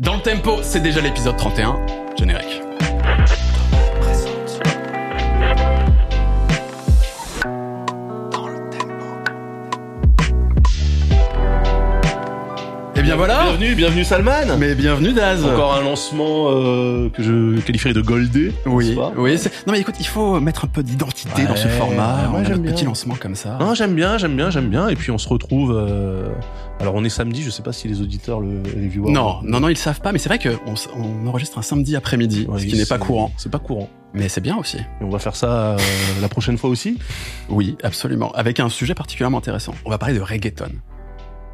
Dans 0.00 0.16
le 0.16 0.22
tempo, 0.22 0.58
c'est 0.62 0.80
déjà 0.80 1.00
l'épisode 1.00 1.36
31. 1.36 1.78
Générique. 2.18 2.63
Bien 13.16 13.26
voilà 13.26 13.42
Bienvenue, 13.44 13.74
bienvenue 13.74 14.04
Salman. 14.04 14.56
Mais 14.58 14.74
bienvenue 14.74 15.12
Daz 15.12 15.44
Encore 15.44 15.74
un 15.74 15.82
lancement 15.82 16.46
euh, 16.48 17.08
que 17.10 17.22
je 17.22 17.60
qualifierais 17.60 17.94
de 17.94 18.00
goldé. 18.00 18.52
Oui, 18.66 18.94
pas 18.94 19.12
oui. 19.16 19.36
Non 19.66 19.72
mais 19.72 19.80
écoute, 19.80 19.96
il 20.00 20.06
faut 20.06 20.40
mettre 20.40 20.64
un 20.64 20.68
peu 20.68 20.82
d'identité 20.82 21.42
Ouais, 21.42 21.48
dans 21.48 21.56
ce 21.56 21.68
format. 21.68 22.28
notre 22.32 22.56
bien. 22.58 22.72
petit 22.72 22.84
lancement 22.84 23.14
comme 23.20 23.34
ça. 23.34 23.56
Non, 23.60 23.74
j'aime 23.74 23.94
bien, 23.94 24.18
j'aime 24.18 24.36
bien, 24.36 24.50
j'aime 24.50 24.68
bien. 24.68 24.88
Et 24.88 24.96
puis 24.96 25.10
on 25.10 25.18
se 25.18 25.28
retrouve. 25.28 25.72
euh, 25.76 26.28
Alors 26.80 26.94
on 26.94 27.04
est 27.04 27.08
samedi. 27.08 27.42
Je 27.42 27.50
sais 27.50 27.62
pas 27.62 27.72
si 27.72 27.88
les 27.88 28.00
auditeurs, 28.00 28.40
le, 28.40 28.62
les 28.76 28.88
viewers. 28.88 29.12
Non, 29.12 29.38
non, 29.42 29.60
non, 29.60 29.68
ils 29.68 29.76
savent 29.76 30.00
pas, 30.00 30.12
mais 30.12 30.18
c'est 30.18 30.28
vrai 30.28 30.38
qu'on 30.38 30.74
on 30.98 31.26
enregistre 31.28 31.58
un 31.58 31.62
samedi 31.62 31.96
après-midi, 31.96 32.46
Ouais, 32.48 32.58
ce 32.60 32.66
qui 32.66 32.76
n'est 32.76 32.86
pas 32.86 32.98
courant. 32.98 33.32
C'est 33.36 33.50
pas 33.50 33.58
courant. 33.58 33.88
Mais 34.12 34.28
c'est 34.28 34.40
bien 34.40 34.56
aussi. 34.56 34.78
Et 34.78 35.04
on 35.04 35.10
va 35.10 35.18
faire 35.18 35.34
ça 35.36 35.72
euh, 35.72 35.76
la 36.20 36.28
prochaine 36.28 36.56
fois 36.56 36.70
aussi? 36.70 36.98
Oui, 37.48 37.76
absolument. 37.82 38.30
Avec 38.32 38.60
un 38.60 38.68
sujet 38.68 38.94
particulièrement 38.94 39.38
intéressant. 39.38 39.74
On 39.84 39.90
va 39.90 39.98
parler 39.98 40.14
de 40.14 40.20
reggaeton. 40.20 40.70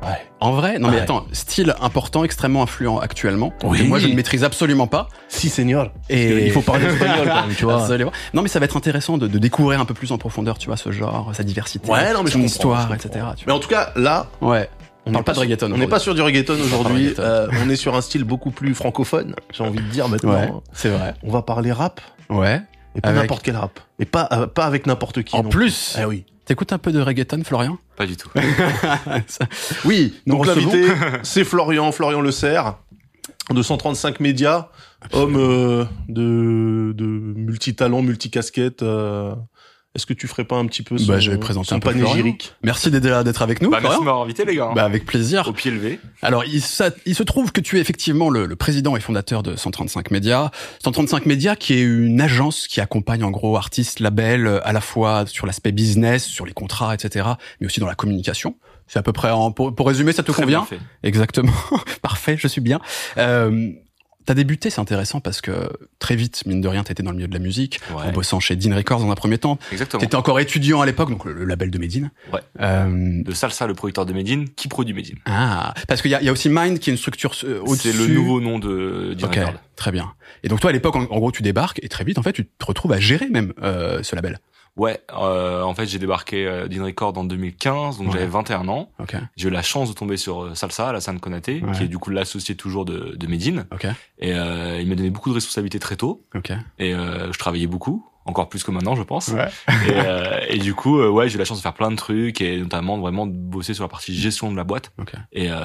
Ouais. 0.03 0.19
En 0.41 0.53
vrai, 0.53 0.79
non 0.79 0.89
mais 0.89 0.97
Ouais. 0.97 1.03
attends, 1.03 1.27
style 1.33 1.75
important, 1.81 2.25
extrêmement 2.25 2.63
influent 2.63 2.99
actuellement. 2.99 3.53
Oui. 3.65 3.79
que 3.81 3.85
moi 3.85 3.99
je 3.99 4.07
ne 4.09 4.15
maîtrise 4.15 4.45
absolument 4.45 4.87
pas. 4.87 5.09
Si, 5.29 5.49
seigneur. 5.51 5.93
Et 6.09 6.47
Il 6.47 6.53
faut 6.53 6.63
parler 6.63 6.87
espagnol 6.93 7.29
quand 7.29 7.47
même, 7.47 7.55
tu 7.55 7.65
vois. 7.65 7.83
Absolument. 7.83 8.13
Non 8.33 8.43
mais 8.43 8.49
ça 8.49 8.59
va 8.59 8.65
être 8.65 8.77
intéressant 8.77 9.19
de, 9.19 9.27
de 9.27 9.39
découvrir 9.39 9.79
un 9.81 9.85
peu 9.85 9.95
plus 9.95 10.13
en 10.13 10.19
profondeur, 10.19 10.57
tu 10.59 10.69
vois, 10.69 10.77
ce 10.79 10.91
genre, 10.91 11.31
sa 11.35 11.43
diversité, 11.43 11.91
Ouais, 11.91 12.13
non, 12.15 12.23
mais 12.23 12.31
son 12.31 12.41
histoire, 12.43 12.93
etc. 12.95 13.25
tu 13.37 13.45
Mais 13.47 13.53
en 13.53 13.59
tout 13.59 13.69
cas, 13.69 13.93
là. 13.97 14.27
Ouais. 14.41 14.69
on 15.07 15.13
parle 15.13 15.25
pas 15.25 15.33
de 15.35 15.39
reggaeton 15.41 15.71
On 15.73 15.77
n'est 15.79 15.87
pas 15.87 15.99
sur 15.99 16.15
du 16.15 16.23
reggaeton 16.23 16.55
aujourd'hui. 16.65 17.15
Euh, 17.19 17.49
on 17.65 17.69
est 17.69 17.77
sur 17.77 17.95
un 17.95 18.01
style 18.01 18.25
beaucoup 18.25 18.51
plus 18.51 18.75
francophone. 18.75 19.35
J'ai 19.53 19.65
envie 19.65 19.81
de 19.81 19.89
dire 19.91 20.09
maintenant. 20.09 20.33
Ouais, 20.33 20.51
c'est 20.73 20.89
vrai. 20.91 21.15
On 21.23 21.31
va 21.31 21.43
parler 21.43 21.73
rap, 21.73 22.01
Ouais. 22.31 22.63
et 22.95 23.01
pas 23.03 23.13
n'importe 23.13 23.43
quel 23.43 23.57
rap, 23.57 23.79
et 23.99 24.05
pas 24.07 24.29
euh, 24.33 24.47
pas 24.47 24.65
avec 24.65 24.87
n'importe 24.87 25.23
qui. 25.25 25.37
En 25.37 25.43
non 25.43 25.51
plus, 25.51 25.97
Eh 26.01 26.05
oui. 26.07 26.25
T'écoutes 26.51 26.73
un 26.73 26.79
peu 26.79 26.91
de 26.91 27.01
reggaeton, 27.01 27.45
Florian? 27.45 27.79
Pas 27.97 28.07
du 28.07 28.17
tout. 28.17 28.29
Ça- 29.29 29.47
Oui. 29.85 30.21
nous 30.27 30.35
Donc 30.35 30.47
l'invité, 30.47 30.85
c'est 31.23 31.45
Florian, 31.45 31.93
Florian 31.93 32.21
Le 32.21 32.33
Serre, 32.33 32.77
de 33.51 33.63
135 33.63 34.19
médias, 34.19 34.67
homme 35.13 35.37
euh, 35.37 35.85
de, 36.09 36.93
de 36.97 37.05
multitalent, 37.05 38.03
multicasquette. 38.03 38.83
Euh, 38.83 39.33
Est-ce 39.97 40.07
que 40.07 40.13
tu 40.15 40.29
ferais 40.29 40.45
pas 40.45 40.55
un 40.57 40.67
petit 40.67 40.85
peu 40.85 40.97
son, 40.99 41.07
Bah, 41.13 41.19
je 41.19 41.33
vais 41.33 41.37
présenter 41.39 41.71
son 41.71 41.75
un 41.75 41.81
peu 41.81 41.91
panégyrique 41.91 42.53
Merci 42.63 42.93
d'être 42.93 43.25
d'être 43.25 43.43
avec 43.43 43.61
nous. 43.61 43.71
Bah, 43.71 43.81
merci 43.83 43.99
de 43.99 44.05
m'avoir 44.05 44.23
invité, 44.23 44.45
les 44.45 44.55
gars. 44.55 44.71
Bah, 44.73 44.85
avec 44.85 45.05
plaisir. 45.05 45.49
Au 45.49 45.53
pied 45.53 45.73
levé. 45.73 45.99
Alors, 46.23 46.45
il, 46.45 46.61
ça- 46.61 46.91
il 47.07 47.17
se 47.17 47.25
trouve 47.25 47.51
que 47.51 47.61
tu 47.61 47.77
es 47.77 47.81
effectivement 47.81 48.31
le, 48.31 48.47
le 48.47 48.55
président 48.57 48.97
et 48.97 49.01
fondateur 49.01 49.43
de 49.43 49.57
135 49.57 50.13
Médias. 50.13 50.51
135 50.85 51.27
Médias, 51.27 51.57
qui 51.57 51.75
est 51.75 51.81
une 51.83 52.21
agence 52.21 52.69
qui 52.69 52.81
accompagne 52.81 53.25
en 53.25 53.33
gros 53.33 53.57
artistes, 53.57 53.99
labels, 53.99 54.47
euh, 54.47 54.61
à 54.65 54.73
la 54.73 54.81
fois 54.81 55.25
sur 55.27 55.45
l'aspect 55.47 55.73
business, 55.73 56.25
sur 56.25 56.47
les 56.47 56.53
contrats, 56.53 56.95
etc., 56.95 57.27
mais 57.61 57.67
aussi 57.67 57.81
dans 57.81 57.87
la 57.89 57.97
communication. 57.97 58.55
C'est 58.87 58.99
à 59.01 59.03
peu 59.03 59.13
près, 59.13 59.31
en, 59.31 59.51
pour, 59.51 59.75
pour 59.75 59.89
résumer, 59.89 60.13
ça 60.13 60.23
te 60.23 60.31
Très 60.31 60.43
convient 60.43 60.61
bien 60.61 60.67
fait. 60.67 60.81
Exactement. 61.03 61.53
Parfait, 62.03 62.37
je 62.39 62.47
suis 62.47 62.61
bien. 62.61 62.81
Euh, 63.19 63.71
T'as 64.31 64.35
débuté, 64.35 64.71
c'est 64.71 64.81
intéressant 64.81 65.19
parce 65.19 65.41
que 65.41 65.51
très 65.99 66.15
vite, 66.15 66.47
mine 66.47 66.61
de 66.61 66.69
rien, 66.69 66.85
t'étais 66.85 67.03
dans 67.03 67.11
le 67.11 67.17
milieu 67.17 67.27
de 67.27 67.33
la 67.35 67.41
musique, 67.41 67.81
en 67.93 68.13
bossant 68.13 68.39
chez 68.39 68.55
Dean 68.55 68.77
Records 68.77 69.01
dans 69.01 69.11
un 69.11 69.17
premier 69.17 69.39
temps. 69.39 69.59
exactement. 69.73 70.01
T'étais 70.01 70.15
encore 70.15 70.39
étudiant 70.39 70.81
à 70.81 70.87
l'époque, 70.87 71.11
donc 71.11 71.25
le, 71.25 71.33
le 71.33 71.45
label 71.45 71.69
de 71.73 71.79
Medine. 71.79 72.13
Ouais. 72.33 72.39
Euh, 72.61 73.25
De 73.25 73.33
Salsa, 73.35 73.67
le 73.67 73.75
producteur 73.75 74.07
de 74.07 74.13
Medine, 74.13 74.49
qui 74.49 74.69
produit 74.69 74.95
Medine. 74.95 75.17
ah, 75.27 75.75
parce 75.89 76.01
qu'il 76.01 76.13
y 76.13 76.15
a, 76.15 76.21
il 76.21 76.27
y 76.27 76.29
a 76.29 76.33
aussi 76.33 76.49
Mind 76.49 76.79
qui 76.79 76.91
est 76.91 76.93
une 76.93 76.97
structure 76.97 77.35
euh, 77.43 77.61
au-dessus. 77.67 77.91
C'est 77.91 77.99
le 77.99 78.07
nouveau 78.07 78.41
nom 78.41 78.61
de 78.61 79.17
record. 79.21 79.55
très 79.75 79.91
bien. 79.91 80.13
Et 80.45 80.49
donc 80.49 80.61
toi 80.61 80.71
à 80.71 80.73
l'époque, 80.73 80.95
en, 80.95 81.01
en 81.11 81.19
gros, 81.19 81.33
tu 81.33 81.43
débarques 81.43 81.81
et 81.83 81.89
très 81.89 82.05
vite, 82.05 82.17
en 82.17 82.23
fait, 82.23 82.33
tu 82.33 82.47
te 82.47 82.65
retrouves 82.65 82.93
à 82.93 83.01
gérer 83.01 83.29
même 83.31 83.53
euh, 83.65 84.01
ce 84.05 84.15
label. 84.15 84.39
Ouais, 84.77 85.01
euh, 85.13 85.63
en 85.63 85.75
fait, 85.75 85.87
j'ai 85.87 85.99
débarqué 85.99 86.47
euh, 86.47 86.69
d'In 86.69 86.85
Record 86.85 87.17
en 87.19 87.25
2015, 87.25 87.99
donc 87.99 88.07
Ouais. 88.09 88.13
j'avais 88.15 88.27
21 88.27 88.69
ans. 88.69 88.89
Ok, 88.99 89.15
J'ai 89.37 89.49
eu 89.49 89.51
la 89.51 89.63
chance 89.63 89.89
de 89.91 89.95
tomber 89.95 90.17
sur 90.17 90.43
euh, 90.45 90.55
Salsa, 90.55 90.89
Alassane 90.89 91.21
Konaté, 91.21 91.63
Ouais. 91.63 91.73
qui 91.73 91.83
est 91.85 91.89
du 91.89 91.99
coup 91.99 92.11
l'associé 92.11 92.55
toujours 92.55 92.85
de, 92.85 93.15
de 93.17 93.27
Medine. 93.27 93.67
ok, 93.73 93.87
Et 94.19 94.33
euh, 94.35 94.81
il 94.81 94.89
m'a 94.89 94.95
donné 94.95 95.11
beaucoup 95.11 95.29
de 95.31 95.35
responsabilités 95.35 95.79
très 95.81 95.97
tôt. 95.97 96.25
ok. 96.35 96.53
Et 96.79 96.95
euh, 96.95 97.33
je 97.33 97.39
travaillais 97.39 97.67
beaucoup, 97.67 98.07
encore 98.27 98.49
plus 98.49 98.63
que 98.63 98.71
maintenant, 98.71 98.95
je 98.95 99.03
pense. 99.03 99.29
Ouais. 99.29 99.49
Et, 99.69 99.93
euh, 99.93 100.41
et 100.49 100.59
du 100.59 100.75
coup, 100.75 100.99
euh, 101.01 101.09
ouais, 101.09 101.29
j'ai 101.29 101.37
eu 101.37 101.39
la 101.39 101.45
chance 101.45 101.57
de 101.59 101.63
faire 101.63 101.75
plein 101.75 101.91
de 101.91 101.97
trucs 101.97 102.41
et 102.41 102.59
notamment 102.59 102.97
de 102.97 103.03
vraiment 103.03 103.27
de 103.27 103.33
bosser 103.33 103.75
sur 103.75 103.83
la 103.83 103.89
partie 103.89 104.15
gestion 104.15 104.51
de 104.53 104.57
la 104.57 104.65
boîte. 104.65 104.93
Ok. 104.99 105.13
Et 105.33 105.47
euh, 105.51 105.57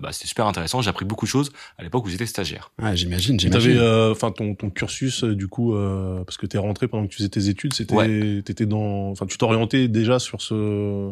bah, 0.00 0.10
c'était 0.12 0.28
super 0.28 0.46
intéressant. 0.46 0.80
J'ai 0.82 0.88
appris 0.90 1.04
beaucoup 1.04 1.24
de 1.26 1.30
choses 1.30 1.52
à 1.78 1.82
l'époque 1.82 2.04
où 2.06 2.08
j'étais 2.08 2.26
stagiaire. 2.26 2.70
Ouais, 2.80 2.96
j'imagine, 2.96 3.36
T'avais, 3.36 3.50
j'imagine. 3.60 3.78
euh, 3.82 4.12
enfin, 4.12 4.30
ton, 4.30 4.54
ton 4.54 4.70
cursus, 4.70 5.24
euh, 5.24 5.34
du 5.34 5.48
coup, 5.48 5.74
euh, 5.74 6.22
parce 6.24 6.36
que 6.36 6.46
t'es 6.46 6.58
rentré 6.58 6.88
pendant 6.88 7.04
que 7.06 7.10
tu 7.10 7.16
faisais 7.18 7.28
tes 7.28 7.48
études, 7.48 7.74
c'était, 7.74 7.94
Ouais. 7.94 8.42
t'étais 8.44 8.66
dans, 8.66 9.10
enfin, 9.10 9.26
tu 9.26 9.36
t'orientais 9.36 9.88
déjà 9.88 10.18
sur 10.18 10.40
ce, 10.40 11.10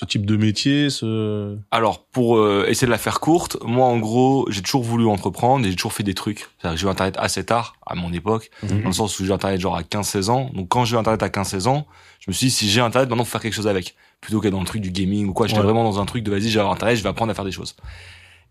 ce 0.00 0.06
type 0.06 0.24
de 0.24 0.36
métier, 0.36 0.88
ce. 0.88 1.56
Alors, 1.70 2.04
pour 2.06 2.38
euh, 2.38 2.64
essayer 2.68 2.86
de 2.86 2.90
la 2.90 2.96
faire 2.98 3.20
courte, 3.20 3.58
moi, 3.62 3.84
en 3.86 3.98
gros, 3.98 4.46
j'ai 4.50 4.62
toujours 4.62 4.82
voulu 4.82 5.06
entreprendre 5.06 5.66
et 5.66 5.68
j'ai 5.70 5.76
toujours 5.76 5.92
fait 5.92 6.02
des 6.02 6.14
trucs. 6.14 6.48
C'est-à-dire 6.58 6.74
que 6.76 6.80
j'ai 6.80 6.86
eu 6.86 6.90
Internet 6.90 7.16
assez 7.18 7.44
tard, 7.44 7.74
à 7.86 7.94
mon 7.94 8.10
époque, 8.12 8.50
Mhm. 8.62 8.80
dans 8.82 8.88
le 8.88 8.94
sens 8.94 9.18
où 9.20 9.24
j'ai 9.24 9.30
eu 9.30 9.32
Internet 9.34 9.60
genre 9.60 9.76
à 9.76 9.82
15-16 9.82 10.30
ans. 10.30 10.50
Donc, 10.54 10.68
quand 10.68 10.86
j'ai 10.86 10.96
eu 10.96 10.98
Internet 10.98 11.22
à 11.22 11.28
15-16 11.28 11.66
ans, 11.66 11.86
je 12.18 12.30
me 12.30 12.32
suis 12.32 12.46
dit, 12.46 12.50
si 12.50 12.68
j'ai 12.70 12.80
Internet, 12.80 13.10
maintenant, 13.10 13.24
faut 13.24 13.32
faire 13.32 13.42
quelque 13.42 13.52
chose 13.54 13.68
avec. 13.68 13.94
Plutôt 14.22 14.40
qu'être 14.40 14.52
dans 14.52 14.60
le 14.60 14.66
truc 14.66 14.80
du 14.82 14.90
gaming 14.90 15.28
ou 15.28 15.32
quoi. 15.34 15.46
J'étais 15.46 15.58
Ouais. 15.60 15.64
vraiment 15.64 15.84
dans 15.84 16.00
un 16.00 16.06
truc 16.06 16.22
de, 16.24 16.30
vas-y, 16.30 16.48
j'ai 16.48 16.60
Internet, 16.60 16.96
je 16.96 17.02
vais 17.02 17.08
apprendre 17.10 17.30
à 17.30 17.34
faire 17.34 17.44
des 17.44 17.52
choses. 17.52 17.74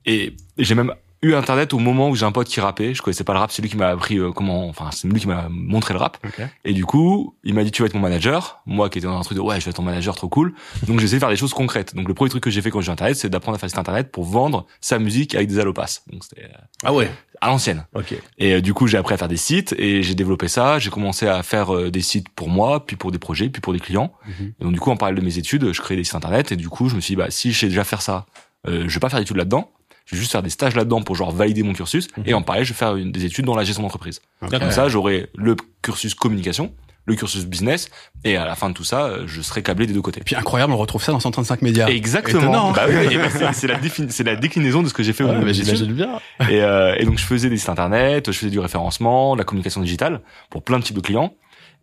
Et 0.05 0.35
j'ai 0.57 0.75
même 0.75 0.93
eu 1.21 1.33
Internet 1.33 1.73
au 1.73 1.79
moment 1.79 2.09
où 2.09 2.15
j'ai 2.15 2.25
un 2.25 2.31
pote 2.31 2.47
qui 2.47 2.59
rappait. 2.61 2.93
Je 2.93 3.01
connaissais 3.01 3.23
pas 3.23 3.33
le 3.33 3.39
rap, 3.39 3.51
c'est 3.51 3.61
lui 3.61 3.69
qui 3.69 3.77
m'a 3.77 3.89
appris 3.89 4.17
euh, 4.17 4.31
comment, 4.31 4.67
enfin, 4.69 4.89
c'est 4.91 5.07
lui 5.07 5.19
qui 5.19 5.27
m'a 5.27 5.47
montré 5.49 5.93
le 5.93 5.99
rap. 5.99 6.17
Ok. 6.25 6.45
Et 6.65 6.73
du 6.73 6.85
coup, 6.85 7.35
il 7.43 7.53
m'a 7.53 7.63
dit 7.63 7.71
tu 7.71 7.81
vas 7.81 7.87
être 7.87 7.93
mon 7.93 7.99
manager. 7.99 8.61
Moi 8.65 8.89
qui 8.89 8.99
étais 8.99 9.07
dans 9.07 9.17
un 9.17 9.21
truc 9.21 9.37
de 9.37 9.41
ouais, 9.41 9.59
je 9.59 9.65
vais 9.65 9.71
être 9.71 9.77
ton 9.77 9.83
manager, 9.83 10.15
trop 10.15 10.29
cool. 10.29 10.53
Donc 10.87 10.99
j'ai 10.99 11.05
essayé 11.05 11.17
de 11.17 11.21
faire 11.21 11.29
des 11.29 11.35
choses 11.35 11.53
concrètes. 11.53 11.95
Donc 11.95 12.07
le 12.07 12.13
premier 12.13 12.29
truc 12.29 12.43
que 12.43 12.49
j'ai 12.49 12.61
fait 12.61 12.69
quand 12.71 12.81
j'ai 12.81 12.89
eu 12.89 12.93
internet, 12.93 13.15
c'est 13.17 13.29
d'apprendre 13.29 13.55
à 13.55 13.59
faire 13.59 13.69
site 13.69 13.79
internet 13.79 14.11
pour 14.11 14.23
vendre 14.23 14.65
sa 14.81 14.97
musique 14.99 15.35
avec 15.35 15.47
des 15.49 15.59
allopass. 15.59 16.03
Donc 16.11 16.23
c'était 16.23 16.43
euh, 16.43 16.57
Ah 16.83 16.93
ouais. 16.93 17.11
à 17.41 17.47
l'ancienne. 17.47 17.85
Ok. 17.95 18.13
Et 18.37 18.53
euh, 18.53 18.61
du 18.61 18.73
coup, 18.73 18.87
j'ai 18.87 18.97
appris 18.97 19.13
à 19.13 19.17
faire 19.17 19.27
des 19.27 19.37
sites 19.37 19.75
et 19.77 20.01
j'ai 20.03 20.15
développé 20.15 20.47
ça. 20.47 20.79
J'ai 20.79 20.89
commencé 20.89 21.27
à 21.27 21.43
faire 21.43 21.75
euh, 21.75 21.91
des 21.91 22.01
sites 22.01 22.29
pour 22.29 22.49
moi, 22.49 22.85
puis 22.85 22.95
pour 22.95 23.11
des 23.11 23.19
projets, 23.19 23.49
puis 23.49 23.61
pour 23.61 23.73
des 23.73 23.79
clients. 23.79 24.13
Mhm. 24.25 24.53
Et 24.59 24.63
donc 24.63 24.73
du 24.73 24.79
coup, 24.79 24.89
en 24.91 24.95
parallèle 24.97 25.19
de 25.19 25.25
mes 25.25 25.37
études, 25.37 25.73
je 25.73 25.81
créais 25.81 25.97
des 25.97 26.03
sites 26.05 26.15
internet 26.15 26.51
et 26.51 26.55
du 26.55 26.69
coup, 26.69 26.87
je 26.87 26.95
me 26.95 27.01
suis 27.01 27.13
dit 27.15 27.17
bah 27.17 27.29
si 27.29 27.51
je 27.51 27.59
sais 27.59 27.67
déjà 27.67 27.83
faire 27.83 28.01
ça, 28.01 28.25
euh, 28.67 28.85
je 28.87 28.93
vais 28.93 28.99
pas 28.99 29.09
faire 29.09 29.19
d'études 29.19 29.37
là-dedans. 29.37 29.71
Je 30.09 30.15
vais 30.15 30.19
juste 30.21 30.31
faire 30.31 30.41
des 30.41 30.49
stages 30.49 30.75
là-dedans 30.75 31.03
pour 31.03 31.15
genre 31.15 31.31
valider 31.31 31.61
mon 31.61 31.73
cursus 31.73 32.07
Mhm. 32.17 32.23
et 32.25 32.33
en 32.33 32.41
parallèle, 32.41 32.65
je 32.65 32.73
vais 32.73 32.77
faire 32.79 32.95
une, 32.95 33.11
des 33.11 33.25
études 33.25 33.45
dans 33.45 33.55
la 33.55 33.63
gestion 33.63 33.83
d'entreprise. 33.83 34.21
Ok. 34.41 34.49
Comme 34.57 34.71
ça, 34.71 34.89
j'aurai 34.89 35.29
le 35.35 35.55
cursus 35.83 36.15
communication, 36.15 36.73
le 37.05 37.15
cursus 37.15 37.45
business, 37.45 37.89
et 38.23 38.35
à 38.35 38.45
la 38.45 38.55
fin 38.55 38.69
de 38.69 38.73
tout 38.73 38.83
ça, 38.83 39.03
euh, 39.05 39.23
je 39.27 39.41
serai 39.41 39.61
câblé 39.61 39.85
des 39.85 39.93
deux 39.93 40.01
côtés. 40.01 40.21
Et 40.21 40.23
puis 40.23 40.35
incroyable, 40.35 40.73
on 40.73 40.77
retrouve 40.77 41.03
ça 41.03 41.11
dans 41.11 41.19
135 41.19 41.61
médias. 41.61 41.87
Exactement. 41.89 42.71
Bah 42.71 42.85
oui, 42.87 43.17
bah, 43.17 43.53
c'est- 43.53 44.23
la, 44.23 44.35
déclinaison 44.35 44.81
de 44.81 44.87
ce 44.89 44.93
que 44.95 45.03
j'ai 45.03 45.13
fait 45.13 45.23
au 45.23 45.27
Ouais, 45.27 45.39
des 45.43 45.59
études. 45.61 45.75
j'imagine 45.75 45.93
bien. 45.93 46.19
Et, 46.49 46.61
euh, 46.63 46.95
et 46.97 47.05
donc 47.05 47.19
je 47.19 47.23
faisais 47.25 47.49
des 47.49 47.57
sites 47.57 47.69
internet, 47.69 48.31
je 48.31 48.37
faisais 48.37 48.51
du 48.51 48.59
référencement, 48.59 49.33
de 49.35 49.39
la 49.39 49.43
communication 49.45 49.81
digitale 49.81 50.21
pour 50.49 50.63
plein 50.63 50.79
de 50.79 50.83
types 50.83 50.95
de 50.95 51.01
clients. 51.01 51.33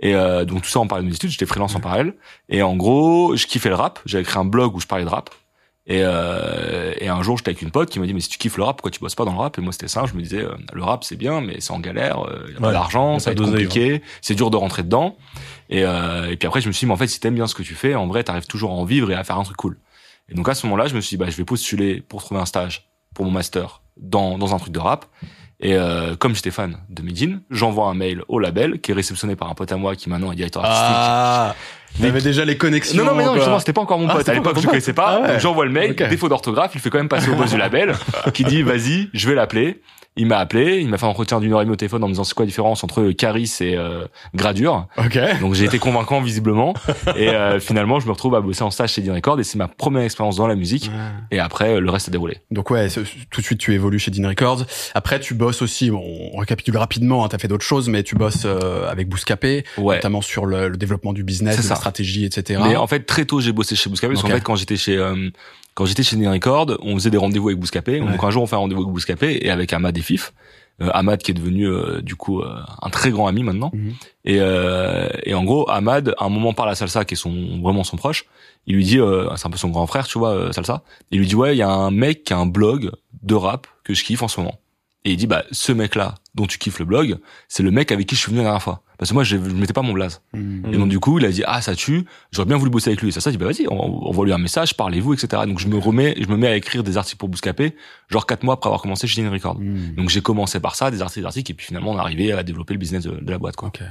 Et 0.00 0.14
euh, 0.14 0.44
donc 0.44 0.62
tout 0.62 0.68
ça 0.68 0.78
en 0.80 0.86
parallèle 0.86 1.06
de 1.06 1.10
mes 1.10 1.16
études, 1.16 1.30
j'étais 1.30 1.46
freelance 1.46 1.74
en 1.76 1.80
parallèle. 1.80 2.14
Et 2.48 2.62
en 2.62 2.76
gros, 2.76 3.34
je 3.36 3.46
kiffais 3.46 3.68
le 3.70 3.76
rap. 3.76 4.00
J'avais 4.04 4.24
créé 4.24 4.38
un 4.40 4.44
blog 4.44 4.74
où 4.76 4.80
je 4.80 4.86
parlais 4.86 5.04
de 5.04 5.08
rap. 5.10 5.30
Et, 5.88 6.00
euh, 6.02 6.92
et 6.98 7.08
un 7.08 7.22
jour, 7.22 7.36
j'étais 7.38 7.50
avec 7.50 7.62
une 7.62 7.70
pote 7.70 7.90
qui 7.90 8.00
m'a 8.00 8.06
dit 8.06 8.14
mais 8.14 8.20
si 8.20 8.28
tu 8.28 8.38
kiffes 8.38 8.56
le 8.56 8.64
rap, 8.64 8.76
pourquoi 8.76 8.90
tu 8.90 8.98
bosses 8.98 9.14
pas 9.14 9.24
dans 9.24 9.32
le 9.32 9.38
rap? 9.38 9.56
Et 9.56 9.60
moi 9.60 9.72
c'était 9.72 9.86
ça. 9.86 10.04
Je 10.06 10.14
me 10.14 10.22
disais 10.22 10.42
euh, 10.42 10.56
le 10.72 10.82
rap 10.82 11.04
c'est 11.04 11.14
bien, 11.16 11.40
mais 11.40 11.60
c'est 11.60 11.70
en 11.72 11.78
galère, 11.78 12.26
euh, 12.26 12.44
il 12.48 12.54
y 12.54 12.56
a 12.56 12.60
pas 12.60 12.66
Ouais, 12.68 12.72
d'argent, 12.72 13.14
y 13.14 13.16
a 13.16 13.20
ça 13.20 13.30
va 13.30 13.36
pas 13.36 13.42
être 13.42 13.48
compliqué, 13.50 14.02
c'est 14.20 14.34
dur 14.34 14.50
de 14.50 14.56
rentrer 14.56 14.82
dedans. 14.82 15.16
Et, 15.68 15.84
euh, 15.84 16.28
et 16.30 16.36
puis 16.36 16.48
après 16.48 16.60
je 16.60 16.66
me 16.66 16.72
suis 16.72 16.80
dit 16.84 16.86
mais 16.86 16.94
en 16.94 16.96
fait 16.96 17.06
si 17.06 17.20
t'aimes 17.20 17.36
bien 17.36 17.46
ce 17.46 17.54
que 17.54 17.62
tu 17.62 17.74
fais, 17.74 17.94
en 17.94 18.08
vrai 18.08 18.24
t'arrives 18.24 18.46
toujours 18.46 18.72
à 18.72 18.74
en 18.74 18.84
vivre 18.84 19.10
et 19.12 19.14
à 19.14 19.22
faire 19.22 19.38
un 19.38 19.44
truc 19.44 19.56
cool. 19.56 19.78
Et 20.28 20.34
donc 20.34 20.48
à 20.48 20.54
ce 20.54 20.66
moment-là, 20.66 20.88
je 20.88 20.96
me 20.96 21.00
suis 21.00 21.16
dit 21.16 21.22
bah 21.24 21.30
je 21.30 21.36
vais 21.36 21.44
postuler 21.44 22.00
pour 22.00 22.20
trouver 22.20 22.40
un 22.40 22.46
stage 22.46 22.88
pour 23.14 23.24
mon 23.24 23.30
master 23.30 23.82
dans 23.96 24.38
dans 24.38 24.54
un 24.56 24.58
truc 24.58 24.72
de 24.72 24.80
rap. 24.80 25.06
Et 25.58 25.74
euh, 25.74 26.16
comme 26.16 26.34
j'étais 26.34 26.50
fan 26.50 26.76
de 26.90 27.00
Medine, 27.00 27.40
j'envoie 27.50 27.86
un 27.86 27.94
mail 27.94 28.22
au 28.28 28.38
label 28.38 28.78
qui 28.80 28.90
est 28.90 28.94
réceptionné 28.94 29.36
par 29.36 29.48
un 29.48 29.54
pote 29.54 29.72
à 29.72 29.76
moi 29.76 29.96
qui 29.96 30.10
maintenant 30.10 30.30
est 30.30 30.36
directeur 30.36 30.62
artistique. 30.62 30.96
Ah, 30.98 31.54
t'avais 32.00 32.20
déjà 32.20 32.44
les 32.44 32.56
connexions. 32.56 33.04
Non, 33.04 33.10
non, 33.10 33.16
mais 33.16 33.24
non, 33.24 33.34
justement, 33.34 33.58
c'était 33.58 33.72
pas 33.72 33.80
encore 33.80 33.98
mon 33.98 34.08
Ah, 34.08 34.14
pote. 34.14 34.28
À 34.28 34.34
l'époque, 34.34 34.58
je 34.60 34.66
connaissais 34.66 34.92
pas. 34.92 35.18
Ah 35.18 35.20
ouais. 35.22 35.28
Donc, 35.32 35.40
j'envoie 35.40 35.64
le 35.64 35.70
mail, 35.70 35.92
Ok. 35.92 36.08
défaut 36.08 36.28
d'orthographe, 36.28 36.72
il 36.74 36.80
fait 36.80 36.90
quand 36.90 36.98
même 36.98 37.08
passer 37.08 37.30
au 37.30 37.34
boss 37.34 37.50
du 37.50 37.56
label, 37.58 37.94
qui 38.34 38.44
dit, 38.44 38.62
vas-y, 38.62 39.08
je 39.12 39.28
vais 39.28 39.34
l'appeler. 39.34 39.80
Il 40.18 40.26
m'a 40.26 40.38
appelé, 40.38 40.78
il 40.80 40.88
m'a 40.88 40.96
fait 40.96 41.04
un 41.04 41.10
entretien 41.10 41.40
d'une 41.40 41.52
heure 41.52 41.60
et 41.60 41.64
demie 41.64 41.74
au 41.74 41.76
téléphone 41.76 42.02
en 42.02 42.06
me 42.06 42.12
disant 42.12 42.24
c'est 42.24 42.32
quoi 42.34 42.44
la 42.44 42.48
différence 42.48 42.82
entre 42.84 43.10
Caris 43.12 43.52
et 43.60 43.76
euh, 43.76 44.06
Gradure? 44.34 44.86
Ok. 44.96 45.18
Donc 45.40 45.52
j'ai 45.54 45.66
été 45.66 45.78
convaincant 45.78 46.22
visiblement 46.22 46.72
et 47.16 47.28
euh, 47.28 47.60
finalement 47.60 48.00
je 48.00 48.06
me 48.06 48.12
retrouve 48.12 48.34
à 48.34 48.40
bosser 48.40 48.62
en 48.62 48.70
stage 48.70 48.92
chez 48.94 49.02
Dean 49.02 49.12
Record 49.14 49.38
et 49.40 49.44
c'est 49.44 49.58
ma 49.58 49.68
première 49.68 50.02
expérience 50.02 50.36
dans 50.36 50.46
la 50.46 50.54
musique 50.54 50.90
et 51.30 51.38
après 51.38 51.74
euh, 51.74 51.80
le 51.80 51.90
reste 51.90 52.08
a 52.08 52.10
déroulé. 52.10 52.38
Donc 52.50 52.70
ouais, 52.70 52.88
tout 52.88 53.40
de 53.40 53.46
suite 53.46 53.58
tu 53.58 53.74
évolues 53.74 53.98
chez 53.98 54.10
Dean 54.10 54.26
Records. 54.28 54.64
Après 54.94 55.20
tu 55.20 55.34
bosses 55.34 55.60
aussi, 55.60 55.90
bon, 55.90 56.02
on 56.32 56.38
récapitule 56.38 56.76
rapidement, 56.78 57.24
hein, 57.24 57.28
t'as 57.28 57.38
fait 57.38 57.48
d'autres 57.48 57.64
choses, 57.66 57.88
mais 57.90 58.02
tu 58.02 58.14
bosses 58.16 58.44
euh, 58.46 58.88
avec 58.90 59.08
Bouscapé, 59.10 59.64
Ouais. 59.76 59.96
notamment 59.96 60.22
sur 60.22 60.46
le, 60.46 60.68
le 60.68 60.76
développement 60.78 61.12
du 61.12 61.24
business, 61.24 61.62
de 61.62 61.68
la 61.68 61.74
stratégie, 61.76 62.24
etc. 62.24 62.60
Mais 62.64 62.76
en 62.76 62.86
fait 62.86 63.00
très 63.06 63.26
tôt 63.26 63.40
j'ai 63.42 63.52
bossé 63.52 63.76
chez 63.76 63.90
Bouscapé 63.90 64.14
parce 64.14 64.24
Ok. 64.24 64.30
qu'en 64.30 64.36
fait 64.36 64.42
quand 64.42 64.56
j'étais 64.56 64.76
chez 64.76 64.96
euh, 64.96 65.28
quand 65.76 65.84
j'étais 65.84 66.02
chez 66.02 66.16
Nine 66.16 66.28
Record, 66.28 66.78
on 66.80 66.94
faisait 66.94 67.10
des 67.10 67.18
rendez-vous 67.18 67.48
avec 67.48 67.60
Bouscapé. 67.60 68.00
Ouais. 68.00 68.10
Donc 68.10 68.24
un 68.24 68.30
jour, 68.30 68.42
on 68.42 68.46
fait 68.46 68.56
un 68.56 68.60
rendez-vous 68.60 68.80
avec 68.80 68.92
Bouscapé 68.94 69.38
et 69.42 69.50
avec 69.50 69.74
Ahmad 69.74 69.96
et 69.96 70.00
Fif. 70.00 70.32
Euh, 70.80 70.88
Ahmad 70.94 71.20
qui 71.20 71.32
est 71.32 71.34
devenu 71.34 71.66
euh, 71.66 72.00
du 72.00 72.16
coup 72.16 72.40
euh, 72.40 72.56
un 72.80 72.88
très 72.88 73.10
grand 73.10 73.26
ami 73.26 73.42
maintenant. 73.42 73.70
Mhm. 73.74 73.92
Et, 74.24 74.38
euh, 74.40 75.08
et 75.24 75.34
en 75.34 75.44
gros, 75.44 75.68
Ahmad, 75.70 76.14
à 76.16 76.24
un 76.24 76.28
moment 76.30 76.54
par 76.54 76.64
la 76.64 76.74
salsa, 76.74 77.04
qui 77.04 77.12
est 77.12 77.16
son 77.18 77.60
vraiment 77.60 77.84
son 77.84 77.98
proche, 77.98 78.24
il 78.66 78.76
lui 78.76 78.84
dit, 78.84 78.98
euh, 78.98 79.28
c'est 79.36 79.46
un 79.46 79.50
peu 79.50 79.58
son 79.58 79.68
grand 79.68 79.86
frère, 79.86 80.06
tu 80.06 80.18
vois, 80.18 80.50
salsa. 80.54 80.82
Il 81.10 81.18
lui 81.18 81.26
dit 81.26 81.34
ouais, 81.34 81.54
il 81.54 81.58
y 81.58 81.62
a 81.62 81.70
un 81.70 81.90
mec 81.90 82.24
qui 82.24 82.32
a 82.32 82.38
un 82.38 82.46
blog 82.46 82.90
de 83.22 83.34
rap 83.34 83.66
que 83.84 83.92
je 83.92 84.02
kiffe 84.02 84.22
en 84.22 84.28
ce 84.28 84.40
moment. 84.40 84.58
Et 85.04 85.10
il 85.10 85.18
dit 85.18 85.26
bah 85.26 85.44
ce 85.52 85.72
mec-là 85.72 86.14
dont 86.34 86.46
tu 86.46 86.56
kiffes 86.56 86.78
le 86.78 86.86
blog, 86.86 87.18
c'est 87.48 87.62
le 87.62 87.70
mec 87.70 87.92
avec 87.92 88.06
qui 88.06 88.16
je 88.16 88.20
suis 88.22 88.30
venu 88.30 88.38
la 88.38 88.44
dernière 88.44 88.62
fois. 88.62 88.82
Parce 88.98 89.10
que 89.10 89.14
moi 89.14 89.24
je, 89.24 89.36
je 89.36 89.54
mettais 89.54 89.72
pas 89.72 89.82
mon 89.82 89.92
blaze. 89.92 90.20
Mhm. 90.32 90.72
Et 90.72 90.76
donc 90.76 90.88
du 90.88 91.00
coup, 91.00 91.18
il 91.18 91.24
a 91.24 91.30
dit 91.30 91.42
ah 91.46 91.60
ça 91.60 91.74
tue, 91.74 92.04
j'aurais 92.32 92.46
bien 92.46 92.56
voulu 92.56 92.70
bosser 92.70 92.90
avec 92.90 93.02
lui. 93.02 93.08
Et 93.08 93.12
ça 93.12 93.20
ça 93.20 93.30
dit 93.30 93.36
bah 93.36 93.46
vas-y, 93.46 93.66
on, 93.68 94.08
envoie 94.08 94.24
lui 94.24 94.32
un 94.32 94.38
message, 94.38 94.76
parlez-vous, 94.76 95.14
etc. 95.14 95.42
Donc 95.46 95.58
je 95.58 95.68
me 95.68 95.78
remets, 95.78 96.14
je 96.20 96.26
me 96.28 96.36
mets 96.36 96.48
à 96.48 96.56
écrire 96.56 96.82
des 96.82 96.96
articles 96.96 97.18
pour 97.18 97.28
Bouscapé, 97.28 97.76
genre 98.08 98.26
quatre 98.26 98.42
mois 98.42 98.54
après 98.54 98.68
avoir 98.68 98.82
commencé 98.82 99.06
chez 99.06 99.22
Nine 99.22 99.32
Record. 99.32 99.58
Mhm. 99.58 99.94
Donc 99.96 100.08
j'ai 100.08 100.20
commencé 100.20 100.60
par 100.60 100.76
ça, 100.76 100.90
des 100.90 101.02
articles, 101.02 101.20
des 101.20 101.26
articles, 101.26 101.50
et 101.52 101.54
puis 101.54 101.66
finalement 101.66 101.92
on 101.92 101.96
est 101.96 102.00
arrivé 102.00 102.32
à 102.32 102.42
développer 102.42 102.74
le 102.74 102.78
business 102.78 103.04
de, 103.04 103.20
de 103.20 103.30
la 103.30 103.38
boîte 103.38 103.56
quoi. 103.56 103.68
Ok. 103.68 103.82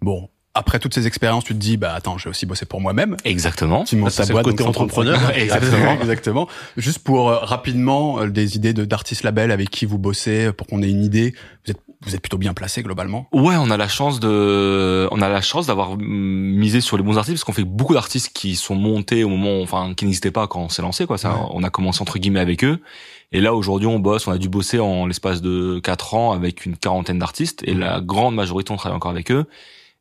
Bon, 0.00 0.28
après 0.54 0.78
toutes 0.78 0.94
ces 0.94 1.06
expériences, 1.06 1.44
tu 1.44 1.54
te 1.54 1.58
dis, 1.58 1.76
bah 1.76 1.94
attends, 1.94 2.18
j'ai 2.18 2.28
aussi 2.28 2.44
bossé 2.44 2.66
pour 2.66 2.80
moi-même. 2.80 3.16
Exactement. 3.24 3.84
Tu 3.84 3.96
montes 3.96 4.10
Ça, 4.10 4.26
ta 4.26 4.32
boîte. 4.32 4.44
côté 4.44 4.64
donc 4.64 4.74
135. 4.74 5.00
entrepreneur. 5.00 5.30
exactement, 5.36 6.00
exactement. 6.00 6.48
Juste 6.76 6.98
pour 6.98 7.30
euh, 7.30 7.38
rapidement 7.38 8.20
euh, 8.20 8.28
des 8.28 8.56
idées 8.56 8.74
de 8.74 8.84
d'artistes 8.84 9.22
labels 9.22 9.50
avec 9.50 9.70
qui 9.70 9.86
vous 9.86 9.98
bossez, 9.98 10.46
euh, 10.46 10.52
pour 10.52 10.66
qu'on 10.66 10.82
ait 10.82 10.90
une 10.90 11.04
idée. 11.04 11.34
Vous 11.64 11.70
êtes 11.70 11.80
vous 12.04 12.14
êtes 12.14 12.20
plutôt 12.20 12.38
bien 12.38 12.52
placé 12.54 12.82
globalement. 12.82 13.26
Ouais, 13.32 13.54
on 13.56 13.70
a 13.70 13.76
la 13.76 13.88
chance 13.88 14.18
de, 14.20 15.08
on 15.12 15.20
a 15.22 15.28
la 15.28 15.40
chance 15.40 15.66
d'avoir 15.66 15.96
misé 15.98 16.80
sur 16.80 16.96
les 16.96 17.02
bons 17.02 17.16
artistes 17.18 17.36
parce 17.36 17.44
qu'on 17.44 17.52
fait 17.52 17.64
beaucoup 17.64 17.94
d'artistes 17.94 18.30
qui 18.34 18.56
sont 18.56 18.74
montés 18.74 19.24
au 19.24 19.28
moment, 19.28 19.60
enfin, 19.62 19.94
qui 19.94 20.04
n'existaient 20.04 20.30
pas 20.30 20.46
quand 20.46 20.60
on 20.60 20.68
s'est 20.68 20.82
lancé, 20.82 21.06
quoi. 21.06 21.18
Ça, 21.18 21.30
Ouais. 21.32 21.40
on 21.50 21.62
a 21.62 21.70
commencé 21.70 22.02
entre 22.02 22.18
guillemets 22.18 22.40
avec 22.40 22.64
eux. 22.64 22.80
Et 23.30 23.40
là, 23.40 23.54
aujourd'hui, 23.54 23.86
on 23.88 23.98
bosse, 23.98 24.26
on 24.26 24.32
a 24.32 24.38
dû 24.38 24.48
bosser 24.48 24.78
en 24.78 25.06
l'espace 25.06 25.40
de 25.40 25.80
quatre 25.82 26.14
ans 26.14 26.32
avec 26.32 26.66
une 26.66 26.76
quarantaine 26.76 27.18
d'artistes 27.18 27.62
et 27.66 27.72
la 27.74 28.00
grande 28.00 28.34
majorité, 28.34 28.72
on 28.72 28.76
travaille 28.76 28.96
encore 28.96 29.10
avec 29.10 29.30
eux. 29.30 29.46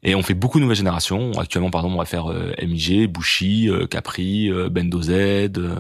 Et 0.04 0.16
on 0.16 0.24
fait 0.24 0.34
beaucoup 0.34 0.58
de 0.58 0.64
nouvelles 0.64 0.78
générations. 0.78 1.32
Actuellement, 1.40 1.70
par 1.70 1.82
exemple, 1.82 1.96
on 1.96 2.00
va 2.00 2.06
faire 2.06 2.32
euh, 2.32 2.54
MIG, 2.60 3.08
Bushi, 3.08 3.70
euh, 3.70 3.86
Capri, 3.86 4.50
euh, 4.50 4.68
Bendo 4.68 5.00
Z. 5.02 5.10
euh, 5.12 5.76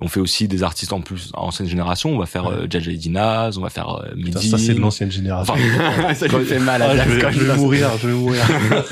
on 0.00 0.06
fait 0.08 0.20
aussi 0.20 0.46
des 0.46 0.62
artistes 0.62 0.92
en 0.92 1.00
plus 1.00 1.30
ancienne 1.34 1.68
génération. 1.68 2.10
On 2.10 2.18
va 2.18 2.26
faire 2.26 2.46
euh, 2.50 2.66
Jaja 2.70 2.92
Dinaz, 2.92 3.58
on 3.58 3.62
va 3.62 3.70
faire 3.70 3.88
euh, 4.00 4.10
Putain, 4.14 4.38
Midi. 4.38 4.48
ça, 4.48 4.58
c'est 4.58 4.74
de 4.74 4.80
l'ancienne 4.80 5.10
génération. 5.10 5.54
Enfin, 5.54 6.14
ça 6.14 6.26
lui 6.28 6.44
fait 6.44 6.58
mal 6.60 6.82
à 6.82 6.90
Ah, 6.90 6.96
je, 7.04 7.10
vais, 7.10 7.32
je 7.32 7.38
vais 7.40 7.56
mourir, 7.56 7.90
je 8.00 8.06
vais 8.08 8.12
mourir. 8.14 8.40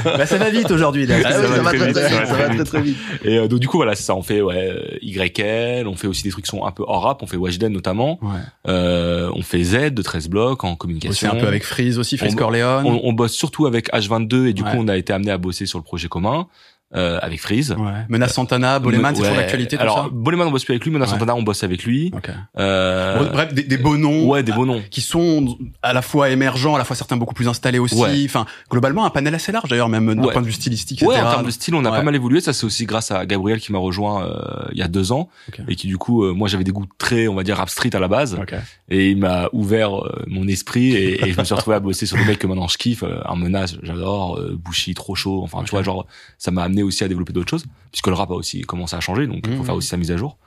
Bah, 0.05 0.27
ça 0.27 0.39
va 0.39 0.51
vite 0.51 0.71
aujourd'hui. 0.73 1.07
Ah 1.11 1.31
Ça 1.31 1.41
va 1.43 1.57
ça 1.57 1.63
va 1.63 1.69
très 1.71 1.79
très 1.79 1.87
vite, 1.87 1.95
très 1.97 2.09
ça 2.11 2.23
très 2.23 2.37
va 2.43 2.49
vite. 2.49 2.57
très 2.57 2.65
très 2.65 2.83
vite. 2.83 2.97
Et 3.25 3.39
euh, 3.39 3.47
donc 3.49 3.61
du 3.61 3.69
coup 3.69 3.77
voilà, 3.77 3.95
c'est 3.95 4.03
ça. 4.05 4.17
On 4.17 4.23
fait 4.23 4.41
ouais 4.43 4.99
YL, 5.03 5.87
on 5.87 5.95
fait 5.95 6.07
aussi 6.09 6.23
des 6.25 6.31
trucs 6.31 6.45
qui 6.45 6.51
sont 6.51 6.65
un 6.65 6.73
peu 6.73 6.85
hors 6.87 7.03
rap. 7.05 7.23
On 7.23 7.27
fait 7.27 7.37
Washden 7.37 7.73
notamment. 7.73 8.19
Ouais. 8.23 8.31
Euh, 8.69 9.31
on 9.35 9.43
fait 9.43 9.63
Z 9.63 9.91
de 9.95 10.03
13 10.03 10.29
blocs 10.29 10.65
en 10.65 10.75
communication. 10.77 11.31
un 11.33 11.37
peu 11.37 11.47
avec 11.47 11.65
Freeze 11.65 11.99
aussi, 11.99 12.17
Freeze 12.17 12.35
On- 12.35 12.37
Corleone. 12.37 12.85
On, 12.87 13.01
on 13.05 13.13
bosse 13.13 13.33
surtout 13.33 13.67
avec 13.67 13.93
H22 13.93 14.47
et 14.47 14.53
du 14.53 14.63
Ouais. 14.63 14.72
On 14.79 14.89
a 14.89 14.97
été 14.97 15.13
amené 15.13 15.31
à 15.31 15.39
bosser 15.39 15.67
sur 15.67 15.79
le 15.79 15.85
projet 15.85 16.09
commun 16.09 16.49
euh, 16.95 17.19
avec 17.23 17.41
Freeze. 17.41 17.73
Ouais. 17.79 17.93
Menace 18.09 18.35
Santana, 18.35 18.79
Boleman, 18.79 19.15
c'est 19.15 19.21
Ouais. 19.23 19.29
toujours 19.29 19.41
l'actualité 19.41 19.79
Alors 19.79 20.05
ça. 20.05 20.09
Boleman 20.13 20.47
on 20.49 20.51
bosse 20.51 20.65
plus 20.65 20.73
avec 20.73 20.85
lui, 20.85 20.95
Ouais. 20.97 21.07
Santana 21.07 21.35
on 21.35 21.43
bosse 21.43 21.63
avec 21.65 21.85
lui. 21.85 22.11
Ok. 22.15 22.31
Euh, 22.59 23.31
Bref, 23.33 23.55
des, 23.55 23.63
des 23.63 23.79
beaux 23.79 23.97
noms. 23.97 24.27
ouais, 24.29 24.43
des 24.43 24.53
beaux 24.53 24.67
noms. 24.67 24.83
qui 24.91 25.01
sont 25.01 25.57
à 25.83 25.93
la 25.93 26.03
fois 26.03 26.29
émergents, 26.31 26.75
à 26.75 26.79
la 26.79 26.85
fois 26.85 26.97
certains 26.97 27.17
beaucoup 27.17 27.35
plus 27.35 27.49
installés 27.49 27.79
aussi. 27.79 28.25
Enfin, 28.27 28.47
globalement, 28.71 29.05
un 29.05 29.11
panel 29.11 29.35
assez 29.35 29.53
large 29.53 29.69
d'ailleurs, 29.69 29.89
même 29.89 30.15
d'un 30.15 30.29
point 30.29 30.41
de 30.43 30.47
vue 30.47 30.53
stylistique, 30.53 31.03
Ouais, 31.03 31.15
etc. 31.15 31.27
en 31.27 31.31
termes 31.31 31.47
de 31.47 31.51
style, 31.51 31.75
on 31.75 31.85
a 31.85 31.91
pas 31.91 32.03
mal 32.03 32.15
évolué. 32.15 32.41
Ça, 32.41 32.53
c'est 32.53 32.65
aussi 32.67 32.85
grâce 32.87 33.11
à 33.11 33.25
Gabriel 33.27 33.61
qui 33.61 33.73
m'a 33.73 33.79
rejoint 33.79 34.25
euh, 34.27 34.69
il 34.73 34.79
y 34.79 34.83
a 34.83 34.89
deux 34.89 35.13
ans 35.13 35.29
Ok. 35.49 35.61
et 35.69 35.77
qui 35.77 35.87
du 35.87 35.99
coup, 35.99 36.25
euh, 36.25 36.33
moi, 36.33 36.49
j'avais 36.49 36.65
des 36.65 36.73
goûts 36.73 36.87
très, 36.99 37.29
on 37.29 37.35
va 37.35 37.43
dire, 37.43 37.63
street 37.69 37.95
à 37.95 37.99
la 38.01 38.09
base. 38.09 38.35
Ok. 38.41 38.55
et 38.89 39.11
il 39.11 39.17
m'a 39.19 39.49
ouvert 39.53 39.95
euh, 40.05 40.23
mon 40.27 40.47
esprit 40.49 40.93
et, 40.95 41.25
et 41.27 41.33
je 41.33 41.39
me 41.39 41.45
suis 41.45 41.55
retrouvé 41.55 41.77
à 41.77 41.81
bosser 41.81 42.07
sur 42.07 42.17
des 42.17 42.25
mecs 42.25 42.39
que 42.39 42.47
maintenant 42.47 42.69
je 42.69 42.77
kiffe 42.77 43.03
euh, 43.05 43.21
un 43.25 43.37
menace 43.37 43.77
j'adore 43.83 44.37
euh, 44.39 44.59
Bushi 44.63 44.95
trop 44.95 45.15
chaud 45.15 45.41
enfin 45.43 45.63
tu 45.65 45.71
vois 45.71 45.83
genre 45.83 46.07
ça 46.39 46.51
m'a 46.51 46.63
amené 46.65 46.82
aussi 46.83 47.05
à 47.05 47.09
développer 47.09 47.33
d'autres 47.33 47.51
choses 47.51 47.65
puisque 47.91 48.09
le 48.09 48.15
rap 48.15 48.31
a 48.31 48.35
aussi 48.35 48.63
commencé 48.63 48.97
à 48.97 49.01
changer 49.01 49.27
donc 49.27 49.41
il 49.47 49.53
faut 49.53 49.59
Mhm. 49.61 49.65
faire 49.67 49.75
aussi 49.77 49.89
sa 49.89 49.97
mise 49.97 50.11
à 50.11 50.17
jour 50.17 50.39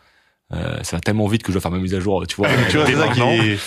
euh, 0.53 0.77
ça 0.83 0.95
va 0.97 0.99
tellement 1.01 1.25
vite 1.25 1.41
que 1.41 1.47
je 1.51 1.53
dois 1.53 1.61
faire 1.61 1.71
ma 1.71 1.79
mise 1.79 1.95
à 1.95 1.99
jour 1.99 2.25
tu 2.27 2.35
vois 2.35 2.47
Tu 2.69 2.77
vois, 2.77 2.85
ça 2.85 3.07
qui 3.07 3.19
est... 3.19 3.57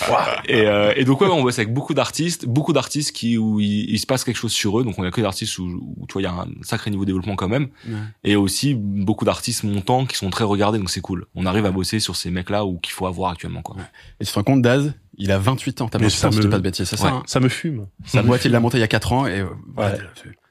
et, 0.45 0.65
euh, 0.65 0.93
et 0.95 1.03
donc 1.03 1.19
ouais 1.19 1.27
on 1.27 1.41
bosse 1.41 1.59
avec 1.59 1.73
beaucoup 1.73 1.93
d'artistes 1.93 2.45
beaucoup 2.45 2.71
d'artistes 2.71 3.11
qui 3.13 3.37
où 3.37 3.59
il, 3.59 3.89
il 3.89 3.99
se 3.99 4.05
passe 4.05 4.23
quelque 4.23 4.37
chose 4.37 4.53
sur 4.53 4.79
eux 4.79 4.85
donc 4.85 4.97
on 4.97 5.03
a 5.03 5.11
que 5.11 5.19
des 5.19 5.27
artistes 5.27 5.57
où, 5.59 5.65
où 5.97 6.07
tu 6.07 6.13
vois 6.13 6.21
il 6.21 6.25
y 6.25 6.27
a 6.29 6.31
un 6.31 6.47
sacré 6.61 6.89
niveau 6.89 7.03
de 7.03 7.07
développement 7.07 7.35
quand 7.35 7.49
même 7.49 7.67
Ouais. 7.85 7.95
et 8.23 8.35
aussi 8.37 8.75
beaucoup 8.75 9.25
d'artistes 9.25 9.65
montants 9.65 10.05
qui 10.05 10.15
sont 10.15 10.29
très 10.29 10.45
regardés 10.45 10.77
donc 10.79 10.89
c'est 10.89 11.01
cool 11.01 11.25
on 11.35 11.45
arrive 11.45 11.65
à 11.65 11.71
bosser 11.71 11.99
sur 11.99 12.15
ces 12.15 12.31
mecs 12.31 12.49
là 12.49 12.63
ou 12.65 12.77
qu'il 12.77 12.93
faut 12.93 13.07
avoir 13.07 13.31
actuellement 13.33 13.61
quoi 13.61 13.75
Et 14.21 14.25
tu 14.25 14.31
te 14.31 14.35
rends 14.35 14.43
compte, 14.43 14.61
Daz, 14.61 14.93
il 15.17 15.31
a 15.33 15.37
28 15.37 15.81
ans. 15.81 15.89
T'as 15.89 15.99
ça 16.09 16.29
je 16.31 16.41
me- 16.43 16.49
pas 16.49 16.57
de 16.59 16.63
bêtises, 16.63 16.87
c'est 16.87 16.95
ça 16.95 17.07
Ouais. 17.07 17.11
hein 17.11 17.23
Ça 17.25 17.41
me 17.41 17.49
fume. 17.49 17.87
Sa 18.05 18.23
boîte, 18.23 18.45
il 18.45 18.51
l'a 18.53 18.61
montée 18.61 18.77
il 18.77 18.81
y 18.81 18.83
a 18.83 18.87
4 18.87 19.11
ans 19.11 19.27
et 19.27 19.41
euh, 19.41 19.47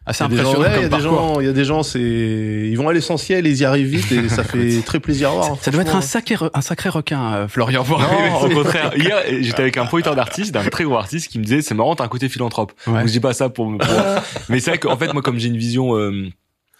assez 0.09 0.25
Il 0.25 0.35
y 0.37 0.41
a 0.41 0.43
des 0.43 0.43
gens, 0.43 0.51
impressionnant 0.51 0.61
ouais, 0.61 0.81
il 0.81 0.99
y 0.99 1.01
gens, 1.01 1.41
il 1.41 1.47
y 1.47 1.49
a 1.49 1.53
des 1.53 1.65
gens, 1.65 1.83
c'est, 1.83 2.01
ils 2.01 2.75
vont 2.77 2.89
à 2.89 2.93
l'essentiel, 2.93 3.47
ils 3.47 3.57
y 3.59 3.65
arrivent 3.65 3.89
vite 3.89 4.11
et 4.11 4.29
ça 4.29 4.43
fait 4.45 4.81
très 4.87 5.01
plaisir 5.01 5.29
à 5.31 5.33
voir. 5.33 5.57
Ça 5.61 5.71
doit 5.71 5.83
être 5.83 5.95
un 5.95 6.01
sacré, 6.01 6.35
re- 6.35 6.51
un 6.55 6.61
sacré 6.61 6.89
requin, 6.89 7.33
euh, 7.35 7.49
Florian. 7.49 7.85
Non, 7.89 8.41
au 8.43 8.49
contraire. 8.49 8.93
Hier, 8.97 9.19
j'étais 9.41 9.61
avec 9.63 9.77
un 9.77 9.87
pointeur 9.87 10.15
d'artiste, 10.17 10.53
d'un 10.53 10.65
très 10.69 10.85
gros 10.85 10.97
artiste, 10.97 11.29
qui 11.31 11.39
me 11.39 11.45
disait, 11.45 11.63
c'est 11.63 11.75
marrant, 11.75 11.95
t'as 11.95 12.05
un 12.05 12.09
côté 12.09 12.29
philanthrope. 12.29 12.73
Ouais. 12.87 12.95
Donc, 13.01 13.07
je 13.07 13.13
dis 13.13 13.21
pas 13.21 13.33
ça 13.35 13.49
pour 13.49 13.69
me, 13.69 13.79
pour- 13.79 13.89
mais 14.49 14.61
c'est 14.61 14.71
vrai 14.71 14.79
qu'en 14.79 14.97
fait, 14.97 15.13
moi, 15.13 15.23
comme 15.23 15.39
j'ai 15.39 15.49
une 15.49 15.57
vision, 15.57 15.97
euh, 15.97 16.29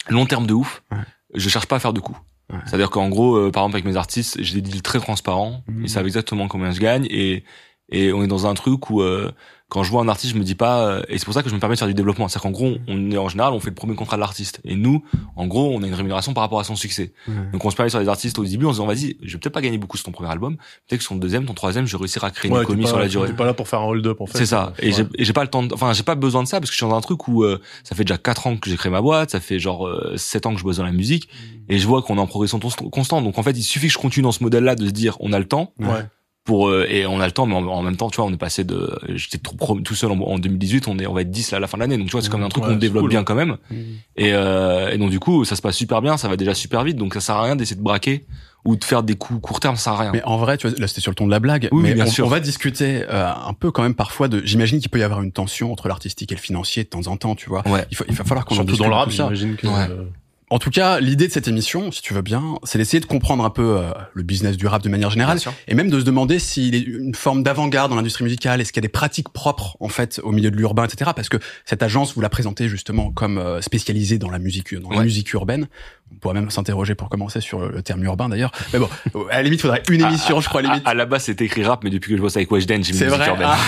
long 0.09 0.27
terme 0.27 0.47
de 0.47 0.55
ouf, 0.55 0.83
Ouais. 0.91 0.99
je 1.35 1.49
cherche 1.49 1.67
pas 1.67 1.77
à 1.77 1.79
faire 1.81 1.93
de 1.93 2.01
coups. 2.01 2.19
Ouais. 2.53 2.59
C'est-à-dire 2.65 2.89
qu'en 2.89 3.09
gros, 3.11 3.37
euh, 3.37 3.51
par 3.51 3.63
exemple, 3.65 3.77
avec 3.77 3.85
mes 3.85 3.97
artistes, 3.97 4.39
j'ai 4.41 4.55
des 4.61 4.63
deals 4.71 4.81
très 4.83 5.01
transparents. 5.01 5.63
Mhm. 5.69 5.83
Ils 5.85 5.91
savent 5.91 6.07
exactement 6.07 6.49
combien 6.49 6.71
je 6.71 6.81
gagne 6.81 7.07
et, 7.11 7.45
et 7.93 8.13
on 8.13 8.23
est 8.23 8.27
dans 8.27 8.47
un 8.47 8.55
truc 8.55 8.89
où, 8.91 9.03
euh, 9.03 9.31
quand 9.71 9.83
je 9.83 9.91
vois 9.91 10.01
un 10.03 10.09
artiste, 10.09 10.33
je 10.33 10.39
me 10.39 10.45
dis 10.45 10.55
pas, 10.55 10.81
euh, 10.87 11.03
et 11.09 11.19
c'est 11.19 11.27
pour 11.27 11.35
ça 11.35 11.43
que 11.43 11.51
je 11.51 11.55
me 11.55 11.61
permets 11.61 11.75
de 11.75 11.79
faire 11.79 11.89
du 11.89 11.93
développement. 11.95 12.27
C'est-à-dire 12.29 12.45
qu'en 12.45 12.51
gros, 12.53 12.77
on 12.89 13.11
est 13.11 13.19
en 13.19 13.29
général, 13.29 13.53
on 13.53 13.61
fait 13.61 13.69
le 13.69 13.75
premier 13.75 13.95
contrat 13.95 14.17
de 14.17 14.21
l'artiste. 14.21 14.61
Et 14.65 14.77
nous, 14.77 15.05
en 15.37 15.47
gros, 15.47 15.71
on 15.75 15.83
a 15.83 15.87
une 15.87 15.93
rémunération 15.95 16.33
par 16.33 16.43
rapport 16.43 16.59
à 16.59 16.65
son 16.65 16.75
succès. 16.75 17.13
Donc 17.53 17.65
on 17.65 17.71
se 17.71 17.77
parlait 17.77 17.91
sur 17.91 18.01
les 18.01 18.09
artistes 18.09 18.39
au 18.39 18.45
début 18.45 18.65
en 18.65 18.71
se 18.71 18.77
disant 18.77 18.87
vas-y, 18.87 19.17
je 19.23 19.33
vais 19.35 19.39
peut-être 19.39 19.53
pas 19.53 19.61
gagner 19.61 19.77
beaucoup 19.77 19.97
sur 19.99 20.07
ton 20.07 20.13
premier 20.13 20.31
album, 20.31 20.57
peut-être 20.57 20.99
que 21.01 21.05
sur 21.05 21.11
ton 21.15 21.19
deuxième, 21.21 21.45
ton 21.45 21.53
troisième, 21.55 21.87
je 21.87 21.93
vais 21.97 21.99
réussir 22.01 22.25
à 22.25 22.31
créer 22.31 22.51
Ouais, 22.51 22.61
une 22.61 22.67
commis 22.67 22.83
pas- 22.85 22.89
sur 22.89 22.99
la 22.99 23.09
durée. 23.09 23.29
T'es 23.29 23.35
pas 23.35 23.45
là 23.45 23.53
pour 23.55 23.69
faire 23.69 23.81
un 23.81 23.85
hold-up, 23.87 24.21
en 24.23 24.27
fait. 24.27 24.39
C'est 24.39 24.47
ça. 24.47 24.73
Et 24.81 24.93
Ouais. 24.95 25.07
j'ai 25.19 25.33
pas 25.35 25.43
le 25.43 25.51
temps, 25.51 25.63
de- 25.63 25.75
enfin 25.75 25.93
j'ai 25.93 26.03
pas 26.03 26.15
besoin 26.15 26.43
de 26.43 26.49
ça 26.49 26.61
parce 26.61 26.71
que 26.71 26.75
je 26.75 26.79
suis 26.79 26.89
dans 26.89 26.97
un 26.97 27.01
truc 27.03 27.29
où 27.29 27.45
euh, 27.45 27.61
ça 27.85 27.95
fait 27.95 28.05
déjà 28.05 28.17
quatre 28.17 28.47
ans 28.47 28.57
que 28.57 28.71
j'ai 28.71 28.77
créé 28.77 28.91
ma 28.91 29.03
boîte, 29.03 29.31
ça 29.31 29.41
fait 29.41 29.59
genre 29.59 29.87
euh, 29.87 30.15
sept 30.17 30.47
ans 30.47 30.55
que 30.55 30.59
je 30.61 30.65
bosse 30.65 30.79
dans 30.79 30.85
la 30.87 30.93
musique 30.93 31.29
et 31.69 31.79
je 31.79 31.87
vois 31.87 32.01
qu'on 32.01 32.17
est 32.17 32.21
en 32.21 32.27
progression 32.27 32.59
constante. 32.59 33.23
Donc 33.25 33.39
en 33.39 33.43
fait, 33.43 33.51
il 33.59 33.63
suffit 33.63 33.89
que 33.89 33.93
je 33.93 33.99
continue 33.99 34.23
dans 34.25 34.33
ce 34.33 34.43
modèle-là 34.43 34.77
de 34.77 34.87
se 34.87 34.93
dire 34.93 35.17
on 35.21 35.35
a 35.35 35.39
le 35.39 35.45
temps 35.47 35.73
Ouais. 35.79 36.07
Pour 36.49 36.69
euh, 36.71 36.87
et 36.89 37.05
on 37.07 37.21
a 37.21 37.27
le 37.27 37.33
temps, 37.33 37.45
mais 37.45 37.55
en, 37.55 37.67
en 37.67 37.83
même 37.83 37.97
temps, 37.97 38.09
tu 38.09 38.17
vois, 38.17 38.25
on 38.25 38.33
est 38.33 38.39
passé 38.39 38.65
de 38.65 38.99
j'étais 39.15 39.37
tout 39.37 39.95
seul 39.95 40.11
en, 40.11 40.19
en 40.19 40.39
2018, 40.39 40.89
on 40.89 40.99
est 40.99 41.07
on 41.07 41.13
va 41.13 41.21
être 41.21 41.31
10 41.31 41.51
là 41.51 41.59
à 41.59 41.61
la 41.61 41.67
fin 41.67 41.77
de 41.77 41.83
l'année. 41.83 41.99
Donc 41.99 42.07
tu 42.07 42.13
vois, 42.13 42.23
c'est 42.23 42.31
comme 42.31 42.43
un 42.43 42.49
truc 42.49 42.65
Ouais, 42.65 42.71
qu'on 42.71 42.77
développe 42.77 43.03
cool. 43.03 43.11
bien 43.11 43.23
quand 43.23 43.35
même. 43.35 43.59
Mhm. 43.71 43.79
Et, 44.17 44.33
euh, 44.33 44.91
et 44.91 44.97
donc 44.97 45.11
du 45.11 45.21
coup, 45.21 45.45
ça 45.45 45.57
se 45.57 45.61
passe 45.63 45.77
super 45.77 46.01
bien, 46.01 46.17
ça 46.17 46.27
va 46.29 46.37
déjà 46.37 46.55
super 46.55 46.85
vite, 46.85 46.97
donc 46.97 47.13
ça 47.13 47.21
sert 47.21 47.37
à 47.37 47.43
rien 47.43 47.55
d'essayer 47.55 47.77
de 47.77 47.83
braquer 47.83 48.25
ou 48.65 48.77
de 48.77 48.83
faire 48.85 49.03
des 49.03 49.15
coups 49.15 49.41
court 49.43 49.61
terme, 49.61 49.77
ça 49.77 49.83
sert 49.85 49.93
à 49.93 49.99
rien. 49.99 50.11
Mais 50.13 50.23
en 50.25 50.39
vrai, 50.39 50.57
tu 50.57 50.67
vois, 50.69 50.79
là 50.81 50.89
c'était 50.89 51.03
sur 51.03 51.11
le 51.11 51.17
ton 51.17 51.27
de 51.27 51.31
la 51.31 51.39
blague, 51.41 51.69
Oui, 51.71 51.83
mais 51.83 51.93
bien 51.95 52.07
on, 52.07 52.11
sûr. 52.11 52.25
on 52.25 52.31
va 52.31 52.41
discuter 52.41 53.03
euh, 53.11 53.31
un 53.31 53.53
peu 53.53 53.71
quand 53.71 53.83
même 53.83 53.95
parfois 53.95 54.29
de. 54.29 54.41
J'imagine 54.45 54.81
qu'il 54.81 54.89
peut 54.91 54.99
y 54.99 55.03
avoir 55.03 55.21
une 55.23 55.33
tension 55.33 55.71
entre 55.71 55.87
l'artistique 55.89 56.33
et 56.33 56.35
le 56.35 56.41
financier 56.41 56.83
de 56.85 56.89
temps 56.89 57.07
en 57.09 57.19
temps, 57.19 57.35
tu 57.35 57.51
vois. 57.51 57.63
Ouais. 57.69 57.85
Il, 57.91 57.97
faut, 57.99 58.05
il 58.09 58.15
va 58.15 58.25
falloir 58.25 58.47
qu'on 58.47 58.55
en 58.55 58.57
Surtout 58.57 58.71
discute 58.73 58.85
dans 58.85 58.91
le 58.91 58.97
rap, 58.97 59.11
j'imagine 59.11 59.55
que. 59.57 59.67
Ouais. 59.67 59.73
euh, 59.91 60.05
En 60.51 60.59
tout 60.59 60.71
cas, 60.71 60.99
l'idée 60.99 61.29
de 61.29 61.33
cette 61.33 61.47
émission, 61.47 61.93
si 61.93 62.01
tu 62.01 62.15
veux 62.15 62.23
bien, 62.23 62.43
c'est 62.65 62.79
d'essayer 62.79 63.01
de 63.01 63.05
comprendre 63.07 63.45
un 63.45 63.51
peu 63.51 63.77
euh, 63.79 63.91
le 64.15 64.23
business 64.23 64.57
du 64.57 64.67
rap 64.67 64.83
de 64.83 64.89
manière 64.89 65.11
générale, 65.11 65.35
Bien 65.37 65.43
sûr. 65.43 65.53
et 65.69 65.75
même 65.75 65.91
de 65.91 66.01
se 66.01 66.05
demander 66.07 66.39
s'il 66.39 66.75
est 66.75 66.81
une 66.81 67.15
forme 67.15 67.43
d'avant-garde 67.43 67.91
dans 67.91 67.97
l'industrie 67.97 68.25
musicale, 68.25 68.59
est-ce 68.63 68.73
qu'il 68.73 68.81
y 68.83 68.85
a 68.85 68.89
des 68.89 68.93
pratiques 68.93 69.29
propres 69.29 69.77
en 69.81 69.89
fait 69.89 70.21
au 70.25 70.33
milieu 70.33 70.51
de 70.51 70.57
l'urbain, 70.57 70.85
etc. 70.87 71.11
Parce 71.15 71.29
que 71.29 71.37
cette 71.67 71.83
agence, 71.83 72.15
vous 72.15 72.23
la 72.23 72.31
présentez 72.31 72.67
justement 72.69 73.11
comme 73.13 73.37
euh, 73.37 73.61
spécialisée 73.61 74.17
dans 74.19 74.31
la 74.31 74.39
musique, 74.39 74.75
dans 74.75 74.89
la 74.91 75.03
musique 75.03 75.31
urbaine. 75.35 75.69
On 76.11 76.15
pourrait 76.17 76.33
même 76.35 76.49
s'interroger 76.49 76.95
pour 76.95 77.11
commencer 77.11 77.43
sur 77.43 77.69
le 77.69 77.83
terme 77.83 78.03
urbain 78.05 78.31
d'ailleurs. 78.31 78.51
Mais 78.73 78.79
bon, 78.79 78.89
à 79.31 79.37
la 79.37 79.43
limite, 79.43 79.59
il 79.61 79.63
faudrait 79.63 79.83
une 79.91 80.01
émission, 80.01 80.41
je 80.41 80.49
crois, 80.49 80.61
à 80.61 80.63
la 80.63 80.69
limite. 80.71 80.87
À, 80.87 80.91
à 80.93 80.95
la 80.95 81.05
base, 81.05 81.25
c'était 81.25 81.45
écrit 81.45 81.63
rap, 81.63 81.85
mais 81.85 81.91
depuis 81.91 82.13
que 82.13 82.17
je 82.17 82.23
bosse 82.23 82.37
avec 82.39 82.51
Weshden, 82.51 82.83
j'ai 82.83 82.93
mis 82.95 82.99
C'est 82.99 83.05
musique 83.05 83.19
vrai. 83.21 83.29
urbaine. 83.29 83.49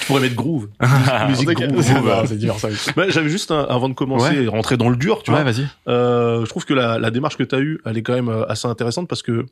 Tu 0.00 0.06
pourrais 0.06 0.20
mettre 0.20 0.34
groove. 0.34 0.68
Ah, 0.78 1.26
Musique 1.28 1.48
groove. 1.50 1.82
c'est- 2.26 2.36
divers, 2.36 2.58
ça. 2.58 2.68
Bah, 2.96 3.04
J'avais 3.08 3.28
juste 3.28 3.50
un- 3.50 3.64
avant 3.68 3.88
de 3.88 3.94
commencer 3.94 4.34
et 4.36 4.48
rentrer 4.52 4.76
dans 4.76 4.88
le 4.88 4.96
dur, 4.96 5.22
tu 5.22 5.30
Ouais, 5.32 5.42
vois. 5.42 5.50
vas-y. 5.52 5.66
Euh, 5.88 6.44
je 6.44 6.48
trouve 6.50 6.64
que 6.64 6.74
la, 6.74 6.98
la 6.98 7.10
démarche 7.10 7.36
que 7.36 7.42
tu 7.42 7.54
as 7.54 7.60
eue, 7.60 7.80
elle 7.84 7.98
est 7.98 8.02
quand 8.02 8.14
même 8.14 8.28
euh, 8.28 8.46
assez 8.48 8.68
intéressante 8.68 9.08
parce 9.08 9.22
que 9.22 9.42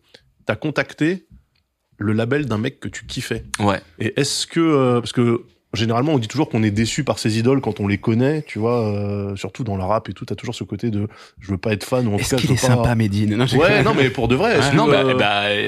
tu 0.46 0.52
as 0.52 0.56
contacté 0.56 1.26
le 1.98 2.12
label 2.12 2.46
d'un 2.46 2.58
mec 2.58 2.80
que 2.80 2.88
tu 2.88 3.04
kiffais. 3.06 3.44
Ouais. 3.58 3.80
Et 3.98 4.18
est-ce 4.20 4.46
que 4.46 4.60
euh, 4.60 5.00
parce 5.00 5.12
que 5.12 5.42
généralement, 5.74 6.12
on 6.14 6.18
dit 6.18 6.28
toujours 6.28 6.48
qu'on 6.48 6.62
est 6.62 6.70
déçu 6.70 7.04
par 7.04 7.18
ses 7.18 7.38
idoles 7.38 7.60
quand 7.60 7.78
on 7.80 7.86
les 7.86 7.98
connaît, 7.98 8.42
tu 8.42 8.58
vois, 8.58 8.80
euh, 8.86 9.36
surtout 9.36 9.62
dans 9.64 9.76
le 9.76 9.82
rap 9.84 10.08
et 10.08 10.12
tout. 10.12 10.24
T'as 10.24 10.34
toujours 10.34 10.54
ce 10.54 10.64
côté 10.64 10.90
de 10.90 11.06
je 11.38 11.50
veux 11.52 11.58
pas 11.58 11.72
être 11.72 11.84
fan 11.84 12.06
ou 12.08 12.14
en 12.14 12.16
Est-ce 12.16 12.30
tout 12.30 12.36
cas 12.36 12.40
qu'il 12.40 12.48
je 12.48 12.54
est 12.54 12.56
veux 12.56 12.68
pas. 12.76 12.82
sympa, 12.82 12.94
Medine 12.94 13.36
non, 13.36 13.46
Ouais, 13.56 13.82
non, 13.82 13.94
mais 13.94 14.10
pour 14.10 14.26
de 14.28 14.34
vrai. 14.34 14.58
Est-ce 14.58 14.74
non, 14.74 14.86
que, 14.86 14.90
bah, 14.90 15.04
euh, 15.04 15.14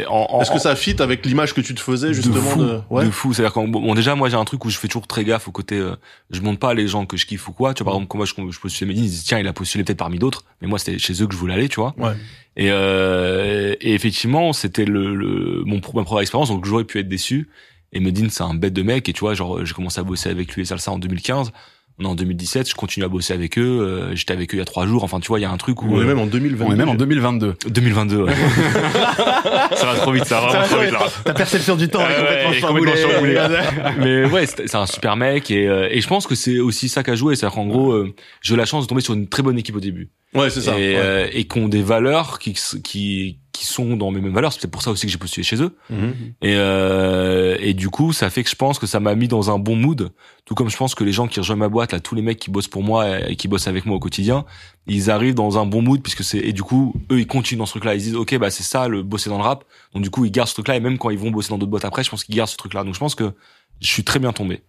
bah, 0.05 0.11
en, 0.11 0.27
en- 0.31 0.41
est-ce 0.43 0.51
que 0.51 0.59
ça 0.59 0.75
fit 0.77 0.97
avec 1.01 1.25
l'image 1.25 1.55
que 1.55 1.61
tu 1.61 1.75
te 1.75 1.81
faisais 1.81 2.09
de 2.09 2.13
justement 2.15 2.41
fou, 2.41 2.61
de, 2.65 2.81
ouais. 2.91 3.05
de 3.05 3.11
fou. 3.11 3.33
C'est-à-dire 3.33 3.53
quand 3.53 3.69
bon, 3.69 3.95
déjà 3.95 4.15
moi 4.15 4.29
j'ai 4.29 4.37
un 4.37 4.45
truc 4.45 4.65
où 4.65 4.71
je 4.71 4.79
fais 4.79 4.89
toujours 4.89 5.07
très 5.07 5.25
gaffe 5.25 5.47
au 5.49 5.53
côté, 5.53 5.77
euh, 5.77 5.95
je 6.31 6.41
monte 6.41 6.59
pas 6.59 6.75
les 6.75 6.89
gens 6.89 7.07
que 7.07 7.17
je 7.17 7.25
kiffe 7.27 7.49
ou 7.49 7.53
quoi. 7.53 7.73
Tu 7.75 7.83
vois 7.85 7.93
par 7.93 7.95
exemple 8.01 8.09
quand 8.11 8.19
moi 8.19 8.27
je, 8.27 8.35
je 8.53 8.61
postule 8.61 8.89
Medine, 8.89 9.05
ils 9.05 9.11
disent 9.11 9.25
tiens 9.25 9.39
il 9.39 9.47
a 9.47 9.53
postulé 9.53 9.85
peut-être 9.85 9.99
parmi 9.99 10.19
d'autres, 10.19 10.45
mais 10.61 10.69
moi 10.69 10.79
c'était 10.81 10.99
chez 10.99 11.23
eux 11.23 11.27
que 11.27 11.35
je 11.35 11.39
voulais 11.39 11.55
aller, 11.55 11.69
tu 11.69 11.79
vois. 11.81 11.95
Ouais. 11.99 12.13
Et, 12.57 12.69
euh, 12.71 13.75
et 13.81 13.95
effectivement 13.95 14.53
c'était 14.53 14.85
le, 14.85 15.15
le 15.15 15.63
mon 15.65 15.81
ma 15.95 16.03
première 16.05 16.21
expérience 16.21 16.49
donc 16.51 16.65
j'aurais 16.67 16.85
pu 16.85 16.99
être 16.99 17.09
déçu. 17.09 17.49
Et 17.93 18.01
Medine 18.01 18.31
c'est 18.31 18.43
un 18.43 18.55
bête 18.55 18.73
de 18.73 18.83
mec 18.83 19.09
et 19.09 19.13
tu 19.13 19.21
vois 19.21 19.35
genre 19.35 19.65
j'ai 19.65 19.75
commencé 19.75 20.01
à 20.01 20.03
bosser 20.05 20.31
avec 20.31 20.53
lui 20.55 20.63
et 20.63 20.65
Salsa 20.65 20.91
en 20.93 20.99
2015. 20.99 21.53
On 21.99 22.05
est 22.05 22.09
en 22.09 22.15
2017, 22.15 22.71
je 22.71 22.75
continue 22.75 23.05
à 23.05 23.09
bosser 23.09 23.35
avec 23.35 23.59
eux. 23.59 23.63
euh, 23.83 24.17
J'étais 24.17 24.33
avec 24.33 24.55
eux 24.55 24.57
il 24.57 24.61
y 24.61 24.63
a 24.63 24.65
trois 24.65 24.87
jours. 24.87 25.05
Enfin, 25.05 25.21
tu 25.21 25.29
vois, 25.29 25.39
il 25.39 25.43
y 25.43 25.45
a 25.45 25.51
un 25.51 25.59
truc 25.59 25.83
où 25.83 25.89
On 25.91 25.99
est 26.01 26.05
euh, 26.05 26.07
même 26.07 26.19
en 26.21 26.25
2020. 26.27 26.65
On 26.65 26.73
est 26.73 26.77
même 26.77 26.89
en 26.89 26.95
2022. 26.95 27.55
2022. 27.69 28.23
ouais. 28.23 28.33
ça 29.77 29.87
va 29.87 29.95
trop 29.97 30.13
vite, 30.13 30.25
ça 30.25 30.41
va 30.41 30.47
vraiment 30.49 30.65
trop 30.67 30.81
vite 30.81 30.91
là. 30.93 31.01
Ta 31.25 31.35
perception 31.35 31.77
du 31.77 31.89
temps 31.89 32.01
Ouais, 32.01 32.57
est 32.57 32.61
complètement 32.63 33.11
chamboulée. 33.11 33.39
Mais 33.99 34.25
ouais, 34.25 34.47
c'est 34.47 34.67
c'est 34.69 34.77
un 34.77 34.87
super 34.87 35.17
mec 35.17 35.51
et, 35.51 35.69
euh, 35.69 35.89
et 35.91 36.01
je 36.01 36.09
pense 36.09 36.27
que 36.27 36.35
c'est 36.35 36.59
aussi 36.61 36.89
ça 36.89 37.03
qu'a 37.03 37.15
joué. 37.15 37.37
C'est-à-dire 37.37 37.57
qu'en 37.57 37.67
gros, 37.67 37.93
euh, 37.93 38.15
j'ai 38.41 38.55
eu 38.55 38.57
la 38.57 38.65
chance 38.65 38.85
de 38.85 38.89
tomber 38.89 39.03
sur 39.03 39.13
une 39.15 39.29
très 39.29 39.43
bonne 39.43 39.59
équipe 39.59 39.77
au 39.77 39.81
début 39.81 40.09
Ouais, 40.35 40.49
c'est 40.49 40.63
ça. 40.63 40.79
et, 40.79 40.95
ouais. 40.95 40.97
euh, 40.97 41.29
et 41.33 41.45
qui 41.45 41.59
ont 41.59 41.69
des 41.69 41.83
valeurs 41.83 42.39
qui 42.39 42.55
qui 42.83 43.39
qui 43.53 43.67
sont 43.67 43.97
dans 43.97 44.11
mes 44.11 44.21
mêmes 44.21 44.33
valeurs. 44.33 44.53
C'est 44.53 44.71
pour 44.71 44.83
ça 44.83 44.91
aussi 44.91 45.07
que 45.07 45.13
j'ai 45.13 45.19
postulé 45.19 45.45
chez 45.45 45.63
eux. 45.63 45.77
Mhm. 45.91 46.15
Et 46.41 46.55
euh, 46.57 47.57
et 47.61 47.75
du 47.75 47.91
coup, 47.91 48.13
ça 48.13 48.31
fait 48.31 48.43
que 48.43 48.51
je 48.51 48.57
pense 48.57 48.79
que 48.79 48.87
ça 48.87 48.99
m'a 48.99 49.15
mis 49.15 49.29
dans 49.29 49.51
un 49.51 49.59
bon 49.59 49.77
mood. 49.77 50.13
Tout 50.45 50.55
comme 50.55 50.71
je 50.71 50.77
pense 50.77 50.95
que 50.95 51.05
les 51.05 51.13
gens 51.13 51.29
qui 51.29 51.39
rejoignent 51.39 51.61
ma 51.61 51.69
boîte, 51.69 51.93
là, 51.93 52.01
tous 52.01 52.15
les 52.15 52.23
mecs 52.23 52.39
qui 52.39 52.51
bossent 52.51 52.69
pour 52.69 52.83
moi 52.83 53.29
et 53.29 53.37
qui 53.37 53.49
bossent 53.49 53.69
avec 53.69 53.87
moi 53.87 53.97
au 53.97 54.01
quotidien, 54.01 54.45
ils 54.87 55.11
arrivent 55.11 55.35
dans 55.35 55.59
un 55.59 55.67
bon 55.67 55.83
mood 55.83 56.03
puisque 56.03 56.25
c'est 56.25 56.39
et 56.39 56.53
du 56.53 56.63
coup, 56.63 56.95
eux, 57.11 57.21
ils 57.21 57.27
continuent 57.27 57.59
dans 57.59 57.67
ce 57.67 57.73
truc-là. 57.73 57.95
Ils 57.95 58.03
disent, 58.03 58.17
ok, 58.17 58.37
bah 58.39 58.51
c'est 58.51 58.63
ça, 58.63 58.89
le 58.89 59.03
bosser 59.03 59.31
dans 59.31 59.39
le 59.39 59.45
rap. 59.45 59.65
Donc 59.95 60.03
du 60.03 60.11
coup, 60.11 60.25
ils 60.25 60.33
gardent 60.33 60.49
ce 60.49 60.55
truc-là 60.55 60.77
et 60.77 60.81
même 60.81 60.99
quand 60.99 61.11
ils 61.11 61.19
vont 61.19 61.31
bosser 61.31 61.51
dans 61.51 61.59
d'autres 61.59 61.71
boîtes 61.71 61.85
après, 61.85 62.03
je 62.03 62.11
pense 62.11 62.25
qu'ils 62.25 62.35
gardent 62.35 62.51
ce 62.51 62.57
truc-là. 62.57 62.85
Donc 62.85 62.95
je 62.95 63.01
pense 63.01 63.15
que 63.15 63.33
je 63.81 63.89
suis 63.89 64.05
très 64.05 64.19
bien 64.19 64.33
tombé. 64.33 64.63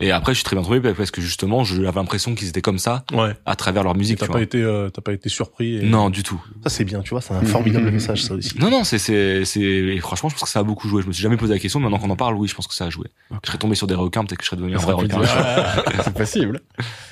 Et 0.00 0.10
après, 0.10 0.32
je 0.32 0.36
suis 0.36 0.44
très 0.44 0.54
bien 0.54 0.62
tombé 0.64 0.80
parce 0.92 1.10
que 1.10 1.20
justement, 1.22 1.64
j'avais 1.64 1.90
l'impression 1.90 2.34
qu'ils 2.34 2.48
étaient 2.48 2.60
comme 2.60 2.78
ça 2.78 3.04
Ouais. 3.14 3.32
à 3.46 3.56
travers 3.56 3.82
leur 3.84 3.94
musique. 3.96 4.18
T'as 4.18 4.26
tu 4.26 4.32
pas 4.32 4.38
vois. 4.38 4.42
été, 4.42 4.60
euh, 4.62 4.90
t'as 4.90 5.00
pas 5.00 5.12
été 5.14 5.28
surpris. 5.30 5.76
et- 5.78 5.82
Non, 5.82 6.10
du 6.10 6.22
tout. 6.22 6.38
Ça 6.62 6.68
c'est 6.68 6.84
bien, 6.84 7.00
tu 7.00 7.10
vois, 7.10 7.22
c'est 7.22 7.32
un 7.32 7.42
formidable 7.42 7.90
message 7.90 8.22
ça 8.24 8.34
aussi. 8.34 8.58
Non, 8.58 8.68
non, 8.70 8.84
c'est, 8.84 8.98
c'est, 8.98 9.44
c'est, 9.46 9.60
et 9.60 9.98
franchement, 10.00 10.28
je 10.28 10.34
pense 10.34 10.42
que 10.44 10.50
ça 10.50 10.58
a 10.60 10.62
beaucoup 10.62 10.88
joué. 10.88 11.00
Je 11.02 11.06
me 11.08 11.12
suis 11.12 11.22
jamais 11.22 11.38
posé 11.38 11.54
la 11.54 11.58
question, 11.58 11.80
maintenant 11.80 11.98
qu'on 11.98 12.10
en 12.10 12.16
parle, 12.16 12.34
oui, 12.34 12.48
je 12.48 12.54
pense 12.54 12.66
que 12.66 12.74
ça 12.74 12.84
a 12.84 12.90
joué. 12.90 13.06
Je 13.30 13.48
serais 13.48 13.56
tombé 13.58 13.74
sur 13.74 13.86
des 13.86 13.94
requins, 13.94 14.24
peut-être 14.24 14.38
que 14.38 14.44
je 14.44 14.50
serais 14.50 14.58
devenu 14.58 14.74
un 14.74 14.78
vrai 14.78 14.92
requin. 14.92 15.20
C'est 16.04 16.12
possible. 16.14 16.60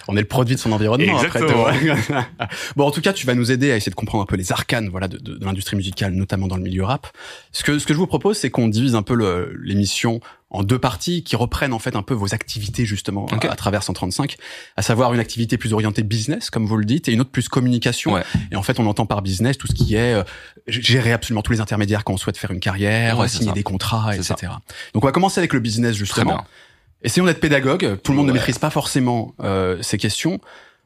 On 0.08 0.16
est 0.16 0.20
le 0.20 0.26
produit 0.26 0.54
de 0.54 0.60
son 0.60 0.72
environnement. 0.72 1.16
après 1.18 1.40
Exactement. 1.40 1.66
tout. 1.72 2.14
bon, 2.76 2.86
en 2.86 2.90
tout 2.90 3.00
cas, 3.00 3.14
tu 3.14 3.26
vas 3.26 3.34
nous 3.34 3.50
aider 3.50 3.72
à 3.72 3.76
essayer 3.76 3.90
de 3.90 3.96
comprendre 3.96 4.22
un 4.22 4.26
peu 4.26 4.36
les 4.36 4.52
arcanes, 4.52 4.90
voilà, 4.90 5.08
de, 5.08 5.16
de- 5.16 5.36
de 5.38 5.44
l'industrie 5.46 5.76
musicale, 5.76 6.12
notamment 6.12 6.46
dans 6.46 6.56
le 6.56 6.62
milieu 6.62 6.84
rap. 6.84 7.06
Ce 7.52 7.64
que 7.64 7.78
ce 7.78 7.86
que 7.86 7.94
je 7.94 7.98
vous 7.98 8.06
propose, 8.06 8.36
c'est 8.36 8.50
qu'on 8.50 8.68
divise 8.68 8.94
un 8.94 9.02
peu 9.02 9.14
le- 9.14 9.58
l'émission 9.62 10.20
en 10.54 10.62
deux 10.62 10.78
parties 10.78 11.24
qui 11.24 11.34
reprennent 11.34 11.72
en 11.72 11.80
fait 11.80 11.96
un 11.96 12.02
peu 12.02 12.14
vos 12.14 12.32
activités 12.32 12.86
justement 12.86 13.26
à, 13.26 13.50
à 13.50 13.56
travers 13.56 13.82
135, 13.82 14.36
à 14.76 14.82
savoir 14.82 15.12
une 15.12 15.18
activité 15.18 15.58
plus 15.58 15.72
orientée 15.72 16.04
business, 16.04 16.48
comme 16.48 16.64
vous 16.64 16.76
le 16.76 16.84
dites, 16.84 17.08
et 17.08 17.12
une 17.12 17.20
autre 17.20 17.30
plus 17.30 17.48
communication. 17.48 18.12
Ouais. 18.12 18.22
Et 18.52 18.56
en 18.56 18.62
fait, 18.62 18.78
on 18.78 18.86
entend 18.86 19.04
par 19.04 19.20
business 19.20 19.58
tout 19.58 19.66
ce 19.66 19.74
qui 19.74 19.96
est 19.96 20.14
euh, 20.14 20.22
gérer 20.68 21.12
absolument 21.12 21.42
tous 21.42 21.52
les 21.52 21.60
intermédiaires 21.60 22.04
quand 22.04 22.12
on 22.12 22.16
souhaite 22.16 22.38
faire 22.38 22.52
une 22.52 22.60
carrière, 22.60 23.18
Ouais, 23.18 23.26
c'est 23.26 23.38
signer 23.38 23.48
ça. 23.48 23.54
des 23.54 23.64
contrats, 23.64 24.14
etc. 24.14 24.52
Donc, 24.92 25.02
on 25.02 25.06
va 25.06 25.12
commencer 25.12 25.40
avec 25.40 25.52
le 25.52 25.60
business 25.60 25.96
justement. 25.96 26.44
Essayons 27.02 27.26
d'être 27.26 27.40
pédagogue. 27.40 27.98
Tout 28.02 28.12
le 28.12 28.16
monde 28.16 28.28
ne 28.28 28.32
maîtrise 28.32 28.58
pas 28.58 28.70
forcément 28.70 29.34
euh, 29.40 29.76
ces 29.82 29.98
questions. 29.98 30.40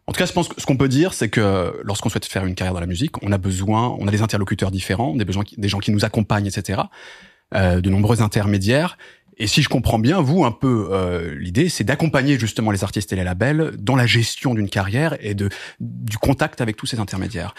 En 0.07 0.13
tout 0.13 0.19
cas, 0.19 0.27
je 0.27 0.33
pense 0.33 0.49
que 0.49 0.59
ce 0.59 0.65
qu'on 0.65 0.79
peut 0.79 0.89
dire, 0.89 1.13
c'est 1.13 1.29
que 1.29 1.79
lorsqu'on 1.85 2.09
souhaite 2.09 2.25
faire 2.25 2.47
une 2.47 2.55
carrière 2.55 2.73
dans 2.73 2.81
la 2.81 2.87
musique, 2.87 3.23
on 3.23 3.31
a 3.33 3.39
besoin, 3.39 3.95
on 4.01 4.09
a 4.09 4.11
des 4.11 4.23
interlocuteurs 4.23 4.71
différents, 4.71 5.15
des, 5.15 5.27
besoins 5.27 5.45
des 5.59 5.69
gens 5.69 5.79
qui 5.79 5.91
nous 5.91 6.07
accompagnent, 6.07 6.47
etc., 6.47 6.81
euh, 7.55 7.81
de 7.81 7.89
nombreux 7.89 8.21
intermédiaires. 8.21 8.99
Et 9.38 9.47
si 9.47 9.62
je 9.62 9.68
comprends 9.68 9.99
bien, 9.99 10.21
vous, 10.21 10.45
un 10.45 10.50
peu, 10.50 10.88
euh, 10.90 11.35
l'idée, 11.38 11.68
c'est 11.68 11.85
d'accompagner 11.85 12.38
justement 12.38 12.71
les 12.71 12.83
artistes 12.85 13.12
et 13.12 13.16
les 13.16 13.25
labels 13.25 13.73
dans 13.78 13.95
la 13.97 14.07
gestion 14.07 14.54
d'une 14.54 14.68
carrière 14.68 15.16
et 15.25 15.35
de 15.35 15.49
du 15.80 16.18
contact 16.18 16.61
avec 16.61 16.76
tous 16.76 16.87
ces 16.87 16.99
intermédiaires. 16.99 17.54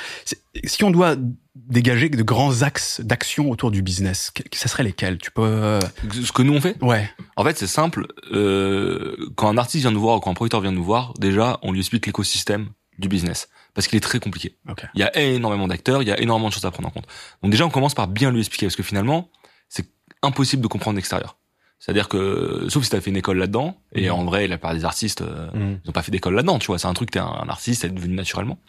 Si 0.65 0.83
on 0.83 0.91
doit 0.91 1.15
dégager 1.55 2.09
de 2.09 2.23
grands 2.23 2.61
axes 2.63 2.99
d'action 3.01 3.49
autour 3.49 3.71
du 3.71 3.81
business, 3.81 4.31
que- 4.31 4.43
ça 4.53 4.67
serait 4.67 4.83
lesquels? 4.83 5.17
Tu 5.19 5.31
peux, 5.31 5.41
euh, 5.43 5.79
Ce 6.23 6.31
que 6.31 6.41
nous 6.41 6.53
on 6.53 6.61
fait, 6.61 6.75
ouais, 6.83 7.09
en 7.37 7.43
fait, 7.43 7.57
c'est 7.57 7.67
simple. 7.67 8.07
Euh, 8.31 9.15
quand 9.35 9.47
un 9.49 9.57
artiste 9.57 9.83
vient 9.83 9.91
nous 9.91 10.01
voir 10.01 10.17
ou 10.17 10.19
quand 10.19 10.31
un 10.31 10.35
producteur 10.35 10.61
vient 10.61 10.71
nous 10.71 10.83
voir, 10.83 11.13
déjà, 11.19 11.59
on 11.61 11.71
lui 11.71 11.79
explique 11.79 12.05
l'écosystème 12.05 12.69
du 12.97 13.07
business. 13.07 13.47
Parce 13.73 13.87
qu'il 13.87 13.95
est 13.97 14.01
très 14.01 14.19
compliqué. 14.19 14.57
ok, 14.67 14.85
Il 14.95 14.99
y 14.99 15.03
a 15.03 15.17
énormément 15.17 15.67
d'acteurs, 15.67 16.01
il 16.01 16.07
y 16.07 16.11
a 16.11 16.19
énormément 16.19 16.49
de 16.49 16.53
choses 16.53 16.65
à 16.65 16.71
prendre 16.71 16.89
en 16.89 16.91
compte. 16.91 17.05
Donc 17.41 17.51
déjà, 17.51 17.65
on 17.65 17.69
commence 17.69 17.93
par 17.93 18.07
bien 18.07 18.31
lui 18.31 18.39
expliquer, 18.39 18.65
parce 18.65 18.75
que 18.75 18.83
finalement, 18.83 19.29
c'est 19.69 19.85
impossible 20.21 20.61
de 20.63 20.67
comprendre 20.67 20.95
l'extérieur. 20.97 21.37
C'est-à-dire 21.79 22.09
que, 22.09 22.65
sauf 22.69 22.83
si 22.83 22.89
t'as 22.89 22.99
fait 22.99 23.09
une 23.09 23.15
école 23.17 23.37
là-dedans, 23.37 23.77
et 23.93 24.07
Mhm. 24.09 24.11
en 24.15 24.25
vrai, 24.25 24.47
la 24.47 24.57
plupart 24.57 24.73
des 24.73 24.83
artistes, 24.85 25.21
euh, 25.21 25.47
ils 25.83 25.89
ont 25.89 25.93
pas 25.93 26.01
fait 26.01 26.11
d'école 26.11 26.35
là-dedans, 26.35 26.59
tu 26.59 26.67
vois. 26.67 26.77
C'est 26.77 26.87
un 26.87 26.93
truc, 26.93 27.09
t'es 27.11 27.19
un, 27.19 27.25
un 27.25 27.47
artiste, 27.49 27.81
c'est 27.81 27.93
devenu 27.93 28.13
naturellement. 28.15 28.59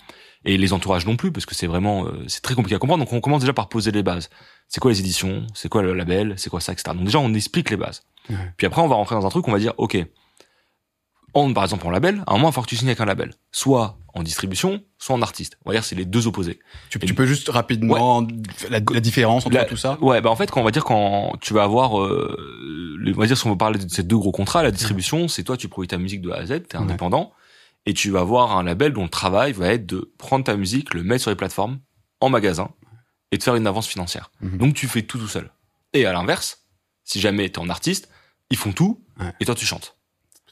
Et 0.44 0.56
les 0.56 0.72
entourages 0.72 1.04
non 1.06 1.16
plus, 1.16 1.32
parce 1.32 1.44
que 1.44 1.54
c'est 1.54 1.66
vraiment, 1.66 2.06
euh, 2.06 2.24
c'est 2.28 2.40
très 2.40 2.54
compliqué 2.54 2.76
à 2.76 2.78
comprendre. 2.78 3.04
Donc 3.04 3.12
on 3.12 3.20
commence 3.20 3.40
déjà 3.40 3.52
par 3.52 3.68
poser 3.68 3.90
les 3.90 4.02
bases. 4.04 4.30
C'est 4.68 4.80
quoi 4.80 4.90
les 4.92 5.00
éditions? 5.00 5.44
C'est 5.54 5.68
quoi 5.68 5.82
le 5.82 5.92
label? 5.92 6.34
C'est 6.38 6.48
quoi 6.50 6.60
ça, 6.60 6.72
etc. 6.72 6.92
Donc 6.94 7.04
déjà, 7.04 7.18
on 7.18 7.34
explique 7.34 7.68
les 7.70 7.76
bases. 7.76 8.02
Puis 8.56 8.66
après, 8.66 8.80
on 8.80 8.86
va 8.88 8.94
rentrer 8.94 9.16
dans 9.16 9.26
un 9.26 9.28
truc, 9.30 9.46
on 9.48 9.52
va 9.52 9.58
dire, 9.58 9.74
ok, 9.76 9.98
on, 11.34 11.52
par 11.52 11.64
exemple, 11.64 11.86
en 11.86 11.90
label, 11.90 12.22
à 12.26 12.32
un 12.32 12.36
moment, 12.36 12.48
il 12.50 12.52
faut 12.52 12.62
que 12.62 12.66
tu 12.68 12.76
signes 12.76 12.88
avec 12.88 13.00
un 13.00 13.04
label. 13.04 13.32
Soit 13.52 13.98
en 14.14 14.22
distribution, 14.22 14.82
soit 14.98 15.14
en 15.14 15.22
artiste. 15.22 15.56
On 15.64 15.70
va 15.70 15.74
dire, 15.76 15.84
c'est 15.84 15.94
les 15.94 16.04
deux 16.04 16.26
opposés. 16.26 16.58
Tu, 16.88 16.98
peux 16.98 17.26
juste 17.26 17.48
rapidement 17.48 18.26
la, 18.68 18.80
la 18.80 19.00
différence 19.00 19.46
entre 19.46 19.54
La- 19.54 19.64
tout 19.64 19.76
ça 19.76 19.98
Ouais, 20.00 20.20
bah 20.20 20.30
en 20.30 20.36
fait, 20.36 20.50
quand 20.50 20.60
on 20.60 20.64
va 20.64 20.70
dire 20.70 20.84
quand 20.84 21.34
tu 21.40 21.54
vas 21.54 21.62
avoir, 21.62 22.00
euh, 22.00 22.98
on 23.06 23.18
va 23.20 23.26
dire 23.26 23.36
si 23.36 23.46
on 23.46 23.50
veut 23.50 23.58
parler 23.58 23.78
de 23.78 23.88
ces 23.88 24.02
deux 24.02 24.18
gros 24.18 24.32
contrats, 24.32 24.62
la 24.62 24.70
distribution, 24.70 25.28
c'est 25.28 25.44
toi, 25.44 25.56
tu 25.56 25.68
produis 25.68 25.88
ta 25.88 25.98
musique 25.98 26.22
de 26.22 26.30
A 26.30 26.36
à 26.36 26.46
Z, 26.46 26.62
t'es 26.68 26.76
indépendant, 26.76 27.32
et 27.86 27.94
tu 27.94 28.10
vas 28.10 28.20
avoir 28.20 28.56
un 28.56 28.62
label 28.62 28.92
dont 28.92 29.04
le 29.04 29.08
travail 29.08 29.52
va 29.52 29.68
être 29.68 29.86
de 29.86 30.12
prendre 30.18 30.44
ta 30.44 30.56
musique, 30.56 30.92
le 30.94 31.02
mettre 31.02 31.22
sur 31.22 31.30
les 31.30 31.36
plateformes, 31.36 31.78
en 32.20 32.28
magasin, 32.28 32.70
et 33.32 33.38
de 33.38 33.42
faire 33.42 33.54
une 33.54 33.66
avance 33.66 33.86
financière. 33.86 34.30
Mhm. 34.40 34.58
Donc 34.58 34.74
tu 34.74 34.88
fais 34.88 35.02
tout 35.02 35.18
tout 35.18 35.28
seul. 35.28 35.50
Et 35.92 36.04
à 36.04 36.12
l'inverse, 36.12 36.64
si 37.04 37.20
jamais 37.20 37.48
t'es 37.48 37.58
en 37.58 37.68
artiste, 37.68 38.08
ils 38.50 38.56
font 38.56 38.72
tout, 38.72 39.04
et 39.38 39.44
toi 39.44 39.54
tu 39.54 39.66
chantes. 39.66 39.96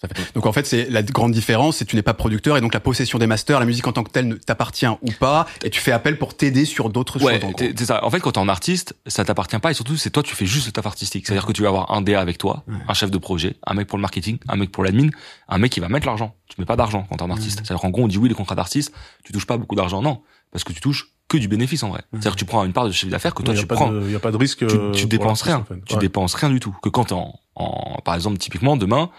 Tout 0.00 0.06
à 0.10 0.14
fait. 0.14 0.34
Donc 0.34 0.46
en 0.46 0.52
fait, 0.52 0.66
c'est 0.66 0.88
la 0.90 1.02
grande 1.02 1.32
différence, 1.32 1.76
c'est 1.78 1.84
que 1.84 1.90
tu 1.90 1.96
n'es 1.96 2.02
pas 2.02 2.14
producteur 2.14 2.56
et 2.56 2.60
donc 2.60 2.72
la 2.74 2.80
possession 2.80 3.18
des 3.18 3.26
masters, 3.26 3.58
la 3.58 3.66
musique 3.66 3.86
en 3.86 3.92
tant 3.92 4.04
que 4.04 4.10
telle 4.10 4.28
ne 4.28 4.34
t'appartient 4.36 4.86
ou 4.86 5.10
pas, 5.18 5.46
et 5.64 5.70
tu 5.70 5.80
fais 5.80 5.92
appel 5.92 6.18
pour 6.18 6.36
t'aider 6.36 6.64
sur 6.64 6.88
d'autres 6.90 7.20
Ouais, 7.22 7.40
choses. 7.40 7.52
C'est 7.76 7.86
ça. 7.86 8.04
En 8.04 8.10
fait, 8.10 8.20
quand 8.20 8.32
t'es 8.32 8.38
en 8.38 8.48
artiste, 8.48 8.94
ça 9.06 9.24
t'appartient 9.24 9.58
pas 9.58 9.70
et 9.70 9.74
surtout, 9.74 9.96
c'est 9.96 10.10
toi, 10.10 10.22
tu 10.22 10.34
fais 10.36 10.46
juste 10.46 10.66
le 10.66 10.72
taf 10.72 10.86
artistique. 10.86 11.26
C'est-à-dire 11.26 11.46
que 11.46 11.52
tu 11.52 11.62
vas 11.62 11.68
avoir 11.68 11.92
un 11.92 12.00
DA 12.00 12.20
avec 12.20 12.38
toi, 12.38 12.62
Ouais. 12.68 12.74
un 12.86 12.94
chef 12.94 13.10
de 13.10 13.18
projet, 13.18 13.56
un 13.66 13.74
mec 13.74 13.88
pour 13.88 13.98
le 13.98 14.02
marketing, 14.02 14.38
un 14.48 14.56
mec 14.56 14.70
pour 14.70 14.84
l'admin, 14.84 15.08
un 15.48 15.58
mec 15.58 15.72
qui 15.72 15.80
va 15.80 15.88
mettre 15.88 16.06
l'argent. 16.06 16.34
Tu 16.48 16.56
mets 16.60 16.66
pas 16.66 16.76
d'argent 16.76 17.06
quand 17.10 17.16
t'es 17.16 17.24
un 17.24 17.30
artiste. 17.30 17.60
C'est-à-dire 17.64 17.80
qu'en 17.80 17.90
gros, 17.90 18.02
on 18.04 18.08
dit 18.08 18.18
oui, 18.18 18.28
les 18.28 18.34
contrats 18.34 18.54
d'artiste, 18.54 18.92
tu 19.24 19.32
touches 19.32 19.46
pas 19.46 19.56
beaucoup 19.56 19.74
d'argent. 19.74 20.00
Non. 20.02 20.22
Parce 20.52 20.64
que 20.64 20.72
tu 20.72 20.80
touches 20.80 21.08
que 21.28 21.36
du 21.36 21.46
bénéfice, 21.48 21.82
en 21.82 21.90
vrai. 21.90 22.00
C'est-à-dire 22.12 22.32
que 22.32 22.38
tu 22.38 22.46
prends 22.46 22.64
une 22.64 22.72
part 22.72 22.86
de 22.86 22.92
chiffre 22.92 23.10
d'affaires 23.10 23.34
que 23.34 23.42
toi, 23.42 23.52
tu 23.54 23.66
prends. 23.66 23.92
il 24.00 24.12
y 24.12 24.14
a 24.14 24.18
pas 24.18 24.30
de 24.30 24.36
risque. 24.38 24.60
tu, 24.66 24.74
euh, 24.76 24.92
tu 24.92 25.02
pour 25.02 25.08
dépenses 25.10 25.42
rien. 25.42 25.58
en 25.58 25.64
fait. 25.64 25.74
Tu 25.84 25.96
dépenses 25.96 26.34
rien 26.34 26.48
du 26.48 26.58
tout. 26.60 26.74
Que 26.82 26.88
quand 26.88 27.04
t'es 27.06 27.12
en, 27.14 27.38
en, 27.54 28.00
par 28.02 28.14
exemple, 28.14 28.38
typiquement, 28.38 28.76
demain, 28.78 29.10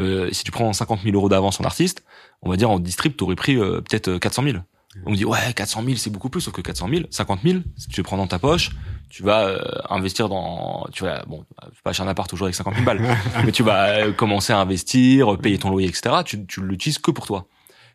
euh, 0.00 0.28
si 0.32 0.44
tu 0.44 0.50
prends 0.50 0.72
50 0.72 1.02
000 1.02 1.14
euros 1.14 1.28
d'avance 1.28 1.60
en 1.60 1.64
artiste, 1.64 2.04
on 2.42 2.50
va 2.50 2.56
dire 2.56 2.70
en 2.70 2.78
distrib, 2.78 3.16
t'aurais 3.16 3.36
pris 3.36 3.56
euh, 3.56 3.80
peut-être 3.80 4.08
euh, 4.08 4.18
400 4.18 4.42
000. 4.44 4.58
On 5.06 5.10
me 5.10 5.16
dit 5.16 5.24
ouais 5.24 5.52
400 5.54 5.84
000 5.84 5.96
c'est 5.96 6.10
beaucoup 6.10 6.30
plus 6.30 6.40
sauf 6.40 6.54
que 6.54 6.60
400 6.60 6.88
000 6.88 7.02
50 7.10 7.40
000 7.44 7.58
si 7.76 7.88
tu 7.88 7.96
les 7.96 8.02
prends 8.02 8.16
dans 8.16 8.26
ta 8.26 8.38
poche 8.38 8.70
tu 9.10 9.22
vas 9.22 9.46
euh, 9.46 9.60
investir 9.90 10.28
dans 10.28 10.86
tu 10.92 11.04
vas 11.04 11.24
bon 11.26 11.44
tu 11.48 11.64
vas 11.64 11.70
pas 11.84 11.90
acheter 11.90 12.02
un 12.02 12.08
appart 12.08 12.28
toujours 12.28 12.46
avec 12.46 12.54
50 12.54 12.74
000 12.74 12.86
balles 12.86 13.02
mais 13.44 13.52
tu 13.52 13.62
vas 13.62 13.88
euh, 13.88 14.12
commencer 14.12 14.52
à 14.52 14.58
investir 14.58 15.38
payer 15.38 15.58
ton 15.58 15.70
loyer 15.70 15.88
etc 15.88 16.16
tu 16.24 16.46
tu 16.46 16.62
l'utilises 16.62 16.98
que 16.98 17.10
pour 17.10 17.26
toi. 17.26 17.48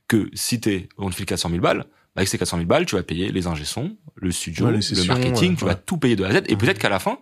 Que 0.07 0.29
si 0.33 0.59
t'es 0.59 0.89
on 0.97 1.09
te 1.09 1.15
file 1.15 1.25
400 1.25 1.49
000 1.49 1.61
balles 1.61 1.79
bah, 1.79 1.85
avec 2.17 2.29
ces 2.29 2.37
400 2.37 2.57
000 2.57 2.67
balles 2.67 2.85
tu 2.85 2.95
vas 2.95 3.03
payer 3.03 3.31
les 3.31 3.47
ingé 3.47 3.65
sons 3.65 3.97
le 4.15 4.31
studio 4.31 4.67
Ouais, 4.67 4.73
le 4.73 4.81
sessions, 4.81 5.13
marketing 5.13 5.51
ouais, 5.51 5.57
tu 5.57 5.65
vas 5.65 5.75
tout 5.75 5.97
payer 5.97 6.15
de 6.15 6.23
A 6.23 6.27
à 6.27 6.31
Z 6.31 6.43
et 6.47 6.55
peut-être 6.55 6.77
qu'à 6.77 6.89
la 6.89 6.99
fin 6.99 7.17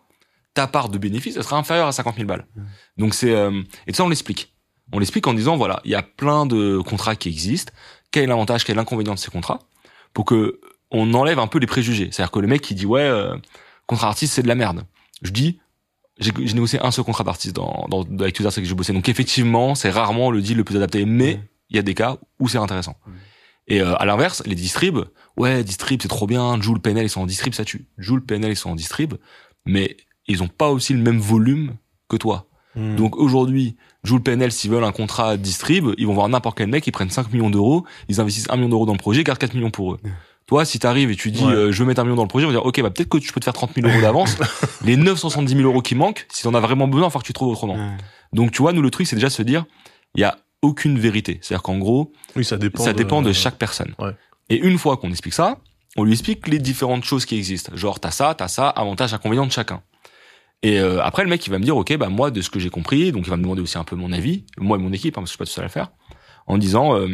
ta 0.53 0.67
part 0.67 0.89
de 0.89 0.97
bénéfice 0.97 1.37
elle 1.37 1.43
sera 1.43 1.57
inférieure 1.57 1.87
à 1.87 1.91
50 1.93 2.15
000 2.15 2.27
balles. 2.27 2.45
Donc 2.97 3.13
c'est 3.13 3.31
euh, 3.31 3.61
et 3.87 3.93
ça 3.93 4.03
on 4.03 4.09
l'explique 4.09 4.53
on 4.91 4.99
l'explique 4.99 5.27
en 5.27 5.33
disant 5.33 5.57
voilà 5.57 5.81
il 5.85 5.91
y 5.91 5.95
a 5.95 6.03
plein 6.03 6.45
de 6.45 6.79
contrats 6.79 7.15
qui 7.15 7.29
existent 7.29 7.73
quel 8.11 8.23
est 8.23 8.27
l'avantage 8.27 8.63
quel 8.63 8.75
est 8.75 8.77
l'inconvénient 8.77 9.13
de 9.13 9.19
ces 9.19 9.31
contrats 9.31 9.59
pour 10.13 10.25
que 10.25 10.59
on 10.91 11.13
enlève 11.13 11.39
un 11.39 11.47
peu 11.47 11.59
les 11.59 11.67
préjugés? 11.67 12.09
C'est-à-dire 12.11 12.31
que 12.31 12.39
le 12.39 12.47
mec 12.47 12.61
qui 12.61 12.75
dit 12.75 12.85
ouais, 12.85 13.01
euh, 13.01 13.35
contrat 13.87 14.09
artiste 14.09 14.33
c'est 14.33 14.43
de 14.43 14.47
la 14.47 14.55
merde. 14.55 14.83
Je 15.21 15.31
dis 15.31 15.59
j'ai 16.19 16.31
négocié 16.53 16.79
un 16.81 16.91
seul 16.91 17.03
contrat 17.03 17.23
d'artiste 17.23 17.55
dans, 17.55 17.87
dans 17.89 18.03
avec 18.19 18.35
tous 18.35 18.43
les 18.43 18.47
artistes 18.47 18.61
que 18.61 18.69
j'ai 18.69 18.75
bossé. 18.75 18.93
Donc 18.93 19.09
effectivement, 19.09 19.73
c'est 19.73 19.89
rarement 19.89 20.29
le 20.29 20.41
deal 20.41 20.57
le 20.57 20.63
plus 20.63 20.75
adapté, 20.75 21.05
mais 21.05 21.39
il 21.69 21.77
y 21.77 21.79
a 21.79 21.81
des 21.81 21.95
cas 21.95 22.17
où 22.39 22.47
c'est 22.47 22.59
intéressant. 22.59 22.95
Et 23.67 23.81
euh, 23.81 23.95
à 23.95 24.05
l'inverse, 24.05 24.43
les 24.45 24.55
distribs, 24.55 24.99
ouais, 25.37 25.63
distrib 25.63 26.01
c'est 26.01 26.07
trop 26.07 26.27
bien, 26.27 26.61
Joule, 26.61 26.79
PNL 26.79 27.05
ils 27.05 27.09
sont 27.09 27.21
en 27.21 27.25
distrib, 27.25 27.53
ça 27.53 27.65
tue. 27.65 27.87
Joule, 27.97 28.23
PNL 28.23 28.51
ils 28.51 28.55
sont 28.55 28.69
en 28.69 28.75
distrib, 28.75 29.15
mais 29.65 29.97
ils 30.27 30.43
ont 30.43 30.47
pas 30.47 30.69
aussi 30.69 30.93
le 30.93 31.01
même 31.01 31.19
volume 31.19 31.75
que 32.09 32.17
toi. 32.17 32.47
Hmm. 32.75 32.95
Donc 32.95 33.17
aujourd'hui, 33.17 33.75
Jules 34.03 34.21
PNL, 34.21 34.51
s'ils 34.51 34.71
veulent 34.71 34.83
un 34.83 34.91
contrat 34.91 35.37
distrib, 35.37 35.89
ils 35.97 36.07
vont 36.07 36.13
voir 36.13 36.29
n'importe 36.29 36.57
quel 36.57 36.67
mec, 36.69 36.87
ils 36.87 36.91
prennent 36.91 37.09
5 37.09 37.31
millions 37.33 37.49
d'euros, 37.49 37.85
ils 38.09 38.19
investissent 38.21 38.47
1 38.49 38.55
million 38.55 38.69
d'euros 38.69 38.85
dans 38.85 38.93
le 38.93 38.97
projet, 38.99 39.21
ils 39.21 39.23
gardent 39.23 39.39
4 39.39 39.53
millions 39.53 39.71
pour 39.71 39.93
eux. 39.93 39.99
Toi, 40.47 40.65
si 40.65 40.79
t'arrives 40.79 41.11
et 41.11 41.15
tu 41.15 41.31
dis, 41.31 41.43
Ouais. 41.45 41.53
euh, 41.53 41.71
je 41.71 41.79
veux 41.81 41.85
mettre 41.87 42.01
un 42.01 42.03
million 42.03 42.15
dans 42.15 42.23
le 42.23 42.27
projet, 42.27 42.45
on 42.45 42.49
va 42.49 42.53
dire, 42.55 42.65
ok, 42.65 42.81
bah 42.81 42.89
peut-être 42.89 43.09
que 43.09 43.17
tu 43.17 43.31
peux 43.31 43.39
te 43.39 43.45
faire 43.45 43.53
30 43.53 43.71
000 43.75 43.87
euros 43.87 44.01
d'avance. 44.01 44.35
Les 44.85 44.97
970 44.97 45.53
000 45.55 45.67
euros 45.69 45.81
qui 45.81 45.95
manquent, 45.95 46.25
si 46.31 46.43
t'en 46.43 46.53
as 46.53 46.59
vraiment 46.59 46.87
besoin, 46.87 47.09
il 47.13 47.17
que 47.19 47.25
tu 47.25 47.33
trouves 47.33 47.49
autrement. 47.49 47.77
Donc 48.33 48.51
tu 48.51 48.61
vois, 48.61 48.73
nous 48.73 48.81
le 48.81 48.89
truc, 48.89 49.07
c'est 49.07 49.15
déjà 49.15 49.27
de 49.27 49.33
se 49.33 49.43
dire, 49.43 49.65
il 50.15 50.21
y 50.21 50.23
a 50.23 50.37
aucune 50.61 50.97
vérité. 50.99 51.39
C'est-à-dire 51.41 51.63
qu'en 51.63 51.77
gros, 51.77 52.11
Oui, 52.35 52.43
ça 52.45 52.57
dépend. 52.57 52.83
ça 52.83 52.93
dépend 52.93 53.21
de 53.21 53.31
chaque 53.33 53.57
personne. 53.57 53.93
Ouais. 53.99 54.11
Et 54.49 54.57
une 54.57 54.77
fois 54.77 54.97
qu'on 54.97 55.09
explique 55.09 55.33
ça, 55.33 55.57
on 55.97 56.03
lui 56.03 56.13
explique 56.13 56.47
les 56.47 56.59
différentes 56.59 57.03
choses 57.03 57.25
qui 57.25 57.35
existent. 57.37 57.71
Genre, 57.75 57.99
t'as 57.99 58.11
ça, 58.11 58.33
t'as 58.37 58.47
ça, 58.47 58.69
avantages, 58.69 59.13
inconvénients 59.13 59.45
de 59.45 59.51
chacun. 59.51 59.81
Et 60.63 60.79
euh, 60.79 61.01
après, 61.01 61.23
le 61.23 61.29
mec, 61.29 61.45
il 61.45 61.49
va 61.49 61.57
me 61.57 61.63
dire, 61.63 61.75
ok, 61.75 61.95
bah 61.97 62.09
moi, 62.09 62.29
de 62.31 62.41
ce 62.41 62.49
que 62.49 62.59
j'ai 62.59 62.69
compris, 62.69 63.11
donc 63.11 63.25
il 63.25 63.29
va 63.29 63.37
me 63.37 63.41
demander 63.41 63.61
aussi 63.61 63.77
un 63.77 63.83
peu 63.83 63.95
mon 63.95 64.11
avis, 64.11 64.45
moi 64.57 64.77
et 64.77 64.81
mon 64.81 64.93
équipe, 64.93 65.17
hein, 65.17 65.21
parce 65.21 65.31
que 65.31 65.31
je 65.31 65.31
suis 65.33 65.37
pas 65.39 65.45
tout 65.45 65.51
seul 65.51 65.63
à 65.63 65.67
le 65.67 65.71
faire, 65.71 65.89
en 66.45 66.57
disant, 66.59 66.95
euh, 66.95 67.07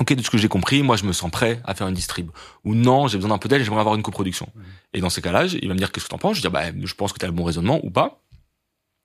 ok, 0.00 0.14
de 0.14 0.22
ce 0.22 0.30
que 0.30 0.38
j'ai 0.38 0.48
compris, 0.48 0.82
moi, 0.82 0.96
je 0.96 1.04
me 1.04 1.12
sens 1.12 1.30
prêt 1.30 1.60
à 1.64 1.74
faire 1.74 1.88
une 1.88 1.94
distrib. 1.94 2.30
Ou 2.64 2.74
non, 2.74 3.06
j'ai 3.06 3.18
besoin 3.18 3.30
d'un 3.30 3.38
peu 3.38 3.48
d'aide, 3.50 3.62
j'aimerais 3.62 3.80
avoir 3.80 3.94
une 3.96 4.02
coproduction. 4.02 4.48
Et 4.94 5.00
dans 5.00 5.10
ces 5.10 5.20
cas-là, 5.20 5.44
il 5.46 5.68
va 5.68 5.74
me 5.74 5.78
dire, 5.78 5.92
qu'est-ce 5.92 6.06
que 6.06 6.10
t'en 6.10 6.18
penses? 6.18 6.36
Je 6.38 6.42
vais 6.42 6.48
dire, 6.48 6.52
bah, 6.52 6.64
je 6.82 6.94
pense 6.94 7.12
que 7.12 7.18
t'as 7.18 7.26
le 7.26 7.32
bon 7.32 7.44
raisonnement 7.44 7.80
ou 7.84 7.90
pas. 7.90 8.22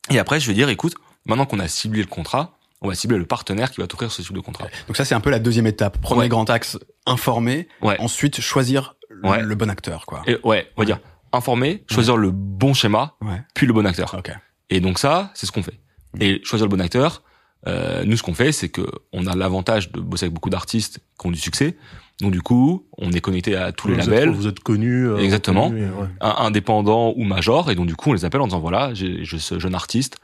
Et 0.10 0.20
après, 0.20 0.39
je 0.39 0.48
vais 0.48 0.54
dire, 0.54 0.70
écoute, 0.70 0.96
maintenant 1.25 1.46
qu'on 1.46 1.60
a 1.60 1.68
ciblé 1.68 2.00
le 2.01 2.08
contrat, 2.08 2.58
on 2.82 2.88
va 2.88 2.96
cibler 2.96 3.18
le 3.18 3.25
partenaire 3.25 3.72
qui 3.72 3.82
va 3.82 3.88
t'offrir 3.88 4.10
ce 4.10 4.22
type 4.22 4.34
de 4.34 4.39
contrat. 4.39 4.68
Donc 4.88 4.96
ça, 4.96 5.04
c'est 5.04 5.13
un 5.16 5.20
peu 5.20 5.30
la 5.30 5.39
deuxième 5.39 5.68
étape. 5.68 5.98
Premier 6.00 6.22
Ouais. 6.22 6.30
grand 6.30 6.50
axe, 6.50 6.80
informer. 7.06 7.68
Ouais. 7.82 7.98
Ensuite, 8.00 8.39
choisir 8.39 8.96
le- 9.10 9.30
Ouais. 9.30 9.42
le 9.42 9.54
bon 9.56 9.70
acteur, 9.70 10.06
quoi. 10.06 10.24
Et 10.28 10.38
ouais, 10.46 10.72
on 10.78 10.82
va 10.82 10.86
dire 10.86 11.00
informer, 11.33 11.83
choisir 11.91 12.17
le 12.17 12.31
bon 12.31 12.74
schéma, 12.74 13.15
Ouais. 13.21 13.41
puis 13.53 13.67
le 13.67 13.74
bon 13.74 13.86
acteur. 13.86 14.15
Ok. 14.17 14.31
Et 14.69 14.79
donc 14.79 15.00
ça, 15.00 15.31
c'est 15.33 15.45
ce 15.45 15.51
qu'on 15.51 15.63
fait. 15.63 15.79
Et 16.19 16.41
choisir 16.43 16.65
le 16.67 16.69
bon 16.75 16.81
acteur, 16.81 17.21
euh, 17.67 18.03
nous 18.05 18.15
ce 18.17 18.24
qu'on 18.24 18.33
fait, 18.33 18.51
c'est 18.51 18.69
que 18.69 18.81
on 19.13 19.27
a 19.27 19.36
l'avantage 19.36 19.91
de 19.91 20.00
bosser 20.00 20.25
avec 20.25 20.33
beaucoup 20.33 20.50
d'artistes 20.50 21.00
qui 21.19 21.27
ont 21.27 21.31
du 21.31 21.39
succès. 21.39 21.75
Donc 22.21 22.31
du 22.31 22.41
coup, 22.41 22.86
on 22.98 23.12
est 23.12 23.21
connecté 23.21 23.55
à 23.55 23.71
tous 23.71 23.88
les 23.88 23.95
labels, 23.95 24.29
Êtes, 24.29 24.36
vous 24.36 24.48
êtes 24.48 24.59
connus. 24.59 25.07
euh, 25.07 25.17
Exactement. 25.19 25.69
ouais. 25.69 25.88
indépendants 26.21 27.13
ou 27.15 27.24
majors, 27.24 27.71
et 27.71 27.75
donc 27.75 27.88
du 27.88 27.95
coup, 27.95 28.09
on 28.09 28.13
les 28.13 28.25
appelle 28.25 28.41
en 28.41 28.48
disant 28.48 28.59
voilà, 28.59 28.93
j'ai 28.93 29.24
ce 29.25 29.59
jeune 29.59 29.75
artiste 29.75 30.17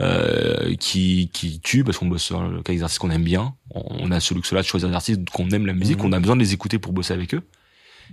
euh, 0.00 0.74
qui 0.76 1.30
qui 1.32 1.60
tue 1.60 1.82
parce 1.84 1.98
qu'on 1.98 2.06
bosse 2.06 2.22
sur 2.22 2.40
le 2.42 2.62
cas 2.62 2.72
artistes 2.80 2.98
qu'on 3.00 3.10
aime 3.10 3.24
bien. 3.24 3.54
On 3.74 4.10
a 4.12 4.20
ce 4.20 4.32
luxe-là 4.34 4.62
de 4.62 4.66
choisir 4.66 4.88
des 4.88 4.94
artistes 4.94 5.28
qu'on 5.30 5.48
aime 5.50 5.66
la 5.66 5.72
musique, 5.72 5.98
Mhm. 5.98 6.06
on 6.06 6.12
a 6.12 6.20
besoin 6.20 6.36
de 6.36 6.40
les 6.40 6.52
écouter 6.52 6.78
pour 6.78 6.92
bosser 6.92 7.14
avec 7.14 7.34
eux. 7.34 7.42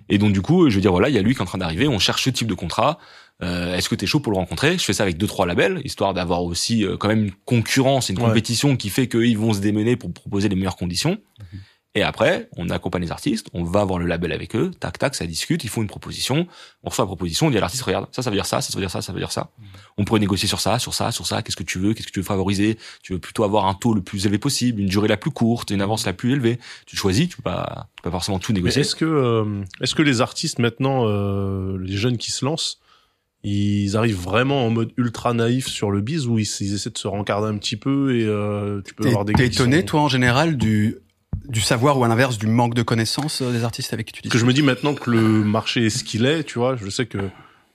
Et 0.10 0.18
donc 0.18 0.34
du 0.34 0.42
coup, 0.42 0.70
je 0.70 0.76
veux 0.76 0.82
dire 0.82 0.92
voilà, 0.92 1.10
il 1.10 1.16
y 1.16 1.18
a 1.18 1.22
lui 1.22 1.34
qui 1.34 1.40
est 1.40 1.44
en 1.44 1.46
train 1.46 1.58
d'arriver, 1.58 1.88
on 1.88 2.00
cherche 2.00 2.24
ce 2.24 2.30
type 2.30 2.48
de 2.48 2.54
contrat. 2.54 2.98
Euh, 3.44 3.76
Est-ce 3.76 3.90
que 3.90 3.96
t'es 3.96 4.06
chaud 4.06 4.20
pour 4.22 4.32
le 4.32 4.38
rencontrer? 4.38 4.78
Je 4.78 4.84
fais 4.84 4.94
ça 4.94 5.04
avec 5.04 5.18
deux 5.18 5.28
trois 5.28 5.46
labels, 5.46 5.82
histoire 5.84 6.14
d'avoir 6.14 6.44
aussi 6.44 6.86
euh, 6.86 6.96
quand 6.96 7.10
même 7.10 7.26
une 7.26 7.32
concurrence, 7.46 8.10
une 8.10 8.18
Ouais. 8.18 8.26
compétition 8.28 8.78
qui 8.78 8.90
fait 8.90 9.08
qu'ils 9.08 9.38
vont 9.38 9.54
se 9.54 9.60
démener 9.60 9.98
pour 9.98 10.14
proposer 10.14 10.48
les 10.48 10.56
meilleures 10.56 10.78
conditions. 10.78 11.18
Et 11.98 12.04
après, 12.04 12.50
on 12.58 12.70
accompagne 12.70 13.04
les 13.04 13.12
artistes, 13.12 13.48
on 13.54 13.64
va 13.64 13.86
voir 13.86 14.00
le 14.00 14.06
label 14.06 14.34
avec 14.34 14.54
eux, 14.56 14.70
tac 14.80 15.00
tac, 15.00 15.16
ça 15.16 15.26
discute, 15.26 15.64
ils 15.64 15.70
font 15.70 15.82
une 15.82 15.88
proposition, 15.88 16.46
on 16.84 16.90
reçoit 16.90 17.04
la 17.06 17.08
proposition, 17.08 17.48
on 17.48 17.50
dit 17.50 17.58
à 17.58 17.62
l'artiste 17.62 17.84
regarde, 17.84 18.08
ça 18.12 18.22
ça 18.22 18.30
veut 18.30 18.36
dire 18.36 18.46
ça, 18.46 18.60
ça 18.60 18.74
veut 18.76 18.82
dire 18.82 18.92
ça, 18.92 19.02
ça 19.02 19.14
veut 19.14 19.20
dire 19.20 19.32
ça. 19.32 19.50
On 19.98 20.04
pourrait 20.04 20.20
négocier 20.20 20.48
sur 20.50 20.60
ça, 20.60 20.78
sur 20.78 20.94
ça, 20.94 21.12
sur 21.12 21.26
ça, 21.26 21.42
qu'est-ce 21.42 21.56
que 21.56 21.64
tu 21.64 21.80
veux, 21.80 21.94
qu'est-ce 21.94 22.08
que 22.08 22.12
tu 22.12 22.20
veux 22.20 22.26
favoriser? 22.26 22.78
Tu 23.02 23.14
veux 23.14 23.20
plutôt 23.20 23.46
avoir 23.46 23.66
un 23.66 23.74
taux 23.76 23.94
le 23.94 24.02
plus 24.02 24.26
élevé 24.26 24.38
possible, 24.40 24.82
une 24.82 24.88
durée 24.90 25.08
la 25.08 25.16
plus 25.18 25.32
courte, 25.32 25.72
une 25.72 25.82
avance 25.82 26.06
la 26.06 26.12
plus 26.14 26.34
élevée. 26.34 26.60
Tu 26.86 26.98
choisis, 26.98 27.30
tu 27.30 27.38
peux 27.38 27.44
pas, 27.44 27.88
tu 27.96 28.04
peux 28.04 28.10
pas 28.10 28.18
forcément 28.18 28.40
tout 28.40 28.52
négocier. 28.52 28.82
est-ce 28.82 28.96
que, 28.96 29.06
euh, 29.06 29.64
est-ce 29.82 29.96
que 29.96 30.02
les 30.04 30.20
artistes 30.20 30.60
maintenant, 30.60 31.08
euh, 31.08 31.78
les 31.82 31.96
jeunes 31.96 32.18
qui 32.18 32.32
se 32.32 32.44
lancent, 32.44 32.82
ils 33.44 33.96
arrivent 33.96 34.20
vraiment 34.22 34.66
en 34.66 34.70
mode 34.72 34.92
ultra 34.98 35.34
naïf 35.34 35.68
sur 35.68 35.92
le 35.92 36.02
biz 36.02 36.28
ou 36.28 36.40
ils, 36.40 36.48
ils 36.62 36.74
essaient 36.74 36.90
de 36.90 36.98
se 36.98 37.08
rencarder 37.08 37.48
un 37.48 37.58
petit 37.58 37.78
peu 37.78 38.18
et 38.18 38.26
euh, 38.26 38.82
tu 38.84 38.94
peux 38.96 39.04
T'es 39.04 39.10
avoir 39.10 39.24
des 39.24 39.34
t'es 39.34 39.44
gars 39.44 39.50
qui 39.50 39.56
étonné, 39.56 39.80
sont- 39.82 39.86
toi, 39.86 40.02
en 40.02 40.10
général, 40.10 40.58
du, 40.58 40.98
du 41.48 41.62
savoir 41.62 41.98
ou 41.98 42.04
à 42.04 42.08
l'inverse 42.08 42.38
du 42.38 42.48
manque 42.48 42.74
de 42.74 42.82
connaissances 42.84 43.42
euh, 43.42 43.52
des 43.52 43.64
artistes 43.64 43.94
avec 43.94 44.08
qui 44.08 44.14
tu 44.14 44.22
Parce 44.24 44.34
que 44.34 44.40
je 44.40 44.46
me 44.46 44.54
dis 44.54 44.62
maintenant 44.62 44.94
que 44.94 45.10
le 45.12 45.22
marché 45.44 45.86
est 45.86 45.90
ce 45.90 46.04
qu'il 46.04 46.26
est, 46.26 46.44
tu 46.44 46.60
vois, 46.60 46.76
je 46.76 46.90
sais 46.90 47.06
que 47.06 47.18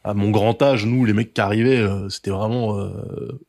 à 0.03 0.15
mon 0.15 0.31
grand 0.31 0.61
âge, 0.63 0.87
nous, 0.87 1.05
les 1.05 1.13
mecs 1.13 1.35
qui 1.35 1.41
arrivaient, 1.43 1.77
euh, 1.79 2.09
c'était 2.09 2.31
vraiment 2.31 2.79
euh, 2.79 2.89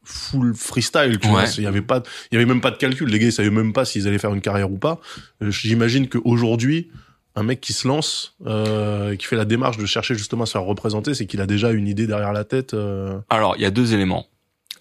full 0.03 0.53
freestyle, 0.53 1.17
tu 1.17 1.29
vois. 1.29 1.45
Il 1.57 1.63
y 1.63 1.67
avait 1.67 1.81
pas, 1.81 2.03
il 2.29 2.35
y 2.35 2.37
avait 2.37 2.45
même 2.45 2.59
pas 2.59 2.71
de 2.71 2.75
calcul. 2.75 3.07
Les 3.09 3.19
gars, 3.19 3.27
ils 3.27 3.31
savaient 3.31 3.49
même 3.49 3.71
pas 3.71 3.85
s'ils 3.85 4.05
allaient 4.05 4.17
faire 4.17 4.33
une 4.33 4.41
carrière 4.41 4.69
ou 4.69 4.77
pas. 4.77 4.99
Euh, 5.41 5.49
J'imagine 5.49 6.09
qu'aujourd'hui, 6.09 6.89
un 7.37 7.43
mec 7.43 7.61
qui 7.61 7.71
se 7.71 7.87
lance, 7.87 8.35
euh, 8.47 9.15
qui 9.15 9.25
fait 9.27 9.37
la 9.37 9.45
démarche 9.45 9.77
de 9.77 9.85
chercher 9.85 10.13
justement 10.15 10.43
à 10.43 10.45
se 10.45 10.51
faire 10.51 10.63
représenter, 10.63 11.13
c'est 11.13 11.25
qu'il 11.25 11.39
a 11.39 11.47
déjà 11.47 11.71
une 11.71 11.87
idée 11.87 12.05
derrière 12.05 12.33
la 12.33 12.43
tête. 12.43 12.73
euh. 12.73 13.17
Alors, 13.29 13.55
il 13.55 13.61
y 13.61 13.65
a 13.65 13.71
deux 13.71 13.93
éléments. 13.93 14.27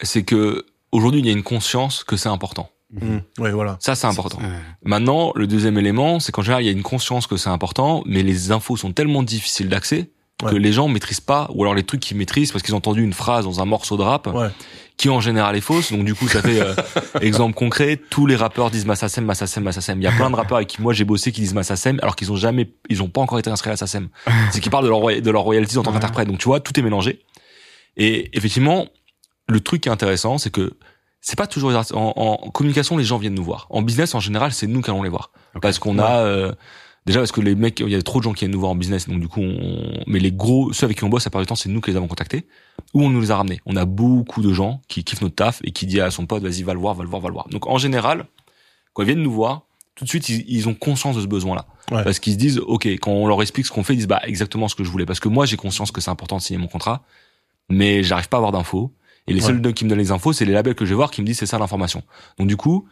C'est 0.03 0.25
que 0.25 0.65
aujourd'hui, 0.91 1.21
il 1.21 1.27
y 1.27 1.29
a 1.29 1.33
une 1.33 1.45
conscience 1.45 2.03
que 2.03 2.17
c'est 2.17 2.29
important. 2.29 2.69
Mm. 2.93 3.19
Ouais, 3.39 3.53
voilà. 3.53 3.77
Ça, 3.81 3.95
c'est 3.95 4.07
important. 4.07 4.39
Ouais. 4.39 4.49
Maintenant, 4.85 5.33
le 5.37 5.47
deuxième 5.47 5.79
élément, 5.79 6.19
c'est 6.21 6.33
qu'en 6.33 6.43
général, 6.43 6.63
il 6.63 6.67
y 6.67 6.69
a 6.69 6.73
une 6.73 6.83
conscience 6.83 7.27
que 7.27 7.37
c'est 7.37 7.51
important, 7.51 8.03
mais 8.07 8.23
les 8.23 8.51
infos 8.53 8.77
sont 8.77 8.93
tellement 8.93 9.23
difficiles 9.23 9.69
d'accès 9.69 10.11
que 10.41 10.47
Ouais. 10.55 10.59
les 10.59 10.73
gens 10.73 10.89
maîtrisent 10.89 11.21
pas, 11.21 11.49
ou 11.55 11.63
alors 11.63 11.75
les 11.75 11.83
trucs 11.83 12.01
qu'ils 12.01 12.17
maîtrisent 12.17 12.51
parce 12.51 12.63
qu'ils 12.65 12.75
ont 12.75 12.79
entendu 12.79 13.03
une 13.05 13.13
phrase 13.13 13.45
dans 13.45 13.61
un 13.61 13.67
morceau 13.67 13.99
de 13.99 14.03
rap 14.03 14.27
Ouais. 14.29 14.49
qui 14.97 15.11
en 15.11 15.21
général 15.21 15.55
est 15.55 15.61
fausse. 15.61 15.93
Donc 15.93 16.05
du 16.07 16.15
coup, 16.15 16.29
ça 16.29 16.41
fait 16.41 16.61
euh, 16.61 16.75
exemple 17.21 17.53
concret. 17.55 18.01
Tous 18.09 18.25
les 18.27 18.37
rappeurs 18.37 18.71
disent 18.71 18.87
Massassem, 18.87 19.25
Massassem, 19.27 19.63
Massassem. 19.63 20.01
Il 20.01 20.05
y 20.05 20.07
a 20.07 20.13
plein 20.13 20.31
de 20.31 20.37
rappeurs 20.37 20.57
avec 20.57 20.69
qui 20.69 20.81
moi 20.81 20.95
j'ai 20.95 21.05
bossé 21.05 21.31
qui 21.31 21.43
disent 21.43 21.53
Massassem 21.53 21.99
alors 22.01 22.17
qu'ils 22.17 22.33
ont 22.33 22.37
jamais, 22.37 22.73
ils 22.89 23.03
ont 23.03 23.09
pas 23.09 23.21
encore 23.21 23.39
été 23.39 23.51
inscrits 23.51 23.69
à 23.69 23.75
la 23.75 23.77
SACEM. 23.77 24.09
C'est 24.51 24.61
qu'ils 24.61 24.71
parlent 24.71 24.85
de 24.85 24.89
leur 24.89 25.03
de 25.21 25.31
leur 25.31 25.43
royalties 25.43 25.77
en 25.77 25.83
tant 25.83 25.91
Ouais. 25.91 25.97
qu'interprète. 25.97 26.27
Donc 26.27 26.39
tu 26.39 26.47
vois, 26.47 26.59
tout 26.61 26.79
est 26.81 26.83
mélangé. 26.83 27.21
Et 27.99 28.31
effectivement, 28.35 28.87
le 29.47 29.61
truc 29.61 29.83
qui 29.83 29.89
est 29.91 29.93
intéressant, 29.93 30.39
c'est 30.39 30.51
que 30.51 30.73
c'est 31.21 31.37
pas 31.37 31.47
toujours 31.47 31.73
en, 31.93 32.13
en 32.17 32.51
communication 32.51 32.97
les 32.97 33.05
gens 33.05 33.19
viennent 33.19 33.35
nous 33.35 33.45
voir. 33.45 33.67
En 33.71 33.83
business 33.83 34.15
en 34.15 34.21
général, 34.21 34.53
c'est 34.53 34.67
nous 34.67 34.81
qui 34.81 34.91
allons 34.91 35.03
les 35.03 35.11
voir 35.11 35.31
parce 35.61 35.79
qu'on 35.79 35.99
a 35.99 36.21
euh, 36.21 36.53
déjà 37.07 37.21
parce 37.21 37.33
que 37.33 37.41
les 37.41 37.55
mecs, 37.55 37.81
il 37.81 37.89
y 37.89 37.95
a 37.95 38.03
trop 38.03 38.19
de 38.21 38.25
gens 38.25 38.33
qui 38.33 38.41
viennent 38.41 38.53
nous 38.53 38.61
voir 38.61 38.73
en 38.73 38.77
business, 38.77 39.09
donc 39.09 39.21
du 39.21 39.29
coup, 39.29 39.41
on, 39.41 40.03
mais 40.07 40.19
les 40.19 40.33
gros 40.33 40.73
ceux 40.73 40.85
avec 40.85 40.99
qui 40.99 41.05
on 41.05 41.09
bosse, 41.09 41.27
à 41.27 41.31
part 41.31 41.41
du 41.41 41.47
temps, 41.47 41.57
c'est 41.57 41.69
nous 41.69 41.81
qui 41.81 41.91
les 41.91 41.97
avons 41.97 42.09
contactés 42.09 42.47
ou 42.95 43.05
on 43.05 43.11
nous 43.11 43.21
les 43.21 43.31
a 43.31 43.37
ramenés. 43.37 43.61
On 43.67 43.77
a 43.77 43.85
beaucoup 43.85 44.43
de 44.43 44.53
gens 44.53 44.81
qui 44.89 45.05
kiffent 45.05 45.21
notre 45.21 45.35
taf 45.35 45.61
et 45.65 45.73
qui 45.73 45.87
disent 45.87 46.01
à 46.01 46.11
son 46.11 46.27
pote, 46.27 46.43
vas-y, 46.43 46.63
va 46.63 46.73
le 46.73 46.81
voir, 46.81 46.95
va 46.95 47.05
le 47.05 47.11
voir, 47.11 47.21
va 47.21 47.29
le 47.29 47.35
voir. 47.35 47.49
Donc 47.49 47.67
en 47.67 47.79
général, 47.79 48.27
quand 48.95 49.03
ils 49.03 49.07
viennent 49.07 49.23
nous 49.23 49.33
voir, 49.33 49.63
tout 49.95 50.05
de 50.05 50.09
suite, 50.09 50.31
ils, 50.31 50.45
ils 50.49 50.69
ont 50.69 50.75
conscience 50.75 51.17
de 51.17 51.21
ce 51.21 51.27
besoin-là. 51.27 51.67
Ouais. 51.91 52.03
Parce 52.05 52.19
qu'ils 52.19 52.33
se 52.33 52.39
disent, 52.39 52.59
OK, 52.59 52.87
quand 52.87 53.11
on 53.11 53.27
leur 53.27 53.43
explique 53.43 53.67
ce 53.67 53.71
qu'on 53.71 53.85
fait, 53.85 53.93
ils 53.93 53.99
disent, 53.99 54.07
bah, 54.07 54.23
exactement 54.25 54.67
ce 54.69 54.75
que 54.75 54.85
je 54.85 54.91
voulais. 54.91 55.05
Parce 55.05 55.21
que 55.21 55.29
moi, 55.29 55.45
j'ai 55.45 55.59
conscience 55.59 55.91
que 55.91 56.01
c'est 56.01 56.11
important 56.11 56.37
de 56.37 56.43
signer 56.43 56.59
mon 56.59 56.69
contrat, 56.69 57.03
mais 57.69 58.03
j'arrive 58.03 58.29
pas 58.29 58.39
à 58.39 58.39
avoir 58.39 58.53
d'infos. 58.53 58.93
Et 59.27 59.33
les 59.35 59.41
Ouais. 59.41 59.47
seuls 59.49 59.75
qui 59.75 59.85
me 59.85 59.91
donnent 59.91 59.99
les 59.99 60.11
infos, 60.13 60.33
c'est 60.33 60.45
les 60.45 60.53
labels 60.53 60.75
que 60.75 60.85
je 60.85 60.91
vais 60.91 60.97
voir 60.97 61.11
qui 61.11 61.21
me 61.21 61.27
disent, 61.27 61.39
c'est 61.39 61.47
ça 61.47 61.59
l'information. 61.59 62.03
Donc 62.39 62.49
du 62.49 62.57
coup, 62.57 62.89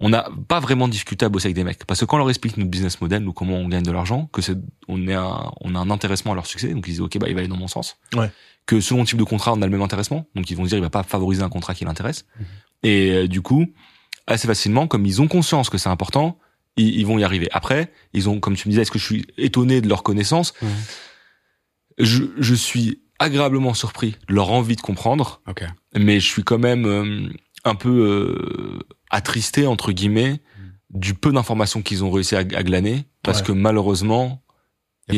on 0.00 0.08
n'a 0.10 0.28
pas 0.48 0.60
vraiment 0.60 0.88
discuté 0.88 1.24
à 1.24 1.28
bosser 1.28 1.46
avec 1.46 1.56
des 1.56 1.64
mecs. 1.64 1.84
Parce 1.86 2.00
que 2.00 2.04
quand 2.04 2.16
on 2.16 2.18
leur 2.18 2.28
explique 2.28 2.56
notre 2.56 2.70
business 2.70 3.00
model, 3.00 3.26
ou 3.28 3.32
comment 3.32 3.56
on 3.56 3.68
gagne 3.68 3.82
de 3.84 3.92
l'argent, 3.92 4.28
que 4.32 4.42
c'est, 4.42 4.56
on 4.88 5.06
est 5.08 5.14
un, 5.14 5.50
on 5.60 5.74
a 5.74 5.78
un 5.78 5.90
intéressement 5.90 6.32
à 6.32 6.34
leur 6.34 6.46
succès, 6.46 6.68
donc 6.68 6.86
ils 6.86 6.90
disent, 6.92 7.00
OK, 7.00 7.16
bah, 7.18 7.26
il 7.28 7.34
va 7.34 7.40
aller 7.40 7.48
dans 7.48 7.56
mon 7.56 7.68
sens. 7.68 7.96
Ouais. 8.14 8.30
Que 8.66 8.80
selon 8.80 9.00
le 9.00 9.06
type 9.06 9.18
de 9.18 9.24
contrat, 9.24 9.52
on 9.54 9.62
a 9.62 9.64
le 9.66 9.70
même 9.70 9.82
intéressement. 9.82 10.26
Donc 10.34 10.50
ils 10.50 10.56
vont 10.56 10.64
se 10.64 10.70
dire, 10.70 10.78
il 10.78 10.82
va 10.82 10.90
pas 10.90 11.02
favoriser 11.02 11.42
un 11.42 11.48
contrat 11.48 11.74
qui 11.74 11.84
l'intéresse. 11.84 12.26
Mhm. 12.38 12.46
Et 12.82 13.10
euh, 13.12 13.28
du 13.28 13.40
coup, 13.42 13.66
assez 14.26 14.46
facilement, 14.46 14.86
comme 14.88 15.06
ils 15.06 15.22
ont 15.22 15.28
conscience 15.28 15.70
que 15.70 15.78
c'est 15.78 15.88
important, 15.88 16.38
ils, 16.76 16.98
ils 16.98 17.06
vont 17.06 17.18
y 17.18 17.24
arriver. 17.24 17.48
Après, 17.52 17.90
ils 18.12 18.28
ont, 18.28 18.38
comme 18.40 18.54
tu 18.56 18.68
me 18.68 18.72
disais, 18.72 18.82
est-ce 18.82 18.90
que 18.90 18.98
je 18.98 19.04
suis 19.04 19.26
étonné 19.38 19.80
de 19.80 19.88
leur 19.88 20.02
connaissance? 20.02 20.52
Mhm. 20.60 20.68
je, 21.98 22.24
je 22.38 22.54
suis 22.54 23.00
agréablement 23.18 23.74
surpris 23.74 24.16
de 24.28 24.34
leur 24.34 24.50
envie 24.50 24.76
de 24.76 24.80
comprendre, 24.80 25.40
mais 25.96 26.20
je 26.20 26.26
suis 26.26 26.42
quand 26.44 26.58
même 26.58 26.86
euh, 26.86 27.28
un 27.64 27.74
peu 27.74 27.88
euh, 27.90 28.78
attristé 29.10 29.66
entre 29.66 29.92
guillemets 29.92 30.40
du 30.90 31.14
peu 31.14 31.32
d'informations 31.32 31.82
qu'ils 31.82 32.04
ont 32.04 32.10
réussi 32.10 32.36
à, 32.36 32.40
à 32.40 32.44
glaner, 32.62 33.04
parce 33.22 33.40
Ouais. 33.40 33.46
que 33.46 33.52
malheureusement, 33.52 34.42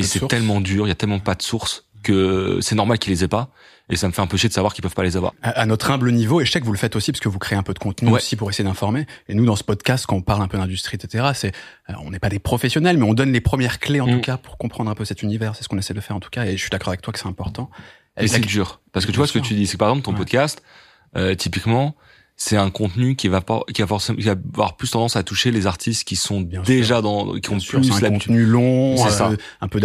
c'est 0.02 0.18
tellement 0.28 0.60
dur, 0.60 0.86
il 0.86 0.88
y 0.88 0.92
a 0.92 0.94
tellement 0.96 1.18
pas 1.20 1.34
de 1.34 1.42
sources 1.42 1.87
que 2.12 2.58
c'est 2.60 2.74
normal 2.74 2.98
qu'ils 2.98 3.12
les 3.12 3.24
aient 3.24 3.28
pas, 3.28 3.50
et 3.90 3.96
ça 3.96 4.06
me 4.08 4.12
fait 4.12 4.20
un 4.22 4.26
peu 4.26 4.36
chier 4.36 4.48
de 4.48 4.54
savoir 4.54 4.74
qu'ils 4.74 4.82
peuvent 4.82 4.94
pas 4.94 5.02
les 5.02 5.16
avoir. 5.16 5.32
À, 5.42 5.50
à 5.60 5.66
notre 5.66 5.90
humble 5.90 6.10
niveau, 6.12 6.40
et 6.40 6.44
je 6.44 6.50
sais 6.52 6.60
que 6.60 6.66
vous 6.66 6.72
le 6.72 6.78
faites 6.78 6.96
aussi 6.96 7.12
parce 7.12 7.20
que 7.20 7.28
vous 7.28 7.38
créez 7.38 7.58
un 7.58 7.62
peu 7.62 7.72
de 7.74 7.78
contenu 7.78 8.08
Ouais. 8.08 8.16
aussi 8.16 8.36
pour 8.36 8.50
essayer 8.50 8.64
d'informer. 8.68 9.06
Et 9.28 9.34
nous, 9.34 9.44
dans 9.46 9.56
ce 9.56 9.64
podcast, 9.64 10.04
quand 10.06 10.16
on 10.16 10.22
parle 10.22 10.42
un 10.42 10.48
peu 10.48 10.58
d'industrie, 10.58 10.96
etc., 11.02 11.26
c'est, 11.34 11.52
euh, 11.88 11.94
on 12.04 12.10
n'est 12.10 12.18
pas 12.18 12.28
des 12.28 12.38
professionnels, 12.38 12.98
mais 12.98 13.04
on 13.04 13.14
donne 13.14 13.32
les 13.32 13.40
premières 13.40 13.78
clés 13.78 14.00
en 14.00 14.06
Mm. 14.06 14.12
tout 14.14 14.20
cas 14.20 14.36
pour 14.36 14.58
comprendre 14.58 14.90
un 14.90 14.94
peu 14.94 15.04
cet 15.04 15.22
univers. 15.22 15.54
C'est 15.56 15.62
ce 15.64 15.68
qu'on 15.68 15.78
essaie 15.78 15.94
de 15.94 16.00
faire 16.00 16.16
en 16.16 16.20
tout 16.20 16.30
cas. 16.30 16.44
Et 16.44 16.52
je 16.56 16.60
suis 16.60 16.70
d'accord 16.70 16.88
avec 16.88 17.02
toi 17.02 17.12
que 17.12 17.18
c'est 17.18 17.28
important. 17.28 17.70
Mais 18.16 18.24
Et 18.24 18.28
c'est 18.28 18.40
dur. 18.40 18.80
Parce 18.92 19.06
que 19.06 19.10
tu 19.12 19.16
vois 19.18 19.26
ce 19.26 19.32
que 19.32 19.38
tu 19.38 19.54
dis, 19.54 19.66
c'est 19.66 19.74
que 19.74 19.78
par 19.78 19.88
exemple 19.88 20.04
ton 20.04 20.12
Ouais. 20.12 20.18
podcast, 20.18 20.62
euh, 21.16 21.34
typiquement, 21.34 21.94
c'est 22.40 22.56
un 22.56 22.70
contenu 22.70 23.16
qui 23.16 23.26
va 23.28 23.40
pas, 23.40 23.62
qui 23.74 23.80
va 23.82 23.88
forcément, 23.88 24.16
qui 24.18 24.24
va 24.24 24.32
avoir 24.52 24.76
plus 24.76 24.90
tendance 24.90 25.16
à 25.16 25.22
toucher 25.24 25.50
les 25.50 25.66
artistes 25.66 26.06
qui 26.06 26.14
sont 26.16 26.40
Bien 26.40 26.62
déjà 26.62 27.00
dans, 27.02 27.34
qui 27.40 27.48
ont 27.50 27.54
Bien 27.54 27.58
sûr, 27.60 27.80
plus 27.80 27.90
c'est 27.92 28.06
un 28.06 28.10
contenu 28.10 28.44
long, 28.44 28.94
euh, 28.94 29.08
ça. 29.10 29.32
un 29.60 29.66
peu 29.68 29.80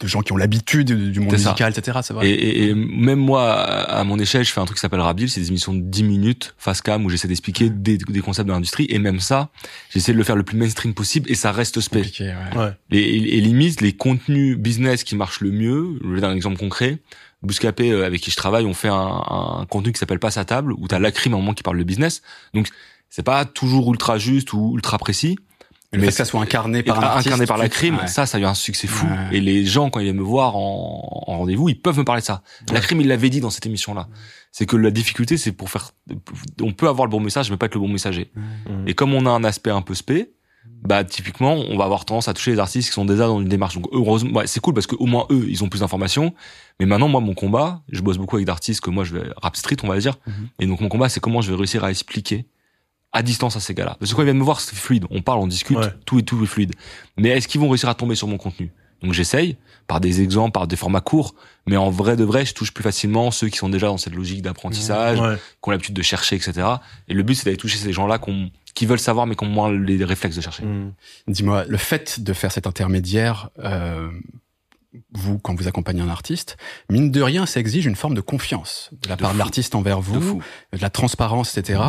de 0.00 0.06
gens 0.06 0.22
qui 0.22 0.32
ont 0.32 0.36
l'habitude 0.36 1.10
du 1.10 1.20
monde 1.20 1.36
ça. 1.36 1.50
musical, 1.50 1.72
etc. 1.76 1.98
C'est 2.02 2.14
vrai. 2.14 2.28
Et, 2.28 2.32
et, 2.32 2.68
et 2.68 2.74
même 2.74 3.18
moi, 3.18 3.52
à 3.52 4.04
mon 4.04 4.18
échelle, 4.18 4.44
je 4.44 4.52
fais 4.52 4.60
un 4.60 4.64
truc 4.64 4.76
qui 4.76 4.80
s'appelle 4.80 5.00
Rabdil, 5.00 5.28
c'est 5.28 5.40
des 5.40 5.48
émissions 5.48 5.74
de 5.74 5.80
10 5.80 6.02
minutes, 6.04 6.54
face 6.58 6.80
cam, 6.80 7.04
où 7.04 7.10
j'essaie 7.10 7.28
d'expliquer 7.28 7.70
des, 7.70 7.98
des 7.98 8.20
concepts 8.20 8.48
de 8.48 8.52
l'industrie. 8.52 8.86
Et 8.88 8.98
même 8.98 9.20
ça, 9.20 9.50
j'essaie 9.90 10.12
de 10.12 10.18
le 10.18 10.24
faire 10.24 10.36
le 10.36 10.42
plus 10.42 10.56
mainstream 10.56 10.94
possible 10.94 11.30
et 11.30 11.34
ça 11.34 11.52
reste 11.52 11.80
spé. 11.80 12.02
ouais. 12.20 12.34
Ouais. 12.56 12.72
Et, 12.90 12.98
et, 12.98 13.38
et 13.38 13.40
limite, 13.40 13.80
les 13.80 13.92
contenus 13.92 14.56
business 14.56 15.04
qui 15.04 15.16
marchent 15.16 15.40
le 15.40 15.50
mieux, 15.50 15.98
je 16.02 16.08
vais 16.08 16.20
donner 16.20 16.32
un 16.32 16.36
exemple 16.36 16.58
concret, 16.58 16.98
Bouscapé 17.42 17.92
euh, 17.92 18.04
avec 18.04 18.20
qui 18.20 18.30
je 18.32 18.36
travaille, 18.36 18.64
on 18.64 18.74
fait 18.74 18.88
un, 18.88 19.22
un 19.30 19.64
contenu 19.68 19.92
qui 19.92 19.98
s'appelle 19.98 20.18
Passe 20.18 20.38
à 20.38 20.44
table 20.44 20.72
où 20.72 20.88
t'as 20.88 20.98
la 20.98 21.12
crime 21.12 21.34
à 21.34 21.36
un 21.36 21.40
moment 21.40 21.54
qui 21.54 21.62
parle 21.62 21.78
de 21.78 21.84
business. 21.84 22.22
Donc 22.52 22.68
c'est 23.10 23.22
pas 23.22 23.44
toujours 23.44 23.92
ultra 23.92 24.18
juste 24.18 24.52
ou 24.52 24.72
ultra 24.74 24.98
précis. 24.98 25.38
Mais, 25.92 26.00
fait 26.00 26.06
que 26.08 26.12
ça 26.12 26.24
soit 26.26 26.42
incarné 26.42 26.82
par 26.82 26.98
un 26.98 27.02
artiste, 27.02 27.28
incarné 27.28 27.46
par 27.46 27.56
la 27.56 27.70
crime, 27.70 27.96
ouais. 27.96 28.06
ça, 28.08 28.26
ça 28.26 28.36
a 28.36 28.40
eu 28.40 28.44
un 28.44 28.54
succès 28.54 28.86
fou. 28.86 29.06
Ouais. 29.06 29.38
Et 29.38 29.40
les 29.40 29.64
gens, 29.64 29.88
quand 29.88 30.00
ils 30.00 30.04
viennent 30.04 30.16
me 30.16 30.22
voir 30.22 30.54
en, 30.54 31.24
en 31.26 31.38
rendez-vous, 31.38 31.70
ils 31.70 31.80
peuvent 31.80 31.96
me 31.96 32.04
parler 32.04 32.20
de 32.20 32.26
ça. 32.26 32.42
La 32.70 32.80
crime, 32.80 33.00
il 33.00 33.08
l'avait 33.08 33.30
dit 33.30 33.40
dans 33.40 33.48
cette 33.48 33.64
émission-là. 33.64 34.08
C'est 34.52 34.66
que 34.66 34.76
la 34.76 34.90
difficulté, 34.90 35.38
c'est 35.38 35.52
pour 35.52 35.70
faire, 35.70 35.92
on 36.60 36.72
peut 36.72 36.88
avoir 36.88 37.06
le 37.06 37.10
bon 37.10 37.20
message, 37.20 37.50
mais 37.50 37.56
pas 37.56 37.66
être 37.66 37.74
le 37.74 37.80
bon 37.80 37.88
messager. 37.88 38.30
Et 38.86 38.94
comme 38.94 39.14
on 39.14 39.24
a 39.24 39.30
un 39.30 39.44
aspect 39.44 39.70
un 39.70 39.82
peu 39.82 39.94
spé, 39.94 40.32
bah 40.82 41.02
typiquement, 41.04 41.54
on 41.54 41.76
va 41.76 41.84
avoir 41.84 42.04
tendance 42.04 42.28
à 42.28 42.34
toucher 42.34 42.52
les 42.52 42.58
artistes 42.58 42.88
qui 42.88 42.94
sont 42.94 43.04
déjà 43.04 43.26
dans 43.26 43.40
une 43.40 43.48
démarche. 43.48 43.74
Donc 43.74 43.88
heureusement, 43.92 44.38
ouais, 44.38 44.46
c'est 44.46 44.60
cool 44.60 44.74
parce 44.74 44.86
qu'au 44.86 45.06
moins 45.06 45.26
eux, 45.30 45.46
ils 45.48 45.64
ont 45.64 45.68
plus 45.68 45.80
d'informations. 45.80 46.34
Mais 46.78 46.86
maintenant, 46.86 47.08
moi, 47.08 47.20
mon 47.20 47.34
combat, 47.34 47.82
je 47.88 48.00
bosse 48.00 48.18
beaucoup 48.18 48.36
avec 48.36 48.46
d'artistes 48.46 48.80
que 48.80 48.90
moi, 48.90 49.04
je 49.04 49.14
vais 49.14 49.28
rap 49.42 49.56
street, 49.56 49.76
on 49.82 49.88
va 49.88 49.98
dire. 49.98 50.18
Mhm. 50.26 50.48
Et 50.60 50.66
donc 50.66 50.80
mon 50.80 50.88
combat, 50.88 51.08
c'est 51.08 51.20
comment 51.20 51.40
je 51.40 51.50
vais 51.50 51.56
réussir 51.56 51.82
à 51.82 51.90
expliquer 51.90 52.46
à 53.12 53.22
distance 53.22 53.56
à 53.56 53.60
ces 53.60 53.74
gars-là. 53.74 53.96
Parce 53.98 54.10
que 54.10 54.16
quand 54.16 54.22
ils 54.22 54.26
viennent 54.26 54.38
me 54.38 54.44
voir, 54.44 54.60
c'est 54.60 54.76
fluide. 54.76 55.04
On 55.10 55.22
parle, 55.22 55.38
on 55.40 55.46
discute, 55.46 55.76
Ouais. 55.78 55.92
tout 56.04 56.18
est 56.18 56.22
tout 56.22 56.42
est 56.42 56.46
fluide. 56.46 56.74
Mais 57.16 57.30
est-ce 57.30 57.48
qu'ils 57.48 57.60
vont 57.60 57.68
réussir 57.68 57.88
à 57.88 57.94
tomber 57.94 58.14
sur 58.14 58.28
mon 58.28 58.36
contenu? 58.36 58.70
Donc 59.02 59.12
j'essaye 59.12 59.56
par 59.86 60.00
des 60.00 60.20
exemples, 60.22 60.52
par 60.52 60.66
des 60.66 60.74
formats 60.76 61.00
courts. 61.00 61.34
Mais 61.66 61.76
en 61.76 61.88
vrai 61.88 62.16
de 62.16 62.24
vrai, 62.24 62.44
je 62.44 62.52
touche 62.52 62.72
plus 62.72 62.82
facilement 62.82 63.30
ceux 63.30 63.48
qui 63.48 63.56
sont 63.56 63.68
déjà 63.68 63.86
dans 63.86 63.96
cette 63.96 64.14
logique 64.14 64.42
d'apprentissage, 64.42 65.20
Ouais. 65.20 65.36
qui 65.36 65.68
ont 65.68 65.70
l'habitude 65.70 65.94
de 65.94 66.02
chercher, 66.02 66.36
etc. 66.36 66.66
Et 67.06 67.14
le 67.14 67.22
but, 67.22 67.36
c'est 67.36 67.44
d'aller 67.44 67.56
toucher 67.56 67.78
ces 67.78 67.92
gens-là 67.92 68.18
qu'on- 68.18 68.50
qui 68.74 68.86
veulent 68.86 68.98
savoir, 68.98 69.26
mais 69.26 69.36
qui 69.36 69.44
ont 69.44 69.48
moins 69.48 69.72
les 69.72 70.04
réflexes 70.04 70.36
de 70.36 70.40
chercher. 70.40 70.64
Mhm. 70.64 70.92
Dis-moi, 71.28 71.64
le 71.66 71.76
fait 71.78 72.20
de 72.20 72.32
faire 72.32 72.50
cet 72.52 72.66
intermédiaire, 72.66 73.50
euh, 73.60 74.10
vous, 75.12 75.38
quand 75.38 75.54
vous 75.54 75.68
accompagnez 75.68 76.00
un 76.02 76.08
artiste, 76.08 76.56
mine 76.90 77.10
de 77.10 77.22
rien, 77.22 77.46
ça 77.46 77.60
exige 77.60 77.86
une 77.86 77.96
forme 77.96 78.14
de 78.14 78.20
confiance 78.20 78.90
de 79.02 79.08
la 79.08 79.16
De 79.16 79.20
part 79.22 79.32
de 79.32 79.38
l'artiste 79.38 79.74
envers 79.74 80.00
vous, 80.00 80.42
de 80.72 80.80
la 80.80 80.90
transparence, 80.90 81.56
etc. 81.56 81.80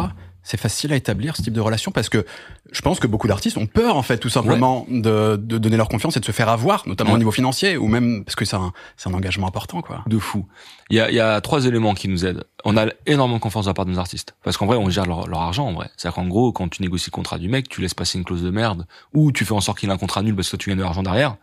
C'est 0.50 0.58
facile 0.58 0.92
à 0.94 0.96
établir 0.96 1.36
ce 1.36 1.44
type 1.44 1.54
de 1.54 1.62
relation 1.62 1.92
parce 1.92 2.10
que 2.10 2.26
je 2.72 2.82
pense 2.82 3.00
que 3.00 3.06
beaucoup 3.06 3.28
d'artistes 3.28 3.56
ont 3.58 3.68
peur, 3.68 3.96
en 3.96 4.02
fait, 4.02 4.18
tout 4.18 4.30
simplement, 4.30 4.88
de, 4.90 5.36
de 5.36 5.58
donner 5.60 5.78
leur 5.78 5.90
confiance 5.90 6.18
et 6.18 6.20
de 6.20 6.26
se 6.26 6.32
faire 6.32 6.50
avoir, 6.50 6.88
notamment 6.88 7.12
Ouais. 7.12 7.16
au 7.16 7.20
niveau 7.20 7.32
financier 7.32 7.78
ou 7.78 7.88
même 7.88 8.24
parce 8.26 8.36
que 8.36 8.46
c'est 8.46 8.56
un, 8.56 8.74
c'est 8.98 9.10
un 9.10 9.14
engagement 9.14 9.48
important, 9.48 9.82
quoi. 9.84 10.04
De 10.08 10.18
fou. 10.18 10.48
Il 10.90 10.96
y 10.98 11.00
a, 11.00 11.12
y 11.12 11.20
a 11.20 11.40
trois 11.42 11.66
éléments 11.68 11.94
qui 11.94 12.08
nous 12.08 12.26
aident. 12.26 12.46
On 12.66 12.78
a 12.78 12.88
énormément 13.06 13.38
de 13.38 13.44
confiance 13.44 13.66
de 13.66 13.70
la 13.70 13.76
part 13.76 13.86
de 13.86 13.92
nos 13.92 14.00
artistes. 14.00 14.36
Parce 14.44 14.58
qu'en 14.58 14.66
vrai, 14.66 14.78
on 14.78 14.90
gère 14.90 15.06
leur, 15.06 15.28
leur 15.28 15.42
argent, 15.42 15.68
en 15.68 15.74
vrai. 15.74 15.92
C'est-à-dire 15.98 16.16
qu'en 16.16 16.28
gros, 16.28 16.52
quand 16.52 16.68
tu 16.68 16.82
négocies 16.82 17.10
le 17.12 17.16
contrat 17.16 17.38
du 17.38 17.48
mec, 17.48 17.70
tu 17.70 17.82
laisses 17.82 17.94
passer 17.94 18.18
une 18.18 18.24
clause 18.26 18.42
de 18.42 18.50
merde, 18.50 18.88
ou 19.14 19.32
tu 19.32 19.46
fais 19.46 19.54
en 19.54 19.62
sorte 19.62 19.78
qu'il 19.78 19.90
ait 19.90 19.94
un 19.94 19.98
contrat 20.00 20.24
nul 20.24 20.36
parce 20.36 20.48
que 20.48 20.52
toi, 20.58 20.60
tu 20.64 20.70
gagnes 20.72 20.80
de 20.80 20.84
l'argent 20.84 21.04
derrière, 21.04 21.38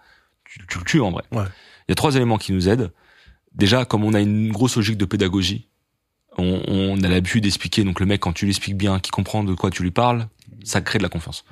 tu, 0.44 0.66
tu 0.68 0.78
le 0.78 0.84
tues, 0.84 1.00
en 1.00 1.12
vrai. 1.12 1.22
Ouais. 1.30 1.44
Il 1.86 1.90
y 1.90 1.92
a 1.92 1.94
trois 1.94 2.16
éléments 2.16 2.38
qui 2.38 2.52
nous 2.52 2.68
aident. 2.68 2.90
Déjà, 3.54 3.84
comme 3.84 4.02
on 4.02 4.14
a 4.14 4.20
une 4.20 4.50
grosse 4.50 4.74
logique 4.74 4.98
de 4.98 5.04
pédagogie, 5.04 5.68
on, 6.38 6.62
on 6.68 7.03
a 7.03 7.09
l'habitude 7.09 7.42
d'expliquer. 7.44 7.85
Donc 7.85 8.01
le 8.01 8.07
mec, 8.07 8.20
quand 8.20 8.33
tu 8.33 8.44
lui 8.46 8.53
expliques 8.53 8.77
bien, 8.77 8.99
qu'il 9.01 9.12
comprend 9.12 9.44
de 9.44 9.55
quoi 9.55 9.70
tu 9.70 9.83
lui 9.83 9.90
parles, 9.90 10.29
ça 10.64 10.81
crée 10.81 10.99
de 10.99 11.03
la 11.03 11.09
confiance. 11.09 11.44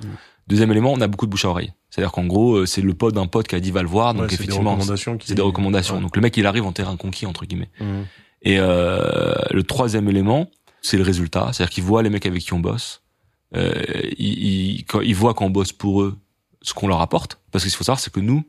Deuxième 0.47 0.71
élément, 0.71 0.93
on 0.93 1.01
a 1.01 1.07
beaucoup 1.07 1.25
de 1.25 1.31
bouche 1.31 1.45
à 1.45 1.49
oreille. 1.49 1.73
C'est-à-dire 1.89 2.11
qu'en 2.11 2.25
gros, 2.25 2.55
euh, 2.57 2.65
c'est 2.65 2.81
le 2.81 2.93
pote 2.93 3.15
d'un 3.15 3.25
pote 3.25 3.47
qui 3.47 3.55
a 3.55 3.59
dit 3.59 3.71
va 3.71 3.81
le 3.81 3.87
voir. 3.87 4.13
Ouais, 4.13 4.21
Donc 4.21 4.23
c'est 4.29 4.37
des 4.37 4.43
effectivement, 4.43 4.71
recommandations 4.73 5.17
qui- 5.17 5.27
c'est 5.27 5.35
des 5.35 5.41
recommandations. 5.41 5.95
Ouais. 5.95 6.01
Donc 6.01 6.15
le 6.15 6.21
mec, 6.21 6.35
il 6.37 6.45
arrive 6.45 6.65
en 6.65 6.71
terrain 6.71 6.95
conquis 6.97 7.25
entre 7.25 7.45
guillemets. 7.45 7.69
Mhm. 7.79 8.05
Et 8.43 8.57
euh, 8.59 9.33
le 9.51 9.63
troisième 9.63 10.07
élément, 10.09 10.49
c'est 10.81 10.97
le 10.97 11.03
résultat. 11.03 11.49
C'est-à-dire 11.51 11.71
qu'ils 11.73 11.83
voient 11.83 12.03
les 12.03 12.09
mecs 12.11 12.25
avec 12.25 12.41
qui 12.43 12.53
on 12.53 12.59
bosse. 12.59 13.01
Euh, 13.55 13.73
ils, 14.17 14.77
ils, 14.77 14.85
quand 14.85 15.01
ils 15.01 15.15
voient 15.15 15.33
qu'on 15.33 15.49
bosse 15.49 15.71
pour 15.71 16.01
eux 16.03 16.17
ce 16.61 16.73
qu'on 16.73 16.87
leur 16.87 17.01
apporte. 17.01 17.39
Parce 17.51 17.63
qu'il 17.63 17.73
faut 17.73 17.83
savoir, 17.83 17.99
c'est 17.99 18.11
que 18.13 18.19
nous, 18.19 18.43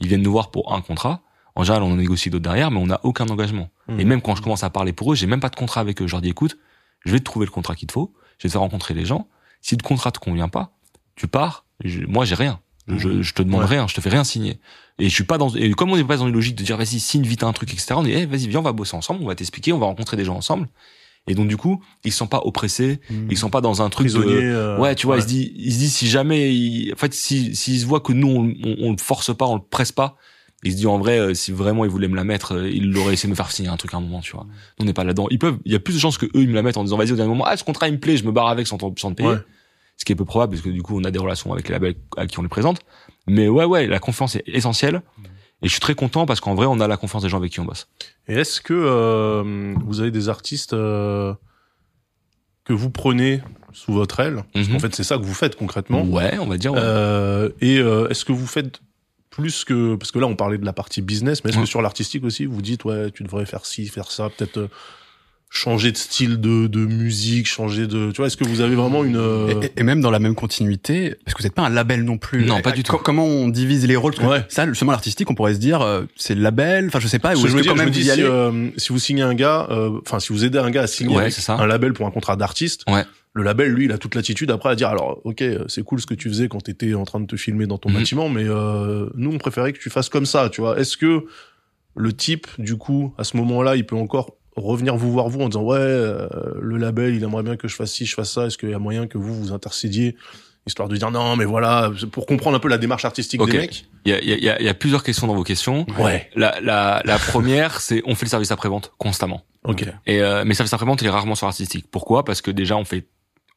ils 0.00 0.06
viennent 0.08 0.22
nous 0.22 0.30
voir 0.32 0.50
pour 0.50 0.72
un 0.74 0.80
contrat. 0.82 1.22
En 1.60 1.64
général, 1.64 1.82
on 1.82 1.92
en 1.92 1.96
négocie 1.96 2.30
d'autres 2.30 2.42
derrière, 2.44 2.70
mais 2.70 2.78
on 2.78 2.86
n'a 2.86 3.00
aucun 3.04 3.26
engagement. 3.28 3.68
Mhm. 3.88 4.00
Et 4.00 4.04
même 4.04 4.22
quand 4.22 4.34
je 4.34 4.42
commence 4.42 4.64
à 4.64 4.70
parler 4.70 4.92
pour 4.92 5.12
eux, 5.12 5.14
j'ai 5.16 5.26
même 5.26 5.40
pas 5.40 5.48
de 5.50 5.56
contrat 5.56 5.80
avec 5.80 6.00
eux. 6.02 6.06
Je 6.06 6.12
leur 6.12 6.20
dis, 6.22 6.28
écoute, 6.30 6.56
je 7.04 7.12
vais 7.12 7.18
te 7.18 7.24
trouver 7.24 7.46
le 7.46 7.50
contrat 7.52 7.74
qu'il 7.74 7.86
te 7.88 7.92
faut. 7.92 8.12
Je 8.38 8.44
vais 8.44 8.48
te 8.48 8.52
faire 8.52 8.60
rencontrer 8.62 8.94
les 8.94 9.04
gens. 9.04 9.28
Si 9.60 9.76
le 9.76 9.82
contrat 9.82 10.10
te 10.10 10.18
convient 10.18 10.48
pas, 10.48 10.72
tu 11.16 11.26
pars. 11.28 11.64
Je- 11.84 12.04
moi, 12.06 12.24
j'ai 12.24 12.34
rien. 12.34 12.60
Je, 12.88 12.96
je, 12.98 13.22
je 13.22 13.34
te 13.34 13.42
demande 13.42 13.60
Ouais. 13.62 13.66
rien. 13.66 13.86
Je 13.86 13.94
te 13.94 14.00
fais 14.00 14.08
rien 14.08 14.24
signer. 14.24 14.58
Et 14.98 15.08
je 15.08 15.14
suis 15.14 15.24
pas 15.24 15.38
dans, 15.38 15.48
et 15.54 15.70
comme 15.72 15.90
on 15.92 15.96
n'est 15.96 16.04
pas 16.04 16.16
dans 16.16 16.26
une 16.26 16.32
logique 16.34 16.56
de 16.56 16.64
dire, 16.64 16.76
vas-y, 16.76 16.98
signe 17.00 17.22
vite 17.24 17.42
un 17.44 17.52
truc, 17.52 17.72
etc. 17.72 17.94
On 17.96 18.02
dit, 18.02 18.12
eh, 18.12 18.26
vas-y, 18.26 18.48
viens, 18.48 18.60
on 18.60 18.62
va 18.62 18.72
bosser 18.72 18.96
ensemble, 18.96 19.22
on 19.22 19.26
va 19.26 19.34
t'expliquer, 19.34 19.72
on 19.72 19.78
va 19.78 19.86
rencontrer 19.86 20.16
des 20.16 20.24
gens 20.24 20.36
ensemble. 20.36 20.66
Et 21.26 21.34
donc, 21.34 21.48
du 21.48 21.56
coup, 21.58 21.82
ils 22.04 22.12
sentent 22.12 22.30
pas 22.30 22.40
oppressés, 22.44 23.00
ils 23.30 23.36
sont 23.36 23.50
pas 23.50 23.60
dans 23.60 23.82
un 23.82 23.90
truc 23.90 24.06
Prisonnier. 24.08 24.34
de, 24.34 24.40
euh, 24.40 24.78
ouais, 24.78 24.94
tu 24.94 25.06
vois, 25.06 25.18
ils 25.18 25.22
se 25.22 25.26
disent, 25.26 25.50
ils 25.54 25.72
se 25.74 25.78
disent 25.78 25.94
si 25.94 26.08
jamais, 26.08 26.90
en 26.92 26.96
fait, 26.96 27.12
si, 27.12 27.54
s'ils 27.54 27.80
se 27.80 27.86
voient 27.86 28.00
que 28.00 28.12
nous, 28.14 28.28
on, 28.28 28.54
on, 28.64 28.76
on 28.88 28.90
le 28.92 28.96
force 28.98 29.36
pas, 29.36 29.46
on 29.46 29.56
le 29.56 29.60
presse 29.62 29.92
pas, 29.92 30.16
ils 30.62 30.72
se 30.72 30.76
disent 30.76 30.86
en 30.86 30.98
vrai, 30.98 31.18
euh, 31.18 31.34
si 31.34 31.52
vraiment 31.52 31.84
ils 31.84 31.90
voulaient 31.90 32.08
me 32.08 32.16
la 32.16 32.24
mettre, 32.24 32.54
euh, 32.56 32.68
ils 32.68 32.90
l'auraient 32.92 33.14
essayé 33.14 33.28
de 33.28 33.30
me 33.30 33.36
faire 33.36 33.50
signer 33.50 33.68
un 33.70 33.76
truc 33.76 33.94
à 33.94 33.96
un 33.96 34.00
moment, 34.00 34.20
tu 34.20 34.32
vois. 34.32 34.46
On 34.78 34.84
n'est 34.84 34.92
pas 34.92 35.04
là-dedans. 35.04 35.26
Ils 35.30 35.38
peuvent, 35.38 35.58
il 35.64 35.72
y 35.72 35.74
a 35.74 35.80
plus 35.80 35.94
de 35.94 35.98
chances 36.00 36.18
que 36.18 36.26
eux, 36.26 36.30
ils 36.42 36.48
me 36.48 36.54
la 36.54 36.62
mettent 36.62 36.76
en 36.76 36.84
disant, 36.84 36.96
vas-y, 36.98 37.12
au 37.12 37.16
dernier 37.16 37.30
moment, 37.30 37.44
ah, 37.46 37.56
ce 37.56 37.64
contrat, 37.64 37.88
il 37.88 37.94
me 37.94 37.98
plaît, 38.00 38.16
je 38.16 38.24
me 38.24 38.32
barre 38.32 38.48
avec 38.48 38.66
sans, 38.66 38.78
sans 38.98 39.10
te 39.10 39.14
payer. 39.16 39.28
Ouais. 39.30 39.36
Ce 39.96 40.04
qui 40.04 40.12
est 40.12 40.16
peu 40.16 40.24
probable, 40.24 40.52
parce 40.52 40.62
que 40.62 40.70
du 40.70 40.82
coup, 40.82 40.98
on 40.98 41.04
a 41.04 41.10
des 41.10 41.18
relations 41.18 41.52
avec 41.52 41.68
les 41.68 41.72
labels 41.74 41.94
à 42.16 42.26
qui 42.26 42.38
on 42.38 42.42
les 42.42 42.48
présente. 42.48 42.80
Mais 43.26 43.48
ouais, 43.48 43.64
ouais, 43.66 43.86
la 43.86 43.98
confiance 43.98 44.34
est 44.36 44.44
essentielle. 44.46 45.02
Et 45.62 45.66
je 45.66 45.72
suis 45.72 45.80
très 45.80 45.94
content 45.94 46.24
parce 46.24 46.40
qu'en 46.40 46.54
vrai, 46.54 46.64
on 46.64 46.80
a 46.80 46.88
la 46.88 46.96
confiance 46.96 47.22
des 47.22 47.28
gens 47.28 47.36
avec 47.36 47.52
qui 47.52 47.60
on 47.60 47.66
bosse. 47.66 47.86
Et 48.26 48.34
est-ce 48.34 48.62
que 48.62 48.72
euh, 48.72 49.74
vous 49.84 50.00
avez 50.00 50.10
des 50.10 50.30
artistes 50.30 50.72
euh, 50.72 51.34
que 52.64 52.72
vous 52.72 52.88
prenez 52.88 53.42
sous 53.72 53.92
votre 53.92 54.20
aile? 54.20 54.42
Parce 54.54 54.66
Mhm. 54.68 54.72
qu'en 54.74 54.78
fait, 54.80 54.94
c'est 54.94 55.04
ça 55.04 55.18
que 55.18 55.22
vous 55.22 55.34
faites 55.34 55.56
concrètement. 55.56 56.02
Ouais, 56.02 56.38
on 56.38 56.46
va 56.46 56.56
dire. 56.56 56.72
ouais. 56.72 56.78
Euh, 56.82 57.50
et 57.60 57.78
euh, 57.78 58.08
est-ce 58.08 58.24
que 58.24 58.32
vous 58.32 58.46
faites 58.46 58.80
plus 59.30 59.64
que 59.64 59.94
parce 59.94 60.10
que 60.10 60.18
là 60.18 60.26
on 60.26 60.36
parlait 60.36 60.58
de 60.58 60.64
la 60.64 60.72
partie 60.72 61.02
business, 61.02 61.42
mais 61.44 61.50
est-ce 61.50 61.58
Ouais. 61.58 61.64
que 61.64 61.68
sur 61.70 61.82
l'artistique 61.82 62.24
aussi 62.24 62.46
vous 62.46 62.62
dites 62.62 62.84
ouais 62.84 63.10
tu 63.12 63.22
devrais 63.22 63.46
faire 63.46 63.64
ci, 63.66 63.86
faire 63.86 64.10
ça, 64.10 64.28
peut-être 64.36 64.56
euh, 64.58 64.68
changer 65.52 65.90
de 65.90 65.96
style 65.96 66.40
de, 66.40 66.66
de 66.68 66.78
musique, 66.86 67.46
changer 67.48 67.86
de 67.88 68.10
tu 68.12 68.18
vois 68.18 68.26
est-ce 68.28 68.36
que 68.36 68.44
vous 68.44 68.60
avez 68.60 68.76
vraiment 68.76 69.02
une 69.04 69.16
euh, 69.16 69.60
Et, 69.62 69.66
et- 69.66 69.72
et 69.80 69.82
même 69.82 70.00
dans 70.00 70.10
la 70.12 70.20
même 70.20 70.34
continuité, 70.36 71.16
parce 71.24 71.34
que 71.34 71.42
vous 71.42 71.46
n'êtes 71.46 71.54
pas 71.56 71.62
un 71.62 71.70
label 71.70 72.04
non 72.04 72.18
plus. 72.18 72.44
Non, 72.44 72.58
Et- 72.58 72.62
pas 72.62 72.70
du 72.72 72.82
tout. 72.84 72.96
Comment 72.98 73.24
on 73.24 73.48
divise 73.48 73.84
les 73.86 73.96
rôles? 73.96 74.14
Ouais. 74.22 74.44
Ça, 74.48 74.66
justement, 74.68 74.92
l'artistique, 74.92 75.28
on 75.28 75.34
pourrait 75.34 75.54
se 75.54 75.58
dire, 75.58 75.80
euh, 75.80 76.02
c'est 76.16 76.36
le 76.36 76.42
label. 76.42 76.86
Enfin, 76.86 77.00
je 77.00 77.08
sais 77.08 77.18
pas. 77.18 77.34
Ou 77.34 77.46
est-ce 77.46 77.54
que 77.56 77.60
dis, 77.62 77.66
quand 77.68 77.74
je 77.74 77.80
me 77.80 77.84
même 77.86 77.90
dis 77.92 78.02
vous 78.02 78.10
y 78.10 78.14
si, 78.14 78.22
euh, 78.22 78.70
si 78.76 78.88
vous 78.92 78.98
signez 79.00 79.22
un 79.22 79.34
gars, 79.34 79.66
euh, 79.70 79.98
enfin 80.06 80.20
si 80.20 80.32
vous 80.32 80.44
aidez 80.44 80.58
un 80.58 80.70
gars 80.70 80.82
à 80.82 80.86
signer 80.86 81.16
Ouais, 81.16 81.30
ça. 81.32 81.54
un 81.54 81.66
label 81.66 81.94
pour 81.94 82.06
un 82.06 82.12
contrat 82.12 82.36
d'artiste, 82.36 82.84
Ouais. 82.88 83.04
Le 83.32 83.42
label 83.44 83.70
lui 83.72 83.84
il 83.84 83.92
a 83.92 83.98
toute 83.98 84.14
l'attitude 84.16 84.50
après 84.50 84.70
à 84.70 84.74
dire 84.74 84.88
alors 84.88 85.20
ok 85.24 85.44
c'est 85.68 85.82
cool 85.84 86.00
ce 86.00 86.06
que 86.06 86.14
tu 86.14 86.28
faisais 86.28 86.48
quand 86.48 86.60
t'étais 86.62 86.94
en 86.94 87.04
train 87.04 87.20
de 87.20 87.26
te 87.26 87.36
filmer 87.36 87.66
dans 87.66 87.78
ton 87.78 87.88
Mhm. 87.90 87.94
bâtiment, 87.96 88.28
mais 88.28 88.44
euh, 88.44 89.08
nous 89.14 89.30
on 89.32 89.38
préférait 89.38 89.72
que 89.72 89.78
tu 89.78 89.88
fasses 89.90 90.08
comme 90.08 90.26
ça, 90.26 90.48
tu 90.50 90.60
vois. 90.60 90.78
Est-ce 90.80 90.96
que 90.96 91.24
le 91.94 92.12
type 92.12 92.46
du 92.58 92.76
coup 92.76 93.14
à 93.18 93.24
ce 93.24 93.36
moment-là 93.36 93.76
il 93.76 93.86
peut 93.86 93.96
encore 93.96 94.36
revenir 94.56 94.96
vous 94.96 95.12
voir 95.12 95.28
vous 95.28 95.40
en 95.40 95.48
disant 95.48 95.62
ouais 95.62 95.78
euh, 95.78 96.28
le 96.60 96.76
label 96.76 97.14
il 97.14 97.22
aimerait 97.22 97.42
bien 97.44 97.56
que 97.56 97.68
je 97.68 97.74
fasse 97.76 97.92
ci 97.92 98.04
je 98.06 98.14
fasse 98.14 98.32
ça 98.32 98.46
est-ce 98.46 98.58
qu'il 98.58 98.70
y 98.70 98.74
a 98.74 98.78
moyen 98.78 99.06
que 99.06 99.16
vous 99.18 99.34
vous 99.34 99.52
intercédiez 99.52 100.16
histoire 100.66 100.88
de 100.88 100.96
dire 100.96 101.10
non 101.10 101.36
mais 101.36 101.44
voilà 101.44 101.90
pour 102.12 102.26
comprendre 102.26 102.56
un 102.56 102.60
peu 102.60 102.68
la 102.68 102.78
démarche 102.78 103.04
artistique 103.04 103.40
Ok. 103.40 103.50
des 103.50 103.58
mecs? 103.58 103.86
Il 104.04 104.12
y 104.12 104.14
a, 104.14 104.20
y, 104.22 104.48
a, 104.48 104.60
y 104.62 104.68
a 104.68 104.74
plusieurs 104.74 105.02
questions 105.02 105.26
dans 105.26 105.34
vos 105.34 105.42
questions. 105.44 105.86
ouais 105.98 106.30
La, 106.34 106.60
la, 106.60 107.00
la 107.04 107.18
première, 107.18 107.80
c'est 107.86 108.02
on 108.06 108.14
fait 108.14 108.26
le 108.26 108.30
service 108.30 108.50
après-vente 108.50 108.92
constamment. 108.98 109.42
ok 109.64 109.86
Et 110.06 110.20
euh, 110.22 110.42
mais 110.46 110.54
service 110.54 110.72
après-vente, 110.72 111.00
il 111.02 111.06
est 111.06 111.10
rarement 111.10 111.34
sur 111.34 111.46
l'artistique. 111.46 111.86
Pourquoi? 111.90 112.24
Parce 112.24 112.40
que 112.42 112.50
déjà, 112.50 112.76
on 112.76 112.84
fait 112.84 113.06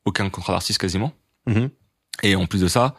aucun 0.05 0.29
contrat 0.29 0.53
d'artiste 0.53 0.79
quasiment. 0.79 1.13
Mhm. 1.47 1.69
Et 2.23 2.35
en 2.35 2.45
plus 2.45 2.61
de 2.61 2.67
ça, 2.67 2.95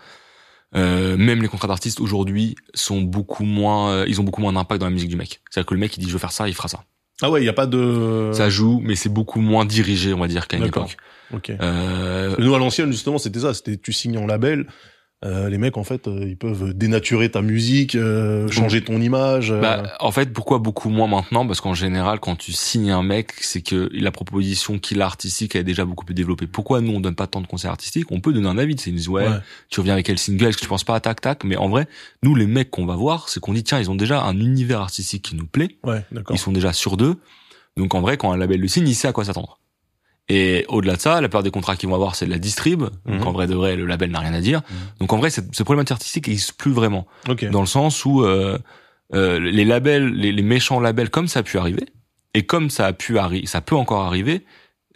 euh, 0.74 1.16
même 1.16 1.40
les 1.40 1.48
contrats 1.48 1.68
d'artistes 1.68 2.00
aujourd'hui 2.00 2.56
sont 2.74 3.00
beaucoup 3.00 3.44
moins, 3.44 3.90
euh, 3.90 4.04
ils 4.08 4.20
ont 4.20 4.24
beaucoup 4.24 4.40
moins 4.40 4.52
d'impact 4.52 4.80
dans 4.80 4.86
la 4.86 4.92
musique 4.92 5.08
du 5.10 5.16
mec. 5.16 5.40
C'est-à-dire 5.50 5.66
que 5.66 5.74
le 5.74 5.80
mec, 5.80 5.96
il 5.96 6.00
dit 6.00 6.08
je 6.08 6.12
veux 6.12 6.18
faire 6.18 6.32
ça, 6.32 6.48
il 6.48 6.54
fera 6.54 6.68
ça. 6.68 6.84
ah 7.22 7.30
ouais 7.30 7.42
il 7.42 7.44
y 7.44 7.48
a 7.48 7.52
pas 7.52 7.66
de 7.66 8.30
Ça 8.34 8.50
joue, 8.50 8.80
mais 8.82 8.96
c'est 8.96 9.08
beaucoup 9.08 9.40
moins 9.40 9.64
dirigé, 9.64 10.12
on 10.12 10.18
va 10.20 10.26
dire, 10.28 10.48
qu'à 10.48 10.56
une 10.56 10.64
époque. 10.64 10.96
ok 11.32 11.52
Euh, 11.60 12.34
Nous, 12.38 12.54
à 12.54 12.58
l'ancienne, 12.58 12.90
justement, 12.90 13.18
c'était 13.18 13.40
ça. 13.40 13.54
C'était 13.54 13.76
tu 13.76 13.92
signes 13.92 14.18
en 14.18 14.26
label. 14.26 14.66
Euh, 15.24 15.48
les 15.48 15.56
mecs, 15.56 15.78
en 15.78 15.84
fait, 15.84 16.06
euh, 16.06 16.26
ils 16.28 16.36
peuvent 16.36 16.74
dénaturer 16.74 17.30
ta 17.30 17.40
musique, 17.40 17.94
euh, 17.94 18.46
changer 18.50 18.82
ton 18.82 19.00
image. 19.00 19.50
euh. 19.52 19.60
Bah, 19.60 19.82
en 20.00 20.10
fait, 20.10 20.32
pourquoi 20.32 20.58
beaucoup 20.58 20.90
moins 20.90 21.06
maintenant? 21.06 21.46
Parce 21.46 21.62
qu'en 21.62 21.72
général, 21.72 22.20
quand 22.20 22.36
tu 22.36 22.52
signes 22.52 22.90
un 22.90 23.02
mec, 23.02 23.32
c'est 23.40 23.62
que 23.62 23.88
la 23.94 24.10
proposition 24.10 24.78
qu'il 24.78 25.00
a 25.00 25.06
artistique 25.06 25.54
elle 25.54 25.62
est 25.62 25.64
déjà 25.64 25.86
beaucoup 25.86 26.04
plus 26.04 26.14
développée. 26.14 26.46
Pourquoi 26.46 26.82
nous 26.82 26.92
on 26.92 27.00
donne 27.00 27.14
pas 27.14 27.26
tant 27.26 27.40
de 27.40 27.46
conseils 27.46 27.70
artistiques? 27.70 28.12
On 28.12 28.20
peut 28.20 28.32
donner 28.34 28.48
un 28.48 28.58
avis. 28.58 28.74
C'est 28.78 28.90
une 28.90 28.98
ouais, 29.08 29.26
Ouais. 29.26 29.36
tu 29.70 29.80
reviens 29.80 29.94
avec 29.94 30.04
quel 30.06 30.18
single 30.18 30.44
Est-ce 30.46 30.58
que 30.58 30.62
tu 30.62 30.68
penses 30.68 30.84
pas 30.84 30.94
à 30.96 31.00
tac 31.00 31.20
tac? 31.22 31.42
Mais 31.44 31.56
en 31.56 31.68
vrai, 31.70 31.86
nous 32.22 32.34
les 32.34 32.46
mecs 32.46 32.70
qu'on 32.70 32.84
va 32.84 32.96
voir, 32.96 33.28
c'est 33.30 33.40
qu'on 33.40 33.54
dit 33.54 33.64
tiens, 33.64 33.80
ils 33.80 33.90
ont 33.90 33.94
déjà 33.94 34.22
un 34.22 34.38
univers 34.38 34.80
artistique 34.80 35.22
qui 35.22 35.36
nous 35.36 35.46
plaît. 35.46 35.76
ouais, 35.84 36.04
d'accord. 36.12 36.36
Ils 36.36 36.38
sont 36.38 36.52
déjà 36.52 36.72
sur 36.74 36.96
deux. 36.98 37.16
Donc 37.78 37.94
en 37.94 38.00
vrai, 38.02 38.16
quand 38.18 38.30
un 38.30 38.36
label 38.36 38.60
le 38.60 38.68
signe, 38.68 38.86
il 38.86 38.94
sait 38.94 39.08
à 39.08 39.12
quoi 39.12 39.24
s'attendre. 39.24 39.58
Et 40.30 40.64
au-delà 40.68 40.96
de 40.96 41.00
ça, 41.00 41.14
la 41.20 41.28
plupart 41.28 41.42
des 41.42 41.50
contrats 41.50 41.76
qu'ils 41.76 41.88
vont 41.88 41.94
avoir, 41.94 42.14
c'est 42.14 42.24
de 42.26 42.30
la 42.30 42.38
distrib. 42.38 42.80
Donc 42.80 43.20
Mhm. 43.20 43.26
en 43.26 43.32
vrai 43.32 43.46
de 43.46 43.54
vrai, 43.54 43.76
le 43.76 43.84
label 43.86 44.10
n'a 44.10 44.20
rien 44.20 44.32
à 44.32 44.40
dire. 44.40 44.62
Donc 45.00 45.12
en 45.12 45.18
vrai, 45.18 45.28
ce 45.30 45.40
problématique 45.62 45.92
artistique 45.92 46.28
n'existe 46.28 46.54
plus 46.54 46.72
vraiment 46.72 47.06
Ok. 47.28 47.44
dans 47.50 47.60
le 47.60 47.66
sens 47.66 48.04
où 48.06 48.22
euh, 48.22 48.58
euh, 49.14 49.38
les 49.38 49.64
labels, 49.66 50.08
les, 50.14 50.32
les 50.32 50.42
méchants 50.42 50.80
labels, 50.80 51.10
comme 51.10 51.28
ça 51.28 51.40
a 51.40 51.42
pu 51.42 51.58
arriver, 51.58 51.84
et 52.32 52.44
comme 52.46 52.70
ça 52.70 52.86
a 52.86 52.92
pu 52.94 53.18
arriver, 53.18 53.46
ça 53.46 53.60
peut 53.60 53.76
encore 53.76 54.00
arriver, 54.02 54.44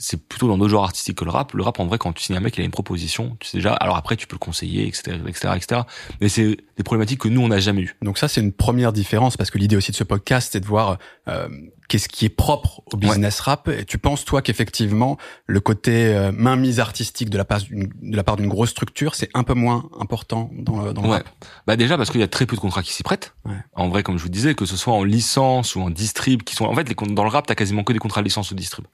c'est 0.00 0.28
plutôt 0.28 0.46
dans 0.46 0.56
d'autres 0.56 0.70
genres 0.70 0.84
artistiques 0.84 1.18
que 1.18 1.24
le 1.24 1.30
rap. 1.32 1.52
Le 1.54 1.62
rap, 1.64 1.80
en 1.80 1.86
vrai, 1.86 1.98
quand 1.98 2.12
tu 2.12 2.22
signes 2.22 2.36
un 2.36 2.40
mec, 2.40 2.56
il 2.56 2.60
a 2.60 2.64
une 2.64 2.70
proposition. 2.70 3.36
Tu 3.40 3.48
sais 3.48 3.58
déjà. 3.58 3.74
Alors 3.74 3.96
après, 3.96 4.14
tu 4.16 4.28
peux 4.28 4.36
le 4.36 4.38
conseiller, 4.38 4.86
etc., 4.86 5.18
etc., 5.26 5.54
etc. 5.56 5.80
Mais 6.20 6.28
c'est 6.28 6.56
des 6.76 6.82
problématiques 6.84 7.18
que 7.20 7.28
nous, 7.28 7.40
on 7.40 7.48
n'a 7.48 7.58
jamais 7.58 7.82
eues. 7.82 7.96
Donc 8.02 8.16
ça, 8.16 8.28
c'est 8.28 8.40
une 8.40 8.52
première 8.52 8.92
différence 8.92 9.36
parce 9.36 9.50
que 9.50 9.58
l'idée 9.58 9.74
aussi 9.76 9.90
de 9.90 9.96
ce 9.96 10.04
podcast, 10.04 10.50
c'est 10.52 10.60
de 10.60 10.66
voir 10.66 10.98
euh, 11.26 11.48
qu'est-ce 11.88 12.08
qui 12.08 12.26
est 12.26 12.28
propre 12.28 12.80
au 12.92 12.96
business 12.96 13.40
rap. 13.40 13.66
Et 13.68 13.84
tu 13.84 13.98
penses 13.98 14.24
toi 14.24 14.40
qu'effectivement, 14.40 15.18
le 15.46 15.58
côté 15.58 16.14
euh, 16.14 16.30
mainmise 16.30 16.78
artistique 16.78 17.28
de 17.28 17.36
la 17.36 17.44
part 17.44 17.60
d'une 17.62 17.88
de 18.00 18.16
la 18.16 18.22
part 18.22 18.36
d'une 18.36 18.48
grosse 18.48 18.70
structure, 18.70 19.16
c'est 19.16 19.30
un 19.34 19.42
peu 19.42 19.54
moins 19.54 19.88
important 19.98 20.48
dans 20.52 20.80
le, 20.80 20.92
dans 20.92 21.02
le 21.02 21.08
Ouais. 21.08 21.14
rap. 21.16 21.28
Bah 21.66 21.74
déjà 21.74 21.96
parce 21.96 22.10
qu'il 22.10 22.20
y 22.20 22.24
a 22.24 22.28
très 22.28 22.46
peu 22.46 22.54
de 22.54 22.60
contrats 22.60 22.84
qui 22.84 22.92
s'y 22.92 23.02
prêtent. 23.02 23.34
Ouais. 23.44 23.56
En 23.74 23.88
vrai, 23.88 24.04
comme 24.04 24.16
je 24.16 24.22
vous 24.22 24.28
disais, 24.28 24.54
que 24.54 24.64
ce 24.64 24.76
soit 24.76 24.94
en 24.94 25.02
licence 25.02 25.74
ou 25.74 25.80
en 25.80 25.90
distrib, 25.90 26.44
qui 26.44 26.54
sont 26.54 26.66
en 26.66 26.74
fait 26.76 26.88
les, 26.88 26.94
dans 27.14 27.24
le 27.24 27.30
rap, 27.30 27.48
t'as 27.48 27.56
quasiment 27.56 27.82
que 27.82 27.92
des 27.92 27.98
contrats 27.98 28.20
de 28.20 28.26
licence 28.26 28.52
ou 28.52 28.54
de 28.54 28.60
distrib. 28.60 28.84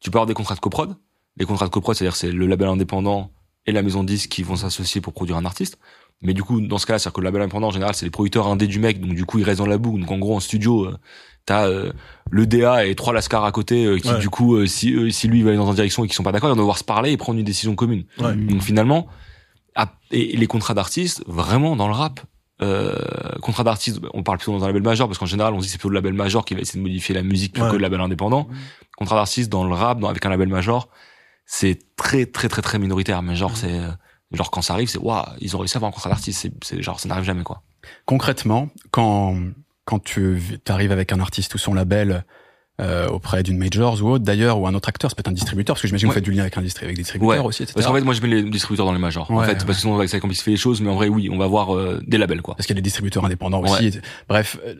Tu 0.00 0.10
peux 0.10 0.16
avoir 0.18 0.26
des 0.26 0.34
contrats 0.34 0.54
de 0.54 0.60
coprod. 0.60 0.96
Les 1.36 1.44
contrats 1.46 1.66
de 1.66 1.70
coprod, 1.70 1.94
c'est-à-dire 1.96 2.16
c'est 2.16 2.32
le 2.32 2.46
label 2.46 2.68
indépendant 2.68 3.30
et 3.66 3.72
la 3.72 3.82
maison 3.82 4.02
de 4.02 4.08
disque 4.08 4.30
qui 4.30 4.42
vont 4.42 4.56
s'associer 4.56 5.00
pour 5.00 5.12
produire 5.12 5.36
un 5.36 5.44
artiste. 5.44 5.78
Mais 6.22 6.34
du 6.34 6.42
coup, 6.42 6.60
dans 6.60 6.76
ce 6.78 6.86
cas-là, 6.86 6.98
c'est-à-dire 6.98 7.14
que 7.14 7.20
le 7.20 7.24
label 7.26 7.42
indépendant 7.42 7.68
en 7.68 7.70
général, 7.70 7.94
c'est 7.94 8.04
les 8.04 8.10
producteurs 8.10 8.46
indés 8.46 8.66
du 8.66 8.78
mec, 8.78 9.00
donc 9.00 9.14
du 9.14 9.24
coup, 9.24 9.38
ils 9.38 9.44
restent 9.44 9.58
dans 9.60 9.66
la 9.66 9.78
boucle. 9.78 10.00
Donc 10.00 10.10
en 10.10 10.18
gros, 10.18 10.36
en 10.36 10.40
studio, 10.40 10.86
euh, 10.86 10.96
t'as 11.46 11.66
euh, 11.68 11.92
le 12.30 12.46
DA 12.46 12.86
et 12.86 12.94
trois 12.94 13.12
lascars 13.14 13.44
à 13.44 13.52
côté 13.52 13.84
euh, 13.86 13.98
qui 13.98 14.08
Ouais. 14.10 14.18
du 14.18 14.28
coup, 14.28 14.56
euh, 14.56 14.66
si 14.66 14.94
euh, 14.94 15.10
si 15.10 15.28
lui 15.28 15.38
il 15.38 15.44
va 15.44 15.50
aller 15.50 15.58
dans 15.58 15.68
une 15.68 15.74
direction 15.74 16.04
et 16.04 16.08
qu'ils 16.08 16.14
sont 16.16 16.22
pas 16.22 16.32
d'accord, 16.32 16.48
ils 16.50 16.52
vont 16.52 16.58
devoir 16.58 16.78
se 16.78 16.84
parler 16.84 17.12
et 17.12 17.16
prendre 17.16 17.38
une 17.38 17.44
décision 17.44 17.74
commune. 17.74 18.04
Ouais. 18.18 18.34
Donc 18.34 18.60
finalement, 18.62 19.06
à- 19.74 19.92
et 20.10 20.36
les 20.36 20.46
contrats 20.46 20.74
d'artistes, 20.74 21.22
vraiment 21.26 21.74
dans 21.76 21.88
le 21.88 21.94
rap, 21.94 22.20
euh, 22.62 22.94
contrat 23.40 23.64
d'artiste, 23.64 24.00
on 24.12 24.22
parle 24.22 24.36
plutôt 24.36 24.52
dans 24.52 24.64
un 24.64 24.66
label 24.66 24.82
majeur 24.82 25.06
parce 25.08 25.18
qu'en 25.18 25.24
général, 25.26 25.54
on 25.54 25.60
se 25.60 25.64
dit 25.64 25.70
c'est 25.70 25.78
plutôt 25.78 25.88
le 25.88 25.94
label 25.94 26.12
majeur 26.12 26.44
qui 26.44 26.54
va 26.54 26.60
essayer 26.60 26.78
de 26.78 26.82
modifier 26.82 27.14
la 27.14 27.22
musique 27.22 27.52
plutôt 27.52 27.64
Ouais. 27.66 27.70
que 27.72 27.76
le 27.76 27.82
label 27.82 28.00
indépendant. 28.02 28.48
Contrat 29.00 29.16
d'artiste 29.16 29.50
dans 29.50 29.64
le 29.64 29.72
rap, 29.74 29.98
dans, 29.98 30.08
avec 30.08 30.24
un 30.26 30.28
label 30.28 30.48
major, 30.48 30.88
c'est 31.46 31.78
très 31.96 32.26
très 32.26 32.48
très 32.48 32.60
très 32.60 32.78
minoritaire. 32.78 33.22
Mais 33.22 33.34
genre 33.34 33.56
c'est 33.56 33.72
euh, 33.72 33.88
genre 34.32 34.50
quand 34.50 34.60
ça 34.60 34.74
arrive, 34.74 34.88
c'est 34.90 34.98
waouh, 34.98 35.24
ils 35.40 35.56
ont 35.56 35.58
réussi 35.58 35.76
à 35.76 35.78
avoir 35.78 35.88
un 35.88 35.92
contrat 35.92 36.10
d'artiste. 36.10 36.48
C'est, 36.62 36.82
genre 36.82 37.00
ça 37.00 37.08
n'arrive 37.08 37.24
jamais 37.24 37.42
quoi. 37.42 37.62
Concrètement, 38.04 38.68
quand 38.90 39.36
quand 39.86 40.00
tu 40.04 40.38
arrives 40.68 40.92
avec 40.92 41.12
un 41.12 41.20
artiste 41.20 41.54
ou 41.54 41.58
son 41.58 41.72
label 41.72 42.24
euh, 42.82 43.08
auprès 43.08 43.42
d'une 43.42 43.56
majors 43.56 44.02
ou 44.02 44.08
autre 44.10 44.24
d'ailleurs 44.24 44.58
ou 44.60 44.66
un 44.66 44.74
autre 44.74 44.90
acteur, 44.90 45.10
c'est 45.10 45.16
peut-être 45.16 45.28
un 45.28 45.32
distributeur 45.32 45.74
parce 45.76 45.82
que 45.82 45.88
j'imagine 45.88 46.08
que 46.08 46.10
Ouais. 46.10 46.20
vous 46.20 46.24
faites 46.24 46.24
du 46.24 46.32
lien 46.32 46.42
avec 46.42 46.58
un 46.58 46.62
distri- 46.62 46.84
avec 46.84 46.96
des 46.96 47.02
distributeurs 47.02 47.38
Ouais. 47.38 47.38
aussi, 47.46 47.62
etc. 47.62 47.72
Parce 47.76 47.86
qu'en 47.86 47.94
fait, 47.94 48.02
moi 48.02 48.12
je 48.12 48.20
mets 48.20 48.28
les 48.28 48.42
distributeurs 48.42 48.84
dans 48.86 48.92
les 48.92 48.98
majors. 48.98 49.30
en 49.30 49.36
Ouais, 49.36 49.46
fait, 49.46 49.52
ouais. 49.52 49.56
parce 49.66 49.78
que 49.78 49.80
sinon 49.80 50.06
ça 50.06 50.20
complexifie 50.20 50.50
les 50.50 50.56
choses. 50.58 50.82
Mais 50.82 50.90
en 50.90 50.94
vrai, 50.94 51.08
oui, 51.08 51.30
on 51.32 51.38
va 51.38 51.46
avoir 51.46 51.74
euh, 51.74 52.00
des 52.06 52.18
labels 52.18 52.42
quoi. 52.42 52.54
parce 52.54 52.66
qu'il 52.66 52.74
y 52.76 52.78
a 52.78 52.80
des 52.82 52.84
distributeurs 52.84 53.24
indépendants 53.24 53.62
aussi. 53.62 53.98
Bref, 54.28 54.58
euh, 54.66 54.74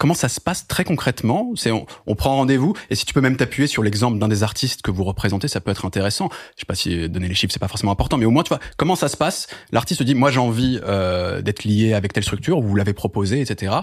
comment 0.00 0.14
ça 0.14 0.28
se 0.30 0.40
passe 0.40 0.66
très 0.66 0.82
concrètement 0.84 1.50
C'est 1.56 1.70
on, 1.70 1.84
on 2.06 2.14
prend 2.14 2.34
rendez-vous 2.36 2.72
et 2.88 2.94
si 2.94 3.04
tu 3.04 3.12
peux 3.12 3.20
même 3.20 3.36
t'appuyer 3.36 3.66
sur 3.68 3.82
l'exemple 3.82 4.18
d'un 4.18 4.28
des 4.28 4.42
artistes 4.42 4.80
que 4.82 4.90
vous 4.90 5.04
représentez, 5.04 5.46
ça 5.46 5.60
peut 5.60 5.70
être 5.70 5.84
intéressant. 5.84 6.30
Je 6.56 6.60
sais 6.60 6.66
pas 6.66 6.74
si 6.74 7.08
donner 7.08 7.28
les 7.28 7.34
chiffres 7.34 7.52
c'est 7.52 7.58
pas 7.60 7.68
forcément 7.68 7.92
important, 7.92 8.16
mais 8.16 8.24
au 8.24 8.30
moins 8.30 8.42
tu 8.42 8.48
vois 8.48 8.60
comment 8.78 8.96
ça 8.96 9.08
se 9.08 9.16
passe? 9.16 9.46
L'artiste 9.72 9.98
se 9.98 10.04
dit 10.04 10.14
moi 10.14 10.30
j'ai 10.30 10.40
envie 10.40 10.80
euh, 10.84 11.42
d'être 11.42 11.64
lié 11.64 11.92
avec 11.92 12.12
telle 12.14 12.24
structure, 12.24 12.60
vous 12.60 12.74
l'avez 12.74 12.94
proposé, 12.94 13.40
etc. 13.42 13.74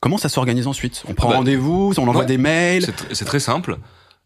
Comment 0.00 0.18
ça 0.18 0.28
s'organise 0.28 0.66
ensuite? 0.68 1.02
On 1.08 1.14
prend 1.14 1.30
Bah, 1.30 1.36
rendez-vous, 1.38 1.92
on 1.98 2.02
envoie 2.06 2.20
ouais. 2.20 2.26
des 2.26 2.38
mails. 2.38 2.84
C'est 2.84 2.92
tr- 2.96 3.14
C'est 3.14 3.24
très 3.24 3.40
simple. 3.40 3.78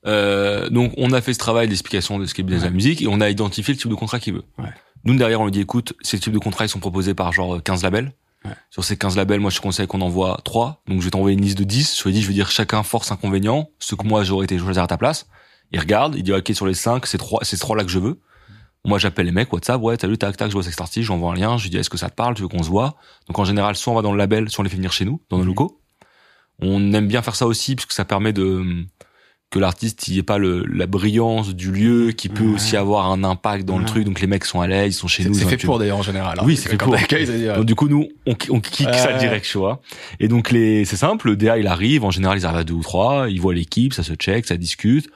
Euh, 0.07 0.69
donc 0.71 0.93
on 0.97 1.13
a 1.13 1.21
fait 1.21 1.33
ce 1.35 1.39
travail 1.39 1.69
d'explication 1.69 2.19
de 2.19 2.25
ce 2.27 2.35
qu'est 2.35 2.43
business 2.43 2.63
de 2.63 2.69
la 2.69 2.73
musique 2.75 3.03
et 3.03 3.07
on 3.09 3.21
a 3.21 3.29
identifié 3.29 3.75
le 3.75 3.79
type 3.81 3.91
de 3.91 3.95
contrat 3.95 4.19
qu'il 4.19 4.35
veut. 4.35 4.45
Ouais. 4.59 4.71
Nous 5.05 5.15
derrière 5.17 5.41
on 5.41 5.45
lui 5.45 5.53
dit 5.53 5.61
écoute, 5.61 5.95
ces 6.03 6.19
types 6.19 6.33
de 6.33 6.39
contrats 6.39 6.65
ils 6.65 6.69
sont 6.71 6.79
proposés 6.81 7.15
par 7.15 7.33
genre 7.33 7.63
15 7.63 7.83
labels. 7.83 8.13
Ouais. 8.45 8.53
Sur 8.71 8.85
ces 8.85 8.97
15 8.97 9.17
labels, 9.17 9.41
moi 9.41 9.51
je 9.51 9.57
te 9.57 9.63
conseille 9.63 9.87
qu'on 9.87 10.01
envoie 10.01 10.41
3. 10.45 10.83
Donc 10.89 11.01
je 11.01 11.05
vais 11.05 11.11
t'envoyer 11.11 11.37
une 11.37 11.43
liste 11.45 11.59
de 11.59 11.65
10. 11.65 11.99
Je 11.99 12.05
lui 12.05 12.13
dis 12.13 12.23
je 12.23 12.29
vais 12.29 12.35
dire 12.35 12.51
chacun 12.51 12.83
force 12.83 13.13
inconvénient, 13.13 13.69
ce 13.79 13.95
que 13.95 14.07
moi 14.07 14.25
j'aurais 14.25 14.45
été 14.45 14.59
choisir 14.59 14.83
à 14.83 14.87
ta 14.87 14.97
place. 14.97 15.27
Il 15.73 15.79
regarde, 15.81 16.15
il 16.17 16.23
dit 16.23 16.33
OK 16.33 16.51
sur 16.55 16.67
les 16.67 16.75
5, 16.75 17.07
c'est 17.07 17.19
trois 17.19 17.41
c'est 17.43 17.57
ces 17.57 17.61
trois 17.61 17.77
là 17.77 17.85
que 17.85 17.91
je 17.91 17.99
veux. 17.99 18.21
Moi 18.87 18.99
j'appelle 18.99 19.27
les 19.27 19.33
mecs 19.33 19.53
WhatsApp, 19.53 19.81
ouais, 19.83 19.97
salut 20.01 20.17
tac 20.17 20.37
tac, 20.39 20.49
je 20.49 20.55
vois 20.55 20.63
cet 20.63 20.81
artiste, 20.81 21.07
j'envoie 21.07 21.33
un 21.33 21.35
lien, 21.37 21.59
je 21.59 21.65
lui 21.65 21.71
dis 21.71 21.77
est-ce 21.77 21.91
que 21.91 21.99
ça 21.99 22.09
te 22.09 22.15
parle, 22.15 22.35
tu 22.35 22.41
veux 22.41 22.49
qu'on 22.49 22.63
se 22.63 22.71
voit? 22.71 22.97
Donc 23.29 23.39
en 23.39 23.45
général, 23.45 23.77
soit 23.77 23.93
on 23.93 23.97
va 23.97 24.01
dans 24.03 24.13
le 24.13 24.19
label, 24.19 24.49
soit 24.49 24.63
on 24.63 24.65
les 24.65 24.71
fait 24.71 24.77
venir 24.77 24.93
chez 24.93 25.05
nous 25.05 25.21
dans 25.29 25.37
nos 25.37 25.43
Mhm. 25.43 25.49
locaux. 25.49 25.81
On 26.63 26.93
aime 26.95 27.07
bien 27.09 27.21
faire 27.21 27.37
ça 27.37 27.47
aussi 27.47 27.75
parce 27.77 27.85
que 27.87 27.93
ça 27.95 28.05
permet 28.07 28.33
de 28.33 28.87
que 29.51 29.59
l'artiste 29.59 30.07
il 30.07 30.17
ait 30.17 30.23
pas 30.23 30.39
le, 30.39 30.65
la 30.73 30.87
brillance 30.87 31.55
du 31.57 31.73
lieu 31.73 32.13
qui 32.13 32.29
peut 32.29 32.45
Ouais. 32.45 32.55
aussi 32.55 32.77
avoir 32.77 33.11
un 33.11 33.25
impact 33.25 33.65
dans 33.65 33.79
le 33.79 33.85
truc 33.85 34.05
donc 34.05 34.21
les 34.21 34.27
mecs 34.29 34.45
sont 34.45 34.61
à 34.61 34.67
l'aise 34.69 34.95
ils 34.95 34.97
sont 34.97 35.09
chez 35.09 35.25
nous 35.25 35.35
c'est 35.35 35.43
ils 35.43 35.49
fait 35.49 35.57
pour 35.57 35.79
d'ailleurs 35.81 35.99
en 35.99 36.03
général. 36.03 36.39
hein. 36.39 36.43
Oui, 36.47 36.57
c'est 36.57 36.69
fait 36.69 36.77
pour. 36.77 36.95
donc 37.57 37.65
du 37.67 37.75
coup 37.75 37.89
nous 37.89 38.09
on, 38.27 38.37
on 38.51 38.61
kick 38.61 38.89
ça 38.95 39.13
direct 39.19 39.45
tu 39.45 39.59
vois 39.59 39.83
et 40.21 40.29
donc 40.29 40.51
les 40.53 40.85
c'est 40.85 40.97
simple 40.97 41.29
le 41.31 41.37
DA 41.37 41.59
il 41.59 41.67
arrive 41.67 42.05
en 42.05 42.11
général 42.13 42.39
ils 42.39 42.47
arrivent 42.47 42.59
à 42.61 42.65
deux 42.65 42.75
ou 42.75 42.83
trois 42.83 43.29
il 43.29 43.41
voit 43.41 43.53
l'équipe 43.55 43.93
ça 43.93 44.05
se 44.05 44.15
check 44.15 44.47
ça 44.47 44.57
discute 44.57 45.09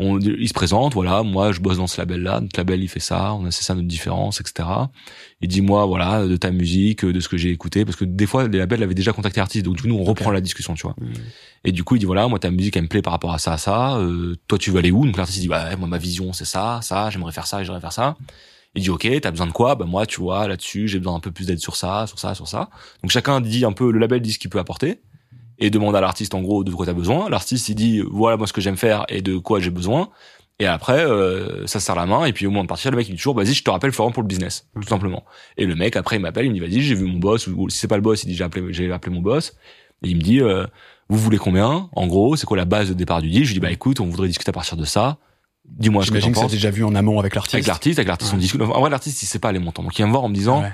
on 0.00 0.18
il 0.18 0.48
se 0.48 0.54
présente 0.54 0.94
voilà 0.94 1.22
moi 1.22 1.52
je 1.52 1.60
bosse 1.60 1.76
dans 1.76 1.86
ce 1.86 2.00
label 2.00 2.22
là 2.22 2.40
notre 2.40 2.58
label 2.58 2.82
il 2.82 2.88
fait 2.88 3.00
ça 3.00 3.34
on 3.34 3.46
a 3.46 3.50
c'est 3.50 3.62
ça 3.62 3.74
notre 3.74 3.86
différence 3.86 4.40
etc 4.40 4.68
il 5.40 5.48
dit 5.48 5.62
moi 5.62 5.86
voilà 5.86 6.26
de 6.26 6.36
ta 6.36 6.50
musique 6.50 7.04
de 7.04 7.20
ce 7.20 7.28
que 7.28 7.36
j'ai 7.36 7.50
écouté 7.50 7.84
parce 7.84 7.96
que 7.96 8.04
des 8.04 8.26
fois 8.26 8.48
les 8.48 8.58
labels 8.58 8.82
avaient 8.82 8.94
déjà 8.94 9.12
contacté 9.12 9.40
l'artiste 9.40 9.64
donc 9.64 9.76
du 9.76 9.82
coup 9.82 9.88
nous 9.88 9.98
on 9.98 10.04
reprend 10.04 10.30
la 10.30 10.40
discussion 10.40 10.74
tu 10.74 10.82
vois. 10.82 10.96
Mhm. 11.00 11.12
et 11.64 11.72
du 11.72 11.84
coup 11.84 11.96
il 11.96 11.98
dit 11.98 12.06
voilà 12.06 12.26
moi 12.28 12.38
ta 12.38 12.50
musique 12.50 12.76
elle 12.76 12.84
me 12.84 12.88
plaît 12.88 13.02
par 13.02 13.12
rapport 13.12 13.32
à 13.32 13.38
ça 13.38 13.52
à 13.52 13.58
ça 13.58 13.96
euh, 13.96 14.36
toi 14.48 14.58
tu 14.58 14.70
veux 14.70 14.78
aller 14.78 14.90
où? 14.90 15.04
Donc 15.04 15.16
l'artiste 15.16 15.40
dit 15.40 15.48
ouais 15.48 15.76
moi 15.76 15.88
ma 15.88 15.98
vision 15.98 16.32
c'est 16.32 16.44
ça 16.44 16.80
ça 16.82 17.10
j'aimerais 17.10 17.32
faire 17.32 17.46
ça 17.46 17.60
et 17.60 17.64
j'aimerais 17.64 17.80
faire 17.80 17.92
ça. 17.92 18.16
Il 18.74 18.82
dit 18.82 18.90
ok 18.90 19.08
t'as 19.20 19.30
besoin 19.30 19.46
de 19.46 19.52
quoi? 19.52 19.74
Bah 19.74 19.84
moi 19.84 20.06
tu 20.06 20.20
vois 20.20 20.46
là-dessus 20.46 20.86
j'ai 20.88 20.98
besoin 20.98 21.16
un 21.16 21.20
peu 21.20 21.32
plus 21.32 21.46
d'aide 21.46 21.58
sur 21.58 21.76
ça 21.76 22.06
sur 22.06 22.18
ça 22.18 22.34
sur 22.34 22.48
ça. 22.48 22.70
Donc 23.02 23.10
chacun 23.10 23.40
dit 23.40 23.64
un 23.64 23.72
peu 23.72 23.90
le 23.90 23.98
label 23.98 24.20
dit 24.20 24.32
ce 24.32 24.38
qu'il 24.38 24.50
peut 24.50 24.60
apporter 24.60 25.00
et 25.60 25.70
demande 25.70 25.94
à 25.94 26.00
l'artiste 26.00 26.34
en 26.34 26.40
gros 26.40 26.64
de 26.64 26.70
quoi 26.72 26.86
t'as 26.86 26.92
besoin. 26.94 27.28
L'artiste 27.28 27.68
il 27.68 27.74
dit 27.74 28.02
voilà 28.10 28.36
moi 28.36 28.46
ce 28.46 28.52
que 28.52 28.60
j'aime 28.60 28.76
faire 28.76 29.04
et 29.08 29.22
de 29.22 29.36
quoi 29.36 29.60
j'ai 29.60 29.70
besoin. 29.70 30.08
Et 30.58 30.66
après 30.66 31.04
euh, 31.04 31.66
ça 31.66 31.80
se 31.80 31.86
serre 31.86 31.94
la 31.96 32.06
main 32.06 32.24
et 32.24 32.32
puis 32.32 32.46
au 32.46 32.50
moment 32.50 32.64
de 32.64 32.68
partir 32.68 32.90
le 32.90 32.96
mec 32.96 33.06
il 33.08 33.12
dit 33.12 33.16
toujours 33.16 33.34
vas-y 33.34 33.52
je 33.54 33.62
te 33.62 33.70
rappelle 33.70 33.92
Florent 33.92 34.10
pour 34.10 34.22
le 34.22 34.28
business 34.28 34.66
tout 34.74 34.88
simplement. 34.88 35.24
Et 35.56 35.64
le 35.66 35.74
mec 35.74 35.96
après 35.96 36.16
il 36.16 36.20
m'appelle 36.22 36.46
il 36.46 36.48
me 36.50 36.54
dit 36.54 36.60
vas-y 36.60 36.80
j'ai 36.82 36.94
vu 36.94 37.04
mon 37.04 37.18
boss 37.18 37.46
ou, 37.46 37.54
ou 37.56 37.68
si 37.70 37.78
c'est 37.78 37.88
pas 37.88 37.96
le 37.96 38.02
boss 38.02 38.24
il 38.24 38.28
dit 38.28 38.34
j'ai 38.34 38.44
appelé 38.44 38.72
j'ai 38.72 38.90
appelé 38.92 39.14
mon 39.14 39.20
boss. 39.22 39.54
Et 40.02 40.08
il 40.08 40.16
me 40.16 40.22
dit 40.22 40.40
euh, 40.40 40.66
vous 41.08 41.18
voulez 41.18 41.38
combien? 41.38 41.88
En 41.92 42.06
gros 42.06 42.36
c'est 42.36 42.46
quoi 42.46 42.56
la 42.56 42.64
base 42.64 42.88
de 42.88 42.94
départ 42.94 43.20
du 43.22 43.28
deal? 43.30 43.44
Je 43.44 43.48
lui 43.48 43.54
dis 43.54 43.60
bah 43.60 43.70
écoute 43.70 44.00
on 44.00 44.06
voudrait 44.06 44.28
discuter 44.28 44.50
à 44.50 44.52
partir 44.52 44.76
de 44.76 44.84
ça. 44.84 45.18
Dis-moi 45.66 46.02
ce 46.04 46.08
que 46.08 46.14
t'en 46.14 46.20
J'imagine 46.20 46.34
que 46.34 46.40
penses. 46.40 46.50
déjà 46.52 46.70
vu 46.70 46.84
en 46.84 46.94
amont 46.94 47.18
avec 47.20 47.34
l'artiste. 47.34 47.54
avec 47.54 47.66
l'artiste 47.66 47.98
avec 47.98 48.08
l'artiste 48.08 48.32
on 48.34 48.38
discute 48.38 48.60
en 48.62 48.80
vrai 48.80 48.90
l'artiste 48.90 49.22
il 49.22 49.26
sait 49.26 49.38
pas 49.38 49.52
les 49.52 49.58
montants. 49.58 49.82
Donc 49.82 49.92
il 49.94 49.98
vient 49.98 50.06
me 50.06 50.12
voir 50.12 50.24
en 50.24 50.28
me 50.28 50.34
disant 50.34 50.62
Ouais. 50.62 50.72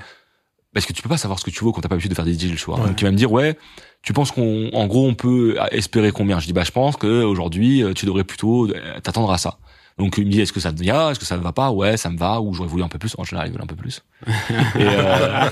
Parce 0.77 0.85
que 0.85 0.93
tu 0.93 1.01
peux 1.01 1.09
pas 1.09 1.17
savoir 1.17 1.39
ce 1.39 1.43
que 1.43 1.49
tu 1.49 1.65
veux 1.65 1.71
quand 1.71 1.81
t'as 1.81 1.87
pas 1.87 1.95
l'habitude 1.95 2.11
de 2.11 2.15
faire 2.15 2.23
des 2.23 2.35
deals, 2.35 2.55
tu 2.55 2.65
vois. 2.65 2.79
Ouais. 2.79 2.85
Donc 2.85 3.01
il 3.01 3.03
va 3.03 3.09
me 3.09 3.17
dire 3.17 3.31
ouais, 3.31 3.57
tu 4.03 4.13
penses 4.13 4.29
qu'on, 4.29 4.69
en 4.73 4.85
gros, 4.85 5.07
on 5.07 5.15
peut 5.15 5.57
espérer 5.71 6.11
combien? 6.11 6.39
Je 6.39 6.45
dis 6.45 6.53
bah 6.53 6.63
je 6.63 6.69
pense 6.69 6.97
que 6.97 7.23
aujourd'hui 7.23 7.81
euh, 7.81 7.93
tu 7.93 8.05
devrais 8.05 8.23
plutôt 8.23 8.67
euh, 8.67 8.99
t'attendre 9.01 9.31
à 9.31 9.39
ça. 9.39 9.57
Donc 9.97 10.19
il 10.19 10.27
me 10.27 10.31
dit 10.31 10.39
est-ce 10.39 10.53
que 10.53 10.59
ça 10.59 10.71
te 10.71 10.79
vient, 10.79 11.09
est-ce 11.09 11.17
que 11.17 11.25
ça 11.25 11.35
ne 11.35 11.41
va 11.41 11.51
pas? 11.51 11.71
Ouais, 11.71 11.97
ça 11.97 12.11
me 12.11 12.17
va 12.19 12.41
ou 12.41 12.53
j'aurais 12.53 12.69
voulu 12.69 12.83
un 12.83 12.89
peu 12.89 12.99
plus. 12.99 13.15
En 13.17 13.23
général, 13.23 13.47
il 13.49 13.57
veut 13.57 13.63
un 13.63 13.65
peu 13.65 13.75
plus. 13.75 14.03
et, 14.27 14.31
euh, 14.77 15.49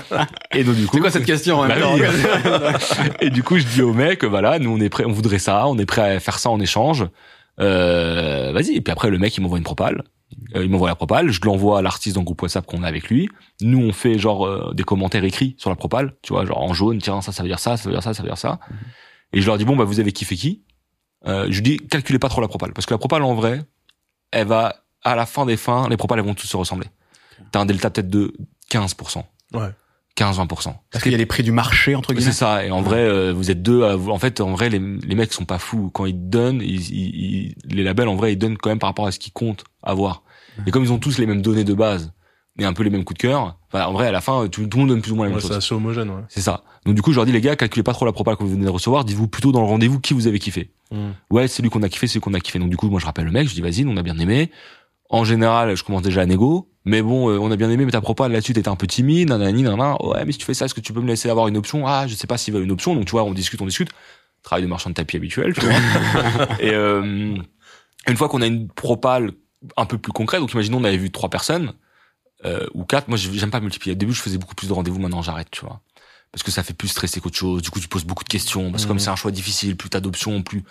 et 0.52 0.62
donc 0.62 0.76
du 0.76 0.86
coup, 0.86 0.94
C'est 0.94 1.00
quoi 1.00 1.10
cette 1.10 1.24
question 1.24 1.64
même 1.64 1.76
Bah 1.76 1.88
oui. 1.92 2.02
et 3.20 3.30
du 3.30 3.42
coup, 3.42 3.58
je 3.58 3.64
dis 3.64 3.82
au 3.82 3.94
mec, 3.94 4.22
voilà, 4.22 4.60
nous 4.60 4.70
on 4.70 4.78
est 4.80 4.90
prêt, 4.90 5.04
on 5.04 5.12
voudrait 5.12 5.40
ça, 5.40 5.66
on 5.66 5.76
est 5.76 5.86
prêt 5.86 6.14
à 6.14 6.20
faire 6.20 6.38
ça 6.38 6.50
en 6.50 6.60
échange. 6.60 7.04
Euh, 7.58 8.52
vas-y. 8.52 8.76
Et 8.76 8.80
puis 8.80 8.92
après, 8.92 9.10
le 9.10 9.18
mec, 9.18 9.36
il 9.36 9.40
m'envoie 9.40 9.58
une 9.58 9.64
propale. 9.64 10.04
Euh, 10.54 10.64
il 10.64 10.70
m'envoie 10.70 10.88
la 10.88 10.96
propale, 10.96 11.30
je 11.30 11.40
l'envoie 11.42 11.78
à 11.78 11.82
l'artiste 11.82 12.16
dans 12.16 12.22
le 12.22 12.24
groupe 12.24 12.42
WhatsApp 12.42 12.66
qu'on 12.66 12.82
a 12.82 12.88
avec 12.88 13.08
lui. 13.08 13.28
Nous, 13.60 13.78
on 13.78 13.92
fait 13.92 14.18
genre 14.18 14.46
euh, 14.46 14.72
des 14.74 14.82
commentaires 14.82 15.22
écrits 15.24 15.54
sur 15.58 15.70
la 15.70 15.76
propale, 15.76 16.16
tu 16.22 16.32
vois, 16.32 16.44
genre 16.44 16.60
en 16.60 16.74
jaune, 16.74 16.98
tiens, 16.98 17.20
ça, 17.20 17.30
ça 17.32 17.42
veut 17.42 17.48
dire 17.48 17.60
ça, 17.60 17.76
ça 17.76 17.88
veut 17.88 17.94
dire 17.94 18.02
ça, 18.02 18.12
ça 18.12 18.22
veut 18.22 18.28
dire 18.28 18.38
ça. 18.38 18.58
Et 19.32 19.40
je 19.40 19.46
leur 19.46 19.56
dis 19.58 19.64
bon, 19.64 19.76
bah 19.76 19.84
vous 19.84 20.00
avez 20.00 20.12
kiffé 20.12 20.36
qui? 20.36 20.64
Euh, 21.26 21.46
Je 21.50 21.60
lui 21.60 21.62
dis 21.62 21.76
calculez 21.88 22.18
pas 22.18 22.28
trop 22.28 22.40
la 22.40 22.48
propale, 22.48 22.72
parce 22.72 22.86
que 22.86 22.94
la 22.94 22.98
propale 22.98 23.22
en 23.22 23.34
vrai, 23.34 23.62
elle 24.32 24.46
va 24.48 24.84
à 25.04 25.14
la 25.14 25.26
fin 25.26 25.46
des 25.46 25.56
fins, 25.56 25.88
les 25.88 25.96
propales 25.96 26.18
elles 26.18 26.24
vont 26.24 26.34
toutes 26.34 26.50
se 26.50 26.56
ressembler. 26.56 26.88
T'as 27.52 27.60
un 27.60 27.66
delta 27.66 27.90
peut-être 27.90 28.08
de 28.10 28.34
15%, 28.70 29.22
Ouais. 29.54 29.68
15-20%. 30.16 30.74
Parce 30.90 31.02
qu'il 31.02 31.12
y 31.12 31.14
a 31.14 31.18
les 31.18 31.26
prix 31.26 31.42
du 31.42 31.52
marché 31.52 31.94
entre 31.94 32.12
guillemets. 32.14 32.30
C'est 32.32 32.36
ça. 32.36 32.64
Et 32.64 32.70
en 32.70 32.82
vrai, 32.82 33.00
euh, 33.00 33.32
vous 33.32 33.50
êtes 33.50 33.62
deux. 33.62 33.84
à 33.84 33.96
vous- 33.96 34.10
En 34.10 34.18
fait, 34.18 34.40
en 34.40 34.52
vrai, 34.52 34.68
les, 34.70 34.78
les 34.78 35.14
mecs 35.14 35.32
sont 35.32 35.44
pas 35.44 35.58
fous. 35.58 35.90
Quand 35.92 36.06
ils 36.06 36.28
donnent, 36.28 36.60
ils, 36.62 36.90
ils- 36.90 37.14
ils- 37.14 37.54
les 37.76 37.82
labels, 37.82 38.08
en 38.08 38.16
vrai, 38.16 38.32
ils 38.32 38.36
donnent 38.36 38.56
quand 38.56 38.70
même 38.70 38.78
par 38.78 38.88
rapport 38.90 39.06
à 39.06 39.12
ce 39.12 39.18
qu'ils 39.18 39.32
comptent 39.32 39.64
avoir. 39.82 40.22
Et 40.66 40.70
comme 40.70 40.82
ils 40.84 40.92
ont 40.92 40.98
tous 40.98 41.18
les 41.18 41.26
mêmes 41.26 41.42
données 41.42 41.64
de 41.64 41.74
base 41.74 42.12
et 42.58 42.64
un 42.64 42.72
peu 42.72 42.82
les 42.82 42.88
mêmes 42.88 43.04
coups 43.04 43.18
de 43.18 43.22
cœur, 43.28 43.58
enfin, 43.70 43.84
en 43.84 43.92
vrai, 43.92 44.06
à 44.06 44.12
la 44.12 44.22
fin, 44.22 44.48
tout, 44.48 44.66
tout 44.66 44.78
le 44.78 44.80
monde 44.84 44.88
donne 44.88 45.02
plus 45.02 45.12
ou 45.12 45.16
moins 45.16 45.26
la 45.26 45.30
même 45.30 45.36
Ouais, 45.36 45.42
c'est 45.42 45.48
chose. 45.48 45.56
assez 45.58 45.74
homogène, 45.74 46.08
ouais. 46.08 46.22
C'est 46.30 46.40
ça. 46.40 46.62
Donc 46.86 46.94
du 46.94 47.02
coup, 47.02 47.10
je 47.12 47.16
leur 47.16 47.26
dis 47.26 47.32
les 47.32 47.40
gars, 47.42 47.56
calculez 47.56 47.82
pas 47.82 47.92
trop 47.92 48.06
la 48.06 48.12
propale 48.12 48.36
que 48.36 48.42
vous 48.44 48.50
venez 48.50 48.64
de 48.64 48.70
recevoir. 48.70 49.04
Dites-vous 49.04 49.28
plutôt 49.28 49.52
dans 49.52 49.60
le 49.60 49.66
rendez-vous 49.66 50.00
qui 50.00 50.14
vous 50.14 50.26
avez 50.26 50.38
kiffé. 50.38 50.70
Mm. 50.92 51.10
Ouais, 51.30 51.48
c'est 51.48 51.62
lui 51.62 51.68
qu'on 51.68 51.82
a 51.82 51.88
kiffé, 51.90 52.06
c'est 52.06 52.14
lui 52.14 52.20
qu'on 52.20 52.32
a 52.32 52.40
kiffé. 52.40 52.58
Donc 52.58 52.70
du 52.70 52.76
coup, 52.78 52.88
moi, 52.88 53.00
je 53.00 53.04
rappelle 53.04 53.26
le 53.26 53.32
mec, 53.32 53.48
je 53.48 53.54
dis 53.54 53.60
vas-y, 53.60 53.84
on 53.86 53.96
a 53.98 54.02
bien 54.02 54.16
aimé. 54.18 54.50
En 55.08 55.24
général, 55.24 55.76
je 55.76 55.84
commence 55.84 56.02
déjà 56.02 56.22
à 56.22 56.26
négo. 56.26 56.68
Mais 56.84 57.02
bon, 57.02 57.28
euh, 57.30 57.38
on 57.38 57.50
a 57.50 57.56
bien 57.56 57.68
aimé, 57.70 57.84
mais 57.84 57.90
ta 57.92 58.00
propale 58.00 58.30
là-dessus, 58.32 58.52
t'étais 58.52 58.68
un 58.68 58.76
peu 58.76 58.86
timide, 58.86 59.28
nanani, 59.30 59.62
nanana. 59.62 59.96
Ouais, 60.04 60.24
mais 60.24 60.32
si 60.32 60.38
tu 60.38 60.44
fais 60.44 60.54
ça, 60.54 60.66
est-ce 60.66 60.74
que 60.74 60.80
tu 60.80 60.92
peux 60.92 61.00
me 61.00 61.08
laisser 61.08 61.28
avoir 61.28 61.48
une 61.48 61.56
option? 61.56 61.86
Ah, 61.86 62.06
je 62.06 62.14
sais 62.14 62.26
pas 62.28 62.38
s'il 62.38 62.54
veut 62.54 62.62
une 62.62 62.70
option. 62.70 62.94
Donc 62.94 63.06
tu 63.06 63.10
vois, 63.12 63.24
on 63.24 63.32
discute, 63.34 63.60
on 63.60 63.66
discute. 63.66 63.90
Travail 64.42 64.62
de 64.62 64.68
marchand 64.68 64.90
de 64.90 64.94
tapis 64.94 65.16
habituel, 65.16 65.52
tu 65.54 65.60
vois. 65.66 65.74
Et 66.60 66.70
euh, 66.72 67.34
une 68.08 68.16
fois 68.16 68.28
qu'on 68.28 68.40
a 68.42 68.46
une 68.46 68.68
propale 68.68 69.32
un 69.76 69.86
peu 69.86 69.98
plus 69.98 70.12
concrète, 70.12 70.40
donc 70.40 70.52
imaginons 70.52 70.78
on 70.78 70.84
avait 70.84 70.96
vu 70.96 71.10
trois 71.10 71.28
personnes 71.28 71.72
euh, 72.44 72.66
ou 72.74 72.84
quatre. 72.84 73.08
Moi, 73.08 73.16
j'aime 73.18 73.50
pas 73.50 73.58
multiplier. 73.60 73.94
Au 73.94 73.98
début, 73.98 74.12
je 74.12 74.22
faisais 74.22 74.38
beaucoup 74.38 74.54
plus 74.54 74.68
de 74.68 74.72
rendez-vous. 74.72 75.00
Maintenant, 75.00 75.22
j'arrête, 75.22 75.48
tu 75.50 75.62
vois. 75.64 75.80
Parce 76.30 76.42
que 76.44 76.50
ça 76.52 76.62
fait 76.62 76.74
plus 76.74 76.88
stresser 76.88 77.20
qu'autre 77.20 77.36
chose. 77.36 77.62
Du 77.62 77.70
coup, 77.70 77.80
tu 77.80 77.88
poses 77.88 78.04
beaucoup 78.04 78.22
de 78.24 78.28
questions. 78.28 78.70
Parce 78.70 78.84
que 78.84 78.88
comme 78.88 78.98
Mhm. 78.98 79.02
c'est 79.02 79.10
un 79.10 79.16
choix 79.16 79.30
difficile, 79.32 79.76
plus 79.76 79.88
t'as 79.88 80.00
d'options, 80.00 80.42
plus 80.42 80.62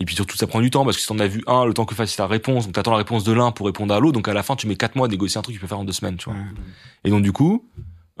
Et 0.00 0.04
puis 0.04 0.14
surtout, 0.16 0.36
ça 0.36 0.46
prend 0.46 0.60
du 0.60 0.70
temps 0.70 0.84
parce 0.84 0.96
que 0.96 1.02
si 1.02 1.08
t'en 1.08 1.18
as 1.20 1.26
vu 1.28 1.42
un, 1.46 1.64
le 1.64 1.72
temps 1.72 1.84
que 1.84 1.94
fasse 1.94 2.16
la 2.18 2.26
réponse, 2.26 2.64
donc 2.64 2.74
t'attends 2.74 2.90
la 2.90 2.96
réponse 2.98 3.22
de 3.24 3.32
l'un 3.32 3.52
pour 3.52 3.66
répondre 3.66 3.94
à 3.94 4.00
l'autre, 4.00 4.14
donc 4.14 4.26
à 4.28 4.34
la 4.34 4.42
fin, 4.42 4.56
tu 4.56 4.66
mets 4.66 4.76
quatre 4.76 4.96
mois 4.96 5.06
à 5.06 5.10
négocier 5.10 5.38
un 5.38 5.42
truc 5.42 5.54
que 5.54 5.58
tu 5.58 5.62
peux 5.62 5.68
faire 5.68 5.78
en 5.78 5.84
deux 5.84 5.92
semaines, 5.92 6.16
tu 6.16 6.24
vois. 6.30 6.38
Et 7.04 7.10
donc 7.10 7.22
du 7.22 7.32
coup, 7.32 7.64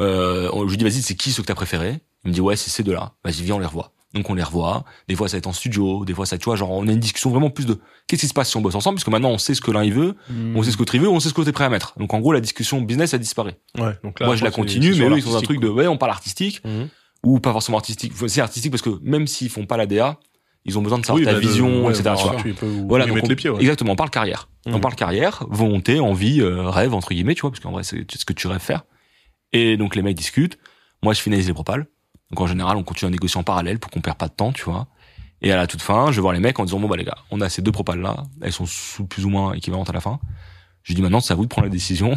euh, 0.00 0.48
je 0.66 0.70
lui 0.70 0.76
dis 0.76 0.84
vas-y, 0.84 1.02
c'est 1.02 1.14
qui 1.16 1.30
ceux 1.32 1.42
que 1.42 1.48
t'as 1.48 1.54
préféré 1.54 2.00
Il 2.24 2.28
me 2.28 2.34
dit 2.34 2.40
ouais, 2.40 2.56
c'est 2.56 2.70
ces 2.70 2.82
deux-là. 2.82 3.12
Vas-y, 3.24 3.42
viens, 3.42 3.56
on 3.56 3.58
les 3.58 3.66
revoit. 3.66 3.92
Donc 4.14 4.30
on 4.30 4.34
les 4.34 4.42
revoit. 4.44 4.84
Des 5.08 5.16
fois, 5.16 5.28
ça 5.28 5.32
va 5.36 5.38
être 5.38 5.48
en 5.48 5.52
studio. 5.52 6.04
Des 6.04 6.14
fois, 6.14 6.24
ça, 6.26 6.38
tu 6.38 6.44
vois, 6.44 6.54
genre 6.54 6.70
on 6.70 6.86
a 6.86 6.92
une 6.92 7.00
discussion 7.00 7.30
vraiment 7.30 7.50
plus 7.50 7.66
de 7.66 7.80
qu'est-ce 8.06 8.20
qui 8.20 8.28
se 8.28 8.34
passe 8.34 8.50
si 8.50 8.56
on 8.56 8.60
bosse 8.60 8.76
ensemble, 8.76 8.94
parce 8.94 9.04
que 9.04 9.10
maintenant 9.10 9.30
on 9.30 9.38
sait 9.38 9.54
ce 9.54 9.60
que 9.60 9.72
l'un 9.72 9.82
il 9.82 9.92
veut, 9.92 10.14
Hmm. 10.30 10.56
on 10.56 10.62
sait 10.62 10.70
ce 10.70 10.76
que 10.76 10.82
l'autre 10.82 10.96
veut, 10.96 11.08
on 11.08 11.18
sait 11.18 11.28
ce 11.28 11.34
que 11.34 11.42
est 11.42 11.52
prêt 11.52 11.64
à 11.64 11.68
mettre. 11.68 11.98
Donc 11.98 12.14
en 12.14 12.20
gros, 12.20 12.32
la 12.32 12.40
discussion 12.40 12.80
business 12.80 13.12
a 13.14 13.18
disparu. 13.18 13.50
Ouais, 13.78 13.98
donc 14.04 14.20
là, 14.20 14.26
Moi, 14.26 14.36
je 14.36 14.44
la 14.44 14.52
continue, 14.52 14.94
mais 14.94 15.08
eux, 15.08 15.16
ils 15.16 15.22
sont 15.22 15.34
un 15.36 15.40
truc 15.40 15.58
de 15.58 15.68
ouais, 15.68 15.88
on 15.88 15.96
parle 15.98 16.12
artistique 16.12 16.62
Mhm. 16.64 16.88
ou 17.24 17.40
pas 17.40 17.50
forcément 17.52 17.78
artistique. 17.78 18.12
C'est 18.28 18.40
artistique 18.40 18.70
parce 18.70 18.82
que 18.82 19.00
même 19.02 19.26
s'ils 19.26 19.50
font 19.50 19.66
pas 19.66 19.76
la 19.76 19.86
DA, 19.86 20.18
ils 20.64 20.78
ont 20.78 20.82
besoin 20.82 20.98
de 20.98 21.04
savoir 21.06 21.20
Oui, 21.20 21.24
ta 21.26 21.32
bah, 21.34 21.38
vision, 21.38 21.90
etc. 21.90 22.14
tu 22.42 22.54
peux- 22.54 22.66
Voilà, 22.88 23.06
donc 23.06 23.14
mettre 23.16 23.26
on- 23.26 23.28
les 23.28 23.36
pieds, 23.36 23.50
ouais. 23.50 23.60
exactement. 23.60 23.92
On 23.92 23.96
parle 23.96 24.10
carrière. 24.10 24.48
On 24.66 24.72
Mhm. 24.74 24.80
parle 24.80 24.94
carrière, 24.94 25.44
volonté, 25.50 26.00
envie, 26.00 26.40
euh, 26.40 26.68
rêve 26.70 26.94
entre 26.94 27.10
guillemets, 27.12 27.34
tu 27.34 27.42
vois, 27.42 27.50
parce 27.50 27.60
qu'en 27.60 27.72
vrai, 27.72 27.82
c'est 27.84 28.04
c'est 28.10 28.18
ce 28.18 28.24
que 28.24 28.32
tu 28.32 28.46
rêves 28.46 28.60
faire. 28.60 28.84
Et 29.52 29.76
donc 29.76 29.94
les 29.94 30.02
mecs 30.02 30.16
discutent. 30.16 30.58
Moi, 31.02 31.12
je 31.12 31.20
finalise 31.20 31.46
les 31.46 31.52
propales. 31.54 31.86
Donc 32.30 32.40
en 32.40 32.46
général, 32.46 32.76
on 32.76 32.82
continue 32.82 33.08
à 33.08 33.10
négocier 33.12 33.38
en 33.38 33.44
parallèle 33.44 33.78
pour 33.78 33.90
qu'on 33.90 34.00
perd 34.00 34.16
pas 34.16 34.28
de 34.28 34.32
temps, 34.32 34.52
tu 34.52 34.64
vois. 34.64 34.86
Et 35.42 35.52
à 35.52 35.56
la 35.56 35.66
toute 35.66 35.82
fin, 35.82 36.10
je 36.10 36.16
vais 36.16 36.22
voir 36.22 36.32
les 36.32 36.40
mecs 36.40 36.58
en 36.58 36.64
disant 36.64 36.80
bon 36.80 36.88
bah 36.88 36.96
les 36.96 37.04
gars, 37.04 37.18
on 37.30 37.40
a 37.42 37.50
ces 37.50 37.60
deux 37.60 37.70
propales 37.72 38.00
là, 38.00 38.22
elles 38.40 38.52
sont 38.52 38.64
sous 38.64 39.04
plus 39.06 39.26
ou 39.26 39.28
moins 39.28 39.52
équivalentes 39.52 39.90
à 39.90 39.92
la 39.92 40.00
fin. 40.00 40.18
Je 40.84 40.92
dis 40.92 41.00
maintenant 41.00 41.20
c'est 41.20 41.32
à 41.32 41.36
vous 41.36 41.44
de 41.44 41.48
prendre 41.48 41.66
la 41.66 41.72
décision 41.72 42.14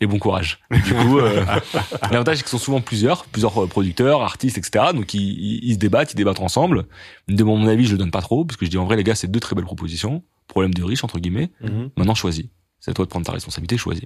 et 0.00 0.06
bon 0.06 0.18
courage. 0.18 0.60
Du 0.70 0.94
coup, 0.94 1.18
euh, 1.18 1.44
l'avantage 2.10 2.36
c'est 2.36 2.42
qu'ils 2.42 2.50
sont 2.50 2.58
souvent 2.58 2.82
plusieurs, 2.82 3.24
plusieurs 3.24 3.64
euh, 3.64 3.66
producteurs, 3.66 4.20
artistes, 4.22 4.58
etc. 4.58 4.92
Donc 4.94 5.14
ils, 5.14 5.20
ils, 5.22 5.64
ils 5.64 5.74
se 5.74 5.78
débattent, 5.78 6.12
ils 6.12 6.16
débattent 6.16 6.40
ensemble. 6.40 6.84
Demandent 7.28 7.62
mon 7.62 7.68
avis, 7.68 7.86
je 7.86 7.92
le 7.92 7.98
donne 7.98 8.10
pas 8.10 8.20
trop 8.20 8.44
parce 8.44 8.58
que 8.58 8.66
je 8.66 8.70
dis 8.70 8.76
en 8.78 8.84
vrai 8.84 8.96
les 8.96 9.04
gars 9.04 9.14
c'est 9.14 9.28
deux 9.30 9.40
très 9.40 9.56
belles 9.56 9.64
propositions. 9.64 10.22
Problème 10.46 10.74
de 10.74 10.84
riche 10.84 11.02
entre 11.04 11.18
guillemets. 11.18 11.50
Mhm. 11.62 11.90
Maintenant 11.96 12.14
choisis. 12.14 12.44
C'est 12.80 12.90
à 12.90 12.94
toi 12.94 13.06
de 13.06 13.10
prendre 13.10 13.24
ta 13.24 13.32
responsabilité, 13.32 13.78
choisis. 13.78 14.04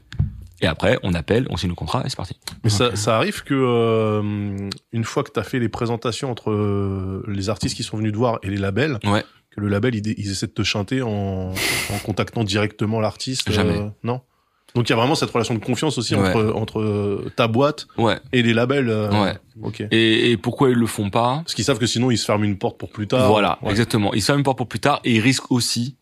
Et 0.61 0.67
après 0.69 0.99
on 1.03 1.13
appelle, 1.13 1.47
on 1.51 1.57
signe 1.57 1.71
le 1.71 1.75
contrat 1.75 2.03
et 2.07 2.09
c'est 2.09 2.17
parti. 2.17 2.37
Mais 2.63 2.71
ça, 2.71 2.95
ça 2.95 3.17
arrive 3.17 3.43
que 3.43 3.55
euh, 3.55 4.71
une 4.93 5.05
fois 5.05 5.25
que 5.25 5.33
tu 5.33 5.41
as 5.41 5.43
fait 5.43 5.59
les 5.59 5.69
présentations 5.69 6.31
entre 6.31 6.51
euh, 6.53 7.25
les 7.27 7.49
artistes 7.51 7.77
qui 7.77 7.83
sont 7.83 7.97
venus 7.97 8.13
te 8.13 8.17
voir 8.17 8.39
et 8.43 8.51
les 8.51 8.57
labels, 8.57 8.99
Ouais. 9.05 9.25
Que 9.57 9.61
le 9.61 9.69
label 9.69 9.95
ils, 9.95 10.07
ils 10.19 10.31
essaient 10.31 10.47
de 10.47 10.53
te 10.53 10.63
chanter 10.63 11.03
en, 11.03 11.51
en 11.53 11.99
contactant 12.05 12.45
directement 12.45 13.01
l'artiste. 13.01 13.51
Jamais. 13.51 13.79
euh, 13.79 13.89
non? 14.05 14.21
Donc 14.75 14.89
il 14.89 14.91
y 14.91 14.93
a 14.93 14.97
vraiment 14.97 15.15
cette 15.15 15.31
relation 15.31 15.55
de 15.55 15.59
confiance 15.65 15.97
aussi 15.97 16.15
Ouais. 16.15 16.29
entre 16.29 16.53
entre 16.55 16.81
euh, 16.81 17.33
ta 17.35 17.49
boîte 17.49 17.87
Ouais. 17.97 18.19
et 18.33 18.43
les 18.43 18.53
labels. 18.53 18.91
euh, 18.91 19.11
Ouais. 19.25 19.39
Ok. 19.63 19.81
Et, 19.91 20.31
et 20.33 20.37
pourquoi 20.37 20.69
ils 20.71 20.77
le 20.77 20.87
font 20.87 21.09
pas? 21.09 21.37
Parce 21.39 21.55
qu'ils 21.55 21.65
savent 21.65 21.79
que 21.79 21.87
sinon 21.87 22.11
ils 22.11 22.19
se 22.19 22.27
ferment 22.27 22.45
une 22.45 22.59
porte 22.59 22.77
pour 22.79 22.91
plus 22.91 23.07
tard. 23.09 23.29
Voilà, 23.29 23.59
Ouais. 23.63 23.71
exactement. 23.71 24.13
Ils 24.13 24.21
se 24.21 24.27
ferment 24.27 24.39
une 24.41 24.45
porte 24.45 24.59
pour 24.59 24.69
plus 24.69 24.81
tard 24.81 25.01
et 25.05 25.15
ils 25.15 25.21
risquent 25.21 25.51
aussi 25.51 25.97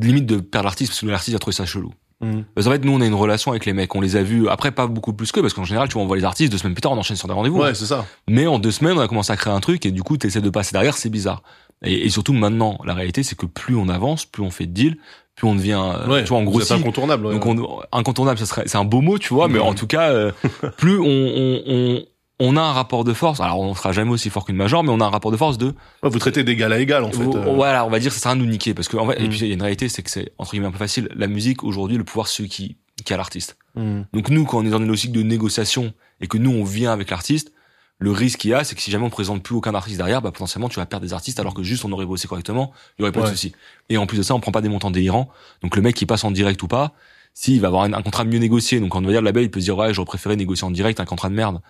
limite 0.00 0.26
de 0.26 0.38
perdre 0.38 0.64
l'artiste 0.64 0.92
parce 0.92 1.00
que 1.02 1.06
l'artiste 1.06 1.36
a 1.36 1.38
trouvé 1.38 1.54
ça 1.54 1.66
chelou. 1.66 1.92
Mhm. 2.22 2.44
Parce 2.54 2.66
qu'en 2.66 2.72
fait, 2.72 2.82
nous, 2.86 2.92
on 2.92 3.00
a 3.02 3.06
une 3.06 3.12
relation 3.14 3.50
avec 3.50 3.66
les 3.66 3.74
mecs. 3.74 3.94
On 3.94 4.00
les 4.00 4.16
a 4.16 4.22
vus, 4.22 4.48
après, 4.48 4.70
pas 4.70 4.86
beaucoup 4.86 5.12
plus 5.12 5.30
que, 5.32 5.40
parce 5.40 5.52
qu'en 5.52 5.64
général, 5.64 5.86
tu 5.88 5.94
vois, 5.94 6.02
on 6.02 6.06
voit 6.06 6.16
les 6.16 6.24
artistes, 6.24 6.50
deux 6.50 6.56
semaines 6.56 6.72
plus 6.72 6.80
tard, 6.80 6.92
on 6.92 6.96
enchaîne 6.96 7.18
sur 7.18 7.28
des 7.28 7.34
rendez-vous. 7.34 7.60
Ouais, 7.60 7.74
c'est 7.74 7.84
ça. 7.84 8.06
Mais 8.26 8.46
en 8.46 8.58
deux 8.58 8.70
semaines, 8.70 8.96
on 8.96 9.00
a 9.02 9.06
commencé 9.08 9.30
à 9.32 9.36
créer 9.36 9.52
un 9.52 9.60
truc, 9.60 9.84
et 9.84 9.90
du 9.90 10.02
coup, 10.02 10.16
t'essaies 10.16 10.40
de 10.40 10.48
passer 10.48 10.72
derrière, 10.72 10.96
c'est 10.96 11.10
bizarre. 11.10 11.42
Et, 11.84 12.06
et 12.06 12.08
surtout, 12.08 12.32
maintenant, 12.32 12.78
la 12.84 12.94
réalité, 12.94 13.22
c'est 13.22 13.36
que 13.36 13.46
plus 13.46 13.76
on 13.76 13.88
avance, 13.88 14.24
plus 14.24 14.42
on 14.42 14.50
fait 14.50 14.66
de 14.66 14.72
deals, 14.72 14.96
plus 15.34 15.46
on 15.46 15.54
devient, 15.54 15.80
euh, 15.82 16.08
Ouais. 16.08 16.22
tu 16.24 16.30
vois, 16.30 16.38
en 16.38 16.44
gros, 16.44 16.60
êtes 16.60 16.70
incontournable. 16.72 17.26
ouais. 17.26 17.34
donc, 17.38 17.44
on, 17.46 17.80
incontournable, 17.92 18.38
ça 18.38 18.46
serait, 18.46 18.62
c'est 18.66 18.78
un 18.78 18.84
beau 18.84 19.00
mot, 19.02 19.18
tu 19.18 19.34
vois, 19.34 19.48
mais 19.48 19.58
en 19.58 19.74
tout 19.74 19.86
cas, 19.86 20.10
euh, 20.10 20.32
plus 20.78 20.98
on, 20.98 21.04
on, 21.04 21.62
on, 21.66 22.02
on 22.38 22.56
a 22.56 22.60
un 22.62 22.72
rapport 22.72 23.04
de 23.04 23.12
force. 23.12 23.40
Alors, 23.40 23.60
on 23.60 23.74
sera 23.74 23.92
jamais 23.92 24.10
aussi 24.10 24.30
fort 24.30 24.44
qu'une 24.46 24.56
major, 24.56 24.82
mais 24.84 24.90
on 24.90 25.00
a 25.00 25.04
un 25.04 25.10
rapport 25.10 25.30
de 25.30 25.36
force 25.36 25.58
de, 25.58 25.74
Ouais, 26.02 26.08
vous 26.10 26.18
traitez 26.18 26.44
d'égal 26.44 26.72
à 26.72 26.78
égal 26.80 27.04
en 27.04 27.10
fait. 27.12 27.22
Euh. 27.24 27.54
Voilà, 27.54 27.84
on 27.86 27.90
va 27.90 27.98
dire 27.98 28.12
ça 28.12 28.18
sert 28.20 28.30
à 28.32 28.34
nous 28.34 28.46
niquer 28.46 28.72
parce 28.74 28.88
que 28.88 28.96
en 28.96 29.06
fait, 29.06 29.20
et 29.20 29.26
Mm. 29.26 29.28
puis 29.30 29.38
il 29.40 29.46
y 29.48 29.50
a 29.50 29.54
une 29.54 29.62
réalité, 29.62 29.88
c'est 29.90 30.02
que 30.02 30.10
c'est 30.10 30.32
entre 30.38 30.52
guillemets 30.52 30.66
un 30.68 30.72
peu 30.72 30.78
facile. 30.78 31.08
La 31.14 31.26
musique 31.28 31.62
aujourd'hui, 31.64 31.98
le 31.98 32.04
pouvoir 32.04 32.28
c'est 32.28 32.36
celui 32.38 32.48
qui 32.48 32.76
qui 33.04 33.12
a 33.12 33.18
l'artiste. 33.18 33.58
Mhm. 33.74 34.06
Donc 34.14 34.30
nous, 34.30 34.44
quand 34.46 34.58
on 34.58 34.64
est 34.66 34.70
dans 34.70 34.78
une 34.78 34.86
logique 34.88 35.12
de 35.12 35.22
négociation 35.22 35.92
et 36.22 36.26
que 36.28 36.38
nous 36.38 36.50
on 36.50 36.64
vient 36.64 36.92
avec 36.92 37.10
l'artiste, 37.10 37.52
le 37.98 38.10
risque 38.10 38.40
qu'il 38.40 38.50
y 38.50 38.54
a, 38.54 38.62
c'est 38.62 38.74
que 38.74 38.82
si 38.82 38.90
jamais 38.90 39.06
on 39.06 39.10
présente 39.10 39.42
plus 39.42 39.54
aucun 39.54 39.74
artiste 39.74 39.96
derrière, 39.96 40.20
bah 40.20 40.30
potentiellement 40.30 40.68
tu 40.68 40.76
vas 40.76 40.86
perdre 40.86 41.06
des 41.06 41.12
artistes 41.12 41.40
alors 41.40 41.54
que 41.54 41.62
juste 41.62 41.84
on 41.84 41.92
aurait 41.92 42.06
bossé 42.06 42.28
correctement, 42.28 42.72
il 42.98 43.02
y 43.02 43.04
aurait 43.04 43.12
pas 43.12 43.22
de 43.22 43.28
souci. 43.28 43.52
Et 43.88 43.96
en 43.96 44.06
plus 44.06 44.18
de 44.18 44.22
ça, 44.22 44.34
on 44.34 44.40
prend 44.40 44.52
pas 44.52 44.60
des 44.60 44.68
montants 44.68 44.90
délirants. 44.90 45.30
Donc 45.62 45.76
le 45.76 45.82
mec 45.82 45.96
qui 45.96 46.06
passe 46.06 46.24
en 46.24 46.30
direct 46.30 46.62
ou 46.62 46.68
pas, 46.68 46.92
s'il 47.32 47.60
va 47.60 47.68
avoir 47.68 47.84
un, 47.84 47.92
un 47.92 48.02
contrat 48.02 48.24
mieux 48.24 48.38
négocié, 48.38 48.80
donc 48.80 48.94
on 48.94 49.00
va 49.00 49.10
dire 49.10 49.20
le 49.20 49.26
label, 49.26 49.44
il 49.44 49.50
peut 49.50 49.60
se 49.60 49.64
dire 49.66 49.76
ouais, 49.76 49.94
j'aurais 49.94 50.06
préféré 50.06 50.36
négocier 50.36 50.66
en 50.66 50.70
direct 50.70 51.00
un 51.00 51.04
contrat 51.04 51.28
de 51.28 51.34
merde. 51.34 51.60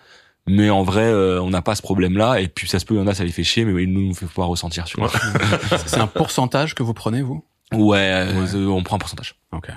Mais 0.49 0.69
en 0.69 0.83
vrai, 0.83 1.03
euh, 1.03 1.41
on 1.41 1.49
n'a 1.49 1.61
pas 1.61 1.75
ce 1.75 1.81
problème-là. 1.81 2.39
Et 2.39 2.47
puis 2.47 2.69
ça 2.69 2.79
se 2.79 2.85
peut, 2.85 2.95
il 2.95 2.99
y 2.99 3.01
en 3.01 3.07
a, 3.07 3.13
ça 3.13 3.25
les 3.25 3.33
fait 3.33 3.43
chier, 3.43 3.65
mais 3.65 3.83
il 3.83 3.91
nous 3.91 4.13
fait 4.13 4.27
pas 4.27 4.45
ressentir. 4.45 4.85
Tu 4.85 4.97
vois. 4.97 5.11
C'est 5.85 5.99
un 5.99 6.07
pourcentage 6.07 6.73
que 6.73 6.83
vous 6.83 6.93
prenez, 6.93 7.21
vous? 7.21 7.43
Ouais, 7.73 8.11
euh, 8.13 8.67
on 8.67 8.81
prend 8.81 8.95
un 8.95 8.99
pourcentage. 8.99 9.35
Ok. 9.51 9.67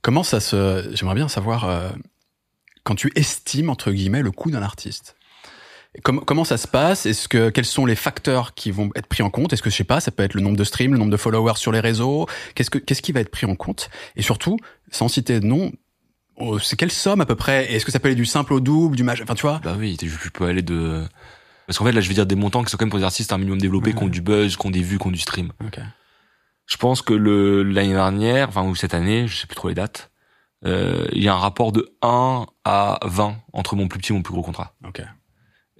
Comment 0.00 0.22
ça 0.22 0.40
se... 0.40 0.90
J'aimerais 0.94 1.16
bien 1.16 1.28
savoir, 1.28 1.68
euh, 1.68 1.90
quand 2.82 2.94
tu 2.94 3.12
estimes, 3.14 3.68
entre 3.68 3.92
guillemets, 3.92 4.22
le 4.22 4.30
coût 4.30 4.50
d'un 4.50 4.62
artiste. 4.62 5.16
Comment, 6.02 6.22
comment 6.22 6.44
ça 6.44 6.56
se 6.56 6.66
passe? 6.66 7.06
Est-ce 7.06 7.28
que 7.28 7.50
quels 7.50 7.64
sont 7.64 7.86
les 7.86 7.94
facteurs 7.94 8.54
qui 8.54 8.70
vont 8.70 8.90
être 8.96 9.06
pris 9.06 9.22
en 9.22 9.30
compte? 9.30 9.52
Est-ce 9.52 9.62
que 9.62 9.70
je 9.70 9.76
sais 9.76 9.84
pas, 9.84 10.00
ça 10.00 10.10
peut 10.10 10.24
être 10.24 10.34
le 10.34 10.40
nombre 10.40 10.56
de 10.56 10.64
streams, 10.64 10.92
le 10.92 10.98
nombre 10.98 11.12
de 11.12 11.16
followers 11.16 11.56
sur 11.56 11.70
les 11.70 11.80
réseaux? 11.80 12.26
Qu'est-ce 12.54 12.70
que 12.70 12.78
qu'est-ce 12.78 13.02
qui 13.02 13.12
va 13.12 13.20
être 13.20 13.30
pris 13.30 13.46
en 13.46 13.54
compte? 13.54 13.90
Et 14.16 14.22
surtout, 14.22 14.58
sans 14.90 15.08
citer 15.08 15.38
de 15.38 15.46
nom, 15.46 15.72
oh, 16.36 16.58
c'est 16.58 16.76
quelle 16.76 16.90
somme 16.90 17.20
à 17.20 17.26
peu 17.26 17.36
près? 17.36 17.72
Est-ce 17.72 17.84
que 17.84 17.92
ça 17.92 18.00
peut 18.00 18.08
aller 18.08 18.16
du 18.16 18.26
simple 18.26 18.54
au 18.54 18.60
double, 18.60 18.96
du 18.96 19.04
majeur 19.04 19.24
Enfin, 19.24 19.34
tu 19.34 19.42
vois? 19.42 19.60
Bah 19.62 19.76
oui, 19.78 19.96
tu 19.96 20.30
peux 20.32 20.46
aller 20.46 20.62
de... 20.62 21.04
Parce 21.66 21.78
qu'en 21.78 21.84
fait, 21.84 21.92
là, 21.92 22.00
je 22.00 22.08
vais 22.08 22.14
dire 22.14 22.26
des 22.26 22.34
montants 22.34 22.62
qui 22.62 22.70
sont 22.70 22.76
quand 22.76 22.84
même 22.84 22.90
pour 22.90 22.98
des 22.98 23.04
artistes 23.04 23.32
un 23.32 23.38
minimum 23.38 23.60
développés, 23.60 23.94
qui 23.94 24.02
ont 24.02 24.08
du 24.08 24.20
buzz, 24.20 24.56
qui 24.56 24.66
ont 24.66 24.70
des 24.70 24.82
vues, 24.82 24.98
qui 24.98 25.06
ont 25.06 25.10
du 25.10 25.18
stream. 25.18 25.52
Ok. 25.64 25.80
Je 26.66 26.76
pense 26.76 27.02
que 27.02 27.14
le 27.14 27.62
l'année 27.62 27.92
dernière, 27.92 28.48
enfin, 28.48 28.64
ou 28.64 28.74
cette 28.74 28.94
année, 28.94 29.28
je 29.28 29.36
sais 29.36 29.46
plus 29.46 29.54
trop 29.54 29.68
les 29.68 29.74
dates, 29.74 30.10
euh, 30.66 31.06
il 31.12 31.22
y 31.22 31.28
a 31.28 31.34
un 31.34 31.38
rapport 31.38 31.72
de 31.72 31.94
1 32.02 32.46
à 32.64 32.98
20 33.04 33.36
entre 33.52 33.76
mon 33.76 33.88
plus 33.88 33.98
petit 33.98 34.12
et 34.12 34.14
mon 34.16 34.22
plus 34.22 34.32
gros 34.32 34.42
contrat. 34.42 34.74
Ok. 34.86 35.02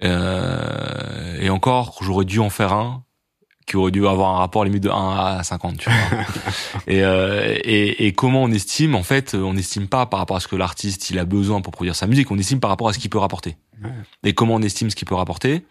Euh, 0.03 1.39
et 1.39 1.49
encore, 1.49 1.97
j'aurais 2.01 2.25
dû 2.25 2.39
en 2.39 2.49
faire 2.49 2.73
un 2.73 3.03
qui 3.65 3.77
aurait 3.77 3.91
dû 3.91 4.05
avoir 4.07 4.35
un 4.35 4.37
rapport 4.37 4.63
limite 4.63 4.83
de 4.83 4.89
1 4.89 5.37
à 5.39 5.43
50, 5.43 5.77
tu 5.77 5.89
vois. 5.89 6.19
et, 6.87 7.03
euh, 7.03 7.57
et, 7.63 8.05
et 8.05 8.13
comment 8.13 8.43
on 8.43 8.51
estime 8.51 8.93
En 8.93 9.01
fait, 9.01 9.33
on 9.33 9.53
n'estime 9.55 9.87
pas 9.87 10.05
par 10.05 10.19
rapport 10.19 10.37
à 10.37 10.39
ce 10.39 10.47
que 10.47 10.55
l'artiste 10.55 11.09
il 11.09 11.17
a 11.17 11.25
besoin 11.25 11.61
pour 11.61 11.73
produire 11.73 11.95
sa 11.95 12.05
musique, 12.05 12.29
on 12.29 12.37
estime 12.37 12.59
par 12.59 12.69
rapport 12.69 12.89
à 12.89 12.93
ce 12.93 12.99
qu'il 12.99 13.09
peut 13.09 13.17
rapporter. 13.17 13.57
Ouais. 13.83 13.89
Et 14.23 14.33
comment 14.33 14.55
on 14.55 14.61
estime 14.61 14.91
ce 14.91 14.95
qu'il 14.95 15.07
peut 15.07 15.15
rapporter? 15.15 15.65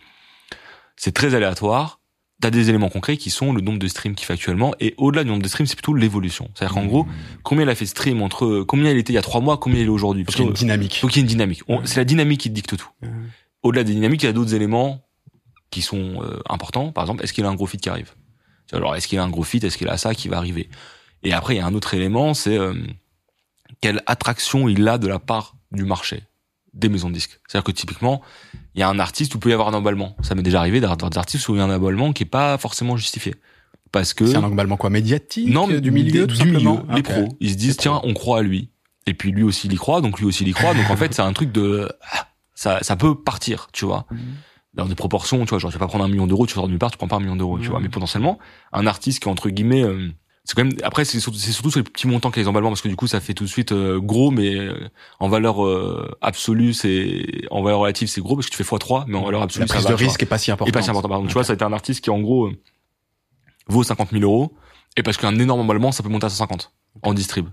C'est 0.97 1.13
très 1.13 1.35
aléatoire. 1.35 2.01
T'as 2.41 2.51
des 2.51 2.69
éléments 2.69 2.89
concrets 2.89 3.17
qui 3.17 3.31
sont 3.31 3.53
le 3.53 3.61
nombre 3.61 3.79
de 3.79 3.87
streams 3.87 4.17
qu'il 4.17 4.27
fait 4.27 4.33
actuellement, 4.33 4.75
et 4.81 4.95
au-delà 4.99 5.23
du 5.23 5.31
nombre 5.31 5.43
de 5.43 5.49
streams, 5.49 5.67
c'est 5.67 5.77
plutôt 5.77 5.95
l'évolution. 5.95 6.51
C'est-à-dire 6.55 6.75
qu'en 6.75 6.85
gros, 6.85 7.07
combien 7.45 7.65
il 7.65 7.71
a 7.71 7.77
fait 7.77 7.85
de 7.85 7.91
stream 7.91 8.23
entre 8.23 8.65
combien 8.67 8.91
il 8.91 8.99
était 8.99 9.13
il 9.13 9.17
y 9.17 9.19
a 9.19 9.23
trois 9.23 9.41
mois, 9.41 9.57
combien 9.57 9.81
il 9.81 9.87
est 9.87 9.89
aujourd'hui? 9.89 10.25
Parce 10.25 10.35
qu'il 10.35 10.45
y 10.45 10.49
a 10.49 10.51
une 10.51 10.55
dynamique. 10.55 10.99
faut 11.01 11.07
qu'il 11.07 11.19
y 11.19 11.21
ait 11.21 11.23
une 11.23 11.29
dynamique. 11.29 11.63
C'est 11.85 11.99
la 11.99 12.05
dynamique 12.05 12.41
qui 12.41 12.51
dicte 12.51 12.77
tout. 12.77 12.89
Au-delà 13.64 13.83
des 13.83 13.92
dynamiques, 13.94 14.22
il 14.22 14.27
y 14.27 14.29
a 14.29 14.33
d'autres 14.33 14.55
éléments 14.55 15.05
qui 15.70 15.83
sont 15.83 16.22
euh, 16.22 16.38
importants. 16.48 16.92
Par 16.92 17.03
exemple, 17.03 17.24
est-ce 17.24 17.33
qu'il 17.33 17.44
a 17.44 17.48
un 17.48 17.55
gros 17.55 17.66
feat 17.66 17.81
qui 17.81 17.88
arrive? 17.88 18.12
Alors, 18.72 18.94
est-ce 18.94 19.09
qu'il 19.09 19.18
a 19.18 19.24
un 19.24 19.31
gros 19.31 19.42
feat 19.42 19.64
Est-ce 19.64 19.77
qu'il 19.77 19.88
a 19.88 19.96
ça 19.96 20.14
qui 20.14 20.29
va 20.29 20.37
arriver? 20.37 20.68
Et 21.24 21.33
après, 21.33 21.55
il 21.57 21.59
y 21.59 21.61
a 21.61 21.66
un 21.66 21.74
autre 21.74 21.94
élément, 21.94 22.35
c'est 22.35 22.57
euh, 22.57 22.74
quelle 23.81 24.03
attraction 24.07 24.68
il 24.68 24.87
a 24.87 24.98
de 24.98 25.09
la 25.09 25.18
part 25.18 25.57
du 25.72 25.85
marché 25.85 26.22
des 26.74 26.88
maisons 26.88 27.09
de 27.09 27.14
disques. 27.14 27.40
C'est-à-dire 27.46 27.64
que 27.64 27.72
typiquement, 27.72 28.20
il 28.74 28.81
y 28.81 28.83
a 28.83 28.88
un 28.88 28.98
artiste 28.98 29.35
où 29.35 29.38
il 29.38 29.40
peut 29.40 29.50
y 29.50 29.53
avoir 29.53 29.68
un 29.68 29.74
emballement. 29.74 30.16
Ça 30.22 30.35
m'est 30.35 30.42
déjà 30.42 30.59
arrivé 30.59 30.81
d'avoir 30.81 30.96
des 31.11 31.18
artistes 31.18 31.48
où 31.48 31.55
il 31.55 31.59
y 31.59 31.61
a 31.61 31.64
un 31.64 31.74
emballement 31.74 32.12
qui 32.12 32.24
est 32.24 32.27
pas 32.27 32.59
forcément 32.59 32.96
justifié. 32.96 33.35
Parce 33.92 34.12
que 34.12 34.27
C'est 34.27 34.37
un 34.37 34.42
emballement 34.42 34.77
quoi 34.77 34.90
médiatique 34.90 35.48
non, 35.48 35.68
du 35.68 35.90
milieu 35.92 36.27
tout 36.27 36.35
simplement. 36.35 36.85
les 36.90 36.98
Ok. 36.98 37.05
pros. 37.05 37.29
Ils 37.38 37.50
se 37.50 37.55
disent 37.55 37.77
Les 37.77 37.83
tiens, 37.83 38.00
on 38.03 38.12
croit 38.12 38.40
à 38.40 38.42
lui. 38.42 38.70
Et 39.07 39.14
puis 39.14 39.31
lui 39.31 39.44
aussi 39.44 39.68
il 39.68 39.72
y 39.72 39.77
croit, 39.77 40.00
donc 40.00 40.18
lui 40.18 40.27
aussi 40.27 40.42
il 40.42 40.48
y 40.48 40.53
croit. 40.53 40.74
Donc 40.74 40.90
en 40.90 40.96
fait 40.96 41.14
c'est 41.14 41.22
un 41.22 41.33
truc 41.33 41.53
de 41.53 41.88
ah, 42.11 42.27
ça 42.55 42.79
ça 42.83 42.97
peut 42.97 43.14
partir, 43.14 43.69
tu 43.73 43.85
vois. 43.85 44.07
Mhm. 44.11 44.19
Dans 44.75 44.87
des 44.87 44.95
proportions, 44.97 45.38
tu 45.45 45.51
vois, 45.51 45.59
genre 45.61 45.71
tu 45.71 45.79
vas 45.79 45.85
pas 45.87 45.88
prendre 45.88 46.05
un 46.05 46.09
million 46.09 46.27
d'euros, 46.27 46.47
tu 46.47 46.55
sors 46.55 46.64
de 46.67 46.71
nulle 46.71 46.79
part, 46.81 46.90
tu 46.90 46.99
prends 46.99 47.07
pas 47.09 47.17
un 47.17 47.21
million 47.21 47.37
d'euros, 47.37 47.59
tu 47.59 47.64
Mhm. 47.67 47.71
vois. 47.71 47.81
Mais 47.81 47.88
potentiellement 47.88 48.38
un 48.73 48.87
artiste 48.87 49.23
qui 49.23 49.29
est 49.29 49.33
entre 49.33 49.49
guillemets 49.51 49.83
euh, 49.85 50.09
c'est 50.47 50.55
quand 50.57 50.64
même 50.64 50.75
après 50.83 51.05
c'est 51.07 51.21
surtout, 51.21 51.38
c'est 51.38 51.53
surtout 51.53 51.71
sur 51.71 51.79
les 51.81 51.85
petits 51.85 52.07
montants 52.07 52.31
qu'il 52.31 52.38
y 52.38 52.40
a 52.40 52.45
les 52.45 52.49
emballements 52.49 52.69
parce 52.71 52.83
que 52.83 52.88
du 52.88 52.97
coup 52.97 53.07
ça 53.07 53.19
fait 53.21 53.33
tout 53.35 53.45
de 53.45 53.49
suite 53.49 53.73
euh, 53.73 53.99
gros 53.99 54.31
mais 54.31 54.55
euh, 54.57 54.90
en 55.21 55.29
valeur 55.29 55.64
euh, 55.64 56.11
absolue 56.21 56.75
c'est 56.75 57.25
en 57.51 57.62
valeur 57.62 57.79
relative 57.79 58.09
c'est 58.09 58.21
gros 58.21 58.35
parce 58.37 58.49
que 58.51 58.55
tu 58.55 58.62
fais 58.62 58.77
x3 58.77 59.05
mais 59.07 59.17
en 59.17 59.25
valeur 59.25 59.40
absolue 59.43 59.62
La 59.62 59.69
ça 59.69 59.75
prise 59.75 59.85
va, 59.85 59.90
de 59.90 59.95
risque 59.95 60.23
est 60.23 60.27
pas 60.27 60.37
si 60.38 60.51
importante. 60.51 60.69
Et 60.69 60.73
pas 60.73 60.83
si 60.83 60.90
important. 60.90 61.09
Par 61.09 61.17
exemple, 61.19 61.31
tu 61.31 61.35
vois, 61.35 61.45
ça 61.45 61.53
a 61.53 61.55
été 61.55 61.64
un 61.64 61.73
artiste 61.73 62.03
qui, 62.05 62.11
en 62.11 62.21
gros, 62.21 62.49
euh, 62.49 62.53
vaut 63.69 63.83
50 63.85 64.11
000 64.11 64.23
euros. 64.23 64.53
Et 64.99 65.03
parce 65.03 65.17
qu'un 65.17 65.38
énorme 65.38 65.61
emballement, 65.61 65.93
ça 65.93 66.03
peut 66.03 66.09
monter 66.11 66.27
à 66.27 66.31
150 66.31 66.73
en 67.03 67.14
distrib. 67.14 67.47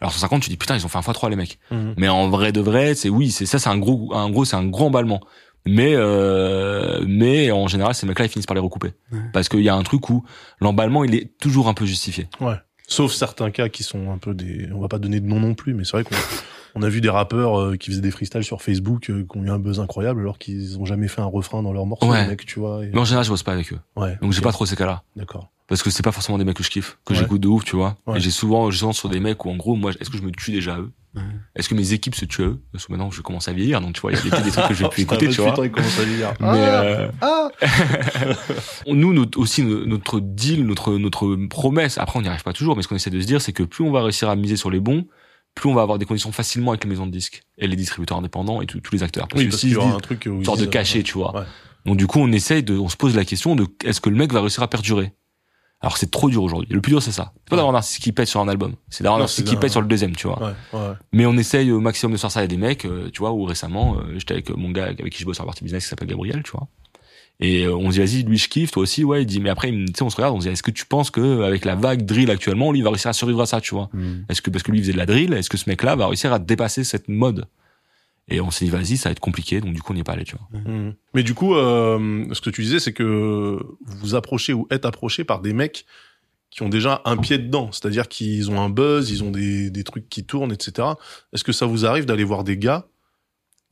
Alors 0.00 0.12
150, 0.12 0.42
tu 0.42 0.50
dis 0.50 0.56
putain, 0.56 0.76
ils 0.76 0.84
ont 0.84 0.88
fait 0.88 0.98
un 0.98 1.00
x3 1.02 1.28
les 1.30 1.36
mecs. 1.36 1.58
Mhm. 1.70 1.94
Mais 1.96 2.08
en 2.08 2.28
vrai 2.28 2.52
de 2.52 2.60
vrai, 2.60 2.94
c'est 2.94 3.08
oui, 3.08 3.30
c'est 3.30 3.46
ça, 3.46 3.58
c'est 3.58 3.68
un 3.68 3.78
gros, 3.78 4.14
un 4.14 4.30
gros, 4.30 4.44
c'est 4.44 4.56
un 4.56 4.64
gros 4.66 4.86
emballement. 4.86 5.20
Mais 5.66 5.92
euh, 5.94 7.04
mais 7.06 7.50
en 7.50 7.66
général, 7.68 7.94
ces 7.94 8.06
mecs-là, 8.06 8.26
ils 8.26 8.28
finissent 8.28 8.46
par 8.46 8.54
les 8.54 8.60
recouper 8.60 8.92
Ouais. 9.12 9.18
parce 9.32 9.48
qu'il 9.48 9.60
y 9.60 9.68
a 9.68 9.74
un 9.74 9.82
truc 9.82 10.08
où 10.08 10.24
l'emballement, 10.60 11.04
il 11.04 11.14
est 11.14 11.36
toujours 11.38 11.68
un 11.68 11.74
peu 11.74 11.84
justifié. 11.84 12.28
Ouais. 12.40 12.54
Sauf 12.86 13.12
certains 13.12 13.50
cas 13.50 13.68
qui 13.68 13.82
sont 13.82 14.10
un 14.10 14.18
peu 14.18 14.34
des. 14.34 14.68
On 14.72 14.80
va 14.80 14.88
pas 14.88 14.98
donner 14.98 15.20
de 15.20 15.26
nom 15.26 15.40
non 15.40 15.54
plus, 15.54 15.74
mais 15.74 15.84
c'est 15.84 15.92
vrai 15.92 16.04
qu'on 16.04 16.14
on 16.76 16.82
a 16.82 16.88
vu 16.88 17.00
des 17.00 17.10
rappeurs 17.10 17.58
euh, 17.60 17.76
qui 17.76 17.90
faisaient 17.90 18.00
des 18.00 18.10
freestyles 18.12 18.44
sur 18.44 18.62
Facebook 18.62 19.10
euh, 19.10 19.26
qui 19.30 19.36
ont 19.38 19.42
eu 19.44 19.50
un 19.50 19.58
buzz 19.58 19.80
incroyable 19.80 20.20
alors 20.20 20.38
qu'ils 20.38 20.78
ont 20.78 20.84
jamais 20.86 21.08
fait 21.08 21.20
un 21.20 21.26
refrain 21.26 21.62
dans 21.62 21.72
leur 21.72 21.84
morceau, 21.86 22.06
Ouais. 22.10 22.22
les 22.22 22.28
mecs, 22.28 22.46
tu 22.46 22.60
vois. 22.60 22.84
et- 22.84 22.90
Mais 22.94 23.00
en 23.00 23.04
général, 23.04 23.24
je 23.26 23.30
bosse 23.30 23.42
pas 23.42 23.52
avec 23.52 23.72
eux, 23.72 23.78
Ouais. 23.96 24.16
donc 24.22 24.32
j'ai 24.32 24.40
pas 24.40 24.52
trop 24.52 24.64
ces 24.64 24.76
cas-là. 24.76 25.02
D'accord. 25.16 25.50
Parce 25.68 25.82
que 25.82 25.90
c'est 25.90 26.02
pas 26.02 26.12
forcément 26.12 26.38
des 26.38 26.44
mecs 26.44 26.56
que 26.56 26.64
je 26.64 26.70
kiffe, 26.70 26.98
que 27.04 27.12
Ouais. 27.12 27.18
j'écoute 27.20 27.40
de 27.40 27.46
ouf, 27.48 27.64
tu 27.64 27.76
vois. 27.76 27.96
Ouais. 28.06 28.16
Et 28.18 28.20
j'ai 28.20 28.30
souvent, 28.30 28.70
j'ai 28.70 28.78
souvent 28.78 28.92
sur 28.92 29.08
des 29.08 29.20
mecs 29.20 29.44
où 29.44 29.50
en 29.50 29.56
gros, 29.56 29.76
moi, 29.76 29.92
est-ce 30.00 30.10
que 30.10 30.16
je 30.18 30.22
me 30.22 30.30
tue 30.32 30.50
déjà 30.50 30.74
à 30.74 30.78
eux? 30.78 30.90
Ouais. 31.14 31.22
Est-ce 31.56 31.68
que 31.68 31.74
mes 31.74 31.92
équipes 31.94 32.14
se 32.14 32.24
tuent 32.26 32.42
à 32.42 32.46
eux? 32.46 32.60
Parce 32.72 32.86
que 32.86 32.92
maintenant, 32.92 33.10
je 33.10 33.22
commence 33.22 33.48
à 33.48 33.52
vieillir, 33.52 33.80
donc 33.80 33.94
tu 33.94 34.00
vois, 34.00 34.12
il 34.12 34.16
y 34.16 34.32
a 34.32 34.40
des 34.40 34.50
trucs 34.50 34.68
que 34.68 34.74
je 34.74 34.86
plus 34.88 35.04
Putain, 35.04 35.16
écouter, 35.16 35.30
tu 35.32 35.40
vois. 35.40 35.50
putain, 35.52 35.64
il 35.64 35.70
commence 35.70 35.98
à 35.98 36.04
vieillir. 36.04 36.28
Mais 36.40 36.46
Ah, 36.46 36.82
euh, 36.82 37.10
ah. 37.20 37.48
nous, 38.86 39.12
notre- 39.12 39.38
aussi, 39.38 39.62
no- 39.62 39.84
notre 39.86 40.20
deal, 40.20 40.64
notre 40.66 40.96
notre 40.98 41.36
promesse. 41.48 41.98
Après, 41.98 42.18
on 42.18 42.22
n'y 42.22 42.28
arrive 42.28 42.42
pas 42.42 42.52
toujours, 42.52 42.76
mais 42.76 42.82
ce 42.82 42.88
qu'on 42.88 42.96
essaie 42.96 43.10
de 43.10 43.20
se 43.20 43.26
dire, 43.26 43.40
c'est 43.40 43.52
que 43.52 43.62
plus 43.62 43.84
on 43.84 43.90
va 43.90 44.02
réussir 44.02 44.28
à 44.28 44.36
miser 44.36 44.56
sur 44.56 44.70
les 44.70 44.80
bons, 44.80 45.06
plus 45.54 45.68
on 45.68 45.74
va 45.74 45.82
avoir 45.82 45.98
des 45.98 46.04
conditions 46.06 46.30
facilement 46.32 46.70
avec 46.72 46.84
les 46.84 46.90
maisons 46.90 47.06
de 47.06 47.10
disques 47.12 47.42
et 47.58 47.66
les 47.66 47.76
distributeurs 47.76 48.18
indépendants 48.18 48.60
et 48.62 48.66
tous 48.66 48.80
tous 48.80 48.94
les 48.94 49.02
acteurs. 49.02 49.28
Parce 49.28 49.40
Oui, 49.42 49.48
que 49.48 49.50
parce 49.76 49.94
un 49.94 49.98
truc 50.00 50.24
ils 50.26 50.44
sorte 50.44 50.58
de 50.58 50.64
disent, 50.64 50.70
cachet, 50.72 51.00
euh, 51.00 51.02
tu 51.02 51.14
vois. 51.14 51.46
Donc 51.84 51.96
du 51.96 52.06
coup, 52.06 52.20
on 52.20 52.30
essaye 52.32 52.62
de, 52.62 52.76
on 52.78 52.88
se 52.88 52.96
pose 52.96 53.16
la 53.16 53.24
question 53.24 53.56
de 53.56 53.66
est-ce 53.84 54.00
que 54.00 54.10
le 54.10 54.16
mec 54.16 54.32
va 54.32 54.40
réussir 54.40 54.62
à 54.62 54.68
perdurer? 54.68 55.12
Alors 55.80 55.96
c'est 55.96 56.10
trop 56.10 56.28
dur 56.28 56.42
aujourd'hui. 56.42 56.68
Le 56.70 56.80
plus 56.80 56.90
dur 56.90 57.02
c'est 57.02 57.12
ça. 57.12 57.32
C'est 57.36 57.50
pas 57.50 57.56
d'avoir 57.56 57.74
un 57.74 57.78
artiste 57.78 58.02
qui 58.02 58.12
pète 58.12 58.28
sur 58.28 58.40
un 58.40 58.48
album, 58.48 58.74
c'est 58.88 59.04
d'avoir 59.04 59.20
un 59.20 59.24
artiste 59.24 59.46
qui 59.46 59.56
pète 59.56 59.70
sur 59.70 59.80
le 59.80 59.86
deuxième, 59.86 60.16
tu 60.16 60.26
vois. 60.26 60.42
Ouais, 60.42 60.52
ouais. 60.72 60.92
Mais 61.12 61.26
on 61.26 61.36
essaye 61.36 61.70
au 61.70 61.80
maximum 61.80 62.14
de 62.14 62.18
faire 62.18 62.30
ça. 62.30 62.40
Il 62.40 62.44
y 62.44 62.46
a 62.46 62.48
des 62.48 62.56
mecs, 62.56 62.84
euh, 62.84 63.10
tu 63.12 63.20
vois, 63.20 63.32
où 63.32 63.44
récemment, 63.44 63.96
euh, 63.96 64.18
j'étais 64.18 64.34
avec 64.34 64.50
mon 64.50 64.70
gars 64.70 64.86
avec 64.86 65.10
qui 65.10 65.20
je 65.20 65.24
bosse 65.24 65.36
sur 65.36 65.44
la 65.44 65.48
partie 65.48 65.62
business 65.62 65.84
qui 65.84 65.90
s'appelle 65.90 66.08
Gabriel, 66.08 66.42
tu 66.42 66.50
vois. 66.50 66.66
Et 67.40 67.66
euh, 67.66 67.76
on 67.76 67.92
se 67.92 68.00
dit 68.00 68.00
vas-y, 68.00 68.22
lui 68.24 68.38
je 68.38 68.48
kiffe, 68.48 68.72
toi 68.72 68.82
aussi, 68.82 69.04
ouais. 69.04 69.22
Il 69.22 69.26
dit 69.26 69.38
mais 69.38 69.50
après, 69.50 69.70
tu 69.70 69.86
sais, 69.94 70.02
on 70.02 70.10
se 70.10 70.16
regarde, 70.16 70.34
on 70.34 70.40
se 70.40 70.46
dit 70.46 70.52
est-ce 70.52 70.64
que 70.64 70.72
tu 70.72 70.84
penses 70.84 71.10
que 71.10 71.42
avec 71.42 71.64
la 71.64 71.76
vague 71.76 72.04
drill 72.04 72.30
actuellement, 72.32 72.72
lui 72.72 72.80
il 72.80 72.82
va 72.82 72.90
réussir 72.90 73.10
à 73.10 73.12
survivre 73.12 73.40
à 73.40 73.46
ça, 73.46 73.60
tu 73.60 73.74
vois? 73.74 73.88
Mm. 73.92 74.24
Est-ce 74.28 74.42
que 74.42 74.50
parce 74.50 74.64
que 74.64 74.72
lui 74.72 74.78
il 74.78 74.82
faisait 74.82 74.94
de 74.94 74.98
la 74.98 75.06
drill, 75.06 75.32
est-ce 75.34 75.48
que 75.48 75.56
ce 75.56 75.70
mec-là 75.70 75.94
va 75.94 76.08
réussir 76.08 76.32
à 76.32 76.40
dépasser 76.40 76.82
cette 76.82 77.08
mode? 77.08 77.46
Et 78.28 78.40
on 78.40 78.50
s'est 78.50 78.66
dit 78.66 78.70
vas-y, 78.70 78.96
ça 78.96 79.08
va 79.08 79.12
être 79.12 79.20
compliqué, 79.20 79.60
donc 79.60 79.72
du 79.74 79.80
coup 79.82 79.92
on 79.92 79.94
n'y 79.94 80.00
est 80.00 80.04
pas 80.04 80.12
allé, 80.12 80.24
tu 80.24 80.36
vois. 80.36 80.60
Mhm. 80.60 80.94
Mais 81.14 81.22
du 81.22 81.34
coup, 81.34 81.54
euh, 81.54 82.26
ce 82.32 82.40
que 82.40 82.50
tu 82.50 82.62
disais, 82.62 82.78
c'est 82.78 82.92
que 82.92 83.58
vous 83.80 84.14
approchez 84.14 84.52
ou 84.52 84.66
êtes 84.70 84.84
approché 84.84 85.24
par 85.24 85.40
des 85.40 85.52
mecs 85.52 85.86
qui 86.50 86.62
ont 86.62 86.68
déjà 86.68 87.02
un 87.04 87.16
pied 87.16 87.38
dedans, 87.38 87.70
c'est-à-dire 87.72 88.08
qu'ils 88.08 88.50
ont 88.50 88.60
un 88.60 88.70
buzz, 88.70 89.10
ils 89.10 89.22
ont 89.22 89.30
des, 89.30 89.70
des 89.70 89.84
trucs 89.84 90.08
qui 90.08 90.24
tournent, 90.24 90.52
etc. 90.52 90.88
Est-ce 91.32 91.44
que 91.44 91.52
ça 91.52 91.66
vous 91.66 91.84
arrive 91.86 92.04
d'aller 92.06 92.24
voir 92.24 92.42
des 92.44 92.56
gars 92.56 92.86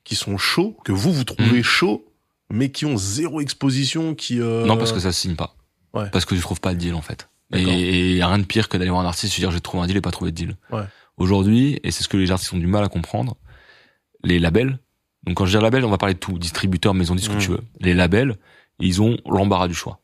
qui 0.04 0.14
sont 0.14 0.36
chauds, 0.38 0.76
que 0.84 0.92
vous 0.92 1.12
vous 1.12 1.24
trouvez 1.24 1.58
Mhm. 1.58 1.62
chauds, 1.64 2.04
mais 2.50 2.70
qui 2.70 2.86
ont 2.86 2.96
zéro 2.96 3.40
exposition, 3.40 4.14
qui 4.14 4.40
euh... 4.40 4.64
Non, 4.66 4.76
parce 4.76 4.92
que 4.92 5.00
ça 5.00 5.10
se 5.12 5.20
signe 5.20 5.34
pas. 5.36 5.56
Ouais. 5.94 6.08
Parce 6.10 6.24
que 6.24 6.34
tu 6.34 6.40
trouves 6.40 6.60
pas 6.60 6.74
de 6.74 6.78
deal, 6.78 6.94
en 6.94 7.00
fait. 7.02 7.28
Et 7.54 8.10
il 8.10 8.16
y 8.16 8.22
a 8.22 8.26
rien 8.28 8.38
de 8.38 8.44
pire 8.44 8.68
que 8.68 8.76
d'aller 8.76 8.90
voir 8.90 9.02
un 9.02 9.06
artiste 9.08 9.32
et 9.32 9.36
se 9.36 9.40
dire 9.40 9.50
j'ai 9.50 9.60
trouvé 9.60 9.82
un 9.82 9.86
deal 9.86 9.96
et 9.96 10.00
pas 10.00 10.10
trouvé 10.10 10.30
de 10.32 10.36
deal. 10.36 10.56
Ouais. 10.70 10.82
Aujourd'hui, 11.16 11.80
et 11.82 11.90
c'est 11.90 12.02
ce 12.04 12.08
que 12.08 12.16
les 12.16 12.30
artistes 12.30 12.52
ont 12.52 12.58
du 12.58 12.66
mal 12.66 12.84
à 12.84 12.88
comprendre, 12.88 13.36
les 14.24 14.38
labels, 14.38 14.78
donc 15.26 15.36
quand 15.36 15.46
je 15.46 15.56
dis 15.56 15.62
label, 15.62 15.84
on 15.84 15.90
va 15.90 15.98
parler 15.98 16.14
de 16.14 16.20
tout, 16.20 16.38
distributeur, 16.38 16.94
maison 16.94 17.14
de 17.14 17.20
disques, 17.20 17.32
ce 17.32 17.36
que 17.36 17.42
tu 17.42 17.50
veux. 17.50 17.62
Les 17.80 17.94
labels, 17.94 18.36
ils 18.78 19.02
ont 19.02 19.18
l'embarras 19.28 19.68
du 19.68 19.74
choix. 19.74 20.00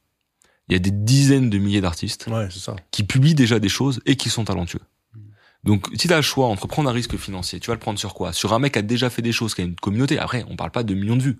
Il 0.68 0.72
y 0.72 0.76
a 0.76 0.78
des 0.78 0.90
dizaines 0.90 1.50
de 1.50 1.58
milliers 1.58 1.80
d'artistes 1.80 2.28
Ouais, 2.30 2.48
qui 2.90 3.04
publient 3.04 3.34
déjà 3.34 3.58
des 3.58 3.68
choses 3.68 4.00
et 4.06 4.16
qui 4.16 4.30
sont 4.30 4.44
talentueux. 4.44 4.80
Donc, 5.64 5.86
si 5.94 6.08
tu 6.08 6.12
as 6.12 6.16
le 6.16 6.22
choix 6.22 6.46
entre 6.46 6.66
prendre 6.66 6.90
un 6.90 6.92
risque 6.92 7.16
financier, 7.16 7.60
tu 7.60 7.68
vas 7.68 7.74
le 7.74 7.80
prendre 7.80 7.96
sur 7.96 8.14
quoi? 8.14 8.32
Sur 8.32 8.52
un 8.52 8.58
mec 8.58 8.72
qui 8.72 8.80
a 8.80 8.82
déjà 8.82 9.10
fait 9.10 9.22
des 9.22 9.30
choses, 9.30 9.54
qui 9.54 9.60
a 9.60 9.64
une 9.64 9.76
communauté. 9.76 10.18
Après, 10.18 10.44
on 10.50 10.56
parle 10.56 10.72
pas 10.72 10.82
de 10.82 10.92
millions 10.92 11.14
de 11.14 11.22
vues. 11.22 11.38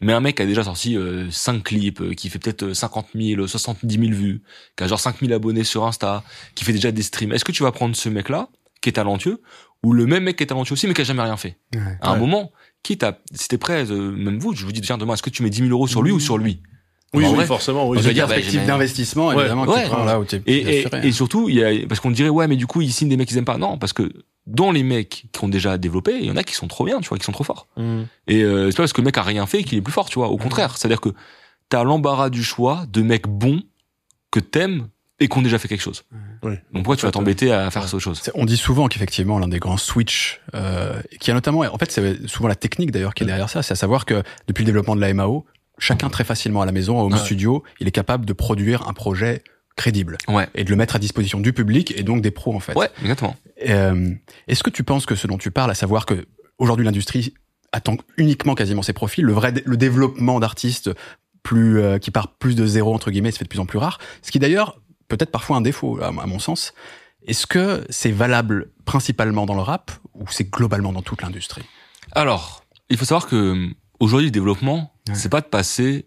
Mais 0.00 0.12
un 0.12 0.20
mec 0.20 0.36
qui 0.36 0.42
a 0.42 0.46
déjà 0.46 0.62
sorti 0.62 0.96
euh, 0.96 1.28
5 1.28 1.64
clips, 1.64 2.00
euh, 2.00 2.14
qui 2.14 2.28
fait 2.28 2.38
peut-être 2.38 2.62
euh, 2.62 2.74
50 2.74 3.08
000, 3.16 3.48
70 3.48 3.94
000 3.98 4.12
vues, 4.12 4.42
qui 4.76 4.84
a 4.84 4.86
genre 4.86 5.00
5 5.00 5.18
000 5.18 5.32
abonnés 5.32 5.64
sur 5.64 5.84
Insta, 5.86 6.22
qui 6.54 6.64
fait 6.64 6.72
déjà 6.72 6.92
des 6.92 7.02
streams. 7.02 7.32
Est-ce 7.32 7.44
que 7.44 7.50
tu 7.50 7.64
vas 7.64 7.72
prendre 7.72 7.96
ce 7.96 8.08
mec-là, 8.08 8.48
qui 8.80 8.90
est 8.90 8.92
talentueux, 8.92 9.40
ou 9.84 9.92
le 9.92 10.06
même 10.06 10.24
mec 10.24 10.36
qui 10.36 10.42
est 10.42 10.46
talentueux 10.46 10.72
aussi, 10.72 10.86
mais 10.86 10.94
qui 10.94 11.00
a 11.02 11.04
jamais 11.04 11.22
rien 11.22 11.36
fait 11.36 11.56
Ouais. 11.74 11.80
À 12.00 12.10
un 12.12 12.16
moment, 12.16 12.50
quitte 12.82 13.02
à, 13.02 13.18
si 13.32 13.48
t'es 13.48 13.58
prêt, 13.58 13.90
euh, 13.90 14.10
même 14.12 14.38
vous, 14.38 14.54
je 14.54 14.64
vous 14.64 14.72
dis 14.72 14.80
tiens 14.80 14.98
demain, 14.98 15.14
est-ce 15.14 15.22
que 15.22 15.30
tu 15.30 15.42
mets 15.42 15.50
10 15.50 15.58
000 15.58 15.70
euros 15.70 15.86
sur 15.86 16.02
lui 16.02 16.10
ou 16.12 16.20
sur 16.20 16.38
lui? 16.38 16.60
Oui, 17.12 17.24
En 17.24 17.28
oui, 17.30 17.34
vrai, 17.36 17.46
forcément. 17.46 17.88
Oui, 17.88 17.96
on 17.98 18.00
Une 18.00 18.06
va 18.08 18.12
dire, 18.12 18.26
bah, 18.26 18.34
perspective 18.34 18.66
d'investissement, 18.66 19.28
Ouais. 19.28 19.38
évidemment, 19.40 19.66
Ouais. 19.66 19.84
qui 19.84 19.88
prend 19.90 20.04
là 20.04 20.18
où 20.18 20.24
t'es 20.24 20.42
Et, 20.46 21.12
surtout, 21.12 21.48
il 21.48 21.54
y 21.56 21.64
a, 21.64 21.86
parce 21.86 22.00
qu'on 22.00 22.10
dirait 22.10 22.28
ouais, 22.28 22.48
mais 22.48 22.56
du 22.56 22.66
coup 22.66 22.80
ils 22.80 22.92
signent 22.92 23.08
des 23.08 23.16
mecs 23.16 23.28
qu'ils 23.28 23.38
aiment 23.38 23.44
pas. 23.44 23.56
Non, 23.58 23.78
parce 23.78 23.92
que 23.92 24.10
dans 24.46 24.72
les 24.72 24.82
mecs 24.82 25.26
qui 25.32 25.44
ont 25.44 25.48
déjà 25.48 25.78
développé, 25.78 26.16
il 26.18 26.26
y 26.26 26.30
en 26.30 26.36
a 26.36 26.42
qui 26.42 26.54
sont 26.54 26.66
trop 26.66 26.84
bien, 26.84 27.00
tu 27.00 27.08
vois, 27.08 27.18
qui 27.18 27.24
sont 27.24 27.32
trop 27.32 27.44
forts. 27.44 27.68
Mhm. 27.76 28.06
Et 28.26 28.42
euh, 28.42 28.70
c'est 28.70 28.76
pas 28.76 28.82
parce 28.82 28.92
que 28.92 29.00
le 29.00 29.04
mec 29.06 29.16
a 29.16 29.22
rien 29.22 29.46
fait 29.46 29.62
qu'il 29.62 29.78
est 29.78 29.82
plus 29.82 29.92
fort, 29.92 30.08
tu 30.10 30.18
vois. 30.18 30.28
Au 30.28 30.36
contraire, 30.38 30.76
c'est-à-dire 30.76 31.00
que 31.00 31.10
t'as 31.68 31.84
l'embarras 31.84 32.30
du 32.30 32.42
choix 32.42 32.84
de 32.90 33.00
mecs 33.02 33.28
bons 33.28 33.62
que 34.32 34.40
t'aimes 34.40 34.88
et 35.20 35.28
qui 35.28 35.38
ont 35.38 35.42
déjà 35.42 35.58
fait 35.58 35.68
quelque 35.68 35.80
chose. 35.82 36.04
Oui. 36.42 36.54
Donc 36.72 36.82
pourquoi 36.84 36.96
tu 36.96 37.06
vas 37.06 37.12
t'embêter 37.12 37.52
à 37.52 37.70
faire 37.70 37.82
ouais. 37.82 37.88
autre 37.88 38.00
chose? 38.00 38.20
On 38.34 38.44
dit 38.44 38.56
souvent 38.56 38.88
qu'effectivement 38.88 39.38
l'un 39.38 39.48
des 39.48 39.58
grands 39.60 39.76
switch, 39.76 40.40
euh, 40.54 41.00
qui 41.20 41.30
a 41.30 41.34
notamment, 41.34 41.60
en 41.60 41.78
fait 41.78 41.90
c'est 41.92 42.26
souvent 42.26 42.48
la 42.48 42.56
technique 42.56 42.90
d'ailleurs 42.90 43.14
qui 43.14 43.22
est 43.22 43.26
derrière 43.26 43.48
ça, 43.48 43.62
c'est 43.62 43.72
à 43.72 43.76
savoir 43.76 44.06
que 44.06 44.22
depuis 44.48 44.62
le 44.62 44.66
développement 44.66 44.96
de 44.96 45.00
la 45.00 45.12
MAO, 45.14 45.44
chacun 45.78 46.08
très 46.10 46.24
facilement 46.24 46.62
à 46.62 46.66
la 46.66 46.72
maison, 46.72 47.00
au 47.00 47.04
home 47.06 47.12
Ouais. 47.12 47.18
studio, 47.18 47.62
il 47.80 47.86
est 47.88 47.92
capable 47.92 48.24
de 48.26 48.32
produire 48.32 48.88
un 48.88 48.92
projet 48.92 49.42
crédible 49.76 50.18
Ouais. 50.28 50.48
et 50.54 50.64
de 50.64 50.70
le 50.70 50.76
mettre 50.76 50.96
à 50.96 50.98
disposition 50.98 51.40
du 51.40 51.52
public 51.52 51.92
et 51.96 52.02
donc 52.02 52.20
des 52.22 52.30
pros 52.30 52.54
en 52.54 52.60
fait. 52.60 52.74
Ouais, 52.76 52.90
exactement. 53.02 53.36
Euh, 53.68 54.10
Est-ce 54.48 54.62
que 54.62 54.70
tu 54.70 54.84
penses 54.84 55.06
que 55.06 55.14
ce 55.14 55.26
dont 55.26 55.38
tu 55.38 55.50
parles, 55.50 55.70
à 55.70 55.74
savoir 55.74 56.06
que 56.06 56.26
aujourd'hui 56.58 56.84
l'industrie 56.84 57.34
attend 57.72 57.96
uniquement 58.16 58.54
quasiment 58.54 58.82
ses 58.82 58.92
profils, 58.92 59.24
le 59.24 59.32
vrai 59.32 59.52
le 59.64 59.76
développement 59.76 60.38
d'artistes 60.38 60.90
plus 61.42 61.78
euh, 61.80 61.98
qui 61.98 62.10
part 62.10 62.28
plus 62.28 62.54
de 62.54 62.66
zéro 62.66 62.94
entre 62.94 63.10
guillemets 63.10 63.30
se 63.32 63.38
fait 63.38 63.44
de 63.44 63.48
plus 63.48 63.58
en 63.60 63.66
plus 63.66 63.78
rare, 63.78 63.98
ce 64.22 64.30
qui 64.30 64.38
d'ailleurs 64.38 64.80
peut-être 65.08 65.30
parfois 65.30 65.56
un 65.56 65.60
défaut 65.60 65.98
à, 66.02 66.08
à 66.08 66.26
mon 66.26 66.38
sens. 66.38 66.72
Est-ce 67.26 67.46
que 67.46 67.84
c'est 67.90 68.10
valable 68.10 68.70
principalement 68.84 69.46
dans 69.46 69.54
le 69.54 69.62
rap 69.62 69.90
ou 70.14 70.24
c'est 70.30 70.50
globalement 70.50 70.92
dans 70.92 71.02
toute 71.02 71.22
l'industrie? 71.22 71.62
Alors, 72.12 72.64
il 72.90 72.96
faut 72.98 73.04
savoir 73.06 73.26
que 73.26 73.68
aujourd'hui 74.00 74.26
le 74.26 74.30
développement, 74.32 74.90
Ouais. 75.08 75.14
c'est 75.14 75.28
pas 75.28 75.40
de 75.42 75.46
passer 75.46 76.06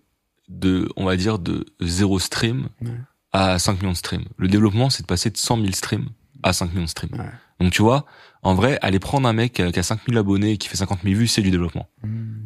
de, 0.49 0.89
on 0.95 1.05
va 1.05 1.15
dire, 1.17 1.37
de 1.39 1.65
zéro 1.81 2.17
stream 2.19 2.69
Ouais. 2.81 2.91
à 3.31 3.59
5 3.59 3.79
millions 3.81 3.91
de 3.91 3.97
streams. 3.97 4.25
Le 4.37 4.47
développement, 4.47 4.89
c'est 4.89 5.03
de 5.03 5.07
passer 5.07 5.29
de 5.29 5.37
100 5.37 5.57
000 5.61 5.71
streams 5.73 6.09
à 6.43 6.53
5 6.53 6.71
millions 6.71 6.85
de 6.85 6.89
streams. 6.89 7.11
Ouais. 7.13 7.29
Donc 7.59 7.71
tu 7.73 7.81
vois, 7.81 8.05
en 8.43 8.53
vrai, 8.55 8.77
aller 8.81 8.99
prendre 8.99 9.27
un 9.27 9.33
mec 9.33 9.59
euh, 9.59 9.71
qui 9.71 9.79
a 9.79 9.83
5 9.83 9.99
000 10.07 10.19
abonnés 10.19 10.51
et 10.53 10.57
qui 10.57 10.67
fait 10.67 10.77
50 10.77 10.99
000 11.03 11.15
vues, 11.15 11.27
c'est 11.27 11.41
du 11.41 11.49
développement. 11.51 11.87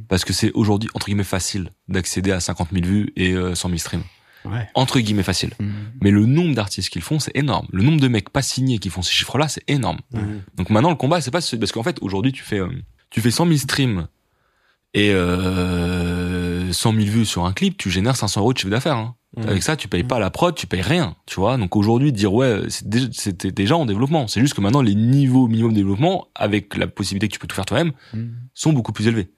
Parce 0.08 0.24
que 0.26 0.32
c'est 0.34 0.52
aujourd'hui, 0.54 0.89
entre 0.93 1.06
guillemets, 1.08 1.24
facile 1.24 1.70
d'accéder 1.89 2.32
à 2.32 2.39
50 2.39 2.70
000 2.72 2.86
vues 2.86 3.14
et 3.18 3.34
euh, 3.34 3.54
100 3.56 3.68
000 3.70 3.78
streams. 3.80 4.04
Ouais. 4.45 4.67
Entre 4.73 4.99
guillemets, 4.99 5.23
facile. 5.23 5.51
Mais 6.01 6.11
le 6.11 6.25
nombre 6.25 6.55
d'artistes 6.55 6.89
qu'ils 6.89 7.01
font, 7.01 7.19
c'est 7.19 7.35
énorme. 7.35 7.67
Le 7.71 7.83
nombre 7.83 7.99
de 8.01 8.07
mecs 8.07 8.29
pas 8.29 8.41
signés 8.41 8.79
qui 8.79 8.89
font 8.89 9.01
ces 9.01 9.11
chiffres-là, 9.13 9.47
c'est 9.47 9.63
énorme. 9.67 9.99
Mhm. 10.13 10.41
Donc 10.57 10.69
maintenant, 10.69 10.89
le 10.89 10.95
combat, 10.95 11.21
c'est 11.21 11.31
pas 11.31 11.41
ce- 11.41 11.55
parce 11.55 11.71
qu'en 11.71 11.83
fait, 11.83 11.97
aujourd'hui, 12.01 12.31
tu 12.31 12.43
fais, 12.43 12.59
euh, 12.59 12.69
tu 13.09 13.21
fais 13.21 13.31
100 13.31 13.45
000 13.45 13.57
streams 13.57 14.07
et 14.93 15.11
euh, 15.11 16.71
100 16.71 16.93
000 16.93 17.05
vues 17.05 17.25
sur 17.25 17.45
un 17.45 17.53
clip, 17.53 17.77
tu 17.77 17.89
génères 17.89 18.15
500 18.15 18.41
euros 18.41 18.53
de 18.53 18.57
chiffre 18.57 18.69
d'affaires. 18.71 18.97
hein. 18.97 19.15
Mhm. 19.37 19.47
Avec 19.47 19.63
ça, 19.63 19.77
tu 19.77 19.87
payes 19.87 20.03
pas 20.03 20.19
la 20.19 20.29
prod, 20.29 20.53
tu 20.53 20.67
payes 20.67 20.81
rien, 20.81 21.15
tu 21.25 21.35
vois. 21.39 21.55
Donc 21.57 21.75
aujourd'hui, 21.77 22.11
dire 22.11 22.33
ouais, 22.33 22.63
c'est 22.67 22.89
déjà- 22.89 23.07
c'était 23.13 23.51
déjà 23.53 23.77
en 23.77 23.85
développement. 23.85 24.27
C'est 24.27 24.41
juste 24.41 24.53
que 24.55 24.61
maintenant, 24.61 24.81
les 24.81 24.95
niveaux 24.95 25.47
minimum 25.47 25.71
de 25.71 25.77
développement, 25.77 26.27
avec 26.35 26.75
la 26.75 26.87
possibilité 26.87 27.29
que 27.29 27.33
tu 27.33 27.39
peux 27.39 27.47
tout 27.47 27.55
faire 27.55 27.65
toi-même, 27.65 27.93
sont 28.53 28.73
beaucoup 28.73 28.91
plus 28.91 29.07
élevés. 29.07 29.29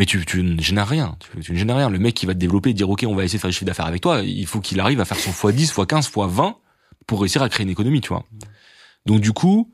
Mais 0.00 0.06
tu, 0.06 0.24
tu 0.24 0.42
ne 0.42 0.58
génères 0.62 0.88
rien. 0.88 1.14
Tu, 1.20 1.40
tu 1.42 1.52
ne 1.52 1.58
génères 1.58 1.76
rien. 1.76 1.90
Le 1.90 1.98
mec 1.98 2.14
qui 2.14 2.24
va 2.24 2.32
te 2.32 2.38
développer 2.38 2.70
et 2.70 2.72
dire 2.72 2.88
ok, 2.88 3.04
on 3.06 3.14
va 3.14 3.22
essayer 3.24 3.36
de 3.36 3.40
faire 3.42 3.50
du 3.50 3.54
chiffre 3.54 3.66
d'affaires 3.66 3.84
avec 3.84 4.00
toi, 4.00 4.22
il 4.22 4.46
faut 4.46 4.60
qu'il 4.60 4.80
arrive 4.80 4.98
à 4.98 5.04
faire 5.04 5.18
son 5.18 5.30
x10, 5.30 5.74
x15, 5.74 6.10
x20 6.10 6.54
pour 7.06 7.20
réussir 7.20 7.42
à 7.42 7.48
créer 7.50 7.64
une 7.64 7.70
économie, 7.70 8.00
tu 8.00 8.08
vois. 8.08 8.24
Donc 9.04 9.20
du 9.20 9.32
coup, 9.32 9.70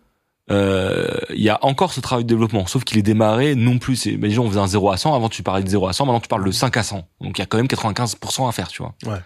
euh, 0.51 1.09
il 1.31 1.43
y 1.43 1.49
a 1.49 1.59
encore 1.65 1.93
ce 1.93 2.01
travail 2.01 2.25
de 2.25 2.29
développement, 2.29 2.67
sauf 2.67 2.83
qu'il 2.85 2.99
est 2.99 3.03
démarré 3.03 3.55
non 3.55 3.79
plus. 3.79 3.95
C'est, 3.97 4.17
mais 4.17 4.29
déjà 4.29 4.41
on 4.41 4.49
faisait 4.49 4.59
un 4.61 4.67
0 4.67 4.91
à 4.91 4.97
100, 4.97 5.15
avant 5.15 5.29
tu 5.29 5.43
parlais 5.45 5.63
de 5.63 5.69
0 5.69 5.87
à 5.87 5.93
100, 5.93 6.07
maintenant 6.07 6.21
tu 6.21 6.29
parles 6.29 6.45
de 6.45 6.51
5 6.51 6.77
à 6.77 6.83
100. 6.83 7.09
Donc 7.21 7.39
il 7.39 7.41
y 7.41 7.43
a 7.43 7.47
quand 7.47 7.57
même 7.59 7.67
95% 7.69 8.49
à 8.49 8.53
faire, 8.53 8.69
tu 8.69 8.83
vois. 8.83 8.95
Ouais. 9.05 9.19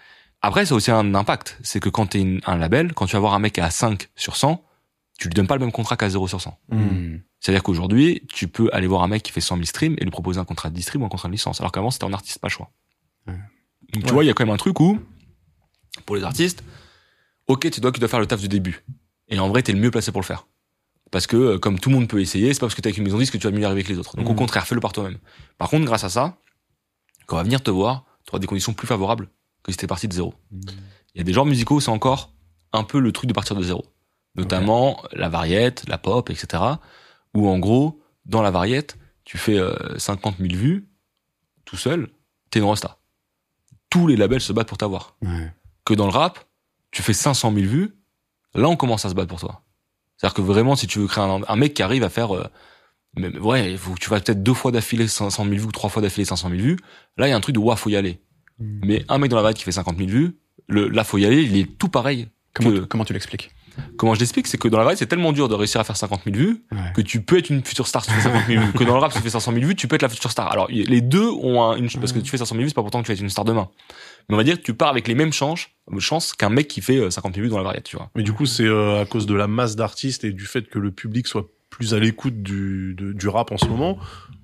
Après, 0.43 0.65
ça 0.67 0.75
a 0.75 0.77
aussi 0.77 0.91
un 0.91 1.15
impact. 1.15 1.59
C'est 1.63 1.81
que 1.81 1.89
quand 1.91 2.07
t'es 2.07 2.21
une- 2.21 2.41
un 2.47 2.57
label, 2.57 2.93
quand 2.95 3.07
tu 3.07 3.13
vas 3.15 3.21
voir 3.21 3.35
un 3.35 3.39
mec 3.39 3.59
à 3.59 3.71
5 3.71 4.09
sur 4.17 4.37
100, 4.37 4.63
tu 5.19 5.29
lui 5.29 5.35
donnes 5.35 5.47
pas 5.47 5.55
le 5.57 5.61
même 5.61 5.73
contrat 5.73 5.97
qu'à 5.97 6.09
0 6.09 6.29
sur 6.29 6.41
100. 6.41 6.59
Mhm. 6.71 7.21
C'est-à-dire 7.41 7.63
qu'aujourd'hui, 7.63 8.23
tu 8.33 8.49
peux 8.49 8.69
aller 8.73 8.87
voir 8.87 9.03
un 9.03 9.09
mec 9.09 9.23
qui 9.23 9.33
fait 9.33 9.41
100 9.41 9.57
000 9.57 9.65
streams 9.65 9.95
et 9.99 10.05
lui 10.05 10.11
proposer 10.11 10.39
un 10.41 10.45
contrat 10.45 10.69
de 10.71 10.75
distrib 10.75 11.01
ou 11.03 11.07
un 11.07 11.09
contrat 11.09 11.29
de 11.29 11.33
licence. 11.33 11.61
Alors 11.61 11.73
qu'avant, 11.73 11.91
c'était 11.91 12.05
un 12.05 12.13
artiste, 12.13 12.39
pas 12.39 12.49
choix. 12.49 12.71
Ouais. 13.27 13.35
Donc 13.95 14.03
tu 14.03 14.09
Ouais. 14.09 14.13
vois, 14.13 14.25
il 14.25 14.27
y 14.27 14.31
a 14.31 14.35
quand 14.35 14.45
même 14.45 14.55
un 14.55 14.59
truc 14.59 14.79
où, 14.81 14.99
pour 16.07 16.17
les 16.17 16.23
artistes, 16.23 16.63
ok, 17.47 17.71
tu 17.71 17.81
dois, 17.81 17.93
tu 17.93 17.99
dois 18.01 18.09
faire 18.09 18.21
le 18.21 18.27
taf 18.27 18.41
du 18.41 18.49
début. 18.49 18.85
Et 19.29 19.39
en 19.39 19.49
vrai, 19.49 19.63
t'es 19.63 19.73
le 19.73 19.79
mieux 19.81 19.91
placé 19.91 20.13
pour 20.13 20.21
le 20.21 20.27
faire. 20.27 20.47
Parce 21.11 21.27
que, 21.27 21.37
euh, 21.37 21.59
comme 21.59 21.79
tout 21.81 21.89
le 21.89 21.97
monde 21.97 22.09
peut 22.09 22.21
essayer, 22.21 22.53
c'est 22.53 22.61
pas 22.61 22.67
parce 22.67 22.75
que 22.75 22.81
t'es 22.83 22.89
avec 22.89 22.99
une 22.99 23.05
maison 23.05 23.17
de 23.17 23.23
disque 23.23 23.33
que 23.33 23.39
tu 23.39 23.47
vas 23.47 23.53
mieux 23.53 23.63
y 23.63 23.65
arriver 23.65 23.83
que 23.83 23.89
les 23.93 23.99
autres. 23.99 24.17
Donc 24.17 24.27
au 24.29 24.33
Mhm. 24.33 24.37
contraire, 24.39 24.67
fais-le 24.67 24.81
par 24.81 24.93
toi-même. 24.93 25.19
Par 25.59 25.69
contre, 25.71 25.85
grâce 25.87 26.05
à 26.05 26.09
ça, 26.09 26.37
quand 27.27 27.37
on 27.37 27.39
va 27.39 27.43
venir 27.45 27.63
te 27.63 27.71
voir, 27.71 28.05
tu 28.25 28.31
auras 28.31 28.39
des 28.39 28.47
conditions 28.47 28.75
plus 28.75 28.87
favorables 28.87 29.29
que 29.63 29.73
si 29.73 29.79
t'es 29.79 29.87
parti 29.87 30.07
de 30.09 30.13
zéro. 30.13 30.35
Il 30.53 31.19
y 31.19 31.21
a 31.21 31.25
des 31.25 31.33
genres 31.33 31.47
musicaux, 31.47 31.81
c'est 31.81 31.91
encore 31.91 32.33
un 32.73 32.85
peu 32.85 33.01
le 33.01 33.11
truc 33.13 33.27
de 33.29 33.33
partir 33.35 33.57
de 33.57 33.63
zéro. 33.63 33.85
Notamment 34.37 35.03
la 35.13 35.29
variette, 35.29 35.85
la 35.89 35.99
pop, 35.99 36.31
etc. 36.31 36.63
Où 37.35 37.49
en 37.49 37.59
gros, 37.59 38.01
dans 38.27 38.43
la 38.43 38.51
variette, 38.51 38.99
tu 39.25 39.39
fais 39.39 39.59
euh, 39.59 39.75
50 39.99 40.37
000 40.39 40.55
vues, 40.55 40.89
tout 41.65 41.77
seul, 41.77 42.11
t'es 42.51 42.59
une 42.59 42.65
rosta. 42.65 42.99
Tous 43.89 44.07
les 44.07 44.17
labels 44.17 44.41
se 44.41 44.53
battent 44.53 44.69
pour 44.69 44.79
t'avoir. 44.79 45.17
Ouais. 45.23 45.53
Que 45.85 45.95
dans 45.95 46.07
le 46.07 46.13
rap, 46.13 46.45
tu 46.91 47.03
fais 47.03 47.13
500 47.13 47.53
000 47.55 47.67
vues, 47.67 47.95
là 48.55 48.69
on 48.69 48.77
commence 48.77 49.05
à 49.05 49.09
se 49.09 49.15
battre 49.15 49.29
pour 49.29 49.41
toi. 49.41 49.63
C'est-à-dire 50.17 50.35
que 50.35 50.43
vraiment, 50.43 50.77
si 50.77 50.87
tu 50.87 50.99
veux 50.99 51.07
créer 51.07 51.25
un, 51.25 51.41
un 51.47 51.57
mec 51.57 51.75
qui 51.75 51.83
arrive 51.83 52.03
à 52.05 52.09
faire... 52.11 52.35
euh, 52.35 52.45
mais- 53.17 53.37
ouais, 53.39 53.77
faut 53.77 53.95
tu 53.99 54.11
vas 54.11 54.21
peut-être 54.21 54.43
deux 54.43 54.55
fois 54.55 54.71
d'affilée 54.73 55.09
500 55.09 55.45
000 55.45 55.57
vues 55.57 55.65
ou 55.65 55.73
trois 55.73 55.91
fois 55.91 56.03
d'affilée 56.03 56.25
500 56.25 56.51
000 56.51 56.61
vues. 56.61 56.77
Là, 57.17 57.27
il 57.27 57.31
y 57.31 57.33
a 57.33 57.37
un 57.37 57.41
truc 57.41 57.55
de, 57.55 57.61
ouah, 57.61 57.77
faut 57.77 57.91
y 57.91 57.97
aller. 57.97 58.21
Mais 58.59 59.05
un 59.09 59.19
mec 59.19 59.31
dans 59.31 59.37
la 59.37 59.43
variette 59.43 59.59
qui 59.59 59.65
fait 59.65 59.73
50 59.73 59.97
000 59.97 60.09
vues, 60.11 60.37
le, 60.69 60.89
là, 60.89 61.03
faut 61.05 61.19
y 61.19 61.25
aller, 61.25 61.43
il 61.43 61.57
est 61.57 61.79
tout 61.79 61.89
pareil 61.89 62.29
Comment, 62.53 62.71
que- 62.71 62.79
tu- 62.81 62.87
comment 62.87 63.05
tu 63.05 63.13
l'expliques? 63.13 63.51
Comment 63.97 64.15
je 64.15 64.21
l'explique 64.21 64.47
C'est 64.47 64.59
que 64.59 64.69
dans 64.69 64.79
la 64.79 64.85
variété, 64.85 65.01
c'est 65.01 65.07
tellement 65.09 65.33
dur 65.33 65.49
de 65.49 65.55
réussir 65.55 65.81
à 65.81 65.85
faire 65.85 65.97
50 65.97 66.23
000 66.25 66.37
vues 66.37 66.63
Ouais. 66.73 66.79
que 66.95 67.01
tu 67.03 67.21
peux 67.23 67.39
être 67.39 67.51
une 67.51 67.65
future 67.65 67.87
star 67.87 68.05
si 68.05 68.11
tu 68.11 68.17
fais 68.17 68.23
50 68.23 68.47
000 68.47 68.63
vues. 68.65 68.73
Que 68.73 68.85
dans 68.85 68.95
le 68.95 69.01
rap, 69.01 69.13
si 69.13 69.19
tu 69.19 69.25
fais 69.25 69.31
500 69.31 69.53
000 69.53 69.65
vues, 69.67 69.75
tu 69.77 69.89
peux 69.89 69.97
être 69.97 70.03
la 70.03 70.09
future 70.09 70.31
star. 70.31 70.51
Alors, 70.51 70.69
les 70.71 71.01
deux 71.01 71.29
ont 71.29 71.63
un- 71.63 71.77
une, 71.77 71.89
parce 71.91 72.13
que 72.13 72.19
tu 72.21 72.31
fais 72.31 72.39
500 72.39 72.55
000 72.55 72.63
vues, 72.63 72.69
c'est 72.71 72.75
pas 72.75 72.83
pourtant 72.83 73.01
que 73.01 73.07
tu 73.07 73.13
vas 73.13 73.15
être 73.15 73.21
une 73.23 73.29
star 73.31 73.45
demain. 73.45 73.69
Mais 74.29 74.35
on 74.35 74.39
va 74.39 74.45
dire 74.45 74.57
que 74.59 74.63
tu 74.63 74.75
pars 74.75 74.89
avec 74.89 75.09
les 75.09 75.15
mêmes 75.15 75.33
chances, 75.33 75.67
qu'un 76.39 76.49
mec 76.51 76.69
qui 76.69 76.81
fait 76.81 76.97
euh, 76.99 77.11
50 77.11 77.35
000 77.35 77.45
vues 77.45 77.51
dans 77.51 77.57
la 77.59 77.65
variété, 77.65 77.91
tu 77.91 77.97
vois. 77.97 78.11
Mais 78.15 78.23
du 78.23 78.33
coup, 78.33 78.47
c'est 78.47 78.65
euh, 78.65 79.03
à 79.03 79.05
cause 79.07 79.27
de 79.27 79.35
la 79.35 79.47
masse 79.49 79.77
d'artistes 79.77 80.25
et 80.25 80.33
du 80.33 80.47
fait 80.47 80.69
que 80.69 80.79
le 80.79 80.91
public 80.91 81.27
soit 81.27 81.49
plus 81.71 81.95
à 81.95 81.99
l'écoute 82.01 82.43
du, 82.43 82.95
de- 82.99 83.13
du 83.13 83.29
rap 83.29 83.53
en 83.53 83.57
ce 83.59 83.67
moment, 83.67 83.97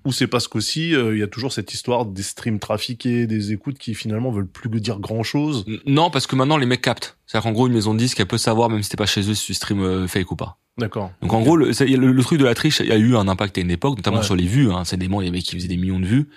ou 0.06 0.12
c'est 0.12 0.26
parce 0.26 0.48
qu'aussi 0.48 0.94
euh, 0.94 1.14
il 1.14 1.20
y 1.20 1.22
a 1.22 1.26
toujours 1.26 1.52
cette 1.52 1.74
histoire 1.74 2.06
des 2.06 2.22
streams 2.22 2.58
trafiqués, 2.58 3.26
des 3.26 3.52
écoutes 3.52 3.76
qui 3.78 3.94
finalement 3.94 4.30
veulent 4.30 4.46
plus 4.48 4.70
dire 4.80 4.98
grand 5.00 5.22
chose. 5.22 5.64
Non, 5.86 6.10
parce 6.10 6.26
que 6.26 6.36
maintenant, 6.36 6.56
les 6.56 6.64
mecs 6.66 6.80
captent. 6.82 7.18
C'est-à-dire 7.26 7.44
qu'en 7.44 7.52
gros, 7.52 7.66
une 7.66 7.74
maison 7.74 7.92
de 7.92 7.98
disque, 7.98 8.18
elle 8.20 8.26
peut 8.26 8.38
savoir, 8.38 8.70
même 8.70 8.82
si 8.82 8.88
t'es 8.90 8.96
pas 8.96 9.06
chez 9.06 9.28
eux, 9.28 9.34
si 9.34 9.46
tu 9.46 9.54
stream 9.54 9.82
euh, 9.82 10.06
fake 10.08 10.30
ou 10.30 10.36
pas. 10.36 10.58
D'accord. 10.78 11.10
Donc 11.22 11.32
en 11.32 11.40
gros, 11.42 11.56
le, 11.56 11.72
c'est- 11.72 11.86
le, 11.86 12.12
le 12.12 12.22
truc 12.22 12.38
de 12.38 12.44
la 12.44 12.54
triche, 12.54 12.80
il 12.80 12.86
y 12.86 12.92
a 12.92 12.96
eu 12.96 13.16
un 13.16 13.28
impact 13.28 13.58
à 13.58 13.60
une 13.60 13.70
époque, 13.70 13.96
notamment 13.96 14.18
Ouais. 14.18 14.22
sur 14.24 14.36
les 14.36 14.46
vues. 14.46 14.70
Hein. 14.70 14.84
C'est 14.84 14.96
des 14.96 15.06
il 15.06 15.12
y 15.12 15.16
a 15.16 15.22
des 15.22 15.30
mecs 15.30 15.42
qui 15.44 15.54
faisaient 15.56 15.68
des 15.68 15.76
millions 15.76 16.00
de 16.00 16.06
vues. 16.06 16.28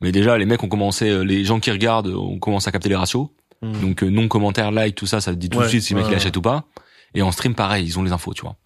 Mais 0.00 0.12
déjà, 0.12 0.36
les 0.36 0.44
mecs 0.46 0.62
ont 0.62 0.68
commencé, 0.68 1.08
euh, 1.08 1.22
les 1.24 1.44
gens 1.44 1.60
qui 1.60 1.70
regardent 1.70 2.08
ont 2.08 2.38
commencé 2.38 2.68
à 2.68 2.72
capter 2.72 2.88
les 2.88 2.96
ratios. 2.96 3.28
Hmm. 3.62 3.72
Donc 3.80 4.02
euh, 4.02 4.08
non 4.10 4.28
commentaire, 4.28 4.70
like, 4.72 4.94
tout 4.96 5.06
ça, 5.06 5.20
ça 5.20 5.32
te 5.32 5.38
dit 5.38 5.48
tout 5.48 5.58
Ouais, 5.58 5.64
de 5.64 5.68
suite 5.70 5.82
si 5.82 5.94
le 5.94 5.98
mec 6.00 6.06
ouais, 6.06 6.10
il 6.10 6.14
ouais. 6.16 6.20
achète 6.20 6.36
ou 6.36 6.42
pas. 6.42 6.64
Et 7.14 7.22
en 7.22 7.30
stream, 7.32 7.54
pareil, 7.54 7.86
ils 7.86 7.98
ont 7.98 8.02
les 8.02 8.10
infos, 8.12 8.34
tu 8.34 8.42
vois. 8.42 8.56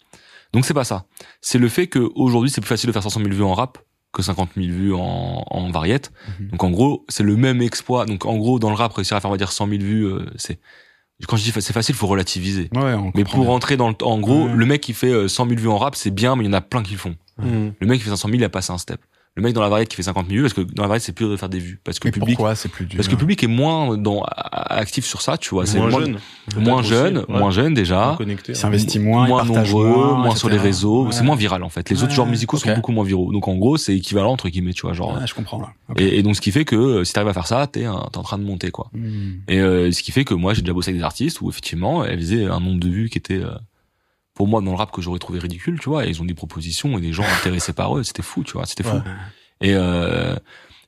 Donc 0.55 0.65
c'est 0.65 0.73
pas 0.75 0.85
ça. 0.85 1.05
C'est 1.43 1.59
le 1.59 1.69
fait 1.69 1.87
qu'aujourd'hui, 1.89 2.49
c'est 2.51 2.63
plus 2.63 2.69
facile 2.69 2.89
de 2.89 2.93
faire 2.93 3.03
500 3.03 3.21
000 3.21 3.31
vues 3.33 3.43
en 3.43 3.53
rap 3.53 3.79
que 4.19 4.23
50 4.23 4.51
000 4.57 4.69
vues 4.69 4.95
en, 4.95 5.45
en 5.47 5.71
variette. 5.71 6.13
Mhm. 6.41 6.49
Donc 6.51 6.65
en 6.65 6.71
gros, 6.71 7.05
c'est 7.09 7.23
le 7.23 7.37
même 7.37 7.63
exploit. 7.63 8.05
Donc 8.07 8.27
en 8.27 8.37
gros, 8.37 8.59
dans 8.59 8.69
le 8.71 8.77
rap, 8.77 8.93
réussir 8.93 9.17
à 9.17 9.21
faire, 9.21 9.31
on 9.31 9.35
va 9.35 9.39
dire, 9.39 9.53
100 9.53 9.69
000 9.69 9.81
vues, 9.83 10.05
euh, 10.07 10.27
c'est... 10.37 10.59
Quand 11.27 11.37
je 11.37 11.43
dis 11.43 11.51
c'est 11.53 11.73
facile, 11.73 11.95
faut 11.97 12.07
relativiser. 12.07 12.69
Ouais, 12.75 12.95
Mais 13.17 13.25
pour 13.25 13.41
bien. 13.41 13.49
rentrer 13.49 13.77
dans 13.77 13.89
le... 13.89 13.95
En 14.03 14.21
gros, 14.21 14.45
Ouais. 14.47 14.53
le 14.55 14.67
mec 14.67 14.81
qui 14.81 14.93
fait 14.93 15.11
euh, 15.13 15.27
100 15.27 15.49
000 15.49 15.61
vues 15.61 15.69
en 15.69 15.79
rap, 15.79 15.97
c'est 15.97 16.13
bien, 16.13 16.37
mais 16.37 16.45
il 16.45 16.47
y 16.47 16.51
en 16.51 16.53
a 16.53 16.61
plein 16.61 16.83
qui 16.83 16.93
le 16.93 16.99
font. 16.99 17.17
Hmm. 17.39 17.71
Le 17.81 17.87
mec 17.87 17.99
qui 17.99 18.05
fait 18.05 18.11
500 18.11 18.29
000, 18.29 18.39
il 18.41 18.45
a 18.45 18.49
passé 18.49 18.73
un 18.73 18.79
step. 18.79 19.01
Le 19.39 19.45
mec 19.45 19.55
dans 19.55 19.63
la 19.63 19.69
variette 19.69 19.89
qui 19.89 19.95
fait 19.95 20.03
50 20.03 20.27
000 20.27 20.35
vues, 20.35 20.43
parce 20.43 20.53
que 20.53 20.63
dans 20.63 20.83
la 20.83 20.89
variette, 20.89 21.05
c'est 21.05 21.13
plus 21.13 21.27
dur 21.27 21.31
de 21.31 21.37
faire 21.37 21.49
des 21.49 21.61
vues. 21.61 21.79
Parce 21.85 22.01
que 22.01 22.09
Mais 22.09 22.11
le 22.11 22.19
public... 22.19 22.37
pourquoi 22.37 22.57
c'est 22.57 22.69
plus 22.69 22.87
dur 22.87 22.97
Parce 22.97 23.07
que 23.07 23.13
le 23.13 23.19
public 23.19 23.41
est 23.45 23.47
moins 23.47 23.97
dans, 23.97 24.25
actif 24.25 25.05
sur 25.05 25.23
ça, 25.23 25.39
tu 25.39 25.51
vois. 25.51 25.65
C'est 25.65 25.79
moins 25.79 25.91
jeune. 25.91 26.19
moins 26.57 26.83
jeune, 26.83 27.19
aussi, 27.19 27.31
ouais. 27.31 27.39
moins 27.39 27.51
jeune 27.53 27.73
déjà. 27.73 28.19
S'investit 28.53 28.99
moins, 28.99 29.29
moins 29.29 29.45
nombreux, 29.45 29.87
moins, 29.87 30.19
moins 30.25 30.35
sur 30.35 30.49
les 30.49 30.59
réseaux. 30.59 31.05
Ouais. 31.05 31.13
C'est 31.13 31.23
moins 31.23 31.37
viral 31.37 31.63
en 31.63 31.69
fait. 31.69 31.89
Les 31.89 32.03
autres 32.03 32.13
genres 32.13 32.27
musicaux 32.27 32.57
sont 32.57 32.75
beaucoup 32.75 32.91
moins 32.91 33.05
viraux. 33.05 33.31
Donc 33.33 33.47
en 33.47 33.55
gros, 33.55 33.77
c'est 33.77 33.95
équivalent 33.95 34.33
entre 34.33 34.49
guillemets, 34.49 34.73
tu 34.73 34.83
vois, 34.83 34.93
genre. 34.93 35.17
Ouais, 35.17 35.25
je 35.25 35.35
comprends 35.35 35.61
là. 35.61 35.69
Et, 35.97 36.19
et 36.19 36.23
donc 36.25 36.35
ce 36.35 36.41
qui 36.41 36.51
fait 36.51 36.65
que 36.65 36.75
euh, 36.75 37.05
si 37.05 37.13
t'arrives 37.13 37.29
à 37.29 37.33
faire 37.33 37.47
ça, 37.47 37.69
t'es 37.69 37.87
en 37.87 38.09
train 38.09 38.39
de 38.39 38.45
monter 38.45 38.73
quoi. 38.73 38.91
Hmm. 38.93 39.35
Et 39.47 39.61
euh, 39.61 39.93
ce 39.93 40.03
qui 40.03 40.11
fait 40.11 40.25
que 40.25 40.35
moi 40.35 40.53
j'ai 40.53 40.63
déjà 40.63 40.73
bossé 40.73 40.91
avec 40.91 41.01
des 41.01 41.05
artistes 41.05 41.41
où 41.41 41.49
effectivement 41.49 42.05
elles 42.05 42.19
faisaient 42.19 42.47
un 42.47 42.59
nombre 42.61 42.81
de 42.81 42.89
vues 42.89 43.09
qui 43.09 43.19
était 43.19 43.35
euh, 43.35 43.55
pour 44.39 44.47
moi 44.47 44.61
dans 44.61 44.71
le 44.71 44.77
rap 44.77 44.93
que 44.93 45.03
j'aurais 45.03 45.19
trouvé 45.19 45.41
ridicule, 45.41 45.81
tu 45.81 45.89
vois. 45.89 46.07
Et 46.07 46.11
ils 46.11 46.23
ont 46.23 46.25
des 46.25 46.33
propositions 46.33 46.97
et 46.97 47.01
des 47.01 47.13
gens 47.13 47.25
intéressés 47.25 47.73
par 47.73 47.99
eux, 47.99 48.05
c'était 48.05 48.23
fou, 48.23 48.45
tu 48.45 48.53
vois, 48.53 48.67
c'était 48.67 48.85
fou. 48.85 48.95
Ouais. 48.95 49.03
Et 49.61 49.75
euh, 49.75 50.37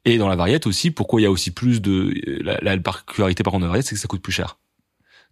et 0.04 0.18
dans 0.18 0.28
la 0.28 0.36
variette 0.36 0.68
aussi, 0.68 0.92
pourquoi 0.92 1.20
il 1.20 1.24
y 1.24 1.26
a 1.26 1.32
aussi 1.32 1.50
plus 1.50 1.82
de 1.82 2.14
la, 2.44 2.58
la 2.62 2.78
particularité 2.78 3.42
par 3.42 3.50
contre 3.50 3.62
de 3.62 3.66
la 3.66 3.70
variette, 3.70 3.86
c'est 3.86 3.96
que 3.96 4.00
ça 4.00 4.06
coûte 4.06 4.22
plus 4.22 4.32
cher. 4.32 4.60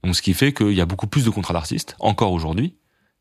Donc 0.02 0.16
ce 0.16 0.22
qui 0.22 0.34
fait 0.34 0.52
qu'il 0.52 0.72
y 0.72 0.80
a 0.80 0.84
beaucoup 0.84 1.06
plus 1.06 1.24
de 1.24 1.30
contrats 1.30 1.54
d'artistes 1.54 1.94
encore 2.00 2.32
aujourd'hui, 2.32 2.74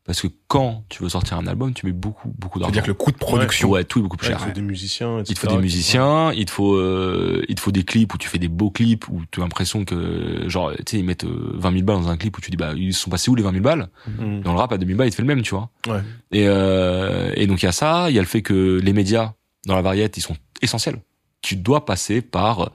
parce 0.08 0.20
que 0.22 0.26
quand 0.48 0.82
tu 0.88 1.02
veux 1.04 1.08
sortir 1.10 1.36
un 1.36 1.46
album, 1.46 1.72
tu 1.74 1.86
mets 1.86 1.92
beaucoup 1.92 2.32
beaucoup 2.36 2.58
d'argent. 2.58 2.72
dire 2.72 2.82
que 2.82 2.88
le 2.88 2.94
coût 2.94 3.12
de 3.12 3.16
production. 3.18 3.68
Ouais, 3.68 3.84
tout 3.84 3.98
est 4.00 4.02
beaucoup 4.02 4.16
plus 4.16 4.26
Ouais, 4.28 4.32
cher. 4.32 4.40
il 4.42 4.48
faut 4.48 4.54
des 4.54 4.62
musiciens, 4.62 5.18
etc. 5.20 5.26
Il 5.30 5.34
te 5.34 5.40
faut 5.40 5.46
des 5.54 5.62
musiciens, 5.62 6.32
il 6.32 6.44
te 6.46 6.50
faut 6.50 6.74
euh, 6.74 7.44
il 7.48 7.54
te 7.54 7.60
faut 7.60 7.70
des 7.70 7.84
clips 7.84 8.12
où 8.14 8.18
tu 8.18 8.26
fais 8.26 8.38
des 8.38 8.48
beaux 8.48 8.70
clips 8.70 9.06
où 9.08 9.20
tu 9.30 9.38
as 9.40 9.42
l'impression 9.44 9.84
que 9.84 10.48
genre 10.48 10.72
tu 10.78 10.82
sais 10.90 10.98
ils 10.98 11.04
mettent 11.04 11.24
euh, 11.24 11.52
20 11.54 11.72
000 11.72 11.84
balles 11.84 11.96
dans 12.02 12.08
un 12.08 12.16
clip 12.16 12.36
où 12.36 12.40
tu 12.40 12.50
dis 12.50 12.56
bah 12.56 12.72
ils 12.74 12.94
sont 12.94 13.10
passés 13.10 13.30
où 13.30 13.34
les 13.36 13.42
20 13.42 13.52
000 13.52 13.62
balles 13.62 13.88
Hmm. 14.18 14.40
dans 14.40 14.52
le 14.54 14.58
rap 14.58 14.72
à 14.72 14.78
2000 14.78 14.96
balles 14.96 15.06
il 15.08 15.10
te 15.10 15.16
fait 15.16 15.22
le 15.22 15.28
même 15.28 15.42
tu 15.42 15.50
vois 15.54 15.70
Ouais. 15.86 16.00
et 16.32 16.48
euh, 16.48 17.30
et 17.36 17.46
donc 17.46 17.62
il 17.62 17.66
y 17.66 17.68
a 17.68 17.72
ça 17.72 18.08
il 18.10 18.16
y 18.16 18.18
a 18.18 18.22
le 18.22 18.26
fait 18.26 18.42
que 18.42 18.80
les 18.82 18.92
médias 18.92 19.34
dans 19.66 19.74
la 19.76 19.82
variette 19.82 20.16
ils 20.16 20.22
sont 20.22 20.36
essentiels 20.62 21.00
tu 21.42 21.54
dois 21.56 21.84
passer 21.84 22.22
par 22.22 22.72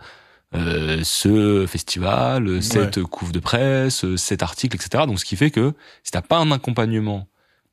euh, 0.56 1.00
ce 1.04 1.66
festival 1.68 2.62
cette 2.62 3.02
couve 3.04 3.32
de 3.32 3.40
presse 3.40 4.06
cet 4.16 4.44
article 4.44 4.76
etc 4.78 5.06
donc 5.08 5.20
ce 5.20 5.26
qui 5.26 5.36
fait 5.36 5.52
que 5.52 5.74
si 6.04 6.12
t'as 6.12 6.22
pas 6.22 6.38
un 6.38 6.52
accompagnement 6.52 7.28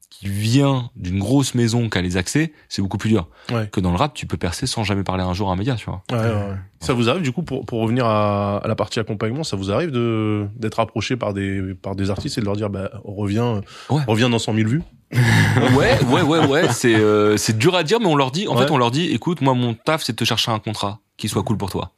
qui 0.08 0.28
vient 0.28 0.90
d'une 0.96 1.18
grosse 1.20 1.54
maison 1.54 1.88
qui 1.88 1.96
a 1.96 2.02
les 2.02 2.16
accès 2.16 2.52
c'est 2.68 2.82
beaucoup 2.82 2.98
plus 2.98 3.10
dur 3.10 3.28
Ouais. 3.52 3.68
que 3.70 3.80
dans 3.80 3.90
le 3.90 3.96
rap 3.96 4.12
tu 4.14 4.26
peux 4.26 4.36
percer 4.36 4.66
sans 4.66 4.82
jamais 4.84 5.04
parler 5.04 5.22
un 5.22 5.34
jour 5.34 5.50
à 5.50 5.52
un 5.52 5.56
média 5.56 5.76
tu 5.76 5.86
vois 5.86 6.02
Ouais, 6.10 6.18
ouais, 6.18 6.26
ouais. 6.26 6.56
Ça 6.80 6.92
vous 6.94 7.08
arrive 7.08 7.22
du 7.22 7.32
coup 7.32 7.42
pour 7.42 7.64
pour 7.66 7.80
revenir 7.80 8.06
à, 8.06 8.58
à 8.58 8.66
la 8.68 8.74
partie 8.74 8.98
accompagnement, 8.98 9.44
ça 9.44 9.56
vous 9.56 9.70
arrive 9.70 9.90
de 9.90 10.46
d'être 10.56 10.80
approché 10.80 11.16
par 11.16 11.32
des 11.34 11.74
par 11.80 11.94
des 11.94 12.10
artistes 12.10 12.38
et 12.38 12.40
de 12.40 12.46
leur 12.46 12.56
dire 12.56 12.70
bah 12.70 12.90
reviens 13.04 13.60
Ouais. 13.90 14.02
reviens 14.08 14.30
dans 14.30 14.38
100 14.38 14.54
000 14.54 14.68
vues? 14.68 14.82
ouais, 15.76 15.98
ouais, 16.04 16.22
ouais, 16.22 16.46
ouais. 16.46 16.68
C'est 16.72 16.94
euh, 16.94 17.36
c'est 17.36 17.58
dur 17.58 17.74
à 17.74 17.82
dire, 17.82 17.98
mais 18.00 18.06
on 18.06 18.14
leur 18.16 18.30
dit. 18.30 18.46
En 18.48 18.56
Ouais. 18.56 18.64
fait, 18.64 18.70
on 18.70 18.78
leur 18.78 18.90
dit, 18.92 19.06
écoute, 19.06 19.40
moi, 19.40 19.54
mon 19.54 19.74
taf, 19.74 20.02
c'est 20.04 20.12
de 20.12 20.16
te 20.16 20.24
chercher 20.24 20.52
un 20.52 20.60
contrat 20.60 21.00
qui 21.16 21.28
soit 21.28 21.42
cool 21.42 21.56
pour 21.58 21.68
toi. 21.70 21.92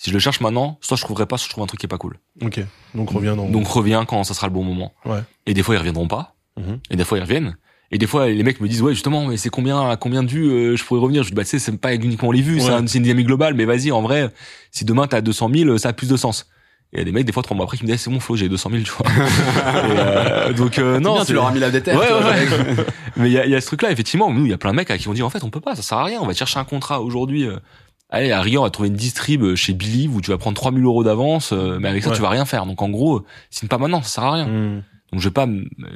Si 0.00 0.10
je 0.10 0.14
le 0.14 0.20
cherche 0.20 0.40
maintenant, 0.40 0.78
soit 0.80 0.96
je 0.96 1.02
trouverai 1.02 1.26
pas, 1.26 1.36
soit 1.38 1.46
je 1.48 1.50
trouve 1.52 1.64
un 1.64 1.66
truc 1.66 1.80
qui 1.80 1.86
est 1.86 1.88
pas 1.88 1.98
cool. 1.98 2.18
Ok. 2.40 2.60
Donc 2.94 3.10
reviens 3.10 3.34
dans. 3.36 3.48
Donc 3.48 3.66
reviens 3.66 4.04
quand 4.04 4.22
ça 4.24 4.32
sera 4.32 4.46
le 4.46 4.52
bon 4.52 4.62
moment. 4.64 4.92
Ouais. 5.04 5.18
Et 5.46 5.54
des 5.54 5.62
fois 5.62 5.74
ils 5.74 5.78
reviendront 5.78 6.06
pas. 6.08 6.34
Mhm. 6.56 6.78
Et 6.90 6.96
des 6.96 7.04
fois 7.04 7.18
ils 7.18 7.22
reviennent. 7.22 7.56
Et 7.90 7.98
des 7.98 8.06
fois 8.06 8.28
les 8.28 8.42
mecs 8.42 8.60
me 8.60 8.68
disent 8.68 8.80
ouais 8.82 8.92
justement 8.94 9.26
mais 9.26 9.36
c'est 9.36 9.48
combien 9.50 9.90
à 9.90 9.96
combien 9.96 10.22
de 10.22 10.28
vues 10.28 10.48
euh, 10.50 10.76
je 10.76 10.84
pourrais 10.84 11.00
revenir? 11.00 11.22
Je 11.24 11.28
dis 11.30 11.34
bah 11.34 11.42
tu 11.42 11.50
sais 11.50 11.58
c'est 11.58 11.76
pas 11.78 11.94
uniquement 11.94 12.30
les 12.30 12.42
vues, 12.42 12.60
c'est 12.60 12.68
Ouais. 12.68 12.74
un- 12.74 12.86
c'est 12.86 12.98
une 12.98 13.04
dynamique 13.04 13.26
globale. 13.26 13.54
Mais 13.54 13.64
vas-y 13.64 13.90
en 13.90 14.00
vrai 14.02 14.30
si 14.70 14.84
demain 14.84 15.06
t'as 15.08 15.20
200 15.20 15.50
000 15.52 15.78
ça 15.78 15.88
a 15.88 15.92
plus 15.92 16.08
de 16.08 16.16
sens. 16.16 16.46
Et 16.92 16.96
il 16.96 16.98
y 17.00 17.02
a 17.02 17.04
des 17.04 17.12
mecs 17.12 17.24
des 17.26 17.32
fois 17.32 17.42
trois 17.42 17.56
mois 17.56 17.64
après 17.64 17.76
qui 17.76 17.84
me 17.84 17.90
disent 17.90 18.00
c'est 18.00 18.10
bon 18.10 18.20
Flo 18.20 18.36
j'ai 18.36 18.48
200 18.48 18.70
000 18.70 18.82
tu 18.84 18.92
vois. 18.92 19.06
Et, 19.12 19.98
euh, 19.98 20.52
donc 20.52 20.78
euh, 20.78 21.00
non 21.00 21.18
c'est- 21.20 21.26
tu 21.26 21.32
leur 21.32 21.46
as 21.46 21.52
mis 21.52 21.58
la 21.60 21.70
déterre. 21.70 21.98
Ouais, 21.98 22.06
ouais, 22.12 22.46
mec. 22.76 22.86
mais 23.16 23.28
il 23.30 23.32
y 23.32 23.38
a, 23.38 23.46
y 23.46 23.54
a 23.54 23.60
ce 23.60 23.66
truc-là, 23.66 23.90
effectivement. 23.90 24.32
Nous, 24.32 24.44
il 24.46 24.50
y 24.50 24.54
a 24.54 24.58
plein 24.58 24.70
de 24.70 24.76
mecs 24.76 24.90
à 24.90 24.96
qui 24.96 25.08
on 25.08 25.12
dit, 25.12 25.22
en 25.22 25.28
fait, 25.30 25.42
on 25.44 25.50
peut 25.50 25.60
pas, 25.60 25.74
ça 25.74 25.82
sert 25.82 25.98
à 25.98 26.04
rien. 26.04 26.20
On 26.22 26.26
va 26.26 26.32
te 26.34 26.38
chercher 26.38 26.58
un 26.58 26.64
contrat 26.64 27.00
aujourd'hui. 27.02 27.46
Euh, 28.12 28.16
allez, 28.16 28.32
à 28.32 28.40
Rion, 28.40 28.60
on 28.62 28.64
va 28.64 28.70
trouver 28.70 28.88
une 28.88 28.96
distrib 28.96 29.54
chez 29.54 29.72
Billy 29.74 30.08
où 30.08 30.20
tu 30.20 30.30
vas 30.30 30.38
prendre 30.38 30.56
3000 30.56 30.84
euros 30.84 31.04
d'avance, 31.04 31.52
euh, 31.52 31.78
mais 31.80 31.88
avec 31.88 32.02
ça, 32.02 32.10
Ouais. 32.10 32.16
tu 32.16 32.22
vas 32.22 32.30
rien 32.30 32.44
faire. 32.44 32.66
Donc, 32.66 32.80
en 32.82 32.88
gros, 32.88 33.24
signe 33.50 33.68
pas 33.68 33.78
maintenant, 33.78 34.02
ça 34.02 34.08
sert 34.08 34.24
à 34.24 34.32
rien. 34.32 34.46
Hmm. 34.46 34.82
Donc, 35.12 35.20
je 35.20 35.28
vais 35.28 35.32
pas, 35.32 35.44
m- 35.44 35.68
euh, 35.82 35.88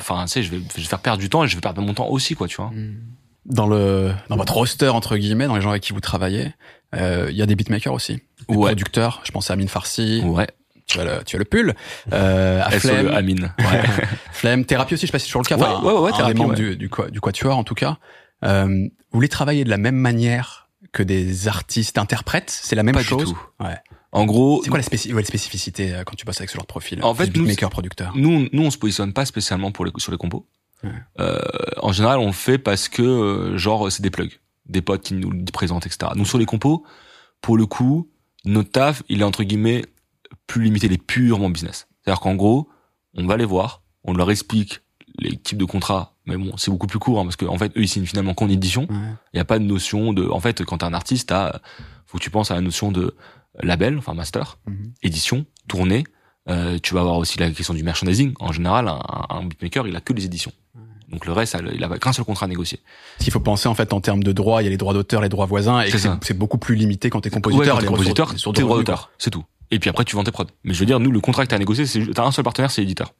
enfin, 0.00 0.24
tu 0.26 0.32
sais, 0.32 0.42
je 0.42 0.50
vais, 0.50 0.58
je 0.74 0.80
vais 0.80 0.86
faire 0.86 0.98
perdre 1.00 1.20
du 1.20 1.28
temps 1.28 1.44
et 1.44 1.48
je 1.48 1.54
vais 1.54 1.60
perdre 1.60 1.80
mon 1.82 1.94
temps 1.94 2.08
aussi, 2.08 2.34
quoi, 2.34 2.46
tu 2.48 2.56
vois. 2.56 2.70
Dans 3.46 3.66
le 3.66 4.12
dans 4.30 4.36
votre 4.36 4.54
roster 4.54 4.88
entre 4.88 5.16
guillemets, 5.18 5.46
dans 5.46 5.54
les 5.56 5.60
gens 5.60 5.68
avec 5.70 5.82
qui 5.82 5.92
vous 5.92 6.00
travaillez, 6.00 6.54
euh, 6.94 7.26
il 7.30 7.36
y 7.36 7.42
a 7.42 7.46
des 7.46 7.56
beatmakers 7.56 7.92
aussi, 7.92 8.14
des 8.48 8.56
Ouais. 8.56 8.68
producteurs. 8.70 9.20
Je 9.24 9.32
pense 9.32 9.50
à 9.50 9.52
Amine 9.52 9.68
Farsi. 9.68 10.22
Ouais. 10.24 10.46
Tu 10.86 10.98
as 10.98 11.04
le 11.04 11.24
tu 11.24 11.36
as 11.36 11.38
le 11.38 11.44
pull. 11.44 11.74
Euh, 12.14 12.62
à 12.64 12.70
Flemme, 12.70 13.08
Amine. 13.08 13.52
Ouais. 13.58 13.82
Flemme, 14.32 14.64
Thérapie 14.64 14.94
aussi. 14.94 15.02
Je 15.02 15.06
sais 15.08 15.12
pas 15.12 15.18
si 15.18 15.26
c'est 15.26 15.28
toujours 15.28 15.42
le 15.42 15.48
cas. 15.48 15.56
Ouais, 15.58 15.62
Enfin, 15.66 15.82
ouais, 15.86 16.00
ouais, 16.00 16.10
un 16.12 16.16
Thérapie, 16.16 16.34
des 16.34 16.38
membres 16.40 16.54
du 16.54 16.76
du, 16.76 16.88
quoi- 16.88 17.10
du 17.10 17.20
quatuor 17.20 17.56
en 17.58 17.64
tout 17.64 17.74
cas. 17.74 17.98
Euh, 18.44 18.64
vous 18.66 18.90
voulez 19.12 19.28
travailler 19.28 19.64
de 19.64 19.70
la 19.70 19.78
même 19.78 19.96
manière 19.96 20.63
que 20.94 21.02
des 21.02 21.48
artistes 21.48 21.98
interprètes 21.98 22.48
C'est 22.50 22.76
la 22.76 22.82
même 22.82 22.94
Pas 22.94 23.02
du 23.02 23.06
chose. 23.08 23.34
tout. 23.34 23.64
Ouais. 23.64 23.76
En 24.12 24.24
gros, 24.24 24.60
C'est 24.62 24.70
quoi 24.70 24.78
la, 24.78 24.84
spéci- 24.84 25.12
ouais, 25.12 25.20
la 25.22 25.26
spécificité 25.26 25.92
euh, 25.92 26.04
quand 26.04 26.14
tu 26.14 26.24
bosses 26.24 26.38
avec 26.40 26.48
ce 26.48 26.54
genre 26.54 26.62
de 26.62 26.68
profil 26.68 27.02
En 27.02 27.14
fait, 27.14 27.26
nous, 27.36 27.42
beatmaker 27.42 27.68
producteur? 27.68 28.12
nous, 28.16 28.48
nous, 28.52 28.62
on 28.62 28.70
se 28.70 28.78
positionne 28.78 29.12
pas 29.12 29.24
spécialement 29.26 29.72
pour 29.72 29.84
les, 29.84 29.90
sur 29.98 30.12
les 30.12 30.18
compos. 30.18 30.46
Ouais. 30.84 30.90
Euh, 31.20 31.38
en 31.82 31.92
général, 31.92 32.18
on 32.20 32.26
le 32.26 32.32
fait 32.32 32.58
parce 32.58 32.88
que, 32.88 33.02
euh, 33.02 33.58
genre, 33.58 33.90
c'est 33.90 34.02
des 34.02 34.10
plugs, 34.10 34.38
des 34.66 34.82
potes 34.82 35.02
qui 35.02 35.14
nous 35.14 35.30
le 35.30 35.44
présentent, 35.52 35.86
etc. 35.86 36.12
Donc 36.16 36.26
sur 36.28 36.38
les 36.38 36.46
compos, 36.46 36.84
pour 37.40 37.56
le 37.56 37.66
coup, 37.66 38.08
notre 38.44 38.70
taf, 38.70 39.02
il 39.08 39.20
est 39.20 39.24
entre 39.24 39.42
guillemets 39.42 39.84
plus 40.46 40.62
limité, 40.62 40.86
il 40.86 40.92
est 40.92 40.98
purement 41.02 41.50
business. 41.50 41.88
C'est-à-dire 42.04 42.20
qu'en 42.20 42.34
gros, 42.36 42.68
on 43.14 43.26
va 43.26 43.36
les 43.36 43.44
voir, 43.46 43.82
on 44.04 44.12
leur 44.14 44.30
explique 44.30 44.80
les 45.18 45.36
types 45.36 45.58
de 45.58 45.64
contrats, 45.64 46.12
mais 46.26 46.36
bon, 46.36 46.56
c'est 46.56 46.70
beaucoup 46.70 46.86
plus 46.86 46.98
court, 46.98 47.20
hein, 47.20 47.24
parce 47.24 47.36
qu'en 47.36 47.56
fait, 47.58 47.70
eux, 47.76 47.82
ils 47.82 47.88
signent 47.88 48.06
finalement 48.06 48.34
qu'en 48.34 48.48
édition. 48.48 48.82
Ouais. 48.82 48.96
Il 49.32 49.36
n'y 49.36 49.40
a 49.40 49.44
pas 49.44 49.58
de 49.58 49.64
notion 49.64 50.12
de, 50.12 50.28
en 50.28 50.40
fait, 50.40 50.64
quand 50.64 50.78
t'es 50.78 50.84
un 50.84 50.94
artiste, 50.94 51.28
t'as, 51.28 51.60
faut 52.06 52.18
que 52.18 52.22
tu 52.22 52.30
penses 52.30 52.50
à 52.50 52.54
la 52.54 52.60
notion 52.60 52.90
de 52.92 53.14
label, 53.62 53.96
enfin 53.98 54.14
master, 54.14 54.58
Mhm. 54.66 54.92
édition, 55.02 55.46
tournée. 55.68 56.04
Euh, 56.50 56.78
tu 56.82 56.92
vas 56.94 57.00
avoir 57.00 57.16
aussi 57.16 57.38
la 57.38 57.50
question 57.50 57.72
du 57.74 57.82
merchandising. 57.84 58.34
En 58.40 58.52
général, 58.52 58.88
un, 58.88 59.00
un 59.30 59.44
beatmaker, 59.44 59.86
il 59.86 59.96
a 59.96 60.00
que 60.00 60.12
les 60.12 60.24
éditions. 60.26 60.52
Donc 61.08 61.26
le 61.26 61.32
reste, 61.32 61.56
il 61.72 61.84
a 61.84 61.98
qu'un 61.98 62.12
seul 62.12 62.24
contrat 62.24 62.46
à 62.46 62.48
négocier. 62.48 62.80
Qu'il 63.20 63.32
faut 63.32 63.38
penser 63.38 63.68
en 63.68 63.74
fait 63.74 63.92
en 63.92 64.00
termes 64.00 64.22
de 64.24 64.32
droits, 64.32 64.62
il 64.62 64.64
y 64.64 64.68
a 64.68 64.70
les 64.70 64.76
droits 64.76 64.94
d'auteur, 64.94 65.20
les 65.22 65.28
droits 65.28 65.46
voisins, 65.46 65.80
et 65.82 65.90
C'est 65.90 66.36
beaucoup 66.36 66.58
plus 66.58 66.74
limité 66.74 67.08
quand 67.08 67.20
t'es 67.20 67.28
Ouais, 67.28 67.40
compositeur. 67.40 67.76
quand 67.76 67.80
les 67.80 67.86
t'es 67.86 67.90
compositeur, 67.92 68.26
ressources- 68.32 68.54
t'es 68.56 68.60
de 68.62 68.64
droit 68.66 68.76
revenus, 68.78 68.86
d'auteur, 68.86 69.10
c'est 69.18 69.30
tout. 69.30 69.44
Et 69.70 69.78
puis 69.78 69.88
après, 69.90 70.04
tu 70.04 70.16
vends 70.16 70.24
tes 70.24 70.32
prods. 70.32 70.46
Mais 70.64 70.74
je 70.74 70.80
veux 70.80 70.86
dire, 70.86 70.98
nous, 71.00 71.10
le 71.12 71.20
contrat 71.20 71.44
que 71.44 71.50
t'as 71.50 71.58
négocié, 71.58 71.86
c'est 71.86 72.04
t'as 72.12 72.24
un 72.24 72.32
seul 72.32 72.44
partenaire, 72.44 72.70
c'est 72.70 72.80
l'éditeur. 72.80 73.14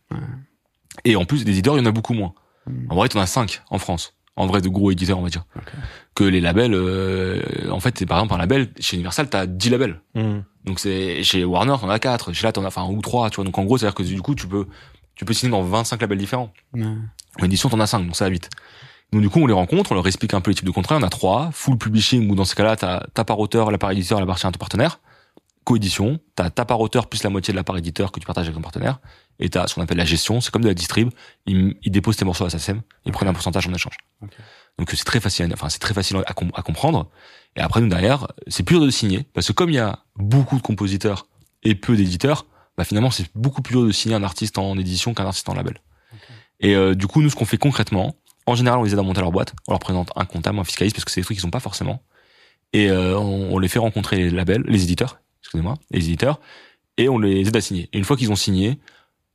Et 1.05 1.17
en 1.17 1.25
plus, 1.25 1.45
des 1.45 1.53
éditeurs, 1.53 1.77
il 1.77 1.81
y 1.81 1.83
en 1.83 1.87
a 1.87 1.93
beaucoup 1.93 2.15
moins. 2.15 2.35
Hmm. 2.67 2.87
En 2.91 2.97
vrai, 2.97 3.09
t'en 3.09 3.21
as 3.21 3.27
cinq 3.27 3.63
en 3.71 3.79
France. 3.79 4.15
En 4.37 4.47
vrai, 4.47 4.61
de 4.61 4.69
gros 4.69 4.91
éditeurs, 4.91 5.19
on 5.19 5.23
va 5.23 5.29
dire. 5.29 5.45
Que 6.15 6.25
les 6.25 6.41
labels, 6.41 6.75
euh, 6.75 7.41
en 7.71 7.81
fait, 7.81 7.97
c'est 7.99 8.07
par 8.07 8.19
exemple 8.19 8.35
un 8.35 8.39
label, 8.39 8.71
chez 8.81 8.97
Universal, 8.97 9.29
t'as 9.29 9.47
10 9.47 9.71
labels. 9.71 10.01
Hmm. 10.15 10.41
Donc 10.65 10.81
c'est 10.81 11.23
chez 11.23 11.45
Warner, 11.45 11.77
t'en 11.81 11.89
as 11.89 11.99
quatre. 11.99 12.33
Chez 12.33 12.47
là, 12.47 12.53
t'en 12.53 12.65
as 12.65 12.69
enfin 12.69 12.87
ou 12.89 13.01
trois. 13.01 13.31
Tu 13.31 13.37
vois. 13.37 13.45
Donc 13.45 13.59
en 13.59 13.65
gros, 13.65 13.79
c'est 13.79 13.87
à 13.87 13.91
dire 13.91 13.95
que 13.95 14.03
du 14.03 14.23
coup, 14.23 14.35
tu 14.35 14.49
peux 14.49 14.67
tu 15.15 15.25
peux 15.25 15.33
signer 15.33 15.53
dans 15.53 15.63
25 15.63 16.01
labels 16.01 16.19
différents. 16.19 16.53
En 16.77 17.45
édition, 17.45 17.69
t'en 17.69 17.81
as 17.81 17.87
cinq, 17.87 18.01
donc 18.01 18.17
ça 18.17 18.25
va 18.25 18.31
vite. 18.31 18.51
Donc 19.13 19.23
du 19.23 19.29
coup, 19.29 19.41
on 19.41 19.47
les 19.47 19.55
rencontre, 19.55 19.93
on 19.93 19.95
leur 19.95 20.07
explique 20.07 20.35
un 20.35 20.41
peu 20.41 20.51
les 20.51 20.57
types 20.57 20.65
de 20.65 20.71
contrats. 20.71 20.97
On 20.97 21.03
a 21.03 21.09
trois, 21.09 21.51
full 21.53 21.79
publishing, 21.79 22.29
où 22.31 22.35
dans 22.35 22.45
ce 22.45 22.55
cas-là, 22.55 22.77
t'as 22.77 23.01
ta 23.15 23.25
part 23.25 23.39
auteur, 23.39 23.71
la 23.71 23.79
part 23.79 23.93
éditeur, 23.93 24.19
la 24.19 24.27
partie 24.27 24.47
interpartenaire. 24.47 25.01
coédition, 25.63 26.19
t'as 26.35 26.51
ta 26.51 26.65
part 26.65 26.81
auteur 26.81 27.07
plus 27.07 27.23
la 27.23 27.31
moitié 27.31 27.53
de 27.53 27.57
la 27.57 27.65
part 27.65 27.77
éditeur 27.77 28.11
que 28.11 28.19
tu 28.19 28.27
partages 28.27 28.47
avec 28.47 28.57
ton 28.57 28.63
partenaire, 28.63 28.99
et 29.39 29.49
t'as 29.49 29.67
ce 29.67 29.75
qu'on 29.75 29.83
appelle 29.83 29.99
la 29.99 30.05
gestion, 30.05 30.41
c'est 30.41 30.51
comme 30.51 30.63
de 30.63 30.69
la 30.69 30.75
distrib, 30.75 31.11
ils, 31.47 31.77
ils 31.83 31.91
déposent 31.91 32.17
tes 32.17 32.25
morceaux 32.25 32.45
à 32.45 32.51
SACEM, 32.51 32.83
ils 33.05 33.13
prennent 33.13 33.29
un 33.29 33.33
pourcentage 33.33 33.67
en 33.67 33.75
échange. 33.75 33.97
Donc 34.79 34.91
c'est 34.91 35.05
très 35.05 35.21
facile, 35.21 35.49
enfin 35.53 35.69
c'est 35.69 35.79
très 35.79 35.95
facile 35.95 36.17
à, 36.27 36.33
com- 36.33 36.51
à 36.55 36.63
comprendre. 36.63 37.11
Et 37.57 37.61
après 37.61 37.81
nous 37.81 37.89
derrière, 37.89 38.27
c'est 38.49 38.63
plus 38.63 38.77
dur 38.77 38.87
de 38.87 38.91
signer, 38.91 39.27
parce 39.33 39.47
que 39.47 39.53
comme 39.53 39.71
il 39.71 39.77
y 39.77 39.79
a 39.79 40.01
beaucoup 40.17 40.57
de 40.57 40.63
compositeurs 40.63 41.27
et 41.63 41.75
peu 41.75 41.97
d'éditeurs, 41.97 42.47
bah 42.77 42.85
finalement 42.85 43.11
c'est 43.11 43.27
beaucoup 43.35 43.63
plus 43.63 43.75
dur 43.75 43.87
de 43.87 43.93
signer 43.93 44.15
un 44.17 44.25
artiste 44.25 44.59
en 44.59 44.77
édition 44.79 45.15
qu'un 45.15 45.27
artiste 45.27 45.49
en 45.49 45.55
label. 45.55 45.81
Et 46.61 46.75
euh, 46.75 46.95
du 46.95 47.07
coup 47.07 47.23
nous 47.23 47.31
ce 47.31 47.37
qu'on 47.37 47.45
fait 47.45 47.59
concrètement, 47.59 48.17
en 48.47 48.55
général 48.55 48.81
on 48.81 48.83
les 48.83 48.93
aide 48.93 48.99
à 48.99 49.03
monter 49.03 49.21
leur 49.21 49.33
boîte, 49.33 49.55
on 49.69 49.73
leur 49.73 49.81
présente 49.81 50.11
un 50.17 50.25
comptable, 50.25 50.59
un 50.59 50.65
fiscaliste, 50.65 50.97
parce 50.97 51.05
que 51.05 51.11
c'est 51.11 51.21
des 51.21 51.25
trucs 51.25 51.37
qu'ils 51.37 51.47
ont 51.47 51.51
pas 51.51 51.61
forcément, 51.61 52.03
et 52.73 52.91
euh, 52.91 53.17
on, 53.19 53.55
on 53.55 53.59
les 53.59 53.69
fait 53.69 53.79
rencontrer 53.79 54.17
les 54.17 54.31
labels, 54.31 54.65
les 54.67 54.83
éditeurs, 54.83 55.21
excusez-moi, 55.43 55.75
les 55.93 56.05
éditeurs, 56.05 56.41
et 56.97 57.09
on 57.09 57.19
les 57.19 57.47
aide 57.47 57.57
à 57.57 57.61
signer. 57.61 57.89
Et 57.93 57.99
une 57.99 58.05
fois 58.05 58.17
qu'ils 58.17 58.33
ont 58.33 58.37
signé, 58.37 58.81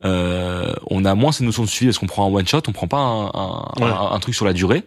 euh, 0.06 0.74
on 0.90 1.06
a 1.06 1.16
moins 1.16 1.32
cette 1.32 1.46
notion 1.46 1.64
de 1.64 1.68
suivi 1.70 1.90
parce 1.90 2.00
qu'on 2.00 2.08
prend 2.08 2.26
un 2.30 2.34
one 2.34 2.48
shot, 2.48 2.62
on 2.68 2.72
prend 2.72 2.88
pas 2.88 2.98
un, 2.98 3.26
un, 3.28 3.66
Ouais. 3.80 3.92
un- 3.92 4.12
un 4.12 4.20
truc 4.20 4.36
sur 4.36 4.46
la 4.46 4.54
durée. 4.54 4.84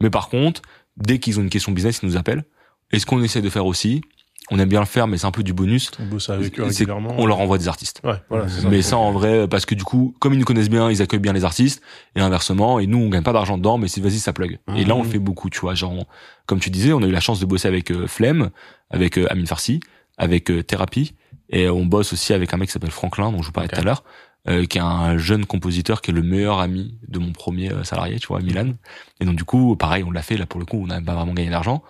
Mais 0.00 0.10
par 0.10 0.28
contre, 0.28 0.62
dès 0.96 1.18
qu'ils 1.18 1.38
ont 1.38 1.42
une 1.42 1.50
question 1.50 1.72
business, 1.72 2.00
ils 2.02 2.06
nous 2.06 2.16
appellent. 2.16 2.44
Et 2.92 2.98
ce 2.98 3.06
qu'on 3.06 3.22
essaie 3.22 3.42
de 3.42 3.50
faire 3.50 3.66
aussi, 3.66 4.02
on 4.50 4.58
aime 4.58 4.68
bien 4.68 4.80
le 4.80 4.86
faire, 4.86 5.06
mais 5.08 5.16
c'est 5.16 5.26
un 5.26 5.30
peu 5.32 5.42
du 5.42 5.54
bonus. 5.54 5.90
On 5.98 6.04
bosse 6.06 6.28
avec 6.28 6.60
eux 6.60 6.64
régulièrement. 6.64 7.14
On 7.16 7.24
leur 7.26 7.40
envoie 7.40 7.56
des 7.58 7.66
artistes. 7.66 8.00
Ouais, 8.04 8.16
voilà, 8.28 8.46
ça. 8.48 8.68
Mais 8.68 8.82
ça 8.82 8.98
en 8.98 9.10
vrai, 9.10 9.48
parce 9.48 9.64
que 9.64 9.74
du 9.74 9.84
coup, 9.84 10.14
comme 10.20 10.34
ils 10.34 10.38
nous 10.38 10.44
connaissent 10.44 10.68
bien, 10.68 10.90
ils 10.90 11.00
accueillent 11.00 11.18
bien 11.20 11.32
les 11.32 11.44
artistes, 11.44 11.80
et 12.14 12.20
inversement, 12.20 12.78
et 12.78 12.86
nous 12.86 12.98
on 12.98 13.08
gagne 13.08 13.22
pas 13.22 13.32
d'argent 13.32 13.56
dedans, 13.56 13.78
mais 13.78 13.88
c'est 13.88 14.02
vas-y 14.02 14.18
ça 14.18 14.32
plug. 14.34 14.58
Et 14.76 14.84
là 14.84 14.94
on 14.94 15.02
le 15.02 15.08
fait 15.08 15.18
beaucoup, 15.18 15.48
tu 15.50 15.60
vois, 15.60 15.74
genre 15.74 15.92
on- 15.92 16.04
comme 16.46 16.60
tu 16.60 16.68
disais, 16.70 16.92
on 16.92 17.02
a 17.02 17.06
eu 17.06 17.10
la 17.12 17.20
chance 17.20 17.40
de 17.40 17.46
bosser 17.46 17.68
avec 17.68 17.90
euh, 17.90 18.06
Flemme, 18.06 18.50
avec 18.90 19.16
euh, 19.18 19.26
Amine 19.30 19.46
Farsi, 19.46 19.80
avec 20.18 20.50
euh, 20.50 20.62
Thérapie, 20.62 21.14
et 21.48 21.68
on 21.70 21.86
bosse 21.86 22.12
aussi 22.12 22.34
avec 22.34 22.52
un 22.52 22.58
mec 22.58 22.68
qui 22.68 22.72
s'appelle 22.74 22.90
Franklin, 22.90 23.32
dont 23.32 23.40
je 23.40 23.46
vous 23.46 23.52
parlais 23.52 23.68
tout 23.70 23.80
à 23.80 23.82
l'heure, 23.82 24.04
euh, 24.48 24.66
qui 24.66 24.78
est 24.78 24.82
un 24.82 25.16
jeune 25.18 25.46
compositeur 25.46 26.02
qui 26.02 26.10
est 26.10 26.14
le 26.14 26.22
meilleur 26.22 26.58
ami 26.60 26.98
de 27.08 27.18
mon 27.18 27.32
premier 27.32 27.72
euh, 27.72 27.84
salarié, 27.84 28.18
tu 28.18 28.28
vois, 28.28 28.40
Milan. 28.40 28.74
Et 29.20 29.24
donc 29.24 29.36
du 29.36 29.44
coup, 29.44 29.76
pareil, 29.76 30.04
on 30.04 30.10
l'a 30.10 30.22
fait 30.22 30.36
là 30.36 30.46
pour 30.46 30.60
le 30.60 30.66
coup, 30.66 30.78
on 30.78 30.86
n'a 30.86 31.00
pas 31.00 31.14
vraiment 31.14 31.34
gagné 31.34 31.50
d'argent. 31.50 31.82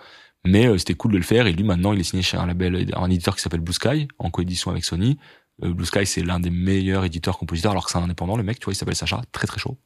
Mais 0.45 0.67
euh, 0.67 0.79
c'était 0.79 0.95
cool 0.95 1.13
de 1.13 1.17
le 1.17 1.23
faire. 1.23 1.47
Et 1.47 1.53
lui, 1.53 1.65
maintenant, 1.65 1.93
il 1.93 2.01
est 2.01 2.05
signé 2.05 2.23
chez 2.23 2.37
un 2.37 2.47
label, 2.47 2.91
un 2.95 3.11
éditeur 3.11 3.35
qui 3.37 3.43
s'appelle 3.43 3.61
Blue 3.61 3.73
Sky, 3.73 4.09
en 4.19 4.31
coédition 4.31 4.71
avec 4.71 4.85
Sony. 4.85 5.19
Euh, 5.63 5.73
Blue 5.73 5.87
Sky, 5.87 6.07
c'est 6.07 6.23
l'un 6.23 6.41
des 6.41 6.51
meilleurs 6.51 7.05
éditeurs 7.05 7.39
compositeurs, 7.39 7.73
alors 7.73 7.87
que 7.87 7.91
c'est 7.91 7.99
un 7.99 8.03
indépendant, 8.03 8.37
le 8.37 8.43
mec, 8.43 8.59
tu 8.59 8.65
vois, 8.65 8.73
il 8.73 8.77
s'appelle 8.77 8.97
Sacha, 8.97 9.23
très 9.33 9.47
très 9.47 9.59
chaud. 9.59 9.79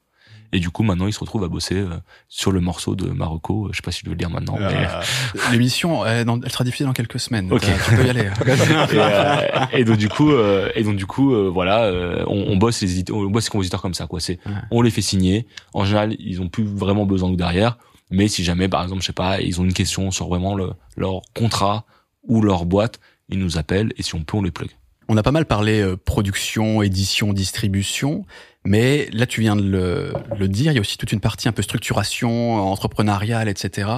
Et 0.53 0.61
du 0.61 0.71
coup, 0.71 0.83
maintenant, 0.83 1.07
il 1.07 1.13
se 1.13 1.21
retrouve 1.21 1.45
à 1.45 1.49
bosser 1.49 1.75
euh, 1.77 1.89
sur 2.29 2.53
le 2.53 2.61
morceau 2.61 2.95
de 2.95 3.11
Marocco. 3.11 3.69
Je 3.71 3.77
sais 3.77 3.83
pas 3.83 3.91
si 3.93 4.01
je 4.01 4.05
dois 4.07 4.13
le 4.15 4.19
dire 4.19 4.31
maintenant, 4.31 4.57
mais... 4.59 4.65
Euh, 4.87 5.03
L'émission, 5.53 6.07
elle, 6.07 6.27
elle 6.45 6.51
sera 6.53 6.65
diffusée 6.65 6.85
dans 6.85 6.93
quelques 6.93 7.21
semaines. 7.21 7.53
Ok. 7.53 7.61
T'as- 7.63 7.91
Tu 7.91 7.97
peux 7.97 8.07
y 8.07 8.11
aller. 8.11 8.21
et, 8.47 8.99
euh, 8.99 9.41
et 9.73 9.85
donc 9.85 9.97
du 9.99 10.09
coup, 10.09 10.31
euh, 10.33 10.71
et 10.75 10.83
donc 10.85 10.97
du 10.97 11.07
coup, 11.07 11.35
euh, 11.35 11.51
voilà, 11.53 11.85
euh, 11.85 12.25
on, 12.29 12.45
on 12.53 12.57
bosse 12.57 12.81
les 12.83 12.93
éditeurs, 12.93 13.17
on 13.17 13.27
bosse 13.27 13.45
les 13.47 13.51
compositeurs 13.51 13.83
comme 13.83 13.95
ça, 13.95 14.07
quoi. 14.07 14.21
C'est, 14.21 14.39
Ouais. 14.47 14.53
on 14.71 14.83
les 14.83 14.91
fait 14.91 15.03
signer. 15.03 15.47
En 15.75 15.85
général, 15.85 16.17
ils 16.19 16.41
ont 16.41 16.49
plus 16.49 16.65
vraiment 16.65 17.05
besoin 17.07 17.29
de 17.29 17.33
nous 17.33 17.39
derrière. 17.39 17.77
Mais 18.11 18.29
si 18.29 18.43
jamais, 18.43 18.69
par 18.69 18.83
exemple, 18.83 19.03
je 19.03 19.07
sais 19.07 19.13
pas, 19.13 19.41
ils 19.41 19.61
ont 19.61 19.65
une 19.65 19.75
question 19.75 20.11
sur 20.11 20.29
vraiment 20.29 20.55
le, 20.55 20.71
leur 20.97 21.21
contrat 21.35 21.85
ou 22.27 22.41
leur 22.41 22.65
boîte, 22.65 23.01
ils 23.29 23.39
nous 23.39 23.59
appellent 23.59 23.93
et 23.99 24.03
si 24.03 24.15
on 24.15 24.23
peut, 24.23 24.37
on 24.39 24.43
les 24.43 24.51
plug. 24.51 24.71
On 25.11 25.17
a 25.17 25.23
pas 25.23 25.33
mal 25.33 25.45
parlé 25.47 25.81
euh, 25.81 25.97
production, 25.97 26.83
édition, 26.83 27.33
distribution, 27.35 28.25
mais 28.65 29.09
là 29.13 29.27
tu 29.27 29.41
viens 29.41 29.57
de 29.57 29.63
le, 29.63 30.13
le 30.39 30.49
dire, 30.49 30.73
il 30.73 30.75
y 30.77 30.79
a 30.79 30.81
aussi 30.81 30.99
toute 30.99 31.13
une 31.13 31.21
partie 31.21 31.49
un 31.49 31.53
peu 31.53 31.63
structuration, 31.63 32.57
entrepreneuriale, 32.71 33.49
etc. 33.49 33.89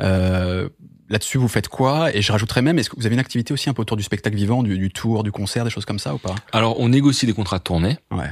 Euh, 0.00 0.68
Là-dessus, 1.08 1.38
vous 1.38 1.46
faites 1.46 1.68
quoi? 1.68 2.12
Et 2.16 2.20
je 2.20 2.32
rajouterais 2.32 2.62
même, 2.62 2.80
est-ce 2.80 2.90
que 2.90 2.96
vous 2.96 3.06
avez 3.06 3.14
une 3.14 3.20
activité 3.20 3.54
aussi 3.54 3.70
un 3.70 3.74
peu 3.74 3.82
autour 3.82 3.96
du 3.96 4.02
spectacle 4.02 4.34
vivant, 4.36 4.64
du, 4.64 4.76
du 4.76 4.90
tour, 4.90 5.22
du 5.22 5.30
concert, 5.30 5.62
des 5.62 5.70
choses 5.70 5.84
comme 5.84 6.00
ça 6.00 6.12
ou 6.12 6.18
pas? 6.18 6.34
Alors, 6.50 6.80
on 6.80 6.88
négocie 6.88 7.26
des 7.26 7.32
contrats 7.32 7.58
de 7.58 7.62
tournée. 7.62 7.96
Ouais. 8.10 8.26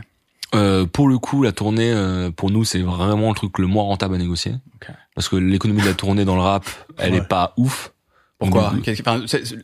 Euh, 0.56 0.84
pour 0.84 1.06
le 1.06 1.18
coup, 1.18 1.44
la 1.44 1.52
tournée, 1.52 1.92
euh, 1.92 2.32
pour 2.32 2.50
nous, 2.50 2.64
c'est 2.64 2.80
vraiment 2.82 3.28
le 3.28 3.36
truc 3.36 3.60
le 3.60 3.68
moins 3.68 3.84
rentable 3.84 4.16
à 4.16 4.18
négocier. 4.18 4.54
Parce 5.14 5.28
que 5.28 5.36
l'économie 5.36 5.82
de 5.82 5.86
la 5.86 5.94
tournée 5.94 6.24
dans 6.24 6.34
le 6.34 6.40
rap, 6.40 6.64
elle 6.98 7.12
Ouais. 7.12 7.18
est 7.18 7.28
pas 7.28 7.54
ouf. 7.58 7.92
Pourquoi? 8.40 8.72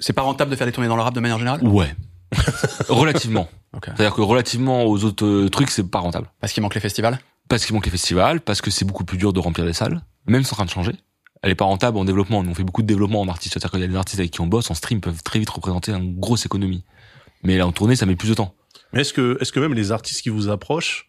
C'est 0.01 0.13
pas 0.13 0.23
rentable 0.23 0.53
de 0.53 0.55
faire 0.55 0.69
des 0.69 0.73
tournées 0.73 0.87
dans 0.89 0.95
le 0.95 1.03
rap 1.03 1.13
de 1.13 1.19
manière 1.19 1.39
générale? 1.39 1.67
Ouais. 1.67 1.93
Relativement. 2.89 3.49
Ok. 3.75 3.85
C'est-à-dire 3.87 4.15
que 4.15 4.21
relativement 4.21 4.85
aux 4.85 5.05
autres 5.05 5.25
euh, 5.25 5.49
trucs, 5.49 5.71
c'est 5.71 5.89
pas 5.89 6.01
rentable. 6.01 6.31
Parce 6.41 6.53
qu'il 6.53 6.63
manque 6.63 6.75
les 6.75 6.81
festivals? 6.81 7.21
Parce 7.49 7.65
qu'il 7.65 7.75
manque 7.75 7.85
les 7.85 7.91
festivals, 7.91 8.41
parce 8.41 8.61
que 8.61 8.71
c'est 8.71 8.85
beaucoup 8.85 9.05
plus 9.05 9.19
dur 9.19 9.33
de 9.33 9.41
remplir 9.41 9.65
des 9.65 9.73
salles. 9.73 10.03
Même 10.27 10.45
c'est 10.45 10.53
en 10.53 10.57
train 10.57 10.65
de 10.65 10.71
changer. 10.71 10.93
Elle 11.43 11.51
est 11.51 11.57
pas 11.57 11.65
rentable 11.65 11.97
en 11.99 12.05
développement. 12.05 12.43
Nous, 12.43 12.51
on 12.51 12.55
fait 12.55 12.65
beaucoup 12.65 12.83
de 12.83 12.87
développement 12.87 13.21
en 13.21 13.29
artiste. 13.29 13.55
C'est-à-dire 13.55 13.71
qu'il 13.71 13.81
y 13.81 13.85
a 13.85 13.89
des 13.89 13.97
artistes 13.97 14.21
avec 14.21 14.31
qui 14.31 14.41
on 14.41 14.47
bosse 14.47 14.71
en 14.71 14.75
stream 14.75 15.01
peuvent 15.01 15.23
très 15.23 15.39
vite 15.39 15.51
représenter 15.51 15.93
une 15.93 16.19
grosse 16.19 16.45
économie. 16.45 16.85
Mais 17.43 17.57
là, 17.57 17.67
en 17.67 17.73
tournée, 17.73 17.97
ça 17.97 18.07
met 18.07 18.17
plus 18.17 18.29
de 18.29 18.35
temps. 18.35 18.55
Mais 18.93 19.01
est-ce 19.01 19.13
que, 19.13 19.39
est-ce 19.41 19.53
que 19.53 19.61
même 19.61 19.73
les 19.73 19.93
artistes 19.93 20.23
qui 20.23 20.29
vous 20.29 20.49
approchent, 20.51 21.09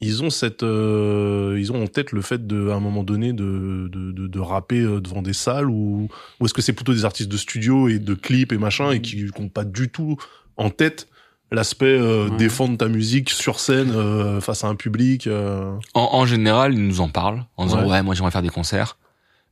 ils 0.00 0.24
ont 0.24 0.30
cette, 0.30 0.64
euh, 0.64 1.56
ils 1.60 1.70
ont 1.70 1.80
en 1.80 1.86
tête 1.86 2.10
le 2.10 2.22
fait 2.22 2.44
de, 2.44 2.70
à 2.70 2.74
un 2.74 2.80
moment 2.80 3.04
donné, 3.04 3.32
de, 3.32 3.88
de, 3.92 4.10
de, 4.10 4.26
de 4.26 4.40
rapper 4.40 4.80
euh, 4.80 5.00
devant 5.00 5.22
des 5.22 5.32
salles 5.32 5.70
ou, 5.70 6.08
ou 6.40 6.44
est-ce 6.44 6.52
que 6.52 6.62
c'est 6.62 6.72
plutôt 6.72 6.92
des 6.92 7.04
artistes 7.04 7.30
de 7.30 7.36
studio 7.36 7.88
et 7.88 8.00
de 8.00 8.14
clips 8.14 8.52
et 8.52 8.58
machin 8.58 8.90
et 8.90 9.00
qui 9.00 9.30
n'ont 9.38 9.48
pas 9.48 9.64
du 9.64 9.90
tout 9.90 10.16
en 10.56 10.70
tête 10.70 11.08
l'aspect 11.50 11.84
euh, 11.86 12.28
Ouais. 12.28 12.36
défendre 12.38 12.78
ta 12.78 12.88
musique 12.88 13.28
sur 13.30 13.60
scène 13.60 13.92
euh, 13.94 14.40
face 14.40 14.64
à 14.64 14.68
un 14.68 14.74
public 14.74 15.26
euh, 15.26 15.72
En, 15.94 16.08
en 16.12 16.26
général, 16.26 16.72
ils 16.74 16.86
nous 16.86 17.00
en 17.00 17.08
parlent 17.08 17.44
en 17.56 17.66
disant 17.66 17.82
Ouais. 17.82 17.90
ouais, 17.90 18.02
moi 18.02 18.14
j'aimerais 18.14 18.30
faire 18.30 18.42
des 18.42 18.48
concerts. 18.48 18.96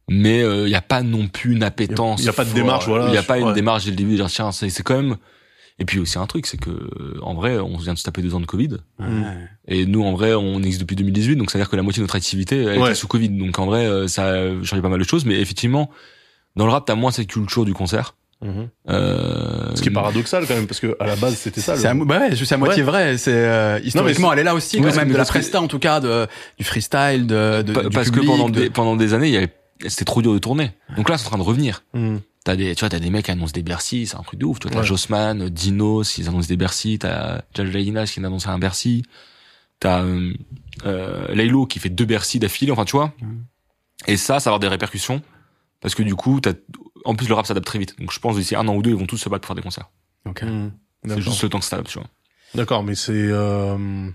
Mais 0.08 0.40
il 0.40 0.68
y 0.68 0.74
a 0.74 0.80
pas 0.82 1.02
non 1.02 1.28
plus 1.28 1.52
une 1.52 1.62
appétence. 1.62 2.20
Y 2.20 2.24
a- 2.24 2.26
y 2.26 2.28
a 2.30 2.32
pas 2.32 2.44
de 2.44 2.52
démarche, 2.52 2.86
voilà, 2.88 3.08
Il 3.08 3.14
y 3.14 3.18
a 3.18 3.22
pas 3.22 3.38
une 3.38 3.52
démarche 3.52 3.84
dès 3.84 3.90
le 3.90 3.96
début 3.96 4.12
de 4.12 4.16
dire 4.16 4.26
tiens, 4.26 4.50
c'est 4.50 4.68
c'est 4.70 4.82
quand 4.82 4.96
même. 4.96 5.16
Et 5.78 5.84
puis 5.84 5.98
aussi 5.98 6.18
un 6.18 6.26
truc, 6.26 6.46
c'est 6.46 6.58
que 6.58 6.68
euh, 6.70 7.18
en 7.22 7.32
vrai, 7.34 7.58
on 7.58 7.76
vient 7.76 7.94
de 7.94 7.98
se 7.98 8.02
taper 8.04 8.20
deux 8.20 8.34
ans 8.34 8.40
de 8.40 8.44
Covid. 8.46 8.78
Ouais. 8.98 9.06
Et 9.68 9.86
nous, 9.86 10.02
en 10.02 10.12
vrai, 10.12 10.34
on 10.34 10.58
existe 10.58 10.80
depuis 10.80 10.96
2018, 10.96 11.36
donc 11.36 11.50
c'est-à-dire 11.50 11.70
que 11.70 11.76
la 11.76 11.82
moitié 11.82 12.00
de 12.00 12.04
notre 12.04 12.16
activité 12.16 12.58
elle 12.62 12.78
Ouais. 12.80 12.86
était 12.90 12.94
sous 12.96 13.06
Covid. 13.06 13.28
Donc 13.30 13.58
en 13.58 13.66
vrai, 13.66 13.86
euh, 13.86 14.08
ça 14.08 14.24
a 14.30 14.48
changé 14.64 14.82
pas 14.82 14.88
mal 14.88 14.98
de 14.98 15.04
choses. 15.04 15.24
Mais 15.24 15.40
effectivement, 15.40 15.90
dans 16.56 16.66
le 16.66 16.72
rap, 16.72 16.84
t'as 16.86 16.96
moins 16.96 17.12
cette 17.12 17.28
culture 17.28 17.64
du 17.64 17.72
concert. 17.72 18.14
Euh, 18.88 19.74
Ce 19.74 19.82
qui 19.82 19.88
est 19.88 19.92
paradoxal 19.92 20.46
quand 20.46 20.54
même 20.54 20.66
parce 20.66 20.80
que 20.80 20.96
à 20.98 21.06
la 21.06 21.16
base 21.16 21.36
c'était 21.36 21.60
ça. 21.60 21.76
C'est 21.76 21.86
à, 21.86 21.94
le- 21.94 22.04
bah 22.04 22.18
ouais, 22.20 22.34
c'est 22.36 22.54
à 22.54 22.56
moitié 22.56 22.82
vrai. 22.82 23.18
C'est 23.18 23.32
euh, 23.34 23.78
historiquement, 23.84 24.32
elle 24.32 24.38
est 24.40 24.44
là 24.44 24.54
aussi 24.54 24.78
Ouais, 24.80 24.90
quand 24.90 24.96
même 24.96 25.12
de 25.12 25.16
la 25.16 25.24
que- 25.24 25.28
presta 25.28 25.60
en 25.60 25.68
tout 25.68 25.78
cas, 25.78 26.00
de, 26.00 26.26
du 26.58 26.64
freestyle, 26.64 27.26
de, 27.26 27.62
de 27.62 27.72
pa- 27.72 27.82
du 27.82 27.90
parce 27.90 28.06
public, 28.10 28.22
que 28.24 28.26
pendant 28.26 28.48
de- 28.48 28.60
des, 28.60 28.70
pendant 28.70 28.96
des 28.96 29.14
années, 29.14 29.28
il 29.28 29.34
y 29.34 29.36
avait, 29.36 29.52
c'était 29.88 30.04
trop 30.04 30.22
dur 30.22 30.32
de 30.32 30.38
tourner. 30.38 30.72
Donc 30.96 31.08
là, 31.08 31.18
c'est 31.18 31.26
en 31.26 31.30
train 31.30 31.38
de 31.38 31.42
revenir. 31.42 31.84
Mm. 31.94 32.16
T'as 32.44 32.56
des, 32.56 32.74
tu 32.74 32.80
vois, 32.80 32.88
t'as 32.88 32.98
des 32.98 33.10
mecs 33.10 33.26
qui 33.26 33.30
annoncent 33.30 33.52
des 33.52 33.62
Bercy, 33.62 34.06
c'est 34.06 34.16
un 34.16 34.22
truc 34.22 34.40
de 34.40 34.46
ouf. 34.46 34.58
Tu 34.58 34.66
vois, 34.66 34.72
t'as 34.74 34.80
Ouais. 34.80 34.86
Jossman, 34.86 35.50
Dinos, 35.50 36.16
ils 36.16 36.26
annoncent 36.28 36.48
des 36.48 36.56
Bercy. 36.56 36.98
T'as 36.98 37.42
Jaljalina 37.54 38.06
qui 38.06 38.18
annonce 38.20 38.46
un 38.48 38.58
Bercy. 38.58 39.02
T'as 39.78 40.02
euh, 40.02 40.32
euh, 40.86 41.34
Laylo 41.34 41.66
qui 41.66 41.78
fait 41.78 41.90
deux 41.90 42.06
Bercy 42.06 42.38
d'affilée. 42.38 42.72
Enfin, 42.72 42.86
tu 42.86 42.92
vois. 42.96 43.12
Mhm. 43.20 43.44
Et 44.06 44.16
ça, 44.16 44.40
ça 44.40 44.48
va 44.48 44.54
avoir 44.54 44.60
des 44.60 44.68
répercussions 44.68 45.20
parce 45.82 45.94
que 45.94 46.02
du 46.02 46.14
coup, 46.14 46.40
t'as, 46.40 46.52
en 47.04 47.14
plus, 47.14 47.28
le 47.28 47.34
rap 47.34 47.46
s'adapte 47.46 47.66
très 47.66 47.78
vite. 47.78 47.98
Donc, 47.98 48.12
je 48.12 48.18
pense 48.18 48.36
d'ici 48.36 48.54
un 48.56 48.66
an 48.68 48.74
ou 48.76 48.82
deux, 48.82 48.90
ils 48.90 48.96
vont 48.96 49.06
tous 49.06 49.16
se 49.16 49.28
battre 49.28 49.42
pour 49.42 49.48
faire 49.48 49.56
des 49.56 49.62
concerts. 49.62 49.90
Ok. 50.26 50.42
Mm. 50.42 50.70
C'est 51.02 51.08
D'accord. 51.08 51.22
juste 51.24 51.42
le 51.42 51.48
temps 51.48 51.58
que 51.58 51.64
ça 51.64 51.70
s'adapte, 51.70 51.90
tu 51.90 51.98
vois. 51.98 52.08
D'accord, 52.54 52.82
mais 52.82 52.94
c'est 52.94 53.12
euh, 53.14 54.08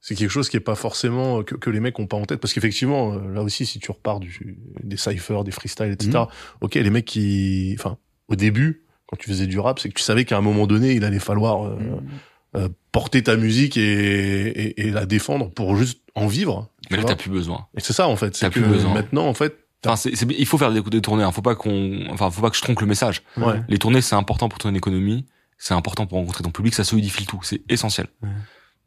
c'est 0.00 0.14
quelque 0.14 0.30
chose 0.30 0.48
qui 0.48 0.56
est 0.56 0.60
pas 0.60 0.74
forcément 0.74 1.42
que, 1.42 1.54
que 1.54 1.68
les 1.70 1.80
mecs 1.80 1.98
ont 1.98 2.06
pas 2.06 2.16
en 2.16 2.24
tête 2.24 2.40
parce 2.40 2.52
qu'effectivement 2.54 3.12
euh, 3.14 3.32
là 3.34 3.42
aussi 3.42 3.66
si 3.66 3.78
tu 3.78 3.90
repars 3.90 4.18
du, 4.18 4.56
des 4.82 4.96
cyphers, 4.96 5.44
des 5.44 5.50
freestyles, 5.50 5.92
etc. 5.92 6.10
Mhm. 6.10 6.26
Ok, 6.62 6.74
les 6.76 6.90
mecs 6.90 7.04
qui, 7.04 7.76
enfin 7.78 7.98
au 8.28 8.34
début 8.34 8.84
quand 9.06 9.16
tu 9.18 9.28
faisais 9.28 9.46
du 9.46 9.58
rap, 9.58 9.78
c'est 9.78 9.88
que 9.90 9.94
tu 9.94 10.02
savais 10.02 10.24
qu'à 10.24 10.38
un 10.38 10.40
moment 10.40 10.66
donné 10.66 10.94
il 10.94 11.04
allait 11.04 11.18
falloir 11.20 11.66
euh, 11.66 11.76
Mm. 11.76 12.08
euh, 12.56 12.68
porter 12.92 13.22
ta 13.22 13.36
musique 13.36 13.76
et, 13.76 13.82
et, 13.82 14.86
et 14.86 14.90
la 14.90 15.04
défendre 15.04 15.50
pour 15.50 15.76
juste 15.76 16.00
en 16.14 16.26
vivre. 16.26 16.70
tu 16.82 16.88
Mais 16.94 16.96
là, 16.96 17.04
t'as 17.04 17.14
plus 17.16 17.30
besoin. 17.30 17.66
Et 17.76 17.80
c'est 17.80 17.92
ça 17.92 18.08
en 18.08 18.16
fait, 18.16 18.34
c'est 18.34 18.46
t'as 18.46 18.50
plus 18.50 18.62
besoin. 18.62 18.94
maintenant 18.94 19.26
en 19.26 19.34
fait, 19.34 19.65
Enfin, 19.86 20.10
il 20.10 20.46
faut 20.46 20.58
faire 20.58 20.72
des, 20.72 20.80
des 20.82 21.00
tournées. 21.00 21.24
Hein. 21.24 21.32
Faut 21.32 21.42
pas 21.42 21.54
qu'on, 21.54 22.04
enfin, 22.10 22.30
faut 22.30 22.42
pas 22.42 22.50
que 22.50 22.56
je 22.56 22.62
trompe 22.62 22.80
le 22.80 22.86
message. 22.86 23.22
ouais, 23.36 23.62
Les 23.68 23.78
tournées, 23.78 24.02
c'est 24.02 24.16
important 24.16 24.48
pour 24.48 24.58
ton 24.58 24.74
économie, 24.74 25.26
c'est 25.58 25.74
important 25.74 26.06
pour 26.06 26.18
rencontrer 26.18 26.44
ton 26.44 26.50
public, 26.50 26.74
ça 26.74 26.84
solidifie 26.84 27.22
le 27.22 27.26
tout, 27.26 27.40
c'est 27.42 27.62
essentiel. 27.68 28.06
Ouais. 28.22 28.28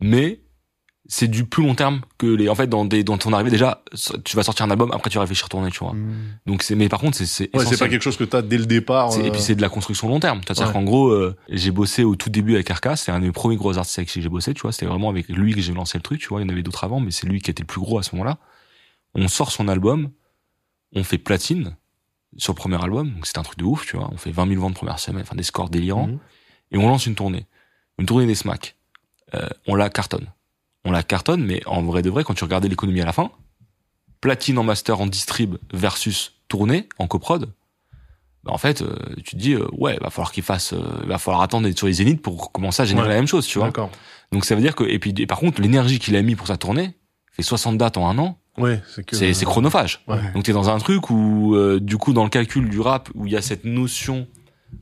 Mais 0.02 0.42
c'est 1.12 1.28
du 1.28 1.44
plus 1.44 1.66
long 1.66 1.74
terme 1.74 2.02
que 2.20 2.28
les. 2.28 2.50
En 2.50 2.56
fait, 2.56 2.68
dans 2.68 2.86
des, 2.86 3.04
dans 3.04 3.18
ton 3.18 3.34
arrivée 3.34 3.50
déjà, 3.50 3.84
tu 4.24 4.36
vas 4.36 4.44
sortir 4.44 4.66
un 4.68 4.70
album, 4.70 4.92
après 4.94 5.10
tu 5.10 5.16
vas 5.16 5.22
réfléchir 5.22 5.50
tourner, 5.50 5.72
tu 5.72 5.80
vois. 5.80 5.94
Mm. 5.94 6.38
Donc 6.46 6.62
c'est, 6.62 6.76
mais 6.76 6.88
par 6.88 7.00
contre, 7.00 7.18
c'est 7.18 7.26
c'est 7.26 7.50
ouais, 7.56 7.66
c'est 7.66 7.80
pas 7.80 7.90
quelque 7.90 8.04
chose 8.04 8.16
que 8.16 8.24
t'as 8.24 8.44
dès 8.44 8.60
le 8.60 8.68
départ. 8.68 9.18
Et 9.18 9.28
euh, 9.28 9.32
puis 9.32 9.42
c'est 9.42 9.56
de 9.56 9.62
la 9.62 9.70
construction 9.70 10.08
long 10.08 10.20
terme. 10.20 10.42
C'est-à-dire 10.46 10.72
qu'en 10.72 10.84
gros, 10.84 11.10
euh, 11.10 11.36
j'ai 11.50 11.72
bossé 11.72 12.04
au 12.04 12.16
tout 12.16 12.30
début 12.30 12.54
avec 12.54 12.70
Arca, 12.70 12.96
c'est 12.96 13.12
un 13.12 13.22
des 13.22 13.32
premiers 13.32 13.56
gros 13.56 13.76
artistes 13.76 13.98
avec 13.98 14.10
qui 14.10 14.22
j'ai 14.22 14.30
bossé, 14.30 14.54
tu 14.54 14.62
vois. 14.62 14.72
C'était 14.72 14.86
vraiment 14.86 15.10
avec 15.10 15.28
lui 15.30 15.56
que 15.56 15.62
j'ai 15.62 15.74
lancé 15.74 15.98
le 15.98 16.04
truc, 16.04 16.20
tu 16.20 16.28
vois. 16.28 16.42
Il 16.42 16.44
y 16.44 16.46
en 16.46 16.50
avait 16.50 16.62
d'autres 16.62 16.84
avant, 16.84 17.00
mais 17.00 17.10
c'est 17.10 17.26
lui 17.26 17.42
qui 17.42 17.50
était 17.50 17.64
le 17.64 17.68
plus 17.68 17.82
gros 17.82 17.98
à 17.98 18.04
ce 18.04 18.16
moment-là. 18.16 18.38
On 19.16 19.28
sort 19.28 19.52
son 19.52 19.68
album, 19.68 20.12
on 20.94 21.04
fait 21.04 21.18
platine 21.18 21.76
sur 22.38 22.54
le 22.54 22.58
premier 22.58 22.82
album, 22.84 23.12
donc 23.12 23.26
c'est 23.26 23.38
un 23.38 23.44
truc 23.44 23.58
de 23.60 23.64
ouf, 23.66 23.86
tu 23.86 23.98
vois. 23.98 24.10
On 24.12 24.18
fait 24.18 24.32
20 24.32 24.48
000 24.48 24.62
ventes 24.62 24.76
première 24.76 25.00
semaine, 25.00 25.22
enfin 25.24 25.36
des 25.36 25.44
scores 25.44 25.70
délirants, 25.70 26.08
Mhm. 26.08 26.20
et 26.72 26.78
on 26.78 26.88
lance 26.88 27.06
une 27.06 27.16
tournée, 27.16 27.46
une 27.98 28.06
tournée 28.06 28.26
des 28.28 28.36
SMAC. 28.36 28.76
Euh, 29.36 29.48
on 29.68 29.76
la 29.76 29.90
cartonne, 29.90 30.28
on 30.86 30.92
la 30.92 31.04
cartonne, 31.04 31.44
mais 31.44 31.62
en 31.66 31.82
vrai 31.84 32.02
de 32.02 32.10
vrai, 32.10 32.24
quand 32.24 32.34
tu 32.34 32.44
regardais 32.44 32.68
l'économie 32.68 33.02
à 33.02 33.06
la 33.06 33.14
fin, 33.14 33.32
platine 34.22 34.58
en 34.58 34.64
master 34.64 35.00
en 35.02 35.08
distrib 35.08 35.56
versus 35.74 36.34
tournée 36.48 36.88
en 36.98 37.08
coprod, 37.08 37.52
bah, 38.44 38.52
en 38.54 38.58
fait, 38.58 38.82
euh, 38.82 38.96
tu 39.24 39.32
te 39.36 39.36
dis, 39.38 39.54
euh, 39.54 39.68
ouais, 39.74 39.98
va 40.02 40.10
falloir 40.10 40.32
qu'il 40.32 40.44
fasse, 40.44 40.74
euh, 40.74 40.82
va 41.06 41.18
falloir 41.18 41.42
attendre 41.42 41.68
d'être 41.68 41.78
sur 41.78 41.88
les 41.88 41.94
zéniths 41.94 42.22
pour 42.22 42.52
commencer 42.52 42.82
à 42.82 42.86
générer 42.86 43.08
Ouais. 43.08 43.14
la 43.14 43.20
même 43.20 43.28
chose, 43.28 43.46
tu 43.46 43.60
vois. 43.60 43.68
Donc 44.32 44.46
ça 44.46 44.56
veut 44.56 44.62
dire 44.62 44.76
que, 44.76 44.84
et 44.84 44.98
puis, 45.00 45.14
et 45.18 45.28
par 45.28 45.40
contre, 45.40 45.62
l'énergie 45.62 46.00
qu'il 46.00 46.16
a 46.16 46.22
mis 46.22 46.36
pour 46.36 46.48
sa 46.48 46.58
tournée, 46.58 46.96
fait 47.32 47.44
60 47.44 47.78
dates 47.78 47.98
en 47.98 48.08
un 48.10 48.18
an, 48.18 48.40
Ouais, 48.60 48.82
c'est 48.94 49.06
que. 49.06 49.16
c'est 49.16 49.34
c'est 49.34 49.46
chronophage. 49.46 50.02
Ouais. 50.08 50.18
Donc 50.34 50.44
t'es 50.44 50.54
dans 50.54 50.70
un 50.70 50.78
truc 50.80 51.10
où, 51.10 51.56
euh, 51.56 51.80
du 51.80 51.98
coup, 51.98 52.14
dans 52.14 52.24
le 52.24 52.30
calcul 52.30 52.70
du 52.70 52.80
rap, 52.80 53.10
où 53.16 53.26
il 53.26 53.32
y 53.32 53.36
a 53.38 53.42
cette 53.42 53.66
notion 53.66 54.28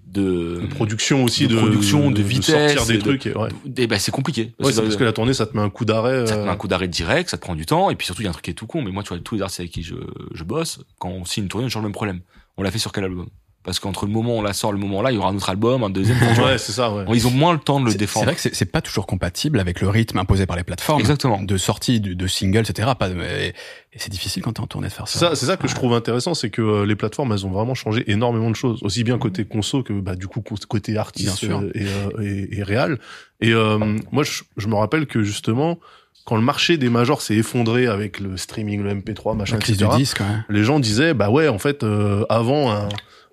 de, 0.08 0.60
De 0.62 0.68
production 0.68 1.24
aussi, 1.24 1.48
de 1.48 1.54
de, 1.56 1.60
production, 1.60 2.12
de 2.12 2.22
vitesse, 2.22 2.74
sortir 2.76 2.86
des 2.86 2.94
et 2.94 2.98
de- 2.98 3.02
trucs. 3.04 3.26
et- 3.28 3.38
ouais. 3.38 3.88
Ben, 3.88 4.00
c'est 4.00 4.12
compliqué. 4.12 4.54
Ouais, 4.60 4.72
c'est 4.72 4.82
parce 4.82 4.96
que 4.96 5.04
la 5.04 5.14
tournée, 5.14 5.34
ça 5.34 5.46
te 5.46 5.56
met 5.56 5.62
un 5.64 5.70
coup 5.70 5.86
d'arrêt. 5.86 6.26
ça 6.28 6.36
te 6.36 6.40
euh, 6.40 6.44
met 6.46 6.50
un 6.50 6.56
coup 6.56 6.68
d'arrêt 6.68 6.88
direct, 6.88 7.30
ça 7.30 7.38
te 7.38 7.42
prend 7.42 7.56
du 7.56 7.66
temps, 7.66 7.90
et 7.90 7.96
puis 7.96 8.06
surtout 8.06 8.22
il 8.22 8.26
y 8.26 8.28
a 8.28 8.32
un 8.32 8.34
truc 8.34 8.46
qui 8.46 8.52
est 8.52 8.56
tout 8.56 8.68
con, 8.68 8.82
mais 8.82 8.92
moi 8.92 9.04
tu 9.04 9.10
vois 9.10 9.20
tous 9.20 9.36
les 9.36 9.42
artistes 9.42 9.60
avec 9.62 9.72
qui 9.72 9.84
je, 9.84 9.96
je 10.34 10.44
bosse, 10.44 10.80
quand 11.00 11.10
on 11.10 11.24
signe 11.26 11.44
une 11.44 11.50
tournée, 11.50 11.66
on 11.66 11.68
a 11.68 11.70
toujours 11.70 11.82
le 11.84 11.88
même 11.88 11.94
problème. 11.94 12.22
On 12.58 12.64
l'a 12.64 12.72
fait 12.72 12.80
sur 12.80 12.92
quel 12.92 13.04
album? 13.04 13.28
Parce 13.68 13.80
qu'entre 13.80 14.06
le 14.06 14.12
moment 14.14 14.36
où 14.36 14.40
on 14.40 14.42
la 14.42 14.54
sort, 14.54 14.72
le 14.72 14.78
moment 14.80 15.02
là, 15.02 15.12
il 15.12 15.16
y 15.16 15.18
aura 15.18 15.30
un 15.30 15.36
autre 15.36 15.50
album, 15.50 15.84
un 15.84 15.90
deuxième. 15.90 16.18
Ouais, 16.44 16.58
c'est 16.58 16.72
ça, 16.72 16.90
ouais. 16.90 17.04
Ils 17.14 17.28
ont 17.28 17.32
moins 17.32 17.52
le 17.52 17.60
temps 17.60 17.80
de 17.82 17.86
le 17.86 17.92
C'est- 17.92 17.96
C'est 17.96 18.00
défendre. 18.00 18.26
vrai 18.28 18.36
que 18.36 18.42
c'est 18.42 18.72
pas 18.72 18.80
toujours 18.82 19.06
compatible 19.06 19.60
avec 19.60 19.82
le 19.82 19.90
rythme 19.90 20.18
imposé 20.20 20.46
par 20.46 20.56
les 20.56 20.64
plateformes. 20.64 21.02
Exactement. 21.02 21.42
De 21.44 21.58
sortie 21.58 22.00
de, 22.00 22.14
de 22.14 22.28
singles, 22.28 22.62
etc. 22.68 22.90
Pas, 22.98 23.10
de- 23.10 23.22
et 23.22 23.54
et 23.94 24.00
c'est 24.00 24.10
difficile 24.12 24.42
quand 24.44 24.54
t'es 24.54 24.62
en 24.62 24.68
tournée 24.68 24.88
de 24.88 24.94
faire 24.94 25.08
C'est 25.08 25.20
ça. 25.20 25.30
ça, 25.30 25.36
c'est 25.36 25.48
ça 25.48 25.58
que 25.58 25.68
je 25.68 25.76
trouve 25.76 25.94
intéressant, 25.94 26.34
c'est 26.34 26.50
que 26.50 26.62
euh, 26.62 26.86
les 26.86 26.96
plateformes, 26.96 27.32
elles 27.34 27.46
ont 27.46 27.52
vraiment 27.52 27.74
changé 27.76 28.04
énormément 28.10 28.50
de 28.50 28.56
choses, 28.56 28.80
aussi 28.84 29.04
bien 29.04 29.18
côté 29.18 29.44
conso 29.44 29.84
que 29.84 29.92
bah 29.92 30.16
du 30.16 30.28
coup 30.28 30.42
côté 30.70 30.94
Bien 30.94 31.02
artiste 31.02 31.36
sûr. 31.36 31.60
euh, 31.60 31.72
et, 31.76 31.86
euh, 31.86 32.24
et, 32.24 32.60
et 32.60 32.64
réal. 32.64 33.00
Et 33.42 33.52
euh, 33.54 33.98
moi, 34.14 34.24
je, 34.24 34.44
je 34.56 34.68
me 34.68 34.76
rappelle 34.76 35.08
que 35.08 35.24
justement, 35.24 35.78
quand 36.26 36.36
le 36.38 36.42
marché 36.42 36.78
des 36.78 36.90
majors 36.90 37.22
s'est 37.22 37.36
effondré 37.36 37.88
avec 37.88 38.20
le 38.22 38.38
streaming, 38.38 38.82
le 38.84 38.94
MP3, 38.94 39.36
machin, 39.36 39.56
La 39.56 39.62
crise 39.62 39.78
du 39.78 39.84
etc., 39.84 39.98
disque, 39.98 40.20
ouais. 40.22 40.26
les 40.50 40.64
gens 40.64 40.80
disaient 40.80 41.14
bah 41.14 41.30
ouais, 41.30 41.48
en 41.50 41.58
fait, 41.60 41.84
euh, 41.84 42.24
avant 42.30 42.72
un 42.72 42.88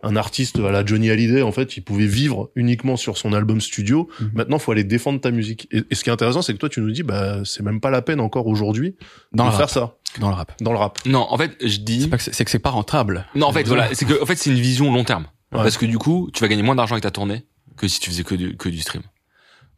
un 0.05 0.17
artiste 0.17 0.59
à 0.59 0.71
la 0.71 0.85
Johnny 0.85 1.11
Hallyday, 1.11 1.43
en 1.43 1.51
fait, 1.53 1.77
il 1.77 1.81
pouvait 1.83 2.07
vivre 2.07 2.51
uniquement 2.55 2.97
sur 2.97 3.17
son 3.19 3.33
album 3.33 3.61
studio. 3.61 4.09
Mhm. 4.21 4.31
Maintenant, 4.35 4.59
faut 4.59 4.71
aller 4.73 4.85
défendre 4.85 5.21
ta 5.21 5.31
musique. 5.31 5.67
Et, 5.73 5.83
et 5.91 5.95
ce 5.95 6.05
qui 6.05 6.11
est 6.11 6.13
intéressant, 6.13 6.43
c'est 6.43 6.53
que 6.53 6.59
toi, 6.59 6.69
tu 6.69 6.81
nous 6.81 6.91
dis, 6.93 7.03
bah, 7.03 7.39
c'est 7.45 7.63
même 7.63 7.81
pas 7.81 7.91
la 7.91 8.03
peine 8.03 8.21
encore 8.21 8.47
aujourd'hui 8.47 8.97
Dans 9.33 9.45
de 9.45 9.49
le 9.51 9.57
faire 9.57 9.61
rap. 9.67 9.71
ça 9.71 9.97
Dans 10.21 10.29
le 10.29 10.35
rap. 10.35 10.53
dans 10.61 10.73
le 10.73 10.79
rap. 10.79 10.99
Non, 11.07 11.27
en 11.31 11.37
fait, 11.39 11.57
je 11.61 11.69
C'est 11.69 11.79
dis. 11.85 12.09
pas 12.09 12.19
que 12.19 12.23
c'est 12.23 12.35
c'est 12.35 12.45
que 12.45 12.51
c'est 12.51 12.59
pas 12.59 12.71
rentable. 12.71 13.27
Non, 13.35 13.47
en 13.47 13.53
fait, 13.53 13.65
voilà, 13.67 13.89
c'est 13.95 14.05
que, 14.05 14.23
en 14.23 14.27
fait, 14.27 14.37
c'est 14.37 14.51
une 14.51 14.61
vision 14.61 14.93
long 14.93 15.05
terme. 15.05 15.25
Ouais. 15.53 15.63
Parce 15.63 15.77
que 15.79 15.87
du 15.87 15.99
coup, 15.99 16.31
tu 16.33 16.41
vas 16.41 16.49
gagner 16.49 16.63
moins 16.63 16.75
d'argent 16.77 16.95
avec 16.95 17.03
ta 17.05 17.11
tournée 17.11 17.45
que 17.77 17.89
si 17.89 17.99
tu 18.01 18.11
faisais 18.11 18.25
que 18.25 18.35
du, 18.35 18.57
que 18.57 18.69
du 18.69 18.81
stream. 18.81 19.03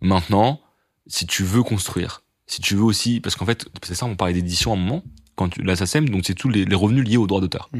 Maintenant, 0.00 0.60
si 1.06 1.26
tu 1.26 1.42
veux 1.44 1.62
construire, 1.62 2.22
si 2.46 2.60
tu 2.60 2.74
veux 2.74 2.82
aussi, 2.82 3.20
parce 3.20 3.36
qu'en 3.36 3.46
fait, 3.46 3.66
c'est 3.82 3.94
ça, 3.94 4.06
on 4.06 4.16
parlait 4.16 4.34
d'édition 4.34 4.72
à 4.72 4.76
un 4.76 4.78
moment, 4.78 5.02
quand 5.36 5.50
tu, 5.50 5.62
la 5.62 5.76
SACEM, 5.76 6.08
donc 6.08 6.22
c'est 6.26 6.34
tous 6.34 6.48
les, 6.48 6.64
les 6.64 6.74
revenus 6.74 7.04
liés 7.06 7.16
aux 7.16 7.26
droits 7.26 7.40
d'auteur. 7.40 7.70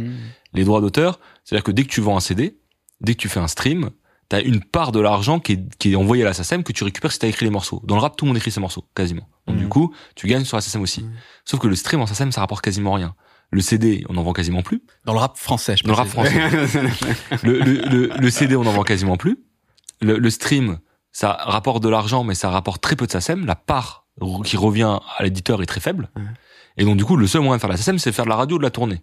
Les 0.53 0.65
droits 0.65 0.81
d'auteur, 0.81 1.19
c'est-à-dire 1.45 1.65
que 1.65 1.73
dès 1.73 1.83
que 1.83 1.89
tu 1.89 2.01
vends 2.01 2.17
un 2.17 2.21
CD, 2.21 2.59
dès 3.01 3.15
que 3.15 3.21
tu 3.21 3.29
fais 3.29 3.41
un 3.41 3.49
stream, 3.49 3.91
t'as 4.29 4.43
une 4.43 4.61
part 4.63 4.93
de 4.93 5.01
l'argent 5.01 5.39
qui 5.41 5.53
est, 5.53 5.77
qui 5.79 5.93
est 5.93 5.97
envoyé 5.97 6.23
à 6.23 6.27
la 6.27 6.35
SACEM 6.35 6.63
que 6.65 6.73
tu 6.73 6.85
récupères 6.85 7.13
si 7.13 7.19
t'as 7.19 7.29
écrit 7.29 7.45
les 7.47 7.51
morceaux. 7.51 7.81
Dans 7.85 7.95
le 7.97 8.01
rap, 8.01 8.17
tout 8.17 8.25
le 8.25 8.29
monde 8.31 8.37
écrit 8.37 8.51
ses 8.51 8.61
morceaux, 8.61 8.85
quasiment. 8.95 9.29
Donc 9.47 9.57
Mhm. 9.57 9.63
du 9.63 9.69
coup, 9.69 9.95
tu 10.15 10.27
gagnes 10.27 10.45
sur 10.45 10.57
la 10.57 10.61
SACEM 10.61 10.83
aussi. 10.83 11.03
Mhm. 11.03 11.13
Sauf 11.45 11.61
que 11.61 11.67
le 11.69 11.77
stream 11.77 12.01
en 12.01 12.07
SACEM, 12.07 12.33
ça 12.33 12.41
rapporte 12.41 12.65
quasiment 12.65 12.93
rien. 12.93 13.15
Le 13.53 13.61
CD, 13.61 14.05
on 14.09 14.17
en 14.17 14.23
vend 14.25 14.33
quasiment 14.33 14.63
plus. 14.63 14.83
Dans 15.05 15.13
le 15.13 15.21
rap 15.21 15.37
français, 15.39 15.77
je 15.77 15.85
Dans 15.85 15.91
le 15.91 15.95
rap 15.97 16.09
précise. 16.09 16.37
Le, 17.45 17.61
le, 17.61 17.75
le, 17.89 18.11
le 18.19 18.31
CD, 18.31 18.57
on 18.57 18.67
en 18.67 18.73
vend 18.73 18.83
quasiment 18.83 19.17
plus. 19.17 19.39
Le, 20.01 20.29
stream, 20.31 20.79
ça 21.13 21.33
rapporte 21.41 21.81
de 21.83 21.89
l'argent, 21.89 22.25
mais 22.25 22.35
ça 22.35 22.51
rapporte 22.51 22.83
très 22.83 22.97
peu 22.97 23.07
de 23.07 23.13
SACEM. 23.13 23.47
La 23.47 23.55
part 23.55 24.07
qui 24.45 24.57
revient 24.57 24.99
à 25.19 25.23
l'éditeur 25.23 25.63
est 25.63 25.67
très 25.67 25.81
faible. 25.81 26.11
Et 26.77 26.85
donc, 26.85 26.97
du 26.97 27.05
coup, 27.05 27.17
le 27.17 27.27
seul 27.27 27.43
moyen 27.43 27.57
de 27.57 27.61
faire 27.61 27.71
la 27.71 27.77
SACEM, 27.77 27.99
c'est 27.99 28.11
de 28.11 28.15
faire 28.15 28.25
de 28.27 28.31
la 28.31 28.37
radio 28.37 28.59
de 28.59 28.63
la 28.63 28.71
tournée. 28.71 29.03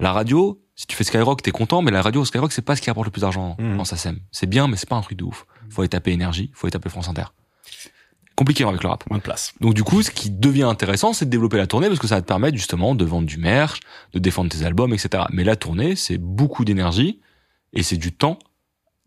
La 0.00 0.12
radio, 0.12 0.60
si 0.74 0.86
tu 0.86 0.94
fais 0.96 1.04
Skyrock, 1.04 1.40
t'es 1.42 1.52
content, 1.52 1.80
mais 1.82 1.90
la 1.90 2.02
radio 2.02 2.24
Skyrock, 2.24 2.52
c'est 2.52 2.62
pas 2.62 2.76
ce 2.76 2.82
qui 2.82 2.90
rapporte 2.90 3.06
le 3.06 3.10
plus 3.12 3.20
d'argent 3.22 3.56
Mhm. 3.58 3.80
en 3.80 3.84
SACEM. 3.84 4.18
C'est 4.30 4.46
bien, 4.48 4.68
mais 4.68 4.76
c'est 4.76 4.88
pas 4.88 4.96
un 4.96 5.00
truc 5.00 5.16
de 5.18 5.24
ouf. 5.24 5.46
Faut 5.70 5.82
aller 5.82 5.88
taper 5.88 6.12
énergie, 6.12 6.50
faut 6.54 6.66
aller 6.66 6.72
taper 6.72 6.88
France 6.90 7.08
Inter. 7.08 7.24
Compliqué 8.34 8.64
avec 8.64 8.82
le 8.82 8.88
rap. 8.90 9.08
Moins 9.08 9.16
de 9.18 9.22
place. 9.22 9.54
Donc 9.60 9.72
du 9.72 9.82
coup, 9.82 10.02
ce 10.02 10.10
qui 10.10 10.28
devient 10.30 10.64
intéressant, 10.64 11.14
c'est 11.14 11.24
de 11.24 11.30
développer 11.30 11.56
la 11.56 11.66
tournée 11.66 11.86
parce 11.88 11.98
que 11.98 12.06
ça 12.06 12.16
va 12.16 12.20
te 12.20 12.26
permettre 12.26 12.54
justement 12.58 12.94
de 12.94 13.02
vendre 13.06 13.26
du 13.26 13.38
merch, 13.38 13.80
de 14.12 14.18
défendre 14.18 14.50
tes 14.50 14.62
albums, 14.64 14.92
etc. 14.92 15.24
Mais 15.30 15.42
la 15.42 15.56
tournée, 15.56 15.96
c'est 15.96 16.18
beaucoup 16.18 16.66
d'énergie 16.66 17.20
et 17.72 17.82
c'est 17.82 17.96
du 17.96 18.12
temps, 18.12 18.38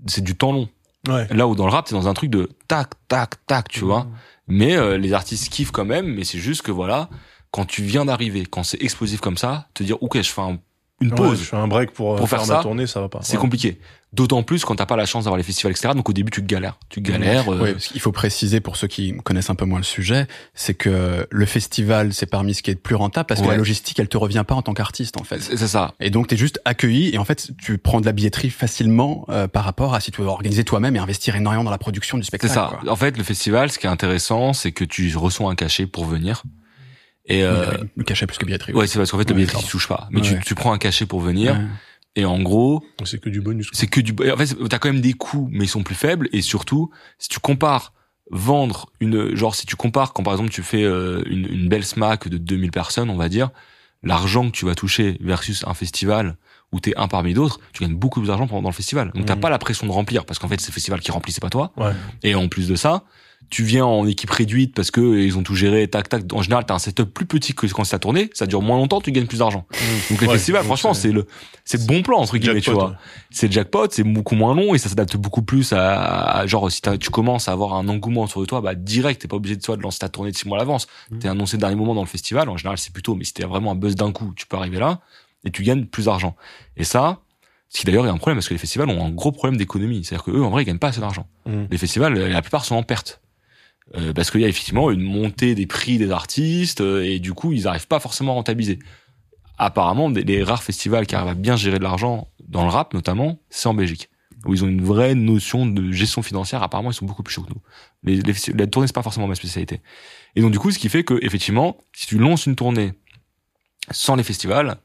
c'est 0.07 0.23
du 0.23 0.35
temps 0.35 0.51
long. 0.51 0.67
Ouais. 1.07 1.27
Là 1.29 1.47
où 1.47 1.53
dans 1.53 1.65
le 1.67 1.71
rap, 1.71 1.85
t'es 1.85 1.93
dans 1.93 2.07
un 2.07 2.13
truc 2.15 2.31
de 2.31 2.49
tac, 2.67 2.89
tac, 3.07 3.45
tac, 3.45 3.67
tu 3.69 3.85
vois. 3.85 4.05
Mmh. 4.05 4.11
Mais 4.47 4.75
euh, 4.75 4.97
les 4.97 5.13
artistes 5.13 5.49
kiffent 5.53 5.71
quand 5.71 5.85
même, 5.85 6.07
mais 6.07 6.23
c'est 6.23 6.39
juste 6.39 6.63
que 6.63 6.71
voilà, 6.71 7.07
quand 7.51 7.65
tu 7.65 7.81
viens 7.83 8.05
d'arriver, 8.05 8.45
quand 8.45 8.63
c'est 8.63 8.81
explosif 8.81 9.19
comme 9.21 9.37
ça, 9.37 9.67
te 9.73 9.83
dire 9.83 10.01
ok, 10.01 10.17
je 10.21 10.29
fais 10.29 10.41
un- 10.41 10.59
une 11.01 11.11
Ouais, 11.11 11.15
pause, 11.15 11.39
je 11.39 11.45
fais 11.45 11.55
un 11.55 11.67
break 11.69 11.91
pour, 11.91 12.13
euh, 12.15 12.17
Pour 12.17 12.27
faire, 12.27 12.39
faire 12.39 12.47
ma 12.49 12.55
ça, 12.57 12.61
tournée, 12.61 12.85
ça 12.85 12.99
va 12.99 13.07
pas. 13.07 13.19
c'est 13.21 13.37
Ouais. 13.37 13.41
compliqué. 13.41 13.79
D'autant 14.11 14.43
plus 14.43 14.65
quand 14.65 14.75
t'as 14.75 14.85
pas 14.87 14.97
la 14.97 15.05
chance 15.05 15.23
d'avoir 15.25 15.37
les 15.37 15.43
festivals, 15.43 15.71
etc. 15.71 15.93
Donc 15.95 16.09
au 16.09 16.13
début, 16.13 16.29
tu 16.31 16.41
galères, 16.41 16.77
tu 16.89 16.99
galères. 16.99 17.47
euh, 17.47 17.61
Oui, 17.63 17.71
parce 17.73 17.87
qu'il 17.87 18.01
faut 18.01 18.11
préciser 18.11 18.59
pour 18.59 18.75
ceux 18.75 18.87
qui 18.87 19.15
connaissent 19.23 19.49
un 19.49 19.55
peu 19.55 19.63
moins 19.65 19.77
le 19.79 19.85
sujet, 19.85 20.27
c'est 20.55 20.73
que 20.73 21.25
le 21.29 21.45
festival, 21.45 22.13
c'est 22.13 22.25
parmi 22.25 22.53
ce 22.53 22.61
qui 22.63 22.71
est 22.71 22.73
le 22.73 22.79
plus 22.81 22.95
rentable 22.95 23.27
parce 23.27 23.41
que 23.41 23.47
la 23.47 23.55
logistique, 23.55 23.97
elle 23.99 24.09
te 24.09 24.17
revient 24.17 24.43
pas 24.45 24.55
en 24.55 24.61
tant 24.61 24.73
qu'artiste, 24.73 25.15
en 25.21 25.23
fait. 25.23 25.39
c'est 25.41 25.55
c'est 25.55 25.67
ça. 25.69 25.93
Et 26.01 26.09
donc, 26.09 26.27
tu 26.27 26.33
es 26.33 26.37
juste 26.37 26.59
accueilli 26.65 27.13
et 27.13 27.17
en 27.17 27.23
fait, 27.23 27.51
tu 27.57 27.77
prends 27.77 28.01
de 28.01 28.05
la 28.05 28.11
billetterie 28.11 28.49
facilement 28.49 29.25
euh, 29.29 29.47
par 29.47 29.63
rapport 29.63 29.93
à 29.93 30.01
si 30.01 30.11
tu 30.11 30.21
veux 30.21 30.27
organiser 30.27 30.65
toi-même 30.65 30.97
et 30.97 30.99
investir 30.99 31.35
énormément 31.37 31.63
dans 31.63 31.71
la 31.71 31.77
production 31.77 32.17
du 32.17 32.23
C'est 32.23 32.27
spectacle. 32.27 32.53
ça. 32.55 32.77
quoi. 32.81 32.91
En 32.91 32.95
fait, 32.97 33.15
le 33.17 33.23
festival, 33.23 33.71
ce 33.71 33.79
qui 33.79 33.85
est 33.85 33.89
intéressant, 33.89 34.51
c'est 34.51 34.73
que 34.73 34.83
tu 34.83 35.15
reçois 35.15 35.49
un 35.49 35.55
cachet 35.55 35.85
pour 35.87 36.03
venir. 36.03 36.43
Et 37.29 37.43
euh, 37.43 37.65
Le 37.95 38.03
cachet 38.03 38.25
plus 38.27 38.37
que 38.37 38.45
billetterie. 38.45 38.73
ouais, 38.73 38.87
c'est 38.87 38.97
parce 38.99 39.11
qu'en 39.11 39.17
fait, 39.17 39.23
le 39.23 39.29
Ouais, 39.29 39.35
billetterie, 39.35 39.55
d'accord. 39.57 39.65
tu 39.67 39.71
touches 39.71 39.87
pas. 39.87 40.07
Mais 40.11 40.21
tu, 40.21 40.39
tu 40.45 40.55
prends 40.55 40.73
un 40.73 40.77
cachet 40.77 41.05
pour 41.05 41.21
venir. 41.21 41.57
Et 42.15 42.25
en 42.25 42.41
gros, 42.41 42.83
C'est 43.05 43.21
que 43.21 43.29
du 43.29 43.39
bonus. 43.39 43.69
c'est 43.71 43.87
que 43.87 44.01
du. 44.01 44.13
En 44.31 44.35
fait, 44.35 44.55
t'as 44.67 44.79
quand 44.79 44.91
même 44.91 44.99
des 45.01 45.13
coûts, 45.13 45.47
mais 45.51 45.65
ils 45.65 45.69
sont 45.69 45.83
plus 45.83 45.95
faibles. 45.95 46.27
Et 46.33 46.41
surtout, 46.41 46.89
si 47.19 47.29
tu 47.29 47.39
compares 47.39 47.93
vendre 48.31 48.91
une, 48.99 49.35
genre 49.35 49.55
si 49.55 49.65
tu 49.65 49.75
compares 49.75 50.13
quand 50.13 50.21
par 50.21 50.33
exemple 50.33 50.51
tu 50.51 50.61
fais 50.61 50.83
euh, 50.83 51.23
une, 51.25 51.45
une 51.51 51.67
belle 51.69 51.83
smack 51.85 52.27
de 52.27 52.37
2000 52.37 52.69
personnes, 52.71 53.09
on 53.09 53.15
va 53.15 53.27
dire, 53.29 53.49
l'argent 54.03 54.45
que 54.49 54.55
tu 54.55 54.65
vas 54.65 54.75
toucher 54.75 55.17
versus 55.21 55.63
un 55.67 55.73
festival 55.73 56.35
où 56.71 56.79
t'es 56.79 56.93
un 56.95 57.07
parmi 57.07 57.33
d'autres, 57.33 57.59
tu 57.73 57.81
gagnes 57.83 57.95
beaucoup 57.95 58.19
plus 58.19 58.27
d'argent 58.27 58.45
pendant 58.47 58.61
dans 58.63 58.69
le 58.69 58.75
festival. 58.75 59.11
Donc 59.15 59.25
t'as 59.25 59.33
Mhm. 59.35 59.41
pas 59.41 59.49
la 59.49 59.57
pression 59.57 59.87
de 59.87 59.91
remplir 59.91 60.25
parce 60.25 60.37
qu'en 60.39 60.47
fait 60.47 60.59
c'est 60.61 60.67
le 60.69 60.73
festival 60.73 60.99
qui 60.99 61.11
remplit, 61.11 61.31
c'est 61.31 61.41
pas 61.41 61.49
toi. 61.49 61.71
Ouais. 61.77 61.91
Et 62.21 62.35
en 62.35 62.47
plus 62.49 62.67
de 62.67 62.75
ça, 62.75 63.03
tu 63.49 63.63
viens 63.63 63.85
en 63.85 64.05
équipe 64.05 64.29
réduite 64.29 64.75
parce 64.75 64.91
que 64.91 64.99
ils 65.19 65.37
ont 65.37 65.43
tout 65.43 65.55
géré, 65.55 65.87
tac 65.87 66.07
tac. 66.09 66.23
En 66.33 66.41
général, 66.41 66.65
t'as 66.67 66.75
un 66.75 66.79
setup 66.79 67.05
plus 67.13 67.25
petit 67.25 67.53
que 67.53 67.65
quand 67.67 67.83
c'est 67.83 67.95
à 67.95 67.99
tourner, 67.99 68.29
ça 68.33 68.45
dure 68.45 68.61
moins 68.61 68.77
longtemps, 68.77 69.01
tu 69.01 69.11
gagnes 69.11 69.25
plus 69.25 69.39
d'argent. 69.39 69.65
Donc 70.09 70.21
les 70.21 70.27
Ouais, 70.27 70.33
festivals, 70.35 70.63
franchement, 70.65 70.93
c'est- 70.93 71.11
le 71.11 71.25
c'est 71.65 71.85
bon 71.87 72.01
plan 72.03 72.19
entre 72.19 72.37
guillemets, 72.37 72.61
tu 72.61 72.71
vois. 72.71 72.89
ouais. 72.89 72.95
C'est 73.31 73.51
jackpot, 73.51 73.87
c'est 73.91 74.03
beaucoup 74.03 74.35
moins 74.35 74.53
long 74.55 74.73
et 74.75 74.77
ça 74.77 74.89
s'adapte 74.89 75.17
beaucoup 75.17 75.41
plus 75.41 75.73
à, 75.73 76.21
à- 76.39 76.47
genre 76.47 76.71
si 76.71 76.81
tu 76.99 77.09
commences 77.09 77.47
à 77.47 77.51
avoir 77.51 77.73
un 77.73 77.87
engouement 77.87 78.23
autour 78.23 78.41
de 78.41 78.47
toi, 78.47 78.61
bah 78.61 78.75
direct, 78.75 79.21
t'es 79.21 79.27
pas 79.27 79.35
obligé 79.37 79.55
de 79.55 79.61
toi 79.61 79.77
de 79.77 79.81
lancer 79.81 79.99
ta 79.99 80.09
tournée 80.09 80.31
de 80.31 80.37
six 80.37 80.47
mois 80.47 80.57
à 80.57 80.59
l'avance. 80.59 80.87
Mhm. 81.11 81.19
T'es 81.19 81.27
annoncé 81.27 81.57
le 81.57 81.61
dernier 81.61 81.75
moment 81.75 81.95
dans 81.95 82.01
le 82.03 82.07
festival. 82.07 82.49
En 82.49 82.57
général, 82.57 82.77
c'est 82.77 82.93
plutôt, 82.93 83.15
mais 83.15 83.23
si 83.23 83.33
t'as 83.33 83.47
vraiment 83.47 83.71
un 83.71 83.75
buzz 83.75 83.95
d'un 83.95 84.11
coup, 84.11 84.31
tu 84.35 84.45
peux 84.45 84.57
arriver 84.57 84.77
là 84.79 84.99
et 85.43 85.51
tu 85.51 85.63
gagnes 85.63 85.85
plus 85.85 86.05
d'argent. 86.05 86.35
Et 86.77 86.83
ça, 86.83 87.19
ce 87.69 87.79
qui 87.79 87.85
d'ailleurs 87.85 88.05
est 88.07 88.09
un 88.09 88.17
problème 88.17 88.37
parce 88.37 88.47
que 88.47 88.53
les 88.53 88.59
festivals 88.59 88.89
ont 88.89 89.05
un 89.05 89.09
gros 89.11 89.31
problème 89.31 89.57
d'économie. 89.57 90.03
C'est-à-dire 90.03 90.23
que 90.25 90.31
eux, 90.31 90.43
en 90.43 90.49
vrai, 90.49 90.63
ils 90.63 90.65
gagnent 90.65 90.79
pas 90.79 90.89
assez 90.89 91.01
d'argent 91.01 91.27
Mhm. 91.45 91.67
les 91.71 91.77
festivals, 91.77 92.13
la 92.13 92.41
plupart 92.41 92.65
sont 92.65 92.75
en 92.75 92.83
perte. 92.83 93.21
Euh, 93.95 94.13
parce 94.13 94.29
qu'il 94.29 94.41
y 94.41 94.45
a 94.45 94.47
effectivement 94.47 94.91
une 94.91 95.01
montée 95.01 95.55
des 95.55 95.65
prix 95.65 95.97
des 95.97 96.11
artistes 96.11 96.81
euh, 96.81 97.03
et 97.03 97.17
du 97.19 97.33
coup 97.33 97.53
ils 97.53 97.63
n'arrivent 97.63 97.87
pas 97.87 97.99
forcément 97.99 98.33
à 98.33 98.35
rentabiliser. 98.35 98.77
Apparemment, 99.57 100.09
des- 100.11 100.23
les 100.23 100.43
rares 100.43 100.61
festivals 100.63 101.07
qui 101.07 101.15
arrivent 101.15 101.31
à 101.31 101.33
bien 101.33 101.55
gérer 101.55 101.79
de 101.79 101.83
l'argent 101.83 102.27
dans 102.47 102.63
le 102.63 102.69
rap 102.69 102.93
notamment, 102.93 103.39
c'est 103.49 103.67
en 103.67 103.73
Belgique 103.73 104.09
où 104.45 104.53
ils 104.53 104.63
ont 104.63 104.67
une 104.67 104.83
vraie 104.83 105.15
notion 105.15 105.65
de 105.65 105.91
gestion 105.91 106.21
financière. 106.21 106.63
Apparemment, 106.63 106.91
ils 106.91 106.93
sont 106.93 107.05
beaucoup 107.05 107.23
plus 107.23 107.33
chauds 107.33 107.41
que 107.43 107.49
nous. 107.49 107.61
Les, 108.03 108.21
les, 108.21 108.33
la 108.55 108.67
tournée 108.67 108.87
c'est 108.87 108.93
pas 108.95 109.03
forcément 109.03 109.27
ma 109.27 109.35
spécialité. 109.35 109.81
Et 110.35 110.41
donc 110.41 110.51
du 110.51 110.59
coup, 110.59 110.71
ce 110.71 110.79
qui 110.79 110.87
fait 110.87 111.03
que 111.03 111.19
effectivement, 111.23 111.77
si 111.93 112.05
tu 112.07 112.17
lances 112.19 112.45
une 112.45 112.55
tournée 112.55 112.93
sans 113.91 114.15
les 114.15 114.23
festivals, 114.23 114.77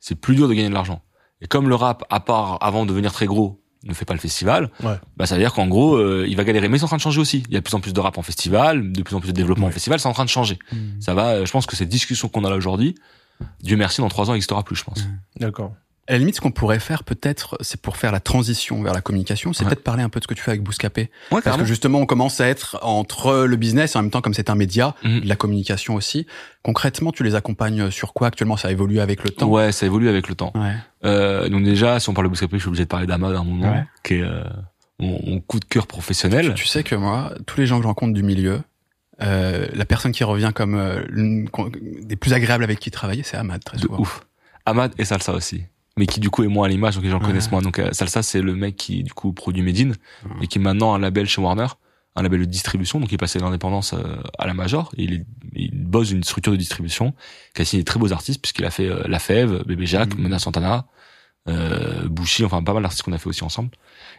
c'est 0.00 0.14
plus 0.20 0.34
dur 0.34 0.48
de 0.48 0.52
gagner 0.54 0.68
de 0.68 0.74
l'argent. 0.74 1.00
Et 1.40 1.46
comme 1.46 1.68
le 1.68 1.74
rap, 1.74 2.04
à 2.10 2.20
part 2.20 2.58
avant 2.60 2.84
de 2.84 2.90
devenir 2.90 3.12
très 3.12 3.26
gros, 3.26 3.62
ne 3.84 3.94
fait 3.94 4.04
pas 4.04 4.14
le 4.14 4.20
festival, 4.20 4.70
Ouais. 4.82 4.96
bah 5.16 5.26
ça 5.26 5.34
veut 5.36 5.40
dire 5.40 5.52
qu'en 5.52 5.66
gros, 5.68 5.94
euh, 5.96 6.26
il 6.28 6.36
va 6.36 6.44
galérer. 6.44 6.68
Mais 6.68 6.78
c'est 6.78 6.84
en 6.84 6.88
train 6.88 6.96
de 6.96 7.02
changer 7.02 7.20
aussi. 7.20 7.44
Il 7.48 7.54
y 7.54 7.56
a 7.56 7.60
de 7.60 7.64
plus 7.64 7.74
en 7.74 7.80
plus 7.80 7.92
de 7.92 8.00
rap 8.00 8.18
en 8.18 8.22
festival, 8.22 8.92
de 8.92 9.02
plus 9.02 9.14
en 9.14 9.20
plus 9.20 9.28
de 9.28 9.32
développement 9.36 9.66
en 9.66 9.68
Ouais. 9.68 9.72
festival, 9.72 10.00
c'est 10.00 10.08
en 10.08 10.12
train 10.12 10.24
de 10.24 10.30
changer. 10.30 10.58
Mhm. 10.72 11.00
Ça 11.00 11.14
va, 11.14 11.28
euh, 11.28 11.46
je 11.46 11.52
pense 11.52 11.66
que 11.66 11.76
cette 11.76 11.88
discussion 11.88 12.28
qu'on 12.28 12.44
a 12.44 12.50
là 12.50 12.56
aujourd'hui, 12.56 12.94
Dieu 13.62 13.76
merci, 13.76 14.00
dans 14.00 14.08
trois 14.08 14.26
ans, 14.30 14.32
il 14.32 14.36
n'existera 14.36 14.64
plus, 14.64 14.74
je 14.76 14.84
pense. 14.84 15.06
D'accord. 15.36 15.74
À 16.08 16.12
la 16.12 16.18
limite, 16.18 16.36
ce 16.36 16.40
qu'on 16.40 16.50
pourrait 16.50 16.78
faire 16.80 17.04
peut-être, 17.04 17.58
c'est 17.60 17.80
pour 17.80 17.98
faire 17.98 18.12
la 18.12 18.20
transition 18.20 18.82
vers 18.82 18.94
la 18.94 19.02
communication, 19.02 19.52
c'est 19.52 19.62
Ouais. 19.64 19.68
peut-être 19.70 19.84
parler 19.84 20.02
un 20.02 20.08
peu 20.08 20.20
de 20.20 20.24
ce 20.24 20.28
que 20.28 20.32
tu 20.34 20.42
fais 20.42 20.52
avec 20.52 20.62
Bouscapé. 20.62 21.10
Ouais, 21.30 21.42
Parce 21.42 21.58
que 21.58 21.64
justement, 21.66 21.98
on 21.98 22.06
commence 22.06 22.40
à 22.40 22.48
être 22.48 22.78
entre 22.82 23.44
le 23.44 23.56
business 23.56 23.94
et 23.94 23.98
en 23.98 24.02
même 24.02 24.10
temps, 24.10 24.22
comme 24.22 24.32
c'est 24.32 24.48
un 24.48 24.54
média, 24.54 24.94
de 25.04 25.28
la 25.28 25.36
communication 25.36 25.94
aussi. 25.94 26.26
Concrètement, 26.62 27.12
tu 27.12 27.24
les 27.24 27.34
accompagnes 27.34 27.90
sur 27.90 28.14
quoi 28.14 28.28
Actuellement, 28.28 28.56
ça 28.56 28.70
évolue 28.70 29.00
avec 29.00 29.22
le 29.22 29.30
temps? 29.30 29.48
Ouais, 29.48 29.70
ça 29.70 29.84
évolue 29.86 30.08
avec 30.08 30.28
le 30.28 30.34
temps. 30.34 30.52
Ouais. 30.54 30.74
Euh, 31.04 31.48
donc 31.50 31.62
déjà, 31.64 32.00
si 32.00 32.08
on 32.08 32.14
parle 32.14 32.26
de 32.26 32.30
Bouscapé, 32.30 32.56
je 32.56 32.62
suis 32.62 32.68
obligé 32.68 32.84
de 32.84 32.88
parler 32.88 33.06
d'Amad 33.06 33.34
à 33.34 33.38
un 33.40 33.44
moment, 33.44 33.84
qui 34.02 34.14
est 34.14 34.22
euh, 34.22 34.42
mon, 34.98 35.20
mon 35.26 35.40
coup 35.40 35.60
de 35.60 35.66
cœur 35.66 35.86
professionnel. 35.86 36.54
Tu 36.54 36.66
sais 36.66 36.82
que 36.84 36.94
moi, 36.94 37.32
tous 37.46 37.60
les 37.60 37.66
gens 37.66 37.76
que 37.76 37.82
je 37.82 37.88
rencontre 37.88 38.14
du 38.14 38.22
milieu, 38.22 38.62
euh, 39.20 39.66
la 39.74 39.84
personne 39.84 40.12
qui 40.12 40.24
revient 40.24 40.52
comme 40.54 40.74
euh, 40.74 41.02
des 42.02 42.16
plus 42.16 42.32
agréables 42.32 42.64
avec 42.64 42.78
qui 42.80 42.90
travailler, 42.90 43.22
c'est 43.24 43.36
Ahmad, 43.36 43.62
très 43.62 43.76
De 43.76 43.82
souvent. 43.82 43.98
ouf. 44.00 44.22
Ahmad 44.64 44.92
et 44.98 45.04
Salsa 45.04 45.32
aussi. 45.34 45.64
Mais 45.98 46.06
qui 46.06 46.20
du 46.20 46.30
coup 46.30 46.42
est 46.44 46.48
moins 46.48 46.66
à 46.66 46.68
l'image, 46.68 46.94
donc 46.94 47.04
les 47.04 47.10
gens 47.10 47.18
Ouais. 47.20 47.26
connaissent 47.26 47.50
moins. 47.50 47.60
Donc 47.62 47.78
euh, 47.78 47.90
Salsa, 47.92 48.22
c'est 48.22 48.40
le 48.40 48.54
mec 48.54 48.76
qui 48.76 49.02
du 49.02 49.12
coup 49.12 49.32
produit 49.32 49.62
Medine 49.62 49.94
Ouais. 50.24 50.30
et 50.42 50.46
qui 50.46 50.58
est 50.58 50.62
maintenant 50.62 50.94
un 50.94 50.98
label 50.98 51.26
chez 51.26 51.40
Warner, 51.40 51.66
un 52.16 52.22
label 52.22 52.40
de 52.40 52.44
distribution, 52.46 52.98
donc 53.00 53.10
il 53.10 53.14
est 53.14 53.18
passé 53.18 53.38
de 53.38 53.44
l'indépendance 53.44 53.92
euh, 53.92 54.16
à 54.38 54.46
la 54.46 54.54
major. 54.54 54.90
Et 54.96 55.04
il, 55.04 55.12
est, 55.14 55.26
il 55.54 55.70
bosse 55.84 56.10
une 56.10 56.24
structure 56.24 56.52
de 56.52 56.56
distribution 56.56 57.14
qui 57.54 57.62
a 57.62 57.64
signé 57.64 57.82
de 57.82 57.86
très 57.86 58.00
beaux 58.00 58.12
artistes 58.12 58.40
puisqu'il 58.40 58.64
a 58.64 58.70
fait 58.70 58.88
euh, 58.88 59.02
La 59.06 59.18
Fève, 59.18 59.62
Bébé 59.66 59.86
Jacques, 59.86 60.14
Mhm. 60.16 60.22
Mena 60.24 60.38
Santana, 60.38 60.86
euh, 61.48 62.08
Bouchy, 62.08 62.44
enfin 62.44 62.62
pas 62.62 62.72
mal 62.72 62.82
d'artistes 62.82 63.02
qu'on 63.02 63.12
a 63.12 63.18
fait 63.18 63.28
aussi 63.28 63.44
ensemble. 63.44 63.70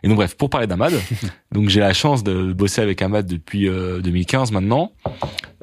Et 0.03 0.07
donc 0.07 0.17
bref, 0.17 0.36
pour 0.36 0.49
parler 0.49 0.67
d'Amad, 0.67 0.93
donc 1.51 1.69
j'ai 1.69 1.80
la 1.80 1.93
chance 1.93 2.23
de 2.23 2.53
bosser 2.53 2.82
avec 2.82 3.01
Amad 3.01 3.25
depuis 3.25 3.67
euh, 3.67 4.01
2015 4.01 4.51
maintenant, 4.51 4.93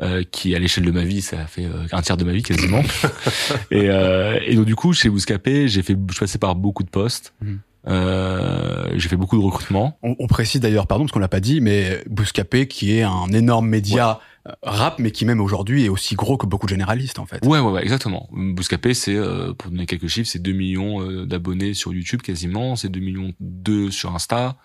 euh, 0.03 0.23
qui 0.31 0.55
à 0.55 0.59
l'échelle 0.59 0.85
de 0.85 0.91
ma 0.91 1.05
vie, 1.05 1.23
ça 1.23 1.47
fait 1.47 1.65
euh, 1.65 1.87
un 1.93 2.03
tiers 2.03 2.17
de 2.17 2.25
ma 2.25 2.33
vie 2.33 2.43
quasiment. 2.43 2.83
et, 3.71 3.89
euh, 3.91 4.39
et 4.47 4.55
donc 4.55 4.67
du 4.67 4.77
coup, 4.77 4.93
chez 4.93 5.09
Bouscapé, 5.09 5.69
j'ai 5.69 5.83
fait, 5.83 5.97
je 6.09 6.13
suis 6.13 6.21
passé 6.21 6.39
par 6.39 6.55
beaucoup 6.55 6.83
de 6.83 6.91
postes. 6.91 7.35
Mhm. 7.43 7.61
Euh, 7.89 8.89
j'ai 8.97 9.09
fait 9.09 9.17
beaucoup 9.17 9.39
de 9.39 9.43
recrutement. 9.43 9.97
On, 10.03 10.17
on 10.19 10.27
précise 10.27 10.61
d'ailleurs, 10.61 10.87
pardon, 10.89 11.05
parce 11.05 11.13
qu'on 11.13 11.21
l'a 11.21 11.29
pas 11.29 11.41
dit, 11.41 11.61
mais 11.61 12.03
Bouscapé, 12.09 12.67
qui 12.67 12.99
est 12.99 13.03
un 13.03 13.29
énorme 13.29 13.69
média 13.69 14.19
rap, 14.63 14.99
mais 14.99 15.11
qui 15.11 15.25
même 15.25 15.41
aujourd'hui 15.41 15.85
est 15.85 15.89
aussi 15.89 16.15
gros 16.15 16.37
que 16.37 16.47
beaucoup 16.47 16.67
de 16.67 16.71
généralistes, 16.71 17.19
en 17.19 17.27
fait. 17.27 17.45
Ouais, 17.45 17.59
ouais, 17.59 17.71
ouais, 17.73 17.83
exactement. 17.83 18.29
Bouscapé, 18.33 18.95
c'est, 18.95 19.15
euh, 19.17 19.53
pour 19.53 19.71
donner 19.71 19.87
quelques 19.87 20.09
chiffres, 20.09 20.29
c'est 20.31 20.39
2 20.43 20.53
millions 20.53 21.01
euh, 21.03 21.27
d'abonnés 21.27 21.75
sur 21.75 21.93
YouTube 21.93 22.23
quasiment, 22.23 22.77
c'est 22.77 22.89
2 22.89 23.01
millions 23.01 23.33
2 23.41 23.91
sur 23.91 24.15
Insta, 24.15 24.57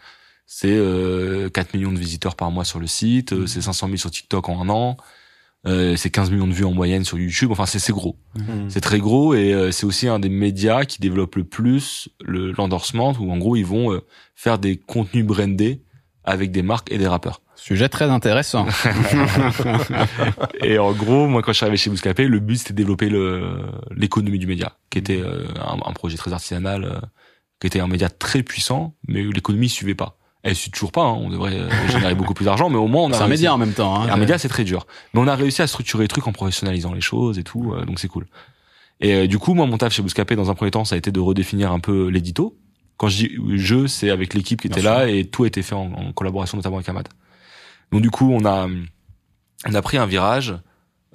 c'est 0.45 0.75
euh, 0.75 1.49
4 1.49 1.73
millions 1.73 1.91
de 1.91 1.99
visiteurs 1.99 2.35
par 2.35 2.51
mois 2.51 2.65
sur 2.65 2.79
le 2.79 2.87
site, 2.87 3.33
euh, 3.33 3.47
c'est 3.47 3.61
500 3.61 3.87
000 3.87 3.97
sur 3.97 4.11
TikTok 4.11 4.49
en 4.49 4.61
un 4.61 4.69
an, 4.69 4.97
euh, 5.67 5.95
c'est 5.95 6.09
15 6.09 6.31
millions 6.31 6.47
de 6.47 6.53
vues 6.53 6.65
en 6.65 6.73
moyenne 6.73 7.05
sur 7.05 7.17
YouTube, 7.19 7.51
enfin 7.51 7.65
c'est 7.67 7.77
c'est 7.79 7.93
gros. 7.93 8.17
Mhm. 8.35 8.69
C'est 8.69 8.81
très 8.81 8.99
gros 8.99 9.33
et 9.35 9.53
euh, 9.53 9.71
c'est 9.71 9.85
aussi 9.85 10.07
un 10.07 10.19
des 10.19 10.29
médias 10.29 10.85
qui 10.85 10.99
développe 10.99 11.35
le 11.35 11.43
plus 11.43 12.09
le- 12.19 12.51
l'endorsement, 12.51 13.13
où 13.19 13.31
en 13.31 13.37
gros 13.37 13.55
ils 13.55 13.65
vont 13.65 13.93
euh, 13.93 14.01
faire 14.35 14.57
des 14.59 14.77
contenus 14.77 15.25
brandés 15.25 15.81
avec 16.23 16.51
des 16.51 16.63
marques 16.63 16.91
et 16.91 16.97
des 16.97 17.07
rappeurs. 17.07 17.41
Sujet 17.61 17.89
très 17.89 18.05
intéressant. 18.09 18.65
Et 20.63 20.79
en 20.79 20.93
gros, 20.93 21.27
moi, 21.27 21.43
quand 21.43 21.51
je 21.51 21.57
suis 21.57 21.63
arrivé 21.63 21.77
chez 21.77 21.91
Bouscapé, 21.91 22.25
le 22.27 22.39
but 22.39 22.57
c'était 22.57 22.73
de 22.73 22.77
développer 22.77 23.07
l'économie 23.95 24.39
du 24.39 24.47
média, 24.47 24.73
qui 24.89 24.97
était 24.97 25.21
euh, 25.21 25.45
un, 25.59 25.77
un 25.85 25.93
projet 25.93 26.17
très 26.17 26.33
artisanal, 26.33 26.83
euh, 26.83 26.99
qui 27.59 27.67
était 27.67 27.79
un 27.79 27.87
média 27.87 28.09
très 28.09 28.41
puissant, 28.41 28.95
mais 29.07 29.21
l'économie 29.23 29.69
suivait 29.69 29.93
pas. 29.93 30.17
Elle 30.41 30.55
suit 30.55 30.71
toujours 30.71 30.91
pas. 30.91 31.03
hein, 31.03 31.17
on 31.21 31.29
devrait 31.29 31.53
euh, 31.53 31.69
générer 31.89 32.15
beaucoup 32.15 32.33
plus 32.33 32.45
d'argent, 32.45 32.67
mais 32.69 32.77
au 32.77 32.87
moins 32.87 33.03
on 33.03 33.11
a 33.11 33.17
C'est 33.17 33.23
un 33.23 33.27
média 33.27 33.53
en 33.53 33.59
même 33.59 33.73
temps. 33.73 33.95
Hein. 33.95 34.09
Un 34.09 34.17
média, 34.17 34.39
c'est 34.39 34.49
très 34.49 34.63
dur. 34.63 34.87
Mais 35.13 35.19
on 35.21 35.27
a 35.27 35.35
réussi 35.35 35.61
à 35.61 35.67
structurer 35.67 36.05
les 36.05 36.07
trucs 36.07 36.27
en 36.27 36.31
professionnalisant 36.31 36.93
les 36.93 37.01
choses 37.01 37.37
et 37.37 37.43
tout, 37.43 37.73
euh, 37.75 37.85
donc 37.85 37.99
c'est 37.99 38.07
cool. 38.07 38.25
Et 39.01 39.27
du 39.27 39.37
coup, 39.37 39.53
moi, 39.53 39.67
mon 39.67 39.77
taf 39.77 39.93
chez 39.93 40.01
Bouscapé, 40.01 40.35
dans 40.35 40.49
un 40.49 40.55
premier 40.55 40.71
temps, 40.71 40.85
ça 40.85 40.95
a 40.95 40.97
été 40.97 41.11
de 41.11 41.19
redéfinir 41.19 41.71
un 41.71 41.79
peu 41.79 42.07
l'édito. 42.07 42.57
Quand 42.97 43.07
je 43.07 43.17
dis 43.17 43.37
je, 43.55 43.87
c'est 43.87 44.09
avec 44.11 44.33
l'équipe 44.35 44.61
qui 44.61 44.67
Bien 44.67 44.77
était 44.77 44.87
là 44.87 45.07
et 45.07 45.25
tout 45.25 45.43
a 45.43 45.47
été 45.47 45.61
fait 45.63 45.73
en, 45.73 45.91
en 45.93 46.11
collaboration 46.13 46.55
notamment 46.57 46.77
avec 46.77 46.89
Amad. 46.89 47.07
Donc 47.91 48.01
du 48.01 48.09
coup, 48.11 48.31
on 48.31 48.45
a 48.45 48.67
on 49.67 49.73
a 49.73 49.81
pris 49.81 49.97
un 49.97 50.05
virage 50.05 50.55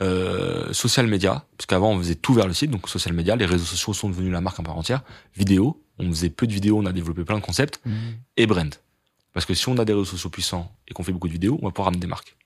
euh, 0.02 0.72
social 0.72 1.06
média, 1.06 1.44
parce 1.56 1.66
qu'avant 1.66 1.90
on 1.92 1.98
faisait 1.98 2.14
tout 2.14 2.34
vers 2.34 2.46
le 2.46 2.52
site, 2.52 2.70
donc 2.70 2.88
social 2.88 3.14
média, 3.14 3.34
les 3.34 3.46
réseaux 3.46 3.64
sociaux 3.64 3.94
sont 3.94 4.08
devenus 4.10 4.30
la 4.32 4.40
marque 4.40 4.60
en 4.60 4.62
part 4.62 4.76
entière. 4.76 5.02
Vidéo, 5.36 5.82
on 5.98 6.08
faisait 6.10 6.30
peu 6.30 6.46
de 6.46 6.52
vidéos, 6.52 6.78
on 6.78 6.86
a 6.86 6.92
développé 6.92 7.24
plein 7.24 7.36
de 7.36 7.42
concepts 7.44 7.80
Mhm. 7.84 7.94
et 8.36 8.46
brand. 8.46 8.74
Parce 9.32 9.46
que 9.46 9.54
si 9.54 9.68
on 9.68 9.76
a 9.78 9.84
des 9.84 9.92
réseaux 9.92 10.04
sociaux 10.04 10.30
puissants 10.30 10.70
et 10.88 10.94
qu'on 10.94 11.02
fait 11.02 11.12
beaucoup 11.12 11.28
de 11.28 11.32
vidéos, 11.32 11.58
on 11.62 11.66
va 11.66 11.70
pouvoir 11.72 11.86
ramener 11.86 12.00
des 12.00 12.06
marques. 12.06 12.36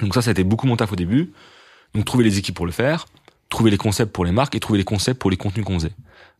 Donc 0.00 0.14
ça, 0.14 0.22
ça 0.22 0.30
a 0.30 0.32
été 0.32 0.44
beaucoup 0.44 0.66
mon 0.66 0.76
taf 0.76 0.92
au 0.92 0.96
début. 0.96 1.32
Donc 1.94 2.04
trouver 2.04 2.24
les 2.24 2.38
équipes 2.38 2.54
pour 2.56 2.66
le 2.66 2.72
faire, 2.72 3.06
trouver 3.48 3.70
les 3.70 3.76
concepts 3.78 4.12
pour 4.12 4.24
les 4.24 4.32
marques 4.32 4.54
et 4.54 4.60
trouver 4.60 4.78
les 4.78 4.84
concepts 4.84 5.20
pour 5.20 5.30
les 5.30 5.36
contenus 5.36 5.64
qu'on 5.64 5.78
faisait. 5.78 5.92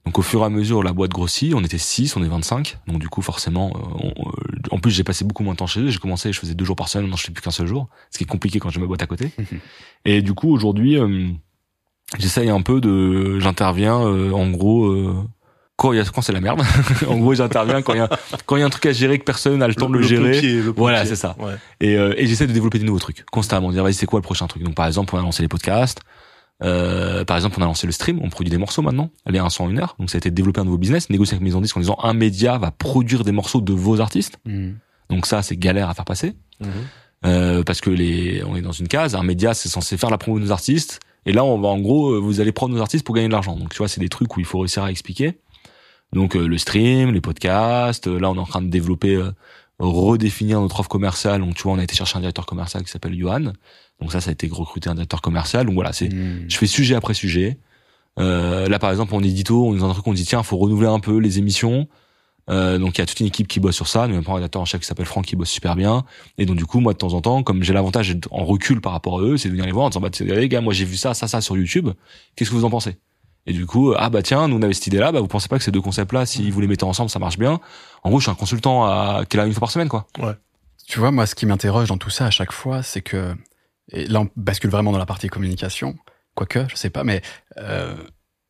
Donc 0.06 0.18
au 0.18 0.22
fur 0.22 0.42
et 0.42 0.44
à 0.44 0.50
mesure, 0.50 0.82
la 0.82 0.92
boîte 0.92 1.12
grossit, 1.12 1.54
on 1.54 1.62
était 1.64 1.78
6, 1.78 2.14
on 2.16 2.22
est 2.22 2.28
25. 2.28 2.78
Donc 2.86 2.98
du 2.98 3.08
coup, 3.08 3.22
forcément, 3.22 3.72
euh, 3.74 4.10
on- 4.16 4.28
euh, 4.28 4.32
en 4.70 4.78
plus 4.78 4.90
j'ai 4.90 5.04
passé 5.04 5.24
beaucoup 5.24 5.42
moins 5.42 5.54
de 5.54 5.58
temps 5.58 5.66
chez 5.66 5.80
eux. 5.80 5.88
J'ai 5.88 5.98
commencé, 5.98 6.32
je 6.32 6.38
faisais 6.38 6.54
deux 6.54 6.64
jours 6.66 6.76
par 6.76 6.88
semaine, 6.88 7.04
maintenant 7.06 7.16
je 7.16 7.24
fais 7.24 7.32
plus 7.32 7.42
qu'un 7.42 7.50
seul 7.50 7.66
jour, 7.66 7.88
ce 8.10 8.18
qui 8.18 8.24
est 8.24 8.26
compliqué 8.26 8.58
quand 8.58 8.68
j'ai 8.70 8.80
ma 8.80 8.86
boîte 8.86 9.02
à 9.02 9.06
côté. 9.06 9.30
et 10.04 10.20
du 10.20 10.34
coup, 10.34 10.52
aujourd'hui, 10.52 10.98
euh, 10.98 11.28
j'essaye 12.18 12.50
un 12.50 12.60
peu 12.62 12.80
de, 12.80 13.38
j'interviens 13.40 13.98
euh, 14.00 14.30
en 14.32 14.50
gros. 14.50 14.86
euh, 14.86 15.14
quand, 15.76 15.92
il 15.92 15.96
y 15.96 16.00
a, 16.00 16.04
quand 16.04 16.22
c'est 16.22 16.32
la 16.32 16.40
merde, 16.40 16.62
en 17.08 17.16
gros 17.16 17.34
j'interviens 17.34 17.82
quand 17.82 17.94
il 17.94 17.96
y 17.96 18.00
a 18.00 18.08
quand 18.46 18.54
il 18.54 18.60
y 18.60 18.62
a 18.62 18.66
un 18.66 18.70
truc 18.70 18.86
à 18.86 18.92
gérer 18.92 19.18
que 19.18 19.24
personne 19.24 19.58
n'a 19.58 19.66
le 19.66 19.74
temps 19.74 19.90
de 19.90 19.96
le, 19.98 20.02
gérer 20.06 20.30
pompier, 20.34 20.62
le 20.62 20.70
Voilà, 20.70 20.98
pompier. 21.00 21.16
c'est 21.16 21.20
ça. 21.20 21.34
Ouais. 21.40 21.54
et, 21.80 21.96
euh, 21.96 22.14
et 22.16 22.28
j'essaie 22.28 22.46
de 22.46 22.52
développer 22.52 22.78
des 22.78 22.84
nouveaux 22.84 23.00
trucs 23.00 23.24
constamment 23.32 23.72
dire 23.72 23.82
vas-y 23.82 23.94
c'est 23.94 24.06
quoi 24.06 24.20
le 24.20 24.22
prochain 24.22 24.46
truc? 24.46 24.62
Donc 24.62 24.76
par 24.76 24.86
exemple 24.86 25.16
on 25.16 25.18
a 25.18 25.22
lancé 25.22 25.42
les 25.42 25.48
podcasts 25.48 26.00
euh, 26.62 27.24
par 27.24 27.36
exemple 27.36 27.56
on 27.58 27.62
a 27.62 27.66
lancé 27.66 27.86
le 27.86 27.92
stream 27.92 28.20
on 28.22 28.30
produit 28.30 28.50
des 28.50 28.58
morceaux 28.58 28.80
maintenant 28.80 29.10
aller 29.26 29.38
à 29.38 29.44
un 29.44 29.50
son 29.50 29.64
en 29.64 29.70
une 29.70 29.80
heure. 29.80 29.96
Donc 29.98 30.10
ça 30.10 30.16
a 30.16 30.18
été 30.18 30.30
de 30.30 30.34
développer 30.34 30.60
un 30.60 30.64
nouveau 30.64 30.78
business 30.78 31.10
négocier 31.10 31.34
avec 31.34 31.42
Maison 31.42 31.60
Disque 31.60 31.76
en 31.76 31.80
disant 31.80 31.98
un 32.02 32.14
média 32.14 32.58
va 32.58 32.70
produire 32.70 33.24
des 33.24 33.32
morceaux 33.32 33.60
de 33.60 33.72
vos 33.72 34.00
artistes. 34.00 34.38
Mhm. 34.44 34.76
donc 35.10 35.26
ça 35.26 35.42
c'est 35.42 35.56
galère 35.56 35.88
à 35.88 35.94
faire 35.94 36.04
passer. 36.04 36.34
Mhm. 36.60 36.68
euh, 37.26 37.62
parce 37.64 37.80
que 37.80 37.90
les 37.90 38.42
on 38.44 38.54
est 38.56 38.62
dans 38.62 38.72
une 38.72 38.88
case 38.88 39.14
un 39.14 39.24
média 39.24 39.54
c'est 39.54 39.68
censé 39.68 39.96
faire 39.96 40.10
la 40.10 40.18
promo 40.18 40.38
de 40.38 40.44
nos 40.44 40.52
artistes. 40.52 41.00
Et 41.26 41.32
là 41.32 41.44
on 41.44 41.58
va 41.58 41.68
en 41.68 41.80
gros 41.80 42.12
euh, 42.12 42.18
vous 42.18 42.40
allez 42.40 42.52
prendre 42.52 42.74
nos 42.74 42.80
artistes 42.80 43.04
pour 43.04 43.14
gagner 43.14 43.28
de 43.28 43.32
l'argent. 43.32 43.56
Donc 43.56 43.70
tu 43.70 43.78
vois 43.78 43.88
c'est 43.88 44.00
des 44.00 44.08
trucs 44.08 44.36
où 44.36 44.40
il 44.40 44.46
faut 44.46 44.60
réussir 44.60 44.84
à 44.84 44.90
expliquer. 44.90 45.38
Donc 46.12 46.36
euh, 46.36 46.46
le 46.46 46.58
stream 46.58 47.12
les 47.12 47.20
podcasts 47.20 48.06
euh, 48.06 48.18
là 48.18 48.30
on 48.30 48.36
est 48.36 48.38
en 48.38 48.46
train 48.46 48.62
de 48.62 48.68
développer 48.68 49.16
euh, 49.16 49.30
redéfinir 49.78 50.60
notre 50.60 50.80
offre 50.80 50.88
commerciale 50.88 51.40
donc 51.40 51.54
tu 51.56 51.64
vois 51.64 51.72
on 51.72 51.78
a 51.78 51.82
été 51.82 51.94
chercher 51.96 52.16
un 52.16 52.20
directeur 52.20 52.46
commercial 52.46 52.82
qui 52.84 52.90
s'appelle 52.90 53.18
Johan 53.18 53.52
donc 54.00 54.12
ça 54.12 54.20
ça 54.20 54.30
a 54.30 54.32
été 54.32 54.48
recruter 54.50 54.88
un 54.88 54.94
directeur 54.94 55.20
commercial 55.20 55.66
donc 55.66 55.74
voilà 55.74 55.92
c'est 55.92 56.08
Mhm. 56.12 56.44
je 56.48 56.56
fais 56.56 56.66
sujet 56.66 56.94
après 56.94 57.14
sujet. 57.14 57.58
Euh, 58.20 58.68
là, 58.68 58.78
par 58.78 58.92
exemple, 58.92 59.12
en 59.16 59.20
édito, 59.24 59.66
on 59.66 59.74
est 59.74 59.80
dans 59.80 59.90
un 59.90 59.92
truc, 59.92 60.06
on 60.06 60.12
dit 60.12 60.24
tiens, 60.24 60.44
faut 60.44 60.56
renouveler 60.56 60.86
un 60.88 61.00
peu 61.00 61.18
les 61.18 61.38
émissions. 61.40 61.88
Euh, 62.48 62.78
donc 62.78 62.96
il 62.96 63.00
y 63.00 63.02
a 63.02 63.06
toute 63.06 63.18
une 63.18 63.26
équipe 63.26 63.48
qui 63.48 63.58
bosse 63.58 63.74
sur 63.74 63.88
ça, 63.88 64.06
nous 64.06 64.14
même 64.14 64.22
un 64.24 64.34
rédacteur 64.34 64.62
en 64.62 64.66
chef 64.66 64.82
qui 64.82 64.86
s'appelle 64.86 65.06
Franck 65.06 65.24
qui 65.24 65.34
bosse 65.34 65.48
super 65.50 65.74
bien. 65.74 66.04
Et 66.38 66.46
donc 66.46 66.56
du 66.56 66.64
coup, 66.66 66.78
moi 66.78 66.92
de 66.92 66.98
temps 66.98 67.14
en 67.14 67.20
temps, 67.20 67.42
comme 67.42 67.64
j'ai 67.64 67.72
l'avantage 67.72 68.16
en 68.30 68.44
recul 68.44 68.80
par 68.80 68.92
rapport 68.92 69.18
à 69.18 69.22
eux, 69.22 69.36
c'est 69.36 69.48
de 69.48 69.52
venir 69.54 69.66
les 69.66 69.72
voir 69.72 69.86
en 69.86 69.88
disant 69.88 70.00
bah 70.00 70.10
les 70.20 70.48
gars, 70.48 70.60
moi 70.60 70.72
j'ai 70.72 70.84
vu 70.84 70.96
ça, 70.96 71.12
ça, 71.14 71.26
ça 71.26 71.40
sur 71.40 71.56
YouTube. 71.56 71.88
Qu'est-ce 72.36 72.50
que 72.50 72.54
vous 72.54 72.64
en 72.64 72.70
pensez? 72.70 72.98
Et 73.46 73.52
du 73.52 73.66
coup, 73.66 73.94
ah 73.96 74.08
bah 74.10 74.22
tiens, 74.22 74.46
nous 74.46 74.56
on 74.56 74.62
avait 74.62 74.74
cette 74.74 74.86
idée-là, 74.86 75.10
bah 75.10 75.20
vous 75.20 75.26
pensez 75.26 75.48
pas 75.48 75.58
que 75.58 75.64
ces 75.64 75.70
deux 75.72 75.80
concepts-là, 75.80 76.24
si 76.24 76.50
vous 76.50 76.60
les 76.60 76.66
mettez 76.68 76.84
ensemble, 76.84 77.10
ça 77.10 77.18
marche 77.18 77.38
bien? 77.38 77.60
En 78.04 78.10
gros, 78.10 78.20
je 78.20 78.24
suis 78.24 78.30
un 78.30 78.34
consultant 78.34 78.84
à, 78.84 79.24
qui 79.28 79.36
est 79.36 79.40
là 79.40 79.46
une 79.46 79.52
fois 79.52 79.60
par 79.60 79.70
semaine, 79.70 79.88
quoi. 79.88 80.06
Tu 80.86 80.98
vois, 80.98 81.10
moi, 81.10 81.26
ce 81.26 81.34
qui 81.34 81.46
m'interroge 81.46 81.88
dans 81.88 81.96
tout 81.98 82.10
ça 82.10 82.26
à 82.26 82.30
chaque 82.30 82.52
fois, 82.52 82.82
c'est 82.82 83.00
que, 83.00 83.34
et 83.90 84.06
là, 84.06 84.20
on 84.20 84.28
bascule 84.36 84.70
vraiment 84.70 84.92
dans 84.92 84.98
la 84.98 85.06
partie 85.06 85.28
communication, 85.28 85.96
quoique, 86.34 86.66
je 86.68 86.76
sais 86.76 86.90
pas, 86.90 87.04
mais 87.04 87.22
euh, 87.56 87.94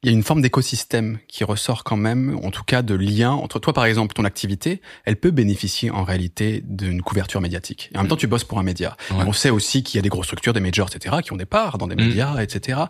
il 0.02 0.11
y 0.11 0.12
a 0.12 0.12
une 0.12 0.24
forme 0.24 0.42
d'écosystème 0.42 1.18
qui 1.28 1.44
ressort 1.44 1.84
quand 1.84 1.96
même, 1.96 2.38
en 2.42 2.50
tout 2.50 2.64
cas 2.64 2.82
de 2.82 2.94
lien 2.94 3.30
entre 3.30 3.61
toi, 3.61 3.72
par 3.72 3.84
exemple, 3.84 4.12
ton 4.14 4.24
activité, 4.24 4.82
elle 5.05 5.16
peut 5.16 5.30
bénéficier 5.30 5.90
en 5.90 6.02
réalité 6.02 6.62
d'une 6.66 7.00
couverture 7.02 7.40
médiatique. 7.40 7.90
Et 7.94 7.96
en 7.96 8.00
même 8.00 8.09
temps, 8.09 8.16
tu 8.16 8.26
bosses 8.26 8.44
pour 8.44 8.59
un 8.59 8.64
média. 8.64 8.96
Ouais. 9.12 9.24
On 9.26 9.32
sait 9.32 9.50
aussi 9.50 9.82
qu'il 9.84 9.96
y 9.96 10.00
a 10.00 10.02
des 10.02 10.09
grosses 10.09 10.26
structures, 10.26 10.52
des 10.52 10.61
majors, 10.61 10.88
etc., 10.92 11.16
qui 11.22 11.32
ont 11.32 11.36
des 11.36 11.46
parts 11.46 11.78
dans 11.78 11.86
des 11.86 11.94
Mm. 11.94 12.07
médias, 12.07 12.42
etc. 12.42 12.80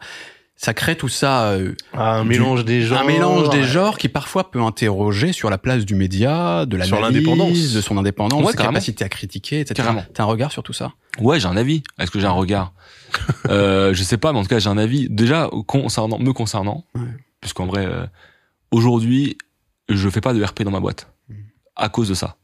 Ça 0.57 0.72
crée 0.72 0.96
tout 0.96 1.09
ça, 1.09 1.50
euh, 1.50 1.74
Ah, 1.92 2.14
un 2.18 2.22
Du- 2.22 2.28
mélange 2.30 2.64
des 2.64 2.82
genres. 2.82 3.00
un 3.00 3.05
mélange 3.05 3.50
des 3.50 3.64
genres 3.64 3.98
qui 3.98 4.09
parfois 4.09 4.50
peut 4.52 4.62
interroger 4.62 5.32
sur 5.32 5.50
la 5.50 5.59
place 5.59 5.84
du 5.84 5.94
média, 5.96 6.64
de 6.64 6.80
Sur 6.82 7.00
l'indépendance. 7.00 7.72
de 7.72 7.80
son 7.80 7.98
indépendance, 7.98 8.40
Ouais, 8.40 8.52
sa 8.52 8.59
carrément. 8.59 8.74
capacité 8.74 9.05
à 9.05 9.09
critiquer, 9.09 9.61
etc. 9.61 9.88
T'as 10.14 10.22
un 10.22 10.26
regard 10.26 10.52
sur 10.52 10.62
tout 10.62 10.72
ça? 10.72 10.92
Ouais, 11.20 11.40
j'ai 11.40 11.48
un 11.48 11.57
avis. 11.57 11.82
Est-ce 11.98 12.11
que 12.11 12.20
j'ai 12.20 12.26
un 12.26 12.30
regard? 12.30 12.72
Euh, 13.50 13.92
Je 13.94 14.02
sais 14.05 14.16
pas, 14.16 14.32
mais 14.32 14.38
en 14.38 14.42
tout 14.42 14.48
cas, 14.48 14.59
j'ai 14.61 14.68
un 14.70 14.78
avis. 14.78 15.09
Déjà, 15.11 15.50
concernant, 15.66 16.18
me 16.18 16.32
concernant, 16.32 16.84
Ouais. 16.94 17.02
puisqu'en 17.40 17.66
vrai, 17.66 17.84
euh, 17.86 18.07
aujourd'hui, 18.70 19.36
je 19.88 20.09
fais 20.09 20.20
pas 20.20 20.32
de 20.34 20.42
RP 20.42 20.62
dans 20.62 20.70
ma 20.70 20.80
boîte 20.80 21.12
Mm. 21.28 21.34
à 21.76 21.88
cause 21.88 22.09
de 22.09 22.14
ça. 22.14 22.36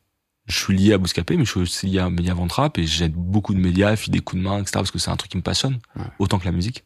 Je 0.47 0.59
suis 0.59 0.77
lié 0.77 0.93
à 0.95 0.99
Bouscapé, 0.99 1.37
mais 1.37 1.45
je 1.45 1.51
suis 1.53 1.61
aussi 1.61 1.87
lié 1.87 2.01
à 2.01 2.11
Média 2.11 2.35
Ventrap 2.35 2.77
et 2.79 2.87
j'aide 2.87 3.13
beaucoup 3.15 3.55
de 3.55 3.61
médias, 3.61 3.95
file 3.97 4.13
des 4.13 4.19
coups 4.21 4.43
de 4.43 4.49
main, 4.49 4.57
etc. 4.59 4.73
parce 4.75 4.91
que 4.91 4.99
c'est 4.99 5.11
un 5.11 5.17
truc 5.17 5.31
qui 5.31 5.37
me 5.37 5.43
passionne 5.43 5.79
Ouais. 5.97 6.03
autant 6.19 6.39
que 6.39 6.45
la 6.45 6.53
musique. 6.53 6.85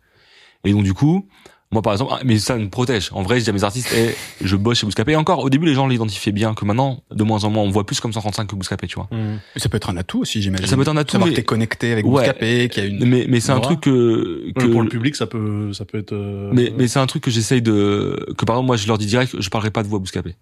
Et 0.64 0.72
donc 0.72 0.82
du 0.84 0.94
coup, 0.94 1.28
moi 1.70 1.82
par 1.82 1.92
exemple, 1.92 2.12
ah, 2.14 2.20
mais 2.24 2.38
ça 2.38 2.56
me 2.56 2.68
protège. 2.68 3.10
En 3.12 3.22
vrai, 3.22 3.38
je 3.40 3.44
dis 3.44 3.50
à 3.50 3.52
mes 3.52 3.64
artistes, 3.64 3.92
eh, 3.96 4.14
je 4.42 4.56
bosse 4.56 4.78
chez 4.78 4.86
Bouscapé. 4.86 5.12
Et 5.12 5.16
encore, 5.16 5.40
au 5.40 5.50
début, 5.50 5.66
les 5.66 5.74
gens 5.74 5.86
l'identifiaient 5.88 6.32
bien, 6.32 6.54
que 6.54 6.64
maintenant, 6.64 7.02
de 7.10 7.22
moins 7.24 7.42
en 7.44 7.50
moins, 7.50 7.62
on 7.64 7.70
voit 7.70 7.84
plus 7.84 8.00
comme 8.00 8.12
135 8.12 8.46
que 8.46 8.54
Bouscapé, 8.54 8.86
tu 8.86 8.94
vois. 8.96 9.08
Et 9.56 9.58
Ça 9.58 9.68
peut 9.68 9.76
être 9.76 9.90
un 9.90 9.96
atout 9.96 10.20
aussi, 10.20 10.40
j'imagine. 10.40 10.66
Ça 10.66 10.76
peut 10.76 10.82
être 10.82 10.88
un 10.88 10.96
atout, 10.96 11.12
Savoir 11.12 11.26
mais- 11.28 11.34
que 11.34 11.40
t'es 11.40 11.44
connecté 11.44 11.92
avec 11.92 12.04
Ouais. 12.06 12.12
Bouscapé, 12.12 12.68
qu'il 12.68 12.82
y 12.82 12.86
a 12.86 12.88
une... 12.88 13.04
Mais, 13.08 13.26
mais 13.28 13.40
c'est 13.40 13.52
un 13.52 13.60
truc 13.60 13.80
que, 13.80 14.52
que 14.56 14.66
Pour 14.66 14.82
le 14.82 14.88
public, 14.88 15.16
ça 15.16 15.26
peut, 15.26 15.72
ça 15.72 15.84
peut 15.84 15.98
être. 15.98 16.12
euh, 16.12 16.50
Mais, 16.52 16.72
mais 16.78 16.86
c'est 16.88 17.00
un 17.00 17.06
truc 17.06 17.22
que 17.24 17.30
j'essaye 17.30 17.60
de, 17.62 18.32
que 18.38 18.44
par 18.44 18.56
exemple, 18.56 18.66
moi, 18.68 18.76
je 18.76 18.86
leur 18.86 18.98
dis 18.98 19.06
direct, 19.06 19.34
je 19.40 19.48
parlerai 19.50 19.70
pas 19.70 19.82
de 19.82 19.88
vous 19.88 19.96
à 19.96 19.98
Bouscapé. 19.98 20.36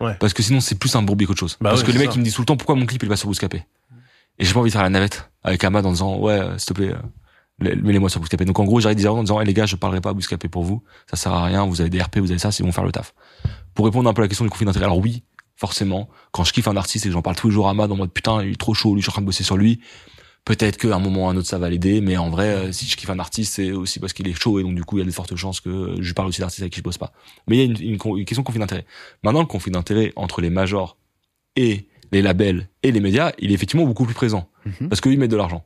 Ouais. 0.00 0.14
Parce 0.20 0.32
que 0.32 0.42
sinon, 0.42 0.60
c'est 0.60 0.78
plus 0.78 0.94
un 0.96 1.02
bourbier 1.02 1.26
qu'autre 1.26 1.40
chose. 1.40 1.58
Bah 1.60 1.70
Parce 1.70 1.82
ouais, 1.82 1.86
que 1.88 1.92
les 1.92 1.98
mecs, 1.98 2.14
ils 2.14 2.20
me 2.20 2.24
disent 2.24 2.34
tout 2.34 2.40
le 2.42 2.46
temps, 2.46 2.56
pourquoi 2.56 2.74
mon 2.74 2.86
clip, 2.86 3.02
il 3.02 3.08
va 3.08 3.16
sur 3.16 3.28
Bouscapé? 3.28 3.64
Et 4.38 4.44
j'ai 4.46 4.54
pas 4.54 4.60
envie 4.60 4.70
de 4.70 4.72
faire 4.72 4.82
la 4.82 4.88
navette 4.88 5.28
avec 5.44 5.62
Ahmad 5.64 5.84
en 5.84 5.90
disant, 5.92 6.16
ouais, 6.18 6.32
euh, 6.40 6.56
s'il 6.56 6.68
te 6.68 6.72
plaît, 6.72 6.92
euh, 6.92 6.96
mets-les-moi 7.60 8.08
sur 8.10 8.20
Bouscapé. 8.20 8.44
Donc, 8.44 8.58
en 8.58 8.64
gros, 8.64 8.80
j'arrive 8.80 9.06
en 9.08 9.22
disant, 9.22 9.40
eh, 9.40 9.44
les 9.44 9.54
gars, 9.54 9.66
je 9.66 9.76
parlerai 9.76 10.00
pas 10.00 10.10
à 10.10 10.12
Bouscapé 10.14 10.48
pour 10.48 10.62
vous. 10.64 10.82
Ça 11.10 11.16
sert 11.16 11.32
à 11.32 11.44
rien. 11.44 11.64
Vous 11.66 11.80
avez 11.80 11.90
des 11.90 12.00
RP, 12.00 12.18
vous 12.18 12.30
avez 12.30 12.38
ça, 12.38 12.50
c'est 12.52 12.62
bon 12.62 12.72
faire 12.72 12.84
le 12.84 12.92
taf. 12.92 13.14
Pour 13.74 13.84
répondre 13.84 14.08
un 14.08 14.12
peu 14.14 14.22
à 14.22 14.24
la 14.24 14.28
question 14.28 14.44
du 14.44 14.50
conflit 14.50 14.66
d'intérêt. 14.66 14.86
Alors 14.86 14.98
oui, 14.98 15.22
forcément, 15.56 16.08
quand 16.32 16.44
je 16.44 16.52
kiffe 16.52 16.68
un 16.68 16.76
artiste 16.76 17.04
et 17.06 17.08
que 17.08 17.12
j'en 17.12 17.22
parle 17.22 17.36
tous 17.36 17.48
les 17.48 17.54
jours 17.54 17.68
à 17.68 17.70
Ahmad 17.70 17.90
en 17.92 17.96
mode, 17.96 18.12
putain, 18.12 18.42
il 18.42 18.52
est 18.52 18.56
trop 18.60 18.74
chaud, 18.74 18.94
lui, 18.94 19.00
je 19.00 19.04
suis 19.04 19.10
en 19.10 19.12
train 19.14 19.22
de 19.22 19.26
bosser 19.26 19.44
sur 19.44 19.56
lui. 19.56 19.80
Peut-être 20.46 20.78
qu'à 20.78 20.96
un 20.96 20.98
moment 20.98 21.26
ou 21.26 21.28
à 21.28 21.32
un 21.32 21.36
autre 21.36 21.46
ça 21.48 21.58
va 21.58 21.68
l'aider, 21.68 22.00
mais 22.00 22.16
en 22.16 22.30
vrai, 22.30 22.46
euh, 22.48 22.72
si 22.72 22.86
je 22.86 22.96
kiffe 22.96 23.10
un 23.10 23.18
artiste, 23.18 23.54
c'est 23.56 23.72
aussi 23.72 24.00
parce 24.00 24.14
qu'il 24.14 24.26
est 24.26 24.32
chaud 24.32 24.58
et 24.58 24.62
donc 24.62 24.74
du 24.74 24.82
coup 24.84 24.96
il 24.96 25.00
y 25.00 25.02
a 25.02 25.06
de 25.06 25.10
fortes 25.10 25.36
chances 25.36 25.60
que 25.60 25.96
je 26.00 26.12
parle 26.14 26.28
aussi 26.28 26.40
d'artistes 26.40 26.62
avec 26.62 26.72
qui 26.72 26.78
je 26.78 26.82
bosse 26.82 26.96
pas. 26.96 27.12
Mais 27.46 27.56
il 27.56 27.58
y 27.58 27.62
a 27.62 27.64
une, 27.66 27.90
une, 27.92 27.98
con- 27.98 28.16
une 28.16 28.24
question 28.24 28.40
de 28.40 28.46
conflit 28.46 28.58
d'intérêt. 28.58 28.86
Maintenant, 29.22 29.40
le 29.40 29.46
conflit 29.46 29.70
d'intérêt 29.70 30.14
entre 30.16 30.40
les 30.40 30.48
majors 30.48 30.96
et 31.56 31.88
les 32.10 32.22
labels 32.22 32.70
et 32.82 32.90
les 32.90 33.00
médias, 33.00 33.32
il 33.38 33.50
est 33.50 33.54
effectivement 33.54 33.84
beaucoup 33.84 34.06
plus 34.06 34.14
présent 34.14 34.48
Mhm. 34.64 34.88
parce 34.88 35.00
qu'ils 35.02 35.18
mettent 35.18 35.30
de 35.30 35.36
l'argent. 35.36 35.64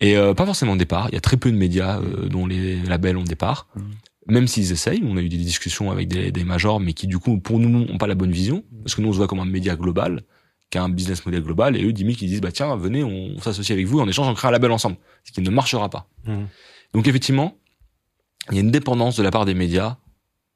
Et 0.00 0.16
euh, 0.16 0.34
pas 0.34 0.44
forcément 0.46 0.76
départ. 0.76 1.08
Il 1.10 1.14
y 1.14 1.18
a 1.18 1.20
très 1.20 1.36
peu 1.36 1.50
de 1.50 1.56
médias 1.56 1.98
euh, 2.00 2.28
dont 2.28 2.46
les 2.46 2.76
labels 2.82 3.16
ont 3.16 3.24
départ. 3.24 3.68
Mhm. 3.76 3.84
Même 4.26 4.46
s'ils 4.48 4.72
essayent, 4.72 5.02
on 5.04 5.16
a 5.16 5.20
eu 5.20 5.28
des 5.28 5.36
discussions 5.36 5.90
avec 5.90 6.08
des, 6.08 6.32
des 6.32 6.44
majors, 6.44 6.80
mais 6.80 6.94
qui 6.94 7.06
du 7.06 7.18
coup, 7.18 7.38
pour 7.38 7.58
nous, 7.58 7.68
n'ont 7.68 7.98
pas 7.98 8.06
la 8.06 8.14
bonne 8.14 8.32
vision, 8.32 8.64
parce 8.82 8.94
que 8.94 9.02
nous, 9.02 9.08
on 9.10 9.12
se 9.12 9.18
voit 9.18 9.26
comme 9.28 9.40
un 9.40 9.44
média 9.44 9.76
global, 9.76 10.22
qui 10.70 10.78
a 10.78 10.82
un 10.82 10.88
business 10.88 11.24
model 11.26 11.42
global, 11.42 11.76
et 11.76 11.84
eux, 11.84 11.92
Dimi, 11.92 12.16
qui 12.16 12.26
disent, 12.26 12.40
bah 12.40 12.50
tiens, 12.50 12.74
venez, 12.76 13.04
on, 13.04 13.38
s'associe 13.40 13.70
avec 13.76 13.86
vous, 13.86 13.98
et 13.98 14.02
en 14.02 14.08
échange, 14.08 14.26
on 14.26 14.32
crée 14.34 14.48
un 14.48 14.50
label 14.50 14.72
ensemble, 14.72 14.96
ce 15.24 15.32
qui 15.32 15.42
ne 15.42 15.50
marchera 15.50 15.90
pas. 15.90 16.08
Mhm. 16.26 16.46
Donc 16.94 17.06
effectivement, 17.06 17.56
il 18.50 18.54
y 18.54 18.58
a 18.58 18.60
une 18.62 18.70
dépendance 18.70 19.16
de 19.16 19.22
la 19.22 19.30
part 19.30 19.44
des 19.44 19.54
médias 19.54 19.98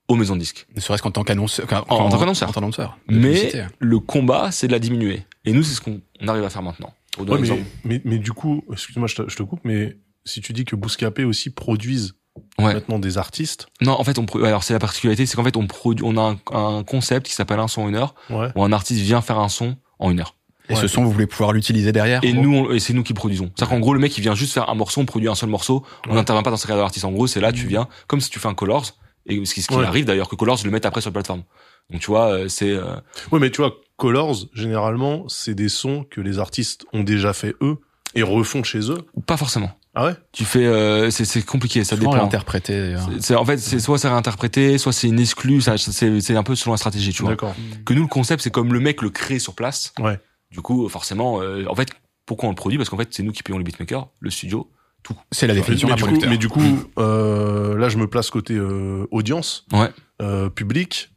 aux 0.09 0.15
maisons 0.17 0.35
de 0.35 0.41
disques. 0.41 0.67
Ne 0.75 0.81
serait-ce 0.81 1.03
qu'en 1.03 1.11
tant 1.11 1.23
qu'annonceur. 1.25 1.67
qu'en- 1.67 1.85
En- 1.91 1.97
en. 2.05 2.07
En 2.49 2.53
tant 2.53 2.61
qu'annonceur. 2.61 2.99
Mais 3.09 3.17
publicité. 3.35 3.65
le 3.79 3.99
combat, 3.99 4.51
c'est 4.51 4.67
de 4.67 4.73
la 4.73 4.79
diminuer. 4.79 5.25
Et 5.45 5.53
nous, 5.53 5.63
c'est 5.63 5.75
ce 5.75 5.81
qu'on 5.83 6.01
on 6.21 6.29
arrive 6.29 6.45
à 6.45 6.51
faire 6.51 6.63
maintenant. 6.63 6.95
Ouais, 7.19 7.39
mais, 7.41 7.49
mais, 7.85 8.01
mais 8.05 8.19
du 8.19 8.33
coup, 8.33 8.63
excuse-moi, 8.73 9.07
je 9.09 9.17
te, 9.17 9.29
je 9.29 9.37
te 9.37 9.43
coupe, 9.43 9.61
mais 9.65 9.97
si 10.25 10.41
tu 10.41 10.53
dis 10.53 10.65
que 10.65 10.77
Bouscapé 10.77 11.25
aussi 11.25 11.51
produisent 11.51 12.15
Ouais. 12.61 12.73
maintenant 12.75 13.01
des 13.01 13.19
artistes, 13.19 13.67
Non, 13.81 13.93
en 13.99 14.05
fait, 14.05 14.17
on 14.19 14.25
alors 14.45 14.63
c'est 14.63 14.73
la 14.73 14.79
particularité, 14.79 15.27
c'est 15.27 15.35
qu'en 15.37 15.43
fait, 15.43 15.57
on 15.57 15.67
produit, 15.67 16.05
on 16.07 16.17
a 16.17 16.37
un, 16.53 16.57
un 16.57 16.85
concept 16.85 17.27
qui 17.27 17.33
s'appelle 17.33 17.59
un 17.59 17.67
son 17.67 17.83
en 17.83 17.89
une 17.89 17.97
heure, 17.97 18.15
ouais. 18.31 18.49
où 18.55 18.63
un 18.63 18.71
artiste 18.71 19.01
vient 19.01 19.21
faire 19.23 19.41
un 19.41 19.49
son 19.49 19.77
en 19.99 20.11
une 20.13 20.21
heure. 20.21 20.37
Et 20.69 20.75
Ouais. 20.75 20.81
ce 20.81 20.87
son, 20.87 21.03
vous 21.03 21.11
voulez 21.11 21.27
pouvoir 21.27 21.53
l'utiliser 21.53 21.91
derrière 21.93 22.23
Et 22.23 22.33
nous, 22.33 22.55
on- 22.55 22.71
et 22.71 22.79
c'est 22.79 22.93
nous 22.93 23.03
qui 23.03 23.15
produisons. 23.15 23.51
C'est-à-dire 23.57 23.71
qu'en 23.75 23.81
gros, 23.81 23.93
le 23.95 23.99
mec, 24.01 24.17
il 24.19 24.21
vient 24.21 24.35
juste 24.37 24.53
faire 24.53 24.69
un 24.71 24.75
morceau, 24.77 25.01
on 25.01 25.05
produit 25.07 25.29
un 25.29 25.35
seul 25.35 25.49
morceau, 25.49 25.85
on 26.07 26.11
Ouais. 26.11 26.15
n'intervient 26.17 26.43
pas 26.45 26.51
dans 26.51 26.57
sa 26.57 26.69
carrière 26.69 26.85
d'artiste. 26.85 27.05
En 27.07 27.11
gros, 27.11 27.27
c'est 27.27 27.41
là, 27.41 27.51
tu 27.53 27.67
viens, 27.67 27.89
comme 28.07 28.21
si 28.21 28.31
tu 28.31 28.39
fais 28.39 28.49
un 28.49 28.55
Colors, 28.55 28.85
et 29.27 29.45
ce 29.45 29.55
qui, 29.55 29.63
ce 29.63 29.67
qui 29.69 29.75
Ouais. 29.75 29.85
arrive 29.85 30.05
d'ailleurs, 30.05 30.29
que 30.29 30.37
Colors 30.37 30.59
le 30.65 30.71
mette 30.71 30.87
après 30.87 31.01
sur 31.01 31.11
la 31.11 31.15
plateforme. 31.15 31.43
Donc, 31.91 32.01
tu 32.01 32.07
vois, 32.09 32.33
euh, 32.33 32.49
c'est, 32.49 32.71
euh, 32.73 32.97
Ouais, 33.33 33.39
mais 33.39 33.51
tu 33.51 33.61
vois, 33.61 33.73
Colors, 33.97 34.37
généralement, 34.53 35.29
c'est 35.29 35.55
des 35.55 35.69
sons 35.69 36.05
que 36.09 36.21
les 36.21 36.39
artistes 36.39 36.85
ont 36.93 37.03
déjà 37.03 37.33
fait 37.33 37.55
eux 37.63 37.79
et 38.15 38.23
refont 38.23 38.63
chez 38.63 38.91
eux. 38.91 38.99
pas 39.27 39.37
forcément. 39.37 39.71
Ah 39.95 40.05
ouais? 40.05 40.13
Tu 40.33 40.45
fais, 40.45 40.65
euh, 40.67 41.11
c'est, 41.11 41.25
c'est 41.25 41.43
compliqué, 41.43 41.83
ça 41.83 41.97
dépend. 41.97 42.13
interprété. 42.15 42.79
d'ailleurs. 42.79 43.09
C'est- 43.21 43.35
en 43.35 43.45
fait, 43.45 43.59
c'est 43.59 43.81
soit 43.81 43.99
c'est 43.99 44.07
réinterprété, 44.09 44.79
soit 44.79 44.93
c'est 44.93 45.09
une 45.09 45.19
exclue, 45.19 45.61
ça, 45.61 45.77
c'est, 45.79 46.21
c'est 46.21 46.37
un 46.37 46.43
peu 46.45 46.55
selon 46.55 46.73
la 46.73 46.77
stratégie, 46.79 47.13
tu 47.13 47.23
vois. 47.23 47.33
D'accord. 47.33 47.55
Que 47.85 47.95
nous, 47.95 48.03
le 48.03 48.09
concept, 48.09 48.43
c'est 48.43 48.51
comme 48.53 48.73
le 48.73 48.79
mec 48.81 49.03
le 49.03 49.11
crée 49.11 49.39
sur 49.41 49.55
place. 49.55 49.93
Ouais. 49.99 50.21
Du 50.53 50.61
coup, 50.61 50.89
forcément, 50.89 51.41
euh, 51.43 51.65
en 51.69 51.75
fait, 51.75 51.89
pourquoi 52.27 52.49
on 52.49 52.53
le 52.53 52.57
produit? 52.57 52.79
Parce 52.79 52.91
qu'en 52.91 52.97
fait, 52.99 53.09
c'est 53.11 53.23
nous 53.25 53.33
qui 53.33 53.43
payons 53.43 53.59
le 53.59 53.65
beatmaker, 53.65 54.09
le 54.21 54.31
studio. 54.31 54.71
C'est 55.33 55.47
la 55.47 55.55
définition 55.55 55.89
mais 55.89 55.93
d'un 55.95 55.97
du 55.97 56.03
coup, 56.03 56.09
producteur. 56.09 56.31
mais 56.31 56.39
du 56.39 56.49
coup, 56.49 56.91
euh, 56.99 57.77
là, 57.79 57.89
je 57.89 57.97
me 57.97 58.07
place 58.07 58.31
côté 58.31 58.55
euh, 58.55 59.07
audience, 59.11 59.65
Ouais. 59.73 59.91
euh, 60.23 60.49
public. 60.51 61.11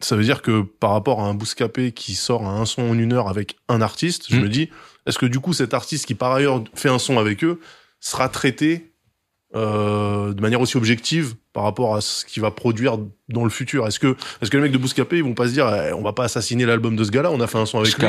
Ça 0.00 0.14
veut 0.16 0.22
dire 0.22 0.42
que 0.42 0.62
par 0.62 0.90
rapport 0.92 1.20
à 1.20 1.24
un 1.24 1.34
Bouscapé 1.34 1.90
qui 1.92 2.14
sort 2.14 2.46
un 2.46 2.64
son 2.66 2.82
en 2.90 2.98
une 2.98 3.12
heure 3.12 3.28
avec 3.28 3.56
un 3.68 3.80
artiste, 3.80 4.26
je 4.30 4.36
Mm. 4.36 4.42
me 4.42 4.48
dis, 4.48 4.70
est-ce 5.06 5.18
que 5.18 5.26
du 5.26 5.40
coup, 5.40 5.52
cet 5.52 5.74
artiste 5.74 6.06
qui 6.06 6.14
par 6.14 6.32
ailleurs 6.32 6.62
fait 6.74 6.88
un 6.88 6.98
son 7.00 7.18
avec 7.18 7.42
eux 7.44 7.58
sera 8.00 8.28
traité 8.28 8.92
euh, 9.56 10.34
de 10.34 10.40
manière 10.42 10.60
aussi 10.60 10.76
objective 10.76 11.34
par 11.52 11.62
rapport 11.64 11.96
à 11.96 12.00
ce 12.00 12.24
qu'il 12.26 12.42
va 12.42 12.50
produire 12.50 12.98
dans 13.28 13.44
le 13.44 13.50
futur? 13.50 13.86
Est-ce 13.86 13.98
que, 13.98 14.14
est-ce 14.42 14.50
que 14.50 14.56
les 14.56 14.64
mecs 14.64 14.72
de 14.72 14.78
Bouscapé, 14.78 15.16
ils 15.18 15.24
vont 15.24 15.34
pas 15.34 15.48
se 15.48 15.52
dire, 15.52 15.68
eh, 15.74 15.92
on 15.92 16.02
va 16.02 16.12
pas 16.12 16.24
assassiner 16.24 16.66
l'album 16.66 16.94
de 16.96 17.02
ce 17.04 17.10
gars-là, 17.10 17.30
on 17.32 17.40
a 17.40 17.46
fait 17.46 17.58
un 17.58 17.66
son 17.66 17.78
avec 17.80 17.96
lui? 17.98 18.06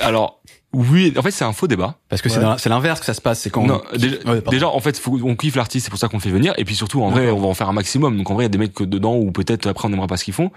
Alors, 0.00 0.42
oui, 0.72 1.14
en 1.16 1.22
fait, 1.22 1.30
c'est 1.30 1.44
un 1.44 1.52
faux 1.52 1.66
débat. 1.66 1.98
Parce 2.08 2.20
que 2.20 2.28
c'est 2.28 2.38
Ouais. 2.38 2.42
dans- 2.42 2.58
c'est 2.58 2.68
l'inverse 2.68 3.00
que 3.00 3.06
ça 3.06 3.14
se 3.14 3.20
passe. 3.22 3.40
C'est 3.40 3.48
quand 3.50 3.64
non, 3.66 3.80
on... 3.92 3.96
déjà, 3.96 4.16
Ouais, 4.16 4.22
pardon. 4.24 4.50
déjà, 4.50 4.68
en 4.68 4.80
fait, 4.80 4.98
faut, 4.98 5.18
on 5.22 5.34
kiffe 5.36 5.56
l'artiste, 5.56 5.84
c'est 5.86 5.90
pour 5.90 5.98
ça 5.98 6.08
qu'on 6.08 6.18
le 6.18 6.22
fait 6.22 6.30
venir. 6.30 6.52
Et 6.58 6.64
puis 6.64 6.74
surtout, 6.74 7.02
en 7.02 7.10
vrai, 7.10 7.30
on 7.30 7.38
va 7.40 7.46
en 7.46 7.54
faire 7.54 7.68
un 7.68 7.72
maximum. 7.72 8.16
Donc 8.18 8.30
en 8.30 8.34
vrai, 8.34 8.44
il 8.44 8.46
y 8.46 8.46
a 8.46 8.50
des 8.50 8.58
mecs 8.58 8.74
que 8.74 8.84
dedans 8.84 9.14
ou 9.16 9.30
peut-être 9.32 9.66
après 9.66 9.86
on 9.86 9.90
n'aimera 9.90 10.06
pas 10.08 10.16
ce 10.18 10.24
qu'ils 10.24 10.34
font. 10.34 10.50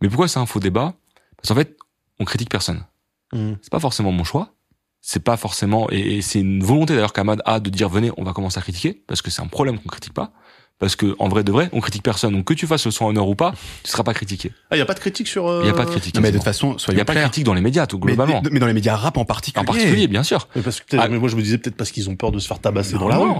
Mais 0.00 0.08
pourquoi 0.08 0.28
c'est 0.28 0.38
un 0.38 0.46
faux 0.46 0.60
débat? 0.60 0.94
Parce 1.36 1.48
qu'en 1.48 1.54
fait, 1.54 1.76
on 2.20 2.24
critique 2.24 2.50
personne. 2.50 2.84
Mm. 3.32 3.52
C'est 3.62 3.70
pas 3.70 3.80
forcément 3.80 4.12
mon 4.12 4.24
choix. 4.24 4.54
C'est 5.00 5.22
pas 5.22 5.36
forcément 5.36 5.86
et, 5.90 6.16
et 6.16 6.22
c'est 6.22 6.40
une 6.40 6.62
volonté 6.62 6.94
d'ailleurs 6.94 7.12
qu'Ahmad 7.12 7.40
a 7.44 7.60
de 7.60 7.70
dire 7.70 7.88
venez, 7.88 8.10
on 8.16 8.24
va 8.24 8.32
commencer 8.32 8.58
à 8.58 8.62
critiquer 8.62 9.02
parce 9.06 9.22
que 9.22 9.30
c'est 9.30 9.40
un 9.42 9.46
problème 9.46 9.78
qu'on 9.78 9.88
critique 9.88 10.12
pas. 10.12 10.32
Parce 10.80 10.94
que 10.96 11.16
en 11.18 11.28
vrai 11.28 11.42
de 11.44 11.50
vrai, 11.50 11.68
on 11.72 11.80
critique 11.80 12.02
personne. 12.04 12.32
Donc 12.34 12.44
que 12.44 12.54
tu 12.54 12.66
fasses 12.68 12.84
le 12.84 12.90
son 12.92 13.06
en 13.06 13.16
heure 13.16 13.28
ou 13.28 13.34
pas, 13.34 13.52
tu 13.82 13.90
seras 13.90 14.04
pas 14.04 14.14
critiqué. 14.14 14.52
Ah, 14.70 14.76
il 14.76 14.78
y 14.78 14.82
a 14.82 14.86
pas 14.86 14.94
de 14.94 15.00
critique 15.00 15.26
sur. 15.26 15.46
euh, 15.48 15.62
Il 15.64 15.66
y 15.66 15.70
a 15.70 15.72
pas 15.72 15.84
de 15.84 15.90
critique. 15.90 16.14
Non, 16.14 16.20
mais 16.20 16.30
de 16.30 16.36
toute 16.36 16.44
façon, 16.44 16.74
Il 16.74 16.78
soyons 16.80 16.98
y 16.98 17.00
a 17.00 17.04
pas 17.04 17.14
de 17.14 17.20
critique 17.20 17.42
dans 17.44 17.54
les 17.54 17.60
médias, 17.60 17.86
tout 17.88 17.98
Mais, 17.98 18.12
globalement. 18.14 18.42
mais 18.50 18.60
dans 18.60 18.66
les 18.68 18.72
médias 18.74 18.94
rap 18.96 19.16
en 19.16 19.24
particulier. 19.24 19.62
en 19.62 19.64
particulier, 19.64 20.06
bien 20.06 20.22
sûr. 20.22 20.46
Mais 20.54 20.62
parce 20.62 20.80
que 20.80 20.86
peut-être- 20.86 21.02
Ah. 21.04 21.08
mais 21.08 21.18
moi 21.18 21.28
je 21.28 21.34
me 21.36 21.42
disais 21.42 21.58
peut-être 21.58 21.76
parce 21.76 21.90
qu'ils 21.90 22.08
ont 22.10 22.14
peur 22.16 22.30
de 22.30 22.38
se 22.38 22.46
faire 22.46 22.60
tabasser 22.60 22.94
Non, 22.94 23.00
dans 23.00 23.08
la 23.08 23.18
rue. 23.18 23.30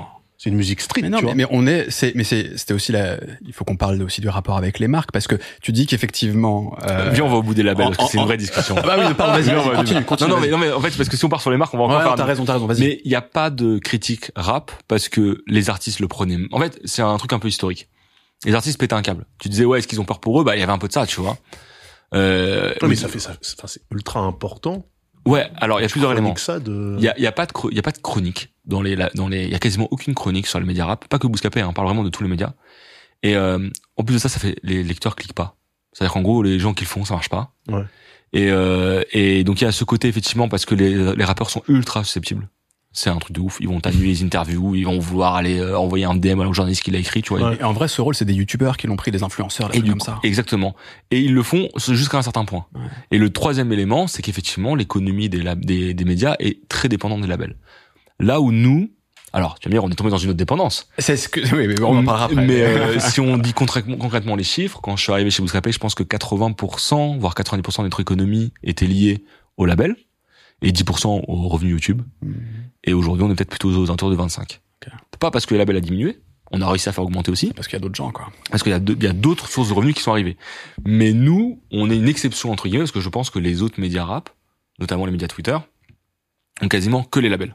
C'est 0.41 0.51
une 0.51 0.57
musique 0.57 0.80
street, 0.80 1.03
Mais 1.03 1.09
non, 1.09 1.18
tu 1.18 1.24
mais, 1.24 1.32
vois. 1.32 1.34
mais 1.36 1.47
on 1.51 1.66
est, 1.66 1.91
c'est, 1.91 2.12
mais 2.14 2.22
c'est, 2.22 2.57
c'était 2.57 2.72
aussi 2.72 2.93
la, 2.93 3.16
il 3.45 3.53
faut 3.53 3.64
qu'on 3.64 3.76
parle 3.76 4.01
aussi 4.05 4.20
du 4.20 4.28
rapport 4.28 4.57
avec 4.57 4.78
les 4.78 4.86
marques 4.86 5.11
parce 5.11 5.26
que 5.26 5.34
tu 5.62 5.72
dis 5.72 5.86
qu'effectivement. 5.86 6.78
Euh... 6.89 7.11
Viens, 7.12 7.24
on 7.24 7.28
va 7.28 7.36
au 7.39 7.43
bout 7.43 7.55
des 7.55 7.64
labels 7.64 7.86
en- 7.86 7.91
parce 7.91 8.05
que 8.07 8.12
c'est 8.12 8.18
une 8.18 8.24
vraie 8.24 8.36
discussion. 8.36 8.76
Ah 8.78 8.82
bah 8.82 8.97
oui, 9.01 9.12
pardon, 9.14 9.32
vas-y, 9.32 9.74
continue, 9.74 10.05
continue. 10.05 10.30
non, 10.30 10.36
non, 10.36 10.41
mais, 10.43 10.49
non, 10.49 10.59
mais 10.59 10.70
en 10.70 10.80
fait, 10.80 10.97
parce 10.97 11.09
que 11.09 11.16
si 11.16 11.24
on 11.24 11.28
part 11.28 11.41
sur 11.41 11.51
les 11.51 11.57
marques, 11.57 11.74
on 11.74 11.78
va 11.78 11.84
encore 11.84 11.97
Ouais, 11.99 12.05
faire. 12.05 12.14
t'as 12.14 12.24
raison, 12.24 12.45
t'as 12.45 12.53
raison, 12.53 12.66
vas-y. 12.66 12.80
Mais 12.80 13.01
il 13.05 13.09
n'y 13.09 13.16
a 13.16 13.20
pas 13.20 13.51
de 13.51 13.78
critique 13.78 14.30
rap 14.36 14.70
parce 14.86 15.09
que 15.09 15.43
les 15.49 15.70
artistes 15.70 15.99
le 15.99 16.07
prenaient. 16.07 16.39
En 16.53 16.61
fait, 16.61 16.78
c'est 16.84 17.03
un 17.03 17.16
truc 17.16 17.32
un 17.32 17.41
peu 17.41 17.49
historique. 17.49 17.89
Les 18.45 18.55
artistes 18.55 18.78
pétaient 18.78 18.95
un 18.95 19.03
câble. 19.03 19.24
Tu 19.41 19.49
disais 19.49 19.64
ouais, 19.64 19.80
est-ce 19.80 19.89
qu'ils 19.89 20.01
ont 20.01 20.05
peur 20.05 20.20
pour 20.20 20.41
eux? 20.41 20.45
Bah, 20.45 20.55
il 20.55 20.61
y 20.61 20.62
avait 20.62 20.70
un 20.70 20.78
peu 20.78 20.86
de 20.86 20.93
ça, 20.93 21.05
tu 21.05 21.20
vois. 21.20 21.36
Euh, 22.14 22.72
Ouais, 22.80 22.89
mais 22.89 22.95
ça 22.95 23.09
fait 23.09 23.18
ça, 23.18 23.32
enfin, 23.59 23.66
c'est 23.66 23.82
ultra 23.91 24.20
important. 24.20 24.86
Ouais, 25.29 25.51
alors 25.57 25.79
il 25.81 25.83
y 25.83 25.87
a 25.87 25.89
plusieurs 25.89 26.12
éléments. 26.12 26.35
De. 26.61 26.97
Il 26.99 27.05
y 27.05 27.09
a, 27.09 27.14
il 27.18 27.22
y 27.22 27.26
a 27.26 27.33
pas 27.33 27.47
de 27.47 27.53
il 27.70 27.76
y 27.76 27.79
a 27.79 27.83
pas 27.83 27.93
de 27.93 27.99
chronique 27.99 28.53
dans 28.64 28.83
les 28.83 28.97
la- 28.97 29.11
dans 29.14 29.29
les 29.29 29.45
il 29.45 29.51
y 29.51 29.55
a 29.55 29.59
quasiment 29.59 29.89
aucune 29.91 30.14
chronique 30.14 30.47
sur 30.47 30.59
les 30.61 30.66
médias 30.66 30.87
rap, 30.87 31.07
pas 31.09 31.18
que 31.18 31.26
Bouscapé, 31.26 31.61
hein, 31.61 31.68
on 31.70 31.72
parle 31.72 31.87
vraiment 31.89 32.05
de 32.05 32.11
tous 32.11 32.22
les 32.22 32.29
médias. 32.29 32.53
Et 33.22 33.35
euh, 33.37 33.68
en 33.97 34.05
plus 34.05 34.14
de 34.14 34.18
ça, 34.18 34.29
ça 34.29 34.39
fait 34.39 34.57
les 34.62 34.83
lecteurs 34.83 35.16
cliquent 35.16 35.35
pas. 35.35 35.57
C'est-à-dire 35.93 36.12
qu'en 36.12 36.22
gros, 36.22 36.43
les 36.43 36.59
gens 36.59 36.74
qui 36.74 36.85
le 36.85 36.89
font, 36.89 37.05
ça 37.05 37.14
marche 37.14 37.29
pas. 37.29 37.53
Ouais. 37.68 37.83
Et 38.33 38.51
euh, 38.51 39.03
et 39.12 39.43
donc 39.45 39.61
il 39.61 39.64
y 39.64 39.66
a 39.66 39.72
ce 39.72 39.85
côté 39.85 40.07
effectivement 40.09 40.49
parce 40.49 40.66
que 40.66 40.74
les 40.74 41.14
les 41.16 41.24
rappeurs 41.24 41.51
sont 41.51 41.62
ultra 41.68 42.05
susceptibles. 42.05 42.49
C'est 42.99 43.11
un 43.11 43.18
truc 43.18 43.32
de 43.32 43.40
ouf. 43.40 43.59
Ils 43.61 43.68
vont 43.68 43.78
annuler 43.84 44.09
les 44.09 44.24
interviews, 44.24 44.74
ils 44.74 44.84
vont 44.84 44.99
vouloir 44.99 45.36
aller 45.36 45.61
euh, 45.61 45.78
envoyer 45.78 46.05
un 46.05 46.16
DM 46.16 46.40
au 46.40 46.53
journaliste 46.53 46.82
qui 46.82 46.90
l'a 46.90 46.99
écrit, 46.99 47.22
tu 47.22 47.32
vois. 47.32 47.51
Ouais. 47.51 47.57
Et 47.61 47.62
en 47.62 47.72
vrai, 47.72 47.86
ce 47.86 48.01
rôle, 48.01 48.16
c'est 48.16 48.24
des 48.24 48.34
youtubeurs 48.34 48.76
qui 48.76 48.88
l'ont 48.88 48.96
pris, 48.96 49.12
des 49.12 49.22
influenceurs, 49.22 49.68
des 49.68 49.78
Et 49.78 49.80
trucs 49.82 49.92
comme 49.92 50.01
ça. 50.01 50.18
exactement. 50.24 50.74
Et 51.12 51.20
ils 51.20 51.32
le 51.32 51.44
font 51.44 51.68
jusqu'à 51.76 52.18
un 52.18 52.22
certain 52.22 52.44
point. 52.44 52.66
Ouais. 52.74 52.80
Et 53.12 53.18
le 53.18 53.30
troisième 53.30 53.72
élément, 53.72 54.09
c'est 54.09 54.20
qu'effectivement, 54.20 54.74
l'économie 54.74 55.28
des, 55.28 55.44
des, 55.55 55.94
des 55.94 56.05
médias 56.05 56.34
est 56.40 56.66
très 56.68 56.88
dépendante 56.88 57.20
des 57.20 57.28
labels. 57.28 57.55
Là 58.18 58.40
où 58.40 58.51
nous, 58.51 58.90
alors, 59.32 59.61
tu 59.61 59.68
vas 59.68 59.70
me 59.70 59.74
dire, 59.74 59.84
on 59.84 59.90
est 59.90 59.94
tombé 59.94 60.11
dans 60.11 60.18
une 60.18 60.30
autre 60.30 60.36
dépendance. 60.36 60.88
C'est 60.99 61.16
ce 61.16 61.28
que, 61.28 61.38
oui, 61.55 61.68
mais 61.68 61.80
on 61.80 61.99
en 61.99 62.05
parlera 62.05 62.24
après. 62.24 62.44
Mais 62.44 62.62
euh, 62.62 62.99
si 62.99 63.20
on 63.20 63.36
dit 63.38 63.53
concrètement, 63.53 63.96
concrètement 63.96 64.34
les 64.34 64.42
chiffres, 64.42 64.80
quand 64.82 64.96
je 64.96 65.05
suis 65.05 65.12
arrivé 65.12 65.30
chez 65.30 65.40
Bouscapé, 65.40 65.70
je 65.70 65.78
pense 65.78 65.94
que 65.94 66.03
80%, 66.03 67.18
voire 67.20 67.34
90% 67.34 67.78
de 67.78 67.82
notre 67.84 68.01
économie 68.01 68.53
était 68.64 68.86
liée 68.86 69.22
au 69.57 69.66
label 69.66 69.94
et 70.63 70.73
10% 70.73 71.25
aux 71.27 71.49
revenus 71.49 71.73
YouTube. 71.73 72.03
Mhm. 72.23 72.35
Et 72.85 72.93
aujourd'hui, 72.93 73.25
on 73.25 73.31
est 73.31 73.35
peut-être 73.35 73.51
plutôt 73.51 73.71
aux 73.71 73.85
alentours 73.85 74.11
de 74.11 74.17
25. 74.17 74.61
Ok. 74.83 74.93
Pas 75.19 75.31
parce 75.31 75.47
que 75.47 75.55
le 75.55 75.59
label 75.59 75.77
a 75.77 75.81
diminué, 75.81 76.21
on 76.51 76.61
a 76.63 76.69
réussi 76.69 76.89
à 76.89 76.93
faire 76.93 77.05
augmenter 77.05 77.31
aussi, 77.31 77.53
Parce 77.55 77.67
qu'il 77.69 77.77
y 77.77 77.81
a 77.81 77.81
d'autres 77.81 77.97
gens, 77.97 78.11
quoi. 78.11 78.31
parce 78.51 78.63
qu'il 78.63 78.73
y 78.73 79.07
a 79.07 79.13
d'autres 79.13 79.49
sources 79.49 79.69
de 79.69 79.75
revenus 79.75 79.95
qui 79.95 80.03
sont 80.03 80.13
arrivées. 80.13 80.37
Mais 80.87 81.13
nous, 81.13 81.61
on 81.71 81.91
est 81.91 81.97
une 81.97 82.09
exception 82.09 82.51
entre 82.51 82.65
guillemets 82.69 82.85
parce 82.85 82.93
que 82.93 83.01
je 83.01 83.09
pense 83.09 83.31
que 83.31 83.39
les 83.39 83.63
autres 83.63 83.81
médias 83.81 84.05
rap, 84.05 84.31
notamment 84.79 85.05
les 85.05 85.13
médias 85.13 85.29
Twitter, 85.29 85.57
ont 86.63 86.69
quasiment 86.69 87.03
que 87.03 87.21
les 87.21 87.29
labels. 87.29 87.55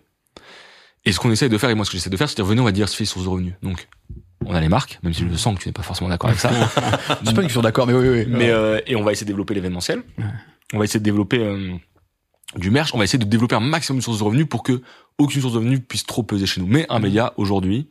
Et 1.05 1.11
ce 1.11 1.19
qu'on 1.19 1.31
essaye 1.31 1.49
de 1.49 1.57
faire, 1.57 1.69
et 1.69 1.75
moi 1.75 1.85
ce 1.85 1.91
que 1.91 1.97
j'essaie 1.97 2.09
de 2.09 2.17
faire, 2.17 2.29
c'est 2.29 2.35
de 2.35 2.41
dire 2.43 2.45
venez, 2.45 2.61
on 2.61 2.65
va 2.65 2.71
diversifier 2.71 3.03
les 3.03 3.09
sources 3.09 3.25
de 3.25 3.29
revenus. 3.29 3.53
Donc, 3.61 3.87
on 4.45 4.53
a 4.53 4.61
les 4.61 4.69
marques, 4.69 4.99
même 5.03 5.13
si 5.13 5.27
je 5.27 5.35
sens 5.35 5.57
que 5.57 5.63
tu 5.63 5.69
n'es 5.69 5.73
pas 5.73 5.83
forcément 5.83 6.09
d'accord 6.09 6.29
avec 6.29 6.39
ça. 6.39 6.51
C'est 7.25 7.33
pas 7.33 7.41
une 7.41 7.47
question 7.47 7.61
d'accord, 7.61 7.87
mais 7.87 7.93
oui, 7.93 8.07
oui. 8.07 8.19
oui. 8.19 8.25
Mais 8.27 8.49
euh, 8.49 8.79
et 8.85 8.95
on 8.95 9.03
va 9.03 9.11
essayer 9.11 9.25
de 9.25 9.31
développer 9.31 9.53
l'événementiel. 9.53 10.03
On 10.73 10.77
va 10.77 10.83
essayer 10.85 10.99
de 10.99 11.05
développer 11.05 11.39
euh, 11.39 11.73
du 12.55 12.71
merch. 12.71 12.93
On 12.93 12.97
va 12.97 13.03
essayer 13.03 13.19
de 13.19 13.25
développer 13.25 13.55
un 13.55 13.59
maximum 13.59 13.99
de 13.99 14.03
sources 14.03 14.19
de 14.19 14.23
revenus 14.23 14.47
pour 14.47 14.63
que 14.63 14.81
aucune 15.17 15.41
source 15.41 15.53
de 15.53 15.59
revenus 15.59 15.81
puisse 15.87 16.05
trop 16.05 16.23
peser 16.23 16.45
chez 16.45 16.61
nous. 16.61 16.67
Mais 16.67 16.85
un 16.89 16.99
média 16.99 17.33
aujourd'hui 17.37 17.87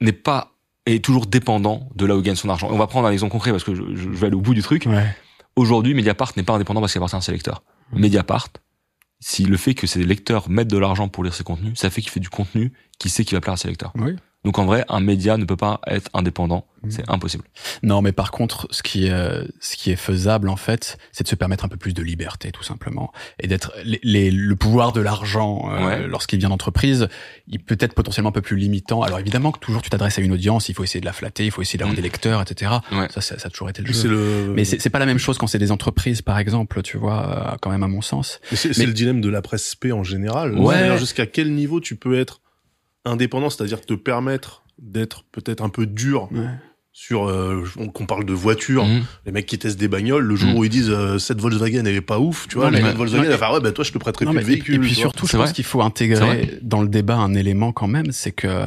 n'est 0.00 0.12
pas 0.12 0.52
est 0.86 1.04
toujours 1.04 1.26
dépendant 1.26 1.88
de 1.94 2.06
là 2.06 2.16
où 2.16 2.20
il 2.20 2.24
gagne 2.24 2.36
son 2.36 2.48
argent. 2.48 2.70
Et 2.70 2.72
on 2.72 2.78
va 2.78 2.86
prendre 2.86 3.08
un 3.08 3.12
exemple 3.12 3.32
concret 3.32 3.50
parce 3.50 3.64
que 3.64 3.74
je, 3.74 3.82
vais 3.82 4.26
aller 4.26 4.36
au 4.36 4.40
bout 4.40 4.54
du 4.54 4.62
truc. 4.62 4.86
Ouais. 4.86 5.14
Aujourd'hui, 5.56 5.94
Mediapart 5.94 6.32
n'est 6.36 6.42
pas 6.42 6.54
indépendant 6.54 6.80
parce 6.80 6.92
qu'il 6.92 7.00
appartient 7.00 7.16
à 7.16 7.20
ses 7.20 7.32
lecteurs. 7.32 7.62
Mediapart, 7.92 8.48
si 9.20 9.44
le 9.44 9.56
fait 9.56 9.74
que 9.74 9.86
ses 9.86 10.04
lecteurs 10.04 10.48
mettent 10.48 10.68
de 10.68 10.78
l'argent 10.78 11.08
pour 11.08 11.24
lire 11.24 11.34
ses 11.34 11.44
contenus, 11.44 11.78
ça 11.78 11.90
fait 11.90 12.00
qu'il 12.00 12.10
fait 12.10 12.20
du 12.20 12.30
contenu 12.30 12.72
qui 12.98 13.10
sait 13.10 13.24
qu'il 13.24 13.36
va 13.36 13.40
plaire 13.40 13.54
à 13.54 13.56
ses 13.56 13.68
lecteurs. 13.68 13.92
Oui. 13.96 14.16
Donc 14.48 14.58
en 14.58 14.64
vrai, 14.64 14.82
un 14.88 15.00
média 15.00 15.36
ne 15.36 15.44
peut 15.44 15.58
pas 15.58 15.78
être 15.86 16.08
indépendant, 16.14 16.64
Mhm. 16.82 16.90
c'est 16.90 17.10
impossible. 17.10 17.44
Non, 17.82 18.00
mais 18.00 18.12
par 18.12 18.30
contre, 18.30 18.66
ce 18.70 18.82
qui 18.82 19.04
est, 19.06 19.10
euh, 19.10 19.44
ce 19.60 19.76
qui 19.76 19.90
est 19.90 19.96
faisable 19.96 20.48
en 20.48 20.56
fait, 20.56 20.96
c'est 21.12 21.22
de 21.22 21.28
se 21.28 21.34
permettre 21.34 21.66
un 21.66 21.68
peu 21.68 21.76
plus 21.76 21.92
de 21.92 22.00
liberté, 22.02 22.50
tout 22.50 22.62
simplement, 22.62 23.12
et 23.40 23.46
d'être 23.46 23.72
les, 23.84 24.00
les- 24.02 24.30
le 24.30 24.56
pouvoir 24.56 24.92
de 24.92 25.02
l'argent 25.02 25.68
euh, 25.70 25.86
Ouais. 25.86 26.06
lorsqu'il 26.06 26.38
vient 26.38 26.48
d'entreprise, 26.48 27.08
il 27.46 27.62
peut 27.62 27.76
être 27.78 27.92
potentiellement 27.92 28.30
un 28.30 28.32
peu 28.32 28.40
plus 28.40 28.56
limitant. 28.56 29.02
Alors 29.02 29.18
évidemment 29.18 29.52
que 29.52 29.58
toujours 29.58 29.82
tu 29.82 29.90
t'adresses 29.90 30.18
à 30.18 30.22
une 30.22 30.32
audience, 30.32 30.70
il 30.70 30.74
faut 30.74 30.82
essayer 30.82 31.00
de 31.00 31.04
la 31.04 31.12
flatter, 31.12 31.44
il 31.44 31.50
faut 31.50 31.60
essayer 31.60 31.76
d'avoir 31.78 31.92
Mhm. 31.92 31.96
des 31.96 32.02
lecteurs, 32.08 32.40
etc. 32.40 32.70
Ouais. 32.90 33.08
Ça, 33.10 33.20
ça, 33.20 33.38
ça 33.38 33.48
a 33.48 33.50
toujours 33.50 33.68
été 33.68 33.82
le 33.82 33.88
Mais 33.88 33.92
jeu. 33.92 34.00
c'est 34.00 34.08
le, 34.08 34.52
Mais 34.54 34.64
c'est 34.64 34.80
c'est 34.80 34.88
pas 34.88 34.98
la 34.98 35.04
même 35.04 35.18
chose 35.18 35.36
quand 35.36 35.46
c'est 35.46 35.58
des 35.58 35.72
entreprises, 35.72 36.22
par 36.22 36.38
exemple, 36.38 36.80
tu 36.80 36.96
vois, 36.96 37.52
euh, 37.52 37.56
quand 37.60 37.68
même 37.68 37.82
à 37.82 37.88
mon 37.88 38.00
sens. 38.00 38.40
mais 38.50 38.56
c'est 38.56 38.78
mais- 38.78 38.86
le 38.86 38.94
dilemme 38.94 39.20
de 39.20 39.28
la 39.28 39.42
presse 39.42 39.68
spé 39.68 39.92
en 39.92 40.04
général. 40.04 40.56
Ouais. 40.58 40.96
Jusqu'à 40.96 41.26
quel 41.26 41.52
niveau 41.52 41.80
tu 41.80 41.96
peux 41.96 42.18
être 42.18 42.40
indépendant, 43.08 43.50
c'est-à-dire 43.50 43.80
te 43.80 43.94
permettre 43.94 44.64
d'être 44.78 45.24
peut-être 45.32 45.62
un 45.62 45.68
peu 45.68 45.86
dur 45.86 46.28
Ouais. 46.32 46.46
sur, 46.92 47.28
euh, 47.28 47.64
on- 47.78 47.88
qu'on 47.88 48.06
parle 48.06 48.24
de 48.24 48.32
voiture, 48.32 48.84
Mhm. 48.84 49.02
les 49.26 49.32
mecs 49.32 49.46
qui 49.46 49.58
testent 49.58 49.78
des 49.78 49.88
bagnoles, 49.88 50.24
le 50.24 50.36
jour 50.36 50.50
Mhm. 50.50 50.56
où 50.58 50.64
ils 50.64 50.70
disent 50.70 50.90
euh, 50.90 51.18
cette 51.18 51.40
Volkswagen 51.40 51.84
elle 51.86 51.94
est 51.94 52.00
pas 52.00 52.18
ouf, 52.18 52.46
tu 52.48 52.56
vois, 52.56 52.66
Non, 52.70 52.78
mais- 52.80 52.92
de 52.92 52.96
Volkswagen 52.96 53.18
non, 53.18 53.24
elle 53.24 53.30
va 53.30 53.38
faire 53.38 53.52
ouais 53.52 53.60
bah 53.60 53.72
toi 53.72 53.84
je 53.84 53.92
te 53.92 53.98
prêterai 53.98 54.24
Non, 54.24 54.32
plus 54.32 54.36
mais- 54.36 54.42
le 54.42 54.48
véhicule. 54.48 54.74
et 54.76 54.78
puis 54.78 54.94
surtout, 54.94 55.26
je 55.26 55.36
pense 55.36 55.52
qu'il 55.52 55.64
faut 55.64 55.82
intégrer 55.82 56.58
dans 56.62 56.82
le 56.82 56.88
débat 56.88 57.16
un 57.16 57.34
élément 57.34 57.72
quand 57.72 57.88
même, 57.88 58.12
c'est 58.12 58.32
que 58.32 58.64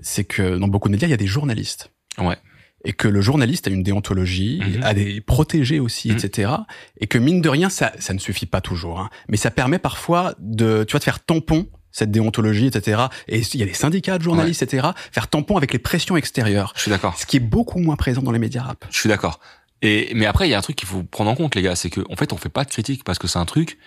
c'est 0.00 0.24
que 0.24 0.56
dans 0.58 0.68
beaucoup 0.68 0.88
de 0.88 0.92
médias, 0.92 1.08
il 1.08 1.10
y 1.10 1.14
a 1.14 1.18
des 1.18 1.26
journalistes. 1.26 1.90
Ouais. 2.18 2.36
Et 2.84 2.92
que 2.92 3.08
le 3.08 3.20
journaliste 3.20 3.66
a 3.66 3.70
une 3.70 3.82
déontologie, 3.82 4.60
Mhm. 4.76 4.82
a 4.84 4.94
des 4.94 5.20
protégés 5.20 5.80
aussi, 5.80 6.10
Mhm. 6.10 6.16
etc. 6.16 6.52
Et 7.00 7.08
que 7.08 7.18
mine 7.18 7.40
de 7.40 7.48
rien, 7.48 7.68
ça, 7.70 7.92
ça 7.98 8.14
ne 8.14 8.18
suffit 8.20 8.46
pas 8.46 8.60
toujours. 8.60 9.00
Hein, 9.00 9.10
mais 9.28 9.36
ça 9.36 9.50
permet 9.50 9.80
parfois 9.80 10.34
de, 10.38 10.84
tu 10.84 10.92
vois, 10.92 11.00
de 11.00 11.04
faire 11.04 11.24
tampon 11.24 11.66
cette 11.92 12.10
déontologie, 12.10 12.66
etc. 12.66 13.02
Et 13.28 13.40
il 13.40 13.60
y 13.60 13.62
a 13.62 13.66
des 13.66 13.74
syndicats 13.74 14.18
de 14.18 14.22
journalistes, 14.22 14.62
etc. 14.62 14.88
Faire 15.12 15.28
tampon 15.28 15.56
avec 15.56 15.72
les 15.72 15.78
pressions 15.78 16.16
extérieures, 16.16 16.72
Je 16.76 16.82
suis 16.82 16.90
d'accord. 16.90 17.16
ce 17.18 17.26
qui 17.26 17.36
est 17.38 17.40
beaucoup 17.40 17.78
moins 17.78 17.96
présent 17.96 18.22
dans 18.22 18.32
les 18.32 18.38
médias 18.38 18.62
rap. 18.62 18.84
Je 18.90 18.98
suis 18.98 19.08
d'accord. 19.08 19.40
Et 19.82 20.10
mais 20.14 20.26
après 20.26 20.48
il 20.48 20.50
y 20.50 20.54
a 20.54 20.58
un 20.58 20.62
truc 20.62 20.76
qu'il 20.76 20.88
faut 20.88 21.02
prendre 21.04 21.30
en 21.30 21.34
compte 21.36 21.54
les 21.54 21.62
gars, 21.62 21.76
c'est 21.76 21.90
que 21.90 22.00
en 22.10 22.16
fait 22.16 22.32
on 22.32 22.36
fait 22.36 22.48
pas 22.48 22.64
de 22.64 22.70
critique 22.70 23.04
parce 23.04 23.18
que 23.18 23.28
c'est 23.28 23.38
un 23.38 23.44
truc 23.46 23.78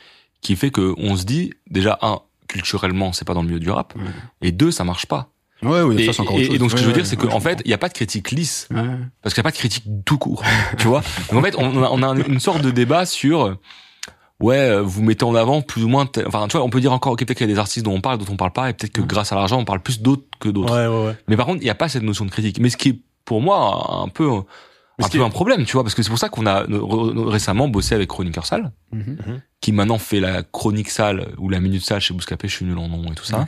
qui 0.42 0.56
fait 0.56 0.72
que 0.72 0.94
on 0.98 1.16
se 1.18 1.26
dit 1.26 1.54
déjà 1.70 2.00
un 2.02 2.20
culturellement 2.48 3.14
c'est 3.14 3.26
pas 3.26 3.34
dans 3.34 3.42
le 3.42 3.48
milieu 3.48 3.60
du 3.60 3.70
rap 3.70 3.94
Ouais. 3.96 4.02
et 4.42 4.52
deux 4.52 4.72
ça 4.72 4.84
marche 4.84 5.06
pas. 5.06 5.30
Ouais, 5.64 5.82
oui, 5.82 6.02
Et, 6.02 6.06
ça 6.08 6.14
c'est 6.14 6.22
encore 6.22 6.36
autre 6.36 6.44
et- 6.44 6.46
chose. 6.48 6.56
et 6.56 6.58
donc 6.60 6.72
ce 6.72 6.76
que 6.76 6.82
je 6.82 6.88
veux 6.88 6.94
dire 6.94 7.06
c'est 7.06 7.18
qu'en 7.18 7.40
fait 7.40 7.62
il 7.66 7.72
y 7.72 7.74
a 7.74 7.78
pas 7.78 7.88
de 7.90 7.94
critique 7.94 8.32
lisse 8.32 8.68
parce 9.22 9.34
qu'il 9.36 9.38
y 9.38 9.40
a 9.42 9.44
pas 9.44 9.52
de 9.52 9.58
critique 9.58 9.84
tout 10.06 10.18
court, 10.18 10.44
tu 10.78 10.88
vois. 10.88 11.04
Donc 11.30 11.40
en 11.40 11.42
fait 11.44 11.56
on 11.58 11.84
a, 11.84 11.90
on 11.92 12.02
a 12.04 12.16
une 12.28 12.40
sorte 12.40 12.62
de 12.62 12.72
débat 12.72 13.06
sur 13.06 13.58
ouais 14.42 14.58
euh, 14.58 14.82
vous 14.82 15.02
mettez 15.04 15.24
en 15.24 15.36
avant 15.36 15.62
plus 15.62 15.84
ou 15.84 15.88
moins 15.90 16.10
enfin 16.28 16.48
tu 16.48 16.58
vois 16.58 16.66
on 16.66 16.70
peut 16.70 16.82
dire 16.82 16.92
encore 16.94 17.14
ok 17.14 17.20
peut-être 17.26 17.38
qu'il 17.38 17.48
y 17.48 17.52
a 17.52 17.54
des 17.54 17.60
artistes 17.60 17.86
dont 17.86 17.94
on 17.94 18.02
parle 18.02 18.18
d'autres 18.18 18.32
on 18.32 18.38
parle 18.38 18.54
pas 18.54 18.70
et 18.70 18.74
peut-être 18.74 18.92
que 18.94 19.02
grâce 19.02 19.32
à 19.32 19.36
l'argent 19.36 19.60
on 19.60 19.66
parle 19.66 19.82
plus 19.82 20.02
d'autres 20.02 20.24
que 20.40 20.50
d'autres. 20.50 20.74
Ouais 20.74 20.88
ouais 20.88 21.06
ouais. 21.08 21.16
Mais 21.28 21.38
par 21.38 21.46
contre, 21.46 21.60
il 21.62 21.66
n'y 21.66 21.70
a 21.70 21.76
pas 21.76 21.88
cette 21.90 22.04
notion 22.04 22.26
de 22.26 22.32
critique. 22.32 22.60
Mais 22.60 22.70
ce 22.70 22.78
qui 22.78 22.90
est 22.90 23.00
pour 23.26 23.42
moi 23.42 24.02
un 24.04 24.08
peu 24.08 24.28
un 25.00 25.08
peu 25.10 25.18
est- 25.20 25.22
un 25.22 25.30
problème, 25.30 25.66
tu 25.66 25.74
vois, 25.74 25.84
parce 25.84 25.96
que 25.96 26.04
c'est 26.04 26.10
pour 26.10 26.20
ça 26.20 26.30
qu'on 26.30 26.46
a 26.46 26.66
récemment 27.30 27.68
bossé 27.68 27.96
avec 27.96 28.10
Chroniqueur 28.10 28.46
Sale, 28.46 28.72
Mhm. 28.92 29.42
qui 29.62 29.72
maintenant 29.72 29.98
fait 29.98 30.20
la 30.20 30.44
chronique 30.44 30.90
sale 30.90 31.30
ou 31.38 31.50
la 31.50 31.60
minute 31.60 31.84
sale 31.84 32.02
chez 32.02 32.14
Bouscapé, 32.14 32.48
je 32.48 32.56
suis 32.56 32.66
nul 32.66 32.78
en 32.78 32.88
nom 32.88 33.12
et 33.12 33.16
tout 33.16 33.24
ça, 33.26 33.46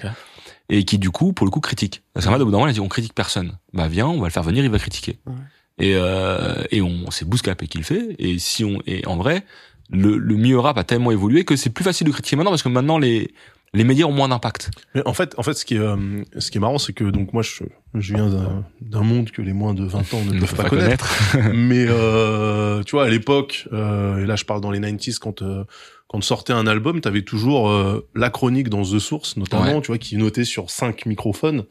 et 0.70 0.84
qui 0.86 0.98
du 0.98 1.12
coup, 1.12 1.34
pour 1.34 1.46
le 1.46 1.52
coup, 1.52 1.60
critique. 1.60 2.02
Parce 2.14 2.26
bout 2.26 2.32
d'un 2.38 2.46
moment, 2.46 2.66
il 2.66 2.70
a 2.70 2.74
dit 2.74 2.80
on 2.80 2.88
critique 2.88 3.14
personne. 3.14 3.58
Bah 3.74 3.88
viens, 3.88 4.08
on 4.08 4.20
va 4.20 4.28
le 4.28 4.32
faire 4.32 4.44
venir, 4.44 4.64
il 4.64 4.70
va 4.72 4.80
critiquer. 4.80 5.20
Ouais. 5.26 5.34
Et 5.80 5.96
euh, 5.96 6.64
et 6.72 6.82
on 6.82 7.10
c'est 7.12 7.28
Bouscapé 7.28 7.68
qui 7.68 7.78
le 7.80 7.84
fait. 7.84 8.16
Et 8.20 8.40
si 8.40 8.64
on 8.64 8.80
et 8.88 9.06
en 9.06 9.18
vrai, 9.18 9.44
le 9.92 10.18
le 10.18 10.36
milieu 10.36 10.60
rap 10.60 10.78
a 10.78 10.84
tellement 10.84 11.12
évolué 11.12 11.44
que 11.46 11.56
c'est 11.56 11.70
plus 11.70 11.84
facile 11.84 12.08
de 12.08 12.12
critiquer 12.12 12.36
maintenant 12.36 12.52
parce 12.52 12.64
que 12.64 12.70
maintenant 12.70 12.98
les 12.98 13.34
les 13.76 13.84
médias 13.84 14.06
ont 14.06 14.12
moins 14.12 14.30
d'impact. 14.30 14.70
Mais 14.94 15.02
en 15.08 15.14
fait, 15.16 15.34
en 15.40 15.42
fait, 15.42 15.56
ce 15.56 15.66
qui 15.66 15.74
est, 15.76 15.80
euh, 15.80 15.98
ce 16.38 16.52
qui 16.52 16.60
est 16.60 16.62
marrant, 16.62 16.78
c'est 16.78 16.94
que 16.94 17.06
donc 17.06 17.34
moi, 17.34 17.42
je, 17.42 17.64
je 17.96 18.14
viens 18.14 18.30
d'un- 18.30 18.64
d'un 18.82 19.02
monde 19.02 19.32
que 19.32 19.42
les 19.42 19.54
moins 19.54 19.74
de 19.74 19.84
20 19.84 20.14
ans 20.14 20.24
ne 20.24 20.40
peuvent 20.40 20.54
pas 20.54 20.70
connaître. 20.70 21.12
Mais 21.56 21.88
euh, 21.90 22.84
tu 22.84 22.92
vois, 22.92 23.06
à 23.06 23.10
l'époque, 23.10 23.68
euh, 23.74 24.20
et 24.24 24.28
là, 24.28 24.36
je 24.36 24.46
parle 24.46 24.62
dans 24.62 24.70
les 24.70 24.80
90s, 24.80 25.18
quand 25.18 25.42
euh, 25.42 25.64
quand 26.08 26.22
sortait 26.24 26.54
un 26.54 26.68
album, 26.68 27.02
t'avais 27.02 27.24
toujours 27.24 27.72
euh, 27.72 28.08
la 28.14 28.30
chronique 28.30 28.70
dans 28.70 28.84
The 28.84 29.00
Source, 29.00 29.38
notamment, 29.38 29.78
Ouais. 29.78 29.82
tu 29.82 29.88
vois, 29.88 29.98
qui 29.98 30.18
notait 30.18 30.46
sur 30.46 30.70
cinq 30.70 31.08
microphones. 31.08 31.64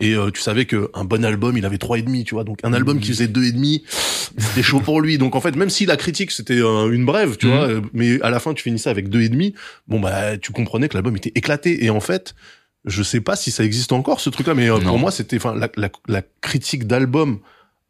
Et 0.00 0.14
euh, 0.14 0.30
tu 0.30 0.40
savais 0.40 0.64
que 0.64 0.90
un 0.94 1.04
bon 1.04 1.24
album, 1.24 1.56
il 1.58 1.64
avait 1.66 1.78
trois 1.78 1.98
et 1.98 2.02
demi, 2.02 2.24
tu 2.24 2.34
vois. 2.34 2.44
Donc 2.44 2.58
un 2.62 2.72
album 2.72 3.00
qui 3.00 3.08
faisait 3.08 3.28
deux 3.28 3.44
et 3.44 3.52
demi, 3.52 3.84
c'était 4.38 4.62
chaud 4.62 4.80
pour 4.80 5.00
lui. 5.00 5.18
Donc 5.18 5.34
en 5.36 5.40
fait, 5.40 5.54
même 5.56 5.70
si 5.70 5.84
la 5.86 5.96
critique 5.96 6.30
c'était 6.30 6.58
une 6.60 7.04
brève, 7.04 7.36
tu 7.36 7.46
Mhm. 7.46 7.52
vois, 7.52 7.68
euh, 7.68 7.80
mais 7.92 8.20
à 8.22 8.30
la 8.30 8.40
fin 8.40 8.54
tu 8.54 8.62
finissais 8.62 8.88
avec 8.90 9.08
deux 9.10 9.20
et 9.22 9.28
demi, 9.28 9.54
bon 9.88 10.00
bah 10.00 10.38
tu 10.38 10.52
comprenais 10.52 10.88
que 10.88 10.94
l'album 10.94 11.16
était 11.16 11.32
éclaté. 11.34 11.84
Et 11.84 11.90
en 11.90 12.00
fait, 12.00 12.34
je 12.86 13.02
sais 13.02 13.20
pas 13.20 13.36
si 13.36 13.50
ça 13.50 13.62
existe 13.64 13.92
encore 13.92 14.20
ce 14.20 14.30
truc-là, 14.30 14.54
mais 14.54 14.70
euh, 14.70 14.78
pour 14.78 14.98
moi 14.98 15.10
c'était, 15.10 15.36
enfin, 15.36 15.54
la, 15.54 15.68
la, 15.76 15.90
la 16.08 16.22
critique 16.40 16.86
d'album 16.86 17.40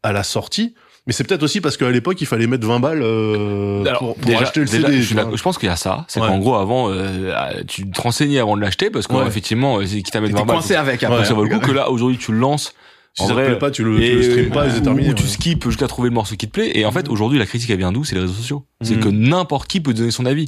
à 0.02 0.12
la 0.12 0.22
sortie. 0.24 0.74
Mais 1.10 1.14
c'est 1.14 1.24
peut-être 1.24 1.42
aussi 1.42 1.60
parce 1.60 1.76
qu'à 1.76 1.90
l'époque 1.90 2.20
il 2.20 2.26
fallait 2.28 2.46
mettre 2.46 2.64
20 2.68 2.78
balles 2.78 3.02
euh, 3.02 3.84
Alors, 3.84 3.98
pour, 3.98 4.14
pour 4.14 4.24
déjà- 4.24 4.42
acheter 4.42 4.60
le 4.60 4.66
déjà, 4.66 4.86
CD. 4.86 5.02
je, 5.02 5.42
pense 5.42 5.58
qu'il 5.58 5.68
y 5.68 5.72
a 5.72 5.74
ça. 5.74 6.04
C'est 6.06 6.20
Ouais. 6.20 6.28
qu'en 6.28 6.38
gros, 6.38 6.54
avant, 6.54 6.88
euh, 6.88 7.32
tu 7.66 7.90
te 7.90 8.00
renseignais 8.00 8.38
avant 8.38 8.56
de 8.56 8.60
l'acheter 8.60 8.90
parce 8.90 9.06
Ouais. 9.08 9.24
qu'effectivement, 9.24 9.84
c'est 9.84 10.02
qui 10.02 10.10
t'a 10.12 10.20
mis 10.20 10.28
T'es 10.28 10.34
20 10.34 10.44
balles. 10.44 10.56
coincé 10.58 10.76
avec 10.76 11.00
Donc, 11.00 11.10
après. 11.10 11.24
ça 11.24 11.34
vaut 11.34 11.42
le 11.42 11.50
coup 11.50 11.58
que 11.66 11.72
là, 11.72 11.90
aujourd'hui, 11.90 12.16
tu 12.16 12.30
le 12.30 12.38
lances. 12.38 12.74
Si 13.14 13.24
en 13.24 13.26
ça 13.26 13.32
vrai, 13.34 13.42
te 13.42 13.48
plaît 13.48 13.58
pas, 13.58 13.70
tu 13.72 13.82
le, 13.82 13.96
tu 13.98 14.14
le 14.14 14.22
stream 14.22 14.50
pas 14.50 14.68
et 14.68 14.70
c'est 14.70 14.82
terminé. 14.82 15.10
ou 15.10 15.14
tu 15.14 15.24
ouais. 15.24 15.28
skips 15.28 15.64
jusqu'à 15.64 15.88
trouver 15.88 16.10
le 16.10 16.14
morceau 16.14 16.36
qui 16.36 16.46
te 16.46 16.52
plaît. 16.52 16.78
Et 16.78 16.84
en 16.86 16.92
fait, 16.92 17.08
aujourd'hui, 17.08 17.40
la 17.40 17.46
critique, 17.46 17.68
elle 17.70 17.78
vient 17.78 17.90
d'où? 17.90 18.04
C'est 18.04 18.14
les 18.14 18.20
réseaux 18.20 18.34
sociaux. 18.34 18.66
C'est 18.82 18.94
Mhm. 18.94 19.02
que 19.02 19.08
n'importe 19.08 19.68
qui 19.68 19.80
peut 19.80 19.92
donner 19.92 20.12
son 20.12 20.26
avis. 20.26 20.46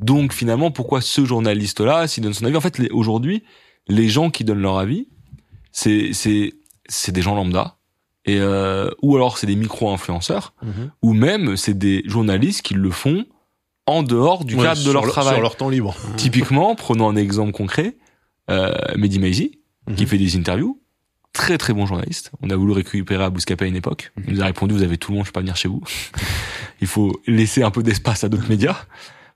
Donc, 0.00 0.32
finalement, 0.32 0.72
pourquoi 0.72 1.00
ce 1.00 1.24
journaliste-là, 1.24 2.08
s'il 2.08 2.24
donne 2.24 2.34
son 2.34 2.44
avis? 2.44 2.56
En 2.56 2.60
fait, 2.60 2.80
aujourd'hui, 2.90 3.44
les 3.86 4.08
gens 4.08 4.30
qui 4.30 4.42
donnent 4.42 4.62
leur 4.62 4.78
avis, 4.78 5.06
c'est, 5.70 6.10
c'est, 6.12 6.54
c'est 6.88 7.12
des 7.12 7.22
gens 7.22 7.36
lambda. 7.36 7.76
Et, 8.24 8.38
euh, 8.38 8.88
ou 9.02 9.16
alors 9.16 9.36
c'est 9.38 9.46
des 9.48 9.56
micro-influenceurs 9.56 10.54
Mhm. 10.62 10.90
ou 11.02 11.12
même 11.12 11.56
c'est 11.56 11.76
des 11.76 12.02
journalistes 12.06 12.62
qui 12.62 12.74
le 12.74 12.90
font 12.90 13.24
en 13.86 14.02
dehors 14.04 14.44
du 14.44 14.54
Ouais, 14.54 14.62
cadre 14.62 14.84
de 14.84 14.92
leur 14.92 15.04
le- 15.04 15.10
travail. 15.10 15.34
Sur 15.34 15.42
leur 15.42 15.56
temps 15.56 15.68
libre. 15.68 15.96
Typiquement, 16.16 16.74
prenons 16.76 17.08
un 17.08 17.16
exemple 17.16 17.50
concret, 17.52 17.96
euh, 18.50 18.72
Mehdi 18.96 19.18
Maizi, 19.18 19.58
qui 19.96 20.02
Mhm. 20.04 20.08
fait 20.08 20.18
des 20.18 20.36
interviews, 20.36 20.80
très 21.32 21.58
très 21.58 21.72
bon 21.72 21.84
journaliste. 21.86 22.30
On 22.42 22.50
a 22.50 22.56
voulu 22.56 22.72
récupérer 22.72 23.24
à 23.24 23.30
Bouscapé 23.30 23.64
à 23.64 23.68
une 23.68 23.74
époque. 23.76 24.12
Il 24.28 24.34
nous 24.34 24.42
a 24.42 24.44
répondu, 24.44 24.72
vous 24.74 24.82
avez 24.84 24.98
tout 24.98 25.10
le 25.10 25.16
monde, 25.16 25.26
je 25.26 25.30
peux 25.30 25.34
pas 25.34 25.40
venir 25.40 25.56
chez 25.56 25.68
vous. 25.68 25.82
Il 26.80 26.86
faut 26.86 27.20
laisser 27.26 27.62
un 27.64 27.70
peu 27.72 27.82
d'espace 27.82 28.22
à 28.22 28.28
d'autres 28.28 28.48
médias. 28.48 28.76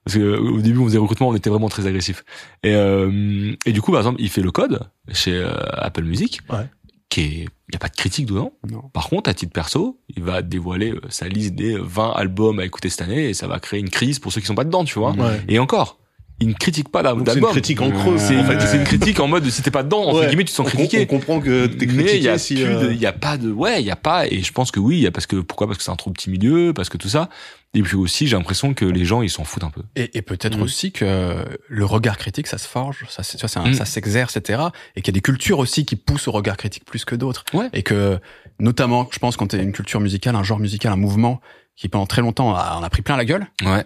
Parce 0.05 0.19
que 0.19 0.37
au 0.39 0.61
début, 0.61 0.79
on 0.79 0.85
faisait 0.85 0.99
recrutement, 0.99 1.31
on 1.31 1.35
était 1.35 1.51
vraiment 1.51 1.69
très 1.69 1.89
agressif. 1.89 2.25
Et, 2.63 2.73
euh, 2.77 3.53
et 3.67 3.73
du 3.73 3.83
coup, 3.83 3.91
par 3.91 4.01
exemple, 4.03 4.21
il 4.23 4.29
fait 4.31 4.41
le 4.43 4.53
code 4.53 4.79
chez 5.11 5.33
euh, 5.35 5.51
Apple 5.73 6.05
Music, 6.05 6.43
Ouais. 6.49 6.69
Qui 7.17 7.23
est, 7.23 7.49
il 7.69 7.73
y 7.73 7.77
a 7.77 7.79
pas 7.79 7.89
de 7.89 7.97
critique 7.97 8.27
dedans. 8.27 8.53
Non. 8.69 8.83
Par 8.93 9.09
contre, 9.09 9.31
à 9.31 9.35
titre 9.35 9.53
perso, 9.53 9.99
il 10.15 10.23
va 10.23 10.43
dévoiler 10.43 10.93
euh, 10.93 11.01
sa 11.09 11.29
liste 11.29 11.55
des 11.55 11.77
20 11.79 12.13
albums 12.13 12.59
à 12.59 12.65
écouter 12.65 12.91
cette 12.91 13.03
année 13.03 13.31
et 13.31 13.35
ça 13.35 13.47
va 13.47 13.59
créer 13.59 13.81
une 13.81 13.89
crise 13.89 14.19
pour 14.19 14.33
ceux 14.33 14.43
qui 14.43 14.47
sont 14.47 14.55
pas 14.55 14.65
dedans, 14.65 14.85
tu 14.85 14.99
vois. 14.99 15.13
Ouais. 15.13 15.41
Et 15.49 15.59
encore, 15.59 15.99
il 16.41 16.49
ne 16.49 16.53
critique 16.55 16.91
pas 16.91 17.03
Donc 17.03 17.27
c'est 17.29 17.39
une 17.39 17.47
critique 17.47 17.81
en 17.81 17.91
creux. 17.91 18.19
C'est 18.19 18.37
en 18.39 18.45
fait. 18.45 18.61
c'est 18.61 18.77
une 18.77 18.85
critique 18.85 19.21
en 19.21 19.27
mode 19.29 19.49
si 19.49 19.63
t'es 19.63 19.71
pas 19.71 19.83
dedans, 19.83 20.03
entre 20.03 20.21
Ouais. 20.21 20.27
guillemets, 20.27 20.45
tu 20.45 20.51
te 20.53 20.57
sens 20.57 20.67
On- 20.67 20.71
critiqué. 20.71 21.01
On, 21.03 21.07
comprend 21.07 21.41
que 21.41 21.67
t'es 21.67 21.87
Mais 21.87 21.93
il 21.93 22.01
y 22.01 22.05
critiqué 22.05 22.29
a 22.29 22.39
si. 22.39 22.55
plus 22.57 22.65
euh, 22.65 22.89
de, 22.89 22.93
il 22.93 22.99
y 23.01 23.07
a 23.07 23.13
pas 23.13 23.39
de, 23.39 23.51
ouais, 23.51 23.81
il 23.81 23.87
y 23.87 23.91
a 23.91 23.97
pas, 23.97 24.27
et 24.27 24.43
je 24.43 24.53
pense 24.53 24.71
que 24.71 24.79
oui, 24.81 24.97
il 24.99 25.03
y 25.03 25.07
a 25.07 25.11
parce 25.11 25.27
que, 25.27 25.37
pourquoi? 25.37 25.67
Parce 25.67 25.79
que 25.79 25.85
c'est 25.85 25.91
un 25.91 25.97
trop 25.97 26.11
petit 26.11 26.29
milieu, 26.31 26.73
parce 26.75 26.89
que 26.91 26.99
tout 26.99 27.09
ça. 27.09 27.29
Et 27.75 27.83
puis 27.83 27.97
aussi, 27.97 28.27
j'ai 28.27 28.37
l'impression 28.37 28.73
que 28.75 28.85
les 28.87 29.05
gens, 29.05 29.21
ils 29.23 29.29
s'en 29.31 29.45
foutent 29.45 29.65
un 29.65 29.71
peu. 29.71 29.83
Et, 29.97 30.17
et 30.17 30.23
peut-être 30.23 30.57
Mhm. 30.57 30.63
aussi 30.63 30.93
que 30.93 31.37
le 31.69 31.85
regard 31.85 32.17
critique, 32.17 32.47
ça 32.47 32.57
se 32.59 32.67
forge, 32.69 33.05
ça, 33.09 33.23
un- 33.61 33.67
Mhm. 33.69 33.75
ça 33.75 33.85
s'exerce, 33.85 34.37
etc. 34.37 34.63
Et 34.95 35.03
qu'il 35.03 35.13
y 35.13 35.15
a 35.15 35.19
des 35.19 35.21
cultures 35.23 35.59
aussi 35.59 35.85
qui 35.85 35.97
poussent 35.97 36.29
au 36.29 36.33
regard 36.33 36.57
critique 36.57 36.85
plus 36.87 37.05
que 37.05 37.15
d'autres. 37.15 37.45
Ouais. 37.53 37.69
Et 37.75 37.83
que, 37.83 38.19
notamment, 38.61 39.09
je 39.13 39.19
pense 39.19 39.37
quand 39.37 39.49
t'es 39.49 39.63
une 39.63 39.73
culture 39.73 40.01
musicale, 40.01 40.37
un 40.37 40.43
genre 40.43 40.59
musical, 40.59 40.93
un 40.93 40.97
mouvement 40.97 41.41
qui 41.77 41.89
pendant 41.91 42.07
très 42.07 42.23
longtemps 42.23 42.55
a, 42.55 42.77
en 42.79 42.83
a 42.83 42.89
pris 42.89 43.03
plein 43.03 43.17
la 43.19 43.27
gueule, 43.27 43.47
Ouais. 43.63 43.85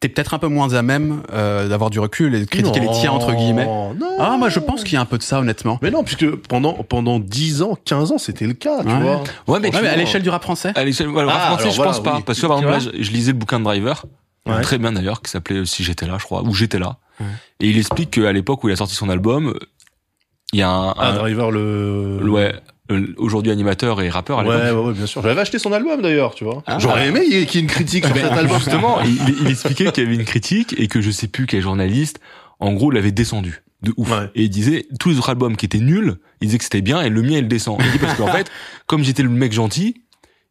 T'es 0.00 0.08
peut-être 0.08 0.34
un 0.34 0.38
peu 0.38 0.46
moins 0.48 0.74
à 0.74 0.82
même 0.82 1.22
euh, 1.32 1.68
d'avoir 1.68 1.90
du 1.90 1.98
recul 1.98 2.34
et 2.34 2.40
de 2.40 2.44
critiquer 2.44 2.80
non, 2.80 2.92
les 2.92 2.98
tiens 3.00 3.10
entre 3.12 3.32
guillemets. 3.34 3.66
Non. 3.66 3.96
Ah, 4.20 4.36
moi 4.38 4.48
je 4.48 4.60
pense 4.60 4.84
qu'il 4.84 4.94
y 4.94 4.96
a 4.96 5.00
un 5.00 5.04
peu 5.06 5.18
de 5.18 5.22
ça 5.22 5.40
honnêtement. 5.40 5.78
Mais 5.82 5.90
non, 5.90 6.04
puisque 6.04 6.28
pendant 6.48 6.74
pendant 6.74 7.18
10 7.18 7.62
ans, 7.62 7.76
15 7.84 8.12
ans, 8.12 8.18
c'était 8.18 8.46
le 8.46 8.52
cas, 8.54 8.82
tu 8.82 8.88
Ouais. 8.88 9.00
vois. 9.00 9.16
Ouais, 9.48 9.60
mais, 9.60 9.68
Ouais, 9.68 9.70
tu 9.70 9.82
mais 9.82 9.88
à 9.88 9.96
l'échelle 9.96 10.22
du 10.22 10.30
rap 10.30 10.42
français. 10.42 10.72
à 10.74 10.84
l'échelle, 10.84 11.08
le 11.08 11.12
rap 11.26 11.28
Ah, 11.36 11.46
français, 11.56 11.70
je 11.70 11.76
voilà, 11.76 11.92
pense 11.92 12.02
pas. 12.02 12.16
oui. 12.16 12.22
Parce 12.24 12.40
que, 12.40 12.46
par 12.46 12.58
Tu 12.60 12.64
exemple, 12.66 12.86
là, 12.86 12.92
je, 12.98 13.02
je 13.02 13.10
lisais 13.10 13.32
le 13.32 13.38
bouquin 13.38 13.58
de 13.58 13.64
Driver. 13.64 14.04
Ouais. 14.46 14.60
Très 14.62 14.78
bien 14.78 14.92
d'ailleurs, 14.92 15.20
qui 15.20 15.30
s'appelait 15.30 15.66
Si 15.66 15.82
j'étais 15.84 16.06
là, 16.06 16.16
je 16.18 16.24
crois, 16.24 16.42
ou 16.42 16.54
J'étais 16.54 16.78
là. 16.78 16.96
Ouais. 17.20 17.26
Et 17.60 17.68
il 17.68 17.76
explique 17.78 18.12
qu'à 18.12 18.32
l'époque 18.32 18.62
où 18.64 18.68
il 18.68 18.72
a 18.72 18.76
sorti 18.76 18.94
son 18.94 19.08
album, 19.10 19.54
il 20.52 20.60
y 20.60 20.62
a 20.62 20.70
un, 20.70 20.90
Ah, 20.96 21.08
un- 21.10 21.14
Driver 21.16 21.50
le. 21.50 22.20
ouais, 22.30 22.54
euh, 22.54 22.60
aujourd'hui 23.16 23.52
animateur 23.52 24.00
et 24.00 24.08
rappeur 24.08 24.40
à 24.40 24.44
Ouais, 24.44 24.56
ouais, 24.56 24.70
ouais, 24.70 24.92
bien 24.92 25.06
sûr. 25.06 25.22
J'avais 25.22 25.40
acheté 25.40 25.58
son 25.58 25.72
album 25.72 26.00
d'ailleurs, 26.02 26.34
tu 26.34 26.44
vois. 26.44 26.62
Ah. 26.66 26.78
J'aurais 26.78 27.08
aimé 27.08 27.22
qu'il 27.24 27.34
y 27.34 27.42
ait 27.42 27.46
qu'il 27.46 27.60
y 27.60 27.64
ait 27.64 27.66
une 27.66 27.70
critique 27.70 28.06
sur 28.06 28.14
cet 28.14 28.24
album. 28.24 28.58
Justement, 28.58 29.00
il, 29.02 29.18
il 29.42 29.50
expliquait 29.50 29.90
qu'il 29.92 30.04
y 30.04 30.06
avait 30.06 30.16
une 30.16 30.24
critique 30.24 30.74
et 30.78 30.88
que 30.88 31.00
je 31.00 31.10
sais 31.10 31.28
plus 31.28 31.46
quel 31.46 31.62
journaliste, 31.62 32.20
en 32.60 32.72
gros, 32.72 32.90
l'avait 32.90 33.12
descendu 33.12 33.62
de 33.82 33.92
ouf. 33.96 34.10
Ouais. 34.10 34.30
Et 34.34 34.44
il 34.44 34.50
disait 34.50 34.86
tous 34.98 35.10
les 35.10 35.18
autres 35.18 35.30
albums 35.30 35.56
qui 35.56 35.66
étaient 35.66 35.78
nuls, 35.78 36.16
il 36.40 36.48
disait 36.48 36.58
que 36.58 36.64
c'était 36.64 36.80
bien 36.80 37.00
et 37.02 37.08
le 37.08 37.22
mien 37.22 37.38
il 37.38 37.48
descend. 37.48 37.78
Il 37.80 37.92
dit 37.92 37.98
parce 37.98 38.16
qu'en 38.16 38.26
fait, 38.32 38.50
comme 38.86 39.04
j'étais 39.04 39.22
le 39.22 39.28
mec 39.28 39.52
gentil, 39.52 40.02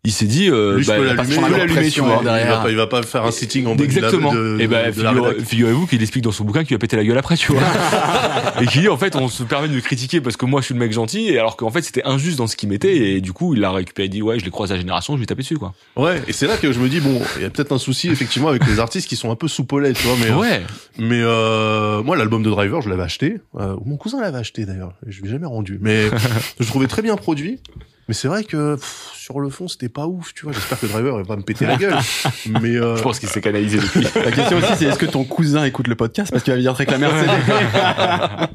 il 0.08 0.12
s'est 0.14 0.26
dit, 0.26 0.49
euh, 0.49 0.78
Lui, 0.78 0.84
je 0.84 0.88
bah, 0.88 0.95
peux 0.95 1.01
il 1.03 1.16
pas 1.16 1.24
l'allumer, 1.24 1.36
va 1.36 1.49
l'allumer, 1.58 1.68
tu 1.68 1.74
pression, 1.80 2.05
vois. 2.05 2.14
hein, 2.16 2.20
Il 2.22 2.26
va 2.26 2.34
derrière. 2.38 2.62
pas, 2.64 2.70
il 2.70 2.76
va 2.78 2.88
pas 2.88 3.03
faire 3.03 3.26
un 3.26 3.32
sitting 3.32 3.66
en 3.66 3.72
bas 3.72 3.76
de 3.76 3.82
la- 3.82 3.86
Exactement. 3.86 4.34
de, 4.34 4.57
et 4.60 4.68
ben, 4.68 4.91
de 4.94 5.02
la 5.03 5.10
figure- 5.11 5.26
rédac. 5.26 5.45
figurez-vous 5.45 5.86
qu'il 5.88 6.02
explique 6.02 6.23
dans 6.23 6.32
son 6.32 6.45
bouquin 6.45 6.64
qu'il 6.64 6.76
va 6.76 6.80
péter 6.80 6.95
la 6.95 7.03
gueule 7.03 7.18
après, 7.18 7.36
tu 7.36 7.52
vois. 7.52 7.61
et 8.61 8.65
qu'il 8.68 8.82
dit, 8.82 8.88
en 8.90 8.98
fait, 8.98 9.15
on 9.15 9.27
se 9.27 9.44
permet 9.44 9.68
de 9.68 9.73
me 9.73 9.82
critiquer 9.82 10.22
parce 10.22 10.38
que 10.38 10.45
moi, 10.45 10.61
je 10.61 10.65
suis 10.65 10.73
le 10.73 10.80
mec 10.80 10.91
gentil, 10.94 11.27
et 11.30 11.38
alors 11.40 11.57
qu'en 11.57 11.69
fait, 11.72 11.82
c'était 11.82 12.03
injuste 12.06 12.38
dans 12.38 12.48
ce 12.48 12.56
qu'il 12.56 12.69
mettait, 12.69 12.95
et 12.95 13.22
du 13.22 13.34
coup, 13.34 13.53
il 13.53 13.60
l'a 13.60 13.72
récupéré, 13.72 14.06
il 14.07 14.10
dit, 14.10 14.22
ouais, 14.22 14.40
je 14.40 14.45
l'ai 14.45 14.52
croisé 14.52 14.73
à 14.73 14.76
la 14.77 14.82
génération, 14.82 15.15
je 15.15 15.19
vais 15.19 15.26
taper 15.26 15.41
dessus, 15.41 15.57
quoi. 15.57 15.73
Ouais, 15.98 16.22
et 16.27 16.34
c'est 16.34 16.48
là 16.48 16.56
que 16.57 16.72
je 16.72 16.80
me 16.80 16.88
dis 16.90 16.99
bon, 17.02 17.22
il 17.36 17.41
y 17.41 17.45
a 17.45 17.49
peut-être 17.49 17.73
un 17.73 17.77
souci 17.77 18.10
effectivement 18.10 18.48
avec 18.48 18.65
les 18.65 18.80
artistes 18.80 19.10
qui 19.10 19.15
sont 19.18 19.30
un 19.32 19.36
peu 19.36 19.48
soupolés, 19.48 19.94
tu 19.94 20.07
vois, 20.07 20.15
mais 20.19 20.32
euh, 20.32 20.36
Ouais. 20.38 20.61
mais 20.98 21.19
euh, 21.22 22.02
moi 22.03 22.15
l'album 22.15 22.44
de 22.44 22.49
Driver, 22.49 22.82
je 22.82 22.90
l'avais 22.90 23.03
acheté, 23.03 23.36
euh, 23.60 23.76
mon 23.86 23.98
cousin 23.98 24.22
l'avait 24.22 24.38
acheté 24.38 24.65
d'ailleurs, 24.65 24.94
je 25.06 25.22
l'ai 25.22 25.30
jamais 25.30 25.48
rendu, 25.48 25.80
mais 25.82 26.06
je 26.10 26.60
le 26.60 26.65
trouvais 26.65 26.88
très 26.88 27.02
bien 27.02 27.15
produit. 27.18 27.60
Mais 28.07 28.14
c'est 28.14 28.30
vrai 28.30 28.45
que 28.45 28.76
pff, 28.76 29.11
sur 29.28 29.41
le 29.41 29.49
fond, 29.49 29.68
c'était 29.68 29.90
pas 29.90 30.08
ouf, 30.08 30.34
tu 30.34 30.45
vois. 30.45 30.54
J'espère 30.54 30.80
que 30.80 30.86
Driver 30.86 31.18
va 31.18 31.24
pas 31.26 31.36
me 31.36 31.41
péter 31.41 31.66
la 31.66 31.76
gueule. 31.76 31.98
Mais 32.62 32.78
euh, 32.78 32.95
Je 32.95 33.02
pense 33.02 33.20
qu'il 33.20 33.28
s'est 33.28 33.41
canalisé 33.41 33.78
depuis. 33.78 34.02
La 34.16 34.32
question 34.32 34.58
aussi, 34.58 34.72
c'est 34.78 34.86
est-ce 34.86 34.98
que 34.98 35.06
ton 35.06 35.26
cousin 35.26 35.66
écoute 35.66 35.88
le 35.90 35.95
podcast 35.95 36.32
parce 36.32 36.44
qu'il 36.44 36.52
va 36.54 36.58
venir 36.58 36.72
te 36.72 36.78
réclamer 36.78 37.08
un 37.08 38.48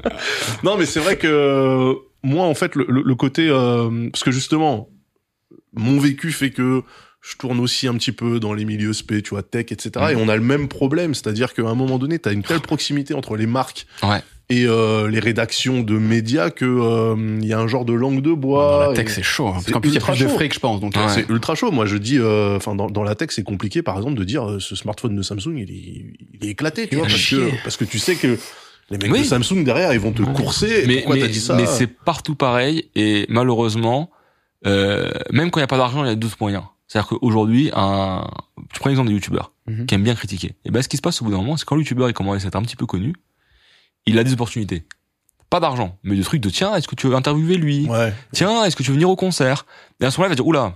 non, 0.63 0.75
mais 0.77 0.85
c'est 0.85 0.99
vrai 0.99 1.17
que 1.17 1.93
moi, 2.23 2.45
en 2.45 2.55
fait, 2.55 2.75
le, 2.75 2.85
le- 2.89 3.03
le 3.05 3.15
côté 3.15 3.47
euh, 3.49 4.09
parce 4.11 4.23
que 4.23 4.31
justement, 4.31 4.89
mon 5.73 5.99
vécu 5.99 6.31
fait 6.31 6.49
que 6.51 6.81
je 7.21 7.35
tourne 7.37 7.59
aussi 7.59 7.87
un 7.87 7.93
petit 7.93 8.11
peu 8.11 8.39
dans 8.39 8.53
les 8.53 8.65
milieux 8.65 8.93
spé, 8.93 9.21
tu 9.21 9.29
vois, 9.31 9.43
tech, 9.43 9.67
etc. 9.71 9.91
Mhm. 9.97 10.09
Et 10.11 10.15
on 10.15 10.27
a 10.27 10.35
le 10.35 10.41
même 10.41 10.67
problème, 10.67 11.13
c'est-à-dire 11.13 11.53
qu'à 11.53 11.63
un 11.63 11.75
moment 11.75 11.97
donné, 11.97 12.19
tu 12.19 12.27
as 12.29 12.31
une 12.31 12.43
telle 12.43 12.59
proximité 12.61 13.13
entre 13.13 13.37
les 13.37 13.45
marques 13.45 13.85
Ouais. 14.01 14.21
Et 14.49 14.65
euh, 14.65 15.09
les 15.09 15.19
rédactions 15.19 15.81
de 15.81 15.97
médias 15.97 16.49
que 16.49 16.65
euh, 16.65 17.39
il 17.41 17.47
y 17.47 17.53
a 17.53 17.59
un 17.59 17.67
genre 17.67 17.85
de 17.85 17.93
langue 17.93 18.21
de 18.21 18.33
bois. 18.33 18.83
Dans 18.85 18.91
la 18.91 18.95
tech, 18.95 19.09
c'est 19.09 19.23
chaud. 19.23 19.47
Hein, 19.47 19.51
parce 19.53 19.65
c'est 19.65 19.71
qu'en 19.71 19.79
plus, 19.81 19.89
il 19.91 19.93
y 19.95 19.97
a 19.97 20.11
de 20.11 20.15
chaud. 20.15 20.29
fric, 20.29 20.53
je 20.53 20.59
pense. 20.59 20.79
Donc, 20.81 20.95
Ouais. 20.95 21.01
euh, 21.03 21.07
C'est 21.09 21.29
ultra 21.29 21.55
chaud. 21.55 21.71
Moi, 21.71 21.85
je 21.85 21.97
dis, 21.97 22.19
euh, 22.19 22.57
enfin, 22.57 22.75
dans, 22.75 22.87
dans 22.89 23.03
la 23.03 23.15
tech, 23.15 23.29
c'est 23.31 23.43
compliqué, 23.43 23.81
par 23.81 23.95
exemple, 23.97 24.15
de 24.19 24.23
dire 24.23 24.47
euh, 24.49 24.59
ce 24.59 24.75
smartphone 24.75 25.15
de 25.15 25.21
Samsung, 25.21 25.55
il 25.57 25.71
est, 25.71 26.15
il 26.41 26.47
est 26.47 26.51
éclaté, 26.51 26.87
tu 26.87 26.95
vois, 26.97 27.05
parce 27.05 27.15
chier. 27.17 27.37
que, 27.37 27.63
parce 27.63 27.77
que 27.77 27.85
tu 27.85 27.99
sais 27.99 28.15
que 28.15 28.37
les 28.89 28.97
mecs 28.97 29.11
Oui. 29.11 29.19
de 29.21 29.25
Samsung 29.25 29.63
derrière, 29.63 29.93
ils 29.93 29.99
vont 29.99 30.11
te 30.11 30.21
courser. 30.23 30.83
Et 30.83 30.87
mais 30.87 30.95
pourquoi 30.97 31.15
mais, 31.15 31.21
t'as 31.21 31.27
dit 31.29 31.39
ça 31.39 31.55
mais 31.55 31.65
c'est 31.65 31.87
partout 31.87 32.35
pareil 32.35 32.89
et 32.95 33.25
malheureusement 33.29 34.11
euh, 34.67 35.09
même 35.31 35.51
quand 35.51 35.59
il 35.59 35.63
y 35.63 35.65
a 35.65 35.67
pas 35.67 35.77
d'argent 35.77 36.03
il 36.03 36.07
y 36.07 36.11
a 36.11 36.15
d'autres 36.15 36.37
moyens 36.39 36.63
c'est-à-dire 36.87 37.07
qu'aujourd'hui 37.09 37.71
un 37.73 38.27
tu 38.73 38.79
prends 38.79 38.89
l'exemple 38.89 39.07
des 39.09 39.13
youtubeurs 39.15 39.51
Mhm. 39.67 39.85
qui 39.85 39.95
aiment 39.95 40.03
bien 40.03 40.15
critiquer 40.15 40.51
et 40.65 40.71
ben 40.71 40.81
ce 40.81 40.89
qui 40.89 40.97
se 40.97 41.01
passe 41.01 41.21
au 41.21 41.25
bout 41.25 41.31
d'un 41.31 41.37
moment 41.37 41.55
c'est 41.55 41.63
quand 41.65 41.75
le 41.75 41.81
youtubeur 41.81 42.09
il 42.09 42.13
commence 42.13 42.43
à 42.43 42.47
être 42.49 42.55
un 42.57 42.61
petit 42.61 42.75
peu 42.75 42.85
connu 42.85 43.13
il 44.05 44.17
a 44.19 44.23
des 44.23 44.33
opportunités 44.33 44.85
pas 45.49 45.59
d'argent 45.59 45.97
mais 46.03 46.15
des 46.15 46.23
trucs 46.23 46.41
de 46.41 46.49
tiens 46.49 46.75
est-ce 46.75 46.87
que 46.87 46.95
tu 46.95 47.07
veux 47.07 47.15
interviewer 47.15 47.57
lui? 47.57 47.87
Ouais. 47.87 48.13
tiens 48.31 48.63
est-ce 48.65 48.75
que 48.75 48.83
tu 48.83 48.89
veux 48.89 48.95
venir 48.95 49.09
au 49.09 49.15
concert? 49.15 49.65
Et 49.99 50.05
à 50.05 50.11
ce 50.11 50.17
moment-là 50.17 50.29
il 50.29 50.31
va 50.31 50.35
dire 50.35 50.47
oula 50.47 50.73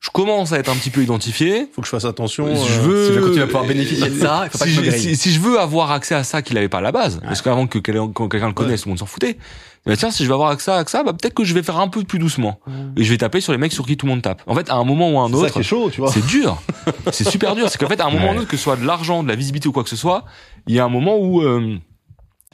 je 0.00 0.10
commence 0.10 0.52
à 0.52 0.60
être 0.60 0.68
un 0.70 0.76
petit 0.76 0.90
peu 0.90 1.02
identifié 1.02 1.68
Faut 1.74 1.80
que 1.82 1.86
je 1.86 1.90
fasse 1.90 2.04
attention. 2.04 2.46
je 2.54 2.72
euh, 2.78 2.82
veux 2.82 3.06
si 3.08 3.12
je 3.14 3.18
veux 3.18 3.24
continuer 3.24 3.42
à 3.42 3.46
pouvoir 3.46 3.64
bénéficier 3.66 4.08
de 4.08 4.16
ça, 4.20 4.42
il 4.44 4.50
faut 4.50 4.58
pas 4.58 4.66
si, 4.66 4.76
que 4.76 4.84
je 4.84 4.90
si, 4.96 5.16
si 5.16 5.36
veux 5.38 5.58
avoir 5.58 5.90
accès 5.90 6.14
à 6.14 6.22
ça 6.22 6.40
qu'il 6.40 6.56
avait 6.56 6.68
pas 6.68 6.78
à 6.78 6.82
la 6.82 6.92
base, 6.92 7.16
Ouais. 7.16 7.22
parce 7.26 7.42
qu'avant 7.42 7.66
que 7.66 7.80
quelqu'un 7.80 8.46
le 8.46 8.52
connaisse, 8.52 8.82
tout 8.82 8.88
le 8.88 8.90
monde 8.92 9.00
s'en 9.00 9.06
foutait. 9.06 9.38
Bah 9.84 9.96
tiens, 9.96 10.12
si 10.12 10.22
je 10.22 10.28
veux 10.28 10.34
avoir 10.34 10.50
accès 10.50 10.70
à 10.70 10.84
ça, 10.86 11.02
bah 11.02 11.14
peut-être 11.14 11.34
que 11.34 11.42
je 11.42 11.52
vais 11.52 11.64
faire 11.64 11.80
un 11.80 11.88
peu 11.88 12.04
plus 12.04 12.20
doucement 12.20 12.60
et 12.96 13.02
je 13.02 13.10
vais 13.10 13.16
taper 13.18 13.40
sur 13.40 13.50
les 13.50 13.58
mecs 13.58 13.72
sur 13.72 13.86
qui 13.86 13.96
tout 13.96 14.06
le 14.06 14.12
monde 14.12 14.22
tape. 14.22 14.40
En 14.46 14.54
fait, 14.54 14.70
à 14.70 14.74
un 14.76 14.84
moment 14.84 15.10
ou 15.10 15.18
à 15.18 15.22
un 15.24 15.28
c'est 15.30 15.34
autre, 15.34 15.58
est 15.58 15.62
chaud, 15.64 15.90
tu 15.90 16.00
vois. 16.00 16.12
c'est 16.12 16.24
dur. 16.26 16.62
c'est 17.10 17.28
super 17.28 17.56
dur. 17.56 17.68
C'est 17.68 17.78
qu'en 17.78 17.88
fait, 17.88 18.00
à 18.00 18.06
un 18.06 18.10
moment 18.10 18.26
ou 18.26 18.28
à 18.28 18.30
un 18.30 18.34
Ouais. 18.34 18.38
autre, 18.42 18.48
que 18.48 18.56
ce 18.56 18.62
soit 18.62 18.76
de 18.76 18.86
l'argent, 18.86 19.24
de 19.24 19.28
la 19.28 19.34
visibilité 19.34 19.68
ou 19.68 19.72
quoi 19.72 19.82
que 19.82 19.90
ce 19.90 19.96
soit, 19.96 20.24
il 20.68 20.76
y 20.76 20.78
a 20.78 20.84
un 20.84 20.88
moment 20.88 21.16
où 21.18 21.42
euh, 21.42 21.76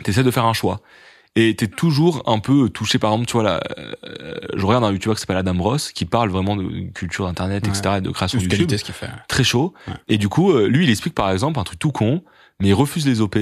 tu 0.03 0.11
essaies 0.11 0.23
de 0.25 0.31
faire 0.31 0.47
un 0.47 0.53
choix. 0.55 0.81
Et 1.37 1.57
t'es 1.57 1.67
toujours 1.67 2.23
un 2.27 2.39
peu 2.39 2.69
touché, 2.69 3.01
par 3.01 3.11
exemple, 3.13 3.27
tu 3.27 3.33
vois, 3.33 3.43
là, 3.43 3.61
euh, 4.07 4.35
je 4.57 4.65
regarde 4.65 4.85
un 4.85 4.93
youtubeur 4.93 5.17
qui 5.17 5.21
s'appelle 5.21 5.37
Adam 5.37 5.61
Ross, 5.61 5.91
qui 5.91 6.05
parle 6.05 6.31
vraiment 6.31 6.55
de 6.57 6.91
culture 6.93 7.27
d'internet, 7.27 7.65
Ouais. 7.67 7.71
etc., 7.77 7.97
et 7.99 8.01
de 8.01 8.11
création 8.11 8.39
de 8.39 8.45
YouTube 8.45 8.71
ce 8.71 8.85
qu'il 8.85 8.95
fait. 8.95 9.09
très 9.27 9.43
chaud. 9.43 9.75
Ouais. 9.89 9.95
Et 10.09 10.17
du 10.19 10.29
coup, 10.29 10.53
euh, 10.53 10.69
lui, 10.69 10.85
il 10.85 10.91
explique 10.91 11.15
par 11.15 11.31
exemple 11.33 11.59
un 11.59 11.65
truc 11.65 11.79
tout 11.81 11.91
con, 11.91 12.23
mais 12.61 12.69
il 12.69 12.75
refuse 12.75 13.05
les 13.07 13.21
OP 13.21 13.37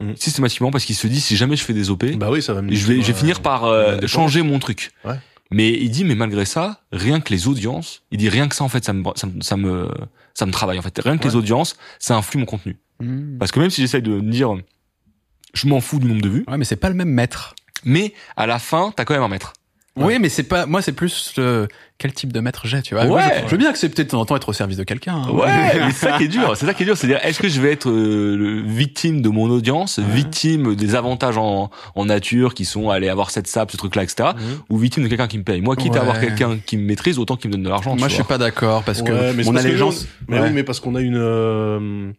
Mhm. 0.00 0.14
systématiquement 0.16 0.70
parce 0.72 0.84
qu'il 0.84 0.94
se 0.96 1.06
dit 1.08 1.20
si 1.20 1.36
jamais 1.36 1.56
je 1.56 1.64
fais 1.64 1.74
des 1.74 1.90
OP, 1.90 2.16
Bah 2.16 2.28
oui, 2.30 2.40
ça 2.42 2.54
va 2.54 2.62
me. 2.62 2.72
je 2.74 2.86
vais, 2.86 3.02
je 3.02 3.06
vais 3.08 3.12
finir 3.18 3.40
par 3.40 3.64
euh, 3.64 3.98
changer 4.06 4.42
mon 4.42 4.58
truc. 4.60 4.90
Ouais. 5.04 5.14
Mais 5.50 5.70
il 5.72 5.90
dit 5.90 6.04
mais 6.04 6.14
malgré 6.14 6.44
ça, 6.44 6.82
rien 6.92 7.20
que 7.20 7.32
les 7.32 7.48
audiences, 7.48 8.02
il 8.12 8.18
dit 8.18 8.28
rien 8.28 8.46
que 8.48 8.54
ça 8.54 8.62
en 8.64 8.68
fait 8.68 8.84
ça 8.84 8.92
me 8.92 9.02
ça 9.16 9.26
me 9.26 9.40
ça 9.40 9.56
me, 9.56 9.88
ça 10.34 10.44
me 10.46 10.52
travaille 10.52 10.78
en 10.78 10.82
fait. 10.82 11.00
Rien 11.02 11.18
que 11.18 11.26
les 11.26 11.34
audiences, 11.36 11.76
ça 11.98 12.16
influe 12.16 12.38
mon 12.38 12.46
contenu. 12.46 12.76
Mmh. 13.00 13.38
Parce 13.38 13.50
que 13.50 13.58
même 13.60 13.70
si 13.70 13.80
j'essaye 13.80 14.02
de 14.02 14.10
me 14.20 14.30
dire 14.30 14.54
je 15.54 15.66
m'en 15.68 15.80
fous 15.80 15.98
du 15.98 16.06
nombre 16.06 16.22
de 16.22 16.28
vues, 16.28 16.44
Ouais, 16.48 16.56
mais 16.58 16.64
c'est 16.64 16.76
pas 16.76 16.88
le 16.88 16.94
même 16.94 17.10
maître. 17.10 17.54
mais 17.84 18.12
à 18.36 18.46
la 18.46 18.58
fin, 18.58 18.92
t'as 18.94 19.04
quand 19.04 19.14
même 19.14 19.22
un 19.22 19.28
maître. 19.28 19.52
Oui, 20.00 20.18
mais 20.20 20.28
c'est 20.28 20.44
pas. 20.44 20.64
Moi, 20.64 20.80
c'est 20.80 20.92
plus 20.92 21.32
le 21.38 21.66
quel 21.98 22.12
type 22.12 22.32
de 22.32 22.38
maître 22.38 22.68
j'ai, 22.68 22.82
tu 22.82 22.94
vois. 22.94 23.04
Moi, 23.06 23.16
Ouais. 23.18 23.40
je, 23.42 23.46
je 23.46 23.50
veux 23.50 23.56
bien 23.56 23.68
accepter 23.68 24.04
de 24.04 24.08
temps 24.08 24.20
en 24.20 24.24
temps 24.24 24.36
être 24.36 24.48
au 24.48 24.52
service 24.52 24.76
de 24.76 24.84
quelqu'un. 24.84 25.16
hein. 25.26 25.30
Ouais, 25.32 25.46
mais 25.74 25.90
c'est 25.90 26.06
ça 26.08 26.16
qui 26.18 26.24
est 26.24 26.28
dur. 26.28 26.56
C'est 26.56 26.66
ça 26.66 26.72
qui 26.74 26.84
est 26.84 26.86
dur, 26.86 26.96
c'est-à-dire 26.96 27.18
est-ce 27.24 27.40
que 27.40 27.48
je 27.48 27.60
vais 27.60 27.72
être 27.72 27.90
euh, 27.90 28.62
victime 28.64 29.22
de 29.22 29.28
mon 29.28 29.50
audience, 29.50 29.98
victime 29.98 30.76
des 30.76 30.94
avantages 30.94 31.36
en, 31.36 31.70
en 31.96 32.04
nature 32.04 32.54
qui 32.54 32.64
sont 32.64 32.90
aller 32.90 33.08
avoir 33.08 33.32
cette 33.32 33.48
sable, 33.48 33.72
ce 33.72 33.76
truc-là, 33.76 34.04
etc. 34.04 34.28
Ou 34.70 34.78
victime 34.78 35.02
de 35.02 35.08
quelqu'un 35.08 35.26
qui 35.26 35.38
me 35.38 35.42
paye. 35.42 35.60
Moi, 35.62 35.74
quitte 35.74 35.96
à 35.96 36.02
avoir 36.02 36.14
Ouais. 36.20 36.26
quelqu'un 36.26 36.58
qui 36.64 36.76
me 36.76 36.84
maîtrise, 36.84 37.18
autant 37.18 37.34
qu'il 37.34 37.48
me 37.50 37.54
donne 37.54 37.64
de 37.64 37.68
l'argent. 37.68 37.96
Moi, 37.96 38.06
je 38.06 38.14
suis 38.14 38.22
vois. 38.22 38.28
pas 38.28 38.38
d'accord 38.38 38.84
parce 38.84 39.02
que 39.02 39.10
Ouais, 39.10 39.32
mais 39.34 39.42
mon 39.42 39.56
allégeance. 39.56 40.06
Mais 40.28 40.38
Ouais. 40.38 40.44
oui, 40.46 40.50
mais 40.54 40.62
parce 40.62 40.78
qu'on 40.78 40.94
a 40.94 41.00
une. 41.00 41.16
euh, 41.16 42.12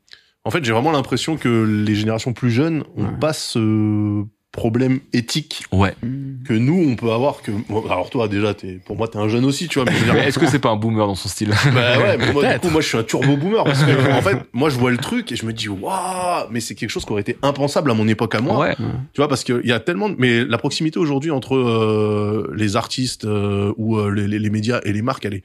En 0.46 0.52
fait, 0.52 0.64
j'ai 0.64 0.72
vraiment 0.72 0.92
l'impression 0.92 1.38
que 1.38 1.84
les 1.86 1.96
générations 1.96 2.34
plus 2.34 2.50
jeunes 2.52 2.84
ont 2.96 3.04
Ouais. 3.04 3.10
pas 3.20 3.34
ce 3.34 4.24
problème 4.52 5.00
éthique 5.14 5.64
Ouais. 5.72 5.94
Mmh. 6.02 6.44
que 6.44 6.54
nous 6.54 6.74
on 6.90 6.96
peut 6.96 7.12
avoir. 7.12 7.44
Que 7.44 7.52
bon, 7.70 7.86
alors 7.88 8.10
toi 8.10 8.28
déjà, 8.28 8.56
t'es 8.56 8.80
pour 8.84 8.96
moi 8.98 9.08
t'es 9.08 9.20
un 9.20 9.28
jeune 9.28 9.46
aussi, 9.46 9.68
tu 9.68 9.80
vois. 9.80 9.88
Mais 10.14 10.28
est-ce 10.28 10.40
que 10.40 10.48
c'est 10.48 10.58
pas 10.58 10.70
un 10.70 10.76
boomer 10.76 11.06
dans 11.06 11.14
son 11.14 11.30
style? 11.30 11.50
Bah 11.72 12.00
ouais, 12.00 12.18
mais 12.18 12.32
moi, 12.34 12.54
du 12.54 12.60
coup, 12.60 12.70
moi, 12.70 12.82
je 12.82 12.88
suis 12.88 12.98
un 12.98 13.04
turbo 13.04 13.38
boomer 13.38 13.64
parce 13.64 13.84
que, 13.84 14.12
en 14.18 14.22
fait, 14.24 14.38
moi, 14.54 14.70
je 14.70 14.80
vois 14.80 14.90
le 14.90 14.98
truc 14.98 15.32
et 15.32 15.36
je 15.36 15.46
me 15.46 15.54
dis, 15.54 15.70
waouh, 15.70 16.48
mais 16.50 16.62
c'est 16.62 16.74
quelque 16.74 16.90
chose 16.90 17.06
qui 17.06 17.12
aurait 17.12 17.22
été 17.22 17.38
impensable 17.44 17.92
à 17.92 17.94
mon 17.94 18.08
époque 18.08 18.34
à 18.34 18.42
moi. 18.42 18.58
Ouais. 18.60 18.76
Tu 19.14 19.18
vois, 19.18 19.28
parce 19.28 19.44
qu'il 19.44 19.62
y 19.66 19.72
a 19.72 19.80
tellement, 19.80 20.10
de... 20.10 20.16
mais 20.18 20.44
la 20.46 20.58
proximité 20.58 20.98
aujourd'hui 20.98 21.30
entre 21.30 21.56
euh, 21.56 22.52
les 22.56 22.76
artistes 22.76 23.26
euh, 23.26 23.72
ou 23.78 23.98
euh, 23.98 24.10
les, 24.10 24.28
les- 24.28 24.40
les 24.40 24.50
médias 24.50 24.80
et 24.84 24.94
les 24.94 25.04
marques, 25.04 25.26
elle 25.26 25.36
est, 25.36 25.44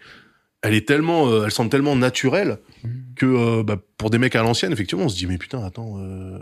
elle 0.65 0.75
est 0.75 0.87
tellement, 0.89 1.29
euh, 1.29 1.45
elle 1.45 1.51
semble 1.53 1.71
tellement 1.71 1.95
naturelle 1.95 2.59
que 3.17 3.27
euh, 3.27 3.63
bah, 3.63 3.77
pour 3.99 4.11
des 4.11 4.19
mecs 4.19 4.35
à 4.35 4.43
l'ancienne, 4.43 4.73
effectivement, 4.73 5.05
on 5.05 5.09
se 5.09 5.17
dit, 5.17 5.27
mais 5.27 5.39
putain, 5.39 5.63
attends, 5.65 5.95
euh, 5.99 6.39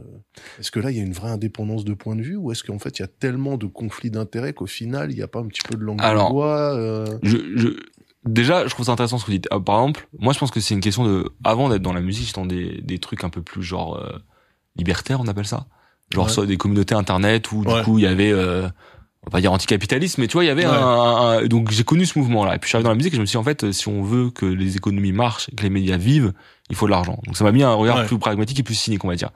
est-ce 0.59 0.71
que 0.71 0.81
là, 0.81 0.91
il 0.91 0.97
y 0.97 1.01
a 1.01 1.03
une 1.03 1.13
vraie 1.13 1.31
indépendance 1.31 1.85
de 1.85 1.93
point 1.95 2.17
de 2.17 2.23
vue 2.23 2.37
ou 2.37 2.51
est-ce 2.53 2.65
qu'en 2.65 2.79
fait, 2.79 2.99
il 2.99 3.03
y 3.03 3.05
a 3.05 3.09
tellement 3.09 3.57
de 3.59 3.67
conflits 3.67 4.11
d'intérêts 4.11 4.53
qu'au 4.55 4.67
final, 4.67 5.11
il 5.11 5.17
n'y 5.17 5.23
a 5.23 5.29
pas 5.29 5.41
un 5.41 5.47
petit 5.47 5.63
peu 5.69 5.77
de 5.77 5.83
langue 5.83 6.01
Alors, 6.03 6.29
de 6.29 6.33
bois 6.33 6.75
euh... 6.75 7.19
Je, 7.23 7.37
je, 7.57 7.69
déjà, 8.25 8.65
je 8.67 8.71
trouve 8.71 8.87
ça 8.87 8.93
intéressant 8.93 9.19
ce 9.19 9.25
que 9.25 9.31
vous 9.31 9.37
dites. 9.39 9.49
Euh, 9.53 9.61
par 9.61 9.77
exemple, 9.81 10.09
moi, 10.19 10.33
je 10.33 10.39
pense 10.39 10.51
que 10.51 10.61
c'est 10.61 10.75
une 10.75 10.81
question 10.81 11.05
de, 11.05 11.31
avant 11.45 11.69
d'être 11.69 11.83
dans 11.83 11.93
la 11.93 12.01
musique, 12.01 12.27
j'étais 12.27 12.41
dans 12.41 12.47
des, 12.47 12.81
des 12.81 12.99
trucs 12.99 13.25
un 13.25 13.31
peu 13.31 13.43
plus 13.43 13.63
genre 13.63 13.97
euh, 13.97 14.17
libertaires, 14.77 15.21
on 15.21 15.27
appelle 15.29 15.47
ça. 15.47 15.67
Genre 16.13 16.27
Ouais. 16.27 16.31
soit 16.33 16.47
des 16.47 16.57
communautés 16.59 16.95
internet 16.95 17.51
où 17.53 17.65
du 17.65 17.73
Ouais. 17.73 17.83
coup 17.83 17.99
il 17.99 18.03
y 18.05 18.07
avait, 18.07 18.33
euh, 18.33 18.69
on 19.25 19.27
va 19.27 19.31
pas 19.31 19.41
dire 19.41 19.53
anticapitaliste, 19.53 20.19
mais 20.19 20.27
tu 20.27 20.33
vois, 20.35 20.45
il 20.45 20.49
y 20.49 20.51
avait 20.51 20.67
Ouais. 20.67 20.73
un, 20.73 20.79
un- 21.43 21.47
donc 21.47 21.71
j'ai 21.71 21.85
connu 21.85 22.07
ce 22.07 22.19
mouvement-là. 22.19 22.57
Et 22.57 22.59
puis 22.59 22.67
je 22.67 22.69
suis 22.71 22.77
arrivé 22.77 22.85
dans 22.85 22.91
la 22.91 22.97
musique 22.97 23.13
et 23.13 23.17
je 23.17 23.21
me 23.21 23.27
suis 23.27 23.35
dit 23.35 23.41
en 23.41 23.45
fait, 23.45 23.71
si 23.73 23.89
on 23.89 24.03
veut 24.03 24.31
que 24.31 24.47
les 24.47 24.77
économies 24.77 25.13
marchent, 25.13 25.49
que 25.57 25.63
les 25.63 25.71
médias 25.71 25.97
vivent, 25.97 26.33
il 26.71 26.77
faut 26.77 26.87
de 26.87 26.91
l'argent. 26.91 27.21
Donc 27.27 27.37
ça 27.37 27.45
m'a 27.45 27.53
mis 27.53 27.63
un 27.63 27.73
regard 27.75 27.99
Ouais. 27.99 28.07
plus 28.07 28.19
pragmatique 28.19 28.59
et 28.59 28.63
plus 28.63 28.75
cynique, 28.75 29.05
on 29.05 29.09
va 29.09 29.15
dire. 29.17 29.31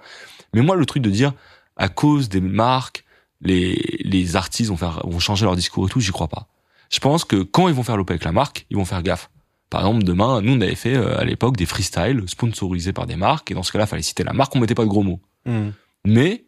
Mais 0.55 0.63
moi, 0.63 0.77
le 0.77 0.87
truc 0.87 1.03
de 1.03 1.11
dire 1.11 1.33
à 1.77 1.89
cause 1.89 2.29
des 2.29 2.41
marques, 2.41 3.05
les 3.43 4.01
les 4.05 4.35
artistes 4.37 4.71
vont 4.71 4.77
faire 4.77 5.03
vont 5.05 5.19
changer 5.19 5.45
leur 5.45 5.57
discours 5.57 5.87
et 5.87 5.91
tout, 5.91 6.01
j'y 6.01 6.11
crois 6.11 6.29
pas. 6.29 6.47
Je 6.91 6.99
pense 7.01 7.25
que 7.25 7.43
quand 7.43 7.69
ils 7.69 7.75
vont 7.75 7.83
faire 7.83 7.97
l'OP 7.97 8.11
avec 8.11 8.25
la 8.25 8.33
marque, 8.33 8.67
ils 8.71 8.77
vont 8.77 8.85
faire 8.85 9.03
gaffe. 9.03 9.31
Par 9.71 9.81
exemple, 9.81 10.05
demain, 10.05 10.41
nous, 10.43 10.53
on 10.55 10.61
avait 10.61 10.77
fait 10.77 10.95
euh, 10.97 11.19
à 11.19 11.25
l'époque 11.25 11.57
des 11.57 11.67
freestyles 11.67 12.23
sponsorisés 12.29 12.93
par 12.93 13.07
des 13.07 13.17
marques, 13.17 13.51
et 13.51 13.55
dans 13.55 13.65
ce 13.65 13.73
cas-là, 13.73 13.87
fallait 13.87 14.03
citer 14.03 14.23
la 14.23 14.33
marque, 14.33 14.55
on 14.55 14.61
mettait 14.61 14.77
pas 14.77 14.85
de 14.85 14.89
gros 14.89 15.03
mots. 15.03 15.21
hmm. 15.45 15.71
Mais 16.07 16.45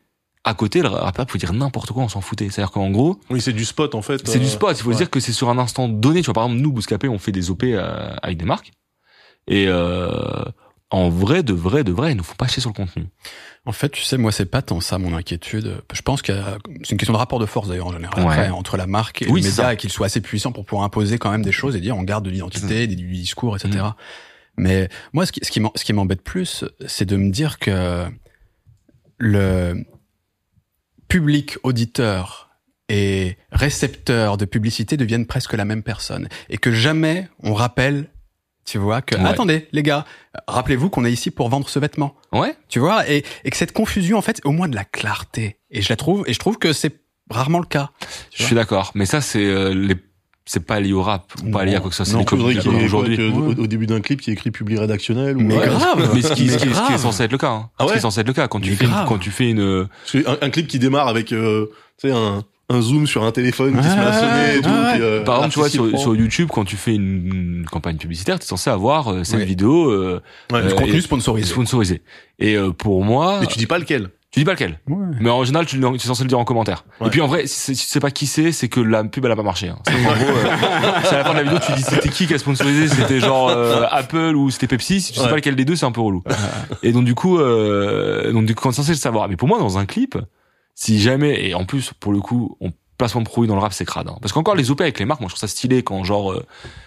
à 0.48 0.54
côté, 0.54 0.82
le 0.82 0.88
rappeur 0.88 1.26
pouvait 1.26 1.38
dire 1.38 1.52
n'importe 1.52 1.92
quoi, 1.92 2.02
on 2.02 2.08
s'en 2.08 2.20
foutait. 2.20 2.48
C'est-à-dire 2.50 2.70
qu'en 2.72 2.90
gros, 2.90 3.20
Oui, 3.30 3.40
c'est 3.40 3.52
du 3.52 3.64
spot, 3.64 3.94
en 3.94 4.02
fait. 4.02 4.26
c'est 4.26 4.38
du 4.38 4.46
euh, 4.46 4.48
spot. 4.48 4.76
Il 4.78 4.82
faut 4.82 4.92
se 4.92 4.98
dire 4.98 5.10
que 5.10 5.20
c'est 5.20 5.32
sur 5.32 5.48
un 5.50 5.58
instant 5.58 5.88
donné. 5.88 6.20
Tu 6.20 6.26
vois, 6.26 6.34
par 6.34 6.44
exemple, 6.44 6.60
nous, 6.62 6.72
Bouscapé, 6.72 7.08
on 7.08 7.18
fait 7.18 7.32
des 7.32 7.50
OP 7.50 7.62
euh, 7.64 8.14
avec 8.22 8.36
des 8.38 8.44
marques, 8.44 8.70
et 9.46 9.66
euh, 9.68 10.10
en 10.90 11.08
vrai, 11.10 11.42
de 11.42 11.52
vrai, 11.52 11.84
de 11.84 11.92
vrai, 11.92 12.12
ils 12.12 12.16
nous 12.16 12.22
font 12.24 12.34
pas 12.34 12.46
chier 12.48 12.60
sur 12.60 12.70
le 12.70 12.74
contenu. 12.74 13.06
En 13.66 13.72
fait, 13.72 13.90
tu 13.90 14.02
sais, 14.02 14.16
moi, 14.16 14.32
c'est 14.32 14.46
pas 14.46 14.62
tant 14.62 14.80
ça 14.80 14.96
mon 14.98 15.14
inquiétude. 15.14 15.82
Je 15.92 16.00
pense 16.02 16.22
que 16.22 16.32
c'est 16.82 16.92
une 16.92 16.96
question 16.96 17.12
de 17.12 17.18
rapport 17.18 17.38
de 17.38 17.44
force 17.46 17.68
d'ailleurs 17.68 17.88
en 17.88 17.92
général 17.92 18.24
Ouais. 18.24 18.30
après, 18.32 18.48
entre 18.50 18.78
la 18.78 18.86
marque 18.86 19.20
et 19.22 19.26
Oui, 19.28 19.42
le 19.42 19.48
média 19.48 19.74
et 19.74 19.76
qu'il 19.76 19.90
soit 19.90 20.06
assez 20.06 20.22
puissant 20.22 20.52
pour 20.52 20.64
pouvoir 20.64 20.84
imposer 20.86 21.18
quand 21.18 21.30
même 21.30 21.42
des 21.42 21.52
choses 21.52 21.76
et 21.76 21.80
dire 21.80 21.94
on 21.96 22.02
garde 22.04 22.24
de 22.24 22.30
l'identité, 22.30 22.84
Mm. 22.84 22.86
des- 22.88 22.96
du 22.96 23.08
discours, 23.12 23.56
etc. 23.56 23.84
Mais 24.56 24.88
moi, 25.12 25.26
qui, 25.26 25.40
ce 25.44 25.50
qui 25.84 25.92
m'embête 25.92 26.22
plus, 26.22 26.64
c'est 26.86 27.04
de 27.04 27.16
me 27.16 27.30
dire 27.30 27.58
que 27.58 28.06
le 29.18 29.84
public 31.08 31.56
auditeur 31.62 32.50
et 32.88 33.36
récepteur 33.52 34.36
de 34.36 34.44
publicité 34.44 34.96
deviennent 34.96 35.26
presque 35.26 35.52
la 35.54 35.64
même 35.64 35.82
personne 35.82 36.28
et 36.48 36.56
que 36.58 36.72
jamais 36.72 37.28
on 37.42 37.52
rappelle, 37.54 38.08
tu 38.64 38.78
vois, 38.78 39.02
que 39.02 39.14
Ouais. 39.14 39.24
attendez 39.26 39.68
les 39.72 39.82
gars, 39.82 40.04
rappelez-vous 40.46 40.88
qu'on 40.90 41.04
est 41.04 41.12
ici 41.12 41.30
pour 41.30 41.48
vendre 41.48 41.68
ce 41.68 41.78
vêtement. 41.78 42.14
Ouais. 42.32 42.54
Tu 42.68 42.78
vois, 42.78 43.08
et, 43.10 43.24
et 43.44 43.50
que 43.50 43.56
cette 43.56 43.72
confusion, 43.72 44.16
en 44.18 44.22
fait, 44.22 44.40
au 44.44 44.52
moins 44.52 44.68
de 44.68 44.74
la 44.76 44.84
clarté. 44.84 45.58
Et 45.70 45.82
je 45.82 45.88
la 45.90 45.96
trouve, 45.96 46.24
et 46.26 46.32
je 46.32 46.38
trouve 46.38 46.58
que 46.58 46.72
c'est 46.72 47.00
rarement 47.30 47.58
le 47.58 47.66
cas. 47.66 47.90
Je 48.34 48.42
suis 48.44 48.54
d'accord, 48.54 48.92
mais 48.94 49.04
ça 49.06 49.20
c'est 49.20 49.44
euh, 49.44 49.74
les 49.74 49.96
c'est 50.50 50.64
pas 50.64 50.80
lié 50.80 50.92
au 50.94 51.02
rap, 51.02 51.30
ou 51.46 51.50
pas 51.50 51.64
lié 51.64 51.74
à 51.74 51.80
quoi 51.80 51.90
que 51.90 51.94
ce 51.96 52.04
soit, 52.04 52.18
c'est 52.18 52.34
aujourd'hui. 52.84 53.30
au, 53.30 53.62
au 53.62 53.66
début 53.66 53.86
d'un 53.86 54.00
clip, 54.00 54.22
y 54.22 54.30
ait 54.30 54.32
écrit 54.32 54.50
public 54.50 54.78
rédactionnel. 54.78 55.36
Ou... 55.36 55.40
Mais 55.40 55.58
Ouais. 55.58 55.66
grave. 55.66 56.10
Mais 56.14 56.22
ce 56.22 56.32
qui, 56.32 56.44
Mais 56.46 56.52
ce 56.52 56.56
qui- 56.58 56.74
ce 56.74 56.86
qui 56.86 56.92
est 56.94 56.98
censé 56.98 57.22
être 57.24 57.32
le 57.32 57.38
cas, 57.38 57.50
hein. 57.50 57.70
Ah 57.78 57.84
Ce 57.86 57.92
qui 57.92 57.98
est 57.98 58.00
censé 58.00 58.20
être 58.20 58.26
le 58.26 58.32
cas 58.32 58.48
quand 58.48 58.60
tu 58.60 58.74
fais, 58.74 58.86
grave. 58.86 59.06
quand 59.06 59.18
tu 59.18 59.30
fais 59.30 59.50
une, 59.50 59.86
que 60.10 60.26
un, 60.26 60.38
un 60.40 60.50
clip 60.50 60.66
qui 60.66 60.78
démarre 60.78 61.08
avec, 61.08 61.32
euh, 61.32 61.66
tu 62.00 62.08
sais, 62.08 62.14
un, 62.14 62.42
un 62.70 62.80
zoom 62.80 63.06
sur 63.06 63.24
un 63.24 63.32
téléphone 63.32 63.76
qui 63.76 63.82
se 63.88 63.94
met 63.94 64.00
à 64.00 64.06
Ouais, 64.10 64.12
sonner 64.12 64.56
et 64.56 64.60
tout. 64.62 64.68
ouais. 64.68 64.92
puis, 64.94 65.02
euh, 65.02 65.24
Par 65.24 65.36
exemple, 65.36 65.52
tu 65.52 65.58
vois, 65.60 65.68
sur, 65.68 65.98
sur 65.98 66.14
YouTube, 66.16 66.48
quand 66.52 66.64
tu 66.64 66.76
fais 66.76 66.94
une, 66.94 67.26
une 67.60 67.64
campagne 67.70 67.96
publicitaire, 67.96 68.38
tu 68.38 68.44
es 68.44 68.48
censé 68.48 68.70
avoir 68.70 69.08
euh, 69.12 69.24
cette 69.24 69.40
vidéo 69.40 69.90
euh, 69.90 70.20
Ouais. 70.52 70.58
euh, 70.60 70.68
Du 70.68 70.74
contenu 70.74 70.96
et- 70.96 71.00
sponsorisé. 71.00 71.46
sponsorisée. 71.50 72.02
Et 72.38 72.56
euh, 72.56 72.70
pour 72.70 73.04
moi, 73.04 73.38
Mais 73.40 73.46
tu 73.46 73.58
dis 73.58 73.66
pas 73.66 73.78
lequel. 73.78 74.10
Tu 74.38 74.42
dis 74.42 74.44
pas 74.44 74.52
lequel. 74.52 74.80
Ouais. 74.88 74.96
Mais 75.20 75.30
en 75.30 75.44
général, 75.44 75.66
tu, 75.66 75.78
es 75.84 75.98
censé 75.98 76.22
le 76.22 76.28
dire 76.28 76.38
en 76.38 76.44
commentaire. 76.44 76.84
Ouais. 77.00 77.06
Et 77.08 77.10
puis 77.10 77.20
en 77.20 77.26
vrai, 77.26 77.46
si 77.46 77.74
si 77.76 77.84
tu 77.86 77.88
sais 77.90 78.00
pas 78.00 78.10
qui 78.10 78.26
c'est, 78.26 78.52
c'est 78.52 78.68
que 78.68 78.80
la 78.80 79.04
pub 79.04 79.24
elle 79.24 79.32
a 79.32 79.36
pas 79.36 79.42
marché. 79.42 79.68
Hein. 79.68 79.78
C'est 79.86 79.94
en 79.94 80.12
gros, 80.14 80.36
euh, 80.36 80.50
à 80.50 81.12
la 81.18 81.24
fin 81.24 81.32
de 81.32 81.36
la 81.38 81.42
vidéo, 81.44 81.58
tu 81.64 81.72
dis 81.72 81.82
c'était 81.82 82.08
qui 82.08 82.26
qui 82.26 82.34
a 82.34 82.38
sponsorisé, 82.38 82.88
c'était 82.88 83.20
genre 83.20 83.48
euh, 83.48 83.84
Apple 83.90 84.34
ou 84.36 84.50
c'était 84.50 84.66
Pepsi. 84.66 85.00
Si 85.00 85.12
tu 85.12 85.18
sais 85.18 85.24
Ouais. 85.24 85.30
pas 85.30 85.36
lequel 85.36 85.56
des 85.56 85.64
deux, 85.64 85.76
c'est 85.76 85.86
un 85.86 85.92
peu 85.92 86.00
relou. 86.00 86.22
et 86.82 86.92
donc 86.92 87.04
du 87.04 87.14
coup, 87.14 87.38
euh, 87.38 88.32
donc 88.32 88.46
du 88.46 88.54
coup, 88.54 88.62
quand 88.62 88.70
c'est 88.72 88.76
censé 88.78 88.92
le 88.92 88.96
savoir. 88.96 89.28
Mais 89.28 89.36
pour 89.36 89.48
moi, 89.48 89.58
dans 89.58 89.78
un 89.78 89.86
clip, 89.86 90.16
si 90.74 91.00
jamais 91.00 91.48
et 91.48 91.54
en 91.54 91.64
plus 91.64 91.92
pour 91.98 92.12
le 92.12 92.20
coup, 92.20 92.56
on 92.60 92.72
placement 92.98 93.20
de 93.20 93.26
produit 93.26 93.46
dans 93.48 93.54
le 93.54 93.60
rap 93.60 93.72
c'est 93.72 93.84
crade. 93.84 94.08
hein. 94.08 94.16
Parce 94.20 94.32
qu'encore 94.32 94.56
les 94.56 94.72
OP 94.72 94.80
avec 94.80 94.98
les 94.98 95.04
marques, 95.04 95.20
moi 95.20 95.28
je 95.28 95.34
trouve 95.34 95.40
ça 95.40 95.46
stylé 95.46 95.84
quand 95.84 96.02
genre 96.02 96.32
euh, 96.32 96.44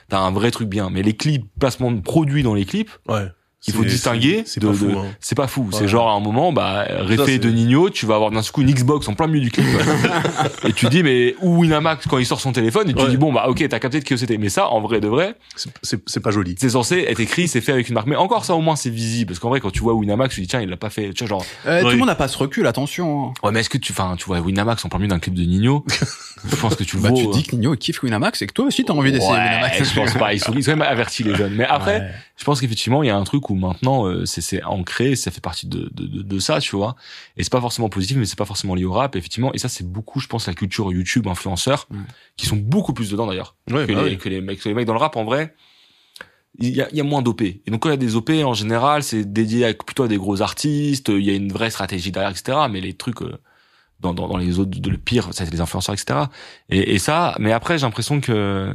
t'as 0.09 0.19
un 0.19 0.31
vrai 0.31 0.51
truc 0.51 0.67
bien. 0.67 0.89
Mais 0.89 1.03
les 1.03 1.15
clips, 1.15 1.45
placement 1.57 1.89
de 1.91 2.01
produits 2.01 2.43
dans 2.43 2.53
les 2.53 2.65
clips, 2.65 2.89
Ouais. 3.07 3.27
Il 3.67 3.73
faut 3.73 3.83
C'est- 3.83 3.89
distinguer. 3.89 4.43
C'est 4.45 4.59
de- 4.59 4.67
pas 4.67 4.73
fou. 4.73 4.85
Hein. 4.97 5.05
c'est 5.19 5.35
pas 5.35 5.47
fou. 5.47 5.61
Ouais. 5.63 5.67
C'est 5.73 5.88
genre 5.88 6.09
à 6.09 6.13
un 6.13 6.19
moment, 6.19 6.51
bah, 6.51 6.85
réfé 6.89 7.23
c'est- 7.33 7.39
de 7.39 7.49
Nino, 7.49 7.89
tu 7.89 8.05
vas 8.05 8.15
avoir 8.15 8.31
d'un 8.31 8.41
coup 8.41 8.61
une 8.61 8.71
Xbox 8.71 9.07
en 9.07 9.13
plein 9.13 9.27
milieu 9.27 9.41
du 9.41 9.51
clip. 9.51 9.65
et 10.67 10.73
tu 10.73 10.88
dis, 10.88 11.03
mais, 11.03 11.35
ou 11.41 11.59
Winamax 11.61 12.07
quand 12.07 12.17
il 12.17 12.25
sort 12.25 12.39
son 12.41 12.51
téléphone, 12.51 12.89
et 12.89 12.93
tu 12.93 13.01
Ouais. 13.03 13.09
dis, 13.09 13.17
bon, 13.17 13.31
bah, 13.31 13.45
ok, 13.49 13.67
t'as 13.69 13.79
capté 13.79 13.99
de 13.99 14.03
qui 14.05 14.17
c'était. 14.17 14.38
Mais 14.38 14.49
ça, 14.49 14.67
en 14.69 14.81
vrai 14.81 14.99
de 14.99 15.07
vrai, 15.07 15.35
C'est- 15.55 15.69
C'est 15.83 15.99
c'est 16.07 16.19
pas 16.19 16.31
joli. 16.31 16.55
c'est 16.59 16.69
censé 16.69 17.05
être 17.07 17.19
écrit, 17.19 17.47
c'est 17.47 17.61
fait 17.61 17.71
avec 17.71 17.88
une 17.89 17.95
marque. 17.95 18.07
Mais 18.07 18.15
encore 18.15 18.45
ça, 18.45 18.55
au 18.55 18.61
moins, 18.61 18.75
c'est 18.75 18.89
visible. 18.89 19.27
Parce 19.29 19.39
qu'en 19.39 19.49
vrai, 19.49 19.59
quand 19.59 19.71
tu 19.71 19.79
vois 19.81 19.93
Winamax, 19.93 20.33
tu 20.35 20.41
dis, 20.41 20.47
tiens, 20.47 20.61
il 20.61 20.69
l'a 20.69 20.77
pas 20.77 20.89
fait. 20.89 21.13
Tu 21.13 21.23
vois, 21.23 21.29
genre, 21.29 21.45
Euh, 21.67 21.81
Tout 21.81 21.89
le 21.89 21.97
monde 21.97 22.07
n'a 22.07 22.15
pas 22.15 22.27
ce 22.27 22.38
recul, 22.38 22.65
attention. 22.67 23.27
hein. 23.29 23.33
ouais, 23.43 23.51
mais 23.51 23.59
est-ce 23.59 23.69
que 23.69 23.77
tu, 23.77 23.91
enfin, 23.91 24.15
tu 24.17 24.25
vois 24.25 24.39
Winamax 24.39 24.83
en 24.85 24.89
plein 24.89 24.99
milieu 24.99 25.09
d'un 25.09 25.19
clip 25.19 25.33
de 25.35 25.43
Nino? 25.43 25.85
je 26.49 26.55
pense 26.55 26.75
que 26.75 26.83
tu 26.83 26.95
le 26.97 27.01
Bah, 27.03 27.09
vaux. 27.09 27.15
tu 27.15 27.25
hein. 27.25 27.29
dis 27.33 27.43
que 27.43 27.55
Nino 27.55 27.75
kiffe 27.75 28.01
Winamax 28.03 28.41
et 28.41 28.47
que 28.47 28.53
toi 28.53 28.65
aussi 28.65 28.83
t'as 28.83 28.93
envie 28.93 29.11
d'essayer 29.11 29.31
Ouais, 29.31 29.38
Winamax. 29.38 29.83
je 29.89 29.95
pense 29.95 30.13
pas. 30.15 30.33
Ils 30.33 30.39
sont, 30.39 30.53
ils 30.55 30.63
sont 30.63 30.71
quand 30.71 30.77
même 30.77 30.88
avertis, 30.88 31.23
les 31.23 31.35
jeunes. 31.35 31.53
Mais 31.55 31.65
après, 31.65 31.99
Ouais. 31.99 32.11
Je 32.41 32.45
pense 32.45 32.59
qu'effectivement 32.59 33.03
il 33.03 33.07
y 33.07 33.09
a 33.11 33.15
un 33.15 33.23
truc 33.23 33.51
où 33.51 33.55
maintenant 33.55 34.07
euh, 34.07 34.26
c'est 34.26 34.63
ancré 34.63 35.15
ça 35.15 35.30
fait 35.30 35.41
partie 35.41 35.68
de, 35.68 35.89
de, 35.93 36.07
de, 36.07 36.22
de 36.23 36.39
ça 36.39 36.59
tu 36.59 36.76
vois. 36.76 36.95
Et 37.38 37.43
c'est 37.43 37.51
pas 37.51 37.61
forcément 37.61 37.88
positif 37.88 38.18
mais 38.18 38.26
c'est 38.26 38.35
pas 38.38 38.45
forcément 38.45 38.73
lié 38.73 38.84
au 38.84 38.93
rap 38.93 39.15
effectivement. 39.15 39.53
Et 39.53 39.59
ça 39.59 39.69
c'est 39.69 39.88
beaucoup 39.88 40.19
je 40.19 40.26
pense 40.27 40.47
la 40.47 40.55
culture 40.55 40.91
YouTube 40.91 41.27
influenceurs 41.27 41.88
qui 42.38 42.47
sont 42.47 42.55
beaucoup 42.57 42.93
plus 42.93 43.11
dedans 43.11 43.27
d'ailleurs 43.27 43.55
Ouais, 43.69 43.85
que, 43.85 43.93
bah 43.93 44.01
oui. 44.05 44.18
que 44.18 44.27
les 44.27 44.41
mecs 44.41 44.59
que 44.59 44.68
les 44.69 44.73
mecs 44.73 44.88
dans 44.88 44.93
le 44.93 44.99
rap 44.99 45.15
en 45.18 45.23
vrai. 45.23 45.53
Il 46.59 46.76
y 46.76 46.81
a, 46.81 46.89
il 46.89 46.97
y 46.97 46.99
a 46.99 47.03
moins 47.03 47.22
d'OP 47.22 47.43
et 47.43 47.61
donc 47.68 47.81
quand 47.84 47.89
il 47.89 47.93
y 47.93 47.93
a 47.93 47.97
des 47.97 48.15
OP 48.15 48.30
en 48.43 48.53
général 48.55 49.03
c'est 49.03 49.23
dédié 49.31 49.68
à, 49.68 49.73
plutôt 49.73 50.03
à 50.03 50.07
des 50.09 50.18
gros 50.18 50.41
artistes 50.41 51.07
il 51.09 51.22
y 51.23 51.30
a 51.30 51.34
une 51.34 51.53
vraie 51.53 51.69
stratégie 51.69 52.11
derrière 52.11 52.31
etc 52.31 52.57
mais 52.69 52.81
les 52.81 52.93
trucs 52.93 53.22
euh, 53.22 53.38
dans, 54.01 54.13
dans, 54.13 54.27
dans 54.27 54.35
les 54.38 54.59
autres 54.59 54.72
de 54.80 54.89
le 54.89 54.97
pire 54.97 55.26
ça 55.34 55.45
c'est 55.45 55.51
les 55.51 55.61
influenceurs 55.61 55.93
etc 55.95 56.22
et, 56.69 56.95
et 56.95 56.99
ça 56.99 57.35
mais 57.39 57.53
après 57.53 57.77
j'ai 57.77 57.85
l'impression 57.85 58.19
que 58.19 58.73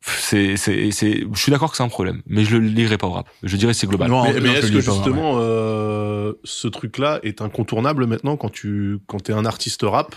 c'est 0.00 0.56
c'est 0.56 0.90
c'est 0.90 1.24
je 1.32 1.40
suis 1.40 1.50
d'accord 1.50 1.70
que 1.70 1.76
c'est 1.76 1.82
un 1.82 1.88
problème 1.88 2.22
mais 2.26 2.44
je 2.44 2.56
le 2.56 2.68
lirai 2.68 2.98
pas 2.98 3.06
au 3.06 3.12
rap. 3.12 3.28
Je 3.42 3.56
dirais 3.56 3.72
que 3.72 3.78
c'est 3.78 3.86
global. 3.86 4.08
Non, 4.08 4.24
Mais, 4.24 4.50
est-ce 4.50 4.70
que 4.70 4.80
justement 4.80 5.38
euh, 5.40 6.34
ce 6.44 6.68
truc-là 6.68 7.20
est 7.22 7.40
incontournable 7.40 8.06
maintenant 8.06 8.36
quand 8.36 8.50
tu 8.50 8.98
quand 9.06 9.22
t'es 9.22 9.32
un 9.32 9.44
artiste 9.44 9.82
rap? 9.82 10.14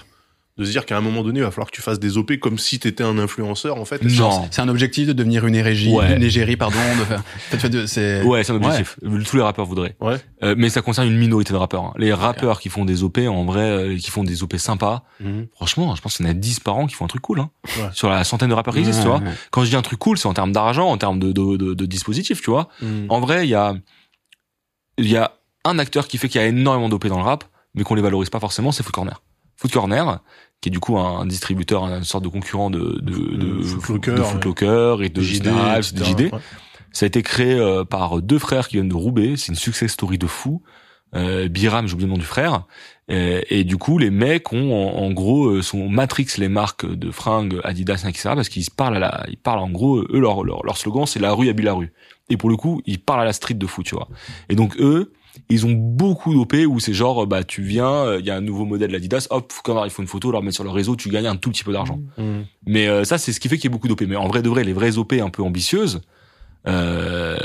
De 0.60 0.66
se 0.66 0.70
dire 0.72 0.86
qu'à 0.86 0.98
un 0.98 1.02
moment 1.02 1.24
donné 1.24 1.40
il 1.40 1.44
va 1.44 1.50
falloir 1.52 1.72
que 1.72 1.76
tu 1.76 1.82
fasses 1.82 2.00
des 2.00 2.18
OP 2.18 2.38
comme 2.38 2.58
si 2.60 2.78
t'étais 2.80 3.04
un 3.04 3.18
influenceur 3.18 3.78
en 3.78 3.86
fait 3.86 4.04
Non. 4.04 4.48
C'est 4.52 4.62
un 4.62 4.68
objectif 4.68 5.08
de 5.08 5.14
devenir 5.14 5.48
une 5.48 5.56
hérégie, 5.56 5.92
Ouais. 5.92 6.16
une 6.18 6.22
égérie, 6.22 6.58
pardon, 6.58 6.78
de 7.00 7.06
faire. 7.06 7.24
c'est. 7.88 8.22
Ouais, 8.24 8.44
c'est 8.44 8.52
un 8.52 8.58
objectif. 8.58 8.98
Tous 9.26 9.38
les 9.38 9.42
rappeurs 9.42 9.66
voudraient. 9.66 9.96
Ouais. 10.02 10.18
Euh, 10.44 10.54
mais 10.58 10.70
ça 10.70 10.82
concerne 10.82 11.08
une 11.08 11.18
minorité 11.18 11.54
de 11.54 11.58
rappeurs. 11.58 11.84
hein. 11.86 11.94
Les 11.98 12.14
rappeurs 12.14 12.60
qui 12.60 12.70
font 12.70 12.84
des 12.86 13.04
OP, 13.04 13.18
en 13.20 13.46
vrai, 13.46 13.62
euh, 13.62 13.98
qui 13.98 14.12
font 14.12 14.24
des 14.24 14.44
OP 14.44 14.58
sympas, 14.58 15.04
Mhm. 15.22 15.48
franchement, 15.56 15.96
je 15.96 16.02
pense 16.02 16.18
qu'il 16.18 16.26
y 16.26 16.30
en 16.30 16.32
a 16.32 16.36
10 16.36 16.60
par 16.60 16.76
an 16.78 16.86
qui 16.88 16.96
font 16.96 17.06
un 17.06 17.08
truc 17.10 17.22
cool. 17.22 17.40
Hein. 17.40 17.50
Ouais. 17.78 17.90
Sur 17.94 18.10
la 18.10 18.24
centaine 18.24 18.50
de 18.50 18.54
rappeurs 18.54 18.74
qui 18.74 18.82
existent, 18.82 19.02
tu 19.04 19.08
vois. 19.10 19.22
Quand 19.52 19.64
je 19.64 19.70
dis 19.70 19.76
un 19.78 19.82
truc 19.82 20.00
cool, 20.00 20.18
c'est 20.18 20.28
en 20.28 20.34
termes 20.34 20.52
d'argent, 20.52 20.88
en 20.90 20.98
termes 20.98 21.20
de, 21.20 21.32
de, 21.32 21.56
de, 21.58 21.74
de 21.74 21.86
dispositifs, 21.86 22.42
tu 22.42 22.50
vois. 22.52 22.68
Mhm. 22.82 23.06
En 23.10 23.20
vrai, 23.22 23.46
il 23.48 23.50
y 23.50 23.56
a, 23.56 23.74
il 24.98 25.08
y 25.10 25.16
a 25.18 25.32
un 25.66 25.80
acteur 25.80 26.08
qui 26.08 26.18
fait 26.18 26.28
qu'il 26.30 26.42
y 26.42 26.44
a 26.44 26.48
énormément 26.48 26.90
d'OP 26.90 27.08
dans 27.08 27.18
le 27.18 27.24
rap, 27.24 27.44
mais 27.76 27.84
qu'on 27.84 27.96
les 27.96 28.02
valorise 28.02 28.30
pas 28.30 28.40
forcément, 28.40 28.72
c'est 28.72 28.84
Foot 28.84 28.94
Corner. 28.94 29.22
Foot 29.58 29.72
Corner, 29.72 30.20
qui 30.62 30.70
est 30.70 30.72
du 30.72 30.80
coup 30.80 30.98
un, 30.98 31.26
distributeur, 31.26 31.86
une 31.86 32.04
sorte 32.04 32.24
de 32.24 32.30
concurrent 32.30 32.70
de, 32.70 33.00
de, 33.02 33.14
de, 33.36 33.58
De 33.58 33.64
Footlocker, 33.64 34.16
de 34.16 34.24
Footlocker 34.24 34.96
et 35.02 35.10
de 35.10 35.22
JD, 35.22 35.44
Snaps, 35.44 35.94
de 35.94 36.02
etc. 36.02 36.12
JD. 36.12 36.34
Ouais. 36.34 36.40
Ça 36.92 37.06
a 37.06 37.08
été 37.08 37.22
créé 37.22 37.54
euh, 37.54 37.86
par 37.86 38.22
deux 38.22 38.40
frères 38.40 38.68
qui 38.68 38.76
viennent 38.76 38.90
de 38.90 38.96
Roubaix. 38.96 39.36
C'est 39.38 39.50
une 39.50 39.56
success 39.56 39.92
story 39.92 40.18
de 40.18 40.28
fou. 40.28 40.62
Euh, 41.16 41.48
Biram, 41.48 41.88
j'ai 41.88 41.94
oublié 41.94 42.08
le 42.08 42.14
nom 42.14 42.20
du 42.20 42.26
frère. 42.26 42.66
Et, 43.08 43.60
et 43.60 43.64
du 43.64 43.78
coup, 43.78 43.98
les 43.98 44.10
mecs 44.10 44.52
ont, 44.54 44.74
en, 44.74 45.04
en 45.04 45.12
gros, 45.12 45.48
euh, 45.48 45.62
sont 45.62 45.88
matrix 45.88 46.28
les 46.38 46.50
marques 46.50 46.86
de 46.86 47.10
fringues 47.12 47.60
Adidas, 47.64 48.06
etc. 48.08 48.32
Parce 48.36 48.50
qu'ils 48.50 48.70
parlent 48.70 48.98
à 48.98 49.00
la, 49.00 49.26
ils 49.30 49.38
parlent 49.38 49.60
en 49.60 49.70
gros, 49.70 50.02
eux 50.02 50.20
leur 50.20 50.44
leur, 50.44 50.64
leur 50.64 50.78
slogan 50.78 51.06
c'est 51.06 51.20
la 51.20 51.34
rue 51.34 51.50
habille 51.50 51.66
la 51.66 51.74
rue. 51.74 51.94
Et 52.30 52.38
pour 52.38 52.50
le 52.50 52.58
coup, 52.58 52.82
ils 52.86 53.00
parlent 53.00 53.22
à 53.22 53.26
la 53.26 53.34
street 53.34 53.56
de 53.56 53.66
fou, 53.66 53.82
tu 53.82 53.96
vois. 53.96 54.08
Et 54.50 54.56
donc 54.56 54.76
eux, 54.80 55.14
ils 55.50 55.66
ont 55.66 55.72
beaucoup 55.72 56.34
d'OP 56.34 56.54
où 56.68 56.80
c'est 56.80 56.94
genre, 56.94 57.26
bah 57.28 57.44
tu 57.44 57.62
viens, 57.62 58.16
il 58.18 58.26
y 58.26 58.30
a 58.32 58.36
un 58.36 58.42
nouveau 58.42 58.66
modèle 58.66 58.92
d'Adidas, 58.92 59.28
hop, 59.30 59.54
quand 59.64 59.84
il 59.86 59.90
faut 59.92 60.02
une 60.02 60.08
photo, 60.08 60.32
leur 60.32 60.42
mettre 60.44 60.56
sur 60.56 60.64
le 60.64 60.70
réseau, 60.70 60.96
tu 60.96 61.10
gagnes 61.10 61.28
un 61.28 61.36
tout 61.36 61.50
petit 61.52 61.64
peu 61.64 61.72
d'argent. 61.74 62.00
Mhm. 62.18 62.46
Mais 62.66 62.88
euh, 62.88 63.04
ça, 63.04 63.18
c'est 63.18 63.32
ce 63.34 63.40
qui 63.40 63.48
fait 63.50 63.58
qu'il 63.58 63.66
y 63.70 63.72
a 63.72 63.76
beaucoup 63.76 63.88
d'OP. 63.88 64.02
Mais 64.02 64.16
en 64.16 64.28
vrai 64.28 64.42
de 64.42 64.50
vrai, 64.50 64.64
les 64.64 64.74
vraies 64.74 64.98
OP 64.98 65.14
un 65.14 65.30
peu 65.30 65.44
ambitieuses, 65.44 66.02
euh, 66.68 67.38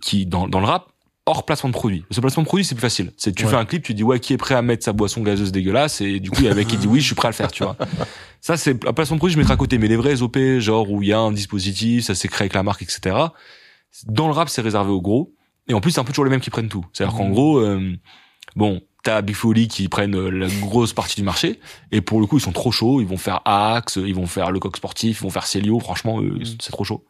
qui 0.00 0.26
dans, 0.26 0.48
dans 0.48 0.60
le 0.60 0.66
rap, 0.66 0.86
hors 1.26 1.44
placement 1.46 1.70
de 1.70 1.74
produit. 1.74 2.04
Ce 2.10 2.20
placement 2.20 2.42
de 2.42 2.46
produit, 2.48 2.64
c'est 2.64 2.74
plus 2.74 2.82
facile. 2.82 3.12
C'est 3.16 3.34
tu 3.34 3.44
Ouais. 3.44 3.50
fais 3.50 3.56
un 3.56 3.64
clip, 3.64 3.82
tu 3.82 3.94
dis 3.94 4.02
ouais, 4.02 4.20
qui 4.20 4.32
est 4.32 4.36
prêt 4.36 4.54
à 4.54 4.62
mettre 4.62 4.84
sa 4.84 4.92
boisson 4.92 5.22
gazeuse 5.22 5.52
dégueulasse, 5.52 6.00
et 6.00 6.20
du 6.20 6.30
coup 6.30 6.36
il 6.40 6.44
y 6.44 6.48
a 6.48 6.52
un 6.52 6.54
mec 6.54 6.66
qui 6.68 6.76
dit 6.76 6.86
oui, 6.86 7.00
je 7.00 7.06
suis 7.06 7.14
prêt 7.14 7.28
à 7.28 7.30
le 7.30 7.34
faire, 7.36 7.50
tu 7.50 7.62
vois. 7.64 7.76
Ça, 8.40 8.58
c'est 8.58 8.86
un 8.86 8.92
placement 8.92 9.16
de 9.16 9.20
produit, 9.20 9.32
je 9.32 9.38
mettrai 9.38 9.54
à 9.54 9.56
côté. 9.56 9.78
Mais 9.78 9.88
les 9.88 9.96
vrais 9.96 10.20
OP, 10.20 10.36
genre 10.58 10.90
où 10.90 11.02
il 11.02 11.08
y 11.08 11.12
a 11.14 11.18
un 11.18 11.32
dispositif, 11.32 12.04
ça 12.04 12.14
s'est 12.14 12.28
créé 12.28 12.42
avec 12.44 12.52
la 12.52 12.62
marque, 12.62 12.82
etc. 12.82 13.16
Dans 14.06 14.26
le 14.26 14.34
rap, 14.34 14.50
c'est 14.50 14.60
réservé 14.60 14.90
aux 14.90 15.00
gros. 15.00 15.32
Et 15.68 15.74
en 15.74 15.80
plus, 15.80 15.92
c'est 15.92 16.00
un 16.00 16.04
peu 16.04 16.12
toujours 16.12 16.24
les 16.24 16.30
mêmes 16.30 16.40
qui 16.40 16.50
prennent 16.50 16.68
tout. 16.68 16.84
C'est-à-dire 16.92 17.16
qu'en 17.16 17.30
gros, 17.30 17.58
euh, 17.58 17.94
bon, 18.56 18.82
t'as 19.02 19.22
Big 19.22 19.34
Foley 19.34 19.66
qui 19.66 19.88
prennent 19.88 20.14
euh, 20.14 20.28
la 20.30 20.46
grosse 20.60 20.92
partie 20.92 21.16
du 21.16 21.22
marché, 21.22 21.58
et 21.90 22.00
pour 22.00 22.20
le 22.20 22.26
coup, 22.26 22.38
ils 22.38 22.42
sont 22.42 22.52
trop 22.52 22.70
chauds. 22.72 23.00
Ils 23.00 23.06
vont 23.06 23.16
faire 23.16 23.40
Axe, 23.46 23.96
ils 23.96 24.14
vont 24.14 24.26
faire 24.26 24.50
le 24.50 24.60
coq 24.60 24.76
sportif, 24.76 25.20
ils 25.20 25.22
vont 25.22 25.30
faire 25.30 25.46
Célio. 25.46 25.78
Franchement, 25.80 26.20
eux, 26.20 26.38
Mm. 26.40 26.44
c'est 26.60 26.70
trop 26.72 26.84
chaud. 26.84 27.04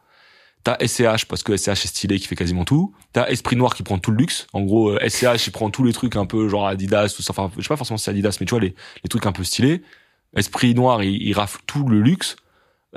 T'as 0.63 0.77
SCH 0.79 1.25
parce 1.25 1.43
que 1.43 1.55
SCH 1.55 1.69
est 1.83 1.87
stylé 1.87 2.17
qui 2.19 2.25
fait 2.27 2.35
quasiment 2.35 2.65
tout. 2.65 2.93
T'as 3.13 3.27
Esprit 3.27 3.55
Noir 3.55 3.75
qui 3.75 3.83
prend 3.83 3.99
tout 3.99 4.09
le 4.09 4.17
luxe. 4.17 4.47
En 4.51 4.61
gros, 4.61 4.89
euh, 4.89 4.99
SCH 5.07 5.45
il 5.47 5.51
prend 5.51 5.69
tous 5.69 5.83
les 5.83 5.93
trucs 5.93 6.15
un 6.15 6.25
peu 6.25 6.49
genre 6.49 6.65
Adidas, 6.67 7.13
tout 7.15 7.21
ça. 7.21 7.33
Enfin, 7.37 7.51
je 7.55 7.61
sais 7.61 7.67
pas 7.67 7.75
forcément 7.77 7.97
si 7.97 8.05
c'est 8.05 8.11
Adidas, 8.11 8.37
mais 8.39 8.47
tu 8.47 8.51
vois 8.51 8.61
les, 8.61 8.73
les 9.03 9.07
trucs 9.09 9.25
un 9.27 9.31
peu 9.31 9.43
stylés. 9.43 9.83
Esprit 10.35 10.73
Noir, 10.73 11.03
il, 11.03 11.21
il 11.21 11.33
rafle 11.33 11.59
tout 11.67 11.87
le 11.87 12.01
luxe. 12.01 12.35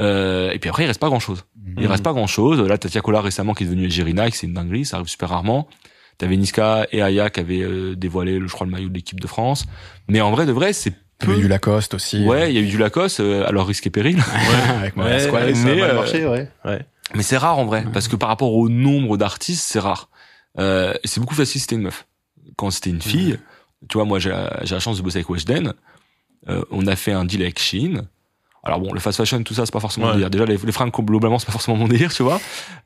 Euh, 0.00 0.50
et 0.52 0.58
puis 0.58 0.70
après, 0.70 0.84
il 0.84 0.86
reste 0.86 1.00
pas 1.00 1.08
grand 1.08 1.20
chose. 1.20 1.44
Il 1.76 1.84
Mhm. 1.84 1.90
reste 1.90 2.04
pas 2.04 2.12
grand 2.12 2.26
chose. 2.26 2.60
Là, 2.60 2.78
t'as 2.78 2.88
Tiakola 2.88 3.20
récemment 3.20 3.54
qui 3.54 3.64
est 3.64 3.66
devenu 3.66 3.86
Egeri 3.86 4.14
c'est 4.32 4.46
une 4.46 4.54
dinguerie, 4.54 4.84
ça 4.84 4.96
arrive 4.96 5.08
super 5.08 5.28
rarement. 5.30 5.68
T'avais 6.18 6.36
Niska 6.36 6.86
et 6.90 7.00
Aya 7.02 7.30
qui 7.30 7.40
avaient 7.40 7.62
euh, 7.62 7.94
dévoilé, 7.94 8.40
je 8.40 8.52
crois, 8.52 8.66
le 8.66 8.72
maillot 8.72 8.88
de 8.88 8.94
l'équipe 8.94 9.20
de 9.20 9.26
France. 9.26 9.66
Mais 10.08 10.20
en 10.20 10.30
vrai, 10.32 10.46
de 10.46 10.52
vrai, 10.52 10.72
c'est 10.72 10.90
Il 10.90 11.28
y 11.28 11.30
a 11.30 11.34
peu. 11.34 11.38
eu 11.38 11.42
du 11.42 11.48
Lacoste 11.48 11.94
aussi. 11.94 12.24
Ouais, 12.24 12.50
il 12.52 12.56
y 12.56 12.58
a 12.58 12.62
eu 12.62 12.66
du 12.68 12.78
Lacoste, 12.78 13.20
euh, 13.20 13.46
alors 13.46 13.66
risque 13.68 13.86
et 13.86 13.90
péril. 13.90 14.18
avec 14.80 14.96
moi, 14.96 15.06
Ouais, 15.06 15.12
ouais, 15.30 15.54
ça 15.54 15.64
mais, 15.64 15.76
mal 15.80 15.90
euh, 15.90 15.94
marché, 15.94 16.26
ouais. 16.26 16.48
ouais. 16.64 16.80
Mais 17.14 17.22
c'est 17.22 17.36
rare 17.36 17.58
en 17.58 17.64
vrai, 17.66 17.84
parce 17.92 18.08
que 18.08 18.16
par 18.16 18.28
rapport 18.28 18.52
au 18.52 18.68
nombre 18.68 19.16
d'artistes, 19.16 19.64
c'est 19.66 19.78
rare. 19.78 20.10
Euh, 20.58 20.92
c'est 21.04 21.20
beaucoup 21.20 21.34
facile 21.36 21.54
si 21.54 21.60
c'était 21.60 21.76
une 21.76 21.82
meuf. 21.82 22.06
Quand 22.56 22.70
c'était 22.70 22.90
une 22.90 23.00
fille, 23.02 23.38
tu 23.88 23.96
vois, 23.98 24.04
moi 24.04 24.18
j'ai 24.18 24.30
la 24.30 24.80
chance 24.80 24.96
de 24.98 25.02
bosser 25.02 25.18
avec 25.18 25.30
Weshden. 25.30 25.72
Euh, 26.48 26.62
on 26.70 26.86
a 26.86 26.96
fait 26.96 27.12
un 27.12 27.24
deal 27.24 27.42
avec 27.42 27.58
Shein. 27.60 28.02
Alors 28.68 28.80
bon, 28.80 28.92
le 28.92 29.00
fast 29.00 29.16
fashion, 29.18 29.42
tout 29.42 29.54
ça, 29.54 29.64
c'est 29.66 29.72
pas 29.72 29.80
forcément 29.80 30.06
Ouais. 30.06 30.12
mon 30.12 30.16
délire. 30.18 30.30
Déjà, 30.30 30.44
les, 30.44 30.56
les 30.64 30.72
fringues 30.72 30.92
globalement, 30.92 31.38
c'est 31.38 31.46
pas 31.46 31.52
forcément 31.52 31.76
mon 31.76 31.88
délire, 31.88 32.12
tu 32.12 32.22
vois. 32.22 32.40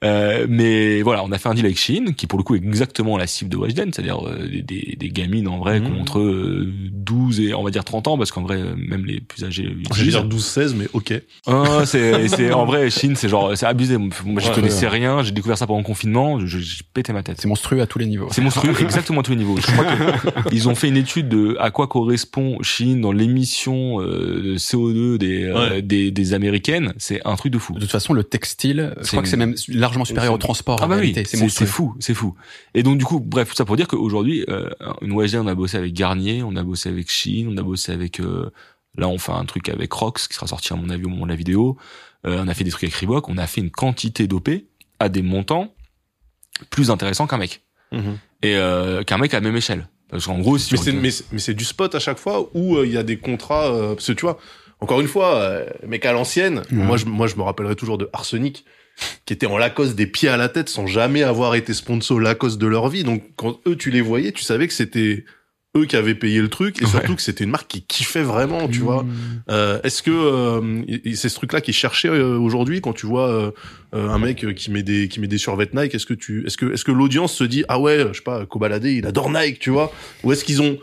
Euh, 0.04 0.46
mais 0.48 1.02
voilà, 1.02 1.22
on 1.24 1.30
a 1.32 1.38
fait 1.38 1.48
un 1.48 1.54
deal 1.54 1.64
avec 1.64 1.78
Shein, 1.78 2.12
qui 2.16 2.26
pour 2.26 2.38
le 2.38 2.44
coup 2.44 2.54
est 2.54 2.58
exactement 2.58 3.16
la 3.18 3.26
cible 3.26 3.50
de 3.50 3.56
Weshden, 3.56 3.92
c'est-à-dire 3.92 4.26
euh, 4.26 4.48
des, 4.48 4.62
des, 4.62 4.96
des 4.98 5.08
gamines 5.10 5.48
en 5.48 5.58
vrai 5.58 5.80
qui 5.80 5.86
ont 5.88 5.94
Mhm. 5.94 6.00
entre 6.00 6.18
euh, 6.20 6.72
12 6.92 7.40
et 7.40 7.54
on 7.54 7.62
va 7.62 7.70
dire 7.70 7.84
30 7.84 8.08
ans, 8.08 8.18
parce 8.18 8.30
qu'en 8.32 8.42
vrai, 8.42 8.56
euh, 8.60 8.74
même 8.76 9.04
les 9.04 9.20
plus 9.20 9.44
âgés. 9.44 9.68
Je 9.94 10.04
vais 10.04 10.10
dire 10.10 10.24
12-16, 10.26 10.74
mais 10.76 10.86
ok. 10.92 11.14
Ah, 11.46 11.82
c'est, 11.84 12.28
c'est, 12.28 12.52
en 12.52 12.64
vrai, 12.64 12.90
Chine, 12.90 13.14
c'est 13.16 13.28
genre, 13.28 13.56
c'est 13.56 13.66
abusé. 13.66 13.96
Moi, 13.98 14.10
je 14.42 14.48
Ouais, 14.48 14.54
connaissais 14.54 14.86
ouais. 14.86 14.92
rien, 14.92 15.22
j'ai 15.22 15.32
découvert 15.32 15.58
ça 15.58 15.66
pendant 15.66 15.80
le 15.80 15.84
confinement, 15.84 16.38
j'ai 16.46 16.58
pété 16.94 17.12
ma 17.12 17.22
tête. 17.22 17.40
C'est 17.40 17.48
monstrueux 17.48 17.80
à 17.80 17.86
tous 17.86 17.98
les 17.98 18.06
niveaux. 18.06 18.28
C'est 18.30 18.40
monstrueux, 18.42 18.74
exactement 18.80 19.20
à 19.20 19.22
tous 19.22 19.32
les 19.32 19.36
niveaux. 19.38 19.56
Je 19.58 19.66
crois 19.72 19.84
que 19.84 20.50
ils 20.54 20.68
ont 20.68 20.74
fait 20.74 20.88
une 20.88 20.96
étude 20.96 21.28
de 21.28 21.56
à 21.60 21.70
quoi 21.70 21.86
correspond 21.88 22.58
Chine 22.62 23.00
dans 23.00 23.12
l'émission 23.12 24.00
euh, 24.00 24.42
de 24.42 24.56
CO2 24.56 25.18
des, 25.18 25.44
euh, 25.72 25.80
des, 25.80 26.10
des 26.10 26.34
américaines. 26.34 26.92
C'est 26.98 27.20
un 27.26 27.34
truc 27.36 27.52
de 27.52 27.58
fou. 27.58 27.74
De 27.74 27.80
toute 27.80 27.90
façon, 27.90 28.12
le 28.12 28.24
textile, 28.24 28.94
je 28.98 29.02
C'est 29.04 29.08
crois 29.10 29.22
que 29.22 29.28
c'est 29.28 29.36
même 29.36 29.54
largement 29.68 30.04
supérieur 30.04 30.32
au 30.34 30.38
transport. 30.38 30.78
Ah 30.80 30.84
en 30.84 30.88
bah 30.88 30.96
oui, 31.00 31.12
c'est 31.24 31.66
fou, 31.66 31.94
c'est 32.00 32.14
fou. 32.14 32.34
Et 32.74 32.82
donc 32.82 32.98
du 32.98 33.04
coup, 33.04 33.20
bref, 33.20 33.48
tout 33.50 33.54
ça 33.56 33.64
pour 33.64 33.76
dire 33.76 33.88
qu'aujourd'hui, 33.88 34.44
euh, 34.48 34.68
une 35.00 35.12
OSD, 35.12 35.36
on 35.36 35.46
a 35.46 35.54
bossé 35.54 35.76
avec 35.78 35.92
Garnier, 35.92 36.42
on 36.42 36.54
a 36.56 36.62
bossé 36.62 36.88
avec 36.88 37.10
Chine, 37.10 37.48
on 37.52 37.56
a 37.56 37.62
bossé 37.62 37.92
avec 37.92 38.20
euh, 38.20 38.50
Là, 38.98 39.08
on 39.08 39.16
fait 39.16 39.32
un 39.32 39.46
truc 39.46 39.70
avec 39.70 39.90
Rox 39.90 40.28
qui 40.28 40.34
sera 40.34 40.46
sorti 40.46 40.70
à 40.72 40.76
mon 40.76 40.90
avis 40.90 41.06
au 41.06 41.08
moment 41.08 41.24
de 41.24 41.30
la 41.30 41.36
vidéo. 41.36 41.78
Euh, 42.26 42.42
on 42.44 42.46
a 42.48 42.52
fait 42.52 42.62
des 42.62 42.70
trucs 42.70 42.84
avec 42.84 42.94
Reebok. 42.96 43.26
On 43.30 43.38
a 43.38 43.46
fait 43.46 43.62
une 43.62 43.70
quantité 43.70 44.26
d'OP 44.26 44.50
à 45.00 45.08
des 45.08 45.22
montants 45.22 45.72
plus 46.70 46.90
intéressants 46.90 47.26
qu'un 47.26 47.38
mec 47.38 47.62
Mhm. 47.92 48.18
et 48.42 48.56
euh, 48.56 49.02
qu'un 49.02 49.18
mec 49.18 49.32
à 49.34 49.38
la 49.38 49.40
même 49.42 49.56
échelle. 49.56 49.88
Parce 50.10 50.26
qu'en 50.26 50.38
gros, 50.40 50.58
si 50.58 50.68
Mais 50.72 50.78
tu 50.78 50.84
c'est, 50.84 50.90
regardes- 50.90 51.02
mais, 51.04 51.10
c'est- 51.10 51.24
mais 51.32 51.38
c'est 51.38 51.54
du 51.54 51.64
spot 51.64 51.94
à 51.94 52.00
chaque 52.00 52.18
fois 52.18 52.50
où 52.54 52.76
euh, 52.76 52.86
il 52.86 52.92
y 52.92 52.98
a 52.98 53.02
des 53.02 53.16
contrats. 53.16 53.66
euh, 53.72 53.94
parce 53.94 54.06
que 54.08 54.12
tu 54.12 54.22
vois, 54.26 54.38
encore 54.82 55.00
une 55.00 55.08
fois, 55.08 55.36
euh, 55.36 55.66
mec 55.86 56.04
à 56.04 56.12
l'ancienne, 56.12 56.58
Ouais. 56.70 56.76
moi, 56.78 56.96
je, 56.96 57.06
moi 57.06 57.26
je 57.26 57.36
me 57.36 57.42
rappellerai 57.42 57.76
toujours 57.76 57.98
de 57.98 58.08
Arsenic, 58.12 58.64
qui 59.24 59.32
était 59.32 59.46
en 59.46 59.56
Lacoste 59.56 59.94
des 59.96 60.06
pieds 60.06 60.28
à 60.28 60.36
la 60.36 60.48
tête 60.48 60.68
sans 60.68 60.86
jamais 60.86 61.22
avoir 61.22 61.54
été 61.54 61.72
sponsor 61.72 62.20
Lacoste 62.20 62.58
de 62.58 62.66
leur 62.66 62.88
vie. 62.88 63.04
Donc 63.04 63.22
quand 63.36 63.58
eux, 63.66 63.76
tu 63.76 63.90
les 63.90 64.00
voyais, 64.02 64.32
tu 64.32 64.42
savais 64.42 64.66
que 64.68 64.74
c'était 64.74 65.24
eux 65.74 65.86
qui 65.86 65.96
avaient 65.96 66.14
payé 66.14 66.42
le 66.42 66.48
truc 66.48 66.82
et 66.82 66.84
Ouais. 66.84 66.90
surtout 66.90 67.16
que 67.16 67.22
c'était 67.22 67.44
une 67.44 67.50
marque 67.50 67.66
qui 67.68 67.80
kiffait 67.82 68.22
vraiment, 68.22 68.68
tu 68.68 68.80
Mmh. 68.80 68.82
vois. 68.82 69.06
Euh, 69.50 69.80
Est-ce 69.82 70.02
que 70.02 70.10
euh, 70.10 70.82
c'est 71.14 71.30
ce 71.30 71.34
truc-là 71.36 71.62
qui 71.62 71.72
cherché 71.72 72.08
euh, 72.08 72.36
aujourd'hui 72.36 72.82
quand 72.82 72.92
tu 72.92 73.06
vois 73.06 73.30
euh, 73.30 73.50
euh, 73.94 74.10
un 74.10 74.18
mec 74.18 74.44
euh, 74.44 74.52
qui 74.52 74.70
met 74.70 74.82
des 74.82 75.08
qui 75.08 75.18
met 75.20 75.28
des 75.28 75.38
survêtements 75.38 75.80
Nike 75.80 75.94
Est-ce 75.94 76.04
que 76.04 76.12
tu 76.12 76.44
est-ce 76.46 76.58
que 76.58 76.70
est-ce 76.74 76.84
que 76.84 76.92
l'audience 76.92 77.32
se 77.32 77.44
dit 77.44 77.64
ah 77.68 77.78
ouais 77.80 78.04
je 78.12 78.18
sais 78.18 78.22
pas 78.22 78.44
Kobalade 78.44 78.84
il 78.84 79.06
adore 79.06 79.30
Nike 79.30 79.58
tu 79.60 79.70
vois? 79.70 79.90
Ou 80.24 80.32
est-ce 80.32 80.44
qu'ils 80.44 80.60
ont 80.60 80.76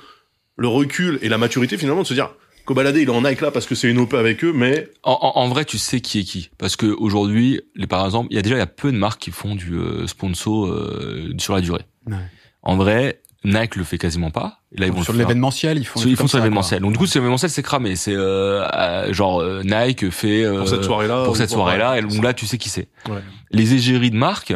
le 0.57 0.67
recul 0.67 1.19
et 1.21 1.30
la 1.30 1.38
maturité 1.38 1.77
finalement 1.77 2.01
de 2.01 2.07
se 2.07 2.15
dire 2.15 2.31
Kobalade 2.69 2.97
il 2.97 3.07
est 3.07 3.11
en 3.11 3.21
Nike 3.23 3.41
là 3.41 3.49
parce 3.49 3.65
que 3.65 3.73
c'est 3.73 3.89
une 3.89 3.97
OP 3.97 4.13
avec 4.13 4.43
eux 4.43 4.53
mais 4.53 4.87
En, 5.03 5.17
en- 5.21 5.39
en 5.41 5.47
vrai, 5.49 5.65
tu 5.65 5.79
sais 5.79 6.01
qui 6.01 6.19
est 6.19 6.23
qui, 6.23 6.51
parce 6.59 6.75
que 6.75 6.85
aujourd'hui, 6.85 7.61
les 7.75 7.87
par 7.87 8.05
exemple, 8.05 8.27
il 8.29 8.35
y 8.35 8.37
a 8.39 8.43
déjà 8.43 8.55
il 8.55 8.59
y 8.59 8.61
a 8.61 8.67
peu 8.67 8.91
de 8.91 8.97
marques 8.97 9.19
qui 9.21 9.31
font 9.31 9.55
du 9.55 9.73
euh, 9.73 10.05
sponsor 10.05 10.67
euh, 10.67 11.33
sur 11.39 11.55
la 11.55 11.61
durée. 11.61 11.81
Ouais. 12.05 12.15
En 12.61 12.77
vrai, 12.77 13.21
Nike 13.43 13.75
le 13.75 13.83
fait 13.83 13.97
quasiment 13.97 14.29
pas. 14.29 14.59
Et 14.75 14.79
là, 14.81 14.85
ils 14.85 14.93
vont 14.93 15.01
sur 15.01 15.13
l'événementiel, 15.13 15.79
ils 15.79 15.85
font. 15.85 15.99
Ils 16.01 16.15
font 16.15 16.27
sur 16.27 16.37
l'événementiel. 16.37 16.81
Donc 16.81 16.91
du 16.91 16.97
coup, 16.99 17.07
sur 17.07 17.19
l'événementiel, 17.19 17.49
c'est 17.49 17.63
cramé. 17.63 17.95
C'est 17.95 18.13
euh, 18.13 18.63
euh, 18.71 19.11
genre 19.13 19.39
euh, 19.41 19.63
Nike 19.63 20.11
fait 20.11 20.43
euh, 20.43 20.59
pour 20.59 20.67
cette 20.67 20.83
soirée 20.83 21.07
là 21.07 21.25
pour 21.25 21.37
cette 21.37 21.49
soirée-là. 21.49 21.97
Et 21.97 22.01
donc 22.03 22.23
là, 22.23 22.33
tu 22.35 22.45
sais 22.45 22.59
qui 22.59 22.69
c'est. 22.69 22.87
Ouais. 23.09 23.21
Les 23.49 23.73
égéries 23.73 24.11
de 24.11 24.15
marque, 24.17 24.53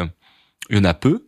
il 0.70 0.76
y 0.76 0.80
en 0.80 0.84
a 0.84 0.94
peu. 0.94 1.26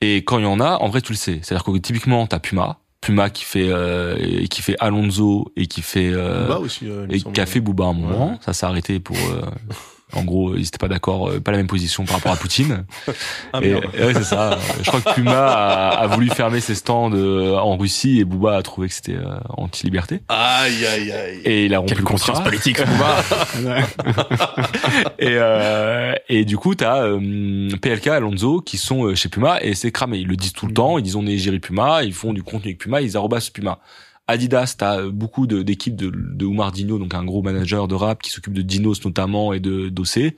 Et 0.00 0.24
quand 0.24 0.38
il 0.38 0.44
y 0.44 0.48
en 0.48 0.58
a, 0.60 0.78
en 0.78 0.88
vrai, 0.88 1.00
tu 1.00 1.12
le 1.12 1.16
sais. 1.16 1.38
C'est-à-dire 1.42 1.62
que 1.64 1.76
typiquement, 1.78 2.26
t'as 2.26 2.40
Puma, 2.40 2.80
Puma 3.04 3.28
qui 3.28 3.44
fait 3.44 3.68
euh, 3.68 4.46
qui 4.46 4.62
fait 4.62 4.76
Alonso 4.80 5.52
et 5.56 5.66
qui 5.66 5.82
fait 5.82 6.10
euh, 6.10 6.56
aussi 6.56 6.88
euh, 6.88 7.06
et 7.10 7.20
qui 7.20 7.40
a 7.40 7.44
fait 7.44 7.60
Booba 7.60 7.84
à 7.84 7.88
un 7.88 7.92
moment. 7.92 8.30
Ouais. 8.30 8.38
Ça 8.40 8.54
s'est 8.54 8.64
arrêté 8.64 8.98
pour. 8.98 9.16
euh, 10.14 10.20
en 10.20 10.24
gros, 10.24 10.54
ils 10.56 10.66
étaient 10.66 10.78
pas 10.78 10.88
d'accord, 10.88 11.28
euh, 11.28 11.40
pas 11.40 11.50
la 11.50 11.56
même 11.58 11.66
position 11.66 12.04
par 12.04 12.16
rapport 12.16 12.32
à 12.32 12.36
Poutine. 12.36 12.84
ah, 13.52 13.60
et, 13.62 13.70
et 13.70 13.74
ouais, 13.74 14.14
c'est 14.14 14.24
ça. 14.24 14.58
Je 14.82 14.86
crois 14.90 15.00
que 15.00 15.14
Puma 15.14 15.46
a, 15.46 15.88
a 15.90 16.06
voulu 16.06 16.28
fermer 16.30 16.60
ses 16.60 16.74
stands 16.74 17.12
euh, 17.12 17.56
en 17.56 17.76
Russie 17.76 18.20
et 18.20 18.24
Booba 18.24 18.56
a 18.56 18.62
trouvé 18.62 18.88
que 18.88 18.94
c'était 18.94 19.16
euh, 19.16 19.36
anti-liberté. 19.56 20.20
aïe 20.28 20.84
aïe 20.86 21.12
aïe 21.12 21.40
Et 21.44 21.66
il 21.66 21.74
a 21.74 21.78
rompu 21.78 21.94
Quelle 21.94 21.98
le 22.02 22.04
conscience 22.04 22.38
contrat. 22.38 22.50
politique, 22.50 22.78
Booba. 22.84 23.16
et, 25.18 25.36
euh, 25.38 26.12
et 26.28 26.44
du 26.44 26.56
coup, 26.56 26.74
t'as 26.74 27.02
euh, 27.04 27.68
PLK, 27.80 28.08
Alonso 28.08 28.60
qui 28.60 28.78
sont 28.78 29.04
euh, 29.06 29.14
chez 29.14 29.28
Puma 29.28 29.58
et 29.62 29.74
c'est 29.74 29.92
cramé. 29.92 30.18
Ils 30.18 30.28
le 30.28 30.36
disent 30.36 30.52
tout 30.52 30.66
le 30.66 30.74
temps. 30.74 30.98
Ils 30.98 31.02
disent 31.02 31.16
on 31.16 31.26
est 31.26 31.32
égérie 31.32 31.60
Puma. 31.60 32.02
Ils 32.04 32.14
font 32.14 32.32
du 32.32 32.42
contenu 32.42 32.70
avec 32.70 32.78
Puma. 32.78 33.00
Ils 33.00 33.16
arrobassent 33.16 33.50
Puma. 33.50 33.78
Adidas, 34.26 34.76
t'as 34.78 35.00
euh, 35.00 35.10
beaucoup 35.10 35.46
d'équipes 35.46 35.96
de, 35.96 36.10
de 36.10 36.46
Oumar 36.46 36.72
Dino, 36.72 36.98
donc 36.98 37.14
un 37.14 37.24
gros 37.24 37.42
manager 37.42 37.88
de 37.88 37.94
rap 37.94 38.22
qui 38.22 38.30
s'occupe 38.30 38.54
de 38.54 38.62
Dinos 38.62 39.04
notamment 39.04 39.52
et 39.52 39.60
de 39.60 39.88
Dossé. 39.88 40.36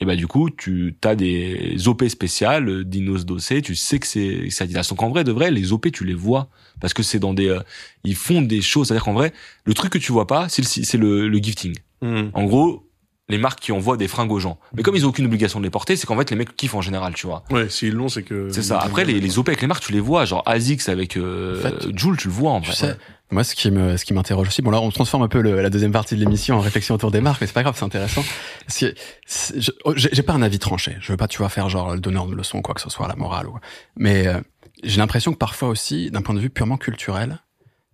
Et 0.00 0.04
bah 0.04 0.16
du 0.16 0.26
coup, 0.26 0.50
tu 0.50 0.96
as 1.04 1.14
des 1.14 1.86
OP 1.86 2.04
spéciales, 2.08 2.68
euh, 2.68 2.84
Dinos 2.84 3.24
Dossé, 3.24 3.62
tu 3.62 3.76
sais 3.76 3.98
que 3.98 4.06
c'est 4.06 4.62
Adidas. 4.62 4.88
Donc 4.90 5.02
en 5.02 5.10
vrai, 5.10 5.22
de 5.22 5.32
vrai, 5.32 5.50
les 5.50 5.72
OP 5.72 5.90
tu 5.92 6.04
les 6.04 6.14
vois 6.14 6.48
parce 6.80 6.94
que 6.94 7.02
c'est 7.02 7.20
dans 7.20 7.34
des, 7.34 7.48
euh, 7.48 7.60
ils 8.02 8.16
font 8.16 8.42
des 8.42 8.60
choses. 8.60 8.88
C'est-à-dire 8.88 9.04
qu'en 9.04 9.12
vrai, 9.12 9.32
le 9.64 9.74
truc 9.74 9.92
que 9.92 9.98
tu 9.98 10.12
vois 10.12 10.26
pas, 10.26 10.48
c'est 10.48 10.62
le, 10.62 10.66
c'est 10.66 10.98
le, 10.98 11.28
le 11.28 11.38
gifting. 11.38 11.76
Mhm. 12.02 12.30
En 12.34 12.44
gros, 12.44 12.88
les 13.30 13.38
marques 13.38 13.60
qui 13.60 13.72
envoient 13.72 13.96
des 13.96 14.06
fringues 14.08 14.30
aux 14.32 14.38
gens. 14.38 14.58
Mais 14.74 14.82
comme 14.82 14.94
ils 14.96 15.06
ont 15.06 15.08
aucune 15.08 15.24
obligation 15.24 15.58
de 15.58 15.64
les 15.64 15.70
porter, 15.70 15.96
c'est 15.96 16.06
qu'en 16.06 16.16
fait 16.16 16.30
les 16.30 16.36
mecs 16.36 16.54
kiffent 16.56 16.74
en 16.74 16.82
général, 16.82 17.14
tu 17.14 17.26
vois. 17.26 17.42
ouais 17.50 17.68
s'ils 17.70 17.94
l'ont 17.94 18.08
c'est 18.08 18.22
que 18.22 18.50
C'est 18.50 18.62
ça. 18.62 18.78
Après 18.78 19.04
les, 19.06 19.18
les 19.18 19.38
OP 19.38 19.48
avec 19.48 19.62
les 19.62 19.66
marques, 19.66 19.82
tu 19.84 19.92
les 19.92 20.00
vois, 20.00 20.24
genre 20.26 20.42
Asics 20.46 20.88
avec 20.90 21.16
euh, 21.16 21.58
En 21.58 21.62
fait, 21.62 21.96
Joule, 21.98 22.16
tu 22.18 22.28
le 22.28 22.34
vois 22.34 22.50
en 22.52 22.60
Tu 22.60 22.72
sais, 22.72 22.96
moi, 23.30 23.42
ce 23.42 23.54
qui 23.54 23.70
me, 23.70 23.96
ce 23.96 24.04
qui 24.04 24.12
m'interroge 24.12 24.48
aussi, 24.48 24.60
bon 24.60 24.70
là, 24.70 24.80
on 24.80 24.90
transforme 24.90 25.22
un 25.22 25.28
peu 25.28 25.40
le- 25.40 25.62
la 25.62 25.70
deuxième 25.70 25.90
partie 25.90 26.14
de 26.14 26.20
l'émission 26.20 26.56
en 26.56 26.60
réflexion 26.60 26.94
autour 26.94 27.10
des 27.10 27.22
marques, 27.22 27.40
mais 27.40 27.46
c'est 27.46 27.54
pas 27.54 27.62
grave, 27.62 27.74
c'est 27.78 27.84
intéressant. 27.86 28.22
Parce 28.66 28.78
que 28.78 28.94
c'est- 29.26 29.58
je- 29.60 29.70
oh, 29.86 29.94
j'ai 29.96 30.10
j'ai 30.12 30.22
pas 30.22 30.34
un 30.34 30.42
avis 30.42 30.58
tranché. 30.58 30.96
Je 31.00 31.10
veux 31.10 31.16
pas, 31.16 31.26
tu 31.26 31.38
vois, 31.38 31.48
faire 31.48 31.68
genre 31.70 31.94
le 31.94 32.00
donneur 32.00 32.26
de 32.26 32.34
leçons, 32.34 32.60
quoi 32.60 32.74
que 32.74 32.80
ce 32.82 32.90
soit, 32.90 33.08
la 33.08 33.16
morale. 33.16 33.48
Ou... 33.48 33.56
Mais 33.96 34.26
euh, 34.28 34.38
j'ai 34.82 34.98
l'impression 34.98 35.32
que 35.32 35.38
parfois 35.38 35.68
aussi, 35.70 36.10
d'un 36.10 36.20
point 36.20 36.34
de 36.34 36.40
vue 36.40 36.50
purement 36.50 36.76
culturel, 36.76 37.38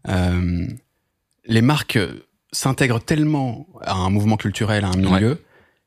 euh, 0.08 0.66
les 1.46 1.62
marques 1.62 1.98
s'intègrent 2.52 3.00
tellement 3.00 3.66
à 3.82 3.94
un 3.94 4.10
mouvement 4.10 4.36
culturel, 4.36 4.84
à 4.84 4.88
un 4.88 4.96
milieu, 4.96 5.42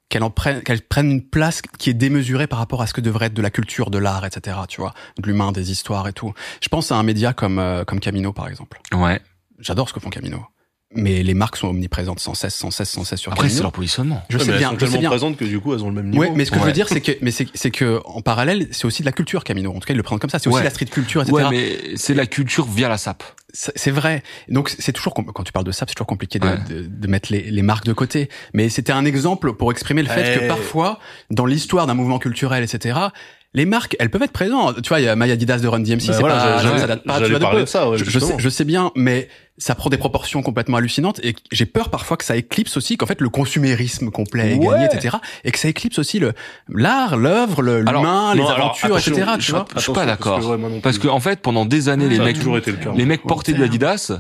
qu'elles 0.10 0.24
en 0.24 0.30
prennent, 0.30 0.62
qu'elles 0.62 0.82
prennent 0.82 1.12
une 1.12 1.28
place 1.28 1.62
qui 1.62 1.90
est 1.90 1.94
démesurée 1.94 2.48
par 2.48 2.60
rapport 2.60 2.82
à 2.82 2.88
ce 2.88 2.94
que 2.94 3.02
devrait 3.02 3.28
être 3.28 3.34
de 3.34 3.42
la 3.42 3.50
culture, 3.50 3.90
de 3.90 3.98
l'art, 3.98 4.26
etc. 4.26 4.58
Tu 4.68 4.80
vois, 4.80 4.94
de 5.18 5.28
l'humain, 5.28 5.52
des 5.52 5.72
histoires 5.72 6.08
et 6.08 6.14
tout. 6.14 6.34
Je 6.62 6.70
pense 6.70 6.92
à 6.92 6.96
un 6.96 7.04
média 7.04 7.34
comme 7.34 7.60
euh, 7.60 7.84
comme 7.84 8.00
Camino, 8.00 8.34
par 8.34 8.48
exemple. 8.48 8.80
Ouais. 8.94 9.20
J'adore 9.60 9.90
ce 9.90 9.94
que 9.94 10.00
font 10.00 10.10
Camino. 10.10 10.46
Mais 10.96 11.24
les 11.24 11.34
marques 11.34 11.58
sont 11.58 11.70
omniprésentes 11.70 12.20
sans 12.20 12.34
cesse, 12.36 12.54
sans 12.56 12.70
cesse, 12.72 12.90
sans 12.90 13.04
cesse 13.04 13.20
sur 13.20 13.32
Après 13.32 13.50
c'est 13.50 13.62
leur 13.62 13.72
positionnement. 13.72 14.24
Je 14.30 14.38
Ouais, 14.38 14.44
sais 14.44 14.52
mais 14.52 14.58
bien, 14.60 14.70
elles 14.72 14.76
sont 14.76 14.80
je 14.80 14.86
sais 14.86 14.92
tellement 14.92 15.00
bien. 15.02 15.10
présentes 15.10 15.38
que 15.38 15.46
du 15.46 15.60
coup 15.60 15.74
elles 15.74 15.84
ont 15.84 15.88
le 15.90 15.96
même 15.96 16.10
niveau 16.10 16.22
Ouais, 16.22 16.32
mais 16.36 16.46
ce 16.46 16.52
que 16.52 16.58
je 16.58 16.62
Ouais. 16.62 16.68
veux 16.68 16.74
dire, 16.74 16.88
c'est 16.88 17.02
que, 17.02 17.12
mais 17.22 17.32
c'est, 17.32 17.48
c'est 17.54 17.72
que, 17.72 18.00
en 18.06 18.22
parallèle, 18.22 18.68
c'est 18.72 18.86
aussi 18.86 19.02
de 19.02 19.06
la 19.08 19.12
culture 19.12 19.44
Camino. 19.44 19.72
En 19.72 19.80
tout 19.80 19.88
cas, 19.88 19.94
ils 19.94 19.98
le 19.98 20.04
prennent 20.04 20.20
comme 20.20 20.30
ça. 20.30 20.40
C'est 20.40 20.50
aussi 20.50 20.64
la 20.64 20.70
street 20.70 20.86
culture, 20.86 21.22
etc. 21.22 21.34
Ouais, 21.36 21.50
mais 21.50 21.96
c'est 21.96 22.14
la 22.14 22.26
culture 22.28 22.66
via 22.66 22.90
la 22.90 22.98
SAP. 22.98 23.24
C'est 23.54 23.92
vrai. 23.92 24.24
Donc 24.50 24.70
c'est 24.78 24.94
toujours 24.94 25.14
quand 25.14 25.44
tu 25.44 25.52
parles 25.52 25.66
de 25.66 25.72
ça, 25.72 25.86
c'est 25.88 25.94
toujours 25.96 26.08
compliqué 26.08 26.40
de, 26.40 26.46
Ouais. 26.48 26.58
de, 26.70 26.82
de 26.88 27.08
mettre 27.08 27.32
les, 27.32 27.50
les 27.52 27.62
marques 27.62 27.86
de 27.86 27.94
côté. 27.94 28.30
Mais 28.54 28.70
c'était 28.70 28.92
un 28.94 29.06
exemple 29.06 29.54
pour 29.54 29.72
exprimer 29.72 30.02
le 30.04 30.10
fait 30.10 30.40
que 30.40 30.48
parfois, 30.48 31.00
dans 31.32 31.46
l'histoire 31.46 31.86
d'un 31.88 31.94
mouvement 31.94 32.20
culturel, 32.20 32.64
etc. 32.64 33.00
Les 33.56 33.66
marques, 33.66 33.96
elles 34.00 34.10
peuvent 34.10 34.24
être 34.24 34.32
présentes. 34.32 34.82
Tu 34.82 34.90
vois, 34.90 35.00
il 35.00 35.04
y 35.04 35.08
a 35.08 35.16
Maya 35.16 35.36
Didas 35.36 35.60
de 35.60 35.68
Run 35.68 35.82
DMC, 35.82 36.08
Bah 36.08 36.14
c'est 36.14 36.20
voilà, 36.20 36.36
pas, 36.36 36.78
ça 36.80 36.88
date 36.88 37.04
pas, 37.04 37.22
tu 37.22 37.30
vois, 37.30 37.40
de 37.40 37.46
peu. 37.56 37.62
de 37.62 37.66
ça, 37.68 37.88
ouais, 37.88 37.98
je, 38.00 38.20
sais, 38.20 38.34
je 38.40 38.50
sais 38.50 38.66
bien, 38.66 38.92
mais 38.96 39.28
ça 39.60 39.76
prend 39.76 39.92
des 39.92 39.98
proportions 39.98 40.42
complètement 40.42 40.78
hallucinantes 40.78 41.20
et 41.24 41.36
j'ai 41.52 41.68
peur 41.68 41.90
parfois 41.92 42.18
que 42.18 42.26
ça 42.26 42.36
éclipse 42.36 42.78
aussi 42.78 42.98
qu'en 42.98 43.06
fait 43.06 43.22
le 43.22 43.30
consumérisme 43.30 44.10
complet 44.10 44.54
est 44.54 44.58
gagné, 44.58 44.86
etc. 44.86 45.18
Et 45.44 45.52
que 45.52 45.60
ça 45.60 45.68
éclipse 45.68 46.00
aussi 46.00 46.18
le 46.18 46.34
l'art, 46.68 47.16
l'œuvre, 47.16 47.62
le- 47.62 47.88
Alors, 47.88 48.02
l'humain, 48.04 48.34
les 48.34 48.42
aventures, 48.42 48.98
etc. 48.98 49.24
je- 49.38 49.46
Tu 49.46 49.52
vois. 49.52 49.66
Je 49.76 49.82
suis 49.82 49.94
pas 49.94 50.08
d'accord. 50.08 50.40
parce 50.40 50.48
que, 50.48 50.52
ouais, 50.56 50.80
Parce 50.82 50.98
que 50.98 51.08
en 51.08 51.20
fait, 51.20 51.40
pendant 51.42 51.66
des 51.66 51.90
années, 51.90 52.10
les 52.10 52.18
mecs, 52.18 52.44
le 52.44 52.60
cas. 52.60 52.92
les 52.96 53.06
mecs 53.06 53.22
portaient 53.22 53.52
du 53.54 53.60
terme. 53.60 53.70
Adidas, 53.70 54.12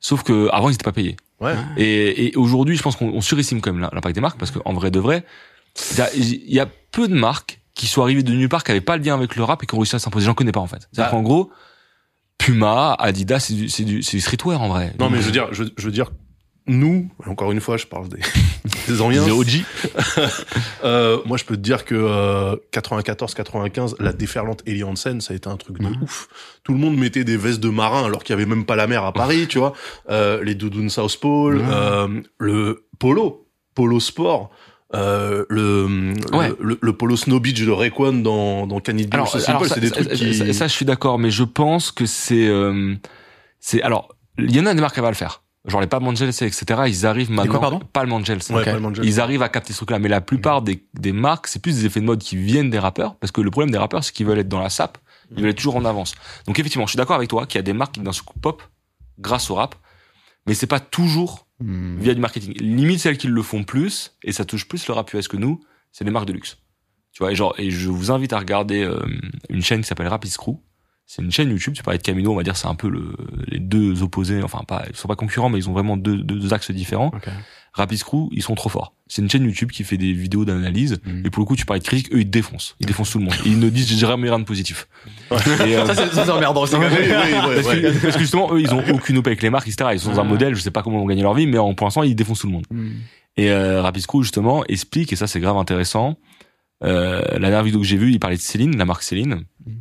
sauf 0.00 0.24
que 0.24 0.48
avant 0.50 0.68
ils 0.70 0.74
étaient 0.74 0.82
pas 0.82 0.90
payés. 0.92 1.16
Ouais. 1.40 1.54
Et, 1.76 2.26
et 2.26 2.36
aujourd'hui, 2.36 2.76
je 2.76 2.82
pense 2.82 2.96
qu'on 2.96 3.10
on 3.10 3.20
surestime 3.20 3.60
quand 3.60 3.72
même 3.72 3.82
l'impact 3.92 4.14
des 4.16 4.20
marques 4.20 4.38
parce 4.38 4.50
qu'en 4.50 4.72
vrai 4.72 4.90
de 4.90 4.98
vrai, 4.98 5.24
il 6.16 6.52
y 6.52 6.60
a 6.60 6.66
peu 6.90 7.06
de 7.08 7.14
marques 7.14 7.60
qui 7.74 7.86
sont 7.86 8.02
arrivées 8.02 8.22
de 8.22 8.32
nulle 8.32 8.48
part, 8.48 8.64
qui 8.64 8.70
avaient 8.70 8.80
pas 8.80 8.96
le 8.96 9.02
lien 9.04 9.14
avec 9.14 9.36
le 9.36 9.44
rap 9.44 9.62
et 9.62 9.66
qui 9.66 9.74
ont 9.74 9.78
réussi 9.78 9.96
à 9.96 9.98
s'imposer. 9.98 10.26
J'en 10.26 10.34
connais 10.34 10.52
pas 10.52 10.60
en 10.60 10.66
fait. 10.66 10.88
C'est-à-dire 10.92 11.04
Bah. 11.04 11.10
qu'en 11.10 11.22
gros, 11.22 11.50
Puma, 12.38 12.94
Adidas, 12.98 13.40
c'est 13.40 13.54
du, 13.54 13.68
c'est 13.68 13.84
du, 13.84 14.02
c'est 14.02 14.16
du 14.16 14.20
streetwear 14.20 14.60
en 14.60 14.68
vrai. 14.68 14.94
Non, 14.98 15.08
mais 15.10 15.18
je 15.20 15.26
veux 15.26 15.30
dire, 15.32 15.48
je, 15.52 15.64
je 15.76 15.84
veux 15.84 15.92
dire, 15.92 16.10
nous, 16.66 17.08
encore 17.26 17.50
une 17.52 17.60
fois, 17.60 17.76
je 17.76 17.86
parle 17.86 18.08
des, 18.08 18.18
des 18.88 19.00
anciens. 19.00 19.24
Les 19.24 19.30
OG. 19.32 19.62
Euh, 20.84 21.18
moi, 21.26 21.36
je 21.36 21.44
peux 21.44 21.56
te 21.56 21.60
dire 21.60 21.84
que 21.84 21.94
euh, 21.94 22.56
94-95, 22.72 23.94
la 24.00 24.12
déferlante 24.12 24.62
Eli 24.66 24.82
Hansen, 24.82 25.20
ça 25.20 25.32
a 25.32 25.36
été 25.36 25.48
un 25.48 25.56
truc 25.56 25.78
de 25.78 25.84
Mhm. 25.86 26.02
ouf. 26.02 26.28
Tout 26.64 26.72
le 26.72 26.78
monde 26.78 26.96
mettait 26.96 27.22
des 27.24 27.36
vestes 27.36 27.60
de 27.60 27.68
marin 27.68 28.04
alors 28.04 28.24
qu'il 28.24 28.32
y 28.32 28.36
avait 28.36 28.46
même 28.46 28.64
pas 28.64 28.74
la 28.76 28.88
mer 28.88 29.04
à 29.04 29.12
Paris, 29.12 29.46
tu 29.48 29.58
vois. 29.58 29.74
Euh, 30.10 30.42
les 30.42 30.56
doudounes 30.56 30.90
South 30.90 31.16
Pole, 31.20 31.62
euh, 31.64 32.20
le 32.38 32.86
polo, 32.98 33.46
polo 33.76 34.00
sport. 34.00 34.50
Euh, 34.94 35.44
le, 35.48 36.12
Ouais. 36.32 36.48
le, 36.48 36.56
le- 36.60 36.78
le 36.80 36.92
polo 36.92 37.16
snow 37.16 37.40
beach 37.40 37.60
de 37.64 37.70
Rayquan 37.70 38.12
dans 38.12 38.66
dans 38.66 38.78
Cannibal 38.80 39.20
Alors, 39.20 39.28
Simple, 39.28 39.44
alors, 39.50 39.62
c'est 39.64 39.68
ça, 39.74 39.80
des 39.80 39.88
ça- 39.88 39.94
trucs 39.94 40.08
ça- 40.10 40.14
qui 40.16 40.34
ça, 40.34 40.52
ça, 40.52 40.66
je 40.68 40.72
suis 40.72 40.84
d'accord, 40.84 41.18
mais 41.18 41.30
je 41.30 41.44
pense 41.44 41.90
que 41.92 42.04
c'est, 42.04 42.46
euh, 42.46 42.94
c'est, 43.58 43.80
alors, 43.82 44.14
il 44.38 44.54
y 44.54 44.60
en 44.60 44.66
a 44.66 44.74
des 44.74 44.80
marques 44.82 44.94
qui 44.94 45.00
va 45.00 45.08
le 45.08 45.14
faire. 45.14 45.42
Genre 45.64 45.80
les 45.80 45.86
Palm 45.86 46.06
Angels, 46.08 46.28
etc. 46.30 46.64
Ils 46.88 47.06
arrivent 47.06 47.30
maintenant. 47.30 47.52
quoi, 47.52 47.60
pardon 47.60 47.80
Palm 47.92 48.12
Angels. 48.12 48.40
Ouais. 48.50 48.64
Ils 49.04 49.20
arrivent 49.20 49.42
à 49.42 49.48
capter 49.48 49.72
ce 49.72 49.78
truc-là, 49.78 49.98
mais 50.00 50.08
la 50.08 50.20
plupart 50.20 50.60
des, 50.60 50.84
des 50.94 51.12
marques, 51.12 51.46
c'est 51.46 51.62
plus 51.62 51.76
des 51.76 51.86
effets 51.86 52.00
de 52.00 52.04
mode 52.04 52.20
qui 52.20 52.36
viennent 52.36 52.68
des 52.68 52.80
rappeurs, 52.80 53.14
parce 53.16 53.30
que 53.30 53.40
le 53.40 53.50
problème 53.52 53.70
des 53.70 53.78
rappeurs, 53.78 54.02
c'est 54.02 54.12
qu'ils 54.12 54.26
veulent 54.26 54.40
être 54.40 54.48
dans 54.48 54.58
la 54.60 54.70
sape, 54.70 54.98
ils 55.36 55.40
veulent 55.40 55.50
être 55.50 55.56
toujours 55.56 55.76
en 55.76 55.84
avance. 55.84 56.14
Donc 56.46 56.58
effectivement, 56.58 56.84
je 56.86 56.90
suis 56.90 56.96
d'accord 56.98 57.14
avec 57.16 57.30
toi 57.30 57.46
qu'il 57.46 57.58
y 57.58 57.60
a 57.60 57.62
des 57.62 57.72
marques 57.74 57.92
qui 57.92 58.00
d'un 58.00 58.10
coup 58.10 58.38
pop 58.42 58.60
grâce 59.20 59.50
au 59.50 59.54
rap, 59.54 59.76
mais 60.46 60.54
c'est 60.54 60.66
pas 60.66 60.80
toujours 60.80 61.46
Hmm. 61.62 61.98
via 61.98 62.14
du 62.14 62.20
marketing. 62.20 62.54
Limite 62.58 63.00
celles 63.00 63.18
qui 63.18 63.28
le 63.28 63.42
font 63.42 63.64
plus, 63.64 64.16
et 64.22 64.32
ça 64.32 64.44
touche 64.44 64.66
plus 64.66 64.86
le 64.88 64.94
rap 64.94 65.10
que 65.10 65.36
nous, 65.36 65.60
c'est 65.92 66.04
les 66.04 66.10
marques 66.10 66.26
de 66.26 66.32
luxe. 66.32 66.58
Tu 67.12 67.22
vois, 67.22 67.32
et 67.32 67.34
genre, 67.34 67.54
et 67.58 67.70
je 67.70 67.88
vous 67.88 68.10
invite 68.10 68.32
à 68.32 68.38
regarder 68.38 68.82
euh, 68.82 68.98
une 69.50 69.62
chaîne 69.62 69.82
qui 69.82 69.86
s'appelle 69.86 70.08
Rapid 70.08 70.30
Screw, 70.30 70.58
C'est 71.06 71.20
une 71.20 71.30
chaîne 71.32 71.50
YouTube, 71.50 71.74
tu 71.74 71.82
parlais 71.82 71.98
de 71.98 72.02
Camino, 72.02 72.32
on 72.32 72.36
va 72.36 72.42
dire 72.42 72.56
c'est 72.56 72.68
un 72.68 72.74
peu 72.74 72.88
le, 72.88 73.14
les 73.48 73.58
deux 73.58 74.02
opposés, 74.02 74.42
enfin 74.42 74.60
pas, 74.66 74.84
ils 74.88 74.96
sont 74.96 75.08
pas 75.08 75.16
concurrents, 75.16 75.50
mais 75.50 75.58
ils 75.58 75.68
ont 75.68 75.72
vraiment 75.72 75.96
deux, 75.98 76.16
deux 76.22 76.54
axes 76.54 76.70
différents. 76.70 77.08
Ok. 77.14 77.28
Rapid 77.74 77.98
Screw, 77.98 78.28
ils 78.32 78.42
sont 78.42 78.54
trop 78.54 78.68
forts. 78.68 78.94
C'est 79.08 79.20
une 79.22 79.30
chaîne 79.30 79.44
YouTube 79.44 79.70
qui 79.72 79.82
fait 79.84 79.96
des 79.98 80.12
vidéos 80.12 80.44
d'analyse, 80.44 81.00
Mhm. 81.04 81.22
et 81.26 81.30
pour 81.30 81.40
le 81.40 81.46
coup, 81.46 81.56
tu 81.56 81.64
parlais 81.66 81.80
de 81.80 81.84
critique, 81.84 82.14
eux 82.14 82.20
ils 82.20 82.28
défoncent, 82.30 82.76
ils 82.80 82.86
défoncent 82.86 83.10
tout 83.10 83.18
le 83.18 83.24
monde. 83.24 83.34
Ils 83.44 83.58
ne 83.58 83.68
disent 83.68 83.98
jamais 83.98 84.28
rien 84.28 84.38
de 84.38 84.44
positif. 84.44 84.88
Et, 85.30 85.34
euh, 85.76 85.86
Ça, 85.86 85.94
c'est 86.24 86.30
emmerdant. 86.30 86.64
Oui, 86.64 86.70
oui, 86.72 86.78
ouais, 86.80 87.10
parce, 87.10 87.66
ouais. 87.66 87.82
que, 87.82 88.02
parce 88.02 88.14
que 88.16 88.20
justement, 88.20 88.54
eux, 88.54 88.60
ils 88.60 88.72
ont 88.72 88.82
aucune 88.92 89.18
OP 89.18 89.26
avec 89.26 89.42
les 89.42 89.50
marques, 89.50 89.68
etc. 89.68 89.90
Ils 89.94 90.00
sont 90.00 90.12
dans 90.12 90.20
un 90.20 90.22
Ouais. 90.22 90.28
modèle, 90.28 90.54
je 90.54 90.60
sais 90.60 90.70
pas 90.70 90.82
comment 90.82 90.98
ils 90.98 91.00
vont 91.00 91.06
gagner 91.06 91.22
leur 91.22 91.34
vie, 91.34 91.46
mais 91.46 91.58
en, 91.58 91.74
pour 91.74 91.86
l'instant, 91.86 92.02
ils 92.04 92.14
défoncent 92.14 92.40
tout 92.40 92.46
le 92.46 92.52
monde. 92.52 92.66
Hmm. 92.70 92.90
Et 93.38 93.50
euh, 93.50 93.80
Rapid 93.82 94.02
Screw, 94.02 94.22
justement, 94.22 94.64
explique, 94.66 95.12
et 95.12 95.16
ça 95.16 95.26
c'est 95.26 95.40
grave 95.40 95.56
intéressant, 95.56 96.16
euh, 96.84 97.22
la 97.32 97.38
dernière 97.38 97.62
vidéo 97.62 97.80
que 97.80 97.86
j'ai 97.86 97.96
vue, 97.96 98.10
il 98.10 98.18
parlait 98.20 98.36
de 98.36 98.42
Céline, 98.42 98.76
la 98.76 98.84
marque 98.84 99.02
Céline, 99.02 99.44
Mhm. 99.64 99.71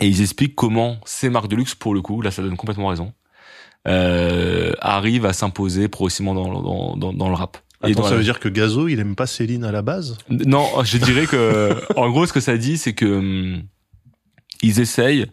Et 0.00 0.06
ils 0.08 0.20
expliquent 0.22 0.54
comment 0.54 0.98
ces 1.04 1.28
marques 1.30 1.48
de 1.48 1.56
luxe, 1.56 1.74
pour 1.74 1.94
le 1.94 2.00
coup, 2.02 2.20
là 2.22 2.30
ça 2.30 2.42
donne 2.42 2.56
complètement 2.56 2.88
raison, 2.88 3.12
euh, 3.88 4.72
arrivent 4.80 5.26
à 5.26 5.32
s'imposer 5.32 5.88
progressivement 5.88 6.34
dans, 6.34 6.60
dans, 6.62 6.96
dans, 6.96 7.12
dans 7.12 7.28
le 7.28 7.34
rap. 7.34 7.58
Et 7.84 7.90
Attends, 7.92 8.00
dans 8.00 8.04
ça 8.06 8.10
la- 8.12 8.16
veut 8.18 8.24
dire 8.24 8.40
que 8.40 8.48
Gazo, 8.48 8.88
il 8.88 8.98
aime 9.00 9.14
pas 9.14 9.26
Céline 9.26 9.62
à 9.64 9.70
la 9.70 9.82
base? 9.82 10.16
Non, 10.30 10.66
je 10.82 10.96
dirais 10.98 11.26
que, 11.26 11.74
en 11.96 12.08
gros, 12.10 12.26
ce 12.26 12.32
que 12.32 12.40
ça 12.40 12.56
dit, 12.56 12.78
c'est 12.78 12.94
que 12.94 13.04
hum, 13.06 13.62
ils 14.62 14.80
essayent 14.80 15.26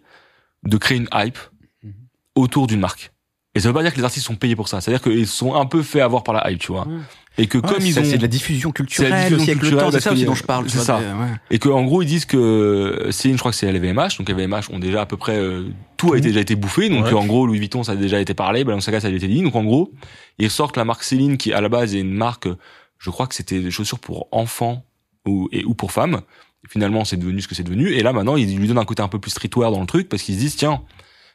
de 0.63 0.77
créer 0.77 0.97
une 0.97 1.07
hype 1.13 1.37
Mhm. 1.83 1.93
autour 2.35 2.67
d'une 2.67 2.79
marque. 2.81 3.12
Et 3.55 3.59
ça 3.59 3.67
veut 3.67 3.73
pas 3.73 3.83
dire 3.83 3.91
que 3.93 3.97
les 3.97 4.03
artistes 4.03 4.25
sont 4.25 4.35
payés 4.35 4.55
pour 4.55 4.67
ça. 4.67 4.81
C'est-à-dire 4.81 5.01
qu'ils 5.01 5.27
sont 5.27 5.53
un 5.55 5.65
peu 5.67 5.83
fait 5.83 6.01
avoir 6.01 6.23
par 6.23 6.33
la 6.33 6.49
hype, 6.49 6.59
tu 6.59 6.71
vois. 6.71 6.87
Et 7.37 7.47
que 7.47 7.57
comme 7.59 7.81
ils 7.85 7.99
ont, 7.99 8.03
c'est 8.03 8.17
de 8.17 8.21
la 8.21 8.27
diffusion 8.27 8.71
culturelle 8.71 9.11
diffusion 9.13 9.37
aussi 9.37 9.43
avec 9.51 9.55
le 9.55 9.59
culturelle, 9.69 9.85
temps. 9.85 9.91
C'est 9.91 10.01
ça 10.01 10.13
dont 10.25 10.35
je 10.35 10.43
parle. 10.43 10.65
tu 10.65 10.71
c'est 10.71 10.79
ça. 10.83 10.99
des- 10.99 11.05
ouais. 11.05 11.31
et 11.51 11.57
que 11.59 11.69
en 11.69 11.83
gros 11.83 12.01
ils 12.03 12.07
disent 12.07 12.25
que 12.25 13.07
Céline, 13.11 13.37
je 13.37 13.41
crois 13.41 13.51
que 13.51 13.57
c'est 13.57 13.71
LVMH, 13.71 14.17
donc 14.19 14.29
LVMH 14.29 14.69
ont 14.71 14.77
déjà 14.77 15.01
à 15.01 15.05
peu 15.07 15.17
près 15.17 15.35
euh, 15.37 15.63
tout 15.97 16.13
a 16.13 16.17
été, 16.19 16.27
déjà 16.27 16.41
été 16.41 16.55
bouffé. 16.55 16.89
Donc 16.89 17.05
Ouais. 17.05 17.13
en 17.13 17.25
gros 17.25 17.47
Louis 17.47 17.57
Vuitton 17.57 17.81
ça 17.83 17.93
a 17.93 17.95
déjà 17.95 18.19
été 18.19 18.35
parlé, 18.35 18.63
Balenciaga 18.63 18.99
ça 18.99 19.07
a 19.07 19.11
déjà 19.11 19.25
été 19.25 19.33
dit. 19.33 19.41
Donc 19.41 19.55
en 19.55 19.63
gros 19.63 19.91
ils 20.37 20.51
sortent 20.51 20.77
la 20.77 20.85
marque 20.85 21.03
Céline 21.03 21.37
qui 21.37 21.53
à 21.53 21.61
la 21.61 21.69
base 21.69 21.95
est 21.95 22.01
une 22.01 22.13
marque, 22.13 22.47
je 22.99 23.09
crois 23.09 23.25
que 23.25 23.33
c'était 23.33 23.59
des 23.61 23.71
chaussures 23.71 23.99
pour 23.99 24.27
enfants 24.31 24.83
ou 25.25 25.49
et 25.51 25.63
ou 25.65 25.73
pour 25.73 25.91
femmes. 25.91 26.21
Et 26.65 26.69
finalement 26.69 27.03
c'est 27.03 27.17
devenu 27.17 27.41
ce 27.41 27.47
que 27.47 27.55
c'est 27.55 27.63
devenu. 27.63 27.89
Et 27.93 28.03
là 28.03 28.13
maintenant 28.13 28.35
ils 28.35 28.55
lui 28.57 28.67
donnent 28.67 28.77
un 28.77 28.85
côté 28.85 29.01
un 29.01 29.07
peu 29.07 29.17
plus 29.19 29.31
streetwear 29.31 29.71
dans 29.71 29.81
le 29.81 29.87
truc 29.87 30.07
parce 30.07 30.21
qu'ils 30.21 30.35
se 30.35 30.39
disent 30.39 30.55
tiens 30.55 30.81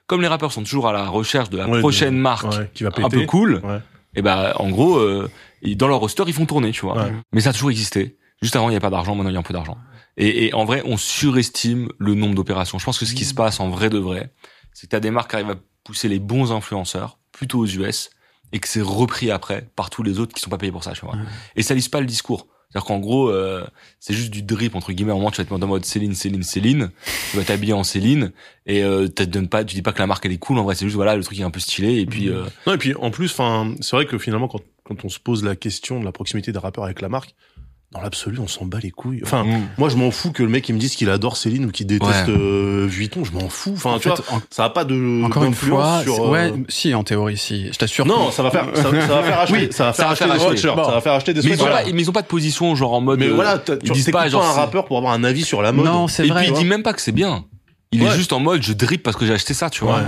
comme 0.09 0.20
les 0.22 0.26
rappeurs 0.26 0.51
sont 0.52 0.62
toujours 0.64 0.89
à 0.89 0.93
la 0.93 1.06
recherche 1.09 1.48
de 1.51 1.56
la 1.59 1.68
Ouais, 1.68 1.76
de- 1.76 1.80
prochaine 1.80 2.16
marque 2.16 2.51
Ouais, 2.52 2.70
qui 2.74 2.82
va 2.82 2.89
un 2.89 2.93
peu 2.93 3.09
péter. 3.09 3.26
cool, 3.26 3.60
Ouais. 3.62 3.78
et 4.16 4.22
ben 4.22 4.52
en 4.56 4.68
gros 4.70 4.97
euh, 4.98 5.30
ils- 5.62 5.76
dans 5.76 5.86
leur 5.86 6.01
roster 6.01 6.24
ils 6.26 6.32
font 6.32 6.47
tourner 6.47 6.72
tu 6.72 6.80
vois. 6.80 7.09
Mais 7.32 7.40
ça 7.43 7.51
a 7.51 7.52
toujours 7.52 7.70
existé. 7.70 8.16
Juste 8.43 8.56
avant 8.56 8.66
il 8.66 8.70
n'y 8.70 8.76
avait 8.76 8.80
pas 8.80 8.90
d'argent 8.90 9.14
maintenant 9.14 9.30
il 9.30 9.35
y 9.35 9.36
a 9.36 9.40
un 9.40 9.44
peu 9.44 9.55
d'argent. 9.55 9.78
Et, 10.16 10.47
et 10.47 10.55
en 10.55 10.64
vrai 10.64 10.82
on 10.85 10.97
surestime 10.97 11.89
le 11.98 12.14
nombre 12.14 12.35
d'opérations. 12.35 12.78
Je 12.78 12.85
pense 12.85 12.98
que 12.98 13.06
ce 13.06 13.14
qui 13.14 13.24
se 13.24 13.35
passe 13.35 13.60
en 13.60 13.68
vrai 13.68 13.89
de 13.90 13.98
vrai 13.98 14.32
c'est 14.72 14.86
que 14.86 14.90
t'as 14.90 15.01
des 15.01 15.10
marques 15.10 15.30
qui 15.30 15.36
arrivent 15.36 15.51
à 15.51 15.56
pousser 15.85 16.09
les 16.09 16.18
bons 16.18 16.52
influenceurs 16.52 17.18
plutôt 17.32 17.59
aux 17.60 17.66
US 17.66 18.10
et 18.52 18.60
que 18.60 18.68
c'est 18.68 18.80
repris 18.80 19.30
après 19.30 19.68
par 19.76 19.90
tous 19.90 20.02
les 20.02 20.18
autres 20.20 20.35
qui 20.35 20.40
sont 20.40 20.51
pas 20.51 20.59
payés 20.59 20.72
pour 20.72 20.85
ça 20.85 20.93
tu 20.93 21.05
vois. 21.05 21.16
Et 21.56 21.62
ça 21.62 21.74
lise 21.74 21.89
pas 21.89 22.01
le 22.01 22.06
discours 22.06 22.47
c'est-à-dire 22.70 22.86
qu'en 22.86 22.98
gros, 22.98 23.30
euh, 23.30 23.66
c'est 23.98 24.12
juste 24.12 24.30
du 24.30 24.42
drip 24.42 24.74
entre 24.74 24.92
guillemets. 24.92 25.12
Au 25.12 25.16
moment, 25.16 25.30
tu 25.30 25.40
vas 25.40 25.46
te 25.46 25.52
mettre 25.54 25.64
en 25.64 25.68
mode 25.68 25.86
Céline, 25.86 26.14
Céline, 26.14 26.42
Céline. 26.42 26.90
Tu 27.30 27.38
vas 27.38 27.44
t'habiller 27.44 27.72
en 27.72 27.82
Céline 27.82 28.32
et 28.66 28.84
euh, 28.84 29.06
tu 29.06 29.14
te 29.14 29.22
donnes 29.24 29.48
pas, 29.48 29.64
tu 29.64 29.74
dis 29.74 29.80
pas 29.80 29.92
que 29.92 30.00
la 30.00 30.06
marque 30.06 30.26
elle 30.26 30.32
est 30.32 30.38
cool. 30.38 30.58
En 30.58 30.64
vrai, 30.64 30.74
c'est 30.74 30.84
juste 30.84 30.96
voilà, 30.96 31.16
le 31.16 31.24
truc 31.24 31.40
est 31.40 31.44
un 31.44 31.50
peu 31.50 31.60
stylé 31.60 31.98
et 32.00 32.04
puis 32.04 32.28
euh, 32.28 32.44
Non, 32.66 32.74
et 32.74 32.78
puis 32.78 32.94
en 32.94 33.10
plus, 33.10 33.30
enfin, 33.32 33.74
c'est 33.80 33.96
vrai 33.96 34.04
que 34.04 34.18
finalement, 34.18 34.48
quand, 34.48 34.60
quand 34.84 35.02
on 35.02 35.08
se 35.08 35.18
pose 35.18 35.44
la 35.44 35.56
question 35.56 35.98
de 35.98 36.04
la 36.04 36.12
proximité 36.12 36.52
des 36.52 36.58
rappeurs 36.58 36.84
avec 36.84 37.00
la 37.00 37.08
marque, 37.08 37.34
dans 37.93 38.02
l'absolu, 38.02 38.39
on 38.39 38.47
s'en 38.47 38.66
bat 38.66 38.81
les 38.82 38.90
couilles. 38.90 39.20
Enfin, 39.24 39.44
mm. 39.44 39.69
moi, 39.78 39.89
je 39.89 39.97
m'en 39.97 40.10
fous 40.10 40.31
que 40.31 40.43
le 40.43 40.48
mec 40.51 40.69
il 40.69 40.74
me 40.74 40.78
dise 40.78 40.94
qu'il 40.94 41.09
adore 41.09 41.39
Céline 41.39 41.65
ou 41.65 41.70
qu'il 41.70 41.86
déteste 41.86 42.27
Ouais. 42.28 42.35
euh, 42.36 42.86
Vuitton. 42.86 43.24
Je 43.24 43.32
m'en 43.32 43.48
fous. 43.48 43.73
Enfin, 43.77 43.93
En 43.93 43.98
tu 43.98 44.10
fait, 44.10 44.15
vois, 44.16 44.36
en- 44.36 44.43
ça 44.51 44.65
a 44.66 44.70
pas 44.70 44.85
de 44.85 45.23
Encore 45.24 45.44
une 45.44 45.55
fois, 45.55 46.02
sur. 46.02 46.27
euh, 46.27 46.31
ouais, 46.31 46.52
si 46.69 46.94
en 46.94 47.02
théorie, 47.02 47.39
si. 47.39 47.73
Je 47.73 47.78
t'assure. 47.78 48.05
Non, 48.05 48.28
que- 48.28 48.35
ça 48.35 48.43
va 48.43 48.51
faire, 48.51 48.66
ça, 48.74 48.82
ça 48.82 48.90
va 48.90 49.23
faire 49.23 49.39
acheter, 49.40 49.59
Oui, 49.59 49.69
ça 49.73 49.85
va 49.86 49.93
ça 49.93 49.97
faire 50.02 50.06
va 50.06 50.12
acheter 50.12 50.24
faire 50.27 50.35
des 50.35 50.40
acheter. 50.40 50.48
sweatshirts, 50.59 50.77
Bon. 50.77 50.85
ça 50.85 50.90
va 50.90 51.01
faire 51.01 51.12
acheter 51.15 51.32
des 51.35 51.40
Mais 51.40 51.47
ils 51.48 51.52
ont 51.55 51.56
sweatshirts. 51.65 51.85
pas, 51.86 51.93
mais 51.93 52.02
ils 52.02 52.10
ont 52.10 52.12
pas 52.12 52.23
de 52.23 52.27
position 52.27 52.74
genre 52.74 52.93
en 52.93 53.01
mode. 53.01 53.19
Mais 53.20 53.27
euh, 53.28 53.35
voilà, 53.35 53.62
ils 53.82 53.93
disent 53.93 54.10
pas 54.10 54.28
genre 54.28 54.44
un 54.44 54.52
c'est- 54.52 54.60
rappeur 54.60 54.85
pour 54.85 54.98
avoir 54.98 55.15
un 55.15 55.24
avis 55.24 55.43
sur 55.44 55.62
la 55.62 55.73
mode. 55.73 55.86
Non, 55.86 56.09
c'est 56.09 56.27
Et 56.27 56.28
vrai. 56.31 56.43
puis 56.44 56.52
il 56.52 56.59
dit 56.59 56.65
même 56.66 56.82
pas 56.82 56.93
que 56.93 57.01
c'est 57.01 57.12
bien. 57.12 57.47
Il 57.90 58.02
Ouais. 58.02 58.10
est 58.10 58.16
juste 58.16 58.35
en 58.35 58.40
mode 58.40 58.62
je 58.62 58.74
drip 58.74 59.02
parce 59.02 59.16
que 59.16 59.24
j'ai 59.24 59.32
acheté 59.32 59.55
ça, 59.55 59.70
tu 59.70 59.82
vois. 59.85 59.97
Ouais. 59.97 60.02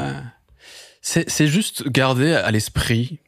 C'est 1.01 1.31
c'est 1.31 1.47
juste 1.47 1.89
garder 1.89 2.35
à 2.35 2.51
l'esprit. 2.51 3.21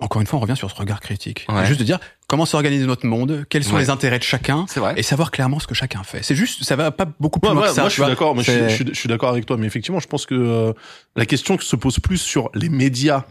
Encore 0.00 0.20
une 0.20 0.26
fois, 0.26 0.38
on 0.38 0.42
revient 0.42 0.56
sur 0.56 0.70
ce 0.70 0.74
regard 0.76 1.00
critique. 1.00 1.46
Ouais. 1.48 1.64
Juste 1.66 1.80
de 1.80 1.84
dire 1.84 1.98
comment 2.28 2.44
s'organise 2.46 2.84
notre 2.86 3.06
monde, 3.06 3.44
quels 3.48 3.64
sont 3.64 3.74
Ouais. 3.74 3.80
les 3.82 3.90
intérêts 3.90 4.18
de 4.18 4.24
chacun, 4.24 4.66
vrai. 4.76 4.94
et 4.96 5.02
savoir 5.02 5.30
clairement 5.30 5.58
ce 5.60 5.66
que 5.66 5.74
chacun 5.74 6.02
fait. 6.02 6.22
C'est 6.22 6.34
juste, 6.34 6.64
ça 6.64 6.76
va 6.76 6.90
pas 6.90 7.06
beaucoup 7.20 7.40
plus 7.40 7.48
Ouais, 7.48 7.54
loin 7.54 7.62
ouais, 7.64 7.68
que 7.68 7.74
ça. 7.74 7.82
moi, 7.82 7.88
je 7.88 7.94
suis 7.94 8.02
d'accord. 8.02 8.36
Je, 8.36 8.42
suis- 8.42 8.52
C'est- 8.52 8.68
je 8.68 8.74
suis, 8.74 8.84
je 8.88 8.94
suis 8.98 9.08
d'accord 9.08 9.30
avec 9.30 9.46
toi. 9.46 9.56
Mais 9.56 9.66
effectivement, 9.66 10.00
je 10.00 10.06
pense 10.08 10.26
que 10.26 10.34
euh, 10.34 10.72
la 11.16 11.26
question 11.26 11.58
se 11.58 11.76
pose 11.76 11.98
plus 12.00 12.18
sur 12.18 12.50
les 12.54 12.68
médias 12.68 13.24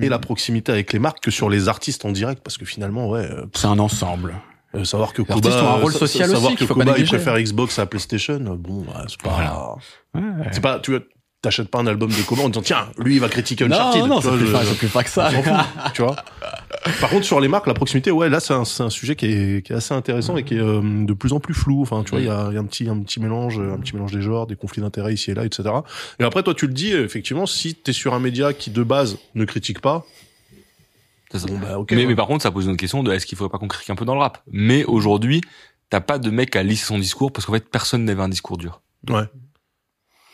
et 0.00 0.08
la 0.08 0.18
proximité 0.18 0.72
avec 0.72 0.92
les 0.92 0.98
marques 0.98 1.20
que 1.20 1.30
sur 1.30 1.50
les 1.50 1.68
artistes 1.68 2.04
en 2.06 2.12
direct, 2.12 2.42
parce 2.42 2.56
que 2.56 2.64
finalement, 2.64 3.08
ouais, 3.10 3.20
euh, 3.30 3.44
C'est 3.54 3.66
un 3.66 3.78
ensemble. 3.78 4.34
euh, 4.74 4.84
savoir 4.84 5.12
que 5.12 5.20
Les 5.22 5.26
Koba, 5.28 5.48
artistes 5.48 5.62
ont 5.62 5.68
un 5.68 5.80
rôle 5.80 5.92
social 5.92 6.28
savoir 6.30 6.44
aussi 6.52 6.54
que 6.56 6.64
faut 6.64 6.74
pas 6.74 6.80
Koba 6.84 6.92
il 6.92 7.02
négliger. 7.02 7.16
préfère 7.16 7.38
Xbox 7.38 7.78
à 7.78 7.86
PlayStation, 7.86 8.38
bon, 8.58 8.82
ouais, 8.84 8.86
c'est 9.08 9.20
pas, 9.20 9.76
Ouais. 10.14 10.22
c'est 10.52 10.60
pas, 10.62 10.78
tu 10.78 10.92
vois, 10.92 11.00
t'achètes 11.42 11.68
pas 11.68 11.78
un 11.78 11.86
album 11.86 12.10
de 12.10 12.22
Koba 12.22 12.42
en 12.42 12.48
disant 12.48 12.62
tiens, 12.62 12.88
lui 12.98 13.14
il 13.14 13.20
va 13.20 13.28
critiquer 13.28 13.66
Non, 13.66 13.76
Uncharted. 13.76 14.06
non, 14.06 14.20
tu 14.20 14.28
c'est 14.28 14.36
plus, 14.36 14.74
plus 14.76 14.88
fin 14.88 15.02
que 15.02 15.08
ça. 15.10 15.30
fout, 15.30 15.44
tu 15.94 16.02
vois. 16.02 16.16
Par 17.00 17.10
contre, 17.10 17.24
sur 17.24 17.40
les 17.40 17.48
marques, 17.48 17.66
la 17.66 17.74
proximité, 17.74 18.10
ouais, 18.10 18.28
là, 18.28 18.40
c'est 18.40 18.52
un, 18.54 18.64
c'est 18.64 18.82
un 18.82 18.90
sujet 18.90 19.16
qui 19.16 19.26
est, 19.26 19.64
qui 19.66 19.72
est 19.72 19.76
assez 19.76 19.94
intéressant 19.94 20.36
et 20.36 20.44
qui 20.44 20.54
est 20.54 20.60
euh, 20.60 20.80
de 20.82 21.12
plus 21.12 21.32
en 21.32 21.40
plus 21.40 21.54
flou. 21.54 21.82
Enfin, 21.82 22.02
tu 22.04 22.10
vois, 22.10 22.20
il 22.20 22.26
y 22.26 22.30
a, 22.30 22.48
il 22.50 22.54
y 22.54 22.56
a 22.56 22.60
un 22.60 22.64
petit, 22.64 22.88
un 22.88 22.98
petit 23.00 23.20
mélange, 23.20 23.58
un 23.58 23.78
petit 23.78 23.94
mélange 23.94 24.12
des 24.12 24.22
genres, 24.22 24.46
des 24.46 24.56
conflits 24.56 24.82
d'intérêts 24.82 25.14
ici 25.14 25.30
et 25.30 25.34
là, 25.34 25.44
etc. 25.44 25.68
Et 26.18 26.24
après, 26.24 26.42
toi, 26.42 26.54
tu 26.54 26.66
le 26.66 26.72
dis, 26.72 26.92
effectivement, 26.92 27.46
si 27.46 27.74
t'es 27.74 27.92
sur 27.92 28.14
un 28.14 28.20
média 28.20 28.52
qui 28.52 28.70
de 28.70 28.82
base 28.82 29.18
ne 29.34 29.44
critique 29.44 29.80
pas, 29.80 30.04
ça. 31.32 31.46
bon 31.46 31.58
bah 31.58 31.76
mais, 31.90 31.96
ouais. 31.96 32.06
mais 32.06 32.16
par 32.16 32.26
contre, 32.26 32.42
ça 32.42 32.50
pose 32.50 32.66
une 32.66 32.76
question 32.76 33.02
de 33.02 33.12
est-ce 33.12 33.24
qu'il 33.24 33.38
faudrait 33.38 33.52
pas 33.52 33.58
qu'on 33.58 33.68
critique 33.68 33.90
un 33.90 33.94
peu 33.94 34.04
dans 34.04 34.14
le 34.14 34.20
rap? 34.20 34.42
Mais 34.50 34.84
aujourd'hui, 34.84 35.40
t'as 35.90 36.00
pas 36.00 36.18
de 36.18 36.30
mec 36.30 36.56
à 36.56 36.62
lisser 36.62 36.86
son 36.86 36.98
discours 36.98 37.32
parce 37.32 37.46
qu'en 37.46 37.52
fait, 37.52 37.68
personne 37.68 38.04
n'avait 38.04 38.22
un 38.22 38.28
discours 38.28 38.58
dur. 38.58 38.80
Ouais. 39.08 39.24